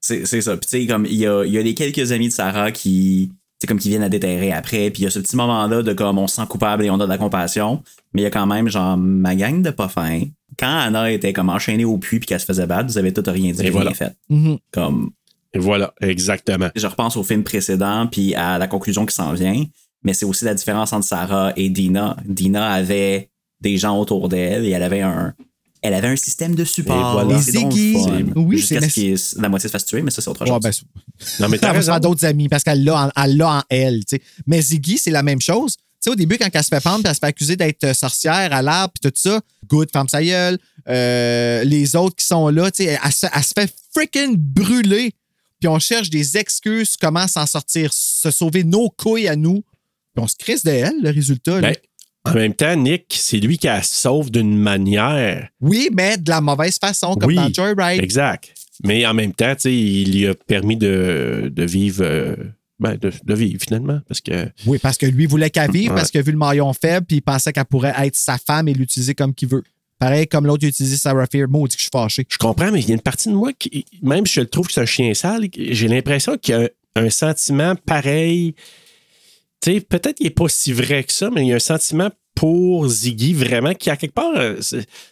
C'est 0.00 0.26
c'est 0.26 0.40
ça. 0.40 0.56
Puis, 0.56 0.66
tu 0.68 0.80
sais, 0.80 0.86
comme, 0.86 1.06
il 1.06 1.14
y 1.16 1.26
a, 1.26 1.44
il 1.44 1.52
y 1.52 1.58
a 1.58 1.62
les 1.62 1.74
quelques 1.74 2.12
amis 2.12 2.28
de 2.28 2.32
Sarah 2.32 2.72
qui. 2.72 3.30
C'est 3.62 3.68
comme 3.68 3.78
qui 3.78 3.90
viennent 3.90 4.02
à 4.02 4.08
déterrer 4.08 4.50
après. 4.50 4.90
Puis 4.90 5.02
il 5.02 5.04
y 5.04 5.06
a 5.06 5.10
ce 5.10 5.20
petit 5.20 5.36
moment-là 5.36 5.82
de 5.82 5.92
comme 5.92 6.18
on 6.18 6.26
se 6.26 6.34
sent 6.34 6.42
coupable 6.48 6.84
et 6.84 6.90
on 6.90 6.98
a 6.98 7.04
de 7.04 7.08
la 7.08 7.16
compassion. 7.16 7.80
Mais 8.12 8.22
il 8.22 8.24
y 8.24 8.26
a 8.26 8.30
quand 8.30 8.44
même, 8.44 8.66
genre, 8.68 8.96
ma 8.96 9.36
gang 9.36 9.62
de 9.62 9.70
pas 9.70 9.86
fin. 9.86 10.22
Quand 10.58 10.66
Anna 10.80 11.12
était 11.12 11.32
comme 11.32 11.48
enchaînée 11.48 11.84
au 11.84 11.96
puits 11.96 12.18
puis 12.18 12.26
qu'elle 12.26 12.40
se 12.40 12.44
faisait 12.44 12.66
battre, 12.66 12.88
vous 12.90 12.98
avez 12.98 13.12
tout 13.12 13.22
rien 13.24 13.52
dit, 13.52 13.60
Et 13.60 13.62
rien 13.62 13.70
voilà. 13.70 13.94
fait. 13.94 14.16
Mhm. 14.30 14.58
Comme, 14.72 15.10
Et 15.54 15.60
voilà, 15.60 15.94
exactement. 16.00 16.70
je 16.74 16.84
repense 16.88 17.16
au 17.16 17.22
film 17.22 17.44
précédent 17.44 18.08
puis 18.10 18.34
à 18.34 18.58
la 18.58 18.66
conclusion 18.66 19.06
qui 19.06 19.14
s'en 19.14 19.32
vient. 19.32 19.62
Mais 20.02 20.12
c'est 20.12 20.24
aussi 20.26 20.44
la 20.44 20.54
différence 20.54 20.92
entre 20.92 21.06
Sarah 21.06 21.52
et 21.54 21.70
Dina. 21.70 22.16
Dina 22.24 22.68
avait 22.72 23.30
des 23.60 23.76
gens 23.78 23.96
autour 23.96 24.28
d'elle 24.28 24.64
et 24.64 24.70
elle 24.70 24.82
avait 24.82 25.02
un. 25.02 25.34
Elle 25.82 25.94
avait 25.94 26.08
un 26.08 26.16
système 26.16 26.54
de 26.54 26.64
support. 26.64 27.12
Voilà. 27.24 27.42
C'est 27.42 27.52
donc 27.52 27.72
Ziggy. 27.72 27.92
le 27.94 27.98
fun. 28.02 28.22
Oui, 28.36 28.58
Jusqu'à 28.58 28.80
ce 28.88 29.34
que 29.36 29.40
la 29.42 29.48
moitié 29.48 29.68
se 29.68 29.72
fasse 29.72 29.84
tuer, 29.84 30.00
mais 30.02 30.10
ça, 30.12 30.22
c'est 30.22 30.30
autre 30.30 30.42
Ouais, 30.42 30.48
chose. 30.48 30.60
ben, 30.62 30.70
c'est- 30.72 31.40
Non, 31.40 31.48
mais 31.48 31.58
t'as 31.58 31.98
d'autres 32.00 32.24
amis 32.24 32.48
parce 32.48 32.62
qu'elle 32.62 32.84
l'a 32.84 33.06
en, 33.06 33.22
elle 33.24 33.36
l'a 33.36 33.48
en 33.58 33.62
elle. 33.68 34.04
tu 34.04 34.16
sais. 34.16 34.22
Mais 34.46 34.62
Ziggy, 34.62 34.96
c'est 34.98 35.10
la 35.10 35.22
même 35.24 35.40
chose. 35.40 35.76
Tu 35.76 35.82
sais, 36.08 36.10
au 36.10 36.14
début, 36.14 36.38
quand 36.38 36.48
elle 36.52 36.62
se 36.62 36.68
fait 36.68 36.80
prendre 36.80 36.98
puis 37.02 37.08
elle 37.08 37.14
se 37.14 37.20
fait 37.20 37.26
accuser 37.26 37.56
d'être 37.56 37.84
euh, 37.84 37.94
sorcière 37.94 38.52
à 38.52 38.62
l'arbre 38.62 38.92
puis 39.00 39.10
tout 39.10 39.16
ça, 39.20 39.40
good, 39.68 39.88
femme 39.92 40.08
sa 40.08 40.22
gueule. 40.22 40.58
Euh, 40.88 41.64
les 41.64 41.94
autres 41.96 42.16
qui 42.16 42.24
sont 42.26 42.48
là, 42.48 42.70
tu 42.70 42.84
sais, 42.84 42.98
elle, 43.04 43.12
se- 43.12 43.26
elle 43.32 43.44
se 43.44 43.52
fait 43.54 43.72
freaking 43.94 44.36
brûler. 44.36 45.12
Puis 45.60 45.68
on 45.68 45.78
cherche 45.78 46.10
des 46.10 46.36
excuses, 46.36 46.96
comment 47.00 47.28
s'en 47.28 47.46
sortir, 47.46 47.92
se 47.92 48.30
sauver 48.30 48.64
nos 48.64 48.90
couilles 48.90 49.28
à 49.28 49.36
nous. 49.36 49.62
Puis 50.14 50.22
on 50.24 50.26
se 50.28 50.34
crisse 50.36 50.64
de 50.64 50.70
elle, 50.70 51.00
le 51.02 51.10
résultat. 51.10 51.60
là. 51.60 51.70
Ben, 51.70 51.76
en 52.24 52.34
même 52.34 52.54
temps, 52.54 52.76
Nick, 52.76 53.06
c'est 53.18 53.38
lui 53.38 53.58
qui 53.58 53.66
la 53.66 53.82
sauve 53.82 54.30
d'une 54.30 54.56
manière. 54.58 55.48
oui, 55.60 55.88
mais 55.92 56.16
de 56.16 56.30
la 56.30 56.40
mauvaise 56.40 56.78
façon, 56.78 57.14
comme 57.14 57.28
Oui, 57.28 57.34
dans 57.36 57.52
Joyride. 57.52 58.02
Exact. 58.02 58.54
Mais 58.84 59.04
en 59.06 59.14
même 59.14 59.32
temps, 59.32 59.54
tu 59.54 59.62
sais, 59.62 59.74
il 59.74 60.12
lui 60.18 60.26
a 60.28 60.34
permis 60.34 60.76
de, 60.76 61.50
de 61.54 61.64
vivre. 61.64 62.02
euh, 62.04 62.36
ben, 62.80 62.96
de, 62.96 63.12
de 63.22 63.34
vivre 63.34 63.60
finalement. 63.62 64.00
Parce 64.08 64.20
que. 64.20 64.48
Oui, 64.66 64.78
parce 64.78 64.98
que 64.98 65.06
lui 65.06 65.26
voulait 65.26 65.50
qu'elle 65.50 65.70
vive, 65.70 65.90
Ouais. 65.90 65.96
parce 65.96 66.10
qu'il 66.10 66.18
a 66.18 66.22
vu 66.22 66.32
le 66.32 66.38
maillon 66.38 66.72
faible, 66.72 67.06
puis 67.06 67.16
il 67.18 67.20
pensait 67.22 67.52
qu'elle 67.52 67.64
pourrait 67.64 67.94
être 67.98 68.16
sa 68.16 68.38
femme 68.38 68.66
et 68.66 68.74
l'utiliser 68.74 69.14
comme 69.14 69.32
qu'il 69.34 69.48
veut. 69.48 69.62
Pareil 70.00 70.26
comme 70.26 70.46
l'autre 70.46 70.64
a 70.64 70.68
utilisé 70.68 70.96
Sarah 70.96 71.26
Fear. 71.30 71.48
Maudit 71.48 71.76
que 71.76 71.80
je 71.80 71.84
suis 71.84 71.90
fâché. 71.92 72.26
Je 72.28 72.38
comprends, 72.38 72.72
mais 72.72 72.80
il 72.80 72.88
y 72.88 72.90
a 72.90 72.94
une 72.94 73.00
partie 73.00 73.28
de 73.28 73.34
moi 73.34 73.52
qui, 73.56 73.84
même 74.02 74.26
si 74.26 74.34
je 74.34 74.40
le 74.40 74.48
trouve 74.48 74.66
que 74.66 74.72
c'est 74.72 74.80
un 74.80 74.86
chien 74.86 75.14
sale, 75.14 75.46
j'ai 75.56 75.86
l'impression 75.86 76.36
qu'il 76.38 76.54
y 76.56 76.58
a 76.58 76.62
un, 76.96 77.04
un 77.06 77.10
sentiment 77.10 77.76
pareil. 77.76 78.56
Tu 79.62 79.72
sais, 79.74 79.80
peut-être 79.80 80.16
qu'il 80.16 80.24
n'est 80.26 80.30
pas 80.30 80.48
si 80.48 80.72
vrai 80.72 81.04
que 81.04 81.12
ça, 81.12 81.30
mais 81.30 81.42
il 81.42 81.48
y 81.48 81.52
a 81.52 81.56
un 81.56 81.60
sentiment 81.60 82.10
pour 82.34 82.88
Ziggy 82.88 83.32
vraiment 83.34 83.74
qui, 83.74 83.90
à 83.90 83.96
quelque 83.96 84.14
part, 84.14 84.32
euh, 84.36 84.58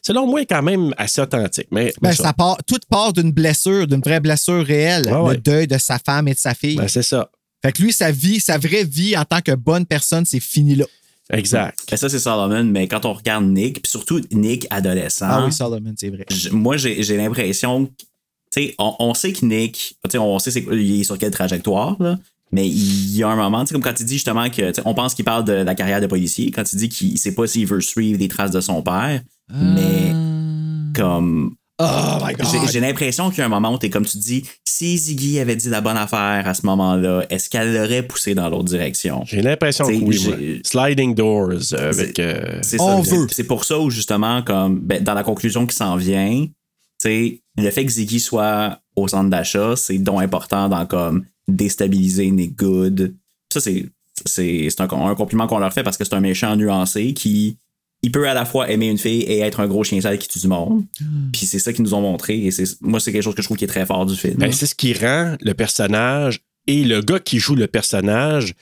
selon 0.02 0.26
moi, 0.26 0.42
est 0.42 0.46
quand 0.46 0.62
même 0.62 0.92
assez 0.96 1.20
authentique. 1.20 1.68
Mais, 1.70 1.92
Ben, 2.00 2.12
ça 2.12 2.32
part, 2.32 2.58
tout 2.66 2.78
part 2.88 3.12
d'une 3.12 3.30
blessure, 3.30 3.86
d'une 3.86 4.00
vraie 4.00 4.20
blessure 4.20 4.64
réelle. 4.64 5.06
Ouais. 5.12 5.34
Le 5.34 5.40
deuil 5.40 5.66
de 5.66 5.78
sa 5.78 5.98
femme 5.98 6.26
et 6.28 6.34
de 6.34 6.38
sa 6.38 6.54
fille. 6.54 6.76
ben, 6.76 6.88
c'est 6.88 7.02
ça. 7.02 7.30
fait 7.62 7.72
que 7.72 7.82
lui, 7.82 7.92
sa 7.92 8.10
vie, 8.10 8.40
sa 8.40 8.56
vraie 8.58 8.84
vie 8.84 9.16
en 9.16 9.24
tant 9.24 9.40
que 9.42 9.52
bonne 9.54 9.84
personne, 9.86 10.24
c'est 10.24 10.40
fini 10.40 10.74
là. 10.74 10.86
Exact. 11.32 11.78
Ça, 11.94 12.08
c'est 12.08 12.18
Solomon, 12.18 12.64
mais 12.64 12.88
quand 12.88 13.04
on 13.04 13.12
regarde 13.12 13.44
Nick, 13.44 13.82
puis 13.82 13.90
surtout 13.90 14.20
Nick 14.32 14.66
adolescent, 14.70 15.26
Ah 15.28 15.44
oui, 15.46 15.52
Solomon, 15.52 15.94
c'est 15.96 16.08
vrai. 16.10 16.24
moi, 16.50 16.76
j'ai 16.76 17.16
l'impression. 17.16 17.86
Tu 18.52 18.62
sais, 18.62 18.74
on, 18.80 18.96
on 18.98 19.14
sait 19.14 19.32
que 19.32 19.44
Nick, 19.46 19.94
tu 20.04 20.10
sais, 20.10 20.18
on 20.18 20.38
sait 20.40 20.50
c'est- 20.50 20.66
il 20.72 21.00
est 21.02 21.04
sur 21.04 21.16
quelle 21.18 21.30
trajectoire, 21.30 21.96
là, 22.02 22.18
mais 22.52 22.66
il 22.68 23.16
y 23.16 23.22
a 23.22 23.28
un 23.28 23.36
moment, 23.36 23.60
tu 23.60 23.68
sais, 23.68 23.72
comme 23.74 23.82
quand 23.82 23.98
il 24.00 24.06
dit 24.06 24.14
justement 24.14 24.48
que, 24.50 24.68
tu 24.68 24.74
sais, 24.74 24.82
on 24.84 24.94
pense 24.94 25.14
qu'il 25.14 25.24
parle 25.24 25.44
de 25.44 25.52
la 25.52 25.74
carrière 25.74 26.00
de 26.00 26.06
policier, 26.06 26.50
quand 26.50 26.64
il 26.72 26.76
dit 26.76 26.88
qu'il 26.88 27.18
sait 27.18 27.34
pas 27.34 27.46
s'il 27.46 27.66
veut 27.66 27.80
suivre 27.80 28.18
les 28.18 28.28
traces 28.28 28.50
de 28.50 28.60
son 28.60 28.82
père, 28.82 29.20
mais 29.52 30.12
comme. 30.94 31.54
Oh 31.82 32.18
my 32.22 32.34
J'ai- 32.52 32.72
J'ai 32.72 32.80
l'impression 32.80 33.30
qu'il 33.30 33.38
y 33.38 33.40
a 33.40 33.46
un 33.46 33.48
moment 33.48 33.72
où 33.72 33.78
t'es 33.78 33.88
comme 33.88 34.04
tu 34.04 34.18
dis, 34.18 34.44
si 34.66 34.98
Ziggy 34.98 35.40
avait 35.40 35.56
dit 35.56 35.70
la 35.70 35.80
bonne 35.80 35.96
affaire 35.96 36.46
à 36.46 36.52
ce 36.52 36.66
moment-là, 36.66 37.24
est-ce 37.30 37.48
qu'elle 37.48 37.72
l'aurait 37.72 38.02
poussé 38.02 38.34
dans 38.34 38.50
l'autre 38.50 38.64
direction? 38.64 39.22
J'ai 39.24 39.40
l'impression 39.40 39.86
que 39.86 39.92
oui. 39.92 40.28
ouais. 40.28 40.60
Sliding 40.62 41.14
doors 41.14 41.48
euh, 41.72 41.90
avec. 41.90 42.18
euh, 42.18 42.58
C'est 42.60 42.76
ça. 42.76 42.84
On 42.84 43.02
C'est- 43.02 43.16
veut. 43.16 43.26
C'est 43.30 43.44
pour 43.44 43.64
ça 43.64 43.78
où, 43.80 43.88
justement, 43.88 44.42
comme 44.42 44.78
ben, 44.80 45.02
dans 45.02 45.14
la 45.14 45.22
conclusion 45.22 45.66
qui 45.66 45.74
s'en 45.74 45.96
vient, 45.96 46.44
tu 46.44 46.50
sais, 46.98 47.40
le 47.56 47.70
fait 47.70 47.86
que 47.86 47.92
Ziggy 47.92 48.20
soit 48.20 48.78
au 48.94 49.08
centre 49.08 49.30
d'achat, 49.30 49.74
c'est 49.74 49.96
donc 49.96 50.20
important 50.20 50.68
dans 50.68 50.84
comme 50.84 51.24
déstabiliser 51.56 52.30
Nick 52.30 52.56
Good. 52.56 53.14
Ça, 53.52 53.60
c'est, 53.60 53.86
c'est, 54.26 54.68
c'est 54.70 54.80
un, 54.80 54.88
un 54.90 55.14
compliment 55.14 55.46
qu'on 55.46 55.58
leur 55.58 55.72
fait 55.72 55.82
parce 55.82 55.96
que 55.96 56.04
c'est 56.04 56.14
un 56.14 56.20
méchant 56.20 56.56
nuancé 56.56 57.14
qui 57.14 57.56
il 58.02 58.10
peut 58.10 58.26
à 58.28 58.32
la 58.32 58.46
fois 58.46 58.70
aimer 58.70 58.88
une 58.88 58.96
fille 58.96 59.20
et 59.22 59.40
être 59.40 59.60
un 59.60 59.66
gros 59.66 59.84
chien 59.84 60.00
sale 60.00 60.18
qui 60.18 60.26
tue 60.26 60.38
du 60.38 60.48
monde. 60.48 60.84
Puis 61.32 61.44
c'est 61.44 61.58
ça 61.58 61.70
qu'ils 61.72 61.82
nous 61.84 61.92
ont 61.92 62.00
montré. 62.00 62.38
Et 62.46 62.50
c'est, 62.50 62.64
moi, 62.80 62.98
c'est 62.98 63.12
quelque 63.12 63.22
chose 63.22 63.34
que 63.34 63.42
je 63.42 63.46
trouve 63.46 63.58
qui 63.58 63.64
est 63.64 63.68
très 63.68 63.84
fort 63.84 64.06
du 64.06 64.16
film. 64.16 64.36
Ben, 64.38 64.50
c'est 64.52 64.64
ce 64.66 64.74
qui 64.74 64.94
rend 64.94 65.36
le 65.40 65.52
personnage 65.52 66.40
et 66.66 66.84
le 66.84 67.02
gars 67.02 67.18
qui 67.20 67.38
joue 67.38 67.54
le 67.56 67.66
personnage 67.66 68.54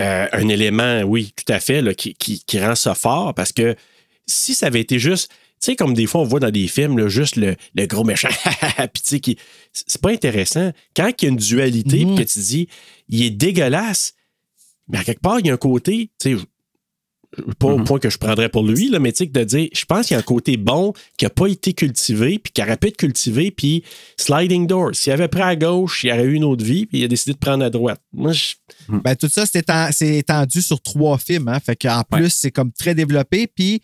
euh, 0.00 0.26
un 0.32 0.48
élément, 0.48 1.00
oui, 1.02 1.32
tout 1.34 1.50
à 1.52 1.58
fait, 1.60 1.80
là, 1.82 1.92
qui, 1.94 2.14
qui- 2.14 2.42
qui 2.46 2.60
rend 2.60 2.74
ça 2.74 2.94
fort 2.94 3.32
parce 3.34 3.52
que 3.52 3.74
si 4.26 4.54
ça 4.54 4.66
avait 4.66 4.80
été 4.80 4.98
juste, 4.98 5.30
sais, 5.60 5.76
comme 5.76 5.94
des 5.94 6.06
fois 6.06 6.20
on 6.20 6.24
voit 6.24 6.40
dans 6.40 6.50
des 6.50 6.68
films, 6.68 6.98
là, 6.98 7.08
juste 7.08 7.36
le, 7.36 7.56
le 7.74 7.86
gros 7.86 8.04
méchant, 8.04 8.28
puis 8.92 9.02
tu 9.02 9.20
sais, 9.26 9.36
c'est 9.72 10.00
pas 10.00 10.10
intéressant. 10.10 10.72
Quand 10.96 11.10
il 11.20 11.24
y 11.24 11.28
a 11.28 11.30
une 11.30 11.36
dualité, 11.36 12.04
puis 12.04 12.14
que 12.16 12.22
tu 12.22 12.38
dis, 12.38 12.68
il 13.08 13.22
est 13.22 13.30
dégueulasse, 13.30 14.14
mais 14.88 14.98
à 14.98 15.04
quelque 15.04 15.20
part, 15.20 15.40
il 15.40 15.46
y 15.46 15.50
a 15.50 15.54
un 15.54 15.58
côté, 15.58 16.10
tu 16.20 16.36
sais, 16.36 16.44
pas 17.58 17.68
au 17.68 17.84
point 17.84 17.98
que 17.98 18.08
je 18.08 18.18
prendrais 18.18 18.48
pour 18.48 18.62
lui, 18.62 18.88
là, 18.88 18.98
mais 18.98 19.12
tu 19.12 19.24
sais, 19.24 19.26
de 19.26 19.44
dire, 19.44 19.68
je 19.72 19.84
pense 19.84 20.06
qu'il 20.06 20.14
y 20.14 20.16
a 20.16 20.20
un 20.20 20.22
côté 20.22 20.56
bon 20.56 20.94
qui 21.18 21.24
n'a 21.24 21.30
pas 21.30 21.46
été 21.46 21.74
cultivé, 21.74 22.38
puis 22.38 22.52
qui 22.52 22.62
aurait 22.62 22.76
pu 22.76 22.88
être 22.88 22.96
cultivé, 22.96 23.50
puis 23.50 23.84
sliding 24.16 24.66
door. 24.66 24.94
S'il 24.94 25.12
avait 25.12 25.28
pris 25.28 25.42
à 25.42 25.54
gauche, 25.54 26.04
il 26.04 26.10
aurait 26.10 26.24
eu 26.24 26.34
une 26.34 26.44
autre 26.44 26.64
vie, 26.64 26.86
puis 26.86 26.98
il 26.98 27.04
a 27.04 27.08
décidé 27.08 27.34
de 27.34 27.38
prendre 27.38 27.64
à 27.64 27.70
droite. 27.70 28.00
Moi, 28.12 28.32
je, 28.32 28.54
Ben, 28.88 29.14
tout 29.14 29.28
ça, 29.28 29.44
c'est 29.46 30.16
étendu 30.16 30.62
sur 30.62 30.80
trois 30.80 31.18
films. 31.18 31.48
Hein? 31.48 31.60
Fait 31.60 31.76
qu'en 31.76 32.02
plus, 32.02 32.30
c'est 32.30 32.50
comme 32.50 32.72
très 32.72 32.94
développé. 32.94 33.46
Puis, 33.46 33.82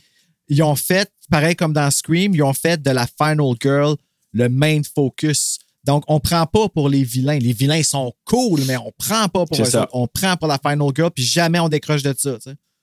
ils 0.49 0.62
ont 0.62 0.77
fait, 0.77 1.11
pareil 1.31 1.57
comme 1.57 1.73
dans 1.73 1.91
Scream, 1.91 2.35
ils 2.35 2.43
ont 2.43 2.53
fait 2.53 2.83
de 2.83 2.91
la 2.91 3.07
Final 3.07 3.55
Girl 3.61 3.97
le 4.33 4.49
main 4.49 4.81
focus. 4.95 5.59
Donc, 5.85 6.05
on 6.09 6.19
prend 6.19 6.47
pas 6.47 6.69
pour 6.69 6.89
les 6.89 7.05
vilains. 7.05 7.39
Les 7.39 7.53
vilains, 7.53 7.83
sont 7.83 8.12
cool, 8.25 8.61
mais 8.66 8.77
on 8.77 8.93
prend 8.99 9.29
pas 9.29 9.47
pour 9.47 9.61
eux 9.61 9.65
ça. 9.65 9.83
autres. 9.83 9.91
On 9.95 10.07
prend 10.07 10.37
pour 10.37 10.49
la 10.49 10.59
Final 10.59 10.89
Girl, 10.95 11.11
puis 11.11 11.25
jamais 11.25 11.61
on 11.61 11.69
décroche 11.69 12.03
de 12.03 12.15
ça. 12.16 12.39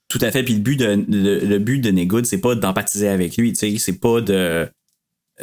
Tout 0.07 0.19
à 0.21 0.31
fait. 0.31 0.43
Puis 0.43 0.55
le 0.55 0.59
but 0.59 0.77
de, 0.77 1.05
le, 1.07 1.39
le 1.39 1.59
but 1.59 1.79
de 1.79 1.89
Negood, 1.91 2.25
c'est 2.25 2.39
pas 2.39 2.55
d'empathiser 2.55 3.07
avec 3.07 3.37
lui. 3.37 3.53
C'est 3.55 3.99
pas 3.99 4.21
de. 4.21 4.69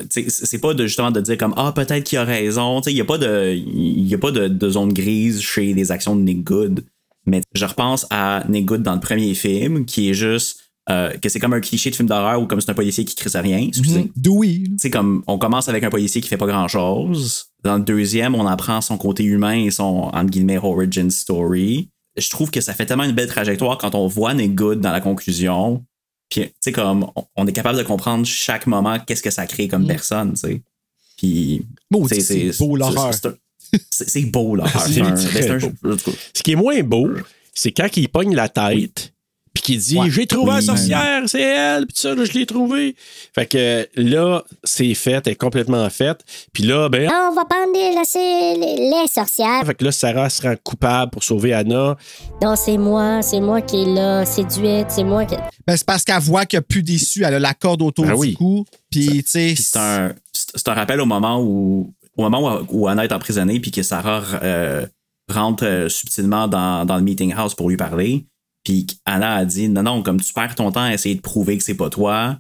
C'est 0.09 0.61
pas 0.61 0.75
de 0.75 0.87
justement 0.87 1.11
de 1.11 1.21
dire 1.21 1.37
comme 1.37 1.55
Ah, 1.57 1.73
peut-être 1.75 2.05
qu'il 2.05 2.19
a 2.19 2.25
raison. 2.25 2.81
Il 2.83 2.95
n'y 2.95 3.01
a 3.01 3.05
pas, 3.05 3.19
de, 3.19 3.53
il 3.57 4.07
y 4.07 4.15
a 4.15 4.19
pas 4.19 4.31
de, 4.31 4.47
de 4.47 4.71
zone 4.71 4.93
grise 4.93 5.41
chez 5.41 5.75
les 5.75 5.91
actions 5.91 6.15
de 6.15 6.21
Nick 6.21 6.45
Good. 6.45 6.85
Mais 7.27 7.41
je 7.55 7.65
repense 7.65 8.07
à 8.11 8.45
Nick 8.49 8.67
Good 8.67 8.83
dans 8.83 8.95
le 8.95 9.01
premier 9.01 9.35
film, 9.35 9.85
qui 9.85 10.11
est 10.11 10.15
juste 10.15 10.68
euh, 10.91 11.11
que 11.19 11.29
c'est 11.29 11.39
comme 11.39 11.53
un 11.53 11.61
cliché 11.61 11.91
de 11.91 11.97
film 11.97 12.09
d'horreur 12.09 12.41
ou 12.41 12.47
comme 12.47 12.61
c'est 12.61 12.71
un 12.71 12.75
policier 12.75 13.05
qui 13.05 13.15
crisse 13.15 13.35
à 13.35 13.41
rien. 13.43 13.59
Excusez. 13.59 14.05
Mhm. 14.05 14.11
Dewey. 14.17 14.63
C'est 14.79 14.91
comme 14.91 15.23
on 15.27 15.39
commence 15.39 15.69
avec 15.69 15.85
un 15.85 15.91
policier 15.91 16.21
qui 16.21 16.29
fait 16.29 16.37
pas 16.39 16.47
grand 16.47 16.67
chose. 16.69 17.47
Dans 17.63 17.77
le 17.77 17.83
deuxième, 17.83 18.35
on 18.35 18.47
apprend 18.47 18.81
son 18.81 18.97
côté 18.97 19.25
humain 19.25 19.65
et 19.65 19.71
son 19.71 19.85
entre 20.13 20.31
guillemets 20.31 20.59
origin 20.59 21.11
story. 21.11 21.91
Je 22.17 22.31
trouve 22.31 22.51
que 22.51 22.61
ça 22.61 22.73
fait 22.75 22.87
tellement 22.87 23.05
une 23.05 23.13
belle 23.13 23.29
trajectoire 23.29 23.77
quand 23.79 23.95
on 23.95 24.07
voit 24.07 24.33
Nick 24.35 24.55
Good 24.55 24.81
dans 24.81 24.91
la 24.93 25.01
conclusion. 25.01 25.85
Puis 26.31 26.43
tu 26.43 26.51
sais 26.61 26.73
comme 26.73 27.07
on- 27.37 27.47
est 27.47 27.53
capable 27.53 27.79
de 27.79 27.83
comprendre 27.85 28.25
chaque 28.27 28.67
moment 28.67 28.99
qu'est-ce 28.99 29.23
que 29.23 29.31
ça 29.31 29.47
crée 29.47 29.69
comme 29.69 29.87
personne, 29.87 30.33
tu 30.35 30.41
sais. 30.41 30.63
Puis 31.17 31.63
c'est 32.21 32.59
beau, 32.59 32.77
l'horreur. 32.77 33.13
c'est 33.91 34.21
beau 34.27 34.55
l'horreur. 34.57 34.83
Ce 36.35 36.43
qui 36.43 36.53
est 36.53 36.57
moins 36.57 36.83
beau, 36.83 37.09
c'est 37.55 37.73
quand 37.73 37.89
il 37.97 38.09
pogne 38.09 38.35
la 38.35 38.49
tête, 38.49 39.13
puis 39.61 39.73
qu'il 39.75 39.79
dit 39.81 39.99
Ouais. 39.99 40.09
J'ai 40.11 40.27
trouvé 40.27 40.53
la 40.53 40.57
Oui. 40.59 40.63
sorcière, 40.65 41.23
c'est 41.27 41.43
elle, 41.43 41.87
puis 41.87 41.97
ça, 41.99 42.15
là, 42.15 42.25
je 42.25 42.33
l'ai 42.33 42.47
trouvé. 42.47 42.95
Fait 43.35 43.47
que 43.47 43.89
là, 43.97 44.43
c'est 44.63 44.95
fait, 44.95 45.27
elle 45.27 45.33
est 45.33 45.37
complètement 45.37 45.89
faite. 45.91 46.21
Puis 46.53 46.63
là, 46.63 46.89
ben, 46.89 47.11
On 47.31 47.35
va 47.35 47.45
prendre 47.45 47.73
les, 47.75 47.91
les, 47.91 48.91
les 48.91 49.09
sorcières. 49.13 49.65
fait 49.67 49.75
que 49.75 49.85
là, 49.85 49.91
Sarah 49.93 50.31
se 50.31 50.43
rend 50.43 50.55
coupable 50.63 51.11
pour 51.11 51.25
sauver 51.25 51.53
Anna. 51.55 51.97
Non, 52.41 52.55
c'est 52.57 52.79
moi, 52.79 53.21
c'est 53.23 53.41
moi 53.41 53.61
qui 53.61 53.83
est 53.83 53.95
là, 53.95 54.25
séduite, 54.25 54.87
c'est 54.91 55.05
moi 55.05 55.25
qui. 55.25 55.35
Ben, 55.67 55.77
c'est 55.77 55.87
parce 55.87 56.05
qu'elle 56.05 56.21
voit 56.21 56.47
qu'il 56.47 56.57
n'y 56.59 56.61
a 56.61 56.67
plus 56.67 56.83
d'issue. 56.83 57.25
Elle 57.25 57.35
a 57.35 57.39
la 57.41 57.55
corde 57.55 57.83
autour 57.83 58.05
Ben 58.07 58.15
du 58.15 58.19
oui. 58.21 58.35
cou. 58.35 58.65
Puis, 58.91 59.25
tu 59.25 59.31
sais. 59.31 59.55
C'est 59.57 59.79
un, 59.79 60.13
c'est 60.33 60.47
c'est 60.55 60.69
un 60.69 60.75
rappel 60.75 61.01
au 61.01 61.07
moment 61.07 61.41
où, 61.43 61.93
au 62.17 62.23
moment 62.23 62.61
où, 62.71 62.83
où 62.83 62.89
Anna 62.89 63.05
est 63.05 63.13
emprisonnée 63.13 63.59
puis 63.61 63.71
que 63.71 63.83
Sarah 63.83 64.23
euh, 64.43 64.87
rentre 65.31 65.65
euh, 65.67 65.89
subtilement 65.89 66.49
dans, 66.49 66.85
dans 66.87 66.97
le 66.97 67.03
meeting 67.03 67.35
house 67.37 67.55
pour 67.55 67.69
lui 67.69 67.77
parler. 67.77 68.25
Puis 68.69 68.87
Anna 69.07 69.37
a 69.37 69.45
dit 69.47 69.67
non, 69.71 69.83
non, 69.83 70.03
comme 70.03 70.21
tu 70.21 70.31
perds 70.35 70.55
ton 70.55 70.71
temps 70.71 70.83
à 70.83 70.93
essayer 70.93 71.15
de 71.15 71.23
prouver 71.23 71.57
que 71.57 71.65
c'est 71.65 71.73
pas 71.75 71.89
toi, 71.89 72.39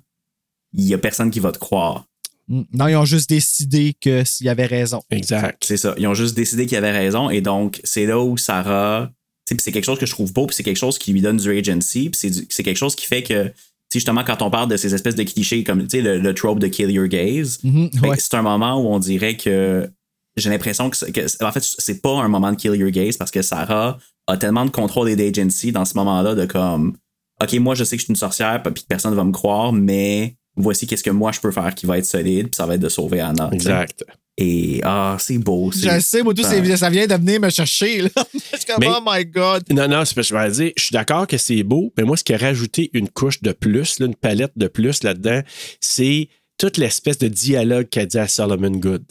il 0.74 0.84
y 0.84 0.92
a 0.92 0.98
personne 0.98 1.30
qui 1.30 1.40
va 1.40 1.52
te 1.52 1.58
croire. 1.58 2.04
Mm. 2.48 2.62
Non, 2.74 2.86
ils 2.86 2.96
ont 2.96 3.06
juste 3.06 3.30
décidé 3.30 3.94
que 3.98 4.24
s'il 4.24 4.44
y 4.44 4.50
avait 4.50 4.66
raison. 4.66 5.00
Exact. 5.10 5.62
C'est 5.66 5.78
ça. 5.78 5.94
Ils 5.96 6.06
ont 6.06 6.12
juste 6.12 6.36
décidé 6.36 6.66
qu'il 6.66 6.76
avait 6.76 6.90
raison. 6.90 7.30
Et 7.30 7.40
donc, 7.40 7.80
c'est 7.82 8.04
là 8.04 8.18
où 8.20 8.36
Sarah. 8.36 9.10
C'est 9.46 9.72
quelque 9.72 9.86
chose 9.86 9.98
que 9.98 10.04
je 10.04 10.10
trouve 10.10 10.30
beau, 10.34 10.46
puis 10.46 10.54
c'est 10.54 10.62
quelque 10.62 10.76
chose 10.76 10.98
qui 10.98 11.14
lui 11.14 11.22
donne 11.22 11.38
du 11.38 11.50
agency, 11.58 12.10
puis 12.10 12.46
c'est 12.50 12.62
quelque 12.62 12.76
chose 12.76 12.94
qui 12.94 13.06
fait 13.06 13.22
que, 13.22 13.44
tu 13.44 13.52
sais, 13.54 13.98
justement, 14.00 14.22
quand 14.22 14.42
on 14.42 14.50
parle 14.50 14.68
de 14.68 14.76
ces 14.76 14.94
espèces 14.94 15.14
de 15.14 15.22
clichés 15.22 15.64
comme, 15.64 15.84
tu 15.84 15.96
sais, 15.96 16.02
le, 16.02 16.18
le 16.18 16.34
trope 16.34 16.58
de 16.58 16.66
kill 16.66 16.90
your 16.90 17.06
gaze, 17.08 17.58
Mhm, 17.64 17.88
ben, 18.02 18.10
ouais. 18.10 18.16
c'est 18.18 18.34
un 18.34 18.42
moment 18.42 18.78
où 18.78 18.88
on 18.92 18.98
dirait 18.98 19.38
que 19.38 19.88
j'ai 20.36 20.50
l'impression 20.50 20.90
que, 20.90 21.10
que- 21.10 21.42
en 21.42 21.50
fait, 21.52 21.64
c'est 21.78 22.02
pas 22.02 22.20
un 22.20 22.28
moment 22.28 22.50
de 22.52 22.56
kill 22.56 22.74
your 22.74 22.90
gaze 22.90 23.16
parce 23.16 23.30
que 23.30 23.40
Sarah 23.40 23.96
a 24.28 24.36
tellement 24.36 24.64
de 24.64 24.70
contrôle 24.70 25.08
et 25.08 25.16
d'agency 25.16 25.72
dans 25.72 25.84
ce 25.84 25.94
moment-là 25.94 26.34
de 26.34 26.44
comme, 26.44 26.96
OK, 27.42 27.52
moi, 27.54 27.74
je 27.74 27.82
sais 27.82 27.96
que 27.96 28.00
je 28.00 28.04
suis 28.04 28.12
une 28.12 28.16
sorcière, 28.16 28.62
puis 28.62 28.74
que 28.74 28.86
personne 28.86 29.14
va 29.14 29.24
me 29.24 29.32
croire, 29.32 29.72
mais 29.72 30.36
voici 30.56 30.86
qu'est-ce 30.86 31.04
que 31.04 31.10
moi 31.10 31.32
je 31.32 31.40
peux 31.40 31.50
faire 31.50 31.74
qui 31.74 31.86
va 31.86 31.98
être 31.98 32.04
solide, 32.04 32.48
puis 32.48 32.56
ça 32.56 32.66
va 32.66 32.74
être 32.74 32.80
de 32.80 32.88
sauver 32.88 33.20
Anna. 33.20 33.48
Exact. 33.52 34.04
Et 34.40 34.80
ah, 34.84 35.16
c'est 35.18 35.38
beau. 35.38 35.72
Je 35.72 35.98
sais, 35.98 36.22
moi, 36.22 36.32
tout, 36.32 36.44
ça 36.44 36.90
vient 36.90 37.06
de 37.08 37.14
venir 37.14 37.40
me 37.40 37.50
chercher. 37.50 38.02
Là. 38.02 38.10
Je 38.34 38.56
suis 38.56 38.66
comme, 38.66 38.76
Mais- 38.78 38.86
oh 38.88 39.00
my 39.04 39.24
God. 39.24 39.64
Non, 39.70 39.88
non, 39.88 40.04
c'est 40.04 40.14
parce 40.14 40.28
que 40.28 40.36
je 40.36 40.40
vais 40.40 40.50
dire, 40.50 40.72
je 40.76 40.84
suis 40.84 40.92
d'accord 40.92 41.26
que 41.26 41.36
c'est 41.36 41.64
beau, 41.64 41.92
mais 41.96 42.04
moi, 42.04 42.16
ce 42.16 42.22
qui 42.22 42.34
a 42.34 42.38
rajouté 42.38 42.88
une 42.92 43.08
couche 43.08 43.42
de 43.42 43.50
plus, 43.50 43.98
là, 43.98 44.06
une 44.06 44.14
palette 44.14 44.52
de 44.54 44.68
plus 44.68 45.02
là-dedans, 45.02 45.40
c'est 45.80 46.28
toute 46.56 46.76
l'espèce 46.76 47.18
de 47.18 47.26
dialogue 47.26 47.88
qu'a 47.88 48.06
dit 48.06 48.18
à 48.18 48.28
Solomon 48.28 48.70
Good. 48.70 49.04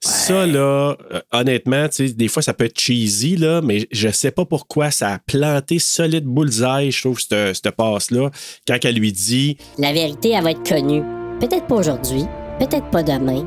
Ça, 0.00 0.46
là, 0.46 0.96
euh, 1.12 1.20
honnêtement, 1.32 1.88
tu 1.88 2.06
sais, 2.08 2.12
des 2.14 2.28
fois, 2.28 2.40
ça 2.40 2.54
peut 2.54 2.64
être 2.66 2.78
cheesy, 2.78 3.36
là, 3.36 3.60
mais 3.62 3.88
je 3.90 4.08
sais 4.10 4.30
pas 4.30 4.44
pourquoi 4.44 4.90
ça 4.92 5.14
a 5.14 5.18
planté 5.18 5.80
solide 5.80 6.24
bullseye, 6.24 6.90
je 6.92 7.00
trouve, 7.00 7.18
cette, 7.20 7.56
cette 7.56 7.70
passe-là, 7.72 8.30
quand 8.66 8.78
elle 8.84 8.94
lui 8.94 9.12
dit 9.12 9.56
La 9.76 9.92
vérité, 9.92 10.30
elle 10.30 10.44
va 10.44 10.52
être 10.52 10.66
connue. 10.68 11.02
Peut-être 11.40 11.66
pas 11.66 11.74
aujourd'hui, 11.76 12.24
peut-être 12.60 12.88
pas 12.90 13.02
demain, 13.02 13.44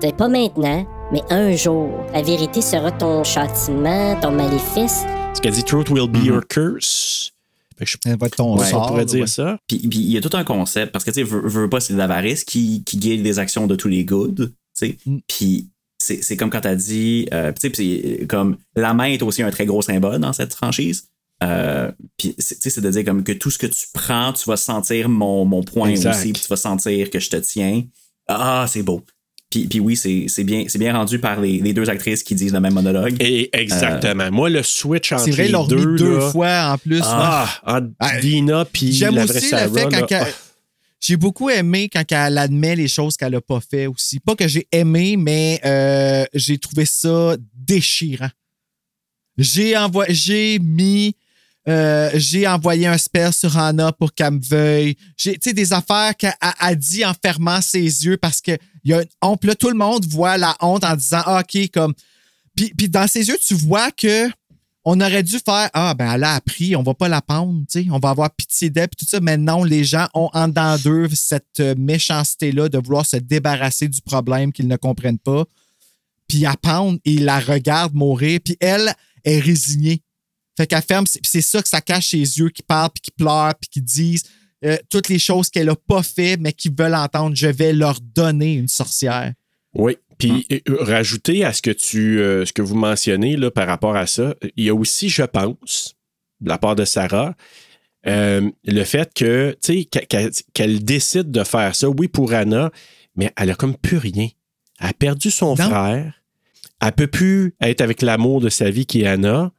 peut-être 0.00 0.16
pas 0.16 0.28
maintenant, 0.28 0.86
mais 1.12 1.22
un 1.30 1.56
jour, 1.56 1.90
la 2.12 2.22
vérité 2.22 2.60
sera 2.62 2.92
ton 2.92 3.24
châtiment, 3.24 4.18
ton 4.20 4.30
maléfice. 4.30 5.02
ce 5.34 5.40
qu'elle 5.40 5.52
dit 5.54 5.64
Truth 5.64 5.90
will 5.90 6.08
be 6.08 6.24
your 6.24 6.46
curse. 6.48 7.32
Fait 7.76 7.84
que 7.84 7.90
je 7.90 7.96
Elle 8.06 8.16
va 8.16 8.28
être 8.28 8.36
ton 8.36 8.52
on 8.54 8.58
sort. 8.58 8.86
pourrait 8.86 9.04
dire 9.04 9.22
ouais. 9.22 9.26
ça. 9.26 9.58
Puis 9.66 9.78
puis 9.88 9.98
il 9.98 10.12
y 10.12 10.16
a 10.16 10.20
tout 10.20 10.36
un 10.36 10.44
concept, 10.44 10.92
parce 10.92 11.04
que 11.04 11.10
tu 11.10 11.16
sais, 11.16 11.22
veux, 11.24 11.46
veux 11.48 11.68
pas, 11.68 11.80
c'est 11.80 11.94
de 11.94 11.98
l'avarice 11.98 12.44
qui, 12.44 12.84
qui 12.84 12.96
guide 12.98 13.24
les 13.24 13.40
actions 13.40 13.66
de 13.66 13.74
tous 13.74 13.88
les 13.88 14.04
goods, 14.04 14.50
Mm. 15.06 15.18
Puis 15.28 15.68
c'est 15.98 16.22
c'est 16.22 16.36
comme 16.36 16.50
quand 16.50 16.60
t'as 16.62 16.74
dit, 16.74 17.28
euh, 17.32 17.52
tu 17.52 17.60
sais, 17.60 17.70
puis 17.70 18.18
c'est 18.20 18.26
comme 18.26 18.56
la 18.76 18.94
main 18.94 19.04
est 19.06 19.22
aussi 19.22 19.42
un 19.42 19.50
très 19.50 19.66
gros 19.66 19.82
symbole 19.82 20.18
dans 20.20 20.32
cette 20.32 20.54
franchise. 20.54 21.04
Euh, 21.42 21.90
puis 22.16 22.34
c'est- 22.38 22.54
tu 22.56 22.62
sais, 22.62 22.70
c'est 22.70 22.80
de 22.80 22.90
dire 22.90 23.04
comme 23.04 23.22
que 23.24 23.32
tout 23.32 23.50
ce 23.50 23.58
que 23.58 23.66
tu 23.66 23.86
prends, 23.92 24.32
tu 24.32 24.48
vas 24.48 24.56
sentir 24.56 25.08
mon, 25.08 25.44
mon 25.44 25.62
point 25.62 25.88
Exact. 25.90 26.10
aussi, 26.16 26.32
puis 26.32 26.42
tu 26.42 26.48
vas 26.48 26.56
sentir 26.56 27.10
que 27.10 27.18
je 27.18 27.28
te 27.30 27.36
tiens. 27.36 27.82
Ah, 28.28 28.66
c'est 28.68 28.82
beau. 28.82 29.02
Puis, 29.50 29.66
puis 29.66 29.78
oui, 29.78 29.94
c'est 29.96 30.24
c'est 30.28 30.42
bien, 30.42 30.64
c'est 30.68 30.78
bien 30.78 30.92
rendu 30.96 31.18
par 31.18 31.40
les, 31.40 31.60
les 31.60 31.72
deux 31.72 31.88
actrices 31.88 32.22
qui 32.22 32.34
disent 32.34 32.52
le 32.52 32.60
même 32.60 32.74
monologue. 32.74 33.14
Et 33.20 33.50
exactement. 33.56 34.30
Moi, 34.32 34.50
le 34.50 34.62
switch 34.62 35.12
entre 35.12 35.30
vrai, 35.30 35.44
les 35.46 35.52
deux, 35.52 35.58
remis 35.58 35.98
deux 35.98 36.18
là, 36.18 36.30
fois 36.30 36.72
en 36.72 36.78
plus. 36.78 37.00
Ah, 37.04 37.48
Ah, 37.64 37.80
Dina 38.20 38.64
puis 38.64 38.92
J'aime 38.92 39.18
aussi 39.18 39.40
Sarah. 39.48 39.66
le 39.66 39.72
fait 39.72 39.90
là. 39.90 40.06
quand. 40.08 40.26
J'ai 41.06 41.18
beaucoup 41.18 41.50
aimé 41.50 41.90
quand 41.92 42.02
elle 42.12 42.38
admet 42.38 42.76
les 42.76 42.88
choses 42.88 43.18
qu'elle 43.18 43.32
n'a 43.32 43.40
pas 43.42 43.60
fait 43.60 43.86
aussi. 43.86 44.20
Pas 44.20 44.34
que 44.34 44.48
j'ai 44.48 44.66
aimé, 44.72 45.18
mais 45.18 45.60
euh, 45.62 46.24
j'ai 46.32 46.56
trouvé 46.56 46.86
ça 46.86 47.36
déchirant. 47.52 48.30
J'ai 49.36 49.76
envoyé, 49.76 50.14
j'ai 50.14 50.58
mis, 50.60 51.14
euh, 51.68 52.10
j'ai 52.14 52.46
envoyé 52.46 52.86
un 52.86 52.96
spell 52.96 53.34
sur 53.34 53.58
Anna 53.58 53.92
pour 53.92 54.14
qu'elle 54.14 54.30
me 54.30 54.40
veuille. 54.40 54.96
J'ai, 55.14 55.34
tu 55.34 55.50
sais, 55.50 55.52
des 55.52 55.74
affaires 55.74 56.16
qu'elle 56.16 56.32
a, 56.40 56.54
a 56.58 56.74
dit 56.74 57.04
en 57.04 57.12
fermant 57.12 57.60
ses 57.60 57.82
yeux 57.82 58.16
parce 58.16 58.40
que 58.40 58.52
il 58.82 58.92
y 58.92 58.94
a 58.94 59.02
une 59.02 59.08
honte. 59.20 59.44
Là, 59.44 59.54
tout 59.54 59.68
le 59.68 59.76
monde 59.76 60.06
voit 60.06 60.38
la 60.38 60.56
honte 60.60 60.84
en 60.84 60.96
disant, 60.96 61.20
ah, 61.26 61.42
OK, 61.42 61.70
comme. 61.70 61.92
Puis, 62.56 62.72
puis 62.74 62.88
dans 62.88 63.06
ses 63.06 63.28
yeux, 63.28 63.38
tu 63.46 63.52
vois 63.52 63.90
que 63.90 64.30
on 64.84 65.00
aurait 65.00 65.22
dû 65.22 65.38
faire 65.38 65.70
Ah, 65.72 65.94
ben 65.94 66.12
elle 66.12 66.24
a 66.24 66.34
appris, 66.34 66.76
on 66.76 66.82
va 66.82 66.94
pas 66.94 67.08
la 67.08 67.22
pendre, 67.22 67.64
on 67.90 67.98
va 67.98 68.10
avoir 68.10 68.30
pitié 68.34 68.70
d'elle, 68.70 68.88
tout 68.88 69.06
ça. 69.06 69.20
Mais 69.20 69.36
non, 69.36 69.64
les 69.64 69.84
gens 69.84 70.08
ont 70.14 70.30
en 70.32 70.48
dedans 70.48 70.76
d'eux 70.78 71.08
cette 71.14 71.60
euh, 71.60 71.74
méchanceté-là 71.76 72.68
de 72.68 72.78
vouloir 72.78 73.06
se 73.06 73.16
débarrasser 73.16 73.88
du 73.88 74.00
problème 74.02 74.52
qu'ils 74.52 74.68
ne 74.68 74.76
comprennent 74.76 75.18
pas. 75.18 75.44
Puis 76.28 76.38
la 76.40 76.56
pendre 76.56 76.98
ils 77.04 77.24
la 77.24 77.40
regardent 77.40 77.94
mourir, 77.94 78.40
puis 78.44 78.56
elle 78.60 78.94
est 79.24 79.40
résignée. 79.40 80.02
Fait 80.56 80.66
qu'elle 80.66 80.82
ferme, 80.82 81.04
c'est- 81.06 81.40
ça 81.40 81.60
que 81.62 81.68
ça 81.68 81.80
cache 81.80 82.10
ses 82.10 82.18
yeux 82.38 82.48
qui 82.50 82.62
parlent, 82.62 82.90
puis 82.94 83.00
qui 83.02 83.10
pleurent, 83.10 83.54
puis 83.60 83.68
qui 83.70 83.80
disent 83.82 84.24
euh, 84.64 84.76
toutes 84.88 85.08
les 85.08 85.18
choses 85.18 85.50
qu'elle 85.50 85.68
a 85.68 85.76
pas 85.76 86.02
fait, 86.02 86.36
mais 86.38 86.52
qui 86.52 86.68
veulent 86.70 86.94
entendre. 86.94 87.34
Je 87.36 87.48
vais 87.48 87.72
leur 87.72 88.00
donner 88.00 88.54
une 88.54 88.68
sorcière. 88.68 89.32
Oui. 89.74 89.96
Puis 90.28 90.46
euh, 90.68 90.76
rajouter 90.80 91.44
à 91.44 91.52
ce 91.52 91.62
que 91.62 91.70
tu 91.70 92.20
euh, 92.20 92.44
ce 92.46 92.52
que 92.52 92.62
vous 92.62 92.74
mentionnez 92.76 93.36
là, 93.36 93.50
par 93.50 93.66
rapport 93.66 93.96
à 93.96 94.06
ça, 94.06 94.34
il 94.56 94.64
y 94.64 94.68
a 94.68 94.74
aussi, 94.74 95.08
je 95.08 95.22
pense, 95.22 95.94
de 96.40 96.48
la 96.48 96.58
part 96.58 96.74
de 96.76 96.84
Sarah, 96.84 97.34
euh, 98.06 98.50
le 98.64 98.84
fait 98.84 99.12
que, 99.14 99.56
qu'elle- 100.52 100.84
décide 100.84 101.30
de 101.30 101.44
faire 101.44 101.74
ça, 101.74 101.88
oui, 101.88 102.08
pour 102.08 102.32
Anna, 102.32 102.70
mais 103.16 103.32
elle 103.36 103.50
a 103.50 103.54
comme 103.54 103.76
plus 103.76 103.96
rien. 103.98 104.28
Elle 104.80 104.88
a 104.88 104.92
perdu 104.92 105.30
son 105.30 105.54
frère. 105.68 106.22
Elle 106.80 106.92
peut 106.92 107.06
plus 107.06 107.54
être 107.60 107.80
avec 107.80 108.02
l'amour 108.02 108.40
de 108.40 108.48
sa 108.50 108.68
vie 108.70 108.84
qui 108.86 109.02
est 109.02 109.06
Anna. 109.06 109.52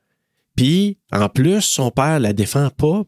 Puis, 0.56 0.98
en 1.12 1.28
plus, 1.30 1.62
son 1.62 1.90
père 1.92 2.20
la 2.20 2.34
défend 2.34 2.70
pas. 2.70 3.04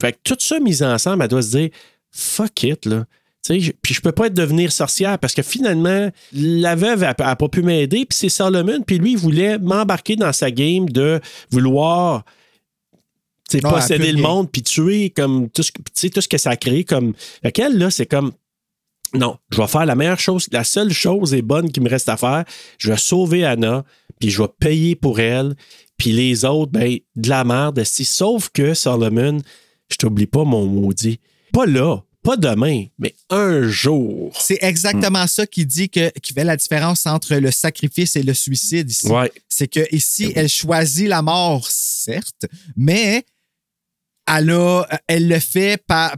Fait 0.00 0.12
que 0.12 0.18
tout 0.24 0.36
ça 0.38 0.58
mis 0.60 0.82
ensemble, 0.82 1.22
elle 1.22 1.28
doit 1.28 1.42
se 1.42 1.56
dire 1.56 1.70
fuck 2.10 2.62
it, 2.62 2.86
là. 2.86 3.04
Puis 3.46 3.94
je 3.94 4.00
peux 4.00 4.12
pas 4.12 4.26
être 4.26 4.34
devenir 4.34 4.72
sorcière 4.72 5.18
parce 5.18 5.34
que 5.34 5.42
finalement, 5.42 6.10
la 6.32 6.74
veuve 6.74 7.00
n'a 7.00 7.14
pas 7.14 7.48
pu 7.48 7.62
m'aider, 7.62 8.04
puis 8.04 8.16
c'est 8.18 8.28
Solomon, 8.28 8.82
puis 8.82 8.98
lui, 8.98 9.12
il 9.12 9.18
voulait 9.18 9.58
m'embarquer 9.58 10.16
dans 10.16 10.32
sa 10.32 10.50
game 10.50 10.88
de 10.88 11.20
vouloir 11.50 12.24
Non, 13.54 13.60
elle 13.60 13.62
posséder 13.62 14.12
le 14.12 14.20
monde, 14.20 14.50
puis 14.50 14.62
tuer 14.62 15.10
comme 15.10 15.48
tout 15.48 15.62
ce, 15.62 15.72
tout 16.08 16.20
ce 16.20 16.28
que 16.28 16.36
ça 16.38 16.50
a 16.50 16.56
créé. 16.56 16.84
Comme... 16.84 17.14
Qu'elle, 17.54 17.78
là, 17.78 17.90
c'est 17.90 18.06
comme 18.06 18.32
non, 19.14 19.38
je 19.50 19.56
vais 19.56 19.66
faire 19.66 19.86
la 19.86 19.94
meilleure 19.94 20.20
chose, 20.20 20.48
la 20.52 20.64
seule 20.64 20.92
chose 20.92 21.32
est 21.32 21.42
bonne 21.42 21.72
qui 21.72 21.80
me 21.80 21.88
reste 21.88 22.10
à 22.10 22.18
faire. 22.18 22.44
Je 22.76 22.90
vais 22.90 22.98
sauver 22.98 23.44
Anna, 23.44 23.84
puis 24.20 24.30
je 24.30 24.42
vais 24.42 24.48
payer 24.60 24.96
pour 24.96 25.18
elle, 25.18 25.54
puis 25.96 26.12
les 26.12 26.44
autres, 26.44 26.72
ben, 26.72 26.98
de 27.16 27.28
la 27.28 27.44
merde. 27.44 27.82
Si, 27.84 28.04
sauf 28.04 28.50
que 28.50 28.74
Solomon, 28.74 29.38
je 29.90 29.96
t'oublie 29.96 30.26
pas, 30.26 30.44
mon 30.44 30.66
maudit. 30.66 31.20
Pas 31.52 31.64
là, 31.64 32.02
pas 32.22 32.36
demain, 32.36 32.84
mais 32.98 33.14
un 33.30 33.68
jour. 33.68 34.36
C'est 34.40 34.58
exactement 34.62 35.26
ça 35.26 35.46
qui 35.46 35.64
dit 35.64 35.88
que, 35.88 36.10
qui 36.20 36.32
fait 36.32 36.44
la 36.44 36.56
différence 36.56 37.06
entre 37.06 37.34
le 37.36 37.50
sacrifice 37.50 38.16
et 38.16 38.22
le 38.22 38.34
suicide 38.34 38.90
ici. 38.90 39.08
Ouais. 39.08 39.32
C'est 39.48 39.68
que 39.68 39.86
ici, 39.94 40.32
elle 40.34 40.48
choisit 40.48 41.08
la 41.08 41.22
mort, 41.22 41.66
certes, 41.70 42.46
mais 42.76 43.24
elle, 44.26 44.50
a, 44.50 44.84
elle 45.06 45.28
le 45.28 45.38
fait 45.38 45.82
par, 45.86 46.16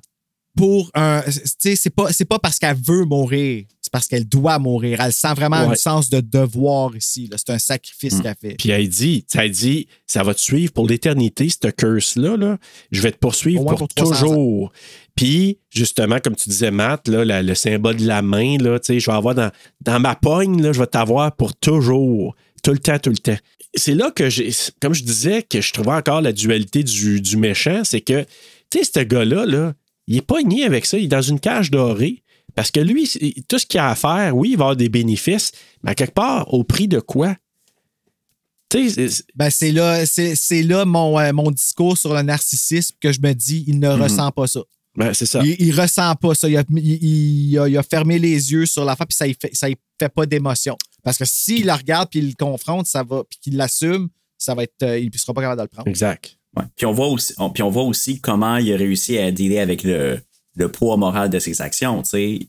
pour 0.57 0.91
un. 0.95 1.23
Tu 1.23 1.33
sais, 1.59 1.77
c'est 1.77 1.91
pas, 1.91 2.13
c'est 2.13 2.25
pas 2.25 2.39
parce 2.41 2.59
qu'elle 2.59 2.77
veut 2.77 3.05
mourir, 3.05 3.65
c'est 3.81 3.93
parce 3.93 4.09
qu'elle 4.09 4.29
doit 4.29 4.59
mourir. 4.59 5.01
Elle 5.01 5.13
sent 5.13 5.33
vraiment 5.35 5.61
Ouais. 5.65 5.73
un 5.73 5.77
sens 5.77 6.11
de 6.11 6.21
devoir 6.21 6.97
ici. 6.97 7.31
C'est 7.37 7.51
un 7.51 7.59
sacrifice 7.61 8.15
Mm. 8.15 8.23
qu'elle 8.23 8.37
fait. 8.41 8.55
Puis 8.59 8.71
elle 8.71 8.89
dit, 8.89 9.25
ça 9.29 9.49
dit, 9.49 9.87
ça 10.09 10.25
va 10.25 10.35
te 10.35 10.41
suivre 10.41 10.73
pour 10.73 10.89
l'éternité, 10.89 11.49
cette 11.49 11.77
curse-là. 11.77 12.37
Là. 12.37 12.59
Je 12.91 13.01
vais 13.01 13.13
te 13.13 13.19
poursuivre 13.19 13.65
pour, 13.65 13.77
pour 13.79 13.89
300 13.89 14.11
toujours. 14.27 14.73
Puis, 15.21 15.59
justement, 15.69 16.19
comme 16.19 16.35
tu 16.35 16.49
disais, 16.49 16.71
Matt, 16.71 17.07
là, 17.07 17.27
la- 17.27 17.43
le 17.43 17.55
symbole 17.55 17.97
de 17.97 18.07
la 18.07 18.23
main, 18.23 18.57
là, 18.57 18.79
tu 18.81 18.87
sais, 18.95 19.01
je 19.01 19.05
vais 19.11 19.15
avoir 19.15 19.35
dans, 19.35 19.51
dans 19.83 20.01
ma 20.01 20.15
pogne, 20.15 20.63
là, 20.63 20.73
je 20.73 20.81
vais 20.81 20.87
t'avoir 20.87 21.37
pour 21.37 21.55
toujours. 21.55 22.35
Tout 22.63 22.71
le 22.71 22.79
temps, 22.79 22.99
tout 22.99 23.11
le 23.11 23.19
temps. 23.19 23.37
C'est 23.75 23.93
là 23.95 24.11
que 24.11 24.31
j'ai, 24.31 24.51
comme 24.81 24.95
je 24.95 25.03
disais, 25.05 25.43
que 25.43 25.61
je 25.61 25.75
trouvais 25.75 25.93
encore 25.93 26.23
la 26.23 26.33
dualité 26.33 26.83
du, 26.83 27.21
du 27.21 27.37
méchant, 27.37 27.83
c'est 27.85 28.01
que, 28.01 28.23
tu 28.71 28.79
sais, 28.83 28.91
ce 28.95 29.01
gars-là, 29.05 29.45
là, 29.45 29.75
il 30.07 30.17
est 30.17 30.23
pas 30.23 30.41
nié 30.41 30.65
avec 30.65 30.87
ça, 30.87 30.97
il 30.97 31.05
est 31.05 31.09
dans 31.09 31.21
une 31.21 31.39
cage 31.39 31.71
dorée. 31.71 32.23
Parce 32.55 32.71
que 32.71 32.81
lui, 32.81 33.07
tout 33.47 33.59
ce 33.59 33.67
qu'il 33.67 33.79
a 33.79 33.91
à 33.91 33.95
faire, 33.97 34.35
oui, 34.35 34.53
il 34.53 34.57
va 34.57 34.65
avoir 34.65 34.77
des 34.77 34.89
bénéfices, 34.89 35.53
mais 35.83 35.91
à 35.91 35.95
quelque 35.95 36.15
part, 36.15 36.53
au 36.55 36.65
prix 36.65 36.89
de 36.89 36.99
quoi? 36.99 37.37
C'est- 38.73 39.25
Ben, 39.35 39.51
c'est 39.51 39.73
là, 39.73 40.07
c'est, 40.07 40.35
c'est 40.35 40.63
là 40.63 40.87
mon, 40.87 41.19
euh, 41.21 41.31
mon 41.35 41.51
discours 41.51 41.99
sur 41.99 42.15
le 42.15 42.23
narcissisme 42.23 42.97
que 43.01 43.13
je 43.13 43.21
me 43.21 43.35
dis, 43.35 43.65
il 43.67 43.79
ne 43.81 43.89
Mhm. 43.95 44.03
ressent 44.03 44.31
pas 44.31 44.47
ça. 44.47 44.61
Ben, 44.97 45.15
c'est 45.15 45.27
ça. 45.27 45.41
Il, 45.45 45.57
il 45.59 45.79
ressent 45.81 46.15
pas 46.17 46.35
ça. 46.35 46.49
Il 46.49 46.57
a, 46.57 46.65
il- 46.77 47.51
il 47.53 47.59
a- 47.59 47.69
il 47.69 47.77
a 47.79 47.83
fermé 47.83 48.19
les 48.19 48.53
yeux 48.53 48.67
sur 48.67 48.85
l'affaire, 48.85 49.07
puis 49.07 49.17
ça 49.17 49.27
ne 49.27 49.33
fait, 49.41 49.51
ça 49.55 49.69
y 49.71 49.77
fait 49.99 50.09
pas 50.09 50.27
d'émotion. 50.27 50.77
Parce 51.03 51.17
que 51.17 51.25
s'il 51.25 51.67
la 51.67 51.77
regarde, 51.77 52.09
puis 52.11 52.19
il 52.21 52.29
le 52.29 52.35
confronte, 52.39 52.87
ça 52.87 53.03
va, 53.03 53.23
puis 53.29 53.39
qu'il 53.41 53.57
l'assume, 53.57 54.09
ça 54.37 54.55
va 54.55 54.65
être, 54.65 54.83
euh, 54.83 54.99
il 54.99 55.11
ne 55.13 55.19
sera 55.19 55.33
pas 55.35 55.43
capable 55.43 55.59
de 55.59 55.65
le 55.65 55.69
prendre. 55.69 55.89
Exact. 55.89 56.37
Ouais. 56.57 56.65
Puis, 56.77 56.85
on 56.87 56.93
voit 56.93 57.07
aussi, 57.09 57.33
on- 57.39 57.51
puis 57.51 57.63
on 57.63 57.71
voit 57.71 57.85
aussi 57.85 58.21
comment 58.21 58.57
il 58.57 58.73
a 58.73 58.77
réussi 58.77 59.17
à 59.19 59.31
dealer 59.31 59.61
avec 59.61 59.85
le, 59.85 60.19
le 60.57 60.69
poids 60.73 60.97
moral 60.97 61.31
de 61.31 61.39
ses 61.39 61.61
actions. 61.63 62.03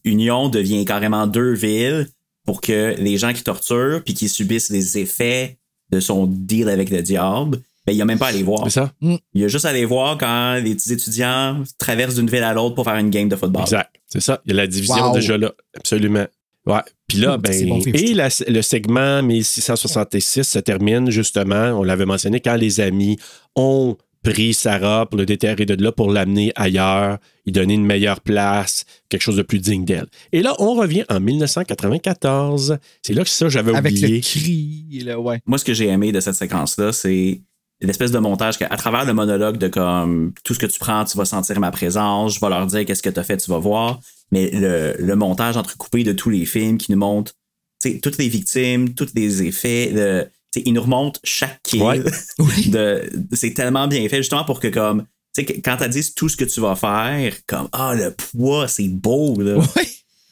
Union 0.03 0.49
devient 0.49 0.83
carrément 0.85 1.27
deux 1.27 1.53
villes 1.53 2.07
pour 2.45 2.61
que 2.61 2.95
les 2.97 3.17
gens 3.17 3.31
qui 3.33 3.43
torturent 3.43 4.01
puis 4.03 4.15
qui 4.15 4.27
subissent 4.27 4.69
les 4.71 4.97
effets 4.97 5.57
de 5.91 5.99
son 5.99 6.25
deal 6.25 6.69
avec 6.69 6.89
le 6.89 7.01
diable, 7.03 7.61
ben, 7.85 7.93
il 7.93 7.95
n'y 7.95 8.01
a 8.01 8.05
même 8.05 8.19
pas 8.19 8.27
à 8.27 8.31
les 8.31 8.43
voir. 8.43 8.63
C'est 8.65 8.69
ça. 8.71 8.91
Il 9.01 9.19
y 9.33 9.43
a 9.43 9.47
juste 9.47 9.65
à 9.65 9.73
les 9.73 9.85
voir 9.85 10.17
quand 10.17 10.55
les 10.63 10.75
petits 10.75 10.93
étudiants 10.93 11.63
traversent 11.79 12.15
d'une 12.15 12.29
ville 12.29 12.43
à 12.43 12.53
l'autre 12.53 12.75
pour 12.75 12.85
faire 12.85 12.95
une 12.97 13.09
game 13.09 13.27
de 13.29 13.35
football. 13.35 13.63
Exact. 13.63 13.89
C'est 14.07 14.19
ça. 14.21 14.41
Il 14.45 14.51
y 14.51 14.53
a 14.53 14.57
la 14.57 14.67
division 14.67 15.07
Wow. 15.09 15.13
déjà 15.13 15.37
là. 15.37 15.51
Absolument. 15.75 16.25
Ouais. 16.67 16.81
Puis 17.07 17.17
là, 17.17 17.37
Mm, 17.39 17.41
ben, 17.41 17.69
bon 17.69 17.79
et 17.93 18.13
la- 18.13 18.29
le 18.47 18.61
segment 18.61 19.23
1666 19.23 20.43
se 20.43 20.59
termine 20.59 21.09
justement, 21.09 21.71
on 21.79 21.83
l'avait 21.83 22.05
mentionné, 22.05 22.39
quand 22.39 22.55
les 22.55 22.79
amis 22.81 23.17
ont 23.55 23.97
pris 24.23 24.53
Sarah 24.53 25.07
pour 25.07 25.17
le 25.17 25.25
déterrer 25.25 25.65
de 25.65 25.73
là 25.83 25.91
pour 25.91 26.11
l'amener 26.11 26.51
ailleurs, 26.55 27.17
lui 27.47 27.51
donner 27.51 27.73
une 27.73 27.85
meilleure 27.87 28.21
place, 28.21 28.85
quelque 29.09 29.23
chose 29.23 29.37
de 29.37 29.41
plus 29.41 29.57
digne 29.57 29.83
d'elle. 29.83 30.05
Et 30.31 30.43
là, 30.43 30.53
on 30.59 30.75
revient 30.75 31.03
en 31.09 31.19
1994. 31.19 32.77
C'est 33.01 33.13
là 33.13 33.23
que 33.23 33.29
ça, 33.29 33.49
j'avais 33.49 33.73
Avec 33.73 33.93
oublié. 33.93 34.17
le 34.17 34.21
cri, 34.21 34.85
et 34.93 35.03
le, 35.03 35.17
ouais. 35.17 35.41
Moi, 35.45 35.57
ce 35.57 35.65
que 35.65 35.73
j'ai 35.73 35.87
aimé 35.87 36.11
de 36.11 36.19
cette 36.19 36.35
séquence-là, 36.35 36.91
c'est 36.93 37.41
l'espèce 37.81 38.11
de 38.11 38.19
montage 38.19 38.57
qu'à 38.57 38.67
travers 38.77 39.05
le 39.05 39.13
monologue 39.13 39.57
de 39.57 39.67
comme 39.67 40.33
tout 40.43 40.53
ce 40.53 40.59
que 40.59 40.65
tu 40.65 40.79
prends, 40.79 41.03
tu 41.05 41.17
vas 41.17 41.25
sentir 41.25 41.59
ma 41.59 41.71
présence, 41.71 42.35
je 42.35 42.39
vais 42.39 42.49
leur 42.49 42.65
dire 42.67 42.85
qu'est-ce 42.85 43.03
que 43.03 43.09
tu 43.09 43.19
as 43.19 43.23
fait, 43.23 43.37
tu 43.37 43.49
vas 43.49 43.59
voir. 43.59 43.99
Mais 44.31 44.49
le, 44.51 44.95
le 44.99 45.15
montage 45.15 45.57
entrecoupé 45.57 46.03
de 46.03 46.13
tous 46.13 46.29
les 46.29 46.45
films 46.45 46.77
qui 46.77 46.91
nous 46.91 46.97
montrent 46.97 47.33
tu 47.81 47.99
toutes 47.99 48.17
les 48.17 48.27
victimes, 48.29 48.93
tous 48.93 49.09
les 49.15 49.43
effets, 49.43 49.89
le, 49.93 50.25
tu 50.53 50.59
sais, 50.59 50.63
il 50.65 50.73
nous 50.73 50.81
remonte 50.83 51.19
chaque 51.23 51.61
kill. 51.63 51.81
Ouais. 51.81 51.99
de, 52.67 53.09
c'est 53.33 53.53
tellement 53.53 53.87
bien 53.87 54.07
fait, 54.07 54.17
justement 54.17 54.43
pour 54.45 54.59
que 54.59 54.67
comme 54.67 55.05
tu 55.35 55.45
quand 55.61 55.77
t'as 55.77 55.87
dit 55.87 56.13
tout 56.13 56.29
ce 56.29 56.37
que 56.37 56.45
tu 56.45 56.59
vas 56.59 56.75
faire, 56.75 57.33
comme 57.47 57.69
Ah, 57.71 57.93
le 57.95 58.11
poids, 58.11 58.67
c'est 58.67 58.87
beau, 58.89 59.41
là. 59.41 59.57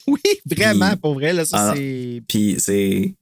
Oui, 0.07 0.17
oui, 0.25 0.57
vraiment, 0.57 0.89
Puis- 0.89 0.97
pour 0.97 1.13
vrai, 1.13 1.33
là, 1.33 1.45
ça, 1.45 1.73
c'est. 1.75 2.21
Puis 2.27 2.55
c'est. 2.59 3.13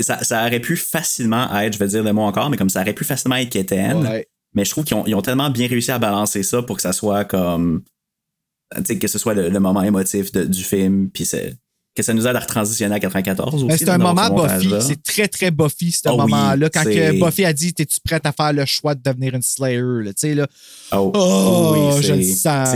Ça, 0.00 0.24
ça 0.24 0.46
aurait 0.46 0.60
pu 0.60 0.76
facilement 0.76 1.54
être, 1.60 1.74
je 1.74 1.78
vais 1.78 1.88
dire 1.88 2.02
le 2.02 2.12
mot 2.12 2.22
encore, 2.22 2.48
mais 2.50 2.56
comme 2.56 2.70
ça 2.70 2.80
aurait 2.80 2.94
pu 2.94 3.04
facilement 3.04 3.36
être. 3.36 3.54
Ouais. 4.02 4.26
Mais 4.54 4.64
je 4.64 4.70
trouve 4.70 4.84
qu'ils 4.84 4.96
ont, 4.96 5.04
ils 5.06 5.14
ont 5.14 5.22
tellement 5.22 5.50
bien 5.50 5.68
réussi 5.68 5.90
à 5.92 5.98
balancer 5.98 6.42
ça 6.42 6.62
pour 6.62 6.76
que 6.76 6.82
ça 6.82 6.92
soit 6.92 7.24
comme. 7.24 7.82
Tu 8.76 8.82
sais, 8.84 8.98
que 8.98 9.08
ce 9.08 9.18
soit 9.18 9.34
le, 9.34 9.48
le 9.48 9.60
moment 9.60 9.82
émotif 9.82 10.32
de- 10.32 10.44
du 10.44 10.62
film, 10.62 11.10
puis 11.10 11.24
c'est- 11.24 11.56
que 11.94 12.04
ça 12.04 12.14
nous 12.14 12.24
aide 12.26 12.36
à 12.36 12.40
retransitionner 12.40 12.94
à 12.94 13.00
94 13.00 13.54
aussi. 13.56 13.66
Ben, 13.66 13.76
c'est 13.76 13.84
là, 13.84 13.94
un 13.94 13.98
moment 13.98 14.30
Buffy. 14.30 14.70
C'est 14.80 15.02
très, 15.02 15.26
très 15.26 15.50
Buffy, 15.50 15.90
ce 15.90 16.02
Ah 16.06 16.12
oui, 16.12 16.18
moment-là. 16.18 16.70
Quand 16.70 16.84
c'est- 16.84 16.94
que 17.18 17.20
Buffy 17.24 17.44
a 17.44 17.52
dit 17.52 17.74
T'es-tu 17.74 17.98
prête 18.04 18.24
à 18.26 18.32
faire 18.32 18.52
le 18.52 18.64
choix 18.64 18.94
de 18.94 19.02
devenir 19.02 19.34
une 19.34 19.42
Slayer 19.42 19.80
là? 20.04 20.12
Tu 20.14 20.20
sais, 20.20 20.34
là. 20.36 20.46
Oh, 20.92 21.10
Oh, 21.14 21.96
je 22.00 22.06
c'est- 22.06 22.16
le 22.16 22.22
sens, 22.22 22.68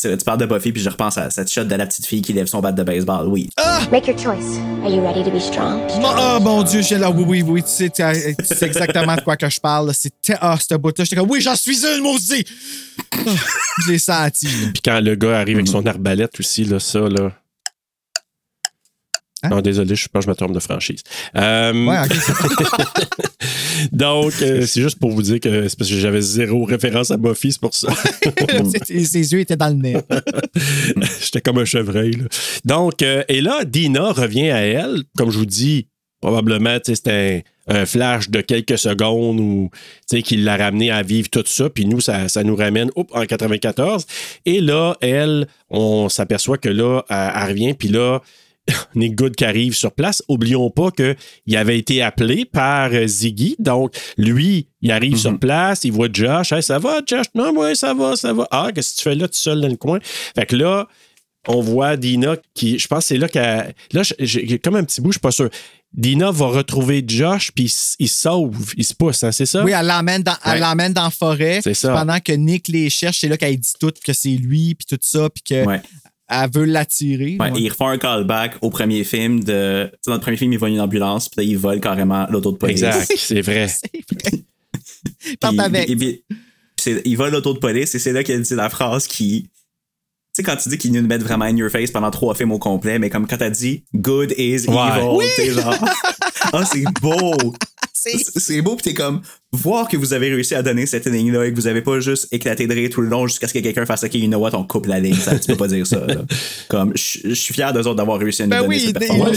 c'est- 0.00 0.16
tu 0.16 0.24
parles 0.24 0.38
de 0.38 0.46
Buffy, 0.46 0.72
puis 0.72 0.82
je 0.82 0.88
repense 0.88 1.18
à 1.18 1.30
cette 1.30 1.50
shot 1.50 1.64
de 1.64 1.74
la 1.74 1.86
petite 1.86 2.06
fille 2.06 2.22
qui 2.22 2.32
lève 2.32 2.46
son 2.46 2.60
bat 2.60 2.72
de 2.72 2.82
baseball. 2.82 3.28
Oui. 3.28 3.50
Make 3.92 4.06
your 4.06 4.18
choice. 4.18 4.58
Are 4.84 4.90
you 4.90 5.02
ready 5.02 5.22
to 5.24 5.30
be 5.30 5.40
strong? 5.40 5.80
Oh 6.02 6.38
mon 6.40 6.62
Dieu, 6.62 6.80
j'ai 6.82 6.96
là. 6.98 7.10
Oui, 7.10 7.24
oui, 7.26 7.42
oui. 7.42 7.62
Tu 7.62 7.68
sais, 7.68 7.90
tu 7.90 8.02
sais 8.02 8.34
tu 8.38 8.44
sais 8.46 8.66
exactement 8.66 9.14
de 9.16 9.20
quoi 9.20 9.36
que 9.36 9.48
je 9.48 9.60
parle. 9.60 9.92
C'était. 9.94 10.36
Ah, 10.40 10.56
ce 10.58 10.74
bout-là. 10.74 11.04
J'étais 11.04 11.16
comme 11.16 11.30
Oui, 11.30 11.40
j'en 11.40 11.56
suis 11.56 11.84
une, 11.84 12.02
maudit! 12.02 12.44
Ah, 13.12 13.18
je 13.86 13.92
l'ai 13.92 13.98
senti. 13.98 14.46
Puis 14.46 14.82
quand 14.84 15.00
le 15.00 15.14
gars 15.14 15.38
arrive 15.40 15.56
avec 15.56 15.68
son 15.68 15.84
arbalète 15.86 16.38
aussi, 16.40 16.64
là, 16.64 16.78
ça, 16.80 17.00
là. 17.00 17.32
Hein? 19.42 19.48
Non, 19.50 19.60
désolé, 19.60 19.94
je 19.94 20.08
pense 20.08 20.24
que 20.24 20.26
je 20.26 20.30
me 20.30 20.34
trompe 20.36 20.52
de 20.52 20.60
franchise. 20.60 21.02
Euh, 21.36 21.72
Ouais, 21.86 21.98
ok. 22.00 23.00
Donc, 23.92 24.32
euh, 24.42 24.66
c'est 24.66 24.82
juste 24.82 24.98
pour 24.98 25.10
vous 25.10 25.22
dire 25.22 25.40
que 25.40 25.68
c'est 25.68 25.78
parce 25.78 25.90
que 25.90 25.96
j'avais 25.96 26.20
zéro 26.20 26.64
référence 26.64 27.10
à 27.10 27.16
Buffy, 27.16 27.52
c'est 27.52 27.60
pour 27.60 27.74
ça. 27.74 27.88
Ses 28.84 29.32
yeux 29.32 29.40
étaient 29.40 29.56
dans 29.56 29.68
le 29.68 29.74
nez. 29.74 29.96
J'étais 31.22 31.40
comme 31.40 31.58
un 31.58 31.64
chevreuil. 31.64 32.12
là. 32.12 32.24
Donc, 32.64 33.02
euh, 33.02 33.24
et 33.28 33.40
là, 33.40 33.64
Dina 33.64 34.12
revient 34.12 34.50
à 34.50 34.60
elle. 34.60 35.02
Comme 35.16 35.30
je 35.30 35.38
vous 35.38 35.46
dis, 35.46 35.86
probablement, 36.20 36.76
c'était 36.84 37.44
un, 37.68 37.74
un 37.80 37.86
flash 37.86 38.28
de 38.28 38.40
quelques 38.42 38.78
secondes 38.78 39.40
ou 39.40 39.70
qui 40.06 40.36
l'a 40.36 40.56
ramené 40.56 40.90
à 40.90 41.02
vivre 41.02 41.30
tout 41.30 41.44
ça. 41.46 41.70
Puis 41.70 41.86
nous, 41.86 42.00
ça, 42.00 42.28
ça 42.28 42.44
nous 42.44 42.56
ramène 42.56 42.90
en 42.96 43.24
94. 43.24 44.06
Et 44.44 44.60
là, 44.60 44.96
elle, 45.00 45.46
on 45.70 46.08
s'aperçoit 46.10 46.58
que 46.58 46.68
là, 46.68 47.02
elle, 47.08 47.32
elle 47.34 47.48
revient. 47.48 47.74
Puis 47.74 47.88
là, 47.88 48.20
Nick 48.94 49.14
Good 49.14 49.36
qui 49.36 49.44
arrive 49.44 49.74
sur 49.74 49.92
place. 49.92 50.22
Oublions 50.28 50.70
pas 50.70 50.90
qu'il 50.90 51.56
avait 51.56 51.78
été 51.78 52.02
appelé 52.02 52.44
par 52.44 52.90
euh, 52.92 53.06
Ziggy. 53.06 53.56
Donc, 53.58 53.94
lui, 54.16 54.68
il 54.82 54.90
arrive 54.90 55.16
sur 55.16 55.38
place, 55.38 55.84
il 55.84 55.92
voit 55.92 56.08
Josh. 56.12 56.52
Hey, 56.52 56.62
ça 56.62 56.78
va, 56.78 57.00
Josh? 57.06 57.26
Non, 57.34 57.52
ouais, 57.56 57.74
ça 57.74 57.94
va, 57.94 58.16
ça 58.16 58.32
va. 58.32 58.46
Ah, 58.50 58.70
qu'est-ce 58.74 58.92
que 58.92 58.96
tu 58.98 59.02
fais 59.04 59.14
là 59.14 59.28
tout 59.28 59.34
seul 59.38 59.60
dans 59.60 59.68
le 59.68 59.76
coin? 59.76 59.98
Fait 60.34 60.46
que 60.46 60.56
là, 60.56 60.88
on 61.48 61.60
voit 61.60 61.96
Dina 61.96 62.36
qui. 62.54 62.78
Je 62.78 62.86
pense 62.86 63.00
que 63.00 63.04
c'est 63.08 63.18
là 63.18 63.28
qu'elle. 63.28 63.74
Là, 63.92 64.02
j'ai 64.18 64.58
comme 64.58 64.76
un 64.76 64.84
petit 64.84 65.00
bout, 65.00 65.10
je 65.12 65.14
suis 65.16 65.20
pas 65.20 65.30
sûr. 65.30 65.48
Dina 65.92 66.30
va 66.30 66.46
retrouver 66.46 67.02
Josh, 67.04 67.50
puis 67.52 67.64
il, 67.64 68.04
il 68.04 68.08
se 68.08 68.20
sauve, 68.20 68.74
il 68.76 68.84
se 68.84 68.94
pousse, 68.94 69.24
hein, 69.24 69.32
c'est 69.32 69.46
ça? 69.46 69.64
Oui, 69.64 69.72
elle 69.72 69.86
l'emmène 69.86 70.22
dans, 70.22 70.36
Ouais. 70.46 70.60
dans 70.92 71.02
la 71.02 71.10
forêt. 71.10 71.60
C'est 71.64 71.74
ça. 71.74 71.92
Pendant 71.92 72.20
que 72.20 72.30
Nick 72.30 72.68
les 72.68 72.88
cherche, 72.90 73.18
c'est 73.20 73.28
là 73.28 73.36
qu'elle 73.36 73.58
dit 73.58 73.72
tout 73.80 73.92
que 74.04 74.12
c'est 74.12 74.28
lui, 74.28 74.76
puis 74.76 74.86
tout 74.88 74.98
ça, 75.00 75.28
puis 75.30 75.62
Ouais. 75.64 75.80
Veut 76.52 76.64
l'attirer. 76.64 77.36
Ouais, 77.40 77.50
Ouais. 77.50 77.58
et 77.60 77.62
ils 77.64 77.68
refont 77.70 77.88
un 77.88 77.98
callback 77.98 78.56
au 78.60 78.70
premier 78.70 79.04
film 79.04 79.42
de. 79.42 79.86
tu 79.86 79.90
sais, 80.02 80.10
dans 80.10 80.14
le 80.14 80.20
premier 80.20 80.36
film, 80.36 80.52
ils 80.52 80.58
volent 80.58 80.74
une 80.74 80.80
ambulance, 80.80 81.28
puis 81.28 81.44
là, 81.44 81.50
ils 81.50 81.58
volent 81.58 81.80
carrément 81.80 82.26
l'auto 82.30 82.52
de 82.52 82.56
police. 82.56 82.82
Exact, 82.82 83.12
c'est 83.16 83.40
vrai. 83.42 83.66
Ils 85.26 85.36
partent 85.38 85.56
Puis- 85.56 85.64
avec. 85.64 85.86
Puis, 85.86 85.96
puis- 85.96 86.24
Puis 86.28 86.36
c'est- 86.76 87.02
il 87.04 87.16
va 87.16 87.26
à 87.26 87.30
l'auto 87.30 87.52
de 87.54 87.58
police 87.58 87.94
et 87.94 87.98
c'est 87.98 88.12
là 88.12 88.22
qu'elle 88.22 88.42
dit 88.42 88.54
la 88.54 88.68
phrase 88.70 89.06
qui. 89.06 89.42
Tu 89.44 89.50
sais, 90.32 90.42
quand 90.42 90.56
tu 90.56 90.68
dis 90.68 90.78
qu'ils 90.78 90.92
nous 90.92 91.02
mettent 91.06 91.22
vraiment 91.22 91.44
in 91.46 91.56
your 91.56 91.70
face 91.70 91.90
pendant 91.90 92.10
trois 92.10 92.34
films 92.34 92.52
au 92.52 92.58
complet, 92.58 92.98
mais 92.98 93.10
comme 93.10 93.26
quand 93.26 93.36
t'as 93.38 93.50
dit 93.50 93.84
good 93.94 94.32
is 94.38 94.66
Ouais. 94.68 94.98
evil, 94.98 95.08
Oui. 95.16 95.50
genre. 95.54 95.74
Ah, 96.52 96.64
c'est 96.64 96.84
beau! 97.02 97.32
C'est- 98.36 98.62
beau, 98.62 98.76
pis 98.76 98.82
t'es 98.84 98.94
comme, 98.94 99.20
voir 99.52 99.88
que 99.88 99.96
vous 99.96 100.12
avez 100.12 100.28
réussi 100.28 100.54
à 100.54 100.62
donner 100.62 100.86
cette 100.86 101.06
ligne-là 101.06 101.46
et 101.46 101.50
que 101.50 101.56
vous 101.56 101.66
avez 101.66 101.82
pas 101.82 101.98
juste 102.00 102.28
éclaté 102.32 102.66
de 102.66 102.72
rire 102.74 102.88
tout 102.90 103.00
le 103.00 103.08
long 103.08 103.26
jusqu'à 103.26 103.48
ce 103.48 103.54
que 103.54 103.58
quelqu'un 103.58 103.84
fasse 103.84 104.04
OK, 104.04 104.14
you 104.14 104.26
know 104.28 104.38
what, 104.38 104.50
on 104.54 104.64
coupe 104.64 104.86
la 104.86 105.00
ligne, 105.00 105.14
ça, 105.16 105.38
tu 105.38 105.48
peux 105.48 105.56
pas 105.56 105.66
dire 105.68 105.86
ça. 105.86 106.06
là. 106.06 106.16
Comme, 106.68 106.92
je 106.94 107.34
suis 107.34 107.54
fier 107.54 107.72
d'eux 107.72 107.80
autres 107.80 107.96
d'avoir 107.96 108.18
réussi 108.18 108.42
à 108.42 108.46
nous 108.46 108.50
Ben 108.50 108.62
donner 108.62 108.76
oui, 108.76 108.80
cette 108.86 108.98
performance. 108.98 109.36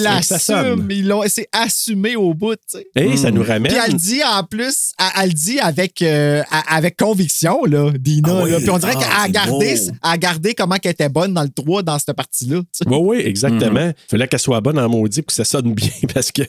Ils 0.90 1.07
l'ont- 1.07 1.23
C'est 1.27 1.48
assumé 1.52 2.15
au 2.15 2.34
bout, 2.34 2.56
tu 2.56 2.77
sais. 2.77 2.88
Et 2.95 3.18
ça 3.18 3.31
nous 3.31 3.44
ramène. 3.44 3.72
Puis 3.72 3.81
elle 3.84 3.91
le 3.94 3.98
dit 3.98 4.22
en 4.23 4.44
plus, 4.44 4.91
elle, 4.99 5.06
elle 5.23 5.30
le 5.30 5.34
dit 5.34 5.60
avec, 5.60 6.02
euh, 6.02 6.44
avec 6.69 6.98
conviction, 6.98 7.65
là, 7.65 7.91
Dina. 7.99 8.30
Ah 8.31 8.44
oui, 8.44 8.52
là. 8.52 8.57
Puis 8.60 8.69
on 8.69 8.77
dirait 8.77 8.94
ah, 8.95 8.99
qu'elle 9.27 9.35
a 9.41 9.45
gardé, 9.45 9.76
beau. 9.76 9.91
a 10.03 10.18
gardé 10.18 10.53
comment 10.53 10.76
qu'elle 10.76 10.91
était 10.91 11.10
bonne 11.10 11.34
dans 11.34 11.44
le 11.44 11.49
3 11.49 11.81
dans 11.81 11.98
cette 11.98 12.15
partie-là. 12.15 12.61
Oui, 12.85 12.98
oui, 13.02 13.18
exactement. 13.26 13.88
Mhm. 13.88 13.94
Il 14.07 14.10
fallait 14.11 14.27
qu'elle 14.27 14.40
soit 14.40 14.61
bonne 14.61 14.77
en 14.77 14.88
maudit 14.90 15.22
pour 15.22 15.27
que 15.27 15.34
ça 15.34 15.44
sonne 15.45 15.73
bien. 15.73 15.90
Parce 16.14 16.31
que... 16.31 16.44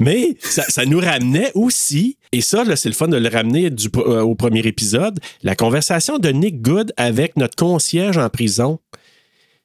Mais 0.00 0.36
ça, 0.40 0.64
ça 0.68 0.84
nous 0.86 1.00
ramenait 1.00 1.52
aussi, 1.64 2.16
et 2.32 2.40
ça, 2.40 2.64
c'est 2.76 2.88
le 2.88 2.94
fun 2.94 3.08
de 3.08 3.16
le 3.16 3.28
ramener 3.28 3.70
du, 3.70 3.88
euh, 3.96 4.20
au 4.22 4.34
premier 4.34 4.60
épisode, 4.60 5.18
la 5.42 5.54
conversation 5.54 6.18
de 6.18 6.28
Nick 6.30 6.62
Good 6.62 6.92
avec 6.96 7.36
notre 7.36 7.56
concierge 7.56 8.18
en 8.18 8.28
prison. 8.28 8.78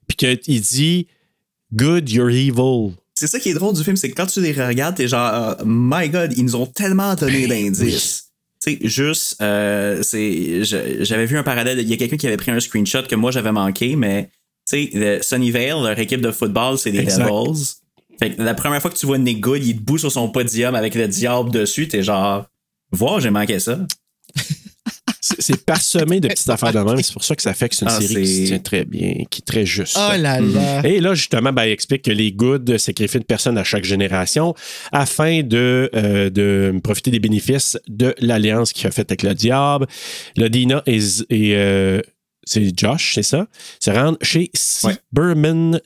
Puis 0.08 0.18
qu'il 0.18 0.62
dit 0.62 1.08
Good, 1.74 2.10
you're 2.10 2.30
evil. 2.30 2.94
C'est 3.16 3.28
ça 3.28 3.40
qui 3.40 3.50
est 3.50 3.54
drôle 3.54 3.74
du 3.74 3.84
film, 3.84 3.96
c'est 3.96 4.10
que 4.10 4.16
quand 4.16 4.26
tu 4.26 4.42
les 4.42 4.52
regardes, 4.52 4.96
t'es 4.96 5.08
genre, 5.08 5.34
euh, 5.34 5.54
my 5.66 6.10
god, 6.10 6.34
ils 6.38 6.44
nous 6.44 6.56
ont 6.56 6.66
tellement 6.66 7.16
donné 7.16 7.48
d'indices. 7.48 8.26
Tu 8.64 8.78
sais, 8.78 8.80
juste, 8.88 9.42
euh, 9.42 10.02
j'avais 11.02 11.26
vu 11.26 11.38
un 11.38 11.44
parallèle, 11.44 11.80
il 11.80 11.90
y 11.90 11.94
a 11.94 11.98
quelqu'un 11.98 12.18
qui 12.18 12.28
avait 12.28 12.38
pris 12.38 12.52
un 12.52 12.60
screenshot 12.60 13.04
que 13.04 13.16
moi 13.16 13.32
j'avais 13.32 13.52
manqué, 13.52 13.96
mais 13.96 14.30
tu 14.70 14.90
sais, 14.90 14.90
le 14.94 15.22
Sunnyvale, 15.22 15.84
leur 15.84 16.00
équipe 16.00 16.22
de 16.22 16.32
football, 16.32 16.78
c'est 16.78 16.92
des 16.92 17.00
Exact. 17.00 17.26
Devils. 17.26 17.76
Fait 18.20 18.36
que 18.36 18.42
la 18.42 18.54
première 18.54 18.82
fois 18.82 18.92
que 18.92 18.98
tu 18.98 19.06
vois 19.06 19.18
Good, 19.18 19.64
il 19.64 19.70
est 19.72 19.74
debout 19.74 19.98
sur 19.98 20.12
son 20.12 20.30
podium 20.30 20.76
avec 20.76 20.96
le 20.96 21.08
diable 21.08 21.52
dessus, 21.52 21.88
t'es 21.88 22.04
genre, 22.04 22.46
voir, 22.92 23.20
j'ai 23.20 23.30
manqué 23.30 23.60
ça. 23.60 23.80
C'est 25.40 25.66
parsemé 25.66 26.20
de 26.20 26.28
petites 26.28 26.50
affaires 26.50 26.72
de 26.72 26.80
même. 26.80 27.02
C'est 27.02 27.14
pour 27.14 27.24
ça 27.24 27.36
que 27.36 27.42
ça 27.42 27.54
fait 27.54 27.70
que 27.70 27.76
c'est 27.76 27.86
une 27.86 27.92
Ah, 27.92 28.00
série 28.00 28.24
qui 28.24 28.44
se 28.44 28.46
tient 28.46 28.60
très 28.60 28.86
bien, 28.86 29.24
qui 29.30 29.42
est 29.42 29.46
très 29.46 29.66
juste. 29.66 29.98
Oh 29.98 30.16
là 30.18 30.40
là. 30.40 30.86
Et 30.86 31.00
là, 31.00 31.16
justement, 31.16 31.52
ben, 31.52 31.66
il 31.66 31.72
explique 31.72 32.04
que 32.04 32.12
les 32.12 32.32
Good 32.32 32.78
sacrifient 32.78 33.18
une 33.18 33.24
personne 33.24 33.58
à 33.58 33.64
chaque 33.64 33.86
génération 33.86 34.54
afin 34.92 35.42
de, 35.42 35.90
euh, 35.96 36.30
de 36.30 36.80
profiter 36.84 37.10
des 37.10 37.20
bénéfices 37.20 37.78
de 37.88 38.14
l'alliance 38.20 38.72
qu'il 38.72 38.86
a 38.88 38.92
faite 38.92 39.10
avec 39.12 39.24
le 39.24 39.34
diable. 39.34 39.88
Le 40.38 40.48
Dina 40.48 40.84
et, 40.86 41.00
et, 41.30 41.56
euh, 41.56 42.02
c'est 42.44 42.78
Josh, 42.78 43.14
c'est 43.16 43.24
ça, 43.24 43.48
se 43.80 43.90
rendent 43.90 44.18
chez 44.22 44.52
Berman 45.12 45.82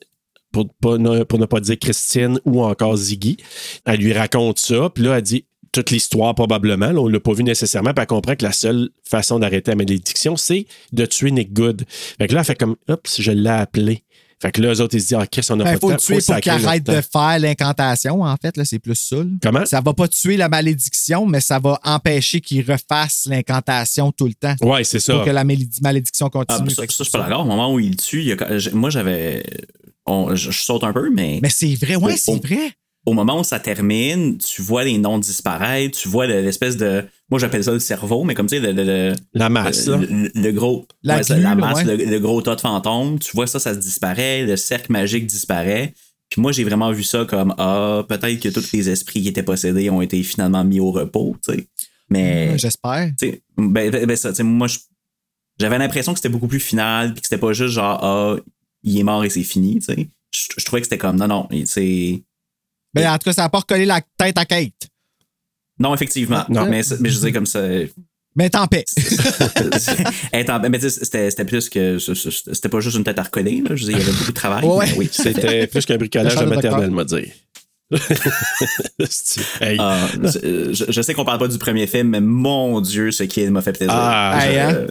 pour, 0.52 0.98
ne- 1.00 1.24
pour 1.24 1.40
ne 1.40 1.46
pas 1.46 1.60
dire 1.60 1.78
Christine 1.80 2.40
ou 2.46 2.64
encore 2.64 2.96
Ziggy. 2.98 3.38
Elle 3.86 4.00
lui 4.00 4.14
raconte 4.14 4.60
ça, 4.60 4.90
puis 4.94 5.04
là, 5.04 5.18
elle 5.18 5.22
dit 5.24 5.46
toute 5.72 5.92
l'histoire 5.92 6.34
probablement. 6.34 6.92
Là, 6.92 7.00
on 7.00 7.08
l'a 7.08 7.20
pas 7.20 7.34
vu 7.34 7.44
nécessairement, 7.44 7.94
puis 7.94 8.02
elle 8.02 8.08
comprend 8.08 8.36
que 8.36 8.44
la 8.44 8.52
seule 8.52 8.90
façon 9.04 9.38
d'arrêter 9.40 9.72
la 9.72 9.76
malédiction, 9.76 10.36
c'est 10.36 10.66
de 10.94 11.06
tuer 11.06 11.30
Nick 11.32 11.54
Good. 11.54 11.84
Fait 11.90 12.28
que 12.28 12.34
là, 12.34 12.40
elle 12.40 12.46
fait 12.46 12.56
comme, 12.58 12.76
oups, 12.90 13.22
je 13.22 13.32
l'ai 13.32 13.50
appelé. 13.50 14.04
Fait 14.42 14.54
que 14.54 14.62
là, 14.62 14.74
eux 14.74 14.80
autres, 14.82 14.96
ils 14.96 15.02
se 15.02 15.08
disent, 15.08 15.18
ah, 15.20 15.28
Chris, 15.28 15.46
on 15.50 15.58
n'a 15.58 15.66
Ben, 15.66 15.72
pas 15.72 15.74
il 15.74 15.76
de 15.76 15.80
faut 15.82 15.88
temps. 15.90 15.94
le 15.96 16.00
tuer 16.00 16.14
pour 16.16 16.24
sacrer 16.24 16.42
qu'il 16.42 16.52
arrête 16.66 16.84
de 16.86 17.02
faire 17.02 17.40
l'incantation, 17.40 18.22
en 18.24 18.36
fait. 18.42 18.56
là, 18.56 18.64
C'est 18.64 18.80
plus 18.80 18.96
ça. 18.96 19.18
là. 19.18 19.26
Comment? 19.44 19.66
Ça 19.66 19.82
va 19.82 19.94
pas 19.94 20.08
tuer 20.08 20.38
la 20.38 20.48
malédiction, 20.48 21.26
mais 21.26 21.42
ça 21.42 21.60
va 21.60 21.78
empêcher 21.84 22.40
qu'il 22.40 22.62
refasse 22.62 23.28
l'incantation 23.30 24.14
tout 24.14 24.28
le 24.28 24.34
temps. 24.36 24.56
Ouais, 24.62 24.86
c'est 24.86 25.02
ça. 25.02 25.14
Pour 25.16 25.26
que 25.26 25.30
la 25.30 25.44
malé- 25.44 25.68
malédiction 25.82 26.28
Ah, 26.28 26.46
continue. 26.46 26.70
ça, 26.72 26.88
que 26.88 26.94
ça, 26.94 27.04
je 27.04 27.10
suis 27.10 27.12
pas 27.12 27.20
d'accord. 27.28 27.42
Au 27.42 27.48
moment 27.50 27.74
où 27.74 27.80
il 27.82 27.98
tue, 27.98 28.24
il 28.24 28.32
a- 28.32 28.60
moi, 28.74 28.90
j'avais. 28.90 29.44
On- 30.10 30.36
je, 30.36 30.52
je 30.52 30.60
saute 30.62 30.84
un 30.84 30.94
peu, 30.94 31.10
mais. 31.10 31.40
Mais 31.42 31.50
c'est 31.50 31.76
vrai, 31.76 31.96
ouais, 31.96 32.18
c'est 32.18 32.42
vrai. 32.46 32.72
Au 33.06 33.14
moment 33.14 33.40
où 33.40 33.44
ça 33.44 33.60
termine, 33.60 34.38
tu 34.40 34.62
vois 34.62 34.84
les 34.84 34.98
noms 34.98 35.18
disparaître, 35.20 35.98
tu 35.98 36.10
vois 36.10 36.28
le- 36.28 36.42
l'espèce 36.42 36.76
de. 36.78 37.06
Moi, 37.30 37.40
j'appelle 37.40 37.64
ça 37.64 37.72
le 37.72 37.80
cerveau, 37.80 38.24
mais 38.24 38.34
comme 38.34 38.48
tu 38.48 38.58
sais, 38.58 38.62
le, 38.62 38.72
le- 38.74 38.84
le- 38.84 39.16
La 39.34 39.50
masse, 39.50 39.88
le, 39.88 39.94
là. 39.96 39.98
le- 40.10 40.32
le 40.36 40.52
gros. 40.52 40.86
La 41.04 41.18
ouais, 41.18 41.24
ça, 41.24 41.36
glu, 41.36 41.44
la 41.44 41.50
là, 41.50 41.56
masse, 41.56 41.86
ouais. 41.86 41.96
le, 41.98 42.06
le 42.06 42.20
gros 42.20 42.42
tas 42.42 42.56
de 42.56 42.62
fantômes. 42.62 43.18
Tu 43.20 43.32
vois 43.34 43.48
ça, 43.48 43.60
ça 43.60 43.74
se 43.74 43.80
disparaît, 43.80 44.46
le 44.46 44.58
cercle 44.58 44.92
magique 44.92 45.26
disparaît. 45.28 45.94
Puis 46.30 46.42
moi, 46.42 46.52
j'ai 46.52 46.64
vraiment 46.64 46.92
vu 46.92 47.04
ça 47.04 47.26
comme 47.26 47.56
Ah, 47.58 48.04
peut-être 48.08 48.40
que 48.40 48.50
tous 48.50 48.72
les 48.74 48.90
esprits 48.90 49.22
qui 49.22 49.30
étaient 49.30 49.44
possédés 49.44 49.90
ont 49.90 50.02
été 50.02 50.22
finalement 50.22 50.64
mis 50.64 50.80
au 50.80 50.92
repos, 50.92 51.36
tu 51.48 51.54
sais. 51.54 51.68
Mais. 52.10 52.50
Ouais, 52.52 52.58
J'espère. 52.60 53.12
tu 53.18 53.28
sais, 53.30 53.42
ben, 53.58 53.90
ben, 53.90 54.06
ben, 54.06 54.16
ça, 54.18 54.30
tu 54.32 54.36
sais, 54.36 54.44
moi, 54.44 54.68
je- 54.68 54.78
j'avais 55.60 55.78
l'impression 55.78 56.12
que 56.14 56.20
c'était 56.20 56.30
beaucoup 56.30 56.48
plus 56.48 56.60
final, 56.60 57.14
puis 57.14 57.22
que 57.22 57.28
c'était 57.28 57.40
pas 57.40 57.54
juste 57.54 57.74
genre, 57.76 58.00
ah, 58.04 58.36
il 58.84 58.98
est 59.00 59.04
mort 59.04 59.24
et 59.26 59.30
c'est 59.30 59.44
fini, 59.44 59.80
tu 59.80 59.86
sais. 59.94 60.08
Je, 60.34 60.48
je 60.58 60.66
trouvais 60.66 60.82
que 60.82 60.86
c'était 60.86 60.98
comme, 60.98 61.16
non, 61.18 61.28
non, 61.28 61.48
c'est. 61.66 62.22
Ben, 62.94 63.12
en 63.12 63.18
tout 63.18 63.26
cas, 63.26 63.34
ça 63.34 63.42
n'a 63.44 63.50
pas 63.50 63.60
recollé 63.60 63.86
la 63.86 64.02
tête 64.18 64.38
à 64.38 64.46
Kate. 64.46 64.74
Non, 65.80 65.94
effectivement. 65.96 66.44
Non. 66.50 66.66
Mais, 66.70 66.82
mais 67.00 67.10
je 67.10 67.20
dis 67.20 67.32
comme 67.32 67.46
ça. 67.46 67.62
Mais 68.36 68.50
tant 68.50 68.68
en- 70.50 70.60
mais 70.70 70.78
tu 70.80 70.90
sais, 70.90 71.04
c'était 71.04 71.30
c'était 71.32 71.46
plus 71.46 71.68
que. 71.70 71.98
C'était 72.00 72.70
pas 72.70 72.80
juste 72.80 72.96
une 72.98 73.04
tête 73.04 73.18
à 73.20 73.24
recoller, 73.24 73.62
là. 73.62 73.76
Je 73.76 73.86
veux 73.86 73.92
dire, 73.92 73.98
il 74.00 74.06
y 74.06 74.08
avait 74.08 74.12
beaucoup 74.18 74.32
de 74.32 74.36
travail. 74.36 74.66
Ouais. 74.66 74.86
mais 74.88 74.98
oui, 74.98 75.10
C'était 75.12 75.68
plus 75.68 75.86
qu'un 75.86 75.98
bricolage 75.98 76.36
La 76.36 76.44
de 76.44 76.50
maternelle, 76.50 76.92
m'a 76.92 77.04
dire. 77.06 77.32
Hey. 79.62 79.78
Ah, 79.80 80.08
je, 80.14 80.74
je- 80.90 81.02
sais 81.02 81.14
qu'on 81.14 81.26
parle 81.26 81.40
pas 81.40 81.48
du 81.48 81.58
premier 81.58 81.88
film, 81.88 82.10
mais 82.10 82.22
mon 82.22 82.82
Dieu, 82.82 83.12
ce 83.12 83.24
qui 83.24 83.46
m'a 83.50 83.62
fait 83.62 83.74
plaisir. 83.74 83.94
Ah, 83.94 84.40
Je- 84.40 84.48
Hey, 84.48 84.60
hein? 84.60 84.88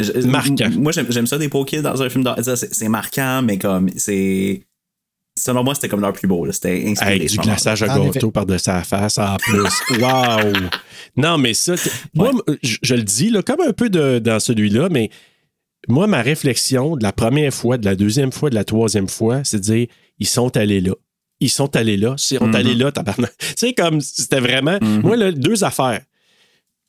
Je- 0.00 0.26
marquant. 0.26 0.70
Moi, 0.76 0.92
j'aime 0.92 1.26
ça 1.26 1.38
des 1.38 1.48
pokids 1.48 1.82
dans 1.82 2.00
un 2.02 2.08
film 2.08 2.22
d'horreur. 2.24 2.44
Ça, 2.44 2.56
C'est 2.56 2.88
marquant, 2.88 3.42
mais 3.42 3.58
comme 3.58 3.88
c'est. 3.96 4.62
Selon 5.38 5.62
moi, 5.62 5.74
c'était 5.74 5.88
comme 5.88 6.00
leur 6.00 6.12
plus 6.12 6.26
beau. 6.26 6.50
C'était 6.50 6.84
inspiré. 6.88 7.14
Hey, 7.16 7.28
ce 7.28 7.34
du 7.34 7.38
glaçage 7.40 7.82
à 7.84 7.86
gâteau 7.98 8.30
par-dessus 8.32 8.64
sa 8.64 8.82
face 8.82 9.18
en 9.18 9.36
plus. 9.36 9.68
Wow! 10.00 10.52
Non, 11.16 11.38
mais 11.38 11.54
ça, 11.54 11.74
moi, 12.14 12.32
je, 12.62 12.76
je 12.82 12.94
le 12.94 13.02
dis, 13.04 13.30
là, 13.30 13.42
comme 13.42 13.60
un 13.60 13.72
peu 13.72 13.88
de, 13.88 14.18
dans 14.18 14.40
celui-là, 14.40 14.88
mais 14.90 15.10
moi, 15.88 16.06
ma 16.08 16.22
réflexion 16.22 16.96
de 16.96 17.02
la 17.04 17.12
première 17.12 17.54
fois, 17.54 17.78
de 17.78 17.84
la 17.84 17.94
deuxième 17.94 18.32
fois, 18.32 18.50
de 18.50 18.56
la 18.56 18.64
troisième 18.64 19.08
fois, 19.08 19.42
c'est 19.44 19.58
de 19.58 19.62
dire 19.62 19.86
ils 20.18 20.26
sont 20.26 20.56
allés 20.56 20.80
là. 20.80 20.94
Ils 21.40 21.50
sont 21.50 21.74
allés 21.76 21.96
là. 21.96 22.16
Ils 22.18 22.36
sont 22.38 22.46
Mhm. 22.48 22.54
allés 22.56 22.74
là, 22.74 22.90
tabarnak. 22.90 23.32
Tu 23.38 23.46
sais, 23.56 23.72
comme 23.74 24.00
c'était 24.00 24.40
vraiment. 24.40 24.78
Moi, 24.80 25.16
là, 25.16 25.30
deux 25.30 25.62
affaires. 25.62 26.02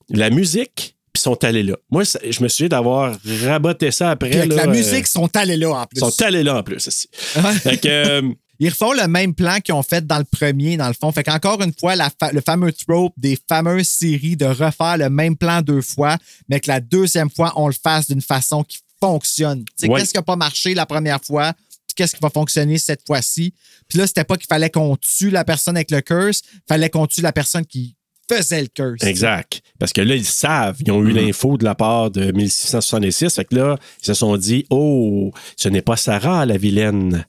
La 0.10 0.32
musique, 0.32 0.96
puis 1.14 1.20
ils 1.22 1.22
sont 1.22 1.44
allés 1.44 1.64
là. 1.64 1.76
Moi, 1.90 2.06
ça- 2.06 2.20
je 2.28 2.42
me 2.44 2.48
souviens 2.48 2.70
d'avoir 2.70 3.16
raboté 3.44 3.92
ça 3.92 4.12
après. 4.12 4.30
Puis 4.30 4.40
avec 4.40 4.50
là, 4.52 4.56
la 4.66 4.72
euh, 4.72 4.72
musique, 4.76 5.06
ils 5.06 5.12
sont 5.12 5.36
allés 5.36 5.58
là 5.58 5.72
en 5.72 5.86
plus. 5.86 5.98
Ils 5.98 6.12
sont 6.12 6.22
allés 6.24 6.44
là 6.44 6.58
en 6.58 6.64
plus. 6.64 6.88
aussi. 6.88 7.08
Fait 7.14 7.78
que. 7.78 7.88
euh, 7.88 8.22
Ils 8.62 8.68
refont 8.68 8.92
le 8.92 9.08
même 9.08 9.34
plan 9.34 9.62
qu'ils 9.62 9.74
ont 9.74 9.84
fait 9.84 10.06
dans 10.06 10.18
le 10.18 10.26
premier, 10.26 10.76
dans 10.76 10.90
le 10.90 10.94
fond. 10.94 11.10
Fait 11.14 11.24
qu'encore 11.24 11.62
une 11.62 11.72
fois, 11.74 11.96
la 11.96 12.10
fa- 12.10 12.34
le 12.34 12.42
fameux 12.42 12.74
trope 12.74 13.14
des 13.16 13.38
fameuses 13.48 13.88
séries 13.88 14.36
de 14.36 14.44
refaire 14.44 14.98
le 14.98 15.10
même 15.10 15.38
plan 15.38 15.62
deux 15.62 15.80
fois, 15.82 16.18
mais 16.50 16.60
que 16.60 16.68
la 16.68 16.82
deuxième 16.82 17.30
fois, 17.30 17.54
on 17.56 17.68
le 17.68 17.74
fasse 17.74 18.08
d'une 18.08 18.22
façon 18.22 18.66
qui 18.66 18.80
fonctionne. 19.02 19.64
Tu 19.64 19.72
sais, 19.78 19.88
Ouais. 19.90 20.02
Qu'est-ce 20.02 20.12
qui 20.12 20.18
n'a 20.18 20.24
pas 20.24 20.36
marché 20.36 20.74
la 20.74 20.86
première 20.86 21.24
fois? 21.24 21.54
Qu'est-ce 21.96 22.16
qui 22.18 22.22
va 22.22 22.30
fonctionner 22.30 22.78
cette 22.80 23.00
fois-ci? 23.08 23.54
Puis 23.88 23.98
là, 23.98 24.06
c'était 24.08 24.26
pas 24.26 24.36
qu'il 24.36 24.48
fallait 24.48 24.70
qu'on 24.70 24.98
tue 24.98 25.30
la 25.30 25.46
personne 25.46 25.78
avec 25.78 25.90
le 25.90 26.02
curse, 26.02 26.42
fallait 26.68 26.90
qu'on 26.90 27.08
tue 27.08 27.22
la 27.22 27.32
personne 27.32 27.66
qui 27.66 27.96
faisait 28.32 28.62
le 28.62 28.68
curse. 28.68 29.04
Exact. 29.04 29.62
Parce 29.80 29.94
que 29.94 30.02
là, 30.02 30.16
ils 30.16 30.26
savent, 30.26 30.78
ils 30.86 30.92
ont 30.92 31.04
eu 31.04 31.12
l'info 31.12 31.58
de 31.58 31.64
la 31.66 31.76
part 31.76 32.12
de 32.12 32.32
1666. 32.32 33.36
Fait 33.36 33.46
que 33.46 33.56
là, 33.56 33.78
ils 34.02 34.06
se 34.06 34.14
sont 34.14 34.38
dit 34.38 34.66
Oh, 34.70 35.32
ce 35.58 35.70
n'est 35.70 35.82
pas 35.82 35.98
Sarah, 35.98 36.46
la 36.46 36.58
vilaine. 36.58 37.26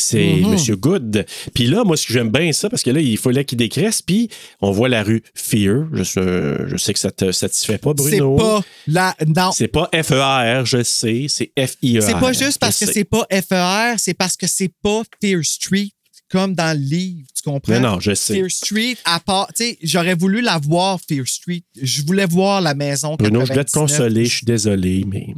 C'est 0.00 0.34
Mhm. 0.36 0.52
Monsieur 0.52 0.76
Good. 0.76 1.26
Puis 1.54 1.66
là, 1.66 1.82
moi, 1.82 1.96
ce 1.96 2.06
que 2.06 2.12
j'aime 2.12 2.30
bien 2.30 2.52
ça, 2.52 2.70
parce 2.70 2.84
que 2.84 2.90
là, 2.90 3.00
il 3.00 3.18
fallait 3.18 3.44
qu'il 3.44 3.58
décresse, 3.58 4.00
puis 4.00 4.28
on 4.60 4.70
voit 4.70 4.88
la 4.88 5.02
rue 5.02 5.24
Fear. 5.34 5.86
Je, 5.92 6.04
sais- 6.04 6.68
je 6.68 6.76
sais 6.76 6.92
que 6.92 7.00
ça 7.00 7.10
te 7.10 7.32
satisfait 7.32 7.78
pas, 7.78 7.90
C'est 7.98 8.18
Bruno. 8.20 8.36
pas 8.36 8.62
la. 8.86 9.16
Non. 9.26 9.50
C'est 9.50 9.66
pas 9.66 9.90
F-E-R, 9.92 10.64
je 10.66 10.84
sais, 10.84 11.26
c'est 11.28 11.50
F-I-E-R. 11.58 12.02
C'est 12.04 12.12
pas 12.20 12.32
juste 12.32 12.60
parce 12.60 12.78
que 12.78 12.86
c'est 12.86 13.02
pas 13.02 13.26
FER, 13.28 13.94
c'est 13.98 14.14
parce 14.14 14.36
que 14.36 14.46
c'est 14.46 14.70
pas 14.84 15.02
Fear 15.20 15.40
Street 15.44 15.88
comme 16.30 16.54
dans 16.54 16.76
le 16.76 16.82
livre, 16.84 17.26
tu 17.34 17.42
comprends? 17.42 17.72
Mais 17.72 17.80
non, 17.80 18.00
je 18.00 18.14
sais. 18.14 18.34
Fear 18.34 18.50
Street, 18.50 18.96
à 19.04 19.20
part, 19.20 19.48
tu 19.54 19.64
sais, 19.64 19.78
j'aurais 19.82 20.14
voulu 20.14 20.40
la 20.40 20.58
voir, 20.58 20.98
Fear 21.08 21.26
Street. 21.26 21.62
Je 21.80 22.02
voulais 22.02 22.26
voir 22.26 22.60
la 22.60 22.74
maison. 22.74 23.16
Bruno, 23.16 23.40
je 23.40 23.52
voulais 23.52 23.64
te 23.64 23.72
99. 23.72 23.98
consoler, 23.98 24.24
je 24.24 24.36
suis 24.36 24.46
désolé, 24.46 25.04
mais 25.06 25.28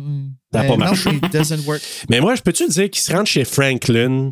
ça 0.52 0.62
n'a 0.62 0.64
pas 0.64 0.68
non, 0.70 0.76
marché. 0.78 1.10
it 1.10 1.32
doesn't 1.32 1.64
work. 1.66 1.80
Mais 2.10 2.20
moi, 2.20 2.34
je 2.34 2.42
peux-tu 2.42 2.66
te 2.66 2.72
dire 2.72 2.90
qu'il 2.90 3.02
se 3.02 3.12
rentre 3.12 3.30
chez 3.30 3.44
Franklin, 3.44 4.30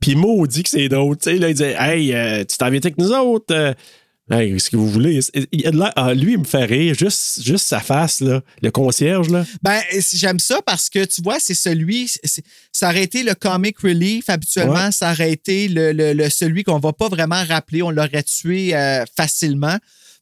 puis 0.00 0.14
maudit 0.14 0.62
que 0.62 0.68
c'est 0.70 0.88
d'autres. 0.88 1.22
Tu 1.22 1.30
sais, 1.30 1.38
là, 1.38 1.48
il 1.48 1.54
dit 1.54 1.62
Hey, 1.64 2.14
euh, 2.14 2.44
tu 2.44 2.56
t'invites 2.56 2.86
avec 2.86 2.98
nous 2.98 3.10
autres. 3.12 3.52
euh, 3.54 3.74
hey, 4.30 4.52
qu'est-ce 4.52 4.70
que 4.70 4.76
vous 4.76 4.88
voulez? 4.90 5.20
Il 5.52 5.66
a 5.66 5.70
de 5.70 5.80
ah, 5.96 6.14
lui, 6.14 6.32
il 6.32 6.38
me 6.38 6.44
fait 6.44 6.64
rire. 6.64 6.94
Juste, 6.98 7.42
juste 7.42 7.66
sa 7.66 7.80
face, 7.80 8.20
là. 8.20 8.42
Le 8.62 8.70
concierge, 8.70 9.28
là. 9.30 9.44
Ben, 9.62 9.80
j'aime 10.14 10.38
ça 10.38 10.60
parce 10.64 10.88
que 10.90 11.04
tu 11.04 11.22
vois, 11.22 11.38
c'est 11.40 11.54
celui, 11.54 12.10
ça 12.72 12.88
aurait 12.90 13.02
été 13.04 13.22
le 13.22 13.34
comic 13.34 13.78
relief 13.78 14.28
habituellement, 14.28 14.86
Ouais. 14.86 14.92
ça 14.92 15.12
aurait 15.12 15.32
été 15.32 15.68
le, 15.68 15.92
le- 15.92 16.12
le- 16.12 16.30
celui 16.30 16.64
qu'on 16.64 16.78
va 16.78 16.92
pas 16.92 17.08
vraiment 17.08 17.42
rappeler, 17.44 17.82
on 17.82 17.90
l'aurait 17.90 18.22
tué 18.22 18.74
euh, 18.74 19.04
facilement. 19.16 19.76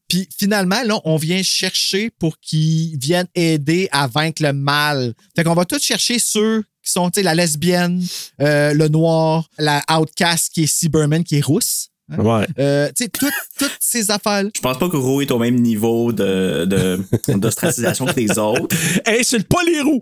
Puis 0.08 0.28
finalement, 0.38 0.82
là, 0.84 1.00
on 1.04 1.16
vient 1.16 1.42
chercher 1.42 2.10
pour 2.10 2.38
qu'ils 2.38 2.96
viennent 2.98 3.26
aider 3.34 3.88
à 3.90 4.06
vaincre 4.06 4.40
le 4.42 4.52
mal. 4.52 5.14
Fait 5.34 5.42
qu'on 5.42 5.54
va 5.54 5.64
tous 5.64 5.82
chercher 5.82 6.20
ceux 6.20 6.62
qui 6.84 6.92
sont, 6.92 7.10
tu 7.10 7.18
sais, 7.18 7.22
la 7.24 7.34
lesbienne, 7.34 8.00
euh, 8.40 8.72
le 8.72 8.86
noir, 8.86 9.48
la 9.58 9.82
outcast 9.98 10.52
qui 10.52 10.62
est 10.62 10.66
Cyberman, 10.68 11.24
qui 11.24 11.38
est 11.38 11.44
rousse. 11.44 11.88
Hein? 12.10 12.18
Ouais. 12.18 12.46
Euh, 12.58 12.88
tu 12.96 13.04
sais, 13.04 13.08
toutes, 13.10 13.32
toutes 13.58 13.76
ces 13.80 14.10
affaires-là. 14.10 14.50
Je 14.54 14.60
pense 14.60 14.78
pas 14.78 14.88
que 14.88 14.96
Ro 14.96 15.20
est 15.20 15.30
au 15.30 15.38
même 15.38 15.56
niveau 15.56 16.12
de, 16.12 16.64
de, 16.64 17.00
d'ostracisation 17.36 18.06
que 18.06 18.18
les 18.20 18.38
autres. 18.38 18.74
Insulte 19.06 19.48
pas 19.48 19.62
les 19.66 19.80
roues! 19.80 20.00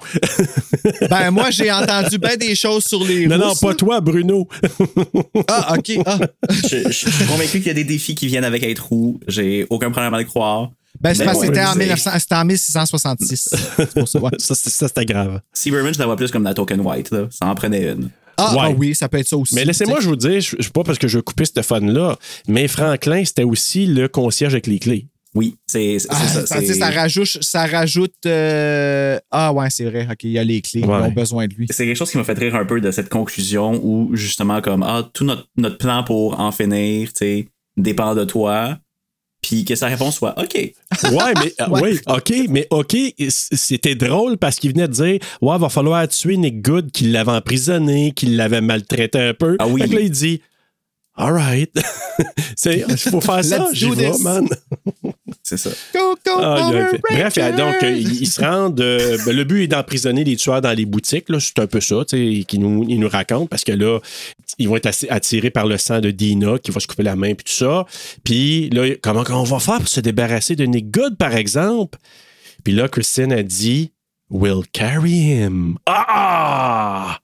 Ben, 1.08 1.30
moi, 1.30 1.50
j'ai 1.50 1.70
entendu 1.72 2.18
bien 2.18 2.36
des 2.36 2.54
choses 2.54 2.84
sur 2.84 3.02
les 3.04 3.26
Non, 3.26 3.38
non, 3.38 3.48
rousses, 3.50 3.60
pas 3.60 3.74
toi, 3.74 4.00
Bruno. 4.00 4.48
Ah, 5.48 5.74
OK. 5.76 5.92
Ah. 6.06 6.18
Je, 6.50 6.88
je 6.90 7.10
suis 7.10 7.26
convaincu 7.26 7.58
qu'il 7.58 7.66
y 7.66 7.70
a 7.70 7.74
des 7.74 7.84
défis 7.84 8.14
qui 8.14 8.26
viennent 8.26 8.44
avec 8.44 8.62
être 8.62 8.86
roux. 8.86 9.20
J'ai 9.28 9.66
aucun 9.70 9.90
problème 9.90 10.14
à 10.14 10.18
le 10.18 10.24
croire. 10.24 10.70
Ben, 11.00 11.12
c'est 11.12 11.24
parce 11.24 11.40
que 11.40 11.46
c'était 11.46 11.64
en, 11.64 11.72
c'est- 11.72 11.78
1900 11.80 12.10
c'était 12.20 12.34
en 12.36 12.44
1666. 12.44 13.48
C'est 13.76 13.94
pour 13.94 14.08
ça, 14.08 14.18
ouais. 14.20 14.30
ça, 14.38 14.54
c'était 14.54 15.04
grave. 15.04 15.40
Cyberman, 15.52 15.92
je 15.92 15.98
la 15.98 16.06
vois 16.06 16.16
plus 16.16 16.30
comme 16.30 16.44
la 16.44 16.54
token 16.54 16.80
white. 16.80 17.10
Là. 17.10 17.26
Ça 17.30 17.46
en 17.46 17.54
prenait 17.56 17.92
une. 17.92 18.10
Ah, 18.36 18.54
Ouais. 18.54 18.60
ah 18.64 18.70
oui, 18.70 18.94
ça 18.94 19.08
peut 19.08 19.18
être 19.18 19.28
ça 19.28 19.36
aussi. 19.36 19.54
Mais 19.54 19.64
laissez-moi, 19.64 20.00
je 20.00 20.08
vous 20.08 20.16
dire, 20.16 20.40
je 20.40 20.56
je 20.58 20.62
sais 20.64 20.70
pas 20.70 20.82
parce 20.84 20.98
que 20.98 21.08
je 21.08 21.18
veux 21.18 21.22
couper 21.22 21.44
cette 21.44 21.62
fun-là, 21.62 22.16
mais 22.48 22.66
Franklin, 22.68 23.24
c'était 23.24 23.44
aussi 23.44 23.86
le 23.86 24.08
concierge 24.08 24.54
avec 24.54 24.66
les 24.66 24.78
clés. 24.78 25.06
Oui, 25.36 25.56
c'est 25.66 25.96
Ah, 26.10 26.14
ça. 26.28 26.46
ça, 26.46 26.90
rajoute. 26.90 27.38
Ça 27.42 27.66
rajoute 27.66 28.14
euh, 28.26 29.18
Ah, 29.32 29.52
ouais, 29.52 29.68
c'est 29.68 29.84
vrai. 29.84 30.06
OK, 30.08 30.22
il 30.22 30.30
y 30.30 30.38
a 30.38 30.44
les 30.44 30.60
clés. 30.62 30.80
Ils 30.80 30.86
Ouais. 30.86 30.94
ont 30.94 31.10
besoin 31.10 31.48
de 31.48 31.54
lui. 31.54 31.66
C'est 31.70 31.84
quelque 31.86 31.96
chose 31.96 32.10
qui 32.10 32.18
m'a 32.18 32.22
fait 32.24 32.38
rire 32.38 32.54
un 32.54 32.64
peu 32.64 32.80
de 32.80 32.90
cette 32.92 33.08
conclusion 33.08 33.80
où, 33.82 34.14
justement, 34.14 34.60
comme, 34.60 34.84
ah, 34.84 35.08
tout 35.12 35.24
notre, 35.24 35.48
notre 35.56 35.78
plan 35.78 36.04
pour 36.04 36.38
en 36.38 36.52
finir, 36.52 37.08
tu 37.08 37.18
sais, 37.18 37.48
dépend 37.76 38.14
de 38.14 38.24
toi. 38.24 38.78
Puis 39.44 39.66
que 39.66 39.74
sa 39.74 39.88
réponse 39.88 40.16
soit 40.16 40.34
OK. 40.40 40.54
Ouais, 40.54 40.72
mais 41.36 41.52
euh, 41.60 41.68
Ouais. 41.68 41.82
oui, 41.82 42.00
OK, 42.06 42.32
mais 42.48 42.66
OK, 42.70 42.96
c'était 43.28 43.94
drôle 43.94 44.38
parce 44.38 44.56
qu'il 44.56 44.72
venait 44.72 44.88
de 44.88 44.92
dire 44.92 45.18
Ouais, 45.42 45.58
va 45.58 45.68
falloir 45.68 46.08
tuer 46.08 46.38
Nick 46.38 46.62
Good 46.62 46.90
qui 46.92 47.04
l'avait 47.08 47.32
emprisonné, 47.32 48.12
qui 48.12 48.24
l'avait 48.26 48.62
maltraité 48.62 49.18
un 49.20 49.34
peu. 49.34 49.56
Ah 49.58 49.66
oui. 49.68 49.82
Fait 49.82 49.88
que 49.88 49.94
là, 49.96 50.00
il 50.00 50.10
dit 50.10 50.40
All 51.16 51.32
right. 51.32 51.70
Il 52.66 52.96
faut 52.98 53.20
faire 53.20 53.44
ça, 53.44 53.68
j'y 53.72 53.90
vais, 53.90 54.10
man. 54.20 54.48
C'est 55.42 55.56
ça. 55.56 55.70
Go, 55.94 56.16
go, 56.24 56.32
Ah, 56.40 56.70
Bref, 57.10 57.34
donc, 57.56 57.74
ils 57.82 58.26
se 58.26 58.40
rendent. 58.40 58.80
euh, 58.80 59.18
ben, 59.26 59.36
le 59.36 59.44
but 59.44 59.64
est 59.64 59.66
d'emprisonner 59.68 60.24
les 60.24 60.36
tueurs 60.36 60.60
dans 60.60 60.72
les 60.72 60.86
boutiques. 60.86 61.28
là. 61.28 61.38
C'est 61.40 61.58
un 61.58 61.66
peu 61.66 61.80
ça, 61.80 62.04
tu 62.08 62.38
sais, 62.38 62.44
qu'ils 62.44 62.60
nous, 62.60 62.84
ils 62.88 62.98
nous 62.98 63.08
racontent, 63.08 63.46
parce 63.46 63.64
que 63.64 63.72
là, 63.72 64.00
ils 64.58 64.68
vont 64.68 64.76
être 64.76 64.90
attirés 65.10 65.50
par 65.50 65.66
le 65.66 65.76
sang 65.78 66.00
de 66.00 66.10
Dina, 66.10 66.58
qui 66.58 66.70
va 66.70 66.80
se 66.80 66.86
couper 66.86 67.02
la 67.02 67.16
main, 67.16 67.34
puis 67.34 67.44
tout 67.44 67.52
ça. 67.52 67.84
Puis 68.24 68.70
là, 68.70 68.94
comment 69.02 69.24
on 69.30 69.44
va 69.44 69.58
faire 69.58 69.78
pour 69.78 69.88
se 69.88 70.00
débarrasser 70.00 70.56
de 70.56 70.64
Nick 70.64 70.90
Good, 70.90 71.16
par 71.16 71.34
exemple? 71.36 71.98
Puis 72.64 72.72
là, 72.72 72.88
Christine 72.88 73.32
a 73.32 73.42
dit 73.42 73.92
We'll 74.30 74.62
carry 74.72 75.12
him. 75.12 75.76
Ah! 75.86 77.18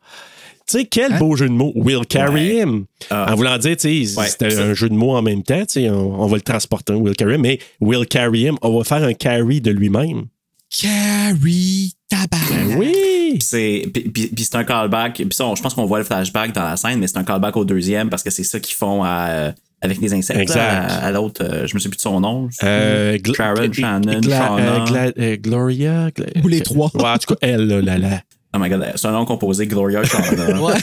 Tu 0.71 0.79
sais, 0.79 0.85
quel 0.85 1.13
Hein? 1.15 1.19
beau 1.19 1.35
jeu 1.37 1.49
de 1.49 1.53
mots. 1.53 1.73
We'll 1.75 2.07
carry 2.07 2.33
Ouais. 2.57 2.63
him. 2.63 2.85
Ah. 3.11 3.33
En 3.33 3.37
voulant 3.37 3.59
dire, 3.59 3.77
tu 3.77 4.07
sais, 4.07 4.19
Ouais, 4.19 4.27
c'était 4.29 4.55
un 4.59 4.75
jeu 4.75 4.89
de 4.89 4.95
mots 4.95 5.17
en 5.17 5.23
même 5.23 5.43
temps. 5.43 5.61
tu 5.61 5.81
sais, 5.81 5.91
On, 5.91 6.23
on 6.23 6.27
va 6.27 6.37
le 6.37 6.43
transporter, 6.43 6.93
we'll 6.95 7.17
carry 7.17 7.35
him, 7.35 7.41
mais 7.43 7.59
we'll 7.81 8.07
carry 8.07 8.43
him. 8.47 8.57
On 8.63 8.77
va 8.79 8.85
faire 8.85 9.03
un 9.03 9.15
carry 9.15 9.61
de 9.61 9.71
lui-même. 9.71 10.27
Carrie 10.71 11.93
Tabarnak. 12.09 12.79
Oui! 12.79 12.93
Puis 13.33 13.43
c'est 13.43 13.87
puis- 13.93 14.09
puis- 14.09 14.27
puis 14.29 14.45
c'est 14.45 14.57
un 14.57 14.65
callback. 14.65 15.15
Puis 15.15 15.27
ça, 15.33 15.47
on- 15.47 15.55
je 15.55 15.63
pense 15.63 15.75
qu'on 15.75 15.85
voit 15.87 15.99
le 15.99 16.05
flashback 16.05 16.53
dans 16.53 16.63
la 16.65 16.77
scène, 16.77 16.99
mais 16.99 17.07
c'est 17.07 17.19
un 17.19 17.25
callback 17.25 17.57
au 17.57 17.65
deuxième 17.65 18.09
parce 18.11 18.23
que 18.23 18.31
c'est 18.31 18.45
ça 18.45 18.59
qu'ils 18.61 18.77
font 18.77 19.03
à, 19.05 19.27
euh, 19.31 19.53
avec 19.83 20.01
les 20.01 20.13
insectes. 20.15 20.39
Exact. 20.39 20.59
À, 20.61 21.07
à 21.07 21.11
l'autre, 21.13 21.43
euh, 21.45 21.67
je 21.67 21.75
me 21.75 21.79
souviens 21.81 21.91
plus 21.91 21.97
de 21.97 22.03
son 22.03 22.21
nom. 22.21 22.49
Euh, 22.63 23.17
Gl- 23.19 23.35
Sharon, 23.37 23.73
Shannon, 23.73 24.21
Gla- 24.21 24.47
Shauna. 24.47 24.85
euh, 25.07 25.13
euh, 25.19 25.37
Gloria. 25.37 26.09
Gla- 26.11 26.45
Ou 26.45 26.49
les 26.49 26.61
trois. 26.61 26.91
Ouais, 26.95 27.05
en 27.05 27.19
tout 27.19 27.35
cas, 27.35 27.39
elle, 27.41 27.67
là, 27.67 27.81
là, 27.81 27.99
là. 27.99 28.21
Oh 28.55 28.59
my 28.59 28.69
god, 28.69 28.93
c'est 28.97 29.07
un 29.07 29.13
nom 29.13 29.25
composé, 29.25 29.67
Gloria 29.67 30.03
Shauna. 30.05 30.47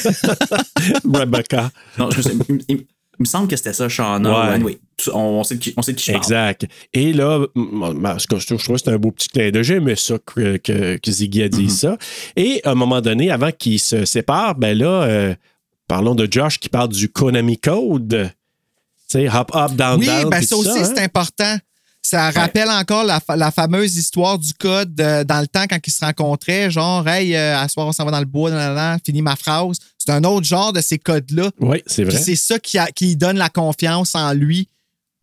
Rebecca. 1.14 1.72
Non, 1.98 2.10
je 2.12 2.30
me 2.30 2.44
il, 2.50 2.66
il- 2.70 2.86
il 3.20 3.24
me 3.24 3.26
semble 3.28 3.48
que 3.48 3.56
c'était 3.56 3.74
ça, 3.74 3.90
Shauna. 3.90 4.30
Ouais. 4.30 4.54
Anyway, 4.54 4.78
on, 5.12 5.20
on 5.20 5.44
sait 5.44 5.56
de 5.56 5.60
qui, 5.60 5.74
on 5.76 5.82
sait 5.82 5.94
de 5.94 5.98
qui 5.98 6.06
je 6.06 6.12
parle. 6.12 6.24
Exact. 6.24 6.68
Et 6.94 7.14
là, 7.14 7.48
je 7.56 8.28
trouve, 8.28 8.40
je 8.40 8.46
trouve 8.64 8.76
que 8.78 8.78
c'est 8.78 8.92
un 8.92 8.98
beau 9.00 9.10
petit 9.12 9.28
clin 9.30 9.50
d'œil. 9.50 9.64
J'aimais 9.64 9.96
ça 9.96 10.20
que, 10.24 10.58
que, 10.58 10.98
que 10.98 11.12
Ziggy 11.12 11.42
a 11.42 11.50
dit 11.50 11.66
Mm-hmm. 11.66 11.70
ça. 11.70 11.98
Et 12.36 12.62
à 12.64 12.72
un 12.72 12.76
moment 12.76 13.02
donné, 13.02 13.32
avant 13.32 13.52
qu'ils 13.52 13.80
se 13.80 14.06
séparent, 14.06 14.54
ben 14.54 14.78
là, 14.78 15.02
euh, 15.06 15.34
parlons 15.88 16.14
de 16.14 16.28
Josh 16.30 16.60
qui 16.60 16.70
parle 16.70 16.90
du 16.90 17.10
Konami 17.10 17.58
Code. 17.58 18.30
Tu 19.10 19.18
sais, 19.20 19.28
hop, 19.30 19.50
hop, 19.56 19.74
down, 19.76 20.00
Oui, 20.00 20.06
down. 20.06 20.30
ben 20.30 20.38
puis 20.38 20.46
ça 20.46 20.56
aussi, 20.56 20.70
hein. 20.70 20.84
c'est 20.84 21.00
important. 21.02 21.58
Ça 22.02 22.32
rappelle 22.32 22.70
encore 22.70 23.04
la, 23.04 23.20
fa- 23.20 23.36
la 23.36 23.52
fameuse 23.52 23.98
histoire 23.98 24.40
du 24.40 24.54
code 24.54 25.00
euh, 25.02 25.26
dans 25.26 25.42
le 25.42 25.48
temps 25.48 25.66
quand 25.70 25.78
ils 25.86 25.92
se 25.92 26.06
rencontraient, 26.06 26.72
genre, 26.72 27.06
hey, 27.08 27.36
euh, 27.36 27.58
à 27.60 27.68
soir, 27.68 27.86
on 27.88 27.92
s'en 27.92 28.06
va 28.06 28.12
dans 28.12 28.20
le 28.20 28.26
bois, 28.26 28.50
nan, 28.50 28.60
nan, 28.60 28.76
nan, 28.76 29.00
finis 29.06 29.22
ma 29.22 29.36
phrase. 29.36 29.78
C'est 29.98 30.12
un 30.12 30.24
autre 30.24 30.46
genre 30.46 30.72
de 30.72 30.80
ces 30.80 30.98
codes-là. 31.00 31.52
Oui, 31.60 31.84
c'est 31.86 32.06
vrai. 32.06 32.18
c'est 32.18 32.38
ça 32.38 32.60
qui, 32.60 32.78
a- 32.78 32.88
qui 32.88 33.18
donne 33.18 33.38
la 33.38 33.50
confiance 33.50 34.16
en 34.16 34.32
lui 34.34 34.70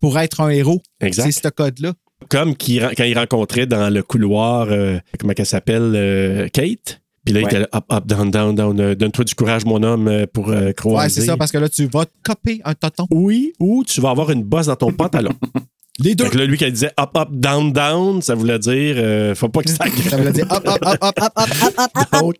pour 0.01 0.18
être 0.18 0.42
un 0.42 0.51
héros. 0.51 0.82
Exact. 1.01 1.24
C'est 1.32 1.42
ce 1.42 1.48
code-là. 1.48 1.94
Comme 2.28 2.55
quand 2.55 3.05
il 3.05 3.18
rencontrait 3.18 3.66
dans 3.66 3.90
le 3.92 4.02
couloir, 4.02 4.66
euh, 4.70 4.98
comment 5.18 5.32
elle 5.36 5.46
s'appelle, 5.46 5.92
euh, 5.94 6.48
Kate? 6.48 7.01
Puis 7.24 7.32
là, 7.34 7.40
il 7.40 7.46
était 7.46 7.66
hop, 7.72 7.84
hop, 7.88 8.06
down, 8.06 8.30
down, 8.30 8.55
down. 8.55 8.94
Donne-toi 8.94 9.24
du 9.24 9.34
courage, 9.34 9.64
mon 9.64 9.82
homme, 9.82 10.26
pour 10.34 10.51
euh, 10.51 10.72
croiser. 10.72 10.98
Ouais, 11.05 11.09
c'est 11.09 11.24
ça, 11.26 11.38
parce 11.38 11.51
que 11.51 11.56
là, 11.56 11.70
tu 11.70 11.86
vas 11.86 12.05
te 12.05 12.12
coper 12.22 12.60
un 12.66 12.74
toton. 12.74 13.06
Oui, 13.10 13.55
ou 13.59 13.82
tu 13.84 14.02
vas 14.02 14.10
avoir 14.10 14.30
une 14.30 14.42
bosse 14.42 14.66
dans 14.66 14.76
ton 14.76 14.92
pantalon. 14.92 15.32
Les 16.01 16.15
deux. 16.16 16.29
Que 16.29 16.39
là, 16.39 16.47
lui, 16.47 16.59
il 16.61 16.73
disait 16.73 16.91
hop, 16.99 17.11
hop, 17.15 17.29
down, 17.33 17.73
down, 17.73 18.21
ça 18.21 18.35
voulait 18.35 18.59
dire, 18.59 18.97
euh, 18.99 19.35
faut 19.35 19.49
pas 19.49 19.62
que 19.62 19.71
ça 19.71 19.85
Ça 20.11 20.16
veut 20.16 20.33
dire 20.33 20.47
hop, 20.51 20.62
hop, 20.66 20.79
hop, 20.85 20.99
hop, 21.01 21.15
hop, 21.21 21.33
hop, 21.37 21.49
hop, 21.62 21.73
hop, 21.79 21.91
hop. 22.12 22.21
Donc, 22.21 22.35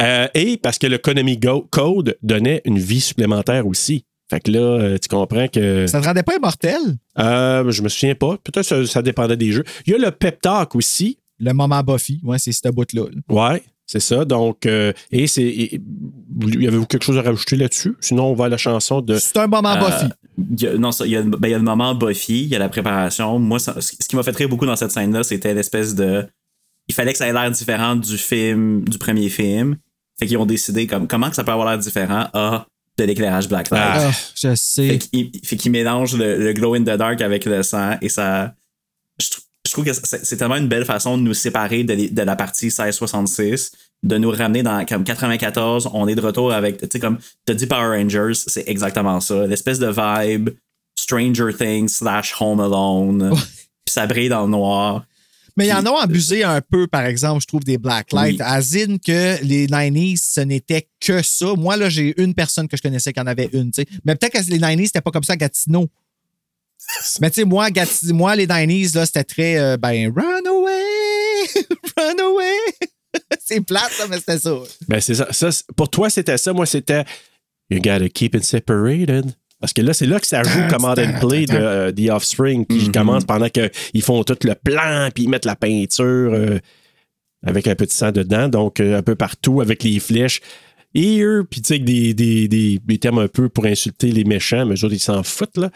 euh, 0.00 0.26
et 0.34 0.56
parce 0.56 0.78
que 0.78 0.86
le 0.86 0.96
Konami 0.98 1.36
Go- 1.36 1.66
Code 1.70 2.16
donnait 2.22 2.62
une 2.64 2.78
vie 2.78 3.00
supplémentaire 3.00 3.66
aussi. 3.66 4.04
Fait 4.30 4.40
que 4.40 4.50
là, 4.50 4.58
euh, 4.60 4.98
tu 4.98 5.08
comprends 5.08 5.48
que. 5.48 5.86
Ça 5.86 6.00
te 6.00 6.06
rendait 6.06 6.22
pas 6.22 6.36
immortel? 6.36 6.78
Euh, 7.18 7.70
je 7.70 7.82
me 7.82 7.90
souviens 7.90 8.14
pas. 8.14 8.38
Peut-être 8.42 8.66
que 8.68 8.86
ça, 8.86 8.86
ça 8.86 9.02
dépendait 9.02 9.36
des 9.36 9.52
jeux. 9.52 9.64
Il 9.86 9.92
y 9.92 9.94
a 9.94 9.98
le 9.98 10.10
Pep 10.10 10.40
Talk 10.40 10.74
aussi. 10.74 11.18
Le 11.38 11.52
moment 11.52 11.82
Buffy, 11.82 12.20
ouais, 12.24 12.38
c'est 12.38 12.52
ce 12.52 12.68
bout-là. 12.70 13.02
là. 13.28 13.52
Ouais, 13.52 13.62
c'est 13.86 14.00
ça. 14.00 14.24
Donc, 14.24 14.64
euh, 14.64 14.94
et 15.12 15.26
c'est. 15.26 15.42
y 15.44 15.78
avait-vous 16.66 16.86
quelque 16.86 17.04
chose 17.04 17.18
à 17.18 17.22
rajouter 17.22 17.56
là-dessus? 17.56 17.96
Sinon, 18.00 18.28
on 18.28 18.34
va 18.34 18.46
à 18.46 18.48
la 18.48 18.56
chanson 18.56 19.02
de. 19.02 19.18
C'est 19.18 19.36
un 19.36 19.46
moment 19.46 19.74
Euh, 19.74 19.80
Buffy. 19.90 20.06
Il 20.38 20.62
y 20.62 20.66
a- 20.66 20.74
non, 20.78 20.90
il 20.90 21.10
y, 21.10 21.16
a, 21.16 21.22
ben, 21.22 21.38
il 21.44 21.50
y 21.50 21.54
a 21.54 21.58
le 21.58 21.64
moment 21.64 21.94
Buffy, 21.94 22.42
il 22.42 22.48
y 22.48 22.56
a 22.56 22.58
la 22.58 22.68
préparation. 22.68 23.38
Moi, 23.38 23.58
ça- 23.58 23.80
ce 23.80 23.92
qui 24.08 24.16
m'a 24.16 24.22
fait 24.22 24.36
rire 24.36 24.48
beaucoup 24.48 24.66
dans 24.66 24.76
cette 24.76 24.90
scène-là, 24.90 25.22
c'était 25.22 25.54
l'espèce 25.54 25.94
de. 25.94 26.26
Il 26.88 26.94
fallait 26.94 27.12
que 27.12 27.18
ça 27.18 27.26
ait 27.28 27.32
l'air 27.32 27.50
différent 27.50 27.96
du 27.96 28.18
film, 28.18 28.84
du 28.88 28.98
premier 28.98 29.28
film. 29.28 29.76
Fait 30.18 30.26
qu'ils 30.26 30.36
ont 30.38 30.46
décidé 30.46 30.86
comme 30.86 31.08
comment 31.08 31.30
que 31.30 31.36
ça 31.36 31.44
peut 31.44 31.52
avoir 31.52 31.68
l'air 31.68 31.78
différent? 31.78 32.28
Ah, 32.34 32.66
de 32.98 33.04
l'éclairage 33.04 33.48
Blacklight. 33.48 33.82
Ah. 33.82 34.10
Ah, 34.10 34.12
je 34.34 34.54
sais. 34.54 34.88
Fait 34.88 34.98
qu'il 34.98 35.30
fait 35.44 35.56
qu'il 35.56 35.72
mélange 35.72 36.16
le, 36.16 36.38
le 36.38 36.52
glow 36.52 36.74
in 36.74 36.82
the 36.82 36.96
dark 36.96 37.20
avec 37.20 37.44
le 37.46 37.62
sang 37.62 37.96
et 38.02 38.08
ça. 38.08 38.54
Je, 39.20 39.30
trou- 39.30 39.40
je 39.66 39.72
trouve 39.72 39.84
que 39.84 39.92
c'est 39.92 40.36
tellement 40.36 40.56
une 40.56 40.68
belle 40.68 40.84
façon 40.84 41.16
de 41.18 41.22
nous 41.22 41.34
séparer 41.34 41.82
de, 41.84 42.12
de 42.14 42.22
la 42.22 42.36
partie 42.36 42.66
1666, 42.66 43.72
de 44.04 44.18
nous 44.18 44.30
ramener 44.30 44.62
dans 44.62 44.84
comme 44.84 45.02
94. 45.02 45.90
On 45.92 46.06
est 46.06 46.14
de 46.14 46.20
retour 46.20 46.52
avec, 46.52 46.78
tu 46.78 46.86
sais, 46.92 47.00
comme 47.00 47.18
t'as 47.44 47.54
dit 47.54 47.66
Power 47.66 47.98
Rangers, 47.98 48.34
c'est 48.34 48.68
exactement 48.68 49.20
ça. 49.20 49.46
L'espèce 49.46 49.78
de 49.78 49.88
vibe 49.88 50.50
Stranger 50.96 51.52
Things 51.56 51.88
slash 51.88 52.34
Home 52.38 52.60
Alone. 52.60 53.32
Puis 53.34 53.92
ça 53.92 54.06
brille 54.06 54.28
dans 54.28 54.42
le 54.42 54.50
noir. 54.50 55.04
Mais 55.56 55.68
ils 55.68 55.72
en 55.72 55.86
ont 55.86 55.96
abusé 55.96 56.42
un 56.42 56.60
peu, 56.60 56.86
par 56.86 57.04
exemple, 57.04 57.40
je 57.40 57.46
trouve, 57.46 57.62
des 57.62 57.78
Blacklights. 57.78 58.40
Oui. 58.40 58.44
Asine 58.44 58.98
que 58.98 59.42
les 59.42 59.68
90s, 59.68 60.32
ce 60.34 60.40
n'était 60.40 60.88
que 61.00 61.22
ça. 61.22 61.54
Moi, 61.56 61.76
là, 61.76 61.88
j'ai 61.88 62.20
une 62.20 62.34
personne 62.34 62.66
que 62.66 62.76
je 62.76 62.82
connaissais 62.82 63.12
qui 63.12 63.20
en 63.20 63.26
avait 63.26 63.50
une, 63.52 63.70
tu 63.70 63.82
sais. 63.82 63.88
Mais 64.04 64.16
peut-être 64.16 64.32
que 64.32 64.50
les 64.50 64.58
90s, 64.58 64.86
c'était 64.86 65.00
pas 65.00 65.12
comme 65.12 65.22
ça 65.22 65.34
à 65.34 65.36
Gatineau. 65.36 65.88
Mais 67.20 67.30
tu 67.30 67.40
sais, 67.40 67.44
moi, 67.44 67.68
moi, 68.08 68.34
les 68.34 68.46
90s, 68.46 68.96
là, 68.96 69.06
c'était 69.06 69.24
très, 69.24 69.58
euh, 69.58 69.76
ben, 69.76 70.12
run. 70.14 70.50
C'est 73.46 73.60
plate, 73.60 73.92
ça, 73.92 74.06
mais 74.08 74.16
c'était 74.16 74.38
ça. 74.38 74.54
Ben, 74.88 75.00
c'est 75.00 75.14
ça. 75.14 75.28
Ça, 75.30 75.50
pour 75.76 75.90
toi, 75.90 76.08
c'était 76.08 76.38
ça. 76.38 76.52
Moi, 76.54 76.64
c'était 76.64 77.04
You 77.70 77.80
gotta 77.80 78.08
keep 78.08 78.34
it 78.34 78.44
separated. 78.44 79.34
Parce 79.60 79.72
que 79.72 79.82
là, 79.82 79.94
c'est 79.94 80.06
là 80.06 80.20
que 80.20 80.26
ça 80.26 80.42
joue 80.42 80.68
Command 80.68 80.98
and 80.98 81.26
Play 81.26 81.46
de 81.46 81.54
euh, 81.54 81.92
The 81.92 82.10
Offspring 82.10 82.66
qui 82.66 82.90
commence 82.90 83.24
pendant 83.24 83.48
qu'ils 83.48 84.02
font 84.02 84.22
tout 84.22 84.36
le 84.44 84.54
plan, 84.54 85.08
puis 85.14 85.24
ils 85.24 85.28
mettent 85.28 85.46
la 85.46 85.56
peinture 85.56 86.32
euh, 86.34 86.58
avec 87.46 87.66
un 87.66 87.74
petit 87.74 87.96
sang 87.96 88.12
dedans, 88.12 88.48
donc 88.48 88.80
euh, 88.80 88.98
un 88.98 89.02
peu 89.02 89.14
partout 89.14 89.60
avec 89.62 89.82
les 89.82 90.00
flèches. 90.00 90.40
Ear, 90.94 91.42
puis 91.50 91.60
tu 91.60 91.68
sais, 91.68 91.74
avec 91.74 91.84
des, 91.84 92.14
des, 92.14 92.48
des, 92.48 92.80
des 92.84 92.98
termes 92.98 93.18
un 93.18 93.28
peu 93.28 93.48
pour 93.48 93.66
insulter 93.66 94.12
les 94.12 94.24
méchants, 94.24 94.64
mais 94.66 94.74
eux 94.74 94.84
autres, 94.84 94.94
ils 94.94 94.98
s'en 95.00 95.22
foutent, 95.22 95.56
là. 95.56 95.70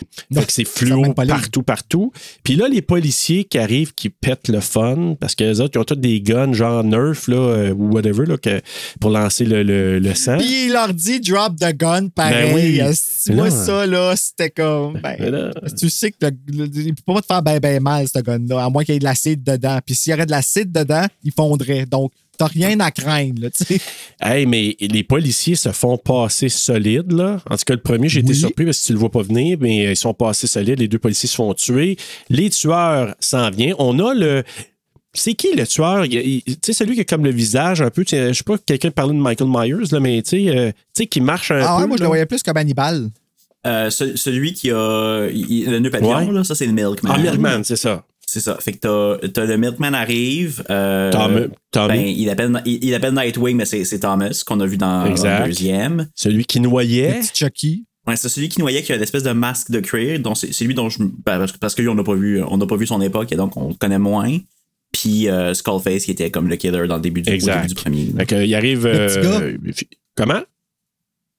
Que 0.47 0.53
c'est 0.53 0.65
fluo 0.67 1.03
partout, 1.41 1.63
partout. 1.63 2.13
Puis 2.45 2.57
là, 2.57 2.69
les 2.69 2.83
policiers 2.83 3.45
qui 3.45 3.59
arrivent, 3.59 3.93
qui 3.95 4.11
pètent 4.11 4.49
le 4.49 4.61
fun, 4.61 5.17
parce 5.19 5.35
que 5.35 5.45
les 5.45 5.61
autres, 5.61 5.73
ils 5.77 5.79
ont 5.81 5.85
tous 5.85 5.95
des 5.97 6.21
guns, 6.21 6.53
genre 6.53 6.85
Nerf, 6.85 7.29
là, 7.29 7.37
euh, 7.37 7.75
ou 7.75 7.93
whatever, 7.93 8.27
là, 8.27 8.37
que, 8.39 8.61
pour 9.01 9.11
lancer 9.11 9.45
le, 9.45 9.63
le, 9.63 9.99
le 9.99 10.15
sang. 10.15 10.39
Puis 10.39 10.67
il 10.67 10.73
leur 10.73 10.95
dit 10.95 11.21
drop 11.21 11.57
the 11.57 11.75
gun, 11.77 12.09
pareil. 12.09 12.53
Ben 12.53 12.55
oui. 12.55 12.81
Euh, 12.81 13.35
moi, 13.35 13.51
ça, 13.51 13.87
là, 13.87 14.15
c'était 14.17 14.51
comme. 14.51 15.01
Ben, 15.03 15.53
tu 15.79 15.91
sais 15.91 16.11
que 16.13 16.17
le- 16.27 16.31
le- 16.67 16.69
il 16.81 16.95
peut 16.95 17.15
pas 17.15 17.21
te 17.21 17.27
faire 17.27 17.43
ben, 17.43 17.59
ben 17.59 17.83
mal, 17.83 18.07
ce 18.09 18.21
gun-là, 18.21 18.65
à 18.65 18.71
moins 18.71 18.85
qu'il 18.85 18.95
y 18.95 18.97
ait 18.97 19.01
de 19.01 19.05
l'acide 19.05 19.43
dedans. 19.43 19.79
Puis 19.85 19.95
s'il 19.95 20.11
y 20.13 20.15
aurait 20.15 20.27
de 20.27 20.31
l'acide 20.31 20.71
dedans, 20.73 21.07
il 21.25 21.33
fondrait. 21.33 21.87
Donc, 21.87 22.13
t'as 22.39 22.47
rien 22.47 22.79
à 22.81 22.91
craindre, 22.91 23.43
là, 23.43 23.51
tu 23.51 23.65
sais. 23.65 23.81
Hey, 24.21 24.47
mais 24.47 24.77
les 24.81 25.03
policiers 25.05 25.57
se 25.57 25.71
font 25.73 25.99
passer 25.99 26.49
solides, 26.49 27.13
là. 27.13 27.41
En 27.51 27.57
tout 27.57 27.65
cas, 27.67 27.75
le 27.75 27.81
premier, 27.83 28.09
j'ai 28.09 28.21
été 28.21 28.33
surpris 28.33 28.65
parce 28.65 28.81
que 28.81 28.87
tu 28.87 28.93
le 28.95 28.99
vois 28.99 29.11
pas 29.11 29.23
venir, 29.23 29.59
mais 29.61 29.91
ils 29.93 29.97
sont 29.97 30.15
passés 30.15 30.47
solides. 30.47 30.79
Les 30.79 30.89
deux 30.89 30.99
policiers 30.99 31.29
se 31.29 31.35
font 31.35 31.53
tuer. 31.53 31.97
Les 32.31 32.49
tueurs 32.51 33.15
s'en 33.21 33.51
viennent. 33.51 33.75
On 33.79 33.99
a 33.99 34.15
le. 34.15 34.45
C'est 35.15 35.35
qui 35.35 35.55
le 35.57 35.67
tueur? 35.67 36.05
Tu 36.09 36.43
sais, 36.63 36.73
celui 36.73 36.95
qui 36.95 37.01
a 37.01 37.05
comme 37.05 37.25
le 37.25 37.31
visage 37.33 37.81
un 37.83 37.91
peu. 37.91 38.05
Je 38.09 38.33
sais 38.33 38.45
pas, 38.45 38.57
quelqu'un 38.59 38.91
parlait 38.91 39.15
de 39.15 39.19
Michael 39.21 39.49
Myers, 39.51 39.89
là, 39.91 40.01
mais 40.01 40.23
tu 40.23 40.31
sais, 40.31 40.57
euh, 40.57 40.71
tu 40.71 41.03
sais, 41.03 41.07
qui 41.07 41.21
marche 41.21 41.51
un 41.51 41.61
Ah 41.63 41.75
peu. 41.77 41.83
ouais, 41.83 41.89
moi, 41.89 41.97
je 41.97 42.03
le 42.03 42.09
voyais 42.09 42.27
plus 42.27 42.43
comme 42.43 42.57
Hannibal. 42.57 43.11
Euh, 43.67 43.91
ce- 43.91 44.17
celui 44.17 44.53
qui 44.53 44.71
a 44.71 45.27
il- 45.33 45.69
le 45.69 45.81
nœud 45.81 45.91
papillon, 45.91 46.29
Ouais. 46.29 46.33
là, 46.33 46.45
ça 46.45 46.55
c'est 46.55 46.67
le 46.67 46.73
Milkman. 46.73 47.11
Ah, 47.13 47.19
Milkman, 47.19 47.65
c'est 47.65 47.75
ça. 47.77 48.05
C'est 48.31 48.41
ça. 48.41 48.59
Fait 48.61 48.73
que 48.73 48.79
t'as, 48.79 49.29
t'as 49.29 49.47
le 49.47 49.57
Milkman 49.57 49.95
arrive. 49.95 50.63
Euh, 50.69 51.11
Tom- 51.11 51.49
Tommy. 51.71 51.89
ben, 51.89 52.07
il, 52.07 52.29
appelle, 52.29 52.63
il, 52.67 52.85
il 52.85 52.95
appelle 52.95 53.15
Nightwing, 53.15 53.57
mais 53.57 53.65
c'est, 53.65 53.85
c'est 53.85 54.01
Thomas 54.01 54.43
qu'on 54.47 54.61
a 54.61 54.67
vu 54.67 54.77
dans 54.77 55.05
le 55.05 55.47
deuxième. 55.47 56.09
Celui 56.15 56.45
qui 56.45 56.61
noyait. 56.61 57.21
Petit 57.21 57.31
Chucky. 57.35 57.85
Ouais, 58.07 58.17
c'est 58.17 58.29
celui 58.29 58.51
qui 58.51 58.61
noyait 58.61 58.83
qui 58.83 58.93
a 58.93 58.99
l'espèce 58.99 59.23
de 59.23 59.33
masque 59.33 59.71
de 59.71 59.81
cuir. 59.81 60.21
Donc 60.21 60.37
c'est, 60.37 60.53
c'est 60.53 60.67
lui 60.67 60.75
dont 60.75 60.91
je. 60.91 60.99
ben, 60.99 61.39
parce, 61.39 61.53
que- 61.53 61.59
parce 61.59 61.75
que 61.75 61.81
lui, 61.81 61.89
on 61.89 61.95
n'a 61.95 62.05
pas 62.05 62.15
vu, 62.15 62.43
on 62.43 62.59
n'a 62.59 62.67
pas 62.67 62.77
vu 62.77 62.87
son 62.87 63.01
époque 63.01 63.33
et 63.33 63.37
donc 63.37 63.57
on 63.57 63.69
le 63.69 63.75
connaît 63.75 63.99
moins. 63.99 64.37
Puis 64.93 65.29
euh, 65.31 65.55
Skullface 65.55 66.05
qui 66.05 66.11
était 66.11 66.31
comme 66.31 66.49
le 66.49 66.57
killer 66.57 66.87
dans 66.87 66.97
le 66.97 67.01
début 67.03 67.23
du, 67.23 67.31
Exact. 67.31 67.63
début 67.63 67.69
du 67.69 67.75
premier. 67.75 68.07
Fait 68.19 68.27
que, 68.27 68.45
il 68.45 68.55
arrive. 68.55 68.87
Le 68.87 69.07
petit 69.07 69.87
euh, 69.91 69.97
comment? 70.17 70.41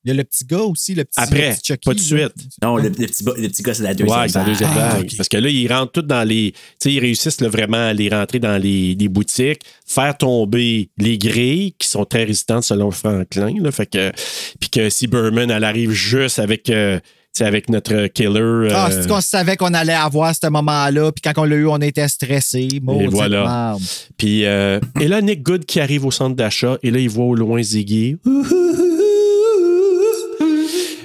Il 0.05 0.07
y 0.07 0.11
a 0.11 0.13
le 0.13 0.23
petit 0.23 0.45
gars 0.45 0.61
aussi, 0.61 0.95
le 0.95 1.03
petit, 1.03 1.19
Après, 1.19 1.49
le 1.49 1.55
petit 1.55 1.61
Chucky. 1.65 1.85
pas 1.85 1.93
de 1.93 1.99
suite. 1.99 2.33
Non, 2.63 2.77
le, 2.77 2.83
le 2.83 2.89
petit, 2.91 3.23
le 3.23 3.47
petit 3.49 3.61
gars, 3.63 3.73
c'est 3.73 3.83
la 3.83 3.93
deuxième. 3.93 4.17
Ouais, 4.17 4.29
c'est 4.29 4.37
la 4.39 4.43
vague. 4.45 4.53
deuxième 4.53 4.69
Ah. 4.73 4.97
Parce 5.17 5.27
que 5.27 5.37
là, 5.37 5.49
ils 5.49 5.67
rentrent 5.71 5.91
tous 5.91 6.01
dans 6.03 6.23
les. 6.23 6.53
Tu 6.53 6.57
sais, 6.79 6.93
ils 6.93 6.99
réussissent 6.99 7.41
là, 7.41 7.49
vraiment 7.49 7.87
à 7.87 7.93
les 7.93 8.07
rentrer 8.07 8.39
dans 8.39 8.57
les, 8.57 8.95
les 8.95 9.07
boutiques, 9.09 9.61
faire 9.85 10.17
tomber 10.17 10.89
les 10.97 11.17
grilles 11.17 11.73
qui 11.77 11.87
sont 11.87 12.05
très 12.05 12.23
résistantes 12.23 12.63
selon 12.63 12.91
Franklin. 12.91 13.53
Là, 13.61 13.71
fait 13.71 13.87
que, 13.87 14.11
puis 14.59 14.69
que 14.69 14.89
si 14.89 15.07
Berman, 15.07 15.51
elle 15.51 15.65
arrive 15.65 15.91
juste 15.91 16.39
avec, 16.39 16.69
euh, 16.69 16.97
tu 16.99 17.05
sais, 17.33 17.45
avec 17.45 17.69
notre 17.69 18.07
killer. 18.07 18.69
Ah, 18.73 18.89
euh, 18.89 19.01
c'est 19.01 19.07
qu'on 19.09 19.19
savait 19.21 19.57
qu'on 19.57 19.73
allait 19.73 19.93
avoir 19.93 20.33
ce 20.33 20.47
moment-là, 20.47 21.11
puis 21.11 21.21
quand 21.21 21.41
on 21.41 21.43
l'a 21.43 21.55
eu, 21.57 21.67
on 21.67 21.77
était 21.81 22.07
stressé. 22.07 22.69
Et 22.71 23.07
voilà. 23.07 23.75
Puis, 24.17 24.45
euh, 24.45 24.79
et 25.01 25.09
là, 25.09 25.21
Nick 25.21 25.43
Good 25.43 25.65
qui 25.65 25.81
arrive 25.81 26.05
au 26.05 26.11
centre 26.11 26.37
d'achat, 26.37 26.77
et 26.83 26.89
là, 26.89 26.99
il 26.99 27.09
voit 27.09 27.25
au 27.25 27.35
loin 27.35 27.61
Ziggy. 27.61 28.15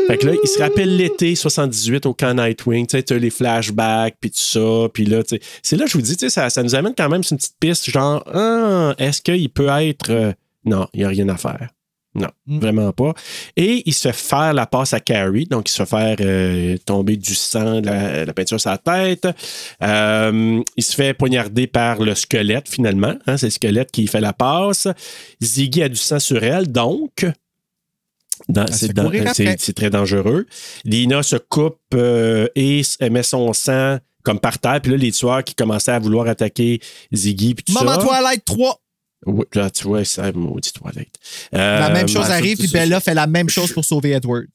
Fait 0.07 0.19
que 0.19 0.27
là, 0.27 0.35
il 0.43 0.49
se 0.49 0.59
rappelle 0.59 0.97
l'été 0.97 1.35
78 1.35 2.07
au 2.07 2.15
camp 2.15 2.35
Nightwing, 2.35 2.87
tu 2.87 3.03
sais, 3.07 3.19
les 3.19 3.31
flashbacks, 3.31 4.17
puis 4.21 4.31
tout 4.31 4.39
ça, 4.39 4.89
puis 4.93 5.05
là, 5.07 5.23
tu 5.23 5.37
sais, 5.37 5.43
c'est 5.63 5.77
là 5.77 5.85
que 5.85 5.91
je 5.91 5.97
vous 5.97 6.03
dis, 6.03 6.17
tu 6.17 6.27
sais, 6.27 6.31
ça, 6.31 6.51
ça 6.51 6.63
nous 6.63 6.75
amène 6.75 6.95
quand 6.97 7.09
même 7.09 7.23
sur 7.23 7.33
une 7.35 7.39
petite 7.39 7.57
piste, 7.59 7.91
genre, 7.91 8.23
ah, 8.33 8.95
est-ce 8.99 9.23
qu'il 9.23 9.49
peut 9.51 9.69
être... 9.69 10.11
euh, 10.11 10.33
Non, 10.65 10.87
il 10.93 11.01
n'y 11.01 11.05
a 11.05 11.09
rien 11.09 11.29
à 11.29 11.37
faire. 11.37 11.69
Non, 12.17 12.29
Mm. 12.47 12.59
vraiment 12.61 12.93
pas. 12.93 13.13
Et 13.57 13.83
il 13.87 13.93
se 13.95 14.07
fait 14.07 14.15
faire 14.15 14.53
la 14.55 14.67
passe 14.67 14.93
à 14.93 15.01
Carrie, 15.01 15.47
donc 15.47 15.69
il 15.69 15.73
se 15.73 15.83
fait 15.85 15.89
faire 15.89 16.17
euh, 16.21 16.77
tomber 16.87 17.17
du 17.17 17.35
sang, 17.35 17.81
de 17.81 17.87
la, 17.87 18.25
la 18.25 18.33
peinture 18.33 18.61
sur 18.61 18.71
la 18.71 18.79
tête. 18.79 19.27
Euh, 19.83 20.61
il 20.77 20.85
se 20.85 20.95
fait 20.95 21.13
poignarder 21.15 21.67
par 21.67 22.01
le 22.01 22.15
squelette, 22.15 22.69
finalement. 22.69 23.15
hein, 23.27 23.37
c'est 23.37 23.47
le 23.47 23.51
squelette 23.51 23.91
qui 23.91 24.07
fait 24.07 24.21
la 24.21 24.33
passe. 24.33 24.87
Ziggy 25.43 25.83
a 25.83 25.89
du 25.89 25.97
sang 25.97 26.21
sur 26.21 26.43
elle, 26.45 26.71
donc... 26.71 27.27
dans- 28.49 28.67
se 28.67 28.87
c'est, 28.87 29.35
c'est- 29.35 29.57
c'est 29.61 29.73
très 29.73 29.91
dangereux. 29.91 30.47
Lina 30.85 31.23
se 31.23 31.37
coupe 31.37 31.79
euh, 31.95 32.47
et 32.57 32.83
met 33.11 33.23
son 33.23 33.53
sang 33.53 33.99
comme 34.23 34.41
par 34.41 34.59
terre. 34.59 34.81
Puis 34.83 34.93
là, 34.93 34.97
les 34.99 35.13
tueurs 35.13 35.45
qui 35.45 35.55
commençaient 35.55 35.93
à 35.93 35.99
vouloir 35.99 36.27
attaquer 36.29 36.81
Ziggy. 37.13 37.55
Puis 37.55 37.65
tout 37.65 37.73
Moment 37.73 38.01
ça. 38.01 38.07
Twilight 38.07 38.45
3. 38.45 38.81
Oui, 39.27 39.45
là, 39.55 39.71
tu 39.71 39.85
vois, 39.85 40.05
ça, 40.05 40.31
maudit 40.33 40.73
Twilight. 40.73 41.09
La 41.53 41.89
Euh, 41.89 41.93
même 41.93 42.09
chose 42.09 42.27
ça, 42.27 42.35
arrive, 42.35 42.57
c'est 42.59 42.65
puis. 42.65 42.73
Bella 42.73 43.01
fait 43.01 43.15
la 43.15 43.27
même 43.27 43.49
chose 43.49 43.73
pour 43.73 43.85
sauver 43.85 44.11
Edward. 44.13 44.47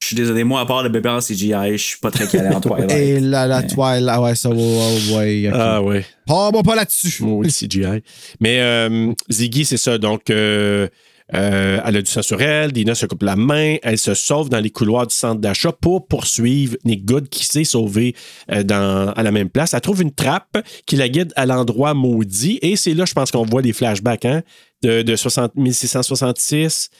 Je 0.00 0.08
suis 0.08 0.16
désolé, 0.16 0.44
moi, 0.44 0.60
à 0.60 0.66
part 0.66 0.82
le 0.82 0.88
bébé 0.90 1.08
en 1.08 1.20
CGI, 1.20 1.52
je 1.72 1.76
suis 1.82 1.98
pas 1.98 2.10
très 2.10 2.28
calé 2.28 2.54
en 2.54 2.60
Twilight. 2.60 2.90
Et 2.92 3.20
la, 3.20 3.46
la 3.46 3.62
Twilight, 3.62 4.06
ah 4.08 4.20
ouais, 4.20 4.34
ça, 4.34 4.50
ouais, 4.50 4.56
ouais, 4.56 5.14
ouais. 5.16 5.50
Ah 5.52 5.80
ouais. 5.82 6.04
Ah, 6.28 6.50
bon, 6.52 6.62
pas 6.62 6.76
là-dessus. 6.76 7.22
Maudit 7.24 7.50
CGI. 7.52 8.02
Mais 8.38 8.60
euh, 8.60 9.12
Ziggy, 9.30 9.64
c'est 9.64 9.78
ça. 9.78 9.96
Donc, 9.98 10.28
euh, 10.30 10.88
euh, 11.32 11.80
elle 11.84 11.96
a 11.96 12.02
du 12.02 12.10
sang 12.10 12.20
sur 12.22 12.42
elle. 12.42 12.72
Dina 12.72 12.94
se 12.94 13.06
coupe 13.06 13.22
la 13.22 13.36
main. 13.36 13.76
Elle 13.82 13.96
se 13.98 14.12
sauve 14.14 14.50
dans 14.50 14.60
les 14.60 14.70
couloirs 14.70 15.06
du 15.06 15.14
centre 15.14 15.40
d'achat 15.40 15.72
pour 15.72 16.06
poursuivre 16.06 16.76
Nick 16.84 17.06
Good 17.06 17.28
qui 17.30 17.46
s'est 17.46 17.64
sauvé 17.64 18.14
euh, 18.52 18.62
dans, 18.62 19.10
à 19.16 19.22
la 19.22 19.30
même 19.30 19.48
place. 19.48 19.72
Elle 19.72 19.80
trouve 19.80 20.02
une 20.02 20.12
trappe 20.12 20.58
qui 20.86 20.96
la 20.96 21.08
guide 21.08 21.32
à 21.36 21.46
l'endroit 21.46 21.94
maudit. 21.94 22.58
Et 22.60 22.76
c'est 22.76 22.92
là, 22.94 23.04
je 23.06 23.14
pense 23.14 23.30
qu'on 23.30 23.44
voit 23.44 23.62
les 23.62 23.72
flashbacks 23.72 24.26
hein, 24.26 24.42
de, 24.82 25.00
de 25.02 25.16
60, 25.16 25.54
1666. 25.56 26.90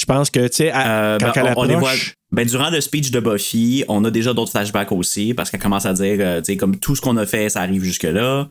Je 0.00 0.04
pense 0.06 0.30
que, 0.30 0.46
tu 0.48 0.56
sais, 0.56 0.72
Euh, 0.74 1.18
quand 1.18 1.32
ben, 1.34 1.46
elle 1.48 1.54
on, 1.56 1.60
on 1.60 1.64
les 1.64 1.74
voit. 1.74 1.90
approche... 1.90 2.14
Ben, 2.30 2.46
durant 2.46 2.70
le 2.70 2.80
speech 2.80 3.10
de 3.10 3.20
Buffy, 3.20 3.84
on 3.88 4.04
a 4.04 4.10
déjà 4.10 4.32
d'autres 4.32 4.50
flashbacks 4.52 4.90
aussi, 4.92 5.34
parce 5.34 5.50
qu'elle 5.50 5.60
commence 5.60 5.84
à 5.84 5.92
dire, 5.92 6.16
euh, 6.20 6.40
tu 6.40 6.52
sais, 6.52 6.56
comme 6.56 6.78
tout 6.78 6.96
ce 6.96 7.00
qu'on 7.02 7.16
a 7.18 7.26
fait, 7.26 7.50
ça 7.50 7.60
arrive 7.60 7.82
jusque-là. 7.84 8.48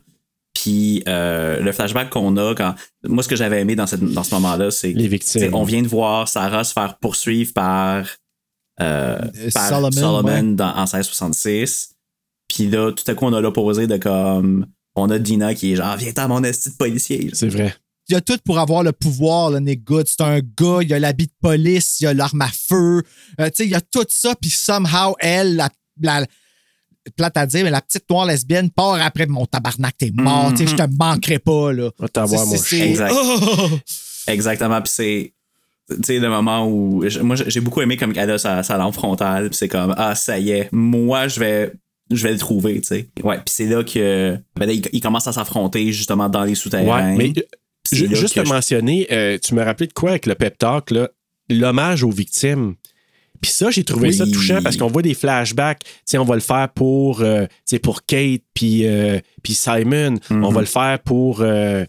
Puis 0.54 1.02
euh, 1.08 1.60
le 1.60 1.72
flashback 1.72 2.10
qu'on 2.10 2.36
a, 2.36 2.54
quand. 2.54 2.74
Moi, 3.04 3.22
ce 3.22 3.28
que 3.28 3.36
j'avais 3.36 3.60
aimé 3.60 3.74
dans, 3.74 3.86
cette- 3.86 4.04
dans 4.04 4.22
ce 4.22 4.34
moment-là, 4.34 4.70
c'est 4.70 4.92
que 4.92 4.98
Les 4.98 5.08
victimes. 5.08 5.54
on 5.54 5.64
vient 5.64 5.82
de 5.82 5.88
voir 5.88 6.28
Sarah 6.28 6.62
se 6.64 6.72
faire 6.72 6.98
poursuivre 6.98 7.52
par, 7.54 8.06
euh, 8.80 9.18
par 9.54 9.68
Solomon, 9.68 9.90
Solomon, 9.92 10.28
ouais. 10.50 10.54
dans, 10.54 10.74
en 10.74 10.82
1666. 10.86 11.94
Puis 12.48 12.68
là, 12.68 12.92
tout 12.92 13.04
à 13.10 13.14
coup, 13.14 13.24
on 13.26 13.32
a 13.32 13.40
l'opposé 13.40 13.86
de 13.86 13.96
comme. 13.96 14.66
On 14.94 15.08
a 15.08 15.18
Dina 15.18 15.54
qui 15.54 15.72
est 15.72 15.76
genre, 15.76 15.96
viens-t'en, 15.96 16.28
mon 16.28 16.44
esti 16.44 16.70
de 16.70 16.76
policier. 16.76 17.30
C'est 17.32 17.48
vrai. 17.48 17.74
Il 18.08 18.12
y 18.12 18.16
a 18.16 18.20
tout 18.20 18.36
pour 18.44 18.58
avoir 18.58 18.82
le 18.82 18.92
pouvoir, 18.92 19.50
le 19.50 19.58
Nick 19.60 19.84
Good. 19.84 20.06
C'est 20.06 20.20
un 20.20 20.40
gars, 20.40 20.80
il 20.82 20.88
y 20.88 20.92
a 20.92 20.98
l'habit 20.98 21.28
de 21.28 21.32
police, 21.40 21.98
il 22.00 22.04
y 22.04 22.06
a 22.08 22.12
l'arme 22.12 22.42
à 22.42 22.48
feu. 22.48 23.02
Euh, 23.40 23.46
tu 23.46 23.52
sais, 23.54 23.64
il 23.64 23.70
y 23.70 23.74
a 23.74 23.80
tout 23.80 24.04
ça, 24.10 24.34
puis 24.38 24.50
somehow, 24.50 25.14
elle, 25.18 25.56
la, 25.56 25.70
la- 26.02 26.26
plate 27.16 27.36
à 27.36 27.46
dire, 27.46 27.64
mais 27.64 27.70
la 27.70 27.80
petite 27.80 28.08
noire 28.10 28.26
lesbienne 28.26 28.70
part 28.70 28.94
après 29.00 29.26
mon 29.26 29.46
tabarnak, 29.46 29.96
t'es 29.98 30.10
mort, 30.14 30.50
tu 30.50 30.58
sais, 30.58 30.66
je 30.68 30.76
te 30.76 30.82
manquerai 30.98 31.38
pas, 31.38 31.72
là. 31.72 31.90
Va 31.98 32.08
t'avoir, 32.08 32.46
mon 32.46 32.62
chien. 32.62 32.84
Exact. 32.86 33.12
Oh! 33.14 33.68
Exactement. 34.28 34.80
Puis 34.80 34.92
c'est. 34.94 35.32
Tu 35.90 35.96
sais, 36.04 36.18
le 36.18 36.28
moment 36.28 36.66
où. 36.66 37.04
Moi, 37.22 37.36
j'ai 37.46 37.60
beaucoup 37.60 37.82
aimé 37.82 37.96
comme 37.96 38.12
elle 38.16 38.30
a 38.30 38.38
sa, 38.38 38.62
sa 38.62 38.76
lampe 38.76 38.94
frontale. 38.94 39.48
Puis 39.50 39.56
c'est 39.58 39.68
comme, 39.68 39.94
ah, 39.98 40.14
ça 40.14 40.38
y 40.38 40.50
est, 40.50 40.68
moi, 40.72 41.28
je 41.28 41.40
vais. 41.40 41.72
Je 42.10 42.22
vais 42.24 42.32
le 42.32 42.38
trouver, 42.38 42.80
tu 42.80 42.88
sais. 42.88 43.08
Ouais, 43.22 43.36
puis 43.36 43.46
c'est 43.54 43.66
là 43.66 43.82
que. 43.82 44.36
Ben 44.56 44.66
là, 44.66 44.72
il, 44.72 44.82
il 44.92 45.00
commence 45.00 45.26
à 45.26 45.32
s'affronter 45.32 45.92
justement 45.92 46.28
dans 46.28 46.44
les 46.44 46.54
souterrains. 46.54 47.14
Ouais, 47.14 47.16
mais 47.16 47.32
euh, 47.38 48.14
juste 48.14 48.34
je- 48.44 48.48
mentionner, 48.48 49.06
euh, 49.10 49.38
tu 49.42 49.54
me 49.54 49.62
rappelais 49.62 49.86
de 49.86 49.92
quoi 49.92 50.10
avec 50.10 50.26
le 50.26 50.34
pep 50.34 50.58
talk, 50.58 50.90
là? 50.90 51.08
l'hommage 51.50 52.02
aux 52.04 52.10
victimes. 52.10 52.74
Puis 53.42 53.50
ça, 53.50 53.70
j'ai 53.70 53.82
trouvé 53.84 54.08
Oui. 54.08 54.14
ça 54.14 54.24
touchant 54.26 54.62
parce 54.62 54.76
qu'on 54.76 54.86
voit 54.86 55.02
des 55.02 55.14
flashbacks. 55.14 55.80
Tu 55.80 55.90
sais, 56.06 56.18
on 56.18 56.24
va 56.24 56.36
le 56.36 56.40
faire 56.40 56.68
pour, 56.74 57.20
euh, 57.20 57.46
pour 57.82 58.04
Kate 58.06 58.42
puis 58.54 58.86
euh, 58.86 59.18
puis 59.42 59.54
Simon. 59.54 60.14
On 60.30 60.50
va 60.50 60.60
le 60.60 60.66
faire 60.66 60.98
pour, 61.00 61.40
euh, 61.40 61.84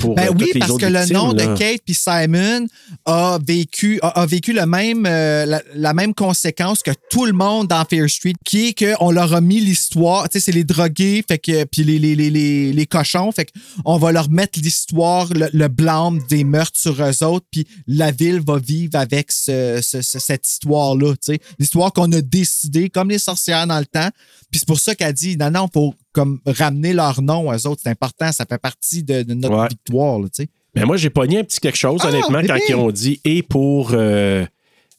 pour 0.00 0.16
Ben 0.16 0.28
euh, 0.28 0.32
oui, 0.36 0.50
les 0.54 0.58
parce 0.58 0.72
autres 0.72 0.86
que 0.86 0.92
le 0.92 1.12
nom 1.12 1.32
là. 1.32 1.46
de 1.46 1.56
Kate 1.58 1.82
puis 1.84 1.94
Simon 1.94 2.66
a 3.04 3.38
vécu, 3.46 4.00
a, 4.02 4.08
a 4.22 4.26
vécu 4.26 4.52
le 4.52 4.66
même, 4.66 5.06
euh, 5.06 5.46
la, 5.46 5.62
la 5.74 5.94
même 5.94 6.14
conséquence 6.14 6.82
que 6.82 6.90
tout 7.10 7.26
le 7.26 7.32
monde 7.32 7.68
dans 7.68 7.84
Fear 7.88 8.08
Street, 8.10 8.32
qui 8.44 8.68
est 8.68 8.74
qu'on 8.96 9.10
leur 9.12 9.34
a 9.34 9.40
mis 9.40 9.60
l'histoire. 9.60 10.28
Tu 10.28 10.40
sais, 10.40 10.46
c'est 10.46 10.52
les 10.52 10.64
drogués, 10.64 11.24
fait 11.28 11.38
que, 11.38 11.64
puis 11.64 11.84
les, 11.84 11.98
les, 12.00 12.16
les, 12.16 12.30
les, 12.30 12.72
les 12.72 12.86
cochons, 12.86 13.30
fait 13.30 13.48
qu'on 13.84 13.96
va 13.98 14.10
leur 14.10 14.28
mettre 14.28 14.58
l'histoire, 14.60 15.28
le, 15.32 15.48
le 15.52 15.68
blâme 15.68 16.20
des 16.28 16.42
meurtres 16.42 16.78
sur 16.80 17.00
eux 17.00 17.22
autres, 17.24 17.46
puis 17.52 17.66
la 17.86 18.10
ville 18.10 18.40
va 18.44 18.58
vivre 18.58 18.98
avec 18.98 19.30
ce, 19.30 19.78
ce- 19.82 20.02
ce- 20.02 20.18
cette 20.18 20.48
histoire-là. 20.48 21.12
Tu 21.12 21.34
sais, 21.34 21.38
l'histoire 21.60 21.92
qu'on 21.92 22.10
a 22.12 22.20
décidé, 22.20 22.90
comme 22.90 23.10
les 23.10 23.18
sorcières 23.18 23.66
dans 23.68 23.78
le 23.78 23.86
temps. 23.86 24.08
Puis 24.56 24.60
c'est 24.60 24.66
pour 24.68 24.80
ça 24.80 24.94
qu'elle 24.94 25.12
dit, 25.12 25.36
non, 25.36 25.50
non, 25.50 25.68
faut 25.70 25.94
comme 26.12 26.40
ramener 26.46 26.94
leur 26.94 27.20
nom 27.20 27.48
aux 27.50 27.66
autres. 27.66 27.82
C'est 27.84 27.90
important, 27.90 28.32
ça 28.32 28.46
fait 28.48 28.56
partie 28.58 29.02
de, 29.04 29.22
de 29.22 29.34
notre 29.34 29.54
Ouais. 29.54 29.68
victoire, 29.68 30.18
là, 30.18 30.26
tu 30.34 30.44
sais. 30.44 30.48
Mais 30.74 30.84
moi, 30.84 30.96
j'ai 30.96 31.10
pogné 31.10 31.38
un 31.40 31.44
petit 31.44 31.60
quelque 31.60 31.76
chose, 31.76 32.00
Ah, 32.02 32.08
honnêtement, 32.08 32.40
quand 32.40 32.54
bébé! 32.54 32.62
ils 32.70 32.74
ont 32.74 32.90
dit 32.90 33.20
et 33.24 33.42
pour. 33.42 33.90
euh, 33.92 34.44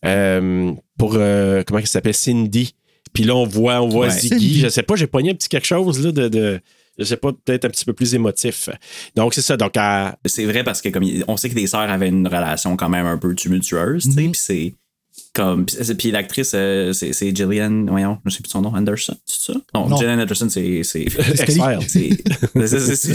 euh, 0.05 0.71
pour. 0.97 1.13
euh, 1.15 1.63
comment 1.65 1.79
il 1.79 1.87
s'appelle 1.87 2.13
Cindy. 2.13 2.75
Puis 3.13 3.23
là, 3.23 3.35
on 3.35 3.45
voit, 3.45 3.81
on 3.81 3.87
voit 3.89 4.07
Ouais. 4.07 4.11
Ziggy. 4.11 4.29
Cindy. 4.29 4.59
Je 4.59 4.67
sais 4.69 4.83
pas, 4.83 4.95
j'ai 4.95 5.07
pogné 5.07 5.31
un 5.31 5.35
petit 5.35 5.49
quelque 5.49 5.65
chose 5.67 6.03
là, 6.05 6.11
de. 6.11 6.27
de 6.27 6.59
je 6.99 7.03
sais 7.03 7.17
pas, 7.17 7.31
peut-être 7.31 7.65
un 7.65 7.69
petit 7.69 7.85
peu 7.85 7.93
plus 7.93 8.15
émotif. 8.15 8.69
Donc, 9.15 9.33
c'est 9.35 9.41
ça. 9.43 9.55
Donc, 9.55 9.73
à- 9.77 10.17
C'est 10.25 10.45
vrai 10.45 10.63
parce 10.63 10.81
que 10.81 10.89
comme 10.89 11.03
on 11.27 11.37
sait 11.37 11.49
que 11.49 11.55
les 11.55 11.67
sœurs 11.67 11.81
avaient 11.89 12.09
une 12.09 12.27
relation 12.27 12.75
quand 12.75 12.89
même 12.89 13.05
un 13.05 13.17
peu 13.19 13.35
tumultueuse, 13.35 14.03
tu 14.05 14.11
sais, 14.13 14.21
Mhm. 14.21 14.31
puis 14.31 14.39
c'est 14.43 14.75
comme 15.33 15.65
puis 15.65 16.11
l'actrice 16.11 16.51
euh, 16.55 16.93
c'est 16.93 17.13
c'est 17.13 17.35
Gillian, 17.35 17.85
voyons, 17.87 18.17
je 18.25 18.31
sais 18.31 18.41
plus 18.41 18.49
son 18.49 18.61
nom, 18.61 18.73
Anderson, 18.75 19.15
c'est 19.25 19.51
ça? 19.53 19.59
Non, 19.73 19.87
Non. 19.89 19.97
Gillian 19.97 20.19
Anderson 20.19 20.47
c'est 20.49 20.83
c'est 20.83 21.05
c'est 21.87 22.17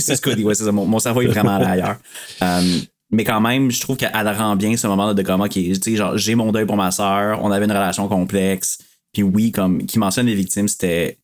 c'est- 0.01 0.44
ouais, 0.44 0.55
c'est 0.55 0.64
ça. 0.64 0.72
Mon, 0.72 0.86
mon 0.86 0.98
cerveau 0.98 1.22
est 1.22 1.26
vraiment 1.26 1.56
ailleurs. 1.56 1.97
Euh, 2.43 2.78
mais 3.10 3.24
quand 3.24 3.40
même, 3.40 3.70
je 3.70 3.80
trouve 3.80 3.97
qu'elle 3.97 4.10
rend 4.28 4.56
bien 4.56 4.76
ce 4.76 4.86
moment 4.86 5.12
de 5.14 5.22
comment 5.22 5.47
qui, 5.47 5.70
tu 5.72 5.90
sais, 5.93 5.97
genre 5.97 6.16
j'ai 6.16 6.34
mon 6.34 6.51
deuil 6.52 6.64
pour 6.66 6.76
ma 6.76 6.90
sœur, 6.90 7.40
on 7.43 7.51
avait 7.51 7.64
une 7.66 7.72
relation 7.72 8.09
complexe, 8.09 8.78
puis 9.12 9.22
oui, 9.22 9.52
comme 9.52 9.84
qui 9.86 9.98
mentionne 9.98 10.26
les 10.26 10.34
victimes, 10.34 10.68
c'était 10.68 11.18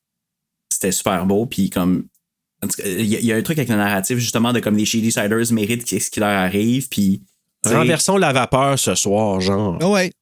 c'était 0.70 0.92
super 0.92 1.24
beau, 1.26 1.46
puis 1.46 1.70
comme 1.70 2.04
il 2.84 3.06
y, 3.06 3.16
a- 3.16 3.20
il 3.20 3.24
y 3.24 3.32
a 3.32 3.36
un 3.36 3.42
truc 3.42 3.56
avec 3.58 3.68
le 3.70 3.76
narratif 3.76 4.18
justement 4.18 4.52
de 4.52 4.60
comme 4.60 4.76
les 4.76 4.84
Shady 4.84 5.12
Siders 5.12 5.52
méritent 5.52 5.84
qu'est-ce 5.84 6.10
qui 6.10 6.20
leur 6.20 6.28
arrive, 6.28 6.88
puis 6.88 7.22
renversons 7.78 8.16
la 8.18 8.32
vapeur 8.32 8.78
ce 8.78 8.94
soir, 8.94 9.40
genre. 9.40 9.78
Ah 9.80 9.88
ouais. 9.88 10.12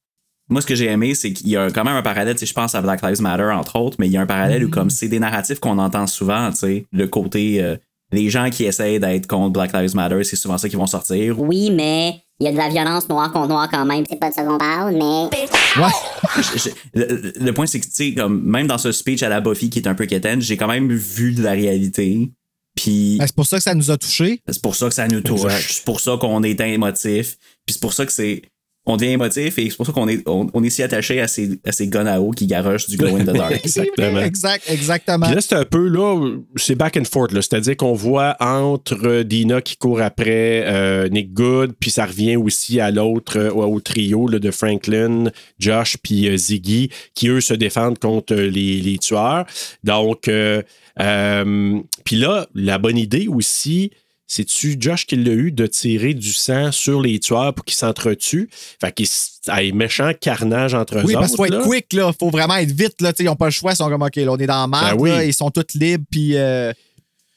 Moi, 0.48 0.60
ce 0.60 0.66
que 0.66 0.74
j'ai 0.74 0.86
aimé, 0.86 1.14
c'est 1.14 1.32
qu'il 1.32 1.48
y 1.48 1.56
a 1.56 1.70
quand 1.70 1.84
même 1.84 1.96
un 1.96 2.02
parallèle, 2.02 2.34
tu 2.34 2.40
sais, 2.40 2.46
je 2.46 2.54
pense 2.54 2.74
à 2.74 2.82
Black 2.82 3.02
Lives 3.02 3.20
Matter, 3.20 3.44
entre 3.52 3.76
autres, 3.80 3.96
mais 3.98 4.06
il 4.06 4.12
y 4.12 4.16
a 4.16 4.20
un 4.20 4.26
parallèle 4.26 4.64
où, 4.64 4.68
comme 4.70 4.90
c'est 4.90 5.08
des 5.08 5.18
narratifs 5.18 5.58
qu'on 5.60 5.78
entend 5.78 6.06
souvent, 6.06 6.50
tu 6.50 6.56
sais, 6.58 6.86
le 6.92 7.06
côté, 7.08 7.62
euh, 7.62 7.76
les 8.12 8.30
gens 8.30 8.48
qui 8.50 8.64
essayent 8.64 9.00
d'être 9.00 9.26
contre 9.26 9.52
Black 9.52 9.72
Lives 9.72 9.96
Matter, 9.96 10.22
c'est 10.24 10.36
souvent 10.36 10.58
ça 10.58 10.68
qui 10.68 10.76
vont 10.76 10.86
sortir. 10.86 11.40
Oui, 11.40 11.70
mais 11.72 12.20
il 12.38 12.44
y 12.46 12.48
a 12.48 12.52
de 12.52 12.56
la 12.56 12.68
violence 12.68 13.08
noire 13.08 13.32
contre 13.32 13.48
noir 13.48 13.68
quand 13.70 13.84
même. 13.84 14.04
C'est 14.08 14.20
pas 14.20 14.28
de 14.30 14.34
ça 14.34 14.44
qu'on 14.44 14.58
parle, 14.58 14.94
mais. 14.94 15.28
Je- 16.36 16.58
je- 16.58 16.70
le, 16.94 17.32
le 17.38 17.52
point, 17.52 17.66
c'est 17.66 17.80
que, 17.80 17.84
tu 17.86 17.92
sais, 17.92 18.14
comme, 18.14 18.42
même 18.42 18.66
dans 18.66 18.78
ce 18.78 18.92
speech 18.92 19.22
à 19.22 19.28
la 19.28 19.40
Buffy 19.40 19.68
qui 19.70 19.78
est 19.80 19.88
un 19.88 19.94
peu 19.94 20.06
quétaine, 20.06 20.40
j'ai 20.40 20.56
quand 20.56 20.68
même 20.68 20.92
vu 20.92 21.32
de 21.32 21.42
la 21.42 21.52
réalité. 21.52 22.30
Puis 22.74 23.16
Ben, 23.18 23.26
c'est 23.26 23.34
pour 23.36 23.46
ça 23.46 23.56
que 23.56 23.62
ça 23.62 23.74
nous 23.74 23.90
a 23.90 23.96
touchés. 23.96 24.40
c'est 24.46 24.60
pour 24.62 24.74
ça 24.76 24.88
que 24.88 24.94
ça 24.94 25.08
nous 25.08 25.20
touche. 25.22 25.44
Exact. 25.44 25.66
C'est 25.70 25.84
pour 25.84 26.00
ça 26.00 26.16
qu'on 26.20 26.42
est 26.42 26.60
émotif. 26.60 27.36
Puis 27.66 27.74
c'est 27.74 27.80
pour 27.80 27.92
ça 27.94 28.04
que 28.06 28.12
c'est. 28.12 28.42
On 28.86 28.96
devient 28.96 29.12
émotif 29.12 29.58
et 29.58 29.68
c'est 29.68 29.76
pour 29.76 29.84
ça 29.84 29.92
qu'on 29.92 30.08
est, 30.08 30.22
on, 30.26 30.48
on 30.54 30.62
est 30.62 30.70
si 30.70 30.82
attaché 30.82 31.20
à 31.20 31.28
ces, 31.28 31.58
à 31.66 31.72
ces 31.72 31.88
guns 31.88 32.06
à 32.06 32.20
eau 32.20 32.30
qui 32.30 32.46
garochent 32.46 32.86
du 32.88 32.96
glow 32.96 33.16
in 33.16 33.24
the 33.24 33.32
dark. 33.36 33.52
Exactement. 33.64 34.20
Exact, 34.20 34.64
exactement. 34.68 35.26
Puis 35.26 35.34
là, 35.34 35.40
c'est 35.40 35.54
un 35.56 35.64
peu 35.64 35.88
là, 35.88 36.30
c'est 36.56 36.76
back 36.76 36.96
and 36.96 37.04
forth. 37.04 37.32
là. 37.32 37.42
C'est-à-dire 37.42 37.76
qu'on 37.76 37.94
voit 37.94 38.36
entre 38.40 39.22
Dina 39.22 39.60
qui 39.60 39.76
court 39.76 40.00
après 40.00 40.64
euh, 40.66 41.08
Nick 41.08 41.32
Good, 41.34 41.74
puis 41.80 41.90
ça 41.90 42.06
revient 42.06 42.36
aussi 42.36 42.80
à 42.80 42.90
l'autre, 42.90 43.38
euh, 43.38 43.50
au 43.50 43.80
trio 43.80 44.28
là, 44.28 44.38
de 44.38 44.50
Franklin, 44.50 45.24
Josh, 45.58 45.96
puis 46.02 46.28
euh, 46.28 46.36
Ziggy, 46.36 46.90
qui 47.14 47.28
eux 47.28 47.40
se 47.40 47.54
défendent 47.54 47.98
contre 47.98 48.34
les, 48.34 48.80
les 48.80 48.98
tueurs. 48.98 49.46
Donc, 49.84 50.28
euh, 50.28 50.62
euh, 51.00 51.78
puis 52.04 52.16
là, 52.16 52.46
la 52.54 52.78
bonne 52.78 52.98
idée 52.98 53.28
aussi, 53.28 53.90
c'est-tu 54.26 54.76
Josh 54.78 55.06
qui 55.06 55.16
l'a 55.16 55.32
eu 55.32 55.52
de 55.52 55.66
tirer 55.66 56.14
du 56.14 56.32
sang 56.32 56.72
sur 56.72 57.00
les 57.00 57.18
tueurs 57.20 57.54
pour 57.54 57.64
qu'ils 57.64 57.76
s'entretuent? 57.76 58.48
Fait 58.80 58.92
qu'il 58.92 59.06
s- 59.06 59.40
ait 59.56 59.72
méchant 59.72 60.12
carnage 60.20 60.74
entre 60.74 60.98
eux 60.98 61.02
Oui, 61.04 61.14
parce 61.14 61.28
qu'il 61.28 61.36
faut 61.36 61.44
être 61.46 61.52
là. 61.58 61.62
quick, 61.64 61.92
là. 61.92 62.12
Faut 62.18 62.30
vraiment 62.30 62.56
être 62.56 62.72
vite, 62.72 63.00
là. 63.00 63.12
Tu 63.12 63.18
sais, 63.18 63.22
ils 63.24 63.26
n'ont 63.26 63.36
pas 63.36 63.44
le 63.46 63.50
choix. 63.52 63.72
Ils 63.72 63.76
sont 63.76 63.88
comme, 63.88 64.02
OK, 64.02 64.16
là, 64.16 64.32
on 64.32 64.36
est 64.38 64.46
dans 64.46 64.60
la 64.62 64.66
merde, 64.66 64.96
Ben 64.96 65.00
oui. 65.02 65.10
là. 65.10 65.24
Ils 65.24 65.34
sont 65.34 65.50
tous 65.50 65.74
libres, 65.74 66.04
puis. 66.10 66.36
euh, 66.36 66.72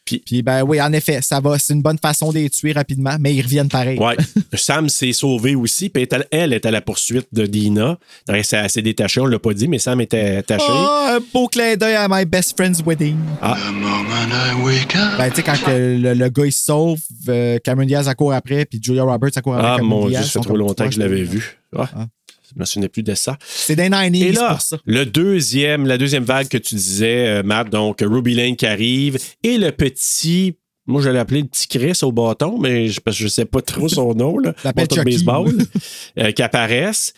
Puis- 0.10 0.24
puis, 0.26 0.42
ben 0.42 0.64
oui, 0.64 0.82
en 0.82 0.92
effet, 0.94 1.20
ça 1.22 1.40
va. 1.40 1.60
C'est 1.60 1.74
une 1.74 1.82
bonne 1.82 2.00
façon 2.00 2.32
de 2.32 2.40
les 2.40 2.50
tuer 2.50 2.72
rapidement, 2.72 3.16
mais 3.20 3.36
ils 3.36 3.42
reviennent 3.42 3.70
pareil. 3.70 4.00
Ouais. 4.00 4.18
Sam 4.56 4.90
s'est 4.90 5.14
sauvé 5.14 5.54
aussi. 5.56 5.90
Puis 5.90 6.08
elle, 6.12 6.26
elle 6.32 6.54
est 6.54 6.66
à 6.66 6.72
la 6.72 6.82
poursuite 6.82 7.28
de 7.32 7.46
Dina. 7.46 7.98
Elle 8.28 8.44
s'est- 8.44 8.82
détachée, 8.82 9.20
on 9.22 9.26
ne 9.28 9.32
l'a 9.32 9.40
pas 9.40 9.54
dit, 9.54 9.68
mais 9.68 9.78
Sam 9.78 10.02
était 10.02 10.38
attaché. 10.38 10.66
Oh, 10.68 11.06
un 11.10 11.20
beau 11.34 11.48
clin 11.48 11.76
d'œil 11.76 11.96
à 11.96 12.08
My 12.10 12.26
Best 12.26 12.56
Friend's 12.58 12.82
Wedding. 12.86 13.16
The 13.42 13.72
moment 13.74 14.00
I 14.32 14.64
wake 14.64 14.96
up. 14.96 15.18
Ben, 15.18 15.30
tu 15.30 15.36
sais, 15.38 15.44
quand 15.44 15.62
que 15.66 15.72
le, 16.02 16.14
le 16.14 16.30
gars 16.30 16.46
il 16.46 16.52
se 16.52 16.64
sauve, 16.66 17.00
euh, 17.28 17.60
Cameron 17.64 17.86
Diaz 17.86 18.08
accourt 18.08 18.34
après, 18.34 18.66
puis 18.66 18.80
Julia 18.82 19.04
Roberts 19.04 19.32
accourt 19.36 19.56
après. 19.56 19.68
Ah, 19.68 19.76
Cameron 19.78 19.96
mon 19.96 20.02
Dieu, 20.08 20.18
Diaz, 20.18 20.32
ça 20.32 20.40
fait 20.42 20.48
trop 20.48 20.58
longtemps 20.58 20.88
que 20.88 20.94
je 20.94 21.00
l'avais 21.00 21.24
vu. 21.24 21.58
Ah, 21.76 21.90
Ah. 21.96 22.06
Je 22.56 22.60
me 22.60 22.66
souvenais 22.66 22.90
plus 22.90 23.04
de 23.04 23.14
ça. 23.16 23.38
C'est 23.46 23.76
des 23.76 23.90
90s, 23.90 24.24
Et 24.24 24.32
là, 24.32 24.50
pour 24.52 24.62
ça. 24.62 24.78
le 24.86 25.06
deuxième, 25.06 25.86
la 25.86 25.98
deuxième 25.98 26.24
vague 26.24 26.48
que 26.48 26.58
tu 26.58 26.76
disais, 26.76 27.28
euh, 27.28 27.44
Matt, 27.44 27.70
donc 27.70 28.00
Ruby 28.02 28.34
Lane 28.36 28.56
qui 28.56 28.66
arrive 28.66 29.18
et 29.44 29.58
le 29.58 29.72
petit. 29.72 30.56
Moi, 30.88 31.02
je 31.04 31.10
l'ai 31.10 31.20
appelé 31.20 31.42
le 31.42 31.48
petit 31.48 31.68
Chris 31.68 32.00
au 32.02 32.12
bâton, 32.12 32.58
mais 32.58 32.88
je, 32.88 33.00
parce 33.00 33.16
que 33.18 33.24
je 33.24 33.28
sais 33.28 33.46
pas 33.46 33.62
trop 33.62 33.88
son 33.88 34.14
nom, 34.16 34.38
là. 34.40 34.54
Bâton 34.64 34.84
de 34.84 34.94
Chucky. 34.96 35.04
baseball, 35.06 35.54
euh, 36.18 36.32
qui 36.32 36.42
apparaissent. 36.42 37.14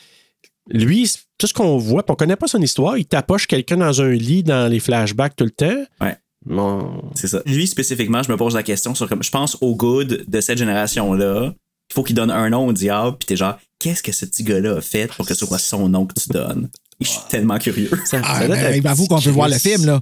Lui, 0.70 1.10
tout 1.38 1.48
ce 1.48 1.54
qu'on 1.54 1.78
voit, 1.78 2.04
puis 2.04 2.12
on 2.12 2.16
connaît 2.16 2.36
pas 2.36 2.48
son 2.48 2.62
histoire, 2.62 2.98
il 2.98 3.06
tapoche 3.06 3.48
quelqu'un 3.48 3.78
dans 3.78 4.02
un 4.02 4.12
lit 4.12 4.44
dans 4.44 4.70
les 4.70 4.80
flashbacks 4.80 5.36
tout 5.36 5.46
le 5.46 5.52
temps. 5.52 5.84
Ouais. 6.02 6.16
Bon. 6.46 7.02
C'est 7.16 7.28
ça. 7.28 7.42
Lui, 7.46 7.66
spécifiquement, 7.68 8.24
je 8.24 8.32
me 8.32 8.38
pose 8.38 8.56
la 8.56 8.64
question 8.64 8.94
sur 8.96 9.08
comme. 9.08 9.24
Je 9.24 9.30
pense 9.32 9.58
au 9.62 9.76
good 9.76 10.26
de 10.28 10.42
cette 10.42 10.58
génération-là. 10.58 11.54
Il 11.90 11.94
faut 11.94 12.04
qu'il 12.04 12.16
donne 12.16 12.32
un 12.32 12.50
nom 12.50 12.68
au 12.68 12.74
diable, 12.74 13.18
puis 13.20 13.26
t'es 13.28 13.36
genre, 13.36 13.58
qu'est-ce 13.82 14.04
que 14.04 14.12
ce 14.12 14.26
petit 14.26 14.44
gars-là 14.44 14.78
a 14.78 14.82
fait 14.82 15.12
pour 15.16 15.26
que 15.26 15.34
ce 15.34 15.46
soit 15.46 15.58
son 15.58 15.90
nom 15.90 16.06
que 16.06 16.14
tu 16.20 16.30
donnes? 16.30 16.70
Et 17.00 17.06
je 17.06 17.10
suis 17.10 17.20
tellement 17.30 17.58
curieux. 17.58 17.90
Ça- 18.06 18.22
Ah, 18.24 18.48
ben, 18.48 18.86
avoue 18.86 19.08
qu'on 19.08 19.20
peut 19.22 19.30
voir 19.32 19.48
le 19.50 19.56
film, 19.58 19.86
là. 19.86 20.02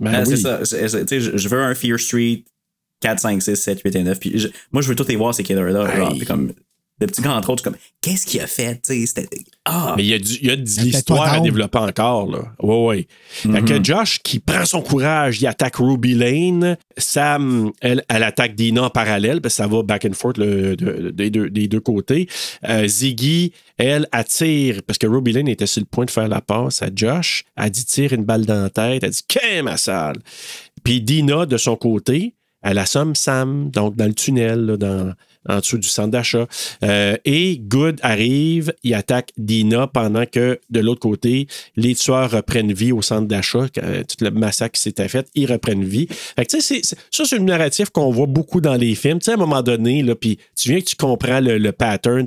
Ben 0.00 0.12
Ah, 0.14 0.22
oui. 0.26 0.36
C'est 0.36 0.42
ça. 0.42 0.60
Je, 0.64 1.36
je 1.36 1.48
veux 1.48 1.62
un 1.62 1.74
Fear 1.74 1.98
Street 1.98 2.44
4, 3.00 3.20
5, 3.20 3.42
6, 3.42 3.56
7, 3.56 3.80
8 3.84 3.94
et 3.96 4.02
9. 4.02 4.18
Puis 4.18 4.38
je- 4.38 4.48
moi, 4.72 4.82
je 4.82 4.88
veux 4.88 4.96
tous 4.96 5.06
les 5.08 5.16
voir, 5.16 5.34
ces 5.34 5.42
killers-là. 5.44 5.86
comme, 6.26 6.52
le 7.00 7.06
petit 7.06 7.22
gars, 7.22 7.32
entre 7.34 7.50
autres, 7.50 7.62
comme, 7.62 7.76
qu'est-ce 8.00 8.26
qu'il 8.26 8.40
a 8.40 8.46
fait? 8.46 8.80
Tu 8.84 9.00
sais, 9.00 9.06
c'était. 9.06 9.28
Ah! 9.64 9.94
Mais 9.96 10.04
il 10.04 10.08
y 10.08 10.14
a, 10.14 10.18
du, 10.18 10.32
il 10.40 10.46
y 10.46 10.50
a 10.50 10.56
de 10.56 10.62
l'histoire 10.62 11.32
à 11.34 11.40
développer 11.40 11.78
encore. 11.78 12.30
Là. 12.30 12.52
Ouais, 12.60 12.86
ouais. 12.86 13.08
Fait 13.30 13.62
que 13.64 13.82
Josh, 13.84 14.18
qui 14.22 14.40
prend 14.40 14.64
son 14.64 14.82
courage, 14.82 15.40
il 15.40 15.46
attaque 15.46 15.76
Ruby 15.76 16.14
Lane. 16.14 16.76
Sam, 16.96 17.70
elle, 17.80 18.02
elle 18.08 18.22
attaque 18.24 18.54
Dina 18.56 18.82
en 18.84 18.90
parallèle, 18.90 19.40
parce 19.40 19.54
que 19.54 19.62
ça 19.62 19.66
va 19.68 19.82
back 19.82 20.04
and 20.06 20.14
forth 20.14 20.38
le- 20.38 20.74
de- 20.76 21.10
des, 21.10 21.30
deux, 21.30 21.48
des 21.50 21.68
deux 21.68 21.80
côtés. 21.80 22.28
Euh, 22.68 22.86
Ziggy, 22.88 23.52
elle, 23.76 24.08
attire, 24.10 24.80
parce 24.86 24.98
que 24.98 25.06
Ruby 25.06 25.32
Lane 25.32 25.48
était 25.48 25.66
sur 25.66 25.80
le 25.80 25.86
point 25.86 26.04
de 26.04 26.10
faire 26.10 26.28
la 26.28 26.40
passe 26.40 26.82
à 26.82 26.88
Josh. 26.94 27.44
Elle 27.56 27.70
dit 27.70 27.84
tire 27.84 28.12
une 28.12 28.24
balle 28.24 28.44
dans 28.44 28.62
la 28.62 28.70
tête. 28.70 29.04
Elle 29.04 29.10
dit 29.10 29.22
Qu'est 29.28 29.62
ma 29.62 29.76
salle? 29.76 30.16
Puis 30.82 31.00
Dina, 31.00 31.46
de 31.46 31.56
son 31.56 31.76
côté, 31.76 32.34
elle 32.62 32.78
assomme 32.78 33.14
Sam, 33.14 33.70
donc 33.70 33.94
dans 33.94 34.06
le 34.06 34.14
tunnel, 34.14 34.66
là, 34.66 34.76
dans, 34.76 35.12
en 35.48 35.58
dessous 35.60 35.78
du 35.78 35.88
centre 35.88 36.10
d'achat. 36.10 36.46
Euh, 36.84 37.16
et 37.24 37.58
Good 37.58 38.00
arrive, 38.02 38.72
il 38.84 38.94
attaque 38.94 39.30
Dina 39.36 39.86
pendant 39.86 40.26
que 40.26 40.60
de 40.70 40.80
l'autre 40.80 41.00
côté, 41.00 41.46
les 41.76 41.94
tueurs 41.94 42.30
reprennent 42.30 42.72
vie 42.72 42.92
au 42.92 43.02
centre 43.02 43.26
d'achat. 43.26 43.66
euh, 43.82 44.02
tout 44.04 44.24
le 44.24 44.30
massacre 44.30 44.72
qui 44.72 44.82
s'était 44.82 45.08
fait, 45.08 45.26
ils 45.34 45.50
reprennent 45.50 45.84
vie. 45.84 46.06
Fait 46.08 46.44
que, 46.46 46.60
c'est- 46.60 46.82
ça, 47.10 47.24
c'est 47.24 47.36
une 47.36 47.46
narrative 47.46 47.90
qu'on 47.90 48.10
voit 48.10 48.26
beaucoup 48.26 48.60
dans 48.60 48.74
les 48.74 48.94
films. 48.94 49.18
À 49.26 49.32
un 49.32 49.36
moment 49.36 49.62
donné, 49.62 50.02
là, 50.02 50.14
puis 50.14 50.38
tu 50.56 50.68
viens 50.70 50.80
que 50.80 50.84
tu 50.86 50.96
comprends 50.96 51.40
le, 51.40 51.58
le 51.58 51.72
pattern. 51.72 52.24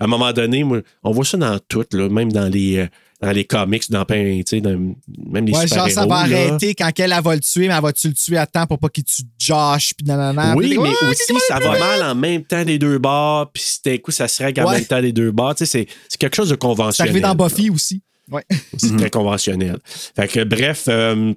À 0.00 0.04
un 0.04 0.06
moment 0.06 0.32
donné, 0.32 0.64
on 1.04 1.10
voit 1.10 1.24
ça 1.24 1.36
dans 1.36 1.58
tout, 1.68 1.84
là, 1.92 2.08
même 2.08 2.32
dans 2.32 2.48
les. 2.48 2.78
euh, 2.78 2.86
dans 3.22 3.30
les 3.30 3.44
comics, 3.44 3.90
dans, 3.90 4.04
tu 4.04 4.42
sais, 4.46 4.60
dans- 4.60 4.94
même 5.30 5.46
les 5.46 5.52
Ouais, 5.52 5.66
genre, 5.66 5.88
ça 5.88 6.04
va 6.06 6.26
là. 6.26 6.36
arrêter 6.48 6.74
quand 6.74 6.90
elle, 7.00 7.12
elle 7.12 7.22
va 7.22 7.34
le 7.34 7.40
tuer, 7.40 7.66
mais 7.68 7.74
elle 7.74 7.82
va-tu 7.82 8.08
le 8.08 8.14
tuer 8.14 8.36
à 8.36 8.46
temps 8.46 8.66
pour 8.66 8.78
pas 8.78 8.88
qu'il 8.90 9.04
tue 9.04 9.22
Josh, 9.38 9.94
puis 9.96 10.06
nanana. 10.06 10.54
Oui, 10.54 10.68
Puis, 10.68 10.78
mais 10.78 10.84
ouais, 10.88 10.94
aussi, 11.10 11.32
ça 11.48 11.58
va 11.58 11.78
mal 11.78 12.02
en 12.02 12.14
même 12.14 12.44
temps 12.44 12.62
des 12.64 12.78
deux 12.78 12.98
bords, 12.98 13.50
puis 13.52 13.62
d'un 13.84 13.96
coup, 13.98 14.10
ça 14.10 14.28
se 14.28 14.42
règle 14.42 14.60
en 14.62 14.70
même 14.70 14.84
temps 14.84 15.00
des 15.00 15.12
deux 15.12 15.30
bords. 15.30 15.54
Tu 15.54 15.64
sais, 15.64 15.86
c'est 15.86 15.94
c'est 16.08 16.18
quelque 16.18 16.36
chose 16.36 16.48
de 16.50 16.54
C'est 16.54 16.58
conventionnel. 16.58 17.10
arrivé 17.10 17.20
dans 17.22 17.34
Buffy 17.34 17.70
aussi. 17.70 18.02
Ouais. 18.30 18.44
C'est 18.76 18.96
très 18.96 19.08
conventionnel. 19.08 19.78
Fait 20.16 20.26
que, 20.26 20.42
bref, 20.42 20.86
euh, 20.88 21.32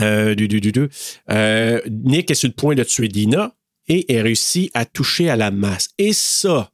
euh, 0.00 0.34
du, 0.34 0.48
du, 0.48 0.60
du, 0.60 0.72
du. 0.72 0.88
Euh, 1.30 1.80
Nick 1.90 2.30
est 2.30 2.34
sur 2.34 2.48
le 2.48 2.54
point 2.54 2.74
de 2.74 2.82
tuer 2.84 3.06
Dina 3.08 3.52
et 3.86 4.12
est 4.14 4.22
réussi 4.22 4.70
à 4.74 4.86
toucher 4.86 5.28
à 5.30 5.36
la 5.36 5.50
masse. 5.50 5.90
Et 5.98 6.12
ça, 6.14 6.70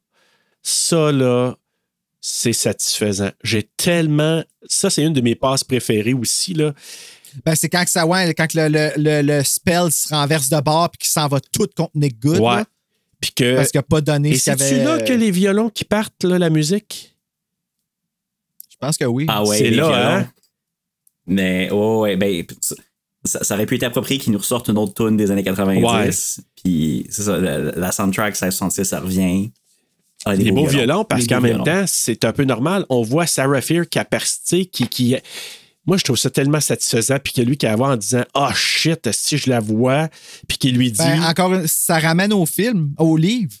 ça, 0.63 1.11
là, 1.11 1.55
c'est 2.21 2.53
satisfaisant. 2.53 3.31
J'ai 3.43 3.63
tellement. 3.75 4.43
Ça, 4.67 4.89
c'est 4.89 5.03
une 5.03 5.13
de 5.13 5.21
mes 5.21 5.35
passes 5.35 5.63
préférées 5.63 6.13
aussi, 6.13 6.53
là. 6.53 6.73
Ben, 7.45 7.55
c'est 7.55 7.69
quand 7.69 7.83
que 7.83 7.89
ça, 7.89 8.05
ouais, 8.05 8.33
quand 8.33 8.45
que 8.47 8.57
le, 8.59 8.67
le, 8.67 8.91
le, 8.97 9.21
le 9.37 9.43
spell 9.43 9.91
se 9.91 10.09
renverse 10.13 10.49
de 10.49 10.59
bord 10.61 10.89
puis 10.91 10.99
qu'il 10.99 11.09
s'en 11.09 11.27
va 11.27 11.39
tout 11.39 11.67
contre 11.75 11.91
Nick 11.95 12.19
Good. 12.21 12.39
Ouais. 12.39 12.63
Puis 13.19 13.31
que. 13.33 13.55
parce 13.55 13.71
qu'il 13.71 13.77
n'a 13.79 13.83
pas 13.83 14.01
donné 14.01 14.31
Et 14.31 14.37
ce 14.37 14.51
qu'il 14.51 14.59
c'est-tu 14.59 14.75
avait. 14.81 14.83
là 14.83 14.99
que 15.01 15.13
les 15.13 15.31
violons 15.31 15.69
qui 15.69 15.83
partent, 15.85 16.23
là, 16.23 16.37
la 16.37 16.49
musique? 16.49 17.15
Je 18.69 18.75
pense 18.79 18.97
que 18.97 19.05
oui. 19.05 19.25
Ah 19.29 19.43
ouais, 19.43 19.57
C'est 19.57 19.69
là, 19.71 19.87
violons. 19.87 19.93
hein? 19.95 20.29
Mais, 21.27 21.71
ouais, 21.71 21.95
ouais, 21.99 22.15
ben, 22.17 22.43
ça, 23.23 23.43
ça 23.43 23.53
aurait 23.53 23.65
pu 23.67 23.75
être 23.75 23.83
approprié 23.83 24.19
qu'ils 24.19 24.33
nous 24.33 24.39
ressortent 24.39 24.67
une 24.69 24.77
autre 24.77 24.93
tune 25.07 25.15
des 25.15 25.29
années 25.31 25.43
90. 25.43 26.41
Puis, 26.63 27.05
c'est 27.09 27.21
ça, 27.23 27.37
la, 27.37 27.59
la 27.59 27.91
soundtrack 27.91 28.33
1666, 28.33 28.83
ça 28.85 28.99
revient. 28.99 29.51
Ah, 30.25 30.35
des 30.37 30.51
beaux 30.51 30.65
violons, 30.67 31.03
parce 31.03 31.21
Des 31.25 31.27
qu'en 31.33 31.41
même 31.41 31.63
temps, 31.63 31.83
c'est 31.87 32.25
un 32.25 32.31
peu 32.33 32.43
normal. 32.43 32.85
On 32.89 33.01
voit 33.01 33.25
Sarah 33.27 33.61
Fear 33.61 33.87
qui 33.89 33.99
a 33.99 34.05
persisté, 34.05 34.65
qui, 34.65 34.87
qui. 34.87 35.15
Moi, 35.87 35.97
je 35.97 36.03
trouve 36.03 36.17
ça 36.17 36.29
tellement 36.29 36.59
satisfaisant, 36.61 37.17
puis 37.23 37.33
que 37.33 37.41
lui 37.41 37.57
qui 37.57 37.65
a 37.65 37.75
voir 37.75 37.91
en 37.91 37.97
disant 37.97 38.23
Ah 38.35 38.53
shit, 38.55 39.09
si 39.11 39.37
je 39.37 39.49
la 39.49 39.59
vois, 39.59 40.09
puis 40.47 40.57
qui 40.57 40.71
lui 40.71 40.91
dit. 40.91 40.97
Ben, 40.99 41.23
encore, 41.23 41.53
une- 41.53 41.67
ça 41.67 41.97
ramène 41.99 42.33
au 42.33 42.45
film, 42.45 42.93
au 42.99 43.17
livre. 43.17 43.53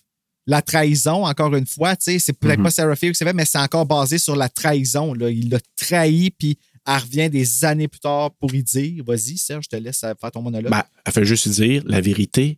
La 0.47 0.61
trahison, 0.61 1.25
encore 1.25 1.55
une 1.55 1.67
fois, 1.67 1.95
tu 1.95 2.11
sais, 2.11 2.19
c'est 2.19 2.33
peut-être 2.33 2.57
Mhm. 2.59 2.63
pas 2.65 2.71
Sarah 2.71 2.95
Fear 2.95 3.11
qui 3.11 3.17
s'est 3.17 3.25
fait, 3.25 3.33
mais 3.33 3.45
c'est 3.45 3.59
encore 3.59 3.85
basé 3.85 4.17
sur 4.17 4.35
la 4.35 4.49
trahison. 4.49 5.13
Là. 5.13 5.29
Il 5.29 5.49
l'a 5.49 5.59
trahi, 5.75 6.31
puis 6.31 6.57
Elle 6.87 6.97
revient 6.97 7.29
des 7.29 7.63
années 7.63 7.87
plus 7.87 7.99
tard 7.99 8.31
pour 8.39 8.51
y 8.55 8.63
dire. 8.63 9.03
Vas-y, 9.05 9.37
Serge, 9.37 9.65
je 9.71 9.77
te 9.77 9.79
laisse 9.79 9.99
faire 9.99 10.31
ton 10.31 10.41
monologue. 10.41 10.71
Ben, 10.71 10.81
elle 11.05 11.13
fait 11.13 11.25
juste 11.25 11.47
dire 11.49 11.83
la 11.85 12.01
vérité 12.01 12.57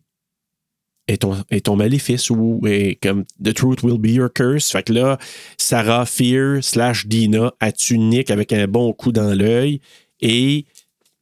est 1.08 1.22
ton, 1.22 1.36
est 1.50 1.66
ton 1.66 1.76
maléfice 1.76 2.30
ou 2.30 2.60
est 2.66 2.98
comme 3.02 3.24
The 3.42 3.52
truth 3.54 3.82
will 3.82 3.98
be 3.98 4.08
your 4.10 4.32
curse. 4.32 4.70
Fait 4.70 4.82
que 4.82 4.92
là, 4.92 5.18
Sarah 5.58 6.06
Fear 6.06 6.62
slash 6.62 7.06
Dina 7.06 7.52
a 7.60 7.70
Nick 7.90 8.30
avec 8.30 8.52
un 8.52 8.66
bon 8.66 8.92
coup 8.92 9.12
dans 9.12 9.34
l'œil? 9.36 9.80
Et 10.20 10.64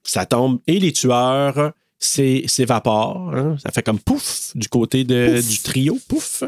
ça 0.04 0.26
tombe. 0.26 0.60
Et 0.66 0.78
les 0.78 0.92
tueurs 0.92 1.72
s'é- 1.98 2.44
s'évaporent. 2.46 3.34
hein. 3.34 3.56
Ça 3.62 3.70
fait 3.72 3.82
comme 3.82 3.98
pouf 3.98 4.52
du 4.54 4.68
côté 4.68 5.04
de, 5.04 5.34
Pouf. 5.36 5.48
du 5.48 5.58
trio. 5.58 5.98
Pouf. 6.08 6.44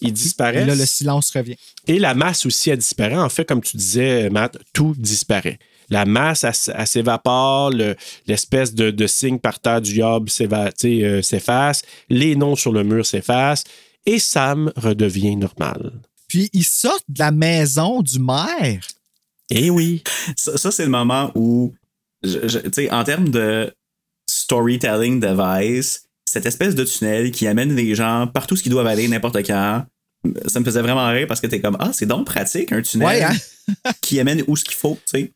Ils 0.00 0.08
Et 0.08 0.12
disparaissent. 0.12 0.66
là, 0.66 0.76
le 0.76 0.86
silence 0.86 1.30
revient. 1.32 1.56
Et 1.88 1.98
la 1.98 2.14
masse 2.14 2.46
aussi, 2.46 2.70
elle 2.70 2.78
disparaît. 2.78 3.16
En 3.16 3.28
fait, 3.28 3.44
comme 3.44 3.60
tu 3.60 3.76
disais, 3.76 4.30
Matt, 4.30 4.56
tout 4.72 4.94
disparaît. 4.96 5.58
La 5.90 6.04
masse, 6.04 6.44
elle, 6.44 6.50
s- 6.50 6.70
elle 6.74 6.86
s'évapore, 6.86 7.70
le- 7.70 7.96
l'espèce 8.26 8.74
de, 8.74 8.90
de 8.90 9.06
signe 9.06 9.38
par 9.38 9.58
terre 9.60 9.80
du 9.80 9.94
yob 9.94 10.28
euh, 10.40 11.22
s'efface, 11.22 11.82
les 12.10 12.36
noms 12.36 12.56
sur 12.56 12.72
le 12.72 12.84
mur 12.84 13.04
s'effacent, 13.06 13.64
et 14.06 14.18
Sam 14.18 14.72
redevient 14.76 15.36
normal. 15.36 15.92
Puis 16.28 16.50
ils 16.52 16.64
sortent 16.64 17.04
de 17.08 17.18
la 17.20 17.30
maison 17.30 18.02
du 18.02 18.18
maire. 18.18 18.80
Eh 19.50 19.70
oui. 19.70 20.02
Ça, 20.36 20.58
ça, 20.58 20.70
c'est 20.70 20.84
le 20.84 20.90
moment 20.90 21.32
où, 21.34 21.74
je- 22.22 22.46
je- 22.48 22.90
en 22.90 23.04
termes 23.04 23.30
de 23.30 23.72
storytelling 24.28 25.20
device, 25.20 26.04
cette 26.26 26.46
espèce 26.46 26.74
de 26.74 26.84
tunnel 26.84 27.30
qui 27.30 27.46
amène 27.46 27.74
les 27.74 27.94
gens 27.94 28.26
partout 28.26 28.56
ce 28.56 28.62
qu'ils 28.62 28.72
doivent 28.72 28.86
aller 28.86 29.08
n'importe 29.08 29.38
quand, 29.46 29.84
ça 30.46 30.60
me 30.60 30.64
faisait 30.64 30.82
vraiment 30.82 31.08
rire 31.08 31.26
parce 31.26 31.40
que 31.40 31.46
t'es 31.46 31.60
comme, 31.60 31.76
ah, 31.80 31.90
c'est 31.94 32.04
donc 32.06 32.26
pratique, 32.26 32.72
un 32.72 32.82
tunnel 32.82 33.06
Ouais, 33.08 33.22
hein? 33.22 33.34
qui 34.02 34.20
amène 34.20 34.44
où 34.46 34.56
ce 34.56 34.64
qu'il 34.64 34.74
faut, 34.74 34.98
tu 35.10 35.18
sais. 35.20 35.32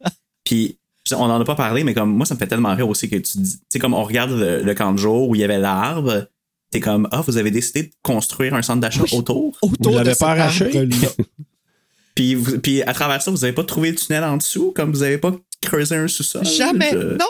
Puis, 0.54 0.78
on 1.12 1.22
en 1.24 1.40
a 1.40 1.44
pas 1.44 1.54
parlé, 1.54 1.82
mais 1.82 1.94
comme 1.94 2.14
moi, 2.14 2.26
ça 2.26 2.34
me 2.34 2.38
fait 2.38 2.46
tellement 2.46 2.74
rire 2.74 2.88
aussi 2.88 3.08
que 3.08 3.16
tu 3.16 3.38
dis, 3.38 3.56
tu 3.58 3.64
sais, 3.70 3.78
comme 3.78 3.94
on 3.94 4.04
regarde 4.04 4.32
le, 4.32 4.62
le 4.62 4.74
camp 4.74 4.92
de 4.92 4.98
jour 4.98 5.28
où 5.30 5.34
il 5.34 5.40
y 5.40 5.44
avait 5.44 5.58
l'arbre, 5.58 6.26
t'es 6.70 6.78
comme, 6.80 7.08
ah, 7.10 7.22
vous 7.26 7.38
avez 7.38 7.50
décidé 7.50 7.84
de 7.84 7.90
construire 8.02 8.54
un 8.54 8.60
centre 8.62 8.80
d'achat 8.80 9.02
autour? 9.14 9.56
Autour 9.62 9.92
Vous 9.92 9.98
l'avez 9.98 10.14
pas 10.14 10.32
arraché? 10.32 10.70
Puis, 12.14 12.34
vous- 12.34 12.58
puis 12.58 12.82
à 12.82 12.92
travers 12.92 13.22
ça, 13.22 13.30
vous 13.30 13.42
avez 13.44 13.54
pas 13.54 13.64
trouvé 13.64 13.90
le 13.90 13.96
tunnel 13.96 14.22
en 14.24 14.36
dessous, 14.36 14.72
comme 14.76 14.90
vous 14.92 15.02
avez 15.02 15.16
pas 15.16 15.32
creusé 15.62 15.96
un 15.96 16.08
sous-sol? 16.08 16.44
Jamais. 16.44 16.90
Je- 16.92 17.16
Non. 17.16 17.24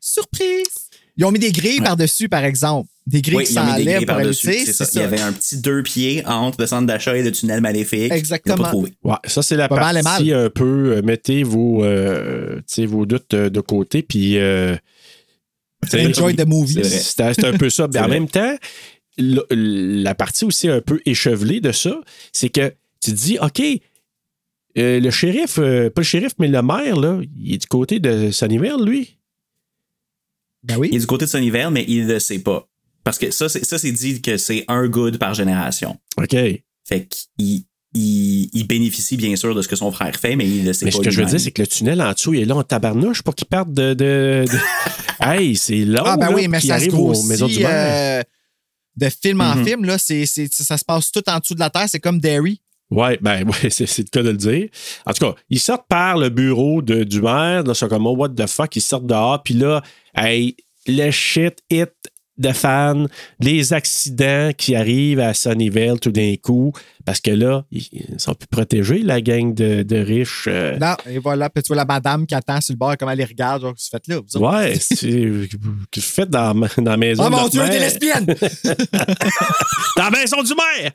Surprise. 0.00 0.89
Ils 1.16 1.24
ont 1.24 1.30
mis 1.32 1.38
des 1.38 1.52
grilles 1.52 1.80
par-dessus, 1.80 2.28
par 2.28 2.44
exemple. 2.44 2.88
Des 3.06 3.22
grilles 3.22 3.36
Oui, 3.38 3.44
qui 3.44 3.52
ils 3.54 3.58
ont 3.58 3.64
mis 3.64 3.84
des 3.84 4.06
s'enlèvent 4.06 4.28
tu 4.30 4.34
sais, 4.34 4.64
C'est 4.64 4.72
ça. 4.72 4.86
Il 4.94 5.00
y 5.00 5.02
avait 5.02 5.20
un 5.20 5.32
petit 5.32 5.58
deux 5.58 5.82
pieds 5.82 6.24
entre 6.26 6.60
le 6.60 6.66
centre 6.66 6.86
d'achat 6.86 7.16
et 7.16 7.22
le 7.22 7.32
tunnel 7.32 7.60
maléfique. 7.60 8.12
Exactement. 8.12 8.54
Ils 8.54 8.58
l'ont 8.58 8.62
pas 8.64 8.70
trouvé. 8.70 8.92
Ouais, 9.04 9.14
ça, 9.24 9.42
c'est 9.42 9.56
la 9.56 9.68
Pas 9.68 9.76
mal 9.80 9.98
et 9.98 10.02
partie 10.02 10.32
un 10.32 10.50
peu. 10.50 10.92
euh, 10.96 11.02
mettez 11.02 11.42
vos, 11.42 11.82
euh, 11.84 12.56
tu 12.58 12.62
sais, 12.66 12.86
vos 12.86 13.06
doutes 13.06 13.34
euh, 13.34 13.50
de 13.50 13.60
côté, 13.60 14.02
puis. 14.02 14.38
euh, 14.38 14.76
Enjoy 15.94 16.36
the 16.36 16.46
movie. 16.46 16.84
C'est 16.84 17.44
un 17.44 17.56
peu 17.56 17.70
ça. 17.70 17.88
Mais 17.92 17.98
en 18.00 18.02
vrai. 18.06 18.10
même 18.20 18.28
temps, 18.28 18.54
la, 19.18 19.42
la 19.50 20.14
partie 20.14 20.44
aussi 20.44 20.68
un 20.68 20.80
peu 20.80 21.00
échevelée 21.06 21.60
de 21.60 21.72
ça, 21.72 22.00
c'est 22.32 22.50
que 22.50 22.72
tu 23.02 23.12
te 23.12 23.16
dis, 23.16 23.38
OK, 23.40 23.60
euh, 24.78 25.00
le 25.00 25.10
shérif, 25.10 25.58
euh, 25.58 25.90
pas 25.90 26.02
le 26.02 26.06
shérif, 26.06 26.32
mais 26.38 26.48
le 26.48 26.62
maire, 26.62 26.96
là, 26.96 27.18
il 27.38 27.54
est 27.54 27.58
du 27.58 27.66
côté 27.66 27.98
de 27.98 28.30
Sunnyvale, 28.30 28.84
lui. 28.84 29.16
Ben 30.62 30.76
oui. 30.76 30.88
Il 30.92 30.96
est 30.96 31.00
du 31.00 31.06
côté 31.06 31.24
de 31.24 31.30
Sunnyvale, 31.30 31.70
mais 31.70 31.84
il 31.88 32.06
le 32.06 32.18
sait 32.18 32.38
pas. 32.40 32.66
Parce 33.04 33.18
que 33.18 33.30
ça, 33.30 33.48
c'est, 33.48 33.64
ça, 33.64 33.78
c'est 33.78 33.92
dit 33.92 34.20
que 34.20 34.36
c'est 34.36 34.64
un 34.68 34.86
good 34.88 35.18
par 35.18 35.32
génération. 35.34 35.98
OK. 36.18 36.30
Fait 36.32 37.08
qu'il 37.38 37.62
il, 37.94 38.50
il 38.52 38.66
bénéficie 38.68 39.16
bien 39.16 39.34
sûr 39.36 39.54
de 39.54 39.62
ce 39.62 39.68
que 39.68 39.74
son 39.74 39.90
frère 39.90 40.14
fait, 40.16 40.36
mais 40.36 40.46
il 40.48 40.64
le 40.64 40.72
sait 40.72 40.84
Mais 40.84 40.90
pas. 40.92 40.98
ce 40.98 41.02
que 41.02 41.10
je 41.10 41.20
veux 41.20 41.26
dire, 41.26 41.40
c'est 41.40 41.50
que 41.50 41.62
le 41.62 41.66
tunnel 41.66 42.00
en 42.02 42.12
dessous, 42.12 42.34
il 42.34 42.42
est 42.42 42.44
là 42.44 42.56
en 42.56 42.62
tabarnouche 42.62 43.22
pour 43.22 43.34
qu'il 43.34 43.46
parte 43.48 43.72
de. 43.72 43.94
de, 43.94 44.44
de- 44.50 44.58
hey, 45.24 45.56
c'est 45.56 45.84
long. 45.84 46.02
Ah, 46.04 46.16
ben 46.16 46.28
là, 46.28 46.34
oui, 46.34 46.46
mais 46.46 46.60
ça 46.60 46.78
se 46.78 46.90
aux 46.90 47.22
maisons 47.24 47.48
du 47.48 47.64
euh, 47.64 48.22
de 48.96 49.08
film 49.08 49.40
en 49.40 49.56
Mhm. 49.56 49.64
film. 49.66 49.84
Là, 49.86 49.98
c'est, 49.98 50.26
c'est- 50.26 50.52
ça 50.52 50.76
se 50.78 50.84
passe 50.84 51.10
tout 51.10 51.22
en 51.28 51.38
dessous 51.38 51.54
de 51.54 51.60
la 51.60 51.70
terre. 51.70 51.86
C'est 51.88 52.00
comme 52.00 52.20
Derry. 52.20 52.60
Ouais, 52.90 53.18
ben 53.20 53.44
ouais, 53.48 53.70
c'est, 53.70 53.86
c'est 53.86 54.02
le 54.02 54.08
cas 54.10 54.22
de 54.22 54.30
le 54.30 54.36
dire. 54.36 54.68
En 55.06 55.12
tout 55.12 55.24
cas, 55.26 55.34
ils 55.48 55.60
sortent 55.60 55.86
par 55.88 56.16
le 56.18 56.28
bureau 56.28 56.82
de, 56.82 57.04
du 57.04 57.20
maire, 57.22 57.62
là, 57.62 57.72
ils 57.72 57.74
sont 57.74 57.88
comme 57.88 58.06
oh, 58.06 58.16
what 58.16 58.30
the 58.30 58.46
fuck, 58.46 58.74
ils 58.76 58.80
sortent 58.80 59.06
dehors, 59.06 59.42
puis 59.42 59.54
là, 59.54 59.82
hey, 60.16 60.56
le 60.86 61.10
shit 61.10 61.58
hit 61.70 61.90
de 62.38 62.52
fans, 62.52 63.04
les 63.38 63.74
accidents 63.74 64.50
qui 64.56 64.74
arrivent 64.74 65.20
à 65.20 65.34
Sunnyvale 65.34 66.00
tout 66.00 66.10
d'un 66.10 66.34
coup, 66.42 66.72
parce 67.04 67.20
que 67.20 67.30
là, 67.32 67.66
ils 67.70 67.84
sont 68.16 68.32
plus 68.32 68.46
protégés, 68.46 69.00
la 69.02 69.20
gang 69.20 69.52
de, 69.52 69.82
de 69.82 69.96
riches. 69.98 70.46
euh, 70.48 70.78
Non, 70.78 70.94
et 71.06 71.18
voilà. 71.18 71.50
Puis 71.50 71.62
tu 71.62 71.66
vois 71.68 71.76
la 71.76 71.84
madame 71.84 72.26
qui 72.26 72.34
attend 72.34 72.58
sur 72.62 72.72
le 72.72 72.78
bord, 72.78 72.96
comment 72.98 73.10
elle 73.12 73.18
les 73.18 73.26
regarde. 73.26 73.60
Genre, 73.60 73.74
qu'est-ce 73.74 73.90
que 73.90 73.96
vous 73.98 73.98
faites 73.98 74.08
là? 74.08 74.20
vous? 74.32 74.40
Ouais, 74.40 74.78
que 75.50 75.56
vous 75.58 76.00
faites 76.00 76.30
dans, 76.30 76.54
dans 76.54 76.90
la 76.92 76.96
maison 76.96 77.24
Oh 77.26 77.30
mon 77.30 77.46
Dieu, 77.48 77.60
mère? 77.60 77.70
t'es 77.72 77.78
lesbienne! 77.78 78.24
dans 79.96 80.04
la 80.04 80.10
maison 80.10 80.42
du 80.42 80.52
maire! 80.54 80.92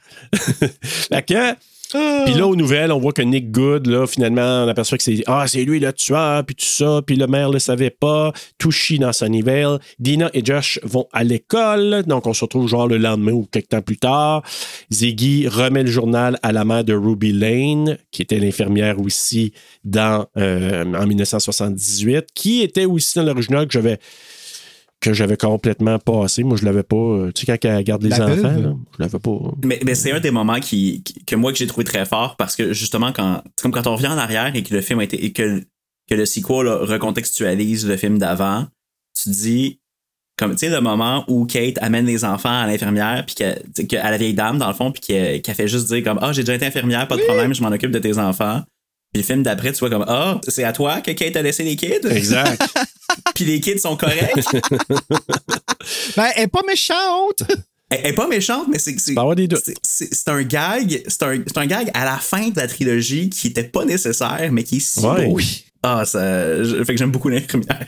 fait 0.81 1.25
que, 1.27 1.55
puis 1.91 2.33
là, 2.33 2.47
aux 2.47 2.55
nouvelles, 2.55 2.91
on 2.91 2.99
voit 2.99 3.13
que 3.13 3.21
Nick 3.21 3.51
Good, 3.51 3.87
là, 3.87 4.07
finalement, 4.07 4.65
on 4.65 4.67
aperçoit 4.67 4.97
que 4.97 5.03
c'est 5.03 5.23
Ah, 5.27 5.45
c'est 5.47 5.63
lui 5.63 5.79
le 5.79 5.93
tueur, 5.93 6.43
puis 6.45 6.55
tout 6.55 6.65
ça, 6.65 7.01
puis 7.05 7.15
le 7.15 7.27
maire 7.27 7.49
le 7.49 7.59
savait 7.59 7.89
pas, 7.89 8.33
tout 8.57 8.71
chie 8.71 8.99
dans 8.99 9.13
Sunnyvale. 9.13 9.79
Dina 9.99 10.29
et 10.33 10.43
Josh 10.43 10.79
vont 10.83 11.07
à 11.13 11.23
l'école, 11.23 12.03
donc 12.07 12.27
on 12.27 12.33
se 12.33 12.43
retrouve 12.43 12.67
genre 12.67 12.87
le 12.87 12.97
lendemain 12.97 13.33
ou 13.33 13.47
quelques 13.49 13.69
temps 13.69 13.81
plus 13.81 13.97
tard. 13.97 14.43
Ziggy 14.91 15.47
remet 15.47 15.83
le 15.83 15.91
journal 15.91 16.39
à 16.43 16.51
la 16.51 16.65
mère 16.65 16.83
de 16.83 16.93
Ruby 16.93 17.31
Lane, 17.31 17.97
qui 18.11 18.21
était 18.21 18.39
l'infirmière 18.39 18.99
aussi 18.99 19.53
dans, 19.83 20.25
euh, 20.37 20.83
en 20.83 21.05
1978, 21.05 22.27
qui 22.33 22.61
était 22.61 22.85
aussi 22.85 23.17
dans 23.17 23.23
l'original 23.23 23.67
que 23.67 23.73
j'avais 23.73 23.99
que 25.01 25.13
j'avais 25.13 25.37
complètement 25.37 25.99
passé. 25.99 26.43
Moi, 26.43 26.57
je 26.57 26.65
l'avais 26.65 26.81
pas. 26.83 26.95
euh, 26.95 27.31
Tu 27.31 27.45
sais, 27.45 27.57
quand 27.57 27.69
elle 27.69 27.83
garde 27.83 28.01
les 28.03 28.09
La 28.09 28.25
enfants, 28.25 28.41
là, 28.43 28.73
je 28.97 29.03
l'avais 29.03 29.19
pas. 29.19 29.37
Mais, 29.63 29.79
mais 29.85 29.93
c'est 29.93 30.11
un 30.11 30.19
des 30.19 30.31
moments 30.31 30.59
qui, 30.59 31.03
qui- 31.03 31.23
que 31.25 31.35
moi 31.35 31.51
que 31.51 31.57
j'ai 31.59 31.67
trouvé 31.67 31.83
très 31.83 32.05
fort 32.05 32.35
parce 32.37 32.55
que 32.55 32.73
justement 32.73 33.11
quand 33.11 33.41
c'est 33.55 33.61
comme 33.63 33.71
quand 33.71 33.85
on 33.87 33.95
revient 33.95 34.07
en 34.07 34.17
arrière 34.17 34.55
et 34.55 34.63
que 34.63 34.73
le 34.73 34.81
film 34.81 34.99
a 34.99 35.03
été 35.03 35.23
et 35.23 35.31
que, 35.31 35.61
que 36.09 36.15
le 36.15 36.25
sequel 36.25 36.65
là, 36.65 36.77
recontextualise 36.81 37.85
le 37.87 37.97
film 37.97 38.17
d'avant, 38.17 38.65
tu 39.21 39.29
dis 39.29 39.79
comme 40.37 40.51
tu 40.51 40.59
sais 40.65 40.69
le 40.69 40.81
moment 40.81 41.23
où 41.27 41.45
Kate 41.45 41.77
amène 41.81 42.05
les 42.05 42.25
enfants 42.25 42.49
à 42.61 42.65
l'infirmière 42.67 43.25
puis 43.25 43.35
que, 43.35 43.95
à 43.97 44.11
la 44.11 44.17
vieille 44.17 44.33
dame 44.33 44.57
dans 44.57 44.67
le 44.67 44.73
fond 44.73 44.91
puis 44.91 45.01
qu'elle 45.01 45.41
qu'elle 45.41 45.55
fait 45.55 45.67
juste 45.67 45.87
dire 45.87 46.03
comme 46.03 46.19
ah 46.21 46.33
j'ai 46.33 46.41
déjà 46.43 46.55
été 46.55 46.65
infirmière 46.65 47.07
pas 47.07 47.15
de 47.15 47.21
problème 47.21 47.53
je 47.53 47.61
m'en 47.61 47.69
occupe 47.69 47.91
de 47.91 47.99
tes 47.99 48.17
enfants 48.17 48.61
puis 49.13 49.21
le 49.21 49.25
film 49.25 49.43
d'après 49.43 49.71
tu 49.71 49.79
vois 49.79 49.89
comme 49.89 50.03
ah 50.09 50.41
c'est 50.47 50.65
à 50.65 50.73
toi 50.73 50.99
que 51.01 51.11
Kate 51.11 51.35
a 51.37 51.41
laissé 51.41 51.63
les 51.63 51.75
kids? 51.77 52.05
Exact. 52.09 52.61
puis 53.35 53.45
les 53.45 53.59
kids 53.59 53.77
sont 53.79 53.95
corrects 53.95 54.33
Ben, 56.17 56.29
elle 56.35 56.43
est 56.43 56.47
pas 56.47 56.61
méchante. 56.65 57.43
Elle 57.89 57.99
elle 58.03 58.07
est 58.11 58.13
pas 58.13 58.27
méchante, 58.27 58.67
mais 58.71 58.79
c'est. 58.79 58.95
C'est 58.99 60.27
un 60.29 60.41
gag. 60.43 61.03
C'est 61.07 61.23
un, 61.23 61.43
c'est 61.45 61.57
un 61.57 61.65
gag 61.67 61.91
à 61.93 62.03
la 62.05 62.17
fin 62.17 62.49
de 62.49 62.57
la 62.59 62.67
trilogie 62.67 63.29
qui 63.29 63.47
était 63.47 63.63
pas 63.63 63.85
nécessaire, 63.85 64.49
mais 64.51 64.63
qui 64.63 64.77
est 64.77 64.79
si 64.79 64.99
Ouais. 65.05 65.27
beau. 65.27 65.39
Ah, 65.83 66.03
ça. 66.03 66.63
je- 66.63 66.83
fait 66.83 66.93
que 66.93 66.97
j'aime 66.97 67.11
beaucoup 67.11 67.29
l'infirmière. 67.29 67.85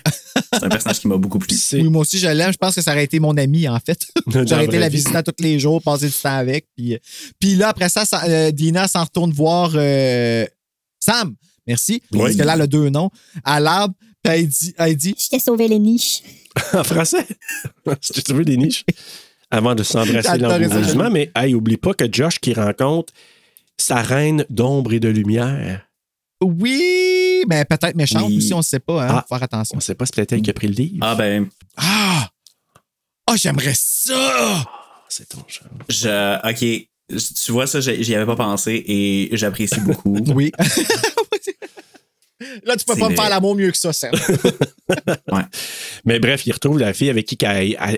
c'est 0.54 0.64
un 0.64 0.70
personnage 0.70 1.00
qui 1.00 1.08
m'a 1.08 1.18
beaucoup 1.18 1.40
plu. 1.40 1.58
C'est- 1.58 1.82
Oui, 1.82 1.90
moi 1.90 2.02
aussi, 2.02 2.20
je 2.20 2.28
l'aime. 2.28 2.52
Je 2.54 2.58
pense 2.58 2.76
que 2.76 2.82
ça 2.82 2.92
aurait 2.92 3.06
été 3.06 3.20
mon 3.20 3.36
ami, 3.38 3.68
en 3.68 3.80
fait. 3.80 4.00
J'aurais 4.48 4.66
été 4.66 4.78
la 4.78 4.90
visiter 4.90 5.24
tous 5.24 5.44
les 5.44 5.60
jours, 5.60 5.82
passer 5.82 6.06
du 6.06 6.14
temps 6.14 6.38
avec. 6.38 6.68
Puis, 6.78 6.94
euh, 6.94 6.98
puis 7.40 7.56
là, 7.56 7.70
après 7.70 7.90
ça, 7.90 8.06
ça, 8.06 8.24
euh, 8.28 8.52
Dina 8.52 8.88
s'en 8.88 9.04
retourne 9.04 9.32
voir 9.32 9.72
euh, 9.74 10.46
Sam. 11.00 11.34
Merci. 11.66 12.02
Parce 12.12 12.36
que 12.36 12.44
là, 12.44 12.54
a 12.54 12.68
deux 12.68 12.90
noms. 12.90 13.10
À 13.44 13.60
l'arbre. 13.60 13.96
Dit 14.28 15.16
Je 15.18 15.30
t'ai 15.30 15.40
sauvé 15.40 15.68
les 15.68 15.80
niches. 15.80 16.22
en 16.74 16.84
français? 16.84 17.26
Si 18.02 18.24
tu 18.24 18.34
veux 18.34 18.46
des 18.46 18.58
niches. 18.58 18.84
Avant 19.50 19.76
de 19.76 19.84
s'embrasser 19.84 20.38
l'embourgeoisement, 20.38 21.10
mais 21.10 21.32
hey, 21.36 21.56
oublie 21.56 21.78
pas 21.78 21.94
que 21.94 22.06
Josh 22.12 22.40
qui 22.40 22.54
rencontre 22.54 23.14
sa 23.78 24.02
reine 24.02 24.46
d'ombre 24.50 24.92
et 24.94 25.00
de 25.00 25.08
lumière. 25.08 25.88
Oui, 26.44 27.44
mais 27.48 27.64
peut-être 27.66 27.96
méchante 27.96 28.26
Oui. 28.28 28.38
aussi, 28.38 28.54
on 28.54 28.58
ne 28.58 28.62
sait 28.64 28.80
pas. 28.80 29.04
Hein? 29.04 29.08
Ah. 29.10 29.22
Faut 29.28 29.36
faire 29.36 29.44
attention. 29.44 29.78
On 29.78 29.80
sait 29.80 29.96
pas 29.96 30.06
si 30.06 30.12
c'est 30.16 30.32
elle 30.34 30.42
qui 30.42 30.50
a 30.50 30.54
pris 30.54 30.68
le 30.68 30.74
livre. 30.74 30.98
Ah, 31.02 31.16
ben. 31.16 31.48
Ah! 31.78 32.30
Ah, 33.28 33.36
j'aimerais 33.36 33.74
ça! 33.76 34.66
c'est 35.10 35.30
ton 35.30 35.40
genre. 35.48 35.70
Je. 35.90 36.50
Ok. 36.50 36.88
Tu 37.46 37.52
vois, 37.54 37.66
ça, 37.68 37.80
j'y 37.80 38.14
avais 38.16 38.26
pas 38.26 38.36
pensé 38.36 38.84
et 38.86 39.30
j'apprécie 39.32 39.80
beaucoup. 39.80 40.18
Oui. 40.36 40.52
Là, 42.66 42.76
tu 42.76 42.86
peux 42.86 42.96
pas 42.96 43.10
me 43.10 43.16
faire 43.16 43.30
l'amour 43.30 43.56
mieux 43.56 43.72
que 43.72 43.78
ça, 43.78 43.94
Sam. 43.94 44.12
Ouais. 45.32 45.42
Mais 46.06 46.20
bref, 46.20 46.46
il 46.48 46.54
retrouve 46.54 46.80
la 46.80 46.94
fille 46.94 47.10
avec 47.10 47.26
qui 47.26 47.38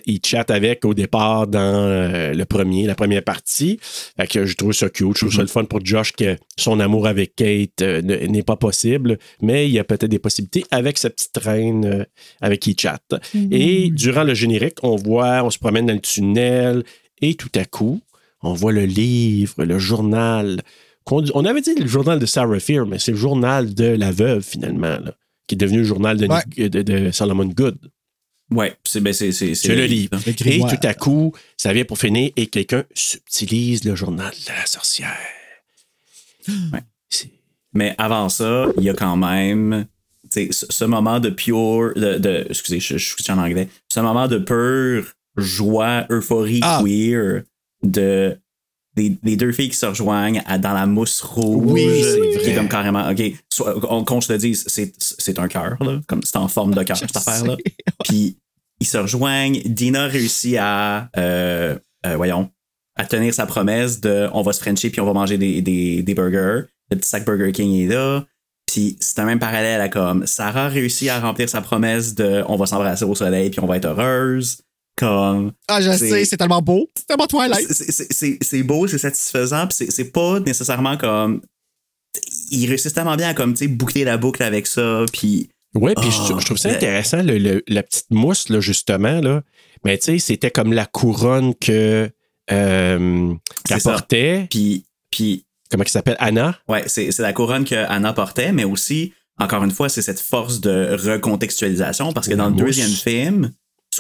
il 0.08 0.20
chatte 0.26 0.50
avec 0.50 0.86
au 0.86 0.96
départ 0.96 1.46
dans 1.46 1.60
euh, 1.60 2.34
le 2.34 2.46
premier, 2.46 2.88
la 2.88 2.96
première 2.96 3.24
partie. 3.24 3.80
Fait 4.18 4.26
que 4.28 4.46
je 4.48 4.56
trouve 4.56 4.74
ça 4.74 4.90
cute. 4.90 5.16
Je 5.16 5.20
trouve 5.26 5.34
ça 5.34 5.42
le 5.42 5.48
fun 5.48 5.66
pour 5.66 5.86
Josh 5.86 6.14
que 6.14 6.36
son 6.58 6.80
amour 6.80 7.06
avec 7.06 7.36
Kate 7.36 7.82
euh, 7.82 8.02
ne- 8.02 8.16
n'est 8.26 8.42
pas 8.44 8.56
possible, 8.56 9.20
mais 9.42 9.68
il 9.68 9.72
y 9.74 9.78
a 9.80 9.84
peut-être 9.84 10.06
des 10.10 10.18
possibilités 10.18 10.64
avec 10.72 10.98
sa 10.98 11.12
petite 11.12 11.38
reine 11.38 11.86
euh, 11.86 12.04
avec 12.42 12.62
qui 12.62 12.72
il 12.72 12.80
chatte. 12.80 13.14
Et 13.52 13.90
durant 13.92 14.24
le 14.24 14.34
générique, 14.34 14.78
on 14.82 14.96
voit, 14.96 15.44
on 15.44 15.52
se 15.52 15.60
promène 15.60 15.86
dans 15.86 15.94
le 15.94 16.00
tunnel 16.02 16.84
et 17.22 17.36
tout 17.36 17.52
à 17.56 17.66
coup, 17.66 18.02
on 18.42 18.54
voit 18.54 18.72
le 18.72 18.86
livre, 18.86 19.64
le 19.64 19.78
journal. 19.78 20.62
On 21.12 21.46
avait 21.46 21.62
dit 21.62 21.74
le 21.76 21.88
journal 21.88 22.20
de 22.20 22.26
Sarah 22.26 22.60
Fear, 22.60 22.86
mais 22.86 23.00
c'est 23.00 23.12
le 23.12 23.18
journal 23.18 23.74
de 23.74 23.86
la 23.86 24.12
veuve 24.12 24.44
finalement. 24.44 25.00
là. 25.00 25.14
qui 25.48 25.56
est 25.56 25.58
devenu 25.58 25.80
le 25.80 25.84
journal 25.84 26.16
de, 26.16 26.28
Ouais. 26.28 26.42
Nick- 26.56 26.70
de- 26.70 26.82
de 26.84 27.10
Solomon 27.12 27.46
Good. 27.46 27.78
Ouais, 28.52 28.76
c'est 28.84 29.00
ben, 29.02 29.14
c'est 29.14 29.32
c'est 29.32 29.56
C'est 29.56 29.76
le 29.76 29.86
livre. 29.86 30.12
Et 30.46 30.60
tout 30.60 30.88
à 30.88 30.94
coup, 30.94 31.34
ça 31.58 31.74
vient 31.74 31.86
pour 31.86 31.98
finir 31.98 32.32
et 32.36 32.46
quelqu'un 32.48 32.84
subtilise 32.94 33.84
le 33.84 33.96
journal 33.96 34.32
de 34.32 34.54
la 34.54 34.66
sorcière. 34.68 35.18
Ouais. 36.48 36.84
Mais 37.74 37.96
avant 37.98 38.30
ça, 38.30 38.68
il 38.78 38.84
y 38.84 38.90
a 38.90 38.94
quand 38.94 39.16
même 39.18 39.86
ce, 40.32 40.48
ce 40.52 40.86
moment 40.86 41.20
de 41.20 41.30
pure. 41.30 41.94
De, 41.96 42.18
de- 42.20 42.46
excusez, 42.50 42.80
je, 42.80 42.98
je 42.98 43.14
suis 43.16 43.32
en 43.32 43.38
anglais. 43.40 43.68
Ce 43.88 44.00
moment 44.00 44.28
de 44.28 44.38
pure 44.38 45.12
joie, 45.38 46.06
euphorie 46.12 46.60
Ah. 46.64 46.82
queer 46.84 47.44
de. 47.84 48.38
Des, 49.00 49.18
des 49.24 49.36
deux 49.38 49.52
filles 49.54 49.70
qui 49.70 49.78
se 49.78 49.86
rejoignent 49.86 50.42
à- 50.46 50.58
dans 50.58 50.74
la 50.74 50.86
mousse 50.86 51.22
rouge. 51.22 51.72
Oui, 51.72 52.02
c'est 52.04 52.40
qui 52.44 52.50
est 52.50 52.56
comme 52.56 52.68
carrément. 52.68 53.10
OK, 53.10 53.22
qu'on 54.06 54.20
se 54.20 54.34
le 54.34 54.38
dise, 54.40 54.66
c'est 54.68 55.40
un 55.40 55.48
cœur, 55.48 55.78
là. 55.82 56.02
Comme 56.08 56.22
c'est 56.24 56.36
en 56.38 56.48
forme 56.50 56.74
de 56.74 56.84
cœur, 56.84 56.98
cette 56.98 57.16
affaire-là. 57.16 57.56
Puis 58.04 58.38
ils 58.82 58.88
se 58.88 58.98
rejoignent. 58.98 59.62
Dina 59.66 60.08
réussit 60.08 60.58
à. 60.60 61.10
euh, 61.18 61.78
euh, 62.06 62.16
voyons. 62.18 62.50
À 62.98 63.06
tenir 63.06 63.34
sa 63.34 63.46
promesse 63.46 64.02
de 64.02 64.28
on 64.34 64.42
va 64.42 64.52
se 64.52 64.60
frencher 64.62 64.90
puis 64.90 65.00
on 65.00 65.06
va 65.06 65.14
manger 65.14 65.38
des, 65.38 65.62
des, 65.62 66.04
des 66.04 66.14
burgers. 66.14 66.64
Le 66.92 66.98
petit 66.98 67.08
sac 67.08 67.24
Burger 67.26 67.54
King 67.54 67.74
est 67.84 67.88
là. 67.88 68.26
Puis 68.66 68.98
c'est 69.00 69.18
un 69.20 69.26
même 69.26 69.40
parallèle 69.40 69.80
à 69.80 69.88
comme 69.88 70.28
Sarah 70.28 70.68
réussit 70.68 71.08
à 71.10 71.20
remplir 71.22 71.48
sa 71.48 71.62
promesse 71.62 72.14
de 72.16 72.44
on 72.50 72.58
va 72.58 72.66
s'embrasser 72.66 73.06
au 73.06 73.16
soleil 73.16 73.50
puis 73.50 73.62
on 73.62 73.66
va 73.68 73.78
être 73.78 73.86
heureuse. 73.86 74.58
Comme. 75.00 75.54
Ah, 75.70 75.80
je 75.82 75.92
C'est- 75.92 76.10
sais, 76.10 76.26
c'est 76.26 76.38
tellement 76.38 76.62
beau. 76.62 76.90
C'est 76.96 77.08
tellement 77.08 77.26
Twilight. 77.28 77.68
C'est- 77.72 78.64
beau, 78.64 78.86
c'est 78.88 78.98
satisfaisant, 78.98 79.66
puis 79.68 79.76
c'est- 79.78 79.92
c'est 79.92 80.12
pas 80.12 80.40
nécessairement 80.42 80.98
comme. 80.98 81.42
Ils 82.52 82.68
réussissent 82.68 82.94
tellement 82.94 83.16
bien 83.16 83.30
à 83.30 83.34
comme, 83.34 83.54
tu 83.54 83.60
sais, 83.60 83.68
boucler 83.68 84.04
la 84.04 84.18
boucle 84.18 84.44
avec 84.44 84.68
ça, 84.68 85.06
puis. 85.14 85.50
Ouais, 85.76 85.94
puis 85.96 86.10
Ah, 86.10 86.26
je, 86.36 86.40
je 86.40 86.46
trouve 86.46 86.58
ça 86.58 86.70
intéressant, 86.70 87.22
le- 87.22 87.38
le- 87.38 87.64
la 87.68 87.84
petite 87.84 88.08
mousse, 88.10 88.50
là, 88.50 88.60
justement. 88.60 89.22
Là. 89.22 89.44
Mais 89.86 89.98
tu 90.00 90.06
sais, 90.06 90.20
c'était 90.20 90.52
comme 90.52 90.74
la 90.74 90.86
couronne 90.86 91.54
que 91.56 92.10
euh, 92.52 93.34
qu'elle 93.66 93.82
portait. 93.82 94.48
Puis, 94.50 94.86
puis 95.12 95.46
Comment 95.72 95.84
elle 95.84 95.90
s'appelle? 95.90 96.16
Anna? 96.20 96.58
Ouais, 96.68 96.84
c'est 96.88 97.12
c'est 97.12 97.22
la 97.22 97.32
couronne 97.32 97.64
que 97.64 97.76
Anna 97.76 98.12
portait, 98.12 98.52
mais 98.52 98.64
aussi, 98.64 99.14
encore 99.40 99.64
une 99.64 99.70
fois, 99.70 99.88
c'est 99.88 100.02
cette 100.02 100.20
force 100.20 100.60
de 100.62 100.98
recontextualisation 101.00 102.12
parce 102.12 102.28
que 102.28 102.34
dans 102.34 102.50
le 102.50 102.56
deuxième 102.56 102.90
film, 102.90 103.52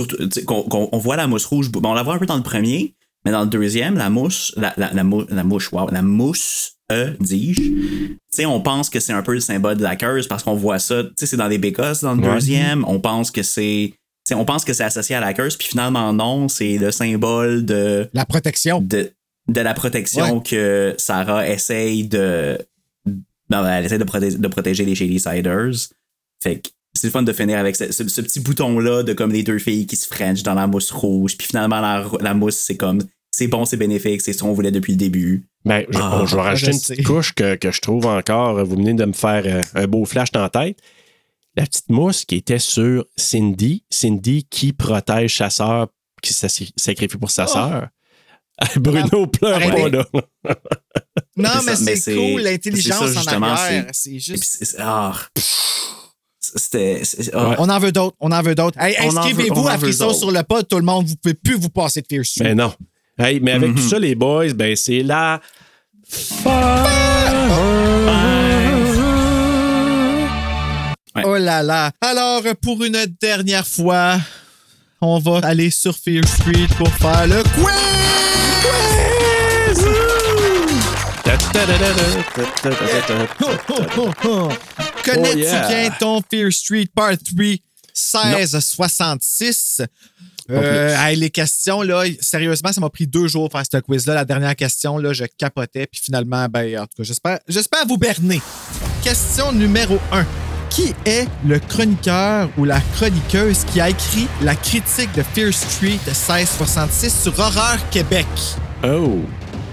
surtout, 0.06 0.18
tu 0.18 0.30
sais, 0.32 0.44
qu'on- 0.46 0.64
qu'on- 0.64 0.90
on 0.92 0.98
voit 0.98 1.16
la 1.16 1.28
mousse 1.28 1.46
rouge, 1.46 1.70
bon, 1.70 1.82
on 1.84 1.94
la 1.94 2.04
voit 2.04 2.16
un 2.16 2.20
peu 2.20 2.26
dans 2.26 2.38
le 2.38 2.44
premier, 2.44 2.96
mais 3.26 3.32
dans 3.32 3.42
le 3.42 3.48
deuxième, 3.50 3.96
la 3.98 4.10
mouche, 4.10 4.54
la, 4.58 4.74
la, 4.78 4.92
la, 4.94 5.04
mou- 5.04 5.26
la 5.30 5.44
mouche, 5.44 5.72
wow, 5.72 5.90
la 5.92 6.02
mousse, 6.02 6.74
euh, 6.92 7.14
dis-je, 7.20 7.62
tu 7.62 8.18
sais, 8.32 8.46
on 8.46 8.62
pense 8.62 8.90
que 8.90 9.00
c'est 9.00 9.14
un 9.14 9.22
peu 9.22 9.34
le 9.34 9.40
symbole 9.40 9.78
de 9.78 9.84
la 9.84 9.96
curse 9.96 10.28
parce 10.28 10.44
qu'on 10.44 10.56
voit 10.56 10.80
ça, 10.80 11.04
tu 11.04 11.10
sais, 11.18 11.26
c'est 11.26 11.38
dans 11.38 11.48
les 11.48 11.58
bécosses 11.60 12.02
dans 12.02 12.16
le 12.16 12.22
Ouais. 12.24 12.34
deuxième, 12.34 12.84
on 12.88 13.00
pense 13.00 13.30
que 13.32 13.44
c'est, 13.44 13.94
on 14.32 14.46
pense 14.46 14.64
que 14.66 14.74
c'est 14.74 14.84
associé 14.84 15.16
à 15.16 15.20
la 15.20 15.34
curse, 15.34 15.56
puis 15.56 15.68
finalement 15.68 16.14
non, 16.14 16.48
c'est 16.48 16.78
le 16.78 16.92
symbole 16.92 17.66
de, 17.66 18.10
La 18.14 18.26
protection. 18.26 18.80
de, 18.82 19.12
de 19.48 19.62
la 19.62 19.74
protection 19.74 20.40
que 20.40 20.96
Sarah 20.98 21.48
essaye 21.50 22.08
de. 22.08 22.58
Non, 23.52 23.66
elle 23.68 23.86
essaie 23.86 23.98
de, 23.98 24.04
proté- 24.04 24.38
de 24.38 24.48
protéger 24.48 24.86
les 24.86 24.94
Shady 24.94 25.20
Siders. 25.20 25.90
Fait 26.44 26.60
que 26.60 26.70
c'est 26.94 27.08
le 27.08 27.12
fun 27.12 27.24
de 27.24 27.32
finir 27.34 27.58
avec 27.60 27.76
ce, 27.76 27.92
ce- 27.92 28.08
ce 28.08 28.22
petit 28.22 28.40
bouton-là 28.40 29.04
de 29.04 29.14
comme 29.14 29.32
les 29.32 29.44
deux 29.44 29.60
filles 29.60 29.86
qui 29.88 29.96
se 29.96 30.08
frenchent 30.08 30.44
dans 30.44 30.54
la 30.56 30.68
mousse 30.68 30.92
rouge. 30.92 31.38
Puis 31.38 31.48
finalement, 31.48 31.80
la, 31.80 32.06
la 32.20 32.34
mousse, 32.34 32.58
c'est 32.58 32.78
comme. 32.78 33.02
C'est 33.32 33.48
bon, 33.48 33.64
c'est 33.64 33.78
bénéfique, 33.78 34.22
c'est 34.22 34.34
ce 34.34 34.42
qu'on 34.42 34.54
voulait 34.54 34.72
depuis 34.72 34.94
le 34.94 34.98
début. 34.98 35.46
Ben, 35.64 35.86
je, 35.90 36.00
Ah, 36.00 36.24
je 36.26 36.36
vais 36.36 36.42
rajouter 36.42 36.72
une 36.72 36.80
petite 36.80 37.06
couche 37.06 37.34
que, 37.34 37.56
que 37.56 37.72
je 37.72 37.80
trouve 37.80 38.06
encore. 38.08 38.66
Vous 38.66 38.76
venez 38.76 38.96
de 38.96 39.06
me 39.06 39.14
faire 39.14 39.44
euh, 39.46 39.62
un 39.76 39.88
beau 39.88 40.04
flash 40.06 40.32
dans 40.32 40.42
la 40.42 40.50
tête. 40.50 40.78
La 41.56 41.66
petite 41.66 41.90
mousse 41.90 42.26
qui 42.26 42.36
était 42.36 42.60
sur 42.60 43.06
Cindy. 43.16 43.84
Cindy 43.90 44.46
qui 44.50 44.74
protège 44.74 45.38
sa 45.38 45.50
sœur, 45.52 45.88
qui 46.24 46.34
s'as- 46.34 46.64
sacrifie 46.76 47.18
pour 47.18 47.30
sa 47.32 47.46
sœur. 47.48 47.88
Bruno 48.78 49.28
pleure 49.28 49.60
pas, 49.60 49.90
là. 49.90 50.06
Non, 51.38 51.50
mais 51.66 51.74
mais 51.82 51.96
c'est 51.96 52.16
cool, 52.16 52.42
l'intelligence 52.42 53.02
en 53.02 53.08
justement, 53.14 53.48
arrière. 53.48 53.86
c'est- 53.94 54.20
juste. 54.20 54.76
Ah, 56.56 56.60
c'était. 56.60 57.02
On 57.34 57.70
en 57.70 57.80
veut 57.80 57.92
d'autres, 57.92 58.16
on 58.20 58.32
en 58.32 58.42
veut 58.42 58.56
d'autres. 58.56 58.80
Hey, 58.80 58.96
Inscrivez-vous 58.98 59.68
à 59.68 59.78
Frisson 59.78 60.14
sur 60.14 60.32
le 60.32 60.44
pod, 60.44 60.68
tout 60.68 60.78
le 60.78 60.84
monde, 60.84 61.06
vous 61.08 61.16
pouvez 61.16 61.36
plus 61.36 61.56
vous 61.56 61.70
passer 61.70 62.02
de 62.02 62.08
Fear 62.08 62.26
Street. 62.26 62.44
Mais 62.44 62.56
non. 62.56 62.74
Hey, 63.18 63.40
mais 63.40 63.52
avec 63.54 63.76
tout 63.76 63.90
ça, 63.90 64.00
les 64.00 64.16
boys, 64.16 64.54
ben 64.54 64.76
c'est 64.76 65.04
la 65.04 65.42
Ouais. 71.16 71.24
Oh 71.26 71.38
là 71.38 71.64
là. 71.64 71.92
Alors, 72.02 72.44
pour 72.62 72.84
une 72.84 73.06
dernière 73.20 73.66
fois, 73.68 74.18
on 75.02 75.20
va 75.20 75.40
aller 75.44 75.70
sur 75.70 75.96
Fear 75.96 76.24
Street 76.26 76.68
pour 76.78 76.90
faire 76.96 77.28
le 77.28 77.44
quiz! 77.56 77.70
Connais-tu 85.06 85.68
bien 85.68 85.90
ton 86.00 86.22
Fear 86.28 86.52
Street 86.52 86.88
Part 86.96 87.18
3 87.18 87.46
1666? 87.94 89.82
Euh, 90.50 90.96
hey, 90.98 91.16
les 91.16 91.30
questions, 91.30 91.84
là, 91.84 92.04
sérieusement, 92.20 92.74
ça 92.74 92.82
m'a 92.82 92.90
pris 92.90 93.06
deux 93.06 93.28
jours 93.28 93.52
faire 93.52 93.64
ce 93.72 93.78
quiz-là. 93.78 94.16
La 94.16 94.26
dernière 94.26 94.56
question, 94.56 94.98
là, 94.98 95.14
je 95.14 95.26
capotais. 95.38 95.86
Puis 95.86 96.02
finalement, 96.04 96.48
ben, 96.50 96.80
en 96.80 96.88
tout 96.88 96.98
cas, 96.98 97.04
j'espère, 97.04 97.40
j'espère 97.48 97.86
vous 97.86 98.00
berner. 98.00 98.42
Question 99.04 99.52
numéro 99.52 100.00
1. 100.12 100.26
Qui 100.72 100.96
est 101.06 101.28
le 101.46 101.60
chroniqueur 101.60 102.50
ou 102.58 102.66
la 102.66 102.82
chroniqueuse 102.96 103.66
qui 103.66 103.80
a 103.82 103.90
écrit 103.90 104.28
la 104.42 104.56
critique 104.56 105.14
de 105.14 105.22
Fear 105.22 105.54
Street 105.54 106.00
1666 106.08 107.22
sur 107.22 107.40
Horreur 107.40 107.78
Québec? 107.92 108.28
Oh. 108.84 109.20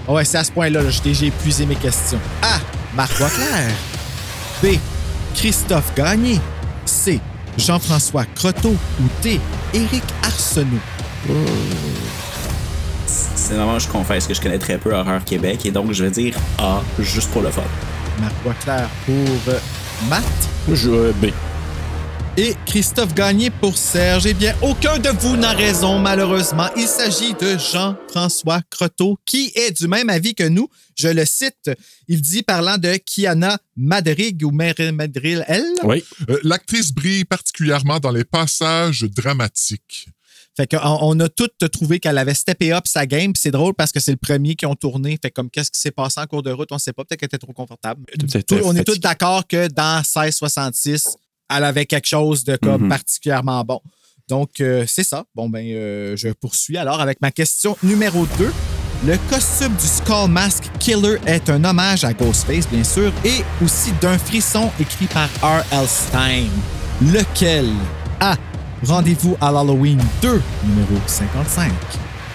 Ah 0.07 0.13
Ouais, 0.13 0.25
c'est 0.25 0.37
à 0.37 0.43
ce 0.43 0.51
point-là, 0.51 0.81
là, 0.81 0.89
j'ai 0.89 1.27
épuisé 1.27 1.65
mes 1.65 1.75
questions. 1.75 2.19
A. 2.41 2.59
Marc 2.95 3.17
Boisclair. 3.17 3.69
B. 4.63 4.67
Christophe 5.35 5.93
Gagné. 5.95 6.39
C. 6.85 7.19
Jean-François 7.57 8.25
Croteau. 8.35 8.75
Ou 9.01 9.03
D. 9.21 9.39
Éric 9.73 10.03
Arsenault. 10.23 10.79
C'est 13.05 13.55
normal, 13.55 13.79
je 13.79 13.87
confesse 13.87 14.27
que 14.27 14.33
je 14.33 14.41
connais 14.41 14.57
très 14.57 14.77
peu 14.77 14.93
Horreur 14.93 15.23
Québec 15.23 15.65
et 15.65 15.71
donc 15.71 15.91
je 15.91 16.03
vais 16.03 16.11
dire 16.11 16.35
A, 16.57 16.81
juste 16.99 17.29
pour 17.31 17.41
le 17.41 17.49
fun. 17.49 17.61
Marc 18.19 18.33
Boisclair 18.43 18.89
pour 19.05 19.53
euh, 19.53 19.59
Matt? 20.09 20.23
Je 20.73 21.11
B. 21.13 21.27
Et 22.39 22.53
Christophe 22.67 23.15
Gagné 23.15 23.49
pour 23.49 23.75
Serge. 23.77 24.27
Eh 24.27 24.33
bien, 24.35 24.55
aucun 24.61 24.99
de 24.99 25.09
vous 25.09 25.35
n'a 25.37 25.53
raison, 25.53 25.97
malheureusement. 25.97 26.67
Il 26.77 26.85
s'agit 26.87 27.33
de 27.33 27.57
Jean-François 27.57 28.61
Croteau, 28.69 29.17
qui 29.25 29.51
est 29.55 29.71
du 29.75 29.87
même 29.87 30.07
avis 30.11 30.35
que 30.35 30.47
nous. 30.47 30.69
Je 30.95 31.07
le 31.07 31.25
cite. 31.25 31.71
Il 32.07 32.21
dit, 32.21 32.43
parlant 32.43 32.77
de 32.77 32.95
Kiana 32.97 33.57
Madrig 33.75 34.43
ou 34.45 34.51
Madril, 34.51 35.43
elle. 35.47 35.65
Oui. 35.83 36.03
Euh, 36.29 36.37
L'actrice 36.43 36.91
brille 36.93 37.25
particulièrement 37.25 37.99
dans 37.99 38.11
les 38.11 38.23
passages 38.23 39.01
dramatiques. 39.15 40.07
Fait 40.55 40.67
qu'on 40.67 40.77
on 41.01 41.19
a 41.19 41.29
toutes 41.29 41.69
trouvé 41.71 41.99
qu'elle 41.99 42.17
avait 42.19 42.33
steppé 42.35 42.71
up 42.71 42.85
sa 42.85 43.07
game. 43.07 43.33
Puis 43.33 43.41
c'est 43.43 43.51
drôle 43.51 43.73
parce 43.73 43.91
que 43.91 43.99
c'est 43.99 44.11
le 44.11 44.17
premier 44.17 44.53
qui 44.55 44.65
ont 44.67 44.75
tourné. 44.75 45.17
Fait 45.21 45.31
comme 45.31 45.49
qu'est-ce 45.49 45.71
qui 45.71 45.79
s'est 45.79 45.91
passé 45.91 46.19
en 46.19 46.25
cours 46.27 46.43
de 46.43 46.51
route, 46.51 46.69
on 46.71 46.77
sait 46.77 46.93
pas. 46.93 47.03
Peut-être 47.03 47.19
qu'elle 47.19 47.27
était 47.27 47.37
trop 47.39 47.53
confortable. 47.53 48.03
Tout- 48.47 48.59
on 48.63 48.75
est 48.75 48.83
tous 48.83 48.99
d'accord 48.99 49.45
que 49.47 49.67
dans 49.69 49.97
1666, 50.03 51.15
elle 51.55 51.63
avait 51.63 51.85
quelque 51.85 52.07
chose 52.07 52.43
de 52.43 52.55
comme 52.57 52.83
Mhm. 52.83 52.89
particulièrement 52.89 53.63
bon. 53.63 53.81
Donc, 54.29 54.59
euh, 54.59 54.83
c'est 54.87 55.03
ça. 55.05 55.23
Bon, 55.35 55.47
ben, 55.47 55.65
euh, 55.65 56.15
je 56.17 56.29
poursuis 56.29 56.77
alors 56.77 56.99
avec 56.99 57.21
ma 57.21 57.31
question 57.31 57.77
numéro 57.81 58.25
2. 58.37 58.51
Le 59.05 59.15
costume 59.29 59.73
du 59.75 59.85
Skull 59.87 60.29
Mask 60.29 60.63
Killer 60.79 61.17
est 61.25 61.49
un 61.49 61.63
hommage 61.63 62.03
à 62.03 62.13
Ghostface, 62.13 62.67
bien 62.67 62.83
sûr, 62.83 63.13
et 63.23 63.43
aussi 63.63 63.91
d'un 64.01 64.17
frisson 64.17 64.71
écrit 64.79 65.05
par 65.05 65.29
R.L. 65.41 65.87
Stein. 65.87 66.45
Lequel 67.01 67.67
A. 68.19 68.35
Rendez-vous 68.85 69.37
à 69.39 69.51
l'Halloween 69.51 69.99
2, 70.21 70.41
numéro 70.65 70.95
55. 71.05 71.71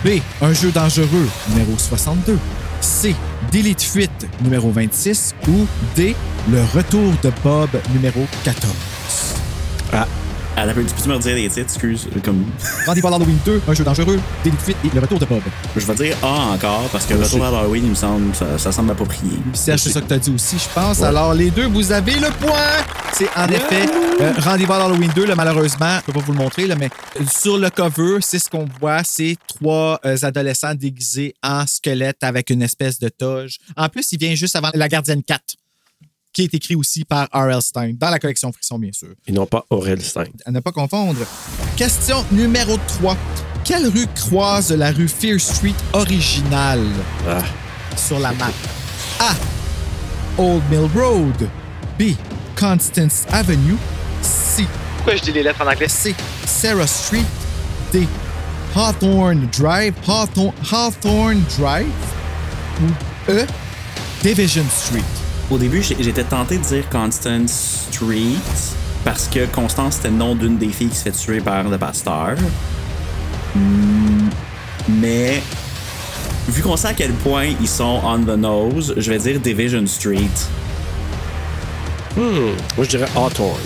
B. 0.04 0.08
Un 0.40 0.52
jeu 0.52 0.70
dangereux, 0.72 1.28
numéro 1.50 1.76
62. 1.76 2.38
C. 2.82 3.14
Délit 3.50 3.74
de 3.74 3.80
fuite, 3.80 4.26
numéro 4.42 4.70
26. 4.70 5.34
Ou 5.48 5.66
D. 5.96 6.14
Le 6.50 6.62
retour 6.74 7.12
de 7.22 7.30
Bob, 7.44 7.70
numéro 7.92 8.26
14. 8.44 8.72
Ah, 9.92 10.06
peu- 10.56 10.84
tu 10.84 10.94
peux 11.02 11.08
me 11.10 11.14
redire 11.16 11.34
les 11.34 11.48
titres, 11.48 11.60
excuse? 11.60 12.08
Comme... 12.24 12.44
Rendez-vous 12.86 13.08
à 13.08 13.10
l'Halloween 13.10 13.38
2, 13.44 13.62
Un 13.68 13.74
jeu 13.74 13.84
dangereux, 13.84 14.20
Délit 14.44 14.56
de 14.56 14.62
fuite 14.62 14.76
et 14.84 14.94
Le 14.94 15.00
retour 15.00 15.18
de 15.18 15.24
Bob. 15.24 15.42
Je 15.76 15.86
vais 15.86 15.94
dire 15.94 16.16
A 16.22 16.52
encore 16.54 16.88
parce 16.92 17.06
que 17.06 17.14
Retour 17.14 17.44
à 17.44 17.48
Halloween, 17.48 17.84
il 17.84 17.90
me 17.90 17.94
semble, 17.94 18.34
ça, 18.34 18.58
ça 18.58 18.72
semble 18.72 18.90
approprié. 18.92 19.32
Serge, 19.54 19.80
c'est 19.80 19.90
ça 19.90 20.00
que 20.00 20.08
tu 20.08 20.14
as 20.14 20.18
dit 20.18 20.30
aussi, 20.34 20.56
je 20.58 20.68
pense. 20.74 21.02
Alors, 21.02 21.34
les 21.34 21.50
deux, 21.50 21.66
vous 21.66 21.92
avez 21.92 22.14
le 22.14 22.28
point. 22.44 22.58
C'est 23.14 23.28
en 23.36 23.46
effet 23.48 23.86
euh, 24.20 24.32
Rendez-vous 24.38 24.72
à 24.72 24.78
l'Halloween 24.78 25.10
2, 25.14 25.26
là, 25.26 25.34
malheureusement. 25.34 25.98
Je 26.00 26.06
peux 26.06 26.12
pas 26.12 26.20
vous 26.24 26.32
le 26.32 26.38
montrer, 26.38 26.66
là, 26.66 26.76
mais 26.76 26.88
euh, 27.20 27.24
sur 27.30 27.58
le 27.58 27.68
cover, 27.70 28.18
c'est 28.20 28.38
ce 28.38 28.48
qu'on 28.48 28.66
voit. 28.80 29.02
C'est 29.04 29.36
trois 29.46 30.00
euh, 30.04 30.16
adolescents 30.22 30.74
déguisés 30.74 31.34
en 31.42 31.66
squelette 31.66 32.22
avec 32.22 32.50
une 32.50 32.62
espèce 32.62 32.98
de 32.98 33.08
toge. 33.08 33.58
En 33.76 33.88
plus, 33.88 34.10
il 34.12 34.18
vient 34.18 34.34
juste 34.34 34.56
avant 34.56 34.70
la 34.74 34.88
gardienne 34.88 35.22
4. 35.22 35.40
Qui 36.32 36.42
est 36.42 36.54
écrit 36.54 36.74
aussi 36.74 37.04
par 37.04 37.28
R.L. 37.32 37.60
Stein, 37.62 37.92
dans 37.94 38.10
la 38.10 38.18
collection 38.18 38.52
Frisson, 38.52 38.78
bien 38.78 38.92
sûr. 38.92 39.08
Et 39.26 39.32
non 39.32 39.46
pas 39.46 39.64
Aurel 39.70 40.00
Stein. 40.02 40.24
À 40.44 40.50
ne 40.50 40.60
pas 40.60 40.72
confondre. 40.72 41.20
Question 41.76 42.24
numéro 42.32 42.76
3. 42.98 43.16
Quelle 43.64 43.86
rue 43.88 44.06
croise 44.14 44.72
la 44.72 44.90
rue 44.90 45.08
Fear 45.08 45.38
Street 45.40 45.74
originale? 45.92 46.86
Ah. 47.28 47.42
sur 47.96 48.18
la 48.18 48.32
map? 48.32 48.50
A. 49.20 49.34
Old 50.38 50.62
Mill 50.70 50.88
Road. 50.94 51.48
B. 51.98 52.14
Constance 52.58 53.24
Avenue. 53.30 53.76
C. 54.22 54.66
Pourquoi 54.96 55.16
je 55.16 55.22
dis 55.22 55.32
les 55.32 55.42
lettres 55.42 55.62
en 55.62 55.70
anglais? 55.70 55.88
C. 55.88 56.14
Sarah 56.46 56.86
Street. 56.86 57.24
D. 57.92 58.06
Hawthorne 58.74 59.48
Drive. 59.56 59.94
Hawthorne, 60.08 60.54
Hawthorne 60.72 61.42
Drive. 61.58 61.86
Ou 62.82 63.30
E. 63.30 63.46
Division 64.22 64.64
Street. 64.70 65.21
Au 65.50 65.58
début, 65.58 65.82
j'étais 65.82 66.24
tenté 66.24 66.58
de 66.58 66.62
dire 66.62 66.88
Constance 66.88 67.86
Street 67.90 68.36
parce 69.04 69.28
que 69.28 69.46
Constance 69.46 69.96
c'était 69.96 70.08
le 70.08 70.16
nom 70.16 70.34
d'une 70.34 70.56
des 70.56 70.68
filles 70.68 70.88
qui 70.88 70.96
se 70.96 71.02
fait 71.02 71.12
tuer 71.12 71.40
par 71.40 71.64
le 71.64 71.76
pasteur. 71.76 72.36
Hmm, 73.54 74.28
Mais 74.88 75.42
vu 76.48 76.62
qu'on 76.62 76.76
sait 76.76 76.88
à 76.88 76.94
quel 76.94 77.12
point 77.12 77.46
ils 77.60 77.68
sont 77.68 78.00
on 78.04 78.18
the 78.20 78.36
nose, 78.36 78.94
je 78.96 79.10
vais 79.10 79.18
dire 79.18 79.40
Division 79.40 79.86
Street. 79.86 80.30
Hmm. 82.16 82.54
Moi, 82.76 82.84
je 82.84 82.88
dirais 82.88 83.08
Hawthorne. 83.16 83.58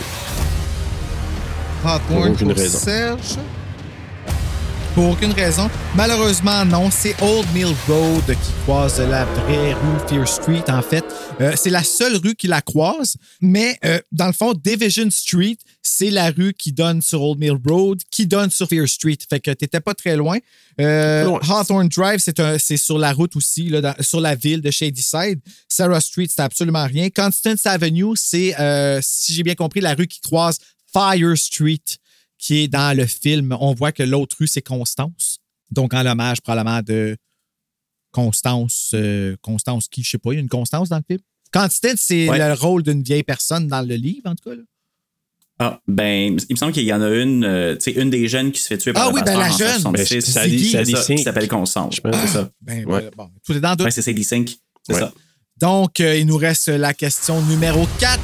Hawthorne 1.85 2.01
Pour 2.09 2.31
aucune 2.33 2.49
pour 2.49 2.57
raison. 2.59 2.79
Serge. 2.79 3.37
Pour 4.97 5.11
aucune 5.11 5.33
raison. 5.33 5.69
Malheureusement, 5.95 6.65
non. 6.65 6.91
C'est 6.91 7.15
Old 7.21 7.47
Mill 7.53 7.75
Road 7.87 8.25
qui 8.27 8.53
croise 8.65 8.99
la 8.99 9.27
vraie 9.27 9.75
rue 9.75 10.09
Fear 10.09 10.27
Street, 10.27 10.65
en 10.69 10.81
fait. 10.81 11.05
Euh, 11.39 11.53
c'est 11.55 11.69
la 11.69 11.85
seule 11.85 12.17
rue 12.17 12.35
qui 12.35 12.47
la 12.47 12.63
croise, 12.63 13.17
mais 13.43 13.79
euh, 13.85 14.01
dans 14.11 14.27
le 14.27 14.33
fond, 14.33 14.55
Division 14.55 15.11
Street, 15.11 15.59
c'est 15.83 16.09
la 16.09 16.31
rue 16.31 16.55
qui 16.55 16.73
donne 16.73 17.03
sur 17.03 17.21
Old 17.23 17.39
Mill 17.39 17.59
Road, 17.69 18.01
qui 18.11 18.27
donne 18.27 18.49
sur 18.51 18.67
Fear 18.71 18.89
Street. 18.89 19.19
Fait 19.29 19.39
que 19.39 19.51
t'étais 19.51 19.81
pas 19.81 19.93
très 19.93 20.17
loin. 20.17 20.39
Euh. 20.81 21.39
Hawthorne 21.47 21.89
Drive, 21.89 22.21
c'est 22.59 22.77
sur 22.79 22.97
la 22.97 23.13
route 23.13 23.37
aussi, 23.37 23.69
là, 23.69 23.83
dans- 23.83 23.95
sur 24.01 24.23
la 24.23 24.35
ville 24.35 24.63
de 24.63 24.71
Shadyside. 24.71 25.41
Sarah 25.69 26.01
Street, 26.01 26.29
c'est 26.35 26.41
absolument 26.41 26.87
rien. 26.87 27.11
Constance 27.11 27.67
Avenue, 27.67 28.15
c'est, 28.17 28.55
si 29.03 29.35
j'ai 29.35 29.43
bien 29.43 29.55
compris, 29.55 29.81
la 29.83 29.93
rue 29.93 30.07
qui 30.07 30.21
croise 30.23 30.59
Fire 30.91 31.37
Street, 31.37 31.83
qui 32.39 32.59
est 32.65 32.69
dans 32.69 32.97
le 32.97 33.07
film. 33.07 33.57
On 33.61 33.75
voit 33.75 33.93
que 33.93 34.03
l'autre 34.03 34.37
rue, 34.41 34.47
c'est 34.47 34.63
Constance. 34.63 35.39
Donc, 35.71 35.95
en 35.95 36.03
l'hommage, 36.03 36.41
probablement, 36.41 36.81
de 36.83 37.17
Constance. 38.13 38.93
euh, 38.95 39.37
Constance 39.43 39.89
qui, 39.89 40.03
je 40.03 40.11
sais 40.11 40.19
pas, 40.19 40.33
il 40.33 40.37
y 40.37 40.39
a 40.39 40.41
une 40.43 40.49
Constance 40.49 40.89
dans 40.89 40.97
le 40.99 41.03
film? 41.07 41.21
Constance, 41.53 41.99
c'est 42.01 42.29
Ouais. 42.29 42.39
le 42.39 42.53
rôle 42.55 42.83
d'une 42.83 43.03
vieille 43.03 43.23
personne 43.23 43.67
dans 43.69 43.83
le 43.87 43.95
livre, 43.95 44.23
en 44.31 44.35
tout 44.35 44.51
cas. 44.51 44.57
là. 44.57 44.63
Ah, 45.59 45.81
ben, 45.89 46.39
il 46.51 46.55
me 46.55 46.57
semble 46.59 46.73
qu'il 46.73 46.83
y 46.85 46.93
en 46.93 47.01
a 47.01 47.09
une, 47.09 47.43
euh, 47.45 47.77
tu 47.77 47.91
sais, 47.91 47.99
une 47.99 48.11
des 48.11 48.29
jeunes 48.29 48.53
qui 48.53 48.61
se 48.61 48.67
fait 48.67 48.77
tuer 48.77 48.93
par 48.93 49.07
Ah 49.07 49.11
oui, 49.15 49.23
ben, 49.25 49.39
la 49.39 49.49
jeune. 49.51 49.81
66, 49.81 50.35
Ben, 50.35 50.85
c'est 50.85 50.91
ça, 50.93 51.03
Sink. 51.03 51.17
qui 51.19 51.25
s'appelle 51.25 51.49
Constance. 51.49 51.97
Je 51.97 52.01
pense 52.03 52.15
c'est 52.21 52.27
ça. 52.29 52.51
Ben, 52.61 52.85
Ouais. 52.85 53.11
bon, 53.17 53.31
tout 53.43 53.53
est 53.55 53.61
dans 53.61 53.71
le 53.71 53.77
doute. 53.77 53.87
Ouais, 53.87 53.91
c'est 53.91 54.03
Sadie 54.03 54.23
Sink. 54.25 54.51
C'est 54.83 54.93
Ouais. 54.93 55.01
ça. 55.01 55.13
Donc, 55.59 56.01
euh, 56.01 56.15
il 56.19 56.27
nous 56.27 56.37
reste 56.37 56.69
la 56.69 56.93
question 56.93 57.41
numéro 57.47 57.87
4. 57.99 58.21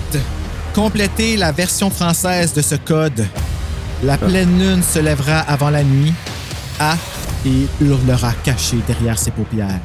Complétez 0.75 1.39
la 1.39 1.53
version 1.53 1.89
française 1.89 2.53
de 2.53 2.61
ce 2.61 2.75
code. 2.75 3.25
La 4.03 4.19
pleine 4.19 4.59
lune 4.59 4.83
se 4.83 4.99
lèvera 4.99 5.39
avant 5.41 5.71
la 5.71 5.85
nuit. 5.85 6.13
A. 6.81 6.97
Et 7.47 7.67
hurlera 7.81 8.33
caché 8.45 8.79
derrière 8.87 9.19
ses 9.19 9.31
paupières. 9.31 9.81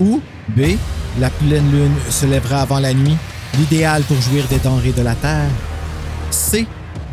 Ou 0.00 0.20
B. 0.48 0.76
La 1.18 1.30
pleine 1.30 1.70
lune 1.72 1.94
se 2.08 2.26
lèvera 2.26 2.62
avant 2.62 2.78
la 2.78 2.94
nuit. 2.94 3.16
L'idéal 3.58 4.02
pour 4.02 4.20
jouir 4.20 4.44
des 4.46 4.58
denrées 4.58 4.92
de 4.92 5.02
la 5.02 5.16
terre. 5.16 5.50
C. 6.30 6.66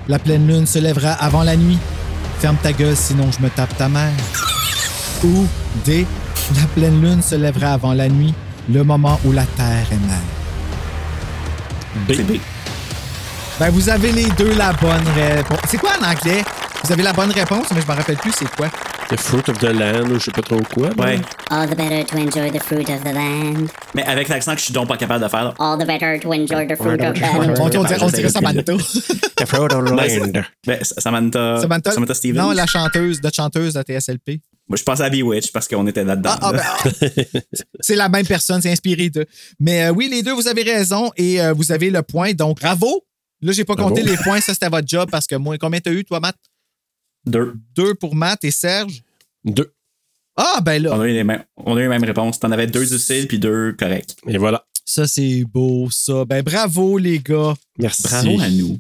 La 0.08 0.20
pleine 0.20 0.48
lune 0.48 0.68
se 0.68 0.78
lèvera 0.78 1.14
avant 1.14 1.44
la 1.44 1.56
nuit. 1.56 1.80
Ferme 2.40 2.58
ta 2.62 2.72
gueule, 2.72 2.96
sinon 2.96 3.32
je 3.32 3.44
me 3.44 3.50
tape 3.50 3.76
ta 3.76 3.90
mère. 3.90 4.12
Ou 5.24 5.48
D. 5.86 6.06
La 6.56 6.68
pleine 6.76 7.02
lune 7.02 7.22
se 7.24 7.36
lèvera 7.36 7.74
avant 7.74 7.94
la 7.94 8.08
nuit, 8.08 8.34
le 8.72 8.84
moment 8.84 9.20
où 9.26 9.32
la 9.32 9.44
terre 9.44 9.88
est 9.92 10.08
mère. 10.08 10.22
B. 12.08 12.40
Ben, 13.60 13.70
vous 13.72 13.90
avez 13.90 14.12
les 14.12 14.30
deux 14.38 14.54
la 14.56 14.72
bonne 14.74 15.04
réponse. 15.16 15.58
C'est 15.68 15.78
quoi 15.78 15.92
en 16.00 16.04
anglais? 16.04 16.44
Vous 16.84 16.92
avez 16.92 17.02
la 17.02 17.12
bonne 17.12 17.32
réponse, 17.32 17.66
mais 17.74 17.82
je 17.82 17.88
me 17.88 17.92
rappelle 17.94 18.18
plus 18.18 18.32
c'est 18.38 18.50
quoi. 18.56 18.70
The 19.10 19.20
Fruit 19.20 19.42
of 19.50 19.58
the 19.58 19.64
Land, 19.74 20.12
ou 20.12 20.20
je 20.20 20.26
sais 20.26 20.32
pas 20.32 20.42
trop 20.44 20.60
quoi. 20.74 20.90
mais- 20.98 21.04
Ouais. 21.04 21.20
All 21.50 21.68
the 21.68 21.76
better 21.76 22.04
to 22.06 22.18
enjoy 22.18 22.52
the 22.52 22.62
fruit 22.62 22.86
of 22.94 23.02
the 23.04 23.14
land. 23.14 23.68
Mais 23.96 24.04
avec 24.04 24.28
l'accent 24.28 24.52
que 24.54 24.60
je 24.60 24.66
suis 24.66 24.74
donc 24.74 24.88
pas 24.90 24.98
capable 24.98 25.24
de 25.24 25.30
faire. 25.30 25.44
là. 25.46 25.54
All 25.60 25.78
the 25.80 25.88
better 25.88 26.20
to 26.20 26.32
enjoy 26.34 26.68
the 26.68 26.76
fruit 26.76 27.02
of 27.02 27.14
the 27.14 27.24
On, 27.24 27.40
land. 27.40 27.56
on 27.60 27.70
dirait, 27.70 27.98
on 28.04 28.08
dirait 28.10 28.30
Samantha. 28.30 28.62
The 29.38 29.46
Fruit 29.46 29.74
of 29.74 29.86
the 29.86 29.92
Land. 29.92 30.44
Ben, 30.68 30.80
Samantha, 30.84 31.60
Samantha, 31.62 31.92
Samantha 31.92 32.14
Stevens. 32.14 32.38
Non, 32.42 32.52
la 32.52 32.66
chanteuse, 32.68 33.22
notre 33.24 33.36
chanteuse 33.36 33.74
de 33.74 33.82
TSLP. 33.82 34.42
Moi, 34.70 34.76
je 34.78 34.84
pensais 34.84 35.04
à 35.04 35.10
Bewitch 35.10 35.52
parce 35.54 35.68
qu'on 35.68 35.88
était 35.88 36.04
là-dedans. 36.04 36.32
Ah, 36.34 36.40
ah, 36.42 36.52
ben, 36.52 36.62
ah. 36.62 37.40
c'est 37.80 37.96
la 37.96 38.10
même 38.10 38.26
personne, 38.28 38.62
c'est 38.62 38.72
inspiré 38.72 39.10
de. 39.10 39.26
Mais 39.60 39.86
euh, 39.86 39.92
oui, 39.92 40.10
les 40.12 40.22
deux, 40.22 40.34
vous 40.34 40.48
avez 40.50 40.64
raison 40.64 41.12
et 41.16 41.42
euh, 41.42 41.54
vous 41.54 41.72
avez 41.72 41.90
le 41.90 42.04
point. 42.04 42.34
Donc, 42.34 42.60
bravo. 42.60 43.04
Là, 43.42 43.52
j'ai 43.52 43.64
pas 43.66 43.76
Bravo. 43.76 43.90
compté 43.90 44.04
les 44.04 44.18
points. 44.18 44.42
Ça, 44.42 44.54
c'était 44.54 44.70
votre 44.70 44.88
job 44.88 45.10
parce 45.12 45.28
que 45.28 45.36
moi, 45.36 45.58
combien 45.58 45.80
t'as 45.80 45.92
eu, 45.92 46.04
toi, 46.04 46.20
Matt? 46.20 46.36
Deux. 47.26 47.54
Deux 47.76 47.94
pour 47.96 48.16
Matt 48.16 48.44
et 48.44 48.52
Serge? 48.52 49.04
Deux. 49.46 49.72
Ah, 50.36 50.60
ben 50.62 50.82
là. 50.84 50.92
On 50.94 51.02
a 51.02 51.08
eu 51.08 51.14
les 51.14 51.24
mêmes, 51.24 51.44
on 51.58 51.76
a 51.76 51.80
eu 51.80 51.84
les 51.84 51.90
mêmes 51.90 52.04
réponses. 52.04 52.40
T'en 52.40 52.52
avais 52.52 52.68
deux 52.68 52.86
difficiles 52.86 53.28
puis 53.28 53.40
deux 53.40 53.74
corrects. 53.74 54.16
Et 54.28 54.38
voilà. 54.38 54.64
Ça, 54.86 55.08
c'est 55.08 55.44
beau, 55.44 55.90
ça. 55.92 56.26
Ben, 56.26 56.42
bravo, 56.44 56.98
les 56.98 57.20
gars. 57.20 57.56
Merci. 57.80 58.04
Bravo 58.04 58.40
à 58.42 58.50
nous. 58.50 58.78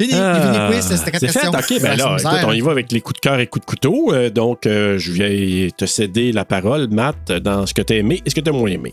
Fini, 0.00 0.12
Ah, 0.14 0.68
fini 0.68 0.80
quiz, 0.80 0.96
c'était 0.98 1.10
quatre 1.12 1.20
c'est 1.20 1.28
fait. 1.28 1.50
questions. 1.52 1.76
OK, 1.76 1.82
ben 1.82 1.96
là, 1.96 2.16
c'est 2.18 2.26
écoute, 2.26 2.38
on 2.48 2.52
y 2.52 2.60
va 2.60 2.72
avec 2.72 2.90
les 2.90 3.00
coups 3.00 3.20
de 3.20 3.20
cœur 3.20 3.38
et 3.38 3.46
coups 3.46 3.64
de 3.64 3.70
couteau. 3.70 4.12
Euh, 4.12 4.28
donc, 4.28 4.66
euh, 4.66 4.98
je 4.98 5.12
viens 5.12 5.68
te 5.76 5.86
céder 5.86 6.32
la 6.32 6.44
parole, 6.44 6.88
Matt, 6.88 7.30
dans 7.30 7.64
ce 7.66 7.74
que 7.74 7.82
tu 7.82 7.92
as 7.92 7.96
aimé 7.98 8.20
et 8.26 8.30
ce 8.30 8.34
que 8.34 8.40
tu 8.40 8.50
as 8.50 8.52
moins 8.52 8.70
aimé. 8.70 8.92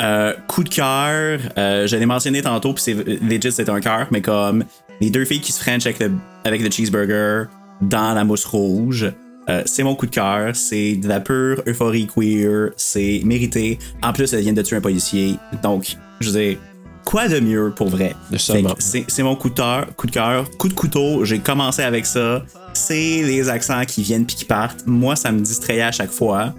Euh, 0.00 0.34
coup 0.46 0.62
de 0.62 0.68
cœur, 0.68 1.40
euh, 1.56 1.86
je 1.86 1.96
l'ai 1.96 2.06
mentionné 2.06 2.42
tantôt, 2.42 2.74
puis 2.74 2.82
c'est 2.82 2.94
legit, 2.94 3.50
c'est 3.50 3.68
un 3.68 3.80
cœur, 3.80 4.08
mais 4.10 4.20
comme 4.20 4.64
les 5.00 5.10
deux 5.10 5.24
filles 5.24 5.40
qui 5.40 5.52
se 5.52 5.60
french 5.60 5.86
avec 5.86 5.98
le, 6.00 6.12
avec 6.44 6.62
le 6.62 6.70
cheeseburger 6.70 7.46
dans 7.80 8.12
la 8.14 8.24
mousse 8.24 8.44
rouge, 8.44 9.10
euh, 9.48 9.62
c'est 9.64 9.82
mon 9.82 9.94
coup 9.94 10.06
de 10.06 10.10
cœur. 10.10 10.54
C'est 10.54 10.96
de 10.96 11.08
la 11.08 11.20
pure 11.20 11.62
euphorie 11.66 12.06
queer, 12.06 12.70
c'est 12.76 13.22
mérité. 13.24 13.78
En 14.02 14.12
plus, 14.12 14.32
elles 14.32 14.40
viennent 14.40 14.54
de 14.54 14.62
tuer 14.62 14.76
un 14.76 14.80
policier, 14.80 15.36
donc, 15.62 15.96
je 16.20 16.30
veux 16.30 16.40
dire, 16.40 16.58
quoi 17.04 17.28
de 17.28 17.40
mieux 17.40 17.72
pour 17.74 17.88
vrai? 17.88 18.14
C'est 18.36 19.22
mon 19.22 19.36
coup 19.36 19.48
de 19.48 19.54
cœur, 19.54 19.86
coup 19.96 20.06
de 20.06 20.12
cœur, 20.12 20.50
coup 20.58 20.68
de 20.68 20.74
couteau. 20.74 21.24
J'ai 21.24 21.38
commencé 21.38 21.82
avec 21.82 22.04
ça. 22.04 22.44
C'est 22.74 23.22
les 23.22 23.48
accents 23.48 23.84
qui 23.86 24.02
viennent 24.02 24.26
puis 24.26 24.36
qui 24.36 24.44
partent. 24.44 24.84
Moi, 24.86 25.16
ça 25.16 25.32
me 25.32 25.40
distrayait 25.40 25.82
à 25.82 25.92
chaque 25.92 26.10
fois. 26.10 26.52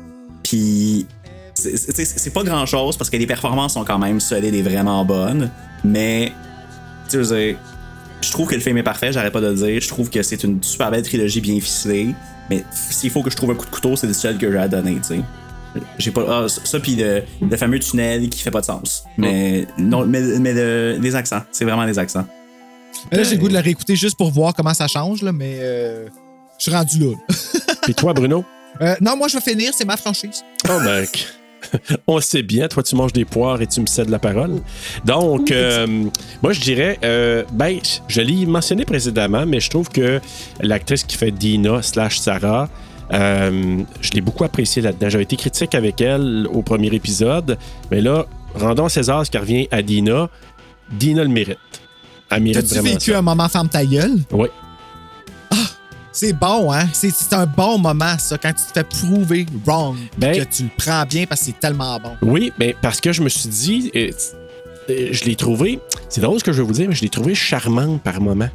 Puis 0.44 1.06
c'est- 1.62 2.30
pas 2.34 2.44
grand 2.44 2.66
chose 2.66 2.98
parce 2.98 3.10
que 3.10 3.18
les 3.18 3.28
performances 3.28 3.74
sont 3.74 3.84
quand 3.86 4.00
même 4.00 4.20
solides 4.20 4.54
et 4.56 4.62
vraiment 4.62 5.04
bonnes. 5.06 5.50
Mais, 5.84 6.32
tu 7.06 7.12
sais, 7.12 7.18
je 7.24 7.30
veux 7.30 7.38
dire, 7.46 7.58
je 8.22 8.32
trouve 8.32 8.48
que 8.48 8.56
le 8.56 8.62
film 8.62 8.78
est 8.78 8.84
parfait, 8.84 9.12
j'arrête 9.12 9.34
pas 9.34 9.42
de 9.42 9.48
le 9.48 9.56
dire. 9.56 9.80
Je 9.82 9.88
trouve 9.88 10.10
que 10.10 10.22
c'est 10.24 10.44
une 10.44 10.62
super 10.64 10.90
belle 10.92 11.04
trilogie 11.04 11.42
bien 11.42 11.60
ficelée. 11.60 12.14
Mais 12.50 12.64
s'il 12.72 13.10
faut 13.12 13.22
que 13.24 13.30
je 13.30 13.36
trouve 13.36 13.52
un 13.52 13.56
coup 13.56 13.66
de 13.66 13.72
couteau, 13.72 13.96
c'est 13.96 14.08
le 14.08 14.14
seul 14.14 14.38
que 14.38 14.50
j'ai 14.52 14.58
à 14.58 14.68
donner, 14.68 14.96
tu 14.96 15.16
sais. 15.16 15.20
J'ai 16.00 16.12
pas. 16.12 16.26
Ah, 16.28 16.46
ça, 16.48 16.80
puis 16.80 16.96
le, 16.96 17.22
le 17.42 17.58
fameux 17.58 17.78
tunnel 17.80 18.30
qui 18.30 18.42
fait 18.42 18.50
pas 18.52 18.62
de 18.62 18.66
sens. 18.66 19.04
Mais, 19.18 19.68
non, 19.78 20.06
mais, 20.08 20.22
mais 20.40 20.54
le- 20.54 20.98
les 21.00 21.16
accents, 21.16 21.42
c'est 21.52 21.66
vraiment 21.66 21.84
les 21.84 22.00
accents. 22.00 22.26
Mais 23.12 23.18
Là, 23.20 23.24
j'ai 23.24 23.36
le 23.36 23.42
goût 23.42 23.48
de 23.50 23.54
le 23.54 23.60
réécouter 23.60 23.96
juste 23.96 24.18
pour 24.18 24.32
voir 24.32 24.54
comment 24.56 24.74
ça 24.74 24.88
change, 24.88 25.22
là, 25.22 25.32
mais 25.32 25.58
euh, 25.60 26.08
je 26.58 26.64
suis 26.64 26.72
rendu 26.72 26.98
là. 27.00 27.14
Puis 27.84 27.94
toi, 27.94 28.14
Bruno? 28.14 28.44
Euh, 28.82 28.96
non, 29.02 29.16
moi, 29.18 29.28
je 29.28 29.38
vais 29.38 29.42
finir, 29.52 29.72
c'est 29.76 29.86
ma 29.86 29.98
franchise. 29.98 30.42
Oh, 30.68 30.80
ben, 30.84 31.06
on 32.08 32.20
sait 32.20 32.44
bien. 32.44 32.68
Toi, 32.68 32.84
tu 32.84 32.96
manges 32.96 33.14
des 33.14 33.26
poires 33.26 33.62
et 33.62 33.68
tu 33.68 33.82
me 33.82 33.86
cèdes 33.86 34.10
la 34.10 34.20
parole. 34.20 34.62
Donc, 35.06 35.52
euh, 35.52 35.88
moi, 36.42 36.54
je 36.54 36.62
dirais, 36.62 37.00
euh, 37.04 37.44
ben, 37.54 37.80
je 38.08 38.22
l'ai 38.22 38.46
mentionné 38.46 38.86
précédemment, 38.86 39.46
mais 39.46 39.60
je 39.60 39.70
trouve 39.70 39.90
que 39.90 40.20
l'actrice 40.62 41.04
qui 41.04 41.18
fait 41.18 41.32
Dina 41.32 41.82
slash 41.82 42.20
Sarah, 42.20 42.70
euh, 43.14 43.78
je 44.02 44.12
l'ai 44.12 44.22
beaucoup 44.22 44.44
appréciée 44.44 44.82
là-dedans. 44.82 45.10
J'avais 45.10 45.24
été 45.24 45.36
critique 45.36 45.76
avec 45.76 46.02
elle 46.02 46.48
au 46.52 46.62
premier 46.62 46.94
épisode, 46.94 47.58
mais 47.92 48.02
là, 48.02 48.26
rendons 48.56 48.90
César 48.90 49.26
ce 49.26 49.32
qui 49.32 49.38
revient 49.38 49.68
à 49.72 49.82
Dina. 49.82 50.30
Dina 50.92 51.24
le 51.24 51.30
mérite. 51.30 51.58
Elle 52.30 52.44
mérite 52.44 52.66
vraiment 52.66 52.90
vécu 52.90 53.12
ça. 53.12 53.20
un 53.20 53.22
moment 53.22 53.48
femme 53.48 53.70
ta 53.70 53.86
gueule? 53.86 54.20
Oui. 54.32 54.48
C'est 56.20 56.34
bon, 56.34 56.74
hein? 56.74 56.88
C'est 56.94 57.12
c'est 57.12 57.32
un 57.36 57.46
bon 57.46 57.78
moment, 57.78 58.18
ça, 58.18 58.40
quand 58.40 58.52
tu 58.52 58.64
te 58.64 58.74
fais 58.74 58.84
prouver 58.84 59.46
wrong. 59.68 59.96
Ben- 60.18 60.36
que 60.36 60.44
tu 60.46 60.64
le 60.64 60.70
prends 60.76 61.06
bien 61.06 61.28
parce 61.28 61.42
que 61.42 61.46
c'est 61.46 61.60
tellement 61.60 62.00
bon. 62.00 62.14
Oui, 62.24 62.52
mais 62.58 62.76
parce 62.82 63.00
que 63.00 63.14
je 63.14 63.22
me 63.22 63.30
suis 63.30 63.48
dit, 63.48 63.92
euh, 63.96 64.10
euh, 64.90 65.10
je 65.12 65.26
l'ai 65.26 65.36
trouvé, 65.36 65.80
c'est 66.10 66.22
drôle 66.22 66.40
ce 66.40 66.44
que 66.44 66.52
je 66.52 66.64
vais 66.64 66.66
vous 66.68 66.74
dire, 66.74 66.90
mais 66.90 66.96
je 66.96 67.04
l'ai 67.04 67.10
trouvé 67.10 67.36
charmante 67.36 68.02
par 68.02 68.20
moment. 68.20 68.50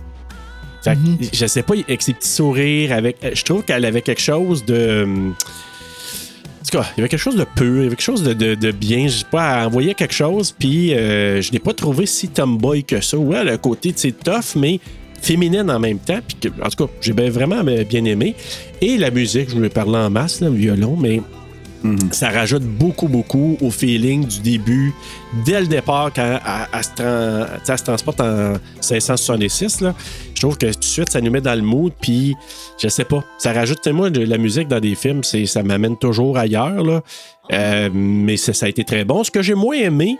Fait 0.82 0.94
que, 0.94 0.98
Mm-hmm. 0.98 1.28
Je 1.32 1.46
sais 1.46 1.62
pas, 1.62 1.74
avec 1.74 2.02
ses 2.02 2.14
petits 2.14 2.30
sourires, 2.30 2.90
avec, 2.90 3.18
euh, 3.22 3.30
je 3.32 3.44
trouve 3.44 3.62
qu'elle 3.62 3.84
avait 3.84 4.02
quelque 4.02 4.20
chose 4.20 4.64
de. 4.64 5.06
en 5.06 6.64
tout 6.64 6.78
cas, 6.78 6.86
il 6.96 6.98
y 6.98 7.00
avait 7.02 7.08
quelque 7.08 7.20
chose 7.20 7.36
de 7.36 7.44
pur, 7.44 7.76
il 7.76 7.82
y 7.84 7.86
avait 7.86 7.90
quelque 7.90 8.00
chose 8.02 8.24
de, 8.24 8.32
de, 8.32 8.56
de 8.56 8.72
bien. 8.72 9.06
Je 9.06 9.18
sais 9.18 9.24
pas, 9.30 9.60
elle 9.60 9.66
envoyait 9.68 9.94
quelque 9.94 10.14
chose, 10.14 10.50
puis 10.50 10.94
euh, 10.94 11.40
je 11.40 11.52
l'ai 11.52 11.60
pas 11.60 11.74
trouvé 11.74 12.06
si 12.06 12.26
tomboy 12.26 12.82
que 12.82 13.00
ça. 13.00 13.16
Ouais, 13.16 13.44
le 13.44 13.56
côté, 13.56 13.92
sais, 13.94 14.10
tough, 14.10 14.56
mais 14.56 14.80
féminine 15.22 15.70
en 15.70 15.78
même 15.80 15.98
temps. 15.98 16.18
Puis 16.26 16.36
que- 16.50 16.62
en 16.62 16.68
tout 16.68 16.86
cas, 16.86 16.92
j'ai 17.00 17.12
vraiment 17.12 17.62
bien 17.64 18.04
aimé. 18.04 18.34
Et 18.82 18.98
la 18.98 19.10
musique, 19.10 19.48
je 19.48 19.54
voulais 19.54 19.70
parler 19.70 19.96
en 19.96 20.10
masse, 20.10 20.40
là, 20.40 20.50
le 20.50 20.56
violon, 20.56 20.96
mais 21.00 21.22
ça 22.12 22.30
rajoute 22.30 22.62
beaucoup, 22.62 23.08
beaucoup 23.08 23.56
au 23.60 23.70
feeling 23.70 24.24
du 24.24 24.38
début, 24.40 24.92
dès 25.44 25.60
le 25.60 25.66
départ, 25.66 26.12
quand 26.14 26.38
elle, 26.72 26.84
se, 26.84 26.90
tran- 26.90 27.84
transporte 27.84 28.20
en 28.20 28.52
566. 28.80 29.80
Là, 29.80 29.92
je 30.34 30.40
trouve 30.40 30.56
que 30.56 30.66
tout 30.66 30.78
de 30.78 30.84
suite, 30.84 31.10
ça 31.10 31.20
nous 31.20 31.32
met 31.32 31.40
dans 31.40 31.56
le 31.56 31.62
mood, 31.62 31.92
puis 32.00 32.36
je 32.80 32.86
sais 32.86 33.04
pas, 33.04 33.24
ça 33.38 33.52
rajoute, 33.52 33.84
moi, 33.88 34.10
de 34.10 34.20
la 34.24 34.38
musique 34.38 34.68
dans 34.68 34.78
des 34.78 34.94
films, 34.94 35.24
c'est, 35.24 35.44
ça 35.46 35.64
m'amène 35.64 35.96
toujours 35.96 36.38
ailleurs, 36.38 36.84
là. 36.84 37.02
Euh, 37.52 37.90
mais 37.92 38.36
ça, 38.36 38.52
ça 38.52 38.66
a 38.66 38.68
été 38.68 38.84
très 38.84 39.04
bon. 39.04 39.24
Ce 39.24 39.30
que 39.32 39.42
j'ai 39.42 39.54
moins 39.54 39.74
aimé, 39.76 40.16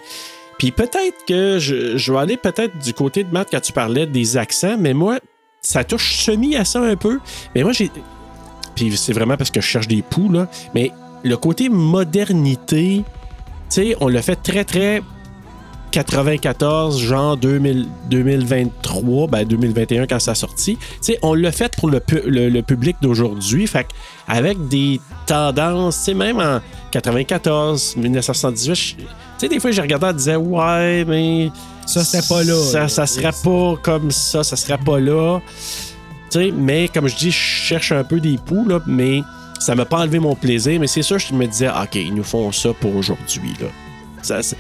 puis 0.63 0.71
peut-être 0.71 1.25
que 1.27 1.59
je, 1.59 2.13
vais 2.13 2.19
aller 2.21 2.37
peut-être 2.37 2.79
du 2.79 2.95
côté 2.95 3.25
de 3.25 3.33
Matt 3.33 3.49
quand 3.51 3.61
tu 3.61 3.73
parlais 3.73 4.07
des 4.07 4.37
accents, 4.37 4.77
mais 4.79 4.95
moi, 4.95 5.19
ça 5.61 5.83
touche 5.83 6.19
semi 6.19 6.55
à 6.55 6.65
ça 6.65 6.81
un 6.81 6.95
peu. 6.95 7.19
Mais 7.53 7.65
moi, 7.65 7.73
j'ai. 7.73 7.91
Puis 8.77 8.97
c'est 8.97 9.13
vraiment 9.13 9.37
parce 9.37 9.51
que 9.51 9.61
je 9.61 9.67
cherche 9.67 9.89
des 9.89 10.03
poux, 10.03 10.31
là. 10.31 10.47
Mais 10.73 10.93
le 11.25 11.37
côté 11.37 11.69
modernité, 11.69 13.03
tu 13.05 13.05
sais, 13.71 13.97
on 13.99 14.07
l'a 14.07 14.23
fait 14.23 14.37
très, 14.37 14.65
très 14.65 15.03
94, 15.93 16.99
genre 17.01 17.37
2000 17.37 17.87
2023, 18.11 19.27
ben 19.29 19.45
2021 19.45 20.07
quand 20.07 20.19
ça 20.19 20.33
a 20.33 20.35
sorti. 20.35 20.77
Tu 20.77 20.87
sais, 21.01 21.19
on 21.23 21.35
l'a 21.35 21.53
fait 21.53 21.73
pour 21.77 21.89
le, 21.91 22.01
pu- 22.01 22.23
le- 22.27 22.49
le 22.49 22.63
public 22.63 22.97
d'aujourd'hui. 23.01 23.67
Fait 23.67 23.87
avec 24.27 24.69
des 24.69 25.01
tendances, 25.27 25.99
tu 25.99 26.05
sais, 26.05 26.15
même 26.15 26.41
en 26.41 26.61
94, 26.91 27.97
1978, 27.97 28.75
je- 28.75 28.95
tu 28.97 29.05
sais, 29.39 29.49
des 29.49 29.61
fois, 29.61 29.71
j'ai 29.71 29.83
regardé 29.83 30.07
en 30.07 30.13
disant, 30.13 30.37
ouais, 30.39 31.05
mais. 31.07 31.51
Ça, 31.87 32.05
c'était 32.05 32.27
pas 32.27 32.43
là, 32.45 32.55
Ça, 32.71 32.81
là. 32.81 32.89
ça 32.89 33.07
serait 33.07 33.33
pas 33.45 33.75
comme 33.83 34.11
ça, 34.11 34.43
ça 34.45 34.57
serait 34.57 34.79
pas 34.79 34.99
là. 35.01 35.41
Tu 36.31 36.39
sais, 36.39 36.51
mais 36.57 36.89
comme 36.89 37.09
je 37.09 37.17
dis, 37.17 37.31
je 37.31 37.37
cherche 37.37 37.93
un 37.93 38.05
peu 38.05 38.21
des 38.21 38.39
poux, 38.39 38.65
là, 38.67 38.81
mais 38.87 39.21
ça 39.59 39.75
m'a 39.75 39.85
pas 39.85 39.99
enlevé 39.99 40.19
mon 40.19 40.35
plaisir. 40.35 40.79
Mais 40.81 40.87
c'est 40.87 41.03
sûr, 41.03 41.19
je 41.19 41.35
me 41.35 41.47
disais, 41.47 41.69
OK, 41.69 41.95
ils 41.97 42.15
nous 42.15 42.23
font 42.25 42.51
ça 42.53 42.71
pour 42.73 42.95
aujourd'hui, 42.97 43.53
là. 43.61 43.67
Ça, 44.23 44.41
c'est- 44.43 44.57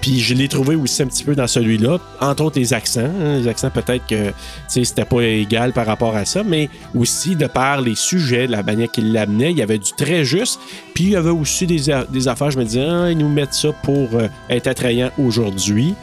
Puis 0.00 0.20
je 0.20 0.34
l'ai 0.34 0.48
trouvé 0.48 0.76
aussi 0.76 1.02
un 1.02 1.06
petit 1.06 1.24
peu 1.24 1.34
dans 1.34 1.46
celui-là, 1.46 1.98
entre 2.20 2.44
autres 2.44 2.58
les 2.58 2.72
accents. 2.72 3.00
hein. 3.00 3.38
Les 3.38 3.48
accents, 3.48 3.70
peut-être 3.70 4.06
que 4.06 4.32
c'était 4.68 5.04
pas 5.04 5.22
égal 5.22 5.72
par 5.72 5.86
rapport 5.86 6.16
à 6.16 6.24
ça, 6.24 6.42
mais 6.42 6.70
aussi 6.94 7.36
de 7.36 7.46
par 7.46 7.80
les 7.80 7.94
sujets, 7.94 8.46
la 8.46 8.62
manière 8.62 8.90
qu'il 8.90 9.12
l'amenait, 9.12 9.50
il 9.50 9.58
y 9.58 9.62
avait 9.62 9.78
du 9.78 9.92
très 9.92 10.24
juste. 10.24 10.58
Puis 10.94 11.04
il 11.04 11.10
y 11.10 11.16
avait 11.16 11.30
aussi 11.30 11.66
des, 11.66 11.90
affaires, 12.28 12.50
je 12.50 12.58
me 12.58 12.64
disais, 12.64 12.86
ah, 12.88 13.10
ils 13.10 13.18
nous 13.18 13.28
mettent 13.28 13.54
ça 13.54 13.72
pour 13.82 14.08
euh, 14.14 14.28
être 14.48 14.66
attrayant 14.66 15.10
aujourd'hui. 15.18 15.94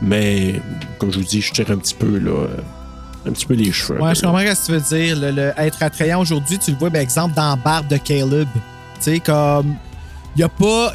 Mais 0.00 0.60
comme 0.98 1.12
je 1.12 1.18
vous 1.18 1.24
dis, 1.24 1.40
je 1.40 1.52
tire 1.52 1.70
un 1.70 1.78
petit 1.78 1.94
peu 1.94 2.18
là, 2.18 2.30
euh, 2.30 3.28
un 3.28 3.32
petit 3.32 3.46
peu 3.46 3.54
les 3.54 3.72
cheveux. 3.72 4.00
Ouais, 4.00 4.14
je 4.14 4.22
comprends 4.22 4.40
ce 4.40 4.60
que 4.60 4.66
tu 4.66 4.72
veux 4.72 5.14
dire. 5.14 5.54
Être 5.58 5.82
attrayant 5.82 6.20
aujourd'hui, 6.20 6.58
tu 6.58 6.70
le 6.70 6.76
vois, 6.76 6.90
par 6.90 7.00
exemple, 7.00 7.34
dans 7.34 7.56
Barbe 7.56 7.88
de 7.88 7.96
Caleb. 7.96 8.48
Tu 8.54 8.60
sais, 9.00 9.20
comme. 9.20 9.76
Il 10.34 10.40
n'y 10.40 10.44
a 10.44 10.48
pas. 10.48 10.92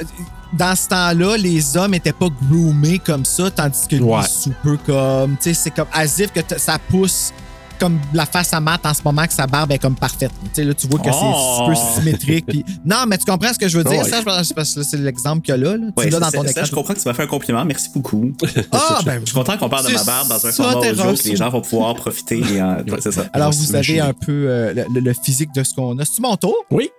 Dans 0.54 0.76
ce 0.76 0.88
temps-là, 0.90 1.38
les 1.38 1.78
hommes 1.78 1.92
n'étaient 1.92 2.12
pas 2.14 2.28
groomés 2.50 3.00
comme 3.00 3.24
ça, 3.26 3.50
tandis 3.52 3.88
que 3.90 3.96
lui, 3.96 4.04
Ouais. 4.04 4.22
super 4.28 4.78
comme. 4.86 5.38
Tu 5.38 5.44
sais, 5.44 5.54
c'est 5.54 5.72
comme 5.72 5.88
as 5.94 6.20
if 6.20 6.32
que 6.34 6.42
ça 6.58 6.78
pousse 6.90 7.32
comme 7.80 7.98
la 8.14 8.28
face 8.28 8.54
à 8.54 8.60
Matt 8.60 8.86
en 8.86 8.94
ce 8.94 9.02
moment, 9.04 9.26
que 9.26 9.34
sa 9.34 9.48
barbe 9.48 9.72
est 9.72 9.80
comme 9.80 9.96
parfaite. 9.96 10.30
Tu 10.44 10.50
sais, 10.54 10.64
là, 10.64 10.74
tu 10.76 10.86
vois 10.88 11.00
que 11.00 11.10
Oh! 11.12 11.66
c'est 11.68 11.76
super 11.76 11.96
symétrique. 11.96 12.66
Non, 12.86 13.06
mais 13.08 13.18
tu 13.18 13.26
comprends 13.26 13.52
ce 13.54 13.58
que 13.58 13.68
je 13.68 13.80
veux 13.80 13.84
dire? 13.84 14.02
Ouais. 14.04 14.08
Ça, 14.08 14.20
je 14.44 14.54
que 14.54 14.64
c'est 14.84 14.98
l'exemple 14.98 15.42
qu'il 15.42 15.56
y 15.56 15.58
a 15.58 15.58
là. 15.58 15.78
là. 15.78 15.88
Tu 15.98 16.10
l'as 16.10 16.20
dans 16.20 16.30
ton 16.30 16.44
ça, 16.44 16.52
écran. 16.52 16.66
je 16.66 16.72
comprends 16.76 16.94
que 16.94 17.00
tu 17.00 17.08
m'as 17.08 17.16
fait 17.16 17.24
un 17.24 17.28
compliment. 17.28 17.66
Merci 17.66 17.90
beaucoup. 17.96 18.34
Ah, 18.72 19.00
ben, 19.04 19.22
je 19.22 19.26
suis 19.26 19.34
content 19.34 19.58
qu'on 19.58 19.68
parle 19.70 19.86
de 19.86 19.90
c'est 19.90 19.96
ma 19.96 20.04
barbe 20.04 20.28
dans 20.30 20.46
un 20.46 20.52
format 20.52 20.74
t'es 20.82 20.92
audio 20.92 21.14
que 21.16 21.28
les 21.30 21.36
gens 21.36 21.50
vont 21.50 21.62
pouvoir 21.62 21.96
profiter. 21.96 22.38
et, 22.40 22.62
euh, 22.62 22.84
ouais, 22.88 22.98
c'est 23.00 23.12
ça. 23.14 23.24
Alors, 23.34 23.52
vous 23.52 23.76
avez 23.76 24.00
un 24.00 24.14
peu 24.14 24.46
euh, 24.48 24.74
le, 24.94 25.00
le- 25.00 25.14
physique 25.14 25.50
de 25.56 25.64
ce 25.64 25.74
qu'on 25.74 25.98
a. 25.98 26.06
C'est 26.06 26.22
mon 26.22 26.36
tour? 26.36 26.56
Oui. 26.70 26.92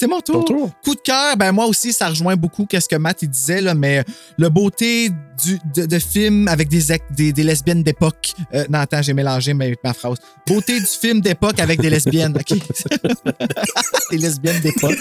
C'est 0.00 0.06
mon 0.06 0.22
tour. 0.22 0.46
Coup 0.82 0.94
de 0.94 1.00
cœur, 1.00 1.36
ben 1.36 1.52
moi 1.52 1.66
aussi, 1.66 1.92
ça 1.92 2.08
rejoint 2.08 2.34
beaucoup 2.34 2.64
qu'est-ce 2.64 2.88
que 2.88 2.96
Matt 2.96 3.20
il 3.20 3.28
disait, 3.28 3.60
là, 3.60 3.74
mais 3.74 4.02
le 4.38 4.48
beauté 4.48 5.10
du, 5.44 5.58
de, 5.74 5.84
de 5.84 5.98
film 5.98 6.48
avec 6.48 6.70
des, 6.70 6.80
des, 7.10 7.34
des 7.34 7.42
lesbiennes 7.42 7.82
d'époque. 7.82 8.32
Euh, 8.54 8.64
non, 8.70 8.78
attends, 8.78 9.02
j'ai 9.02 9.12
mélangé 9.12 9.52
ma, 9.52 9.66
ma 9.84 9.92
phrase. 9.92 10.16
Beauté 10.46 10.80
du 10.80 10.86
film 10.86 11.20
d'époque 11.20 11.60
avec 11.60 11.82
des 11.82 11.90
lesbiennes, 11.90 12.34
OK? 12.34 12.58
des 14.10 14.16
lesbiennes 14.16 14.62
d'époque. 14.62 14.96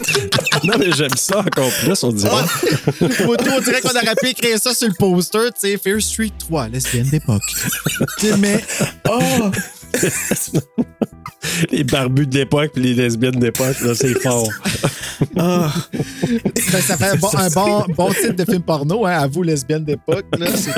non, 0.64 0.72
mais 0.78 0.90
j'aime 0.92 1.16
ça 1.16 1.40
encore 1.40 1.70
plus, 1.84 2.02
on 2.02 2.10
dirait. 2.10 2.46
Photo, 2.46 3.44
on 3.58 3.60
dirait 3.60 3.82
qu'on 3.82 3.90
aurait 3.90 4.16
pu 4.22 4.28
écrire 4.28 4.58
ça 4.58 4.72
sur 4.72 4.88
le 4.88 4.94
poster, 4.94 5.50
tu 5.52 5.68
sais, 5.68 5.76
Fear 5.76 6.00
Street 6.00 6.32
3, 6.38 6.68
lesbienne 6.68 7.10
d'époque. 7.10 7.42
Tu 8.18 8.28
sais, 8.28 8.36
mais, 8.38 8.64
oh! 9.06 9.50
les 11.70 11.84
barbus 11.84 12.26
de 12.26 12.38
l'époque 12.38 12.70
puis 12.74 12.82
les 12.82 12.94
lesbiennes 12.94 13.38
d'époque, 13.38 13.80
là, 13.80 13.94
c'est 13.94 14.14
fort. 14.22 14.48
Ah. 15.36 15.72
Ben, 16.72 16.80
ça 16.80 16.96
fait 16.96 17.08
un 17.10 17.16
bon, 17.16 17.28
un 17.36 17.50
bon, 17.50 17.84
bon 17.94 18.12
titre 18.12 18.32
de 18.36 18.44
film 18.44 18.62
porno, 18.62 19.06
hein, 19.06 19.18
à 19.18 19.26
vous, 19.26 19.42
lesbienne 19.42 19.84
d'époque, 19.84 20.26
là, 20.38 20.46
c'est. 20.54 20.72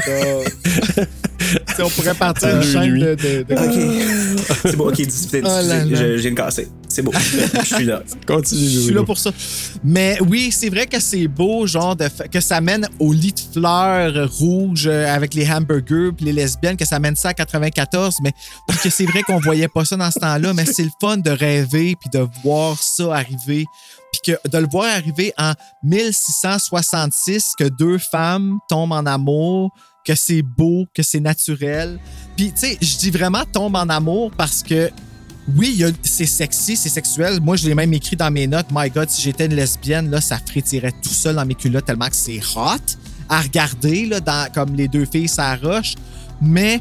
Tu 1.39 1.75
sais, 1.75 1.83
on 1.83 1.91
pourrait 1.91 2.15
partir 2.15 2.57
une 2.57 2.63
chaîne 2.63 2.99
de... 2.99 3.15
de, 3.15 3.43
de- 3.43 3.55
OK. 3.55 4.57
C'est 4.63 4.77
bon, 4.77 4.89
OK, 4.89 4.97
disputé, 4.97 5.43
Oh 5.45 5.49
là 5.49 5.63
là. 5.63 5.85
Je, 6.17 6.29
C'est 6.93 7.01
beau. 7.01 7.13
Je 7.15 7.75
suis 7.75 7.85
là. 7.87 8.03
Continue, 8.27 8.69
Je 8.69 8.81
suis 8.81 8.93
là 8.93 9.03
pour 9.03 9.17
ça. 9.17 9.31
Mais 9.83 10.19
oui, 10.29 10.53
c'est 10.53 10.69
vrai 10.69 10.87
que 10.87 11.01
c'est 11.01 11.27
beau, 11.27 11.67
genre, 11.67 11.97
de 11.97 12.07
que 12.31 12.41
ça 12.41 12.61
mène 12.61 12.87
au 12.99 13.15
lit 13.15 13.33
de 13.33 13.41
fleurs 13.59 14.31
rouges 14.31 14.87
euh, 14.87 15.07
avec 15.07 15.33
les 15.33 15.51
hamburgers 15.51 16.11
puis 16.15 16.27
les 16.27 16.35
lesbiennes, 16.35 16.77
que 16.77 16.85
ça 16.85 16.99
mène 16.99 17.17
ça 17.17 17.31
à 17.31 17.35
94, 17.35 18.17
mais 18.23 18.33
que 18.83 18.91
c'est 18.91 19.07
vrai 19.07 19.23
qu'on 19.23 19.39
voyait 19.39 19.69
pas 19.69 19.87
ça 19.87 19.97
dans 19.97 20.11
ce 20.11 20.19
temps-là, 20.19 20.53
mais 20.53 20.67
c'est 20.67 20.85
le 20.85 20.91
fun 21.01 21.17
de 21.17 21.31
rêver 21.31 21.97
puis 21.99 22.11
de 22.13 22.27
voir 22.45 22.77
ça 22.83 23.15
arriver. 23.15 23.65
Puis 24.13 24.35
que 24.35 24.49
de 24.51 24.59
le 24.59 24.69
voir 24.71 24.85
arriver 24.95 25.33
en 25.39 25.55
1666, 25.85 27.55
que 27.59 27.65
deux 27.65 27.97
femmes 27.97 28.59
tombent 28.69 28.93
en 28.93 29.07
amour, 29.07 29.73
que 30.05 30.15
c'est 30.15 30.43
beau, 30.43 30.87
que 30.95 31.03
c'est 31.03 31.21
naturel. 31.21 31.99
Puis, 32.37 32.53
tu 32.53 32.67
sais, 32.67 32.79
je 32.81 32.99
dis 32.99 33.11
vraiment 33.11 33.45
tombe 33.51 33.77
en 33.77 33.89
amour 33.89 34.31
parce 34.37 34.63
que 34.63 34.91
oui, 35.57 35.85
c'est 36.03 36.27
sexy, 36.27 36.77
c'est 36.77 36.89
sexuel. 36.89 37.41
Moi, 37.41 37.57
je 37.57 37.67
l'ai 37.67 37.75
même 37.75 37.93
écrit 37.93 38.15
dans 38.15 38.31
mes 38.31 38.47
notes. 38.47 38.67
My 38.73 38.89
God, 38.89 39.11
si 39.11 39.23
j'étais 39.23 39.47
une 39.47 39.55
lesbienne, 39.55 40.09
là, 40.11 40.21
ça 40.21 40.39
frétirait 40.39 40.93
tout 41.03 41.09
seul 41.09 41.35
dans 41.35 41.45
mes 41.45 41.55
culottes 41.55 41.85
tellement 41.85 42.09
que 42.09 42.17
c'est 42.17 42.41
hot 42.55 42.97
à 43.29 43.41
regarder, 43.41 44.07
là, 44.07 44.21
dans, 44.21 44.53
comme 44.53 44.75
les 44.77 44.89
deux 44.89 45.05
filles 45.05 45.29
s'arrochent. 45.29 45.95
Mais 46.41 46.81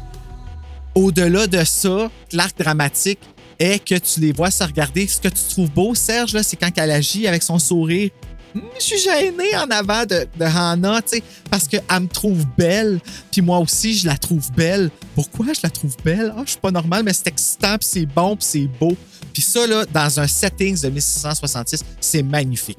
au-delà 0.94 1.46
de 1.46 1.64
ça, 1.64 2.10
l'arc 2.32 2.56
dramatique 2.56 3.20
est 3.58 3.84
que 3.84 3.96
tu 3.96 4.20
les 4.20 4.32
vois 4.32 4.50
se 4.50 4.62
regarder. 4.62 5.06
Ce 5.06 5.20
que 5.20 5.28
tu 5.28 5.42
trouves 5.48 5.70
beau, 5.70 5.94
Serge, 5.94 6.40
c'est 6.42 6.56
quand 6.56 6.70
elle 6.76 6.90
agit 6.90 7.26
avec 7.26 7.42
son 7.42 7.58
sourire. 7.58 8.10
Je 8.54 8.84
suis 8.84 8.98
gêné 8.98 9.56
en 9.56 9.70
avant 9.70 10.04
de, 10.04 10.26
Hannah, 10.40 11.00
tu 11.02 11.16
sais, 11.16 11.22
parce 11.50 11.66
qu'elle 11.66 11.82
me 12.00 12.06
trouve 12.06 12.44
belle, 12.56 13.00
puis 13.30 13.40
moi 13.40 13.58
aussi, 13.58 13.94
je 13.96 14.06
la 14.06 14.16
trouve 14.16 14.50
belle. 14.52 14.90
Pourquoi 15.14 15.46
je 15.54 15.60
la 15.62 15.70
trouve 15.70 15.96
belle? 16.04 16.32
Ah, 16.36 16.42
je 16.44 16.50
suis 16.50 16.60
pas 16.60 16.70
normal, 16.70 17.02
mais 17.04 17.12
c'est 17.12 17.28
excitant, 17.28 17.78
puis 17.78 17.88
c'est 17.90 18.06
bon, 18.06 18.36
puis 18.36 18.46
c'est 18.46 18.68
beau. 18.78 18.96
Puis 19.32 19.42
ça, 19.42 19.66
là, 19.66 19.86
dans 19.86 20.20
un 20.20 20.26
setting 20.26 20.78
de 20.80 20.88
1666, 20.88 21.82
c'est 22.00 22.22
magnifique. 22.22 22.78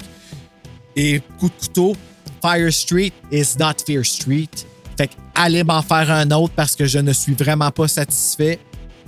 Et 0.94 1.20
coup 1.40 1.48
de 1.48 1.54
couteau, 1.60 1.96
Fire 2.40 2.72
Street 2.72 3.12
is 3.32 3.56
not 3.58 3.72
Fear 3.84 4.04
Street. 4.04 4.48
Fait 4.96 5.08
que 5.08 5.14
allez 5.34 5.64
m'en 5.64 5.82
faire 5.82 6.08
un 6.12 6.30
autre 6.30 6.52
parce 6.54 6.76
que 6.76 6.84
je 6.86 6.98
ne 7.00 7.12
suis 7.12 7.34
vraiment 7.34 7.70
pas 7.72 7.88
satisfait. 7.88 8.60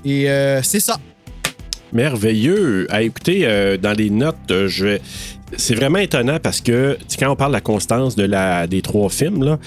Et 0.04 0.28
euh, 0.28 0.62
c'est 0.64 0.80
ça. 0.80 0.98
Merveilleux. 1.92 2.86
À 2.90 3.02
écouter, 3.02 3.42
euh, 3.46 3.76
dans 3.76 3.92
les 3.92 4.10
notes, 4.10 4.36
euh, 4.50 4.68
je 4.68 4.84
vais- 4.86 5.02
c'est 5.56 5.74
vraiment 5.74 5.98
étonnant 5.98 6.38
parce 6.42 6.60
que 6.60 6.98
quand 7.18 7.30
on 7.30 7.36
parle 7.36 7.52
de 7.52 7.56
la 7.56 7.60
constance 7.60 8.16
de 8.16 8.24
la, 8.24 8.66
des 8.66 8.82
trois 8.82 9.08
films, 9.08 9.44
là, 9.44 9.58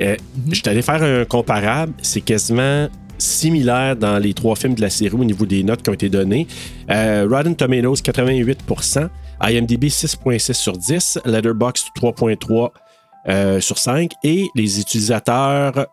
euh, 0.00 0.16
je 0.50 0.54
suis 0.56 0.68
allé 0.68 0.82
faire 0.82 1.02
un 1.02 1.24
comparable. 1.24 1.92
C'est 2.02 2.20
quasiment 2.20 2.88
similaire 3.18 3.96
dans 3.96 4.18
les 4.18 4.34
trois 4.34 4.56
films 4.56 4.74
de 4.74 4.80
la 4.80 4.90
série 4.90 5.14
au 5.14 5.24
niveau 5.24 5.46
des 5.46 5.62
notes 5.62 5.82
qui 5.82 5.90
ont 5.90 5.94
été 5.94 6.08
données. 6.08 6.46
Euh, 6.90 7.26
Rotten 7.30 7.54
Tomatoes, 7.54 8.02
88% 8.02 9.08
IMDb, 9.42 9.84
6.6 9.84 10.52
sur 10.52 10.76
10. 10.76 11.18
Letterboxd, 11.24 11.88
3.3 11.96 12.70
euh, 13.28 13.60
sur 13.60 13.78
5. 13.78 14.12
Et 14.24 14.48
les 14.54 14.80
utilisateurs 14.80 15.86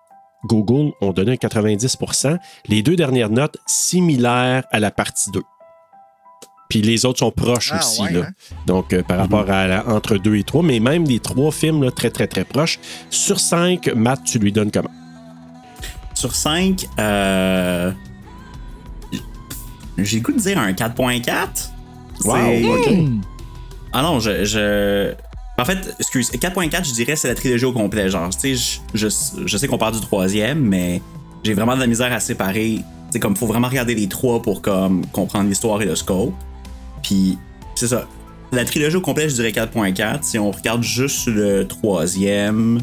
Google 0.45 0.93
ont 1.01 1.11
donné 1.11 1.33
un 1.33 1.35
90% 1.35 2.37
Les 2.67 2.81
deux 2.81 2.95
dernières 2.95 3.29
notes 3.29 3.57
similaires 3.67 4.63
à 4.71 4.79
la 4.79 4.91
partie 4.91 5.31
2. 5.31 5.41
Puis 6.69 6.83
les 6.83 7.03
autres 7.05 7.17
sont 7.19 7.31
proches 7.31 7.71
Ah, 7.73 7.79
aussi. 7.79 8.01
ouais, 8.03 8.11
là. 8.13 8.19
hein? 8.27 8.31
Donc, 8.67 8.93
euh, 8.93 9.01
par 9.01 9.17
rapport 9.17 9.49
à 9.49 9.65
la- 9.67 9.87
entre 9.87 10.17
2 10.17 10.35
et 10.35 10.43
3, 10.43 10.61
mais 10.61 10.79
même 10.79 11.03
les 11.05 11.19
trois 11.19 11.51
films 11.51 11.83
là, 11.83 11.89
très, 11.89 12.11
très, 12.11 12.27
très 12.27 12.43
proches. 12.43 12.79
Sur 13.09 13.39
5, 13.39 13.91
Matt, 13.95 14.23
tu 14.23 14.37
lui 14.37 14.51
donnes 14.51 14.69
comment? 14.69 14.91
Sur 16.13 16.35
5, 16.35 16.85
euh... 16.99 17.91
j'ai 19.97 20.17
le 20.17 20.23
goût 20.23 20.31
de 20.31 20.37
dire 20.39 20.59
un 20.59 20.71
4.4. 20.73 21.71
Wow. 22.25 22.35
Hmm. 22.35 23.21
Ah 23.91 24.03
non, 24.03 24.19
je. 24.19 24.45
je... 24.45 25.13
En 25.57 25.65
fait, 25.65 25.95
excuse, 25.99 26.29
4.4, 26.31 26.87
je 26.87 26.93
dirais, 26.93 27.15
c'est 27.15 27.27
la 27.29 27.35
trilogie 27.35 27.65
au 27.65 27.73
complet. 27.73 28.09
Genre, 28.09 28.29
tu 28.29 28.55
sais, 28.55 28.79
je, 28.93 29.07
je, 29.09 29.47
je 29.47 29.57
sais 29.57 29.67
qu'on 29.67 29.77
parle 29.79 29.95
du 29.95 30.01
troisième, 30.01 30.59
mais 30.59 31.01
j'ai 31.43 31.53
vraiment 31.55 31.75
de 31.75 31.81
la 31.81 31.87
misère 31.87 32.13
à 32.13 32.19
séparer. 32.19 32.79
C'est 33.09 33.19
comme, 33.19 33.35
faut 33.35 33.47
vraiment 33.47 33.67
regarder 33.69 33.95
les 33.95 34.07
trois 34.07 34.39
pour 34.41 34.61
comme 34.61 35.03
comprendre 35.07 35.49
l'histoire 35.49 35.81
et 35.81 35.85
le 35.85 35.95
scope. 35.95 36.33
Puis, 37.03 37.37
c'est 37.75 37.87
ça. 37.87 38.05
La 38.51 38.65
trilogie 38.65 38.95
au 38.95 39.01
complet, 39.01 39.29
je 39.29 39.35
dirais 39.35 39.51
4.4. 39.51 40.19
Si 40.23 40.39
on 40.39 40.51
regarde 40.51 40.81
juste 40.83 41.27
le 41.27 41.67
troisième, 41.67 42.79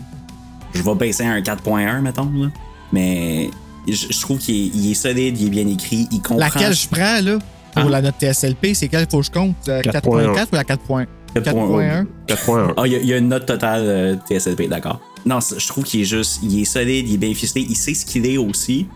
je 0.74 0.82
vais 0.82 0.94
baisser 0.94 1.24
à 1.24 1.32
un 1.32 1.40
4.1, 1.40 2.00
mettons. 2.02 2.30
Là. 2.34 2.48
Mais 2.92 3.50
je, 3.88 4.06
je 4.10 4.20
trouve 4.20 4.38
qu'il 4.38 4.90
est, 4.90 4.94
solide, 4.94 5.40
il 5.40 5.46
est 5.48 5.50
bien 5.50 5.66
écrit, 5.66 6.06
il 6.12 6.18
comprend. 6.22 6.36
Laquelle 6.36 6.72
je 6.74 6.86
prends, 6.88 7.20
là, 7.20 7.38
pour 7.74 7.82
Ah. 7.86 7.88
la 7.88 8.02
note 8.02 8.14
TSLP, 8.20 8.74
c'est 8.74 8.88
quelle 8.88 9.06
faut 9.10 9.18
que 9.20 9.26
je 9.26 9.30
compte? 9.32 9.56
Euh, 9.68 9.82
4.1. 9.82 10.32
4.4 10.34 10.48
ou 10.52 10.54
la 10.54 10.64
4.1? 10.64 11.06
4.1. 11.34 12.06
4.1. 12.28 12.74
Ah, 12.76 12.82
il 12.86 12.92
y, 12.92 12.96
a- 12.96 12.98
il 13.00 13.06
y 13.06 13.12
a 13.12 13.16
une 13.18 13.28
note 13.28 13.46
totale 13.46 13.82
euh, 13.84 14.16
TSLP, 14.28 14.68
d'accord. 14.68 15.00
Non, 15.26 15.40
je 15.40 15.66
trouve 15.66 15.82
qu'il 15.84 16.00
est 16.02 16.04
juste, 16.04 16.38
il 16.44 16.60
est 16.60 16.64
solide, 16.64 17.08
il 17.08 17.14
est 17.14 17.18
bien 17.18 17.34
ficelé, 17.34 17.66
il 17.68 17.74
sait 17.76 17.92
ce 17.94 18.06
qu'il 18.06 18.24
est 18.26 18.38
aussi. 18.38 18.86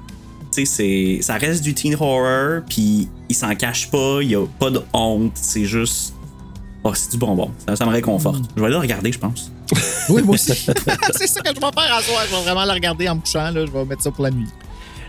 Tu 0.53 0.65
sais, 0.65 0.65
c'est- 0.65 1.23
ça 1.23 1.35
reste 1.35 1.63
du 1.63 1.75
teen 1.75 1.95
horror, 1.99 2.63
puis 2.69 3.09
il 3.29 3.35
s'en 3.35 3.55
cache 3.55 3.91
pas, 3.91 4.19
il 4.23 4.31
y 4.31 4.35
a 4.35 4.45
pas 4.59 4.71
de 4.71 4.81
honte, 4.93 5.33
c'est 5.35 5.65
juste. 5.65 6.15
Oh, 6.83 6.93
c'est 6.95 7.11
du 7.13 7.19
bonbon. 7.19 7.51
Ça, 7.69 7.77
ça 7.77 7.85
me 7.87 7.91
réconforte. 7.91 8.43
Je 8.57 8.61
vais 8.61 8.67
aller 8.67 8.75
le 8.75 8.81
regarder, 8.81 9.13
je 9.13 9.19
pense. 9.19 9.53
Oui, 10.09 10.23
moi 10.23 10.35
aussi. 10.35 10.53
c'est 11.15 11.27
ça 11.29 11.41
que 11.41 11.51
je 11.55 11.61
vais 11.61 11.61
faire 11.61 11.95
à 11.97 12.03
soir. 12.03 12.23
Je 12.29 12.35
vais 12.35 12.43
vraiment 12.43 12.65
la 12.65 12.73
regarder 12.75 13.09
en 13.09 13.15
me 13.17 13.21
couchant. 13.21 13.51
Là. 13.51 13.65
Je 13.67 13.71
vais 13.71 13.85
mettre 13.85 14.03
ça 14.03 14.11
pour 14.11 14.25
la 14.25 14.31
nuit. 14.31 14.49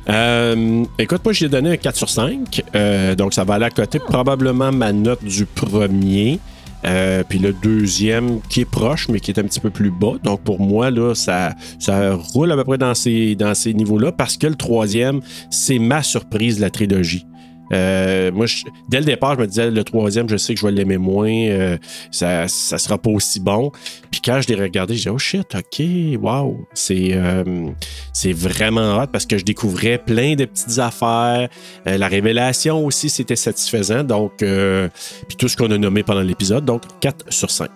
Euh, 0.10 0.84
écoute, 1.00 1.22
moi, 1.24 1.34
j'ai 1.34 1.48
donné 1.50 1.72
un 1.72 1.78
4 1.78 1.96
sur 1.96 2.10
5. 2.10 2.62
Euh, 2.76 3.16
donc, 3.16 3.34
ça 3.34 3.44
va 3.44 3.56
aller 3.56 3.66
à 3.66 3.70
côté 3.70 3.98
probablement 4.00 4.72
ma 4.72 4.92
note 4.92 5.24
du 5.24 5.46
premier. 5.46 6.40
Euh, 6.86 7.24
puis 7.28 7.40
le 7.40 7.54
deuxième 7.54 8.42
qui 8.50 8.62
est 8.62 8.66
proche, 8.66 9.08
mais 9.10 9.20
qui 9.20 9.32
est 9.32 9.40
un 9.40 9.44
petit 9.44 9.60
peu 9.60 9.70
plus 9.70 9.92
bas. 9.92 10.14
Donc, 10.24 10.42
pour 10.42 10.60
moi, 10.60 10.90
là, 10.90 11.14
ça, 11.14 11.54
ça 11.80 12.16
roule 12.16 12.52
à 12.52 12.56
peu 12.56 12.64
près 12.64 12.78
dans 12.78 12.96
ces, 12.96 13.36
dans 13.36 13.54
ces 13.54 13.74
niveaux-là 13.74 14.12
parce 14.12 14.38
que 14.38 14.48
le 14.48 14.56
troisième, 14.56 15.22
c'est 15.50 15.80
ma 15.80 16.04
surprise 16.04 16.58
de 16.58 16.62
la 16.62 16.70
trilogie. 16.70 17.26
Euh, 17.72 18.32
moi, 18.32 18.46
je- 18.46 18.66
dès 18.90 19.00
le 19.00 19.06
départ, 19.06 19.36
je 19.36 19.40
me 19.42 19.48
disais, 19.48 19.72
le 19.72 19.84
troisième, 19.84 20.28
je 20.30 20.38
sais 20.38 20.54
que 20.54 20.60
je 20.60 20.66
vais 20.66 20.72
l'aimer 20.72 20.98
moins. 20.98 21.30
euh, 21.32 21.78
ça, 22.12 22.48
ça 22.48 22.78
sera 22.78 22.98
pas 22.98 23.10
aussi 23.12 23.40
bon. 23.40 23.72
Puis 24.12 24.22
quand 24.24 24.42
je 24.42 24.48
l'ai 24.50 24.56
regardé, 24.62 24.96
j'ai 24.96 25.04
dit, 25.04 25.10
oh 25.10 25.18
shit, 25.18 25.56
ok, 25.56 26.22
wow. 26.22 26.66
C'est 26.74 27.12
euh, 27.14 27.70
c'est 28.14 28.34
vraiment 28.34 28.98
hot 29.02 29.08
parce 29.08 29.26
que 29.26 29.38
je 29.38 29.46
découvrais 29.46 29.98
plein 29.98 30.36
de 30.36 30.46
petites 30.46 30.80
affaires. 30.80 31.48
La 31.86 32.08
révélation 32.08 32.86
aussi, 32.86 33.10
c'était 33.10 33.36
satisfaisant. 33.36 34.04
Donc, 34.04 34.34
puis 34.38 35.38
tout 35.38 35.48
ce 35.48 35.56
qu'on 35.58 35.72
a 35.72 35.78
nommé 35.78 36.04
pendant 36.04 36.22
l'épisode. 36.22 36.66
Donc, 36.66 36.82
4 37.00 37.26
sur 37.32 37.50
5. 37.50 37.70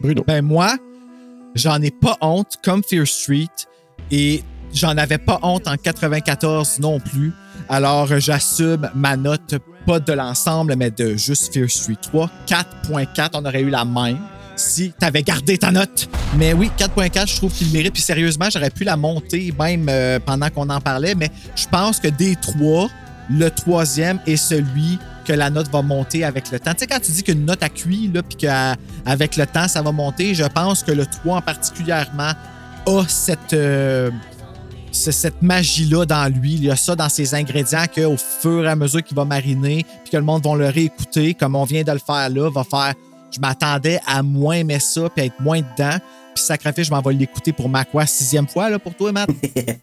Bruno. 0.00 0.24
Ben, 0.26 0.42
moi, 0.42 0.76
j'en 1.54 1.80
ai 1.82 1.90
pas 1.90 2.16
honte 2.20 2.54
comme 2.64 2.82
Fear 2.82 3.06
Street 3.06 3.48
et 4.10 4.42
j'en 4.72 4.96
avais 4.96 5.18
pas 5.18 5.38
honte 5.42 5.68
en 5.68 5.76
94 5.76 6.78
non 6.80 7.00
plus. 7.00 7.32
Alors, 7.68 8.08
j'assume 8.18 8.90
ma 8.94 9.16
note, 9.16 9.56
pas 9.86 10.00
de 10.00 10.12
l'ensemble, 10.12 10.74
mais 10.76 10.90
de 10.90 11.16
juste 11.16 11.52
Fear 11.52 11.70
Street 11.70 11.96
3. 12.00 12.30
4.4, 12.46 13.30
on 13.34 13.44
aurait 13.44 13.62
eu 13.62 13.70
la 13.70 13.84
même 13.84 14.18
si 14.60 14.92
t'avais 14.98 15.22
gardé 15.22 15.58
ta 15.58 15.70
note. 15.70 16.08
Mais 16.36 16.52
oui, 16.52 16.70
4.4, 16.78 17.30
je 17.30 17.36
trouve 17.36 17.52
qu'il 17.52 17.70
mérite. 17.70 17.92
Puis 17.92 18.02
sérieusement, 18.02 18.48
j'aurais 18.52 18.70
pu 18.70 18.84
la 18.84 18.96
monter 18.96 19.52
même 19.58 19.86
euh, 19.88 20.18
pendant 20.24 20.50
qu'on 20.50 20.68
en 20.68 20.80
parlait, 20.80 21.14
mais 21.14 21.30
je 21.56 21.66
pense 21.66 21.98
que 21.98 22.08
des 22.08 22.36
trois, 22.36 22.88
le 23.30 23.48
troisième 23.48 24.20
est 24.26 24.36
celui 24.36 24.98
que 25.24 25.32
la 25.32 25.50
note 25.50 25.70
va 25.70 25.82
monter 25.82 26.24
avec 26.24 26.50
le 26.50 26.58
temps. 26.58 26.72
Tu 26.72 26.80
sais, 26.80 26.86
quand 26.86 27.00
tu 27.00 27.12
dis 27.12 27.22
qu'une 27.22 27.44
note 27.44 27.62
a 27.62 27.68
cuit, 27.68 28.10
là, 28.12 28.22
puis 28.22 28.36
qu'avec 28.36 29.36
le 29.36 29.46
temps, 29.46 29.68
ça 29.68 29.82
va 29.82 29.92
monter, 29.92 30.34
je 30.34 30.44
pense 30.44 30.82
que 30.82 30.92
le 30.92 31.06
3 31.06 31.36
en 31.36 31.42
particulièrement 31.42 32.32
a 32.86 33.04
cette, 33.06 33.52
euh, 33.52 34.10
cette 34.92 35.42
magie-là 35.42 36.04
dans 36.06 36.32
lui. 36.32 36.54
Il 36.54 36.64
y 36.64 36.70
a 36.70 36.76
ça 36.76 36.96
dans 36.96 37.08
ses 37.08 37.34
ingrédients 37.34 37.84
qu'au 37.94 38.16
fur 38.16 38.64
et 38.64 38.68
à 38.68 38.76
mesure 38.76 39.02
qu'il 39.02 39.16
va 39.16 39.24
mariner, 39.24 39.84
puis 40.02 40.12
que 40.12 40.16
le 40.16 40.22
monde 40.22 40.44
va 40.44 40.56
le 40.56 40.68
réécouter, 40.68 41.34
comme 41.34 41.56
on 41.56 41.64
vient 41.64 41.82
de 41.82 41.92
le 41.92 41.98
faire 41.98 42.28
là, 42.28 42.50
va 42.50 42.64
faire. 42.64 42.94
Je 43.30 43.38
m'attendais 43.40 44.00
à 44.06 44.22
moins 44.22 44.56
aimer 44.56 44.80
ça, 44.80 45.08
puis 45.08 45.22
à 45.22 45.26
être 45.26 45.40
moins 45.40 45.60
dedans. 45.60 45.98
Puis 46.34 46.44
sacrifice, 46.44 46.86
je 46.86 46.90
m'en 46.90 47.00
vais 47.00 47.12
l'écouter 47.12 47.52
pour 47.52 47.68
ma 47.68 47.84
quoi, 47.84 48.06
sixième 48.06 48.48
fois 48.48 48.70
là, 48.70 48.78
pour 48.78 48.94
toi, 48.94 49.12
Matt? 49.12 49.30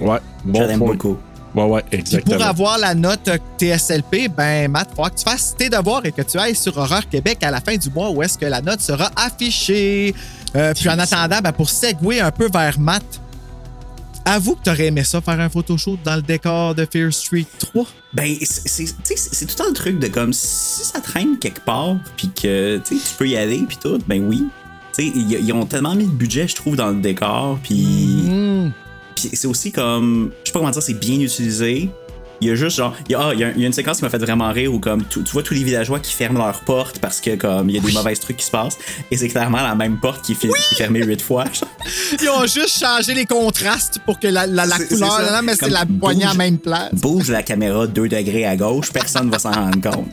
Ouais, 0.00 0.18
bon 0.44 0.68
Je 0.70 0.76
beaucoup. 0.78 1.18
Ouais, 1.54 1.62
ouais, 1.64 1.82
Puis 1.88 2.00
exactement. 2.00 2.36
pour 2.36 2.46
avoir 2.46 2.78
la 2.78 2.94
note 2.94 3.30
TSLP, 3.58 4.28
ben 4.28 4.68
Matt, 4.68 4.88
il 4.90 4.96
faudra 4.96 5.10
que 5.10 5.18
tu 5.18 5.22
fasses 5.22 5.54
tes 5.56 5.68
devoirs 5.68 6.04
et 6.04 6.10
que 6.10 6.22
tu 6.22 6.36
ailles 6.36 6.56
sur 6.56 6.76
Horreur 6.76 7.08
Québec 7.08 7.38
à 7.42 7.52
la 7.52 7.60
fin 7.60 7.76
du 7.76 7.90
mois 7.90 8.10
où 8.10 8.22
est-ce 8.24 8.36
que 8.36 8.46
la 8.46 8.60
note 8.60 8.80
sera 8.80 9.10
affichée. 9.14 10.14
Euh, 10.56 10.74
puis 10.74 10.88
en 10.88 10.98
attendant, 10.98 11.38
ben, 11.40 11.52
pour 11.52 11.70
segouer 11.70 12.20
un 12.20 12.32
peu 12.32 12.48
vers 12.52 12.80
Matt, 12.80 13.04
avoue 14.24 14.54
que 14.56 14.62
tu 14.64 14.70
aurais 14.70 14.86
aimé 14.86 15.04
ça 15.04 15.20
faire 15.20 15.38
un 15.40 15.48
photoshoot 15.48 15.98
dans 16.04 16.16
le 16.16 16.22
décor 16.22 16.74
de 16.74 16.86
Fear 16.90 17.12
Street 17.12 17.46
3. 17.58 17.86
Ben, 18.12 18.34
c'est- 18.40 18.84
tout 19.46 19.62
le 19.68 19.72
truc 19.74 19.98
de 19.98 20.08
comme 20.08 20.32
si 20.32 20.84
ça 20.84 21.00
traîne 21.00 21.38
quelque 21.38 21.60
part, 21.60 21.96
puis 22.16 22.30
que 22.30 22.80
tu 22.86 22.96
peux 23.18 23.28
y 23.28 23.36
aller, 23.36 23.58
puis 23.68 23.76
tout, 23.80 23.98
ben 24.06 24.24
oui. 24.26 24.44
Ils 24.98 25.52
ont 25.52 25.66
tellement 25.66 25.94
mis 25.94 26.04
de 26.06 26.10
budget, 26.10 26.46
je 26.46 26.54
trouve, 26.54 26.76
dans 26.76 26.90
le 26.90 27.00
décor, 27.00 27.58
puis. 27.62 28.22
Puis 29.16 29.30
c'est 29.32 29.46
aussi 29.48 29.72
comme. 29.72 30.30
Je 30.44 30.48
sais 30.48 30.52
pas 30.52 30.60
comment 30.60 30.70
dire, 30.70 30.82
c'est 30.82 30.94
bien 30.94 31.18
utilisé. 31.20 31.90
Il 32.40 32.48
y 32.48 32.50
a 32.50 32.54
juste 32.54 32.76
genre. 32.76 32.94
Il 33.08 33.12
y 33.12 33.14
a, 33.14 33.20
ah, 33.20 33.30
il 33.34 33.40
y 33.40 33.44
a, 33.44 33.50
une 33.50 33.72
séquence 33.72 33.98
qui 33.98 34.04
m'a 34.04 34.10
fait 34.10 34.18
vraiment 34.18 34.50
rire 34.52 34.72
où 34.72 34.78
comme 34.80 35.04
tu, 35.08 35.22
tu 35.22 35.32
vois 35.32 35.42
tous 35.42 35.54
les 35.54 35.62
villageois 35.64 36.00
qui 36.00 36.12
ferment 36.12 36.38
leurs 36.44 36.60
portes 36.60 36.98
parce 36.98 37.20
que 37.20 37.36
comme 37.36 37.70
il 37.70 37.76
y 37.76 37.78
a 37.78 37.82
des 37.82 37.92
mauvaises 37.92 38.20
trucs 38.20 38.36
qui 38.38 38.44
se 38.46 38.50
passent. 38.50 38.76
Et 39.10 39.16
c'est 39.16 39.28
clairement 39.28 39.62
la 39.62 39.74
même 39.74 39.98
porte 39.98 40.24
qui 40.24 40.32
est, 40.32 40.44
est 40.44 40.74
fermée 40.76 41.02
huit 41.04 41.22
fois. 41.22 41.44
genre. 41.52 41.68
Ils 42.20 42.28
ont 42.28 42.42
juste 42.46 42.78
changé 42.80 43.14
les 43.14 43.26
contrastes 43.26 44.00
pour 44.04 44.18
que 44.18 44.26
la, 44.26 44.46
la, 44.46 44.66
la 44.66 44.78
couleur, 44.78 45.32
non, 45.32 45.42
mais 45.42 45.54
c'est 45.54 45.70
la 45.70 45.86
poignée 45.86 46.24
à 46.24 46.34
même 46.34 46.58
place. 46.58 46.92
Bouge 46.94 47.30
la 47.30 47.42
caméra 47.42 47.86
2 47.86 48.08
degrés 48.08 48.44
à 48.46 48.56
gauche, 48.56 48.92
personne 48.92 49.30
va 49.30 49.38
s'en 49.38 49.52
rendre 49.52 49.80
compte. 49.80 50.08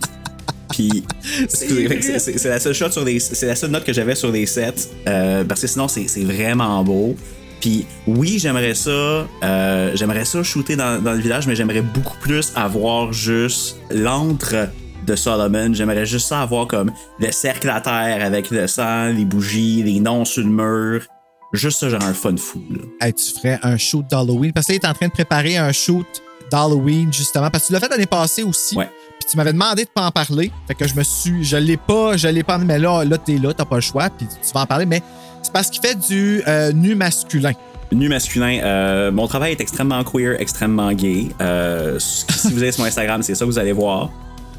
Puis, 0.69 1.03
c'est- 1.49 2.45
la 2.45 2.59
seule 2.59 2.73
shot 2.73 2.91
sur 2.91 3.03
les, 3.03 3.19
c'est 3.19 3.45
la 3.47 3.55
seule 3.55 3.71
note 3.71 3.83
que 3.83 3.91
j'avais 3.93 4.15
sur 4.15 4.31
les 4.31 4.45
sets, 4.45 4.73
euh, 5.07 5.43
parce 5.43 5.61
que 5.61 5.67
sinon 5.67 5.87
c'est 5.87 6.05
vraiment 6.23 6.81
beau. 6.83 7.15
Puis 7.61 7.85
oui, 8.07 8.39
j'aimerais 8.39 8.73
ça, 8.73 8.89
euh, 8.89 9.91
j'aimerais 9.93 10.25
ça 10.25 10.43
shooter 10.43 10.75
dans, 10.75 11.01
dans 11.01 11.13
le 11.13 11.19
village, 11.19 11.47
mais 11.47 11.55
j'aimerais 11.55 11.81
beaucoup 11.81 12.17
plus 12.17 12.51
avoir 12.55 13.13
juste 13.13 13.77
l'antre 13.91 14.69
de 15.05 15.15
Solomon. 15.15 15.73
J'aimerais 15.73 16.05
juste 16.05 16.27
ça 16.27 16.41
avoir 16.41 16.67
comme 16.67 16.91
le 17.19 17.31
cercle 17.31 17.69
à 17.69 17.79
terre 17.79 18.25
avec 18.25 18.49
le 18.49 18.67
sang, 18.67 19.09
les 19.09 19.25
bougies, 19.25 19.83
les 19.83 19.99
noms 19.99 20.25
sur 20.25 20.43
le 20.43 20.49
mur. 20.49 21.05
Juste 21.53 21.79
ça, 21.79 21.89
genre 21.89 22.03
un 22.03 22.13
fun 22.13 22.35
fou. 22.37 22.63
Là. 22.69 22.79
Hey, 23.01 23.13
tu 23.13 23.31
ferais 23.33 23.59
un 23.61 23.77
shoot 23.77 24.05
d'Halloween. 24.09 24.53
Parce 24.53 24.67
que 24.67 24.73
il 24.73 24.75
est 24.75 24.85
en 24.85 24.93
train 24.93 25.07
de 25.07 25.11
préparer 25.11 25.57
un 25.57 25.71
shoot 25.71 26.07
d'Halloween, 26.49 27.11
justement. 27.11 27.49
Parce 27.49 27.63
que 27.63 27.67
tu 27.67 27.73
l'as 27.73 27.79
fait 27.79 27.89
l'année 27.89 28.05
passée 28.05 28.43
aussi. 28.43 28.77
Ouais. 28.77 28.89
Puis 29.19 29.29
tu 29.29 29.37
m'avais 29.37 29.51
demandé 29.51 29.83
de 29.83 29.89
pas 29.89 30.07
en 30.07 30.11
parler. 30.11 30.51
Fait 30.67 30.75
que 30.75 30.87
je 30.87 30.95
me 30.95 31.03
suis. 31.03 31.43
Je 31.43 31.57
l'ai 31.57 31.77
pas, 31.77 32.15
je 32.15 32.27
l'ai 32.29 32.43
pas. 32.43 32.57
Mais 32.57 32.79
là, 32.79 33.03
là, 33.03 33.17
t'es 33.17 33.37
là, 33.37 33.53
t'as 33.53 33.65
pas 33.65 33.75
le 33.75 33.81
choix. 33.81 34.09
Puis 34.09 34.27
tu 34.27 34.53
vas 34.53 34.61
en 34.61 34.65
parler. 34.65 34.85
Mais 34.85 35.03
c'est 35.41 35.53
parce 35.53 35.69
qu'il 35.69 35.81
fait 35.81 35.95
du 35.95 36.43
euh, 36.47 36.71
nu 36.71 36.95
masculin. 36.95 37.53
Nu 37.91 38.07
masculin, 38.07 38.59
euh, 38.63 39.11
mon 39.11 39.27
travail 39.27 39.51
est 39.51 39.61
extrêmement 39.61 40.03
queer, 40.03 40.39
extrêmement 40.39 40.93
gay. 40.93 41.27
Euh, 41.41 41.99
si 41.99 42.51
vous 42.51 42.61
allez 42.61 42.71
sur 42.71 42.81
mon 42.81 42.87
Instagram, 42.87 43.21
c'est 43.21 43.35
ça 43.35 43.45
que 43.45 43.49
vous 43.49 43.59
allez 43.59 43.73
voir. 43.73 44.09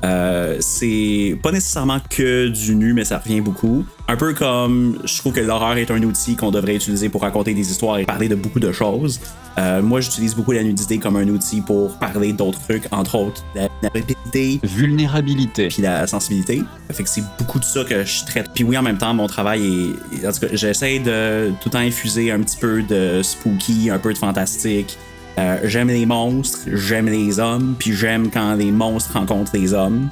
Euh, 0.04 0.56
c'est 0.60 1.38
pas 1.42 1.52
nécessairement 1.52 1.98
que 2.10 2.48
du 2.48 2.74
nu, 2.74 2.92
mais 2.92 3.04
ça 3.04 3.18
revient 3.18 3.40
beaucoup. 3.40 3.84
Un 4.08 4.16
peu 4.16 4.34
comme 4.34 4.98
je 5.04 5.18
trouve 5.18 5.32
que 5.32 5.40
l'horreur 5.40 5.76
est 5.76 5.90
un 5.90 6.02
outil 6.02 6.34
qu'on 6.34 6.50
devrait 6.50 6.74
utiliser 6.74 7.08
pour 7.08 7.22
raconter 7.22 7.54
des 7.54 7.70
histoires 7.70 7.98
et 7.98 8.04
parler 8.04 8.28
de 8.28 8.34
beaucoup 8.34 8.60
de 8.60 8.72
choses. 8.72 9.20
Euh, 9.58 9.82
moi, 9.82 10.00
j'utilise 10.00 10.34
beaucoup 10.34 10.52
la 10.52 10.62
nudité 10.62 10.98
comme 10.98 11.16
un 11.16 11.28
outil 11.28 11.60
pour 11.60 11.98
parler 11.98 12.32
d'autres 12.32 12.60
trucs, 12.60 12.84
entre 12.90 13.16
autres 13.16 13.44
la 13.54 13.68
vulnérabilité, 13.68 14.60
Vulnérabilité. 14.64 15.68
puis 15.68 15.82
la 15.82 16.06
sensibilité. 16.06 16.62
Fait 16.90 17.02
que 17.02 17.08
c'est 17.08 17.22
beaucoup 17.38 17.58
de 17.58 17.64
ça 17.64 17.84
que 17.84 18.04
je 18.04 18.24
traite. 18.24 18.50
Puis 18.54 18.64
oui, 18.64 18.76
en 18.76 18.82
même 18.82 18.98
temps, 18.98 19.14
mon 19.14 19.26
travail 19.26 19.94
est. 20.12 20.26
En 20.26 20.32
tout 20.32 20.40
cas, 20.40 20.48
j'essaie 20.52 20.98
de 20.98 21.50
tout 21.60 21.68
le 21.68 21.70
temps 21.70 21.78
infuser 21.78 22.30
un 22.32 22.40
petit 22.40 22.56
peu 22.56 22.82
de 22.82 23.22
spooky, 23.22 23.90
un 23.90 23.98
peu 23.98 24.12
de 24.12 24.18
fantastique. 24.18 24.98
Euh, 25.38 25.58
j'aime 25.64 25.88
les 25.88 26.04
monstres, 26.06 26.58
j'aime 26.72 27.06
les 27.06 27.38
hommes, 27.40 27.74
puis 27.78 27.94
j'aime 27.94 28.30
quand 28.30 28.54
les 28.54 28.70
monstres 28.70 29.12
rencontrent 29.14 29.52
les 29.54 29.72
hommes. 29.72 30.08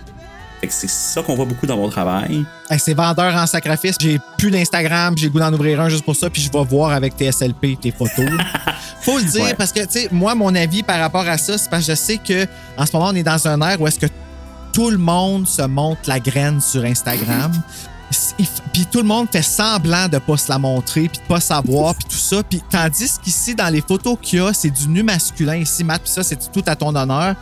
Fait 0.60 0.66
que 0.66 0.72
c'est 0.74 0.90
ça 0.90 1.22
qu'on 1.22 1.34
voit 1.36 1.46
beaucoup 1.46 1.66
dans 1.66 1.76
mon 1.76 1.88
travail. 1.88 2.44
Hey, 2.68 2.78
c'est 2.78 2.92
vendeur 2.92 3.34
en 3.34 3.46
sacrifice. 3.46 3.96
J'ai 3.98 4.18
plus 4.36 4.50
d'Instagram. 4.50 5.14
J'ai 5.16 5.26
le 5.26 5.32
goût 5.32 5.38
d'en 5.38 5.52
ouvrir 5.54 5.80
un 5.80 5.88
juste 5.88 6.04
pour 6.04 6.14
ça. 6.14 6.28
Puis 6.28 6.42
je 6.42 6.50
vais 6.52 6.64
voir 6.64 6.90
avec 6.92 7.16
tes 7.16 7.32
SLP 7.32 7.80
tes 7.80 7.90
photos. 7.90 8.28
Faut 9.00 9.16
le 9.18 9.24
dire 9.24 9.44
Ouais. 9.44 9.54
parce 9.54 9.72
que, 9.72 9.80
tu 9.80 9.86
sais, 10.00 10.08
moi, 10.12 10.34
mon 10.34 10.54
avis 10.54 10.82
par 10.82 10.98
rapport 11.00 11.26
à 11.26 11.38
ça, 11.38 11.56
c'est 11.56 11.70
parce 11.70 11.86
que 11.86 11.92
je 11.92 11.96
sais 11.96 12.18
que 12.18 12.46
en 12.76 12.84
ce 12.84 12.92
moment, 12.94 13.08
on 13.10 13.14
est 13.14 13.22
dans 13.22 13.48
un 13.48 13.58
air 13.62 13.80
où 13.80 13.86
est-ce 13.86 13.98
que 13.98 14.06
tout 14.74 14.90
le 14.90 14.98
monde 14.98 15.48
se 15.48 15.62
monte 15.62 16.06
la 16.06 16.20
graine 16.20 16.60
sur 16.60 16.84
Instagram. 16.84 17.52
Puis 18.72 18.86
tout 18.90 18.98
le 18.98 19.04
monde 19.04 19.28
fait 19.30 19.42
semblant 19.42 20.08
de 20.08 20.18
pas 20.18 20.36
se 20.36 20.48
la 20.50 20.58
montrer, 20.58 21.08
puis 21.08 21.18
de 21.18 21.26
pas 21.26 21.40
savoir, 21.40 21.94
puis 21.94 22.06
tout 22.08 22.16
ça. 22.16 22.42
Puis 22.42 22.60
tandis 22.70 23.12
qu'ici, 23.22 23.54
dans 23.54 23.68
les 23.68 23.80
photos 23.80 24.16
qu'il 24.20 24.40
y 24.40 24.42
a, 24.42 24.52
c'est 24.52 24.70
du 24.70 24.88
nu 24.88 25.02
masculin 25.02 25.56
ici, 25.56 25.84
Matt, 25.84 26.02
puis 26.02 26.10
ça, 26.10 26.22
c'est 26.22 26.50
tout 26.50 26.64
à 26.66 26.74
ton 26.74 26.94
honneur. 26.94 27.36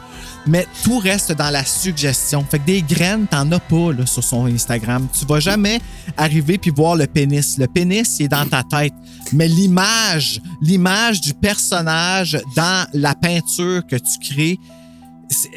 Mais 0.46 0.66
tout 0.82 0.98
reste 0.98 1.32
dans 1.32 1.50
la 1.50 1.64
suggestion. 1.64 2.44
Fait 2.48 2.58
que 2.58 2.66
des 2.66 2.82
graines, 2.82 3.26
t'en 3.26 3.50
as 3.52 3.60
pas 3.60 3.92
là, 3.92 4.06
sur 4.06 4.24
son 4.24 4.46
Instagram. 4.46 5.06
Tu 5.18 5.26
vas 5.26 5.40
jamais 5.40 5.80
arriver 6.16 6.58
puis 6.58 6.70
voir 6.70 6.96
le 6.96 7.06
pénis. 7.06 7.58
Le 7.58 7.66
pénis, 7.66 8.18
il 8.18 8.26
est 8.26 8.28
dans 8.28 8.46
ta 8.46 8.62
tête. 8.62 8.94
Mais 9.32 9.48
l'image, 9.48 10.40
l'image 10.62 11.20
du 11.20 11.34
personnage 11.34 12.38
dans 12.56 12.86
la 12.94 13.14
peinture 13.14 13.86
que 13.86 13.96
tu 13.96 14.18
crées, 14.20 14.58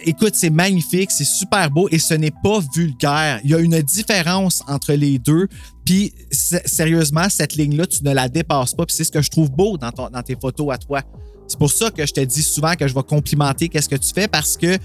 écoute, 0.06 0.34
c'est 0.36 0.50
magnifique, 0.50 1.12
c'est 1.12 1.24
super 1.26 1.70
beau 1.72 1.88
et 1.92 2.00
ce 2.00 2.14
n'est 2.14 2.34
pas 2.44 2.60
vulgaire. 2.76 3.40
Il 3.44 3.52
y 3.52 3.56
a 3.56 3.60
une 3.60 3.80
différence 3.82 4.62
entre 4.68 4.94
les 4.94 5.18
deux. 5.20 5.48
Puis, 5.86 6.14
sérieusement, 6.32 7.28
cette 7.30 7.56
ligne-là, 7.56 7.88
tu 7.88 8.04
ne 8.04 8.14
la 8.14 8.30
dépasses 8.30 8.74
pas. 8.74 8.86
Puis, 8.86 8.96
c'est 8.96 9.04
ce 9.04 9.12
que 9.12 9.22
je 9.22 9.30
trouve 9.30 9.50
beau 9.52 9.78
dans, 9.78 9.92
ton- 9.92 10.10
dans 10.10 10.22
tes 10.24 10.36
photos 10.40 10.74
à 10.74 10.78
toi. 10.78 11.02
C'est 11.48 11.58
pour 11.60 11.72
ça 11.72 11.90
que 11.92 12.06
je 12.06 12.14
te 12.14 12.22
dis 12.22 12.44
souvent 12.44 12.76
que 12.76 12.88
je 12.88 12.94
vais 12.94 13.04
complimenter 13.04 13.68
qu'est-ce 13.70 13.90
que 13.90 13.96
tu 13.96 14.14
fais 14.14 14.28
parce 14.28 14.56
que 14.58 14.78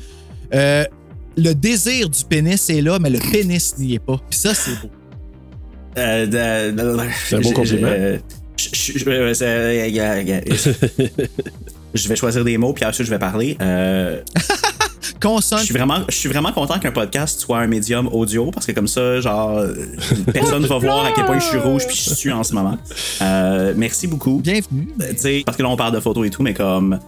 euh, 0.54 0.84
le 1.36 1.52
désir 1.54 2.08
du 2.08 2.24
pénis 2.24 2.68
est 2.70 2.80
là, 2.80 2.98
mais 2.98 3.10
le 3.10 3.18
pénis 3.18 3.76
n'y 3.78 3.94
est 3.94 3.98
pas. 3.98 4.20
Puis 4.30 4.38
ça, 4.38 4.54
c'est 4.54 4.72
beau. 4.80 4.90
Euh, 5.98 6.26
C'est 7.28 7.36
un 7.36 7.40
beau 7.40 7.48
je- 7.50 7.54
compliment. 7.54 7.88
Je 11.94 12.08
vais 12.08 12.16
choisir 12.16 12.44
des 12.44 12.58
mots, 12.58 12.72
puis 12.72 12.84
ensuite 12.84 13.06
je 13.06 13.10
vais 13.10 13.18
parler. 13.18 13.56
Euh, 13.60 14.20
Consonne. 15.20 15.58
je 15.58 15.64
suis 15.64 15.74
vraiment, 15.74 16.00
je 16.08 16.14
suis 16.14 16.28
vraiment 16.28 16.52
content 16.52 16.78
qu'un 16.78 16.92
podcast 16.92 17.40
soit 17.40 17.58
un 17.58 17.66
médium 17.66 18.08
audio 18.08 18.50
parce 18.50 18.66
que 18.66 18.72
comme 18.72 18.88
ça, 18.88 19.20
genre, 19.20 19.62
personne 20.32 20.64
va 20.66 20.78
voir 20.78 21.06
à 21.06 21.12
quel 21.12 21.26
point 21.26 21.38
je 21.38 21.46
suis 21.46 21.58
rouge 21.58 21.86
puis 21.86 21.96
je 21.96 22.14
suis 22.14 22.32
en 22.32 22.42
ce 22.42 22.54
moment. 22.54 22.76
Euh, 23.22 23.74
merci 23.76 24.06
beaucoup. 24.06 24.40
Bienvenue. 24.42 24.88
Euh, 25.02 25.12
sais, 25.16 25.42
parce 25.44 25.56
que 25.56 25.62
là 25.62 25.68
on 25.68 25.76
parle 25.76 25.94
de 25.94 26.00
photos 26.00 26.26
et 26.26 26.30
tout, 26.30 26.42
mais 26.42 26.54
comme 26.54 26.98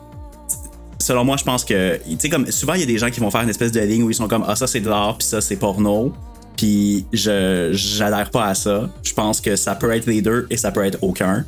selon 1.00 1.24
moi, 1.24 1.36
je 1.36 1.44
pense 1.44 1.64
que 1.64 1.96
tu 2.08 2.16
sais 2.18 2.28
comme 2.28 2.50
souvent 2.50 2.74
il 2.74 2.80
y 2.80 2.84
a 2.84 2.86
des 2.86 2.98
gens 2.98 3.10
qui 3.10 3.20
vont 3.20 3.30
faire 3.30 3.42
une 3.42 3.50
espèce 3.50 3.72
de 3.72 3.80
ligne 3.80 4.02
où 4.02 4.10
ils 4.10 4.14
sont 4.14 4.28
comme 4.28 4.44
ah 4.46 4.56
ça 4.56 4.66
c'est 4.66 4.80
de 4.80 4.88
l'art 4.88 5.18
puis 5.18 5.26
ça 5.26 5.40
c'est 5.40 5.56
porno. 5.56 6.12
Puis 6.56 7.06
je 7.12 7.70
j'adhère 7.72 8.30
pas 8.30 8.46
à 8.46 8.54
ça. 8.54 8.88
Je 9.04 9.12
pense 9.12 9.40
que 9.40 9.54
ça 9.54 9.74
peut 9.74 9.92
être 9.92 10.06
les 10.06 10.22
deux 10.22 10.46
et 10.50 10.56
ça 10.56 10.72
peut 10.72 10.84
être 10.84 10.98
aucun. 11.02 11.44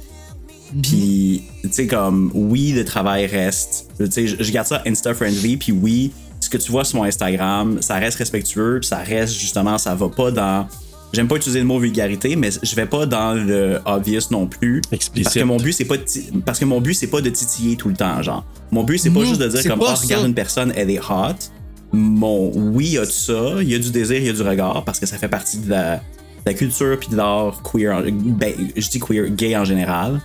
Puis, 0.82 1.42
tu 1.62 1.72
sais, 1.72 1.86
comme, 1.86 2.30
oui, 2.34 2.72
le 2.72 2.84
travail 2.84 3.26
reste. 3.26 3.88
Tu 3.98 4.10
sais, 4.10 4.26
je 4.26 4.52
garde 4.52 4.68
ça 4.68 4.82
Insta-friendly, 4.86 5.56
puis 5.56 5.72
oui, 5.72 6.12
ce 6.50 6.56
que 6.58 6.62
tu 6.62 6.72
vois 6.72 6.84
sur 6.84 6.98
mon 6.98 7.04
Instagram, 7.04 7.78
ça 7.80 7.94
reste 7.94 8.18
respectueux, 8.18 8.80
ça 8.82 8.96
reste 8.98 9.34
justement, 9.34 9.78
ça 9.78 9.94
va 9.94 10.08
pas 10.08 10.30
dans. 10.32 10.66
J'aime 11.12 11.26
pas 11.28 11.36
utiliser 11.36 11.58
le 11.60 11.64
mot 11.64 11.78
vulgarité, 11.78 12.34
mais 12.36 12.50
je 12.62 12.74
vais 12.76 12.86
pas 12.86 13.04
dans 13.06 13.34
le 13.34 13.80
obvious 13.84 14.20
non 14.30 14.46
plus. 14.46 14.80
Explicite. 14.92 15.24
Parce 15.24 15.34
que 15.36 15.44
mon 15.44 15.56
but, 15.58 15.72
c'est 15.72 15.84
pas 15.84 15.96
de 15.96 16.04
parce 16.44 16.58
que 16.58 16.64
mon 16.64 16.80
but, 16.80 16.94
c'est 16.94 17.06
pas 17.08 17.20
de 17.20 17.30
titiller 17.30 17.76
tout 17.76 17.88
le 17.88 17.94
temps, 17.96 18.20
genre. 18.22 18.44
Mon 18.72 18.82
but, 18.84 18.98
c'est 18.98 19.10
pas 19.10 19.20
Non, 19.20 19.26
juste 19.26 19.40
de 19.40 19.48
dire 19.48 19.62
comme, 19.64 19.80
ah, 19.86 19.94
regarde 19.94 20.22
ça. 20.22 20.28
une 20.28 20.34
personne, 20.34 20.72
elle 20.76 20.90
est 20.90 21.00
hot. 21.00 21.34
Mon 21.92 22.52
oui, 22.54 22.86
il 22.86 22.92
y 22.92 22.98
a 22.98 23.04
de 23.04 23.10
ça, 23.10 23.54
il 23.60 23.68
y 23.68 23.74
a 23.74 23.78
du 23.78 23.90
désir, 23.90 24.18
il 24.18 24.26
y 24.26 24.30
a 24.30 24.32
du 24.32 24.42
regard, 24.42 24.84
parce 24.84 25.00
que 25.00 25.06
ça 25.06 25.18
fait 25.18 25.28
partie 25.28 25.58
de 25.58 25.70
la, 25.70 25.96
de 25.96 26.00
la 26.46 26.54
culture 26.54 26.96
puis 26.98 27.08
de 27.08 27.16
l'art 27.16 27.60
queer. 27.62 27.92
en- 27.96 28.02
Ben, 28.12 28.52
je 28.76 28.88
dis 28.88 29.00
queer, 29.00 29.28
gay 29.30 29.56
en 29.56 29.64
général. 29.64 30.20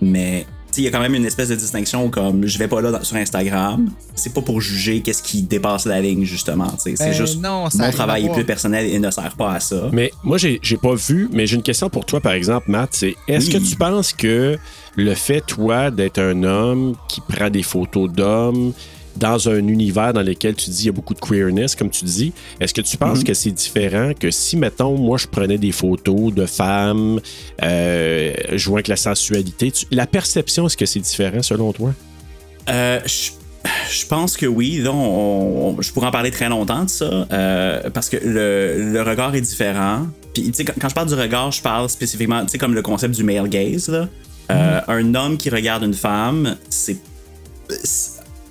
Mais 0.00 0.46
il 0.76 0.84
y 0.84 0.86
a 0.86 0.90
quand 0.90 1.00
même 1.00 1.14
une 1.14 1.24
espèce 1.24 1.48
de 1.48 1.54
distinction 1.56 2.08
comme 2.10 2.46
je 2.46 2.58
vais 2.58 2.68
pas 2.68 2.80
là 2.80 2.90
dans- 2.92 3.02
sur 3.02 3.16
Instagram, 3.16 3.90
c'est 4.14 4.32
pas 4.34 4.42
pour 4.42 4.60
juger 4.60 5.00
qu'est-ce 5.00 5.22
qui 5.22 5.42
dépasse 5.42 5.86
la 5.86 6.00
ligne 6.00 6.24
justement. 6.24 6.72
C'est 6.78 6.96
Ben 6.98 7.12
juste 7.12 7.40
non, 7.40 7.68
ça 7.70 7.84
a 7.84 7.86
mon 7.86 7.92
travail 7.92 8.26
est 8.26 8.32
plus 8.32 8.44
personnel 8.44 8.86
et 8.86 8.98
ne 8.98 9.10
sert 9.10 9.34
pas 9.36 9.54
à 9.54 9.60
ça. 9.60 9.88
Mais 9.92 10.12
moi, 10.22 10.38
j'ai 10.38 10.60
j'ai 10.62 10.76
pas 10.76 10.94
vu, 10.94 11.28
mais 11.32 11.46
j'ai 11.46 11.56
une 11.56 11.62
question 11.62 11.88
pour 11.90 12.04
toi, 12.04 12.20
par 12.20 12.32
exemple, 12.32 12.70
Matt. 12.70 12.90
C'est 12.92 13.16
est-ce 13.26 13.46
Oui. 13.46 13.52
que 13.54 13.68
tu 13.68 13.76
penses 13.76 14.12
que 14.12 14.58
le 14.96 15.14
fait, 15.14 15.40
toi, 15.40 15.90
d'être 15.90 16.18
un 16.20 16.42
homme 16.44 16.94
qui 17.08 17.20
prend 17.20 17.50
des 17.50 17.62
photos 17.62 18.10
d'hommes 18.10 18.72
dans 19.18 19.48
un 19.48 19.66
univers 19.68 20.12
dans 20.12 20.22
lequel 20.22 20.54
tu 20.54 20.70
dis 20.70 20.84
il 20.84 20.86
y 20.86 20.88
a 20.88 20.92
beaucoup 20.92 21.14
de 21.14 21.20
queerness, 21.20 21.74
comme 21.74 21.90
tu 21.90 22.04
dis, 22.04 22.32
est-ce 22.60 22.72
que 22.72 22.80
tu 22.80 22.96
penses 22.96 23.18
Mhm. 23.18 23.24
que 23.24 23.34
c'est 23.34 23.50
différent 23.50 24.12
que 24.18 24.30
si, 24.30 24.56
mettons, 24.56 24.96
moi, 24.96 25.18
je 25.18 25.26
prenais 25.26 25.58
des 25.58 25.72
photos 25.72 26.32
de 26.32 26.46
femmes 26.46 27.20
euh, 27.62 28.32
jouant 28.52 28.76
avec 28.76 28.88
la 28.88 28.96
sensualité, 28.96 29.70
tu- 29.70 29.86
la 29.90 30.06
perception, 30.06 30.66
est-ce 30.66 30.76
que 30.76 30.86
c'est 30.86 31.00
différent 31.00 31.42
selon 31.42 31.72
toi? 31.72 31.92
Euh, 32.70 33.00
je, 33.06 33.30
je 33.90 34.06
pense 34.06 34.36
que 34.36 34.46
oui. 34.46 34.78
Là, 34.78 34.92
on- 34.92 35.76
on- 35.78 35.82
je 35.82 35.90
pourrais 35.92 36.06
en 36.08 36.10
parler 36.10 36.30
très 36.30 36.48
longtemps 36.48 36.84
de 36.84 36.90
ça 36.90 37.26
euh, 37.32 37.90
parce 37.90 38.08
que 38.08 38.16
le, 38.22 38.92
le 38.92 39.02
regard 39.02 39.34
est 39.34 39.40
différent. 39.40 40.06
Puis, 40.34 40.44
tu 40.44 40.52
sais, 40.54 40.64
quand, 40.64 40.74
quand 40.80 40.88
je 40.88 40.94
parle 40.94 41.08
du 41.08 41.14
regard, 41.14 41.50
je 41.50 41.62
parle 41.62 41.88
spécifiquement, 41.88 42.42
tu 42.44 42.50
sais, 42.50 42.58
comme 42.58 42.74
le 42.74 42.82
concept 42.82 43.14
du 43.14 43.24
male 43.24 43.48
gaze. 43.48 43.88
Là. 43.88 44.08
Euh, 44.50 44.80
Un 44.88 45.14
homme 45.14 45.36
qui 45.36 45.50
regarde 45.50 45.82
une 45.82 45.94
femme, 45.94 46.56
c'est. 46.70 46.96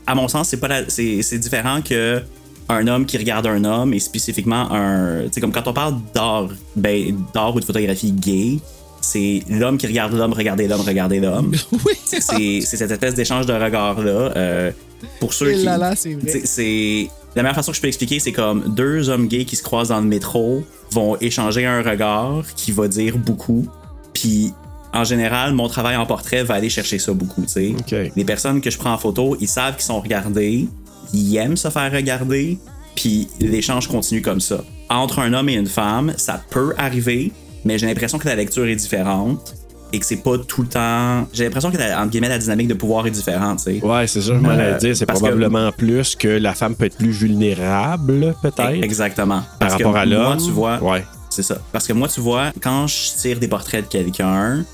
À 0.08 0.16
mon 0.16 0.28
sens, 0.28 0.48
c'est 0.50 0.58
pas 0.58 0.68
la- 0.70 0.90
c'est 0.90 1.38
différent 1.38 1.82
que 1.82 2.22
un 2.70 2.88
homme 2.88 3.06
qui 3.06 3.18
regarde 3.18 3.46
un 3.48 3.64
homme 3.64 3.94
et 3.94 4.00
spécifiquement 4.00 4.72
un. 4.72 5.24
Tu 5.26 5.34
sais, 5.34 5.42
comme 5.42 5.52
quand 5.52 5.68
on 5.68 5.74
parle 5.74 5.96
d'art, 6.14 6.48
ben, 6.76 7.16
d'art 7.34 7.56
ou 7.56 7.60
de 7.60 7.66
photographie 7.66 8.12
gay, 8.12 8.58
c'est 9.02 9.44
l'homme 9.50 9.78
qui 9.78 9.88
regarde 9.88 10.14
l'homme, 10.14 10.34
regarder 10.34 10.68
l'homme, 10.68 10.82
regarder 10.82 11.20
l'homme. 11.20 11.52
Oui, 11.86 11.94
c'est 12.06 12.22
c'est 12.22 12.78
cette 12.78 12.92
espèce 12.92 13.14
d'échange 13.16 13.46
de 13.46 13.54
regards-là. 13.54 14.32
euh, 14.36 14.72
pour 15.20 15.34
ceux 15.34 15.52
Et 15.52 15.56
qui. 15.58 15.64
là 15.64 15.78
là, 15.78 15.96
c'est 15.96 16.14
vrai. 16.16 16.30
c'est- 16.32 16.46
c'est- 16.48 17.08
La 17.36 17.44
meilleure 17.44 17.56
façon 17.56 17.72
que 17.72 17.78
je 17.78 17.82
peux 17.82 17.88
expliquer, 17.88 18.20
c'est 18.20 18.32
comme 18.32 18.74
deux 18.74 19.10
hommes 19.10 19.28
gays 19.28 19.46
qui 19.46 19.56
se 19.56 19.62
croisent 19.62 19.90
dans 19.90 20.02
le 20.02 20.08
métro 20.08 20.64
vont 20.92 21.16
échanger 21.22 21.66
un 21.68 21.84
regard 21.84 22.44
qui 22.56 22.72
va 22.72 22.88
dire 22.88 23.16
beaucoup. 23.20 23.68
Puis, 24.14 24.54
en 24.94 25.04
général, 25.04 25.54
mon 25.54 25.68
travail 25.68 25.96
en 25.96 26.06
portrait 26.06 26.44
va 26.44 26.56
aller 26.56 26.70
chercher 26.70 27.00
ça 27.00 27.14
beaucoup. 27.14 27.42
tu 27.44 27.48
sais. 27.50 27.76
OK. 27.78 28.12
Les 28.16 28.24
personnes 28.26 28.62
que 28.62 28.70
je 28.72 28.78
prends 28.78 28.94
en 28.94 28.98
photo, 28.98 29.36
ils 29.40 29.48
savent 29.48 29.76
qu'ils 29.76 29.84
sont 29.86 30.00
regardés, 30.02 30.68
ils 31.14 31.38
aiment 31.38 31.58
se 31.58 31.70
faire 31.70 31.92
regarder, 31.92 32.58
puis 32.96 33.28
l'échange 33.40 33.88
continue 33.88 34.22
comme 34.22 34.40
ça. 34.42 34.64
Entre 34.90 35.20
un 35.20 35.34
homme 35.34 35.50
et 35.50 35.54
une 35.56 35.68
femme, 35.68 36.14
ça 36.18 36.42
peut 36.50 36.74
arriver, 36.78 37.32
mais 37.66 37.78
j'ai 37.78 37.86
l'impression 37.88 38.18
que 38.18 38.28
la 38.28 38.36
lecture 38.36 38.66
est 38.66 38.76
différente 38.76 39.54
et 39.94 40.00
que 40.00 40.06
c'est 40.06 40.18
pas 40.24 40.38
tout 40.38 40.64
le 40.64 40.68
temps. 40.68 41.28
J'ai 41.34 41.44
l'impression 41.46 41.72
que 41.72 41.78
la, 41.78 42.00
entre 42.02 42.10
guillemets, 42.12 42.30
la 42.30 42.38
dynamique 42.38 42.68
de 42.68 42.74
pouvoir 42.74 43.06
est 43.08 43.12
différente. 43.12 43.60
tu 43.66 43.80
sais. 43.80 43.86
Ouais, 43.86 44.06
c'est 44.08 44.22
ça, 44.22 44.28
je 44.28 44.40
m'en 44.40 44.50
Euh, 44.50 44.78
dire. 44.78 44.96
C'est 44.98 45.06
que- 45.06 45.12
probablement 45.12 45.72
plus 45.72 46.16
que 46.16 46.28
la 46.28 46.54
femme 46.54 46.76
peut 46.76 46.86
être 46.86 46.98
plus 46.98 47.12
vulnérable, 47.12 48.36
peut-être. 48.42 48.84
Exactement. 48.84 49.40
Par 49.42 49.58
Parce 49.60 49.76
que 49.76 49.84
rapport 49.84 49.98
à 50.02 50.06
moi, 50.06 50.16
l'homme. 50.16 50.38
tu 50.46 50.52
vois, 50.52 50.82
Ouais. 50.82 51.04
C'est 51.30 51.44
ça. 51.44 51.58
Parce 51.72 51.86
que 51.86 51.94
moi, 51.94 52.08
tu 52.08 52.20
vois, 52.20 52.52
quand 52.62 52.88
je 52.88 53.16
tire 53.22 53.40
des 53.40 53.48
portraits 53.48 53.84
de 53.86 53.90
quelqu'un, 53.90 54.66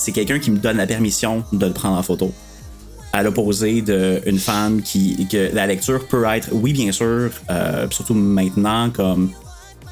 c'est 0.00 0.12
quelqu'un 0.12 0.38
qui 0.38 0.50
me 0.50 0.58
donne 0.58 0.78
la 0.78 0.86
permission 0.86 1.44
de 1.52 1.66
le 1.66 1.72
prendre 1.72 1.98
en 1.98 2.02
photo. 2.02 2.32
À 3.12 3.22
l'opposé 3.22 3.82
d'une 3.82 4.38
femme 4.38 4.82
qui. 4.82 5.26
que 5.30 5.54
la 5.54 5.66
lecture 5.66 6.06
peut 6.06 6.24
être, 6.24 6.48
oui, 6.52 6.72
bien 6.72 6.92
sûr, 6.92 7.30
euh, 7.50 7.86
surtout 7.90 8.14
maintenant, 8.14 8.90
comme. 8.90 9.30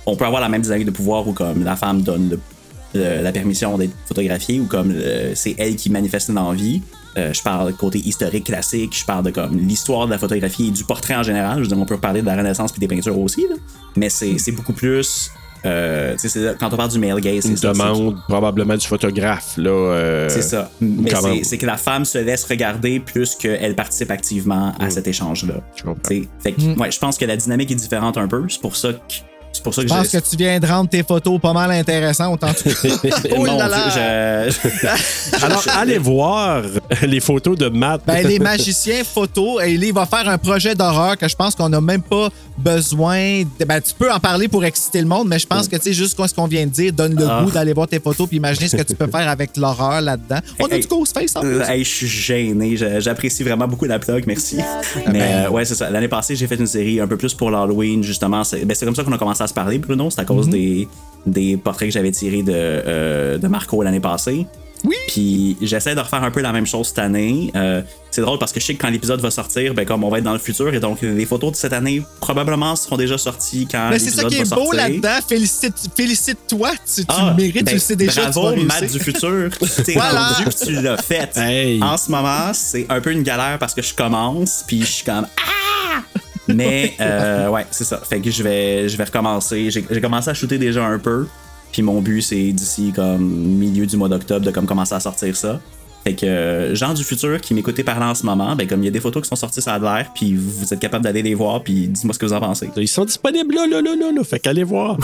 On 0.06 0.16
peut 0.16 0.24
avoir 0.24 0.40
la 0.40 0.48
même 0.48 0.62
dynamique 0.62 0.86
de 0.86 0.90
pouvoir 0.90 1.28
où, 1.28 1.32
comme, 1.32 1.62
la 1.62 1.76
femme 1.76 2.00
donne 2.00 2.38
la 2.94 3.32
permission 3.32 3.76
d'être 3.76 3.92
photographiée 4.06 4.60
ou 4.60 4.64
comme 4.64 4.90
euh, 4.90 5.32
c'est 5.34 5.54
elle 5.58 5.76
qui 5.76 5.90
manifeste 5.90 6.30
une 6.30 6.38
envie. 6.38 6.80
Euh, 7.18 7.34
je 7.34 7.42
parle 7.42 7.74
côté 7.74 7.98
historique 7.98 8.44
classique, 8.44 8.96
je 8.96 9.04
parle 9.04 9.24
de 9.24 9.30
comme 9.30 9.58
l'histoire 9.58 10.06
de 10.06 10.12
la 10.12 10.18
photographie 10.18 10.68
et 10.68 10.70
du 10.70 10.84
portrait 10.84 11.14
en 11.16 11.22
général. 11.22 11.58
Je 11.58 11.62
veux 11.62 11.68
dire, 11.68 11.78
on 11.78 11.84
peut 11.84 11.98
parler 11.98 12.22
de 12.22 12.26
la 12.26 12.36
Renaissance 12.36 12.72
puis 12.72 12.80
des 12.80 12.88
peintures 12.88 13.18
aussi, 13.18 13.42
là. 13.42 13.56
mais 13.96 14.08
c'est 14.08 14.52
beaucoup 14.52 14.72
plus. 14.72 15.30
Euh, 15.66 16.14
quand 16.58 16.72
on 16.72 16.76
parle 16.76 16.90
du 16.90 16.98
male 16.98 17.20
gaze, 17.20 17.42
c'est 17.42 17.48
Une 17.50 17.56
ça, 17.56 17.72
c'est- 17.74 17.80
demande 17.82 18.16
probablement 18.28 18.76
du 18.76 18.86
photographe, 18.86 19.54
là. 19.56 19.70
euh, 19.70 20.28
c'est 20.28 20.42
ça. 20.42 20.70
Mais 20.80 21.10
c'est- 21.42 21.58
que 21.58 21.66
la 21.66 21.76
femme 21.76 22.04
se 22.04 22.18
laisse 22.18 22.44
regarder 22.44 23.00
plus 23.00 23.34
qu'elle 23.34 23.74
participe 23.74 24.10
activement 24.10 24.72
à 24.78 24.90
cet 24.90 25.06
échange-là. 25.08 25.54
Je 25.76 25.82
comprends. 25.82 26.02
Fait 26.42 26.52
que, 26.52 26.78
ouais, 26.78 26.90
je 26.90 26.98
pense 26.98 27.18
que 27.18 27.24
la 27.24 27.36
dynamique 27.36 27.70
est 27.70 27.74
différente 27.76 28.16
un 28.18 28.28
peu. 28.28 28.44
C'est 28.48 28.60
pour 28.60 28.76
ça 28.76 28.92
que. 28.92 28.98
C'est 29.72 29.74
pour 29.74 29.74
ça 29.74 29.82
que 29.82 29.88
Je 29.88 29.94
pense 29.94 30.08
que 30.24 30.30
tu 30.30 30.36
viens 30.36 30.58
de 30.60 30.66
rendre 30.66 30.88
tes 30.88 31.02
photos 31.02 31.40
pas 31.40 31.52
mal 31.52 31.70
intéressantes 31.70 32.42
en 32.44 32.52
tout 32.54 32.64
cas. 32.68 32.88
oh 33.32 33.36
Mon 33.44 33.44
là 33.44 33.68
Dieu, 33.68 34.00
là! 34.00 34.48
je- 34.48 35.44
Alors, 35.44 35.64
allez 35.76 35.98
voir 35.98 36.62
les 37.02 37.20
photos 37.20 37.56
de 37.56 37.68
Matt. 37.68 38.02
Ben, 38.06 38.26
les 38.26 38.38
magiciens 38.52 39.02
photos, 39.04 39.62
et 39.64 39.72
il 39.72 39.92
va 39.92 40.06
faire 40.06 40.28
un 40.28 40.38
projet 40.38 40.74
d'horreur 40.74 41.16
que 41.16 41.28
je 41.28 41.36
pense 41.36 41.54
qu'on 41.54 41.68
n'a 41.68 41.80
même 41.80 42.02
pas 42.02 42.28
besoin. 42.56 43.42
De, 43.58 43.64
ben, 43.64 43.80
tu 43.80 43.94
peux 43.94 44.10
en 44.12 44.18
parler 44.20 44.48
pour 44.48 44.64
exciter 44.64 45.00
le 45.00 45.06
monde, 45.06 45.28
mais 45.28 45.38
je 45.38 45.46
pense 45.46 45.68
que, 45.68 45.76
tu 45.76 45.82
sais, 45.82 45.92
juste 45.92 46.20
ce 46.26 46.34
qu'on 46.34 46.46
vient 46.46 46.66
de 46.66 46.70
dire 46.70 46.92
donne 46.92 47.14
le 47.14 47.26
Ah. 47.28 47.42
goût 47.44 47.50
d'aller 47.50 47.72
voir 47.72 47.86
tes 47.88 48.00
photos 48.00 48.26
puis 48.28 48.36
imaginer 48.38 48.68
ce 48.68 48.76
que 48.76 48.82
tu 48.82 48.94
peux 48.94 49.06
faire 49.06 49.28
avec 49.28 49.56
l'horreur 49.56 50.00
là-dedans. 50.00 50.38
On 50.60 50.66
a 50.66 50.74
Hey, 50.74 50.80
du 50.80 50.86
Ghostface 50.88 51.36
en 51.36 51.40
plus. 51.40 51.60
Hey, 51.62 51.84
je 51.84 51.88
suis 51.88 52.06
gêné. 52.08 52.76
J'apprécie 53.00 53.42
vraiment 53.42 53.66
beaucoup 53.66 53.84
la 53.86 53.98
plug, 53.98 54.24
merci. 54.26 54.58
Mais 55.10 55.46
euh, 55.46 55.50
ouais, 55.50 55.64
c'est 55.64 55.74
ça. 55.74 55.88
L'année 55.90 56.08
passée, 56.08 56.36
j'ai 56.36 56.46
fait 56.46 56.56
une 56.56 56.66
série 56.66 57.00
un 57.00 57.06
peu 57.06 57.16
plus 57.16 57.34
pour 57.34 57.50
l'Halloween, 57.50 58.02
justement. 58.02 58.44
C'est 58.44 58.64
ben, 58.64 58.74
c'est 58.74 58.84
comme 58.84 58.94
ça 58.94 59.02
qu'on 59.04 59.12
a 59.12 59.18
commencé 59.18 59.42
à 59.42 59.46
se 59.46 59.54
parler, 59.60 59.78
Bruno. 59.78 60.08
C'est 60.10 60.20
à 60.20 60.24
cause 60.24 60.48
des, 60.48 60.88
des 61.26 61.56
portraits 61.56 61.88
que 61.88 61.92
j'avais 61.92 62.12
tirés 62.12 62.42
de, 62.42 62.52
euh, 62.54 63.38
de 63.38 63.48
Marco 63.48 63.82
l'année 63.82 64.00
passée. 64.00 64.46
Oui. 64.84 64.94
Puis 65.08 65.56
j'essaie 65.60 65.96
de 65.96 66.00
refaire 66.00 66.22
un 66.22 66.30
peu 66.30 66.40
la 66.40 66.52
même 66.52 66.64
chose 66.66 66.86
cette 66.86 67.00
année. 67.00 67.50
Euh, 67.56 67.82
c'est 68.12 68.20
drôle 68.20 68.38
parce 68.38 68.52
que 68.52 68.60
je 68.60 68.66
sais 68.66 68.74
que 68.76 68.80
quand 68.80 68.90
l'épisode 68.90 69.20
va 69.20 69.30
sortir, 69.32 69.74
ben 69.74 69.84
comme 69.84 70.04
on 70.04 70.08
va 70.08 70.18
être 70.18 70.24
dans 70.24 70.32
le 70.32 70.38
futur 70.38 70.72
et 70.72 70.78
donc 70.78 70.98
les 71.02 71.26
photos 71.26 71.50
de 71.50 71.56
cette 71.56 71.72
année 71.72 72.00
probablement 72.20 72.76
seront 72.76 72.96
déjà 72.96 73.18
sorties 73.18 73.66
quand 73.68 73.88
Mais 73.90 73.98
c'est 73.98 74.10
ça 74.10 74.22
l'épisode 74.22 74.30
qui 74.30 74.36
va 74.36 74.56
est 74.56 74.60
beau 74.60 74.72
sortir. 74.72 74.88
là-dedans. 74.88 75.26
Félicite, 75.28 75.74
félicite-toi. 75.96 76.70
Tu, 76.94 77.00
tu 77.00 77.06
Ah, 77.08 77.34
le 77.36 77.42
mérites, 77.42 77.64
ben, 77.64 77.70
tu 77.70 77.74
le 77.74 77.80
sais 77.80 77.96
déjà. 77.96 78.30
Bravo. 78.30 78.54
Matt 78.64 78.84
du 78.92 79.00
futur. 79.00 79.50
Tu 79.76 79.82
t'es 79.82 79.94
Voilà. 79.94 80.28
rendu 80.28 80.44
puis 80.44 80.66
tu 80.66 80.72
l'as 80.80 80.96
fait. 80.96 81.36
Hey. 81.36 81.82
En 81.82 81.96
ce 81.96 82.08
moment, 82.12 82.52
c'est 82.54 82.86
un 82.88 83.00
peu 83.00 83.10
une 83.10 83.24
galère 83.24 83.58
parce 83.58 83.74
que 83.74 83.82
je 83.82 83.92
commence 83.94 84.62
puis 84.64 84.80
je 84.82 84.86
suis 84.86 85.04
comme 85.04 85.26
ah. 85.38 86.02
Mais 86.48 86.94
euh, 87.00 87.48
ouais, 87.48 87.66
c'est 87.70 87.84
ça. 87.84 87.98
Fait 87.98 88.20
que 88.20 88.30
je 88.30 88.42
vais, 88.42 88.88
je 88.88 88.96
vais 88.96 89.04
recommencer. 89.04 89.70
J'ai 89.70 90.00
commencé 90.00 90.30
à 90.30 90.34
shooter 90.34 90.58
déjà 90.58 90.84
un 90.84 90.98
peu. 90.98 91.26
Puis 91.72 91.82
mon 91.82 92.00
but 92.00 92.22
c'est 92.22 92.52
d'ici 92.52 92.92
comme 92.94 93.22
milieu 93.22 93.86
du 93.86 93.96
mois 93.96 94.08
d'octobre 94.08 94.44
de 94.44 94.50
comme 94.50 94.66
commencer 94.66 94.94
à 94.94 95.00
sortir 95.00 95.36
ça. 95.36 95.60
Fait 96.04 96.14
que 96.14 96.26
euh, 96.26 96.74
gens 96.74 96.94
du 96.94 97.04
futur 97.04 97.40
qui 97.40 97.54
m'écoutez 97.54 97.84
parler 97.84 98.06
en 98.06 98.14
ce 98.14 98.24
moment, 98.24 98.54
ben 98.56 98.66
comme 98.66 98.82
il 98.82 98.86
y 98.86 98.88
a 98.88 98.90
des 98.90 99.00
photos 99.00 99.22
qui 99.22 99.28
sont 99.28 99.36
sorties 99.36 99.62
sur 99.62 99.78
l'air, 99.78 100.10
puis 100.14 100.34
vous 100.34 100.72
êtes 100.72 100.80
capable 100.80 101.04
d'aller 101.04 101.22
les 101.22 101.34
voir, 101.34 101.62
puis 101.62 101.88
dites-moi 101.88 102.14
ce 102.14 102.18
que 102.18 102.26
vous 102.26 102.32
en 102.32 102.40
pensez. 102.40 102.70
Ils 102.76 102.88
sont 102.88 103.04
disponibles 103.04 103.54
là, 103.54 103.66
là, 103.66 103.80
là, 103.80 103.94
là, 103.94 104.12
là. 104.12 104.24
Fait 104.24 104.38
qu'allez 104.38 104.64
voir. 104.64 104.96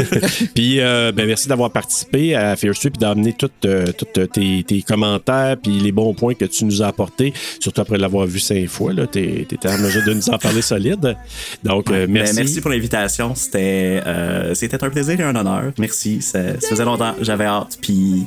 puis, 0.54 0.80
euh, 0.80 1.12
ben, 1.12 1.26
merci 1.26 1.48
d'avoir 1.48 1.70
participé 1.70 2.34
à 2.34 2.56
Fear 2.56 2.74
Street 2.74 2.90
puis 2.90 3.00
d'amener 3.00 3.34
tous 3.34 3.50
tes, 4.32 4.64
tes 4.64 4.82
commentaires 4.82 5.56
puis 5.62 5.78
les 5.78 5.92
bons 5.92 6.14
points 6.14 6.34
que 6.34 6.44
tu 6.44 6.64
nous 6.64 6.82
as 6.82 6.86
apportés, 6.86 7.32
surtout 7.60 7.80
après 7.80 7.98
l'avoir 7.98 8.26
vu 8.26 8.38
cinq 8.38 8.68
fois. 8.68 8.92
Là, 8.92 9.06
t'es, 9.06 9.46
t'étais 9.48 9.68
en 9.68 9.78
mesure 9.78 10.04
de 10.04 10.14
nous 10.14 10.28
en 10.30 10.38
parler 10.38 10.62
solide. 10.62 11.16
Donc, 11.64 11.90
euh, 11.90 12.06
Ben, 12.06 12.12
merci. 12.12 12.34
merci 12.36 12.60
pour 12.60 12.70
l'invitation. 12.70 13.34
C'était, 13.34 14.02
euh, 14.06 14.54
c'était 14.54 14.82
un 14.82 14.90
plaisir 14.90 15.18
et 15.20 15.22
un 15.22 15.34
honneur. 15.34 15.72
Merci. 15.78 16.22
Ça, 16.22 16.60
ça 16.60 16.68
faisait 16.68 16.84
longtemps. 16.84 17.14
J'avais 17.20 17.44
hâte. 17.44 17.78
Puis, 17.80 18.26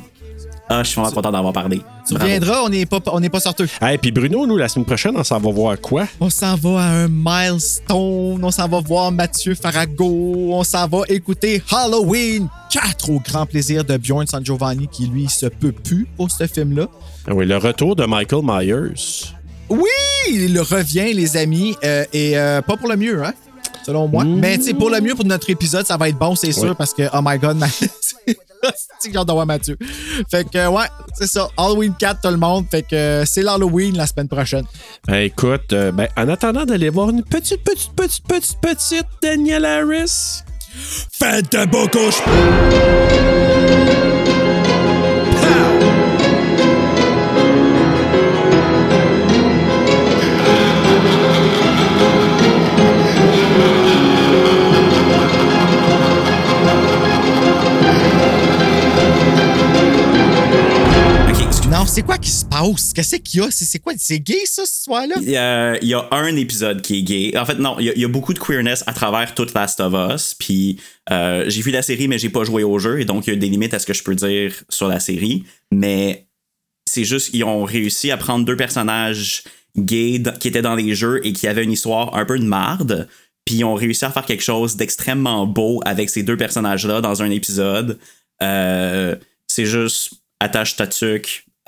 ah, 0.70 0.84
je 0.84 0.90
suis 0.90 1.00
vraiment 1.02 1.14
content 1.16 1.32
d'avoir 1.32 1.52
parlé. 1.54 1.82
Tu 2.08 2.14
Bravo. 2.14 2.28
viendras, 2.30 2.62
on 2.64 2.70
n'est 2.70 2.86
pas, 2.86 3.00
on 3.12 3.20
n'est 3.20 3.30
pas 3.30 3.40
sorteux. 3.40 3.68
Hey, 3.82 3.98
puis 3.98 4.12
Bruno, 4.12 4.46
nous, 4.46 4.56
la 4.58 4.68
semaine 4.70 4.86
prochaine, 4.86 5.14
on 5.18 5.24
s'en 5.24 5.40
va 5.40 5.52
voir 5.52 5.80
quoi? 5.82 6.06
On 6.20 6.30
s'en 6.30 6.56
va 6.56 6.80
à 6.82 6.90
un 6.90 7.08
milestone, 7.08 8.40
on 8.44 8.52
s'en 8.52 8.68
va 8.68 8.80
voir 8.80 9.12
Mathieu 9.12 9.56
Farago, 9.56 10.52
on 10.54 10.64
s'en 10.64 10.88
va 10.88 11.02
écouter 11.10 11.62
Halloween 11.72 12.48
4 12.72 13.10
au 13.10 13.20
grand 13.20 13.46
plaisir 13.46 13.84
de 13.84 13.98
Bjorn 13.98 14.28
San 14.28 14.46
Giovanni 14.46 14.88
qui 14.92 15.08
lui 15.08 15.28
se 15.28 15.48
peut 15.48 15.72
plus 15.72 16.08
pour 16.18 16.30
ce 16.32 16.46
film-là. 16.48 16.88
Ah 17.28 17.34
oui, 17.34 17.46
le 17.46 17.58
retour 17.58 17.96
de 17.96 18.06
Michael 18.06 18.42
Myers. 18.44 19.34
Oui, 19.70 19.88
il 20.32 20.60
revient 20.60 21.14
les 21.14 21.38
amis 21.38 21.76
euh, 21.84 22.04
et 22.14 22.38
euh, 22.38 22.62
pas 22.62 22.76
pour 22.78 22.90
le 22.90 22.96
mieux 22.96 23.24
hein, 23.24 23.34
selon 23.86 24.08
moi. 24.08 24.24
Mais 24.24 24.58
tu 24.58 24.64
sais 24.66 24.74
pour 24.74 24.90
le 24.90 25.00
mieux 25.02 25.14
pour 25.16 25.26
notre 25.26 25.50
épisode, 25.50 25.86
ça 25.86 25.98
va 25.98 26.10
être 26.10 26.18
bon, 26.18 26.36
c'est 26.36 26.52
sûr 26.52 26.64
Ouais. 26.70 26.76
parce 26.78 26.94
que 26.94 27.04
oh 27.14 27.20
my 27.24 27.38
god, 27.38 27.58
c'est 29.00 29.12
j'ai 29.12 29.18
hâte 29.18 29.30
Mathieu? 29.48 29.78
Fait 30.30 30.50
que 30.50 30.68
ouais, 30.68 30.88
c'est 31.14 31.28
ça, 31.28 31.50
Halloween 31.58 31.94
4 31.98 32.22
tout 32.22 32.30
le 32.30 32.38
monde, 32.38 32.66
fait 32.70 32.84
que 32.84 33.24
c'est 33.26 33.42
l'Halloween 33.42 33.96
la 33.98 34.08
semaine 34.08 34.28
prochaine. 34.28 34.66
Ben, 35.08 35.22
écoute, 35.26 35.74
euh, 35.74 35.92
ben, 35.92 36.08
en 36.18 36.30
attendant 36.30 36.66
d'aller 36.66 36.90
voir 36.90 37.10
une 37.10 37.24
petite, 37.24 37.64
petite, 37.64 37.94
petite, 37.94 38.26
petite, 38.28 38.58
petite 38.62 39.08
Danielle 39.22 39.66
Harris. 39.66 40.44
Faites 41.12 41.52
de 41.52 41.66
beaux 41.66 41.88
couches. 41.88 42.22
C'est 61.90 62.04
quoi 62.04 62.20
qui 62.20 62.30
se 62.30 62.46
passe? 62.46 62.94
Qu'est-ce 62.94 63.16
qu'il 63.16 63.40
y 63.40 63.44
a? 63.44 63.48
C'est 63.50 63.80
quoi? 63.80 63.94
C'est 63.98 64.20
gay, 64.20 64.46
ça, 64.46 64.64
cette 64.64 64.78
histoire-là? 64.78 65.16
Il 65.22 65.30
y, 65.30 65.36
a, 65.36 66.08
un 66.12 66.36
épisode 66.36 66.84
qui 66.84 67.00
est 67.00 67.02
gay. 67.02 67.38
En 67.38 67.46
fait, 67.46 67.56
non, 67.56 67.78
il 67.80 67.86
y 67.96 68.06
a, 68.06 68.08
beaucoup 68.08 68.34
de 68.34 68.40
queerness 68.40 68.84
à 68.86 68.94
travers 68.94 69.34
toute 69.34 69.56
Last 69.56 69.80
of 69.80 69.94
Us. 69.94 70.36
Puis 70.36 70.80
euh, 71.12 71.46
j'ai 71.48 71.62
vu 71.62 71.72
la 71.72 71.82
série, 71.82 72.08
mais 72.08 72.20
j'ai 72.20 72.30
pas 72.30 72.44
joué 72.44 72.64
au 72.64 72.78
jeu. 72.78 73.02
Et 73.02 73.06
donc, 73.06 73.26
il 73.26 73.32
y 73.32 73.34
a 73.34 73.40
des 73.40 73.50
limites 73.50 73.74
à 73.74 73.80
ce 73.80 73.88
que 73.88 73.94
je 73.94 74.04
peux 74.04 74.14
dire 74.14 74.54
sur 74.70 74.88
la 74.88 75.00
série. 75.00 75.46
Mais 75.72 76.28
c'est 76.86 77.06
juste 77.06 77.32
qu'ils 77.32 77.44
ont 77.44 77.64
réussi 77.64 78.12
à 78.12 78.18
prendre 78.18 78.46
deux 78.46 78.56
personnages 78.56 79.44
gays 79.76 80.22
qui 80.40 80.48
étaient 80.48 80.62
dans 80.62 80.76
les 80.76 80.94
jeux 80.94 81.26
et 81.26 81.34
qui 81.34 81.48
avaient 81.48 81.64
une 81.64 81.72
histoire 81.72 82.16
un 82.16 82.26
peu 82.26 82.38
de 82.38 82.46
marde. 82.46 83.10
Puis 83.46 83.56
ils 83.56 83.64
ont 83.64 83.76
réussi 83.76 84.06
à 84.06 84.12
faire 84.12 84.26
quelque 84.26 84.44
chose 84.44 84.76
d'extrêmement 84.76 85.48
beau 85.48 85.82
avec 85.86 86.12
ces 86.12 86.22
deux 86.22 86.38
personnages-là 86.38 87.02
dans 87.02 87.24
un 87.24 87.32
épisode. 87.32 87.98
Euh, 88.44 89.16
c'est 89.48 89.66
juste 89.66 90.12
attache 90.40 90.76
ta 90.76 90.86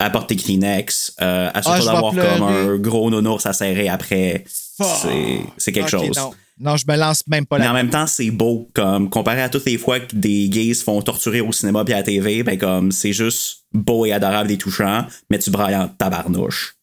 apporte 0.06 0.30
tes 0.30 0.36
Kleenex, 0.36 1.14
euh, 1.22 1.50
Ah, 1.54 1.60
assure-toi 1.60 1.80
vais 1.80 1.86
d'avoir 1.86 2.14
comme 2.38 2.44
un 2.48 2.78
gros 2.78 3.10
nounours 3.10 3.46
à 3.46 3.54
serrer 3.54 3.90
après. 3.90 4.44
C'est, 4.48 5.42
c'est 5.58 5.72
quelque 5.72 5.90
chose. 5.90 6.18
Non. 6.18 6.32
non, 6.60 6.76
je 6.78 6.86
me 6.88 6.96
lance 6.98 7.22
même 7.28 7.46
pas 7.46 7.58
Mais 7.60 7.66
là. 7.66 7.72
en 7.72 7.74
même 7.74 7.90
temps, 7.90 8.08
c'est 8.08 8.32
beau. 8.32 8.70
Comme 8.74 9.10
comparé 9.10 9.42
à 9.42 9.50
toutes 9.50 9.66
les 9.66 9.78
fois 9.78 10.00
que 10.00 10.16
des 10.16 10.50
gays 10.50 10.74
se 10.74 10.84
font 10.84 11.02
torturer 11.02 11.42
au 11.42 11.52
cinéma 11.52 11.84
puis 11.86 11.94
à 11.94 11.98
la 11.98 12.04
TV, 12.04 12.42
ben 12.44 12.58
comme 12.58 12.92
c'est 12.92 13.14
juste 13.14 13.60
beau 13.74 14.06
et 14.06 14.12
adorable 14.12 14.52
et 14.52 14.58
touchant, 14.58 15.06
mais 15.30 15.38
tu 15.40 15.52
brailles 15.52 15.76
en 15.76 15.88
tabarnouche. 15.88 16.76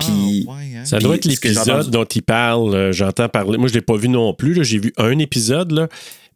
Puis 0.00 0.46
hein. 0.50 0.84
Ça 0.84 0.98
doit 0.98 1.14
être 1.14 1.24
l'épisode 1.24 1.88
dont 1.90 2.04
il 2.04 2.22
parle. 2.22 2.74
euh, 2.74 2.92
J'entends 2.92 3.28
parler. 3.28 3.56
Moi, 3.58 3.68
je 3.68 3.74
l'ai 3.74 3.80
pas 3.80 3.96
vu 3.96 4.08
non 4.08 4.34
plus. 4.34 4.54
là. 4.54 4.64
J'ai 4.64 4.78
vu 4.80 4.92
un 4.96 5.16
épisode, 5.20 5.70
là, 5.70 5.86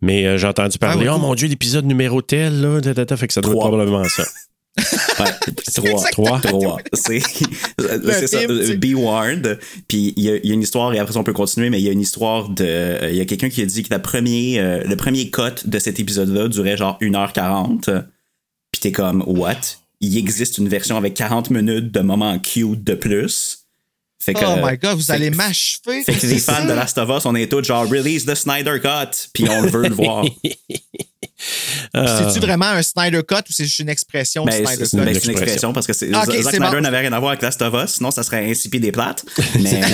mais 0.00 0.24
euh, 0.26 0.38
j'ai 0.38 0.46
entendu 0.46 0.78
parler. 0.78 1.08
Ah, 1.08 1.14
ouais, 1.14 1.16
oh 1.16 1.20
mon 1.20 1.34
Dieu, 1.34 1.48
l'épisode 1.48 1.84
numéro 1.84 2.22
tel, 2.22 2.60
là. 2.60 2.80
ta, 2.80 2.94
ta, 2.94 3.04
ta. 3.06 3.16
fait 3.16 3.26
que 3.26 3.32
ça 3.34 3.40
doit 3.40 3.50
être 3.54 3.58
probablement 3.58 4.04
ça. 4.04 4.22
Trois. 5.74 6.04
Trois. 6.12 6.40
Trois. 6.40 6.78
C'est, 6.92 7.20
ça. 8.26 8.38
Be 8.76 8.94
warned. 8.94 9.58
Puis 9.88 10.14
il 10.16 10.22
y, 10.24 10.30
a- 10.30 10.36
il 10.36 10.46
y 10.46 10.50
a 10.50 10.54
une 10.54 10.62
histoire, 10.62 10.92
et 10.94 10.98
après 10.98 11.12
ça, 11.12 11.20
on 11.20 11.24
peut 11.24 11.32
continuer, 11.32 11.70
mais 11.70 11.80
il 11.80 11.84
y 11.84 11.88
a 11.88 11.92
une 11.92 12.00
histoire 12.00 12.48
de. 12.48 12.64
euh, 12.64 13.08
Il 13.10 13.16
y 13.16 13.20
a 13.20 13.24
quelqu'un 13.24 13.48
qui 13.48 13.62
a 13.62 13.66
dit 13.66 13.82
que 13.82 13.90
la 13.90 13.98
premier, 13.98 14.58
euh, 14.60 14.82
le 14.84 14.96
premier 14.96 15.30
cut 15.30 15.42
de 15.66 15.78
cet 15.78 16.00
épisode-là 16.00 16.48
durait 16.48 16.76
genre 16.76 16.98
1h40. 17.00 18.04
Puis 18.72 18.80
t'es 18.80 18.92
comme, 18.92 19.22
what? 19.26 19.56
Il 20.00 20.16
existe 20.16 20.58
une 20.58 20.68
version 20.68 20.96
avec 20.96 21.14
40 21.14 21.50
minutes 21.50 21.90
de 21.92 22.00
moments 22.00 22.38
cute 22.38 22.84
de 22.84 22.94
plus. 22.94 23.64
Fait 24.20 24.34
que, 24.34 24.44
Oh 24.44 24.56
my 24.62 24.76
god, 24.76 24.96
vous 24.96 25.10
allez 25.10 25.30
m'achever. 25.30 26.02
Fait 26.04 26.14
que 26.14 26.26
les 26.26 26.38
fans 26.38 26.64
de 26.64 26.72
Last 26.72 26.98
of 26.98 27.08
Us, 27.08 27.24
on 27.24 27.34
est 27.34 27.50
tous 27.50 27.64
genre 27.64 27.88
release 27.88 28.24
the 28.26 28.34
Snyder 28.34 28.80
Cut, 28.80 29.28
puis 29.32 29.48
on 29.48 29.62
veut 29.62 29.88
le 29.88 29.94
voir. 29.94 30.24
C'est-tu 31.94 32.40
vraiment 32.40 32.66
un 32.66 32.82
Snyder 32.82 33.22
Cut 33.26 33.36
ou 33.48 33.52
c'est 33.52 33.64
juste 33.64 33.78
une 33.78 33.88
expression 33.88 34.44
de 34.44 34.50
Ben, 34.50 34.66
Snyder 34.66 34.84
c'est 34.84 34.96
Cut? 34.98 35.04
ben, 35.04 35.14
c'est 35.14 35.24
une 35.24 35.30
expression 35.30 35.72
parce 35.72 35.86
que 35.86 35.92
c'est, 35.92 36.10
Ah, 36.12 36.24
ok, 36.26 36.34
Zack 36.34 36.54
Snyder 36.56 36.76
bon. 36.76 36.80
n'avait 36.80 36.98
rien 36.98 37.12
à 37.12 37.20
voir 37.20 37.30
avec 37.32 37.42
Last 37.42 37.62
of 37.62 37.74
Us, 37.74 37.94
sinon 37.94 38.10
ça 38.10 38.22
serait 38.24 38.50
insipide 38.50 38.84
et 38.84 38.92
plate. 38.92 39.24
Mais 39.60 39.82
euh, 39.82 39.88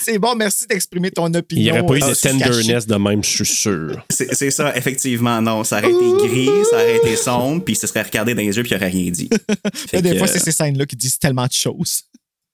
C'est 0.00 0.18
bon, 0.18 0.34
merci 0.36 0.66
d'exprimer 0.68 1.10
ton 1.10 1.32
opinion. 1.34 1.60
Il 1.60 1.64
n'y 1.64 1.70
aurait 1.72 1.86
pas 1.86 1.94
eu 1.94 2.02
euh, 2.02 2.14
de 2.14 2.14
tenderness 2.14 2.86
de 2.86 2.94
même, 2.96 3.24
je 3.24 3.30
suis 3.30 3.46
sûr. 3.46 4.04
c'est, 4.10 4.50
ça, 4.50 4.76
effectivement, 4.76 5.40
non. 5.42 5.64
Ça 5.64 5.78
aurait 5.78 5.90
été 5.90 6.28
gris, 6.28 6.50
ça 6.70 6.76
aurait 6.76 6.96
été 6.98 7.16
sombre, 7.16 7.64
puis 7.64 7.74
se 7.74 7.86
serait 7.88 8.02
regardé 8.02 8.34
dans 8.34 8.42
les 8.42 8.56
yeux, 8.56 8.62
puis 8.62 8.72
il 8.72 8.76
aurait 8.76 8.88
rien 8.88 9.10
dit. 9.10 9.28
Mais 9.92 10.02
Des 10.02 10.12
que, 10.12 10.18
fois, 10.18 10.28
euh, 10.28 10.30
c'est 10.32 10.38
ces 10.38 10.52
scènes-là 10.52 10.86
qui 10.86 10.94
disent 10.96 11.18
tellement 11.18 11.46
de 11.46 11.52
choses. 11.52 12.02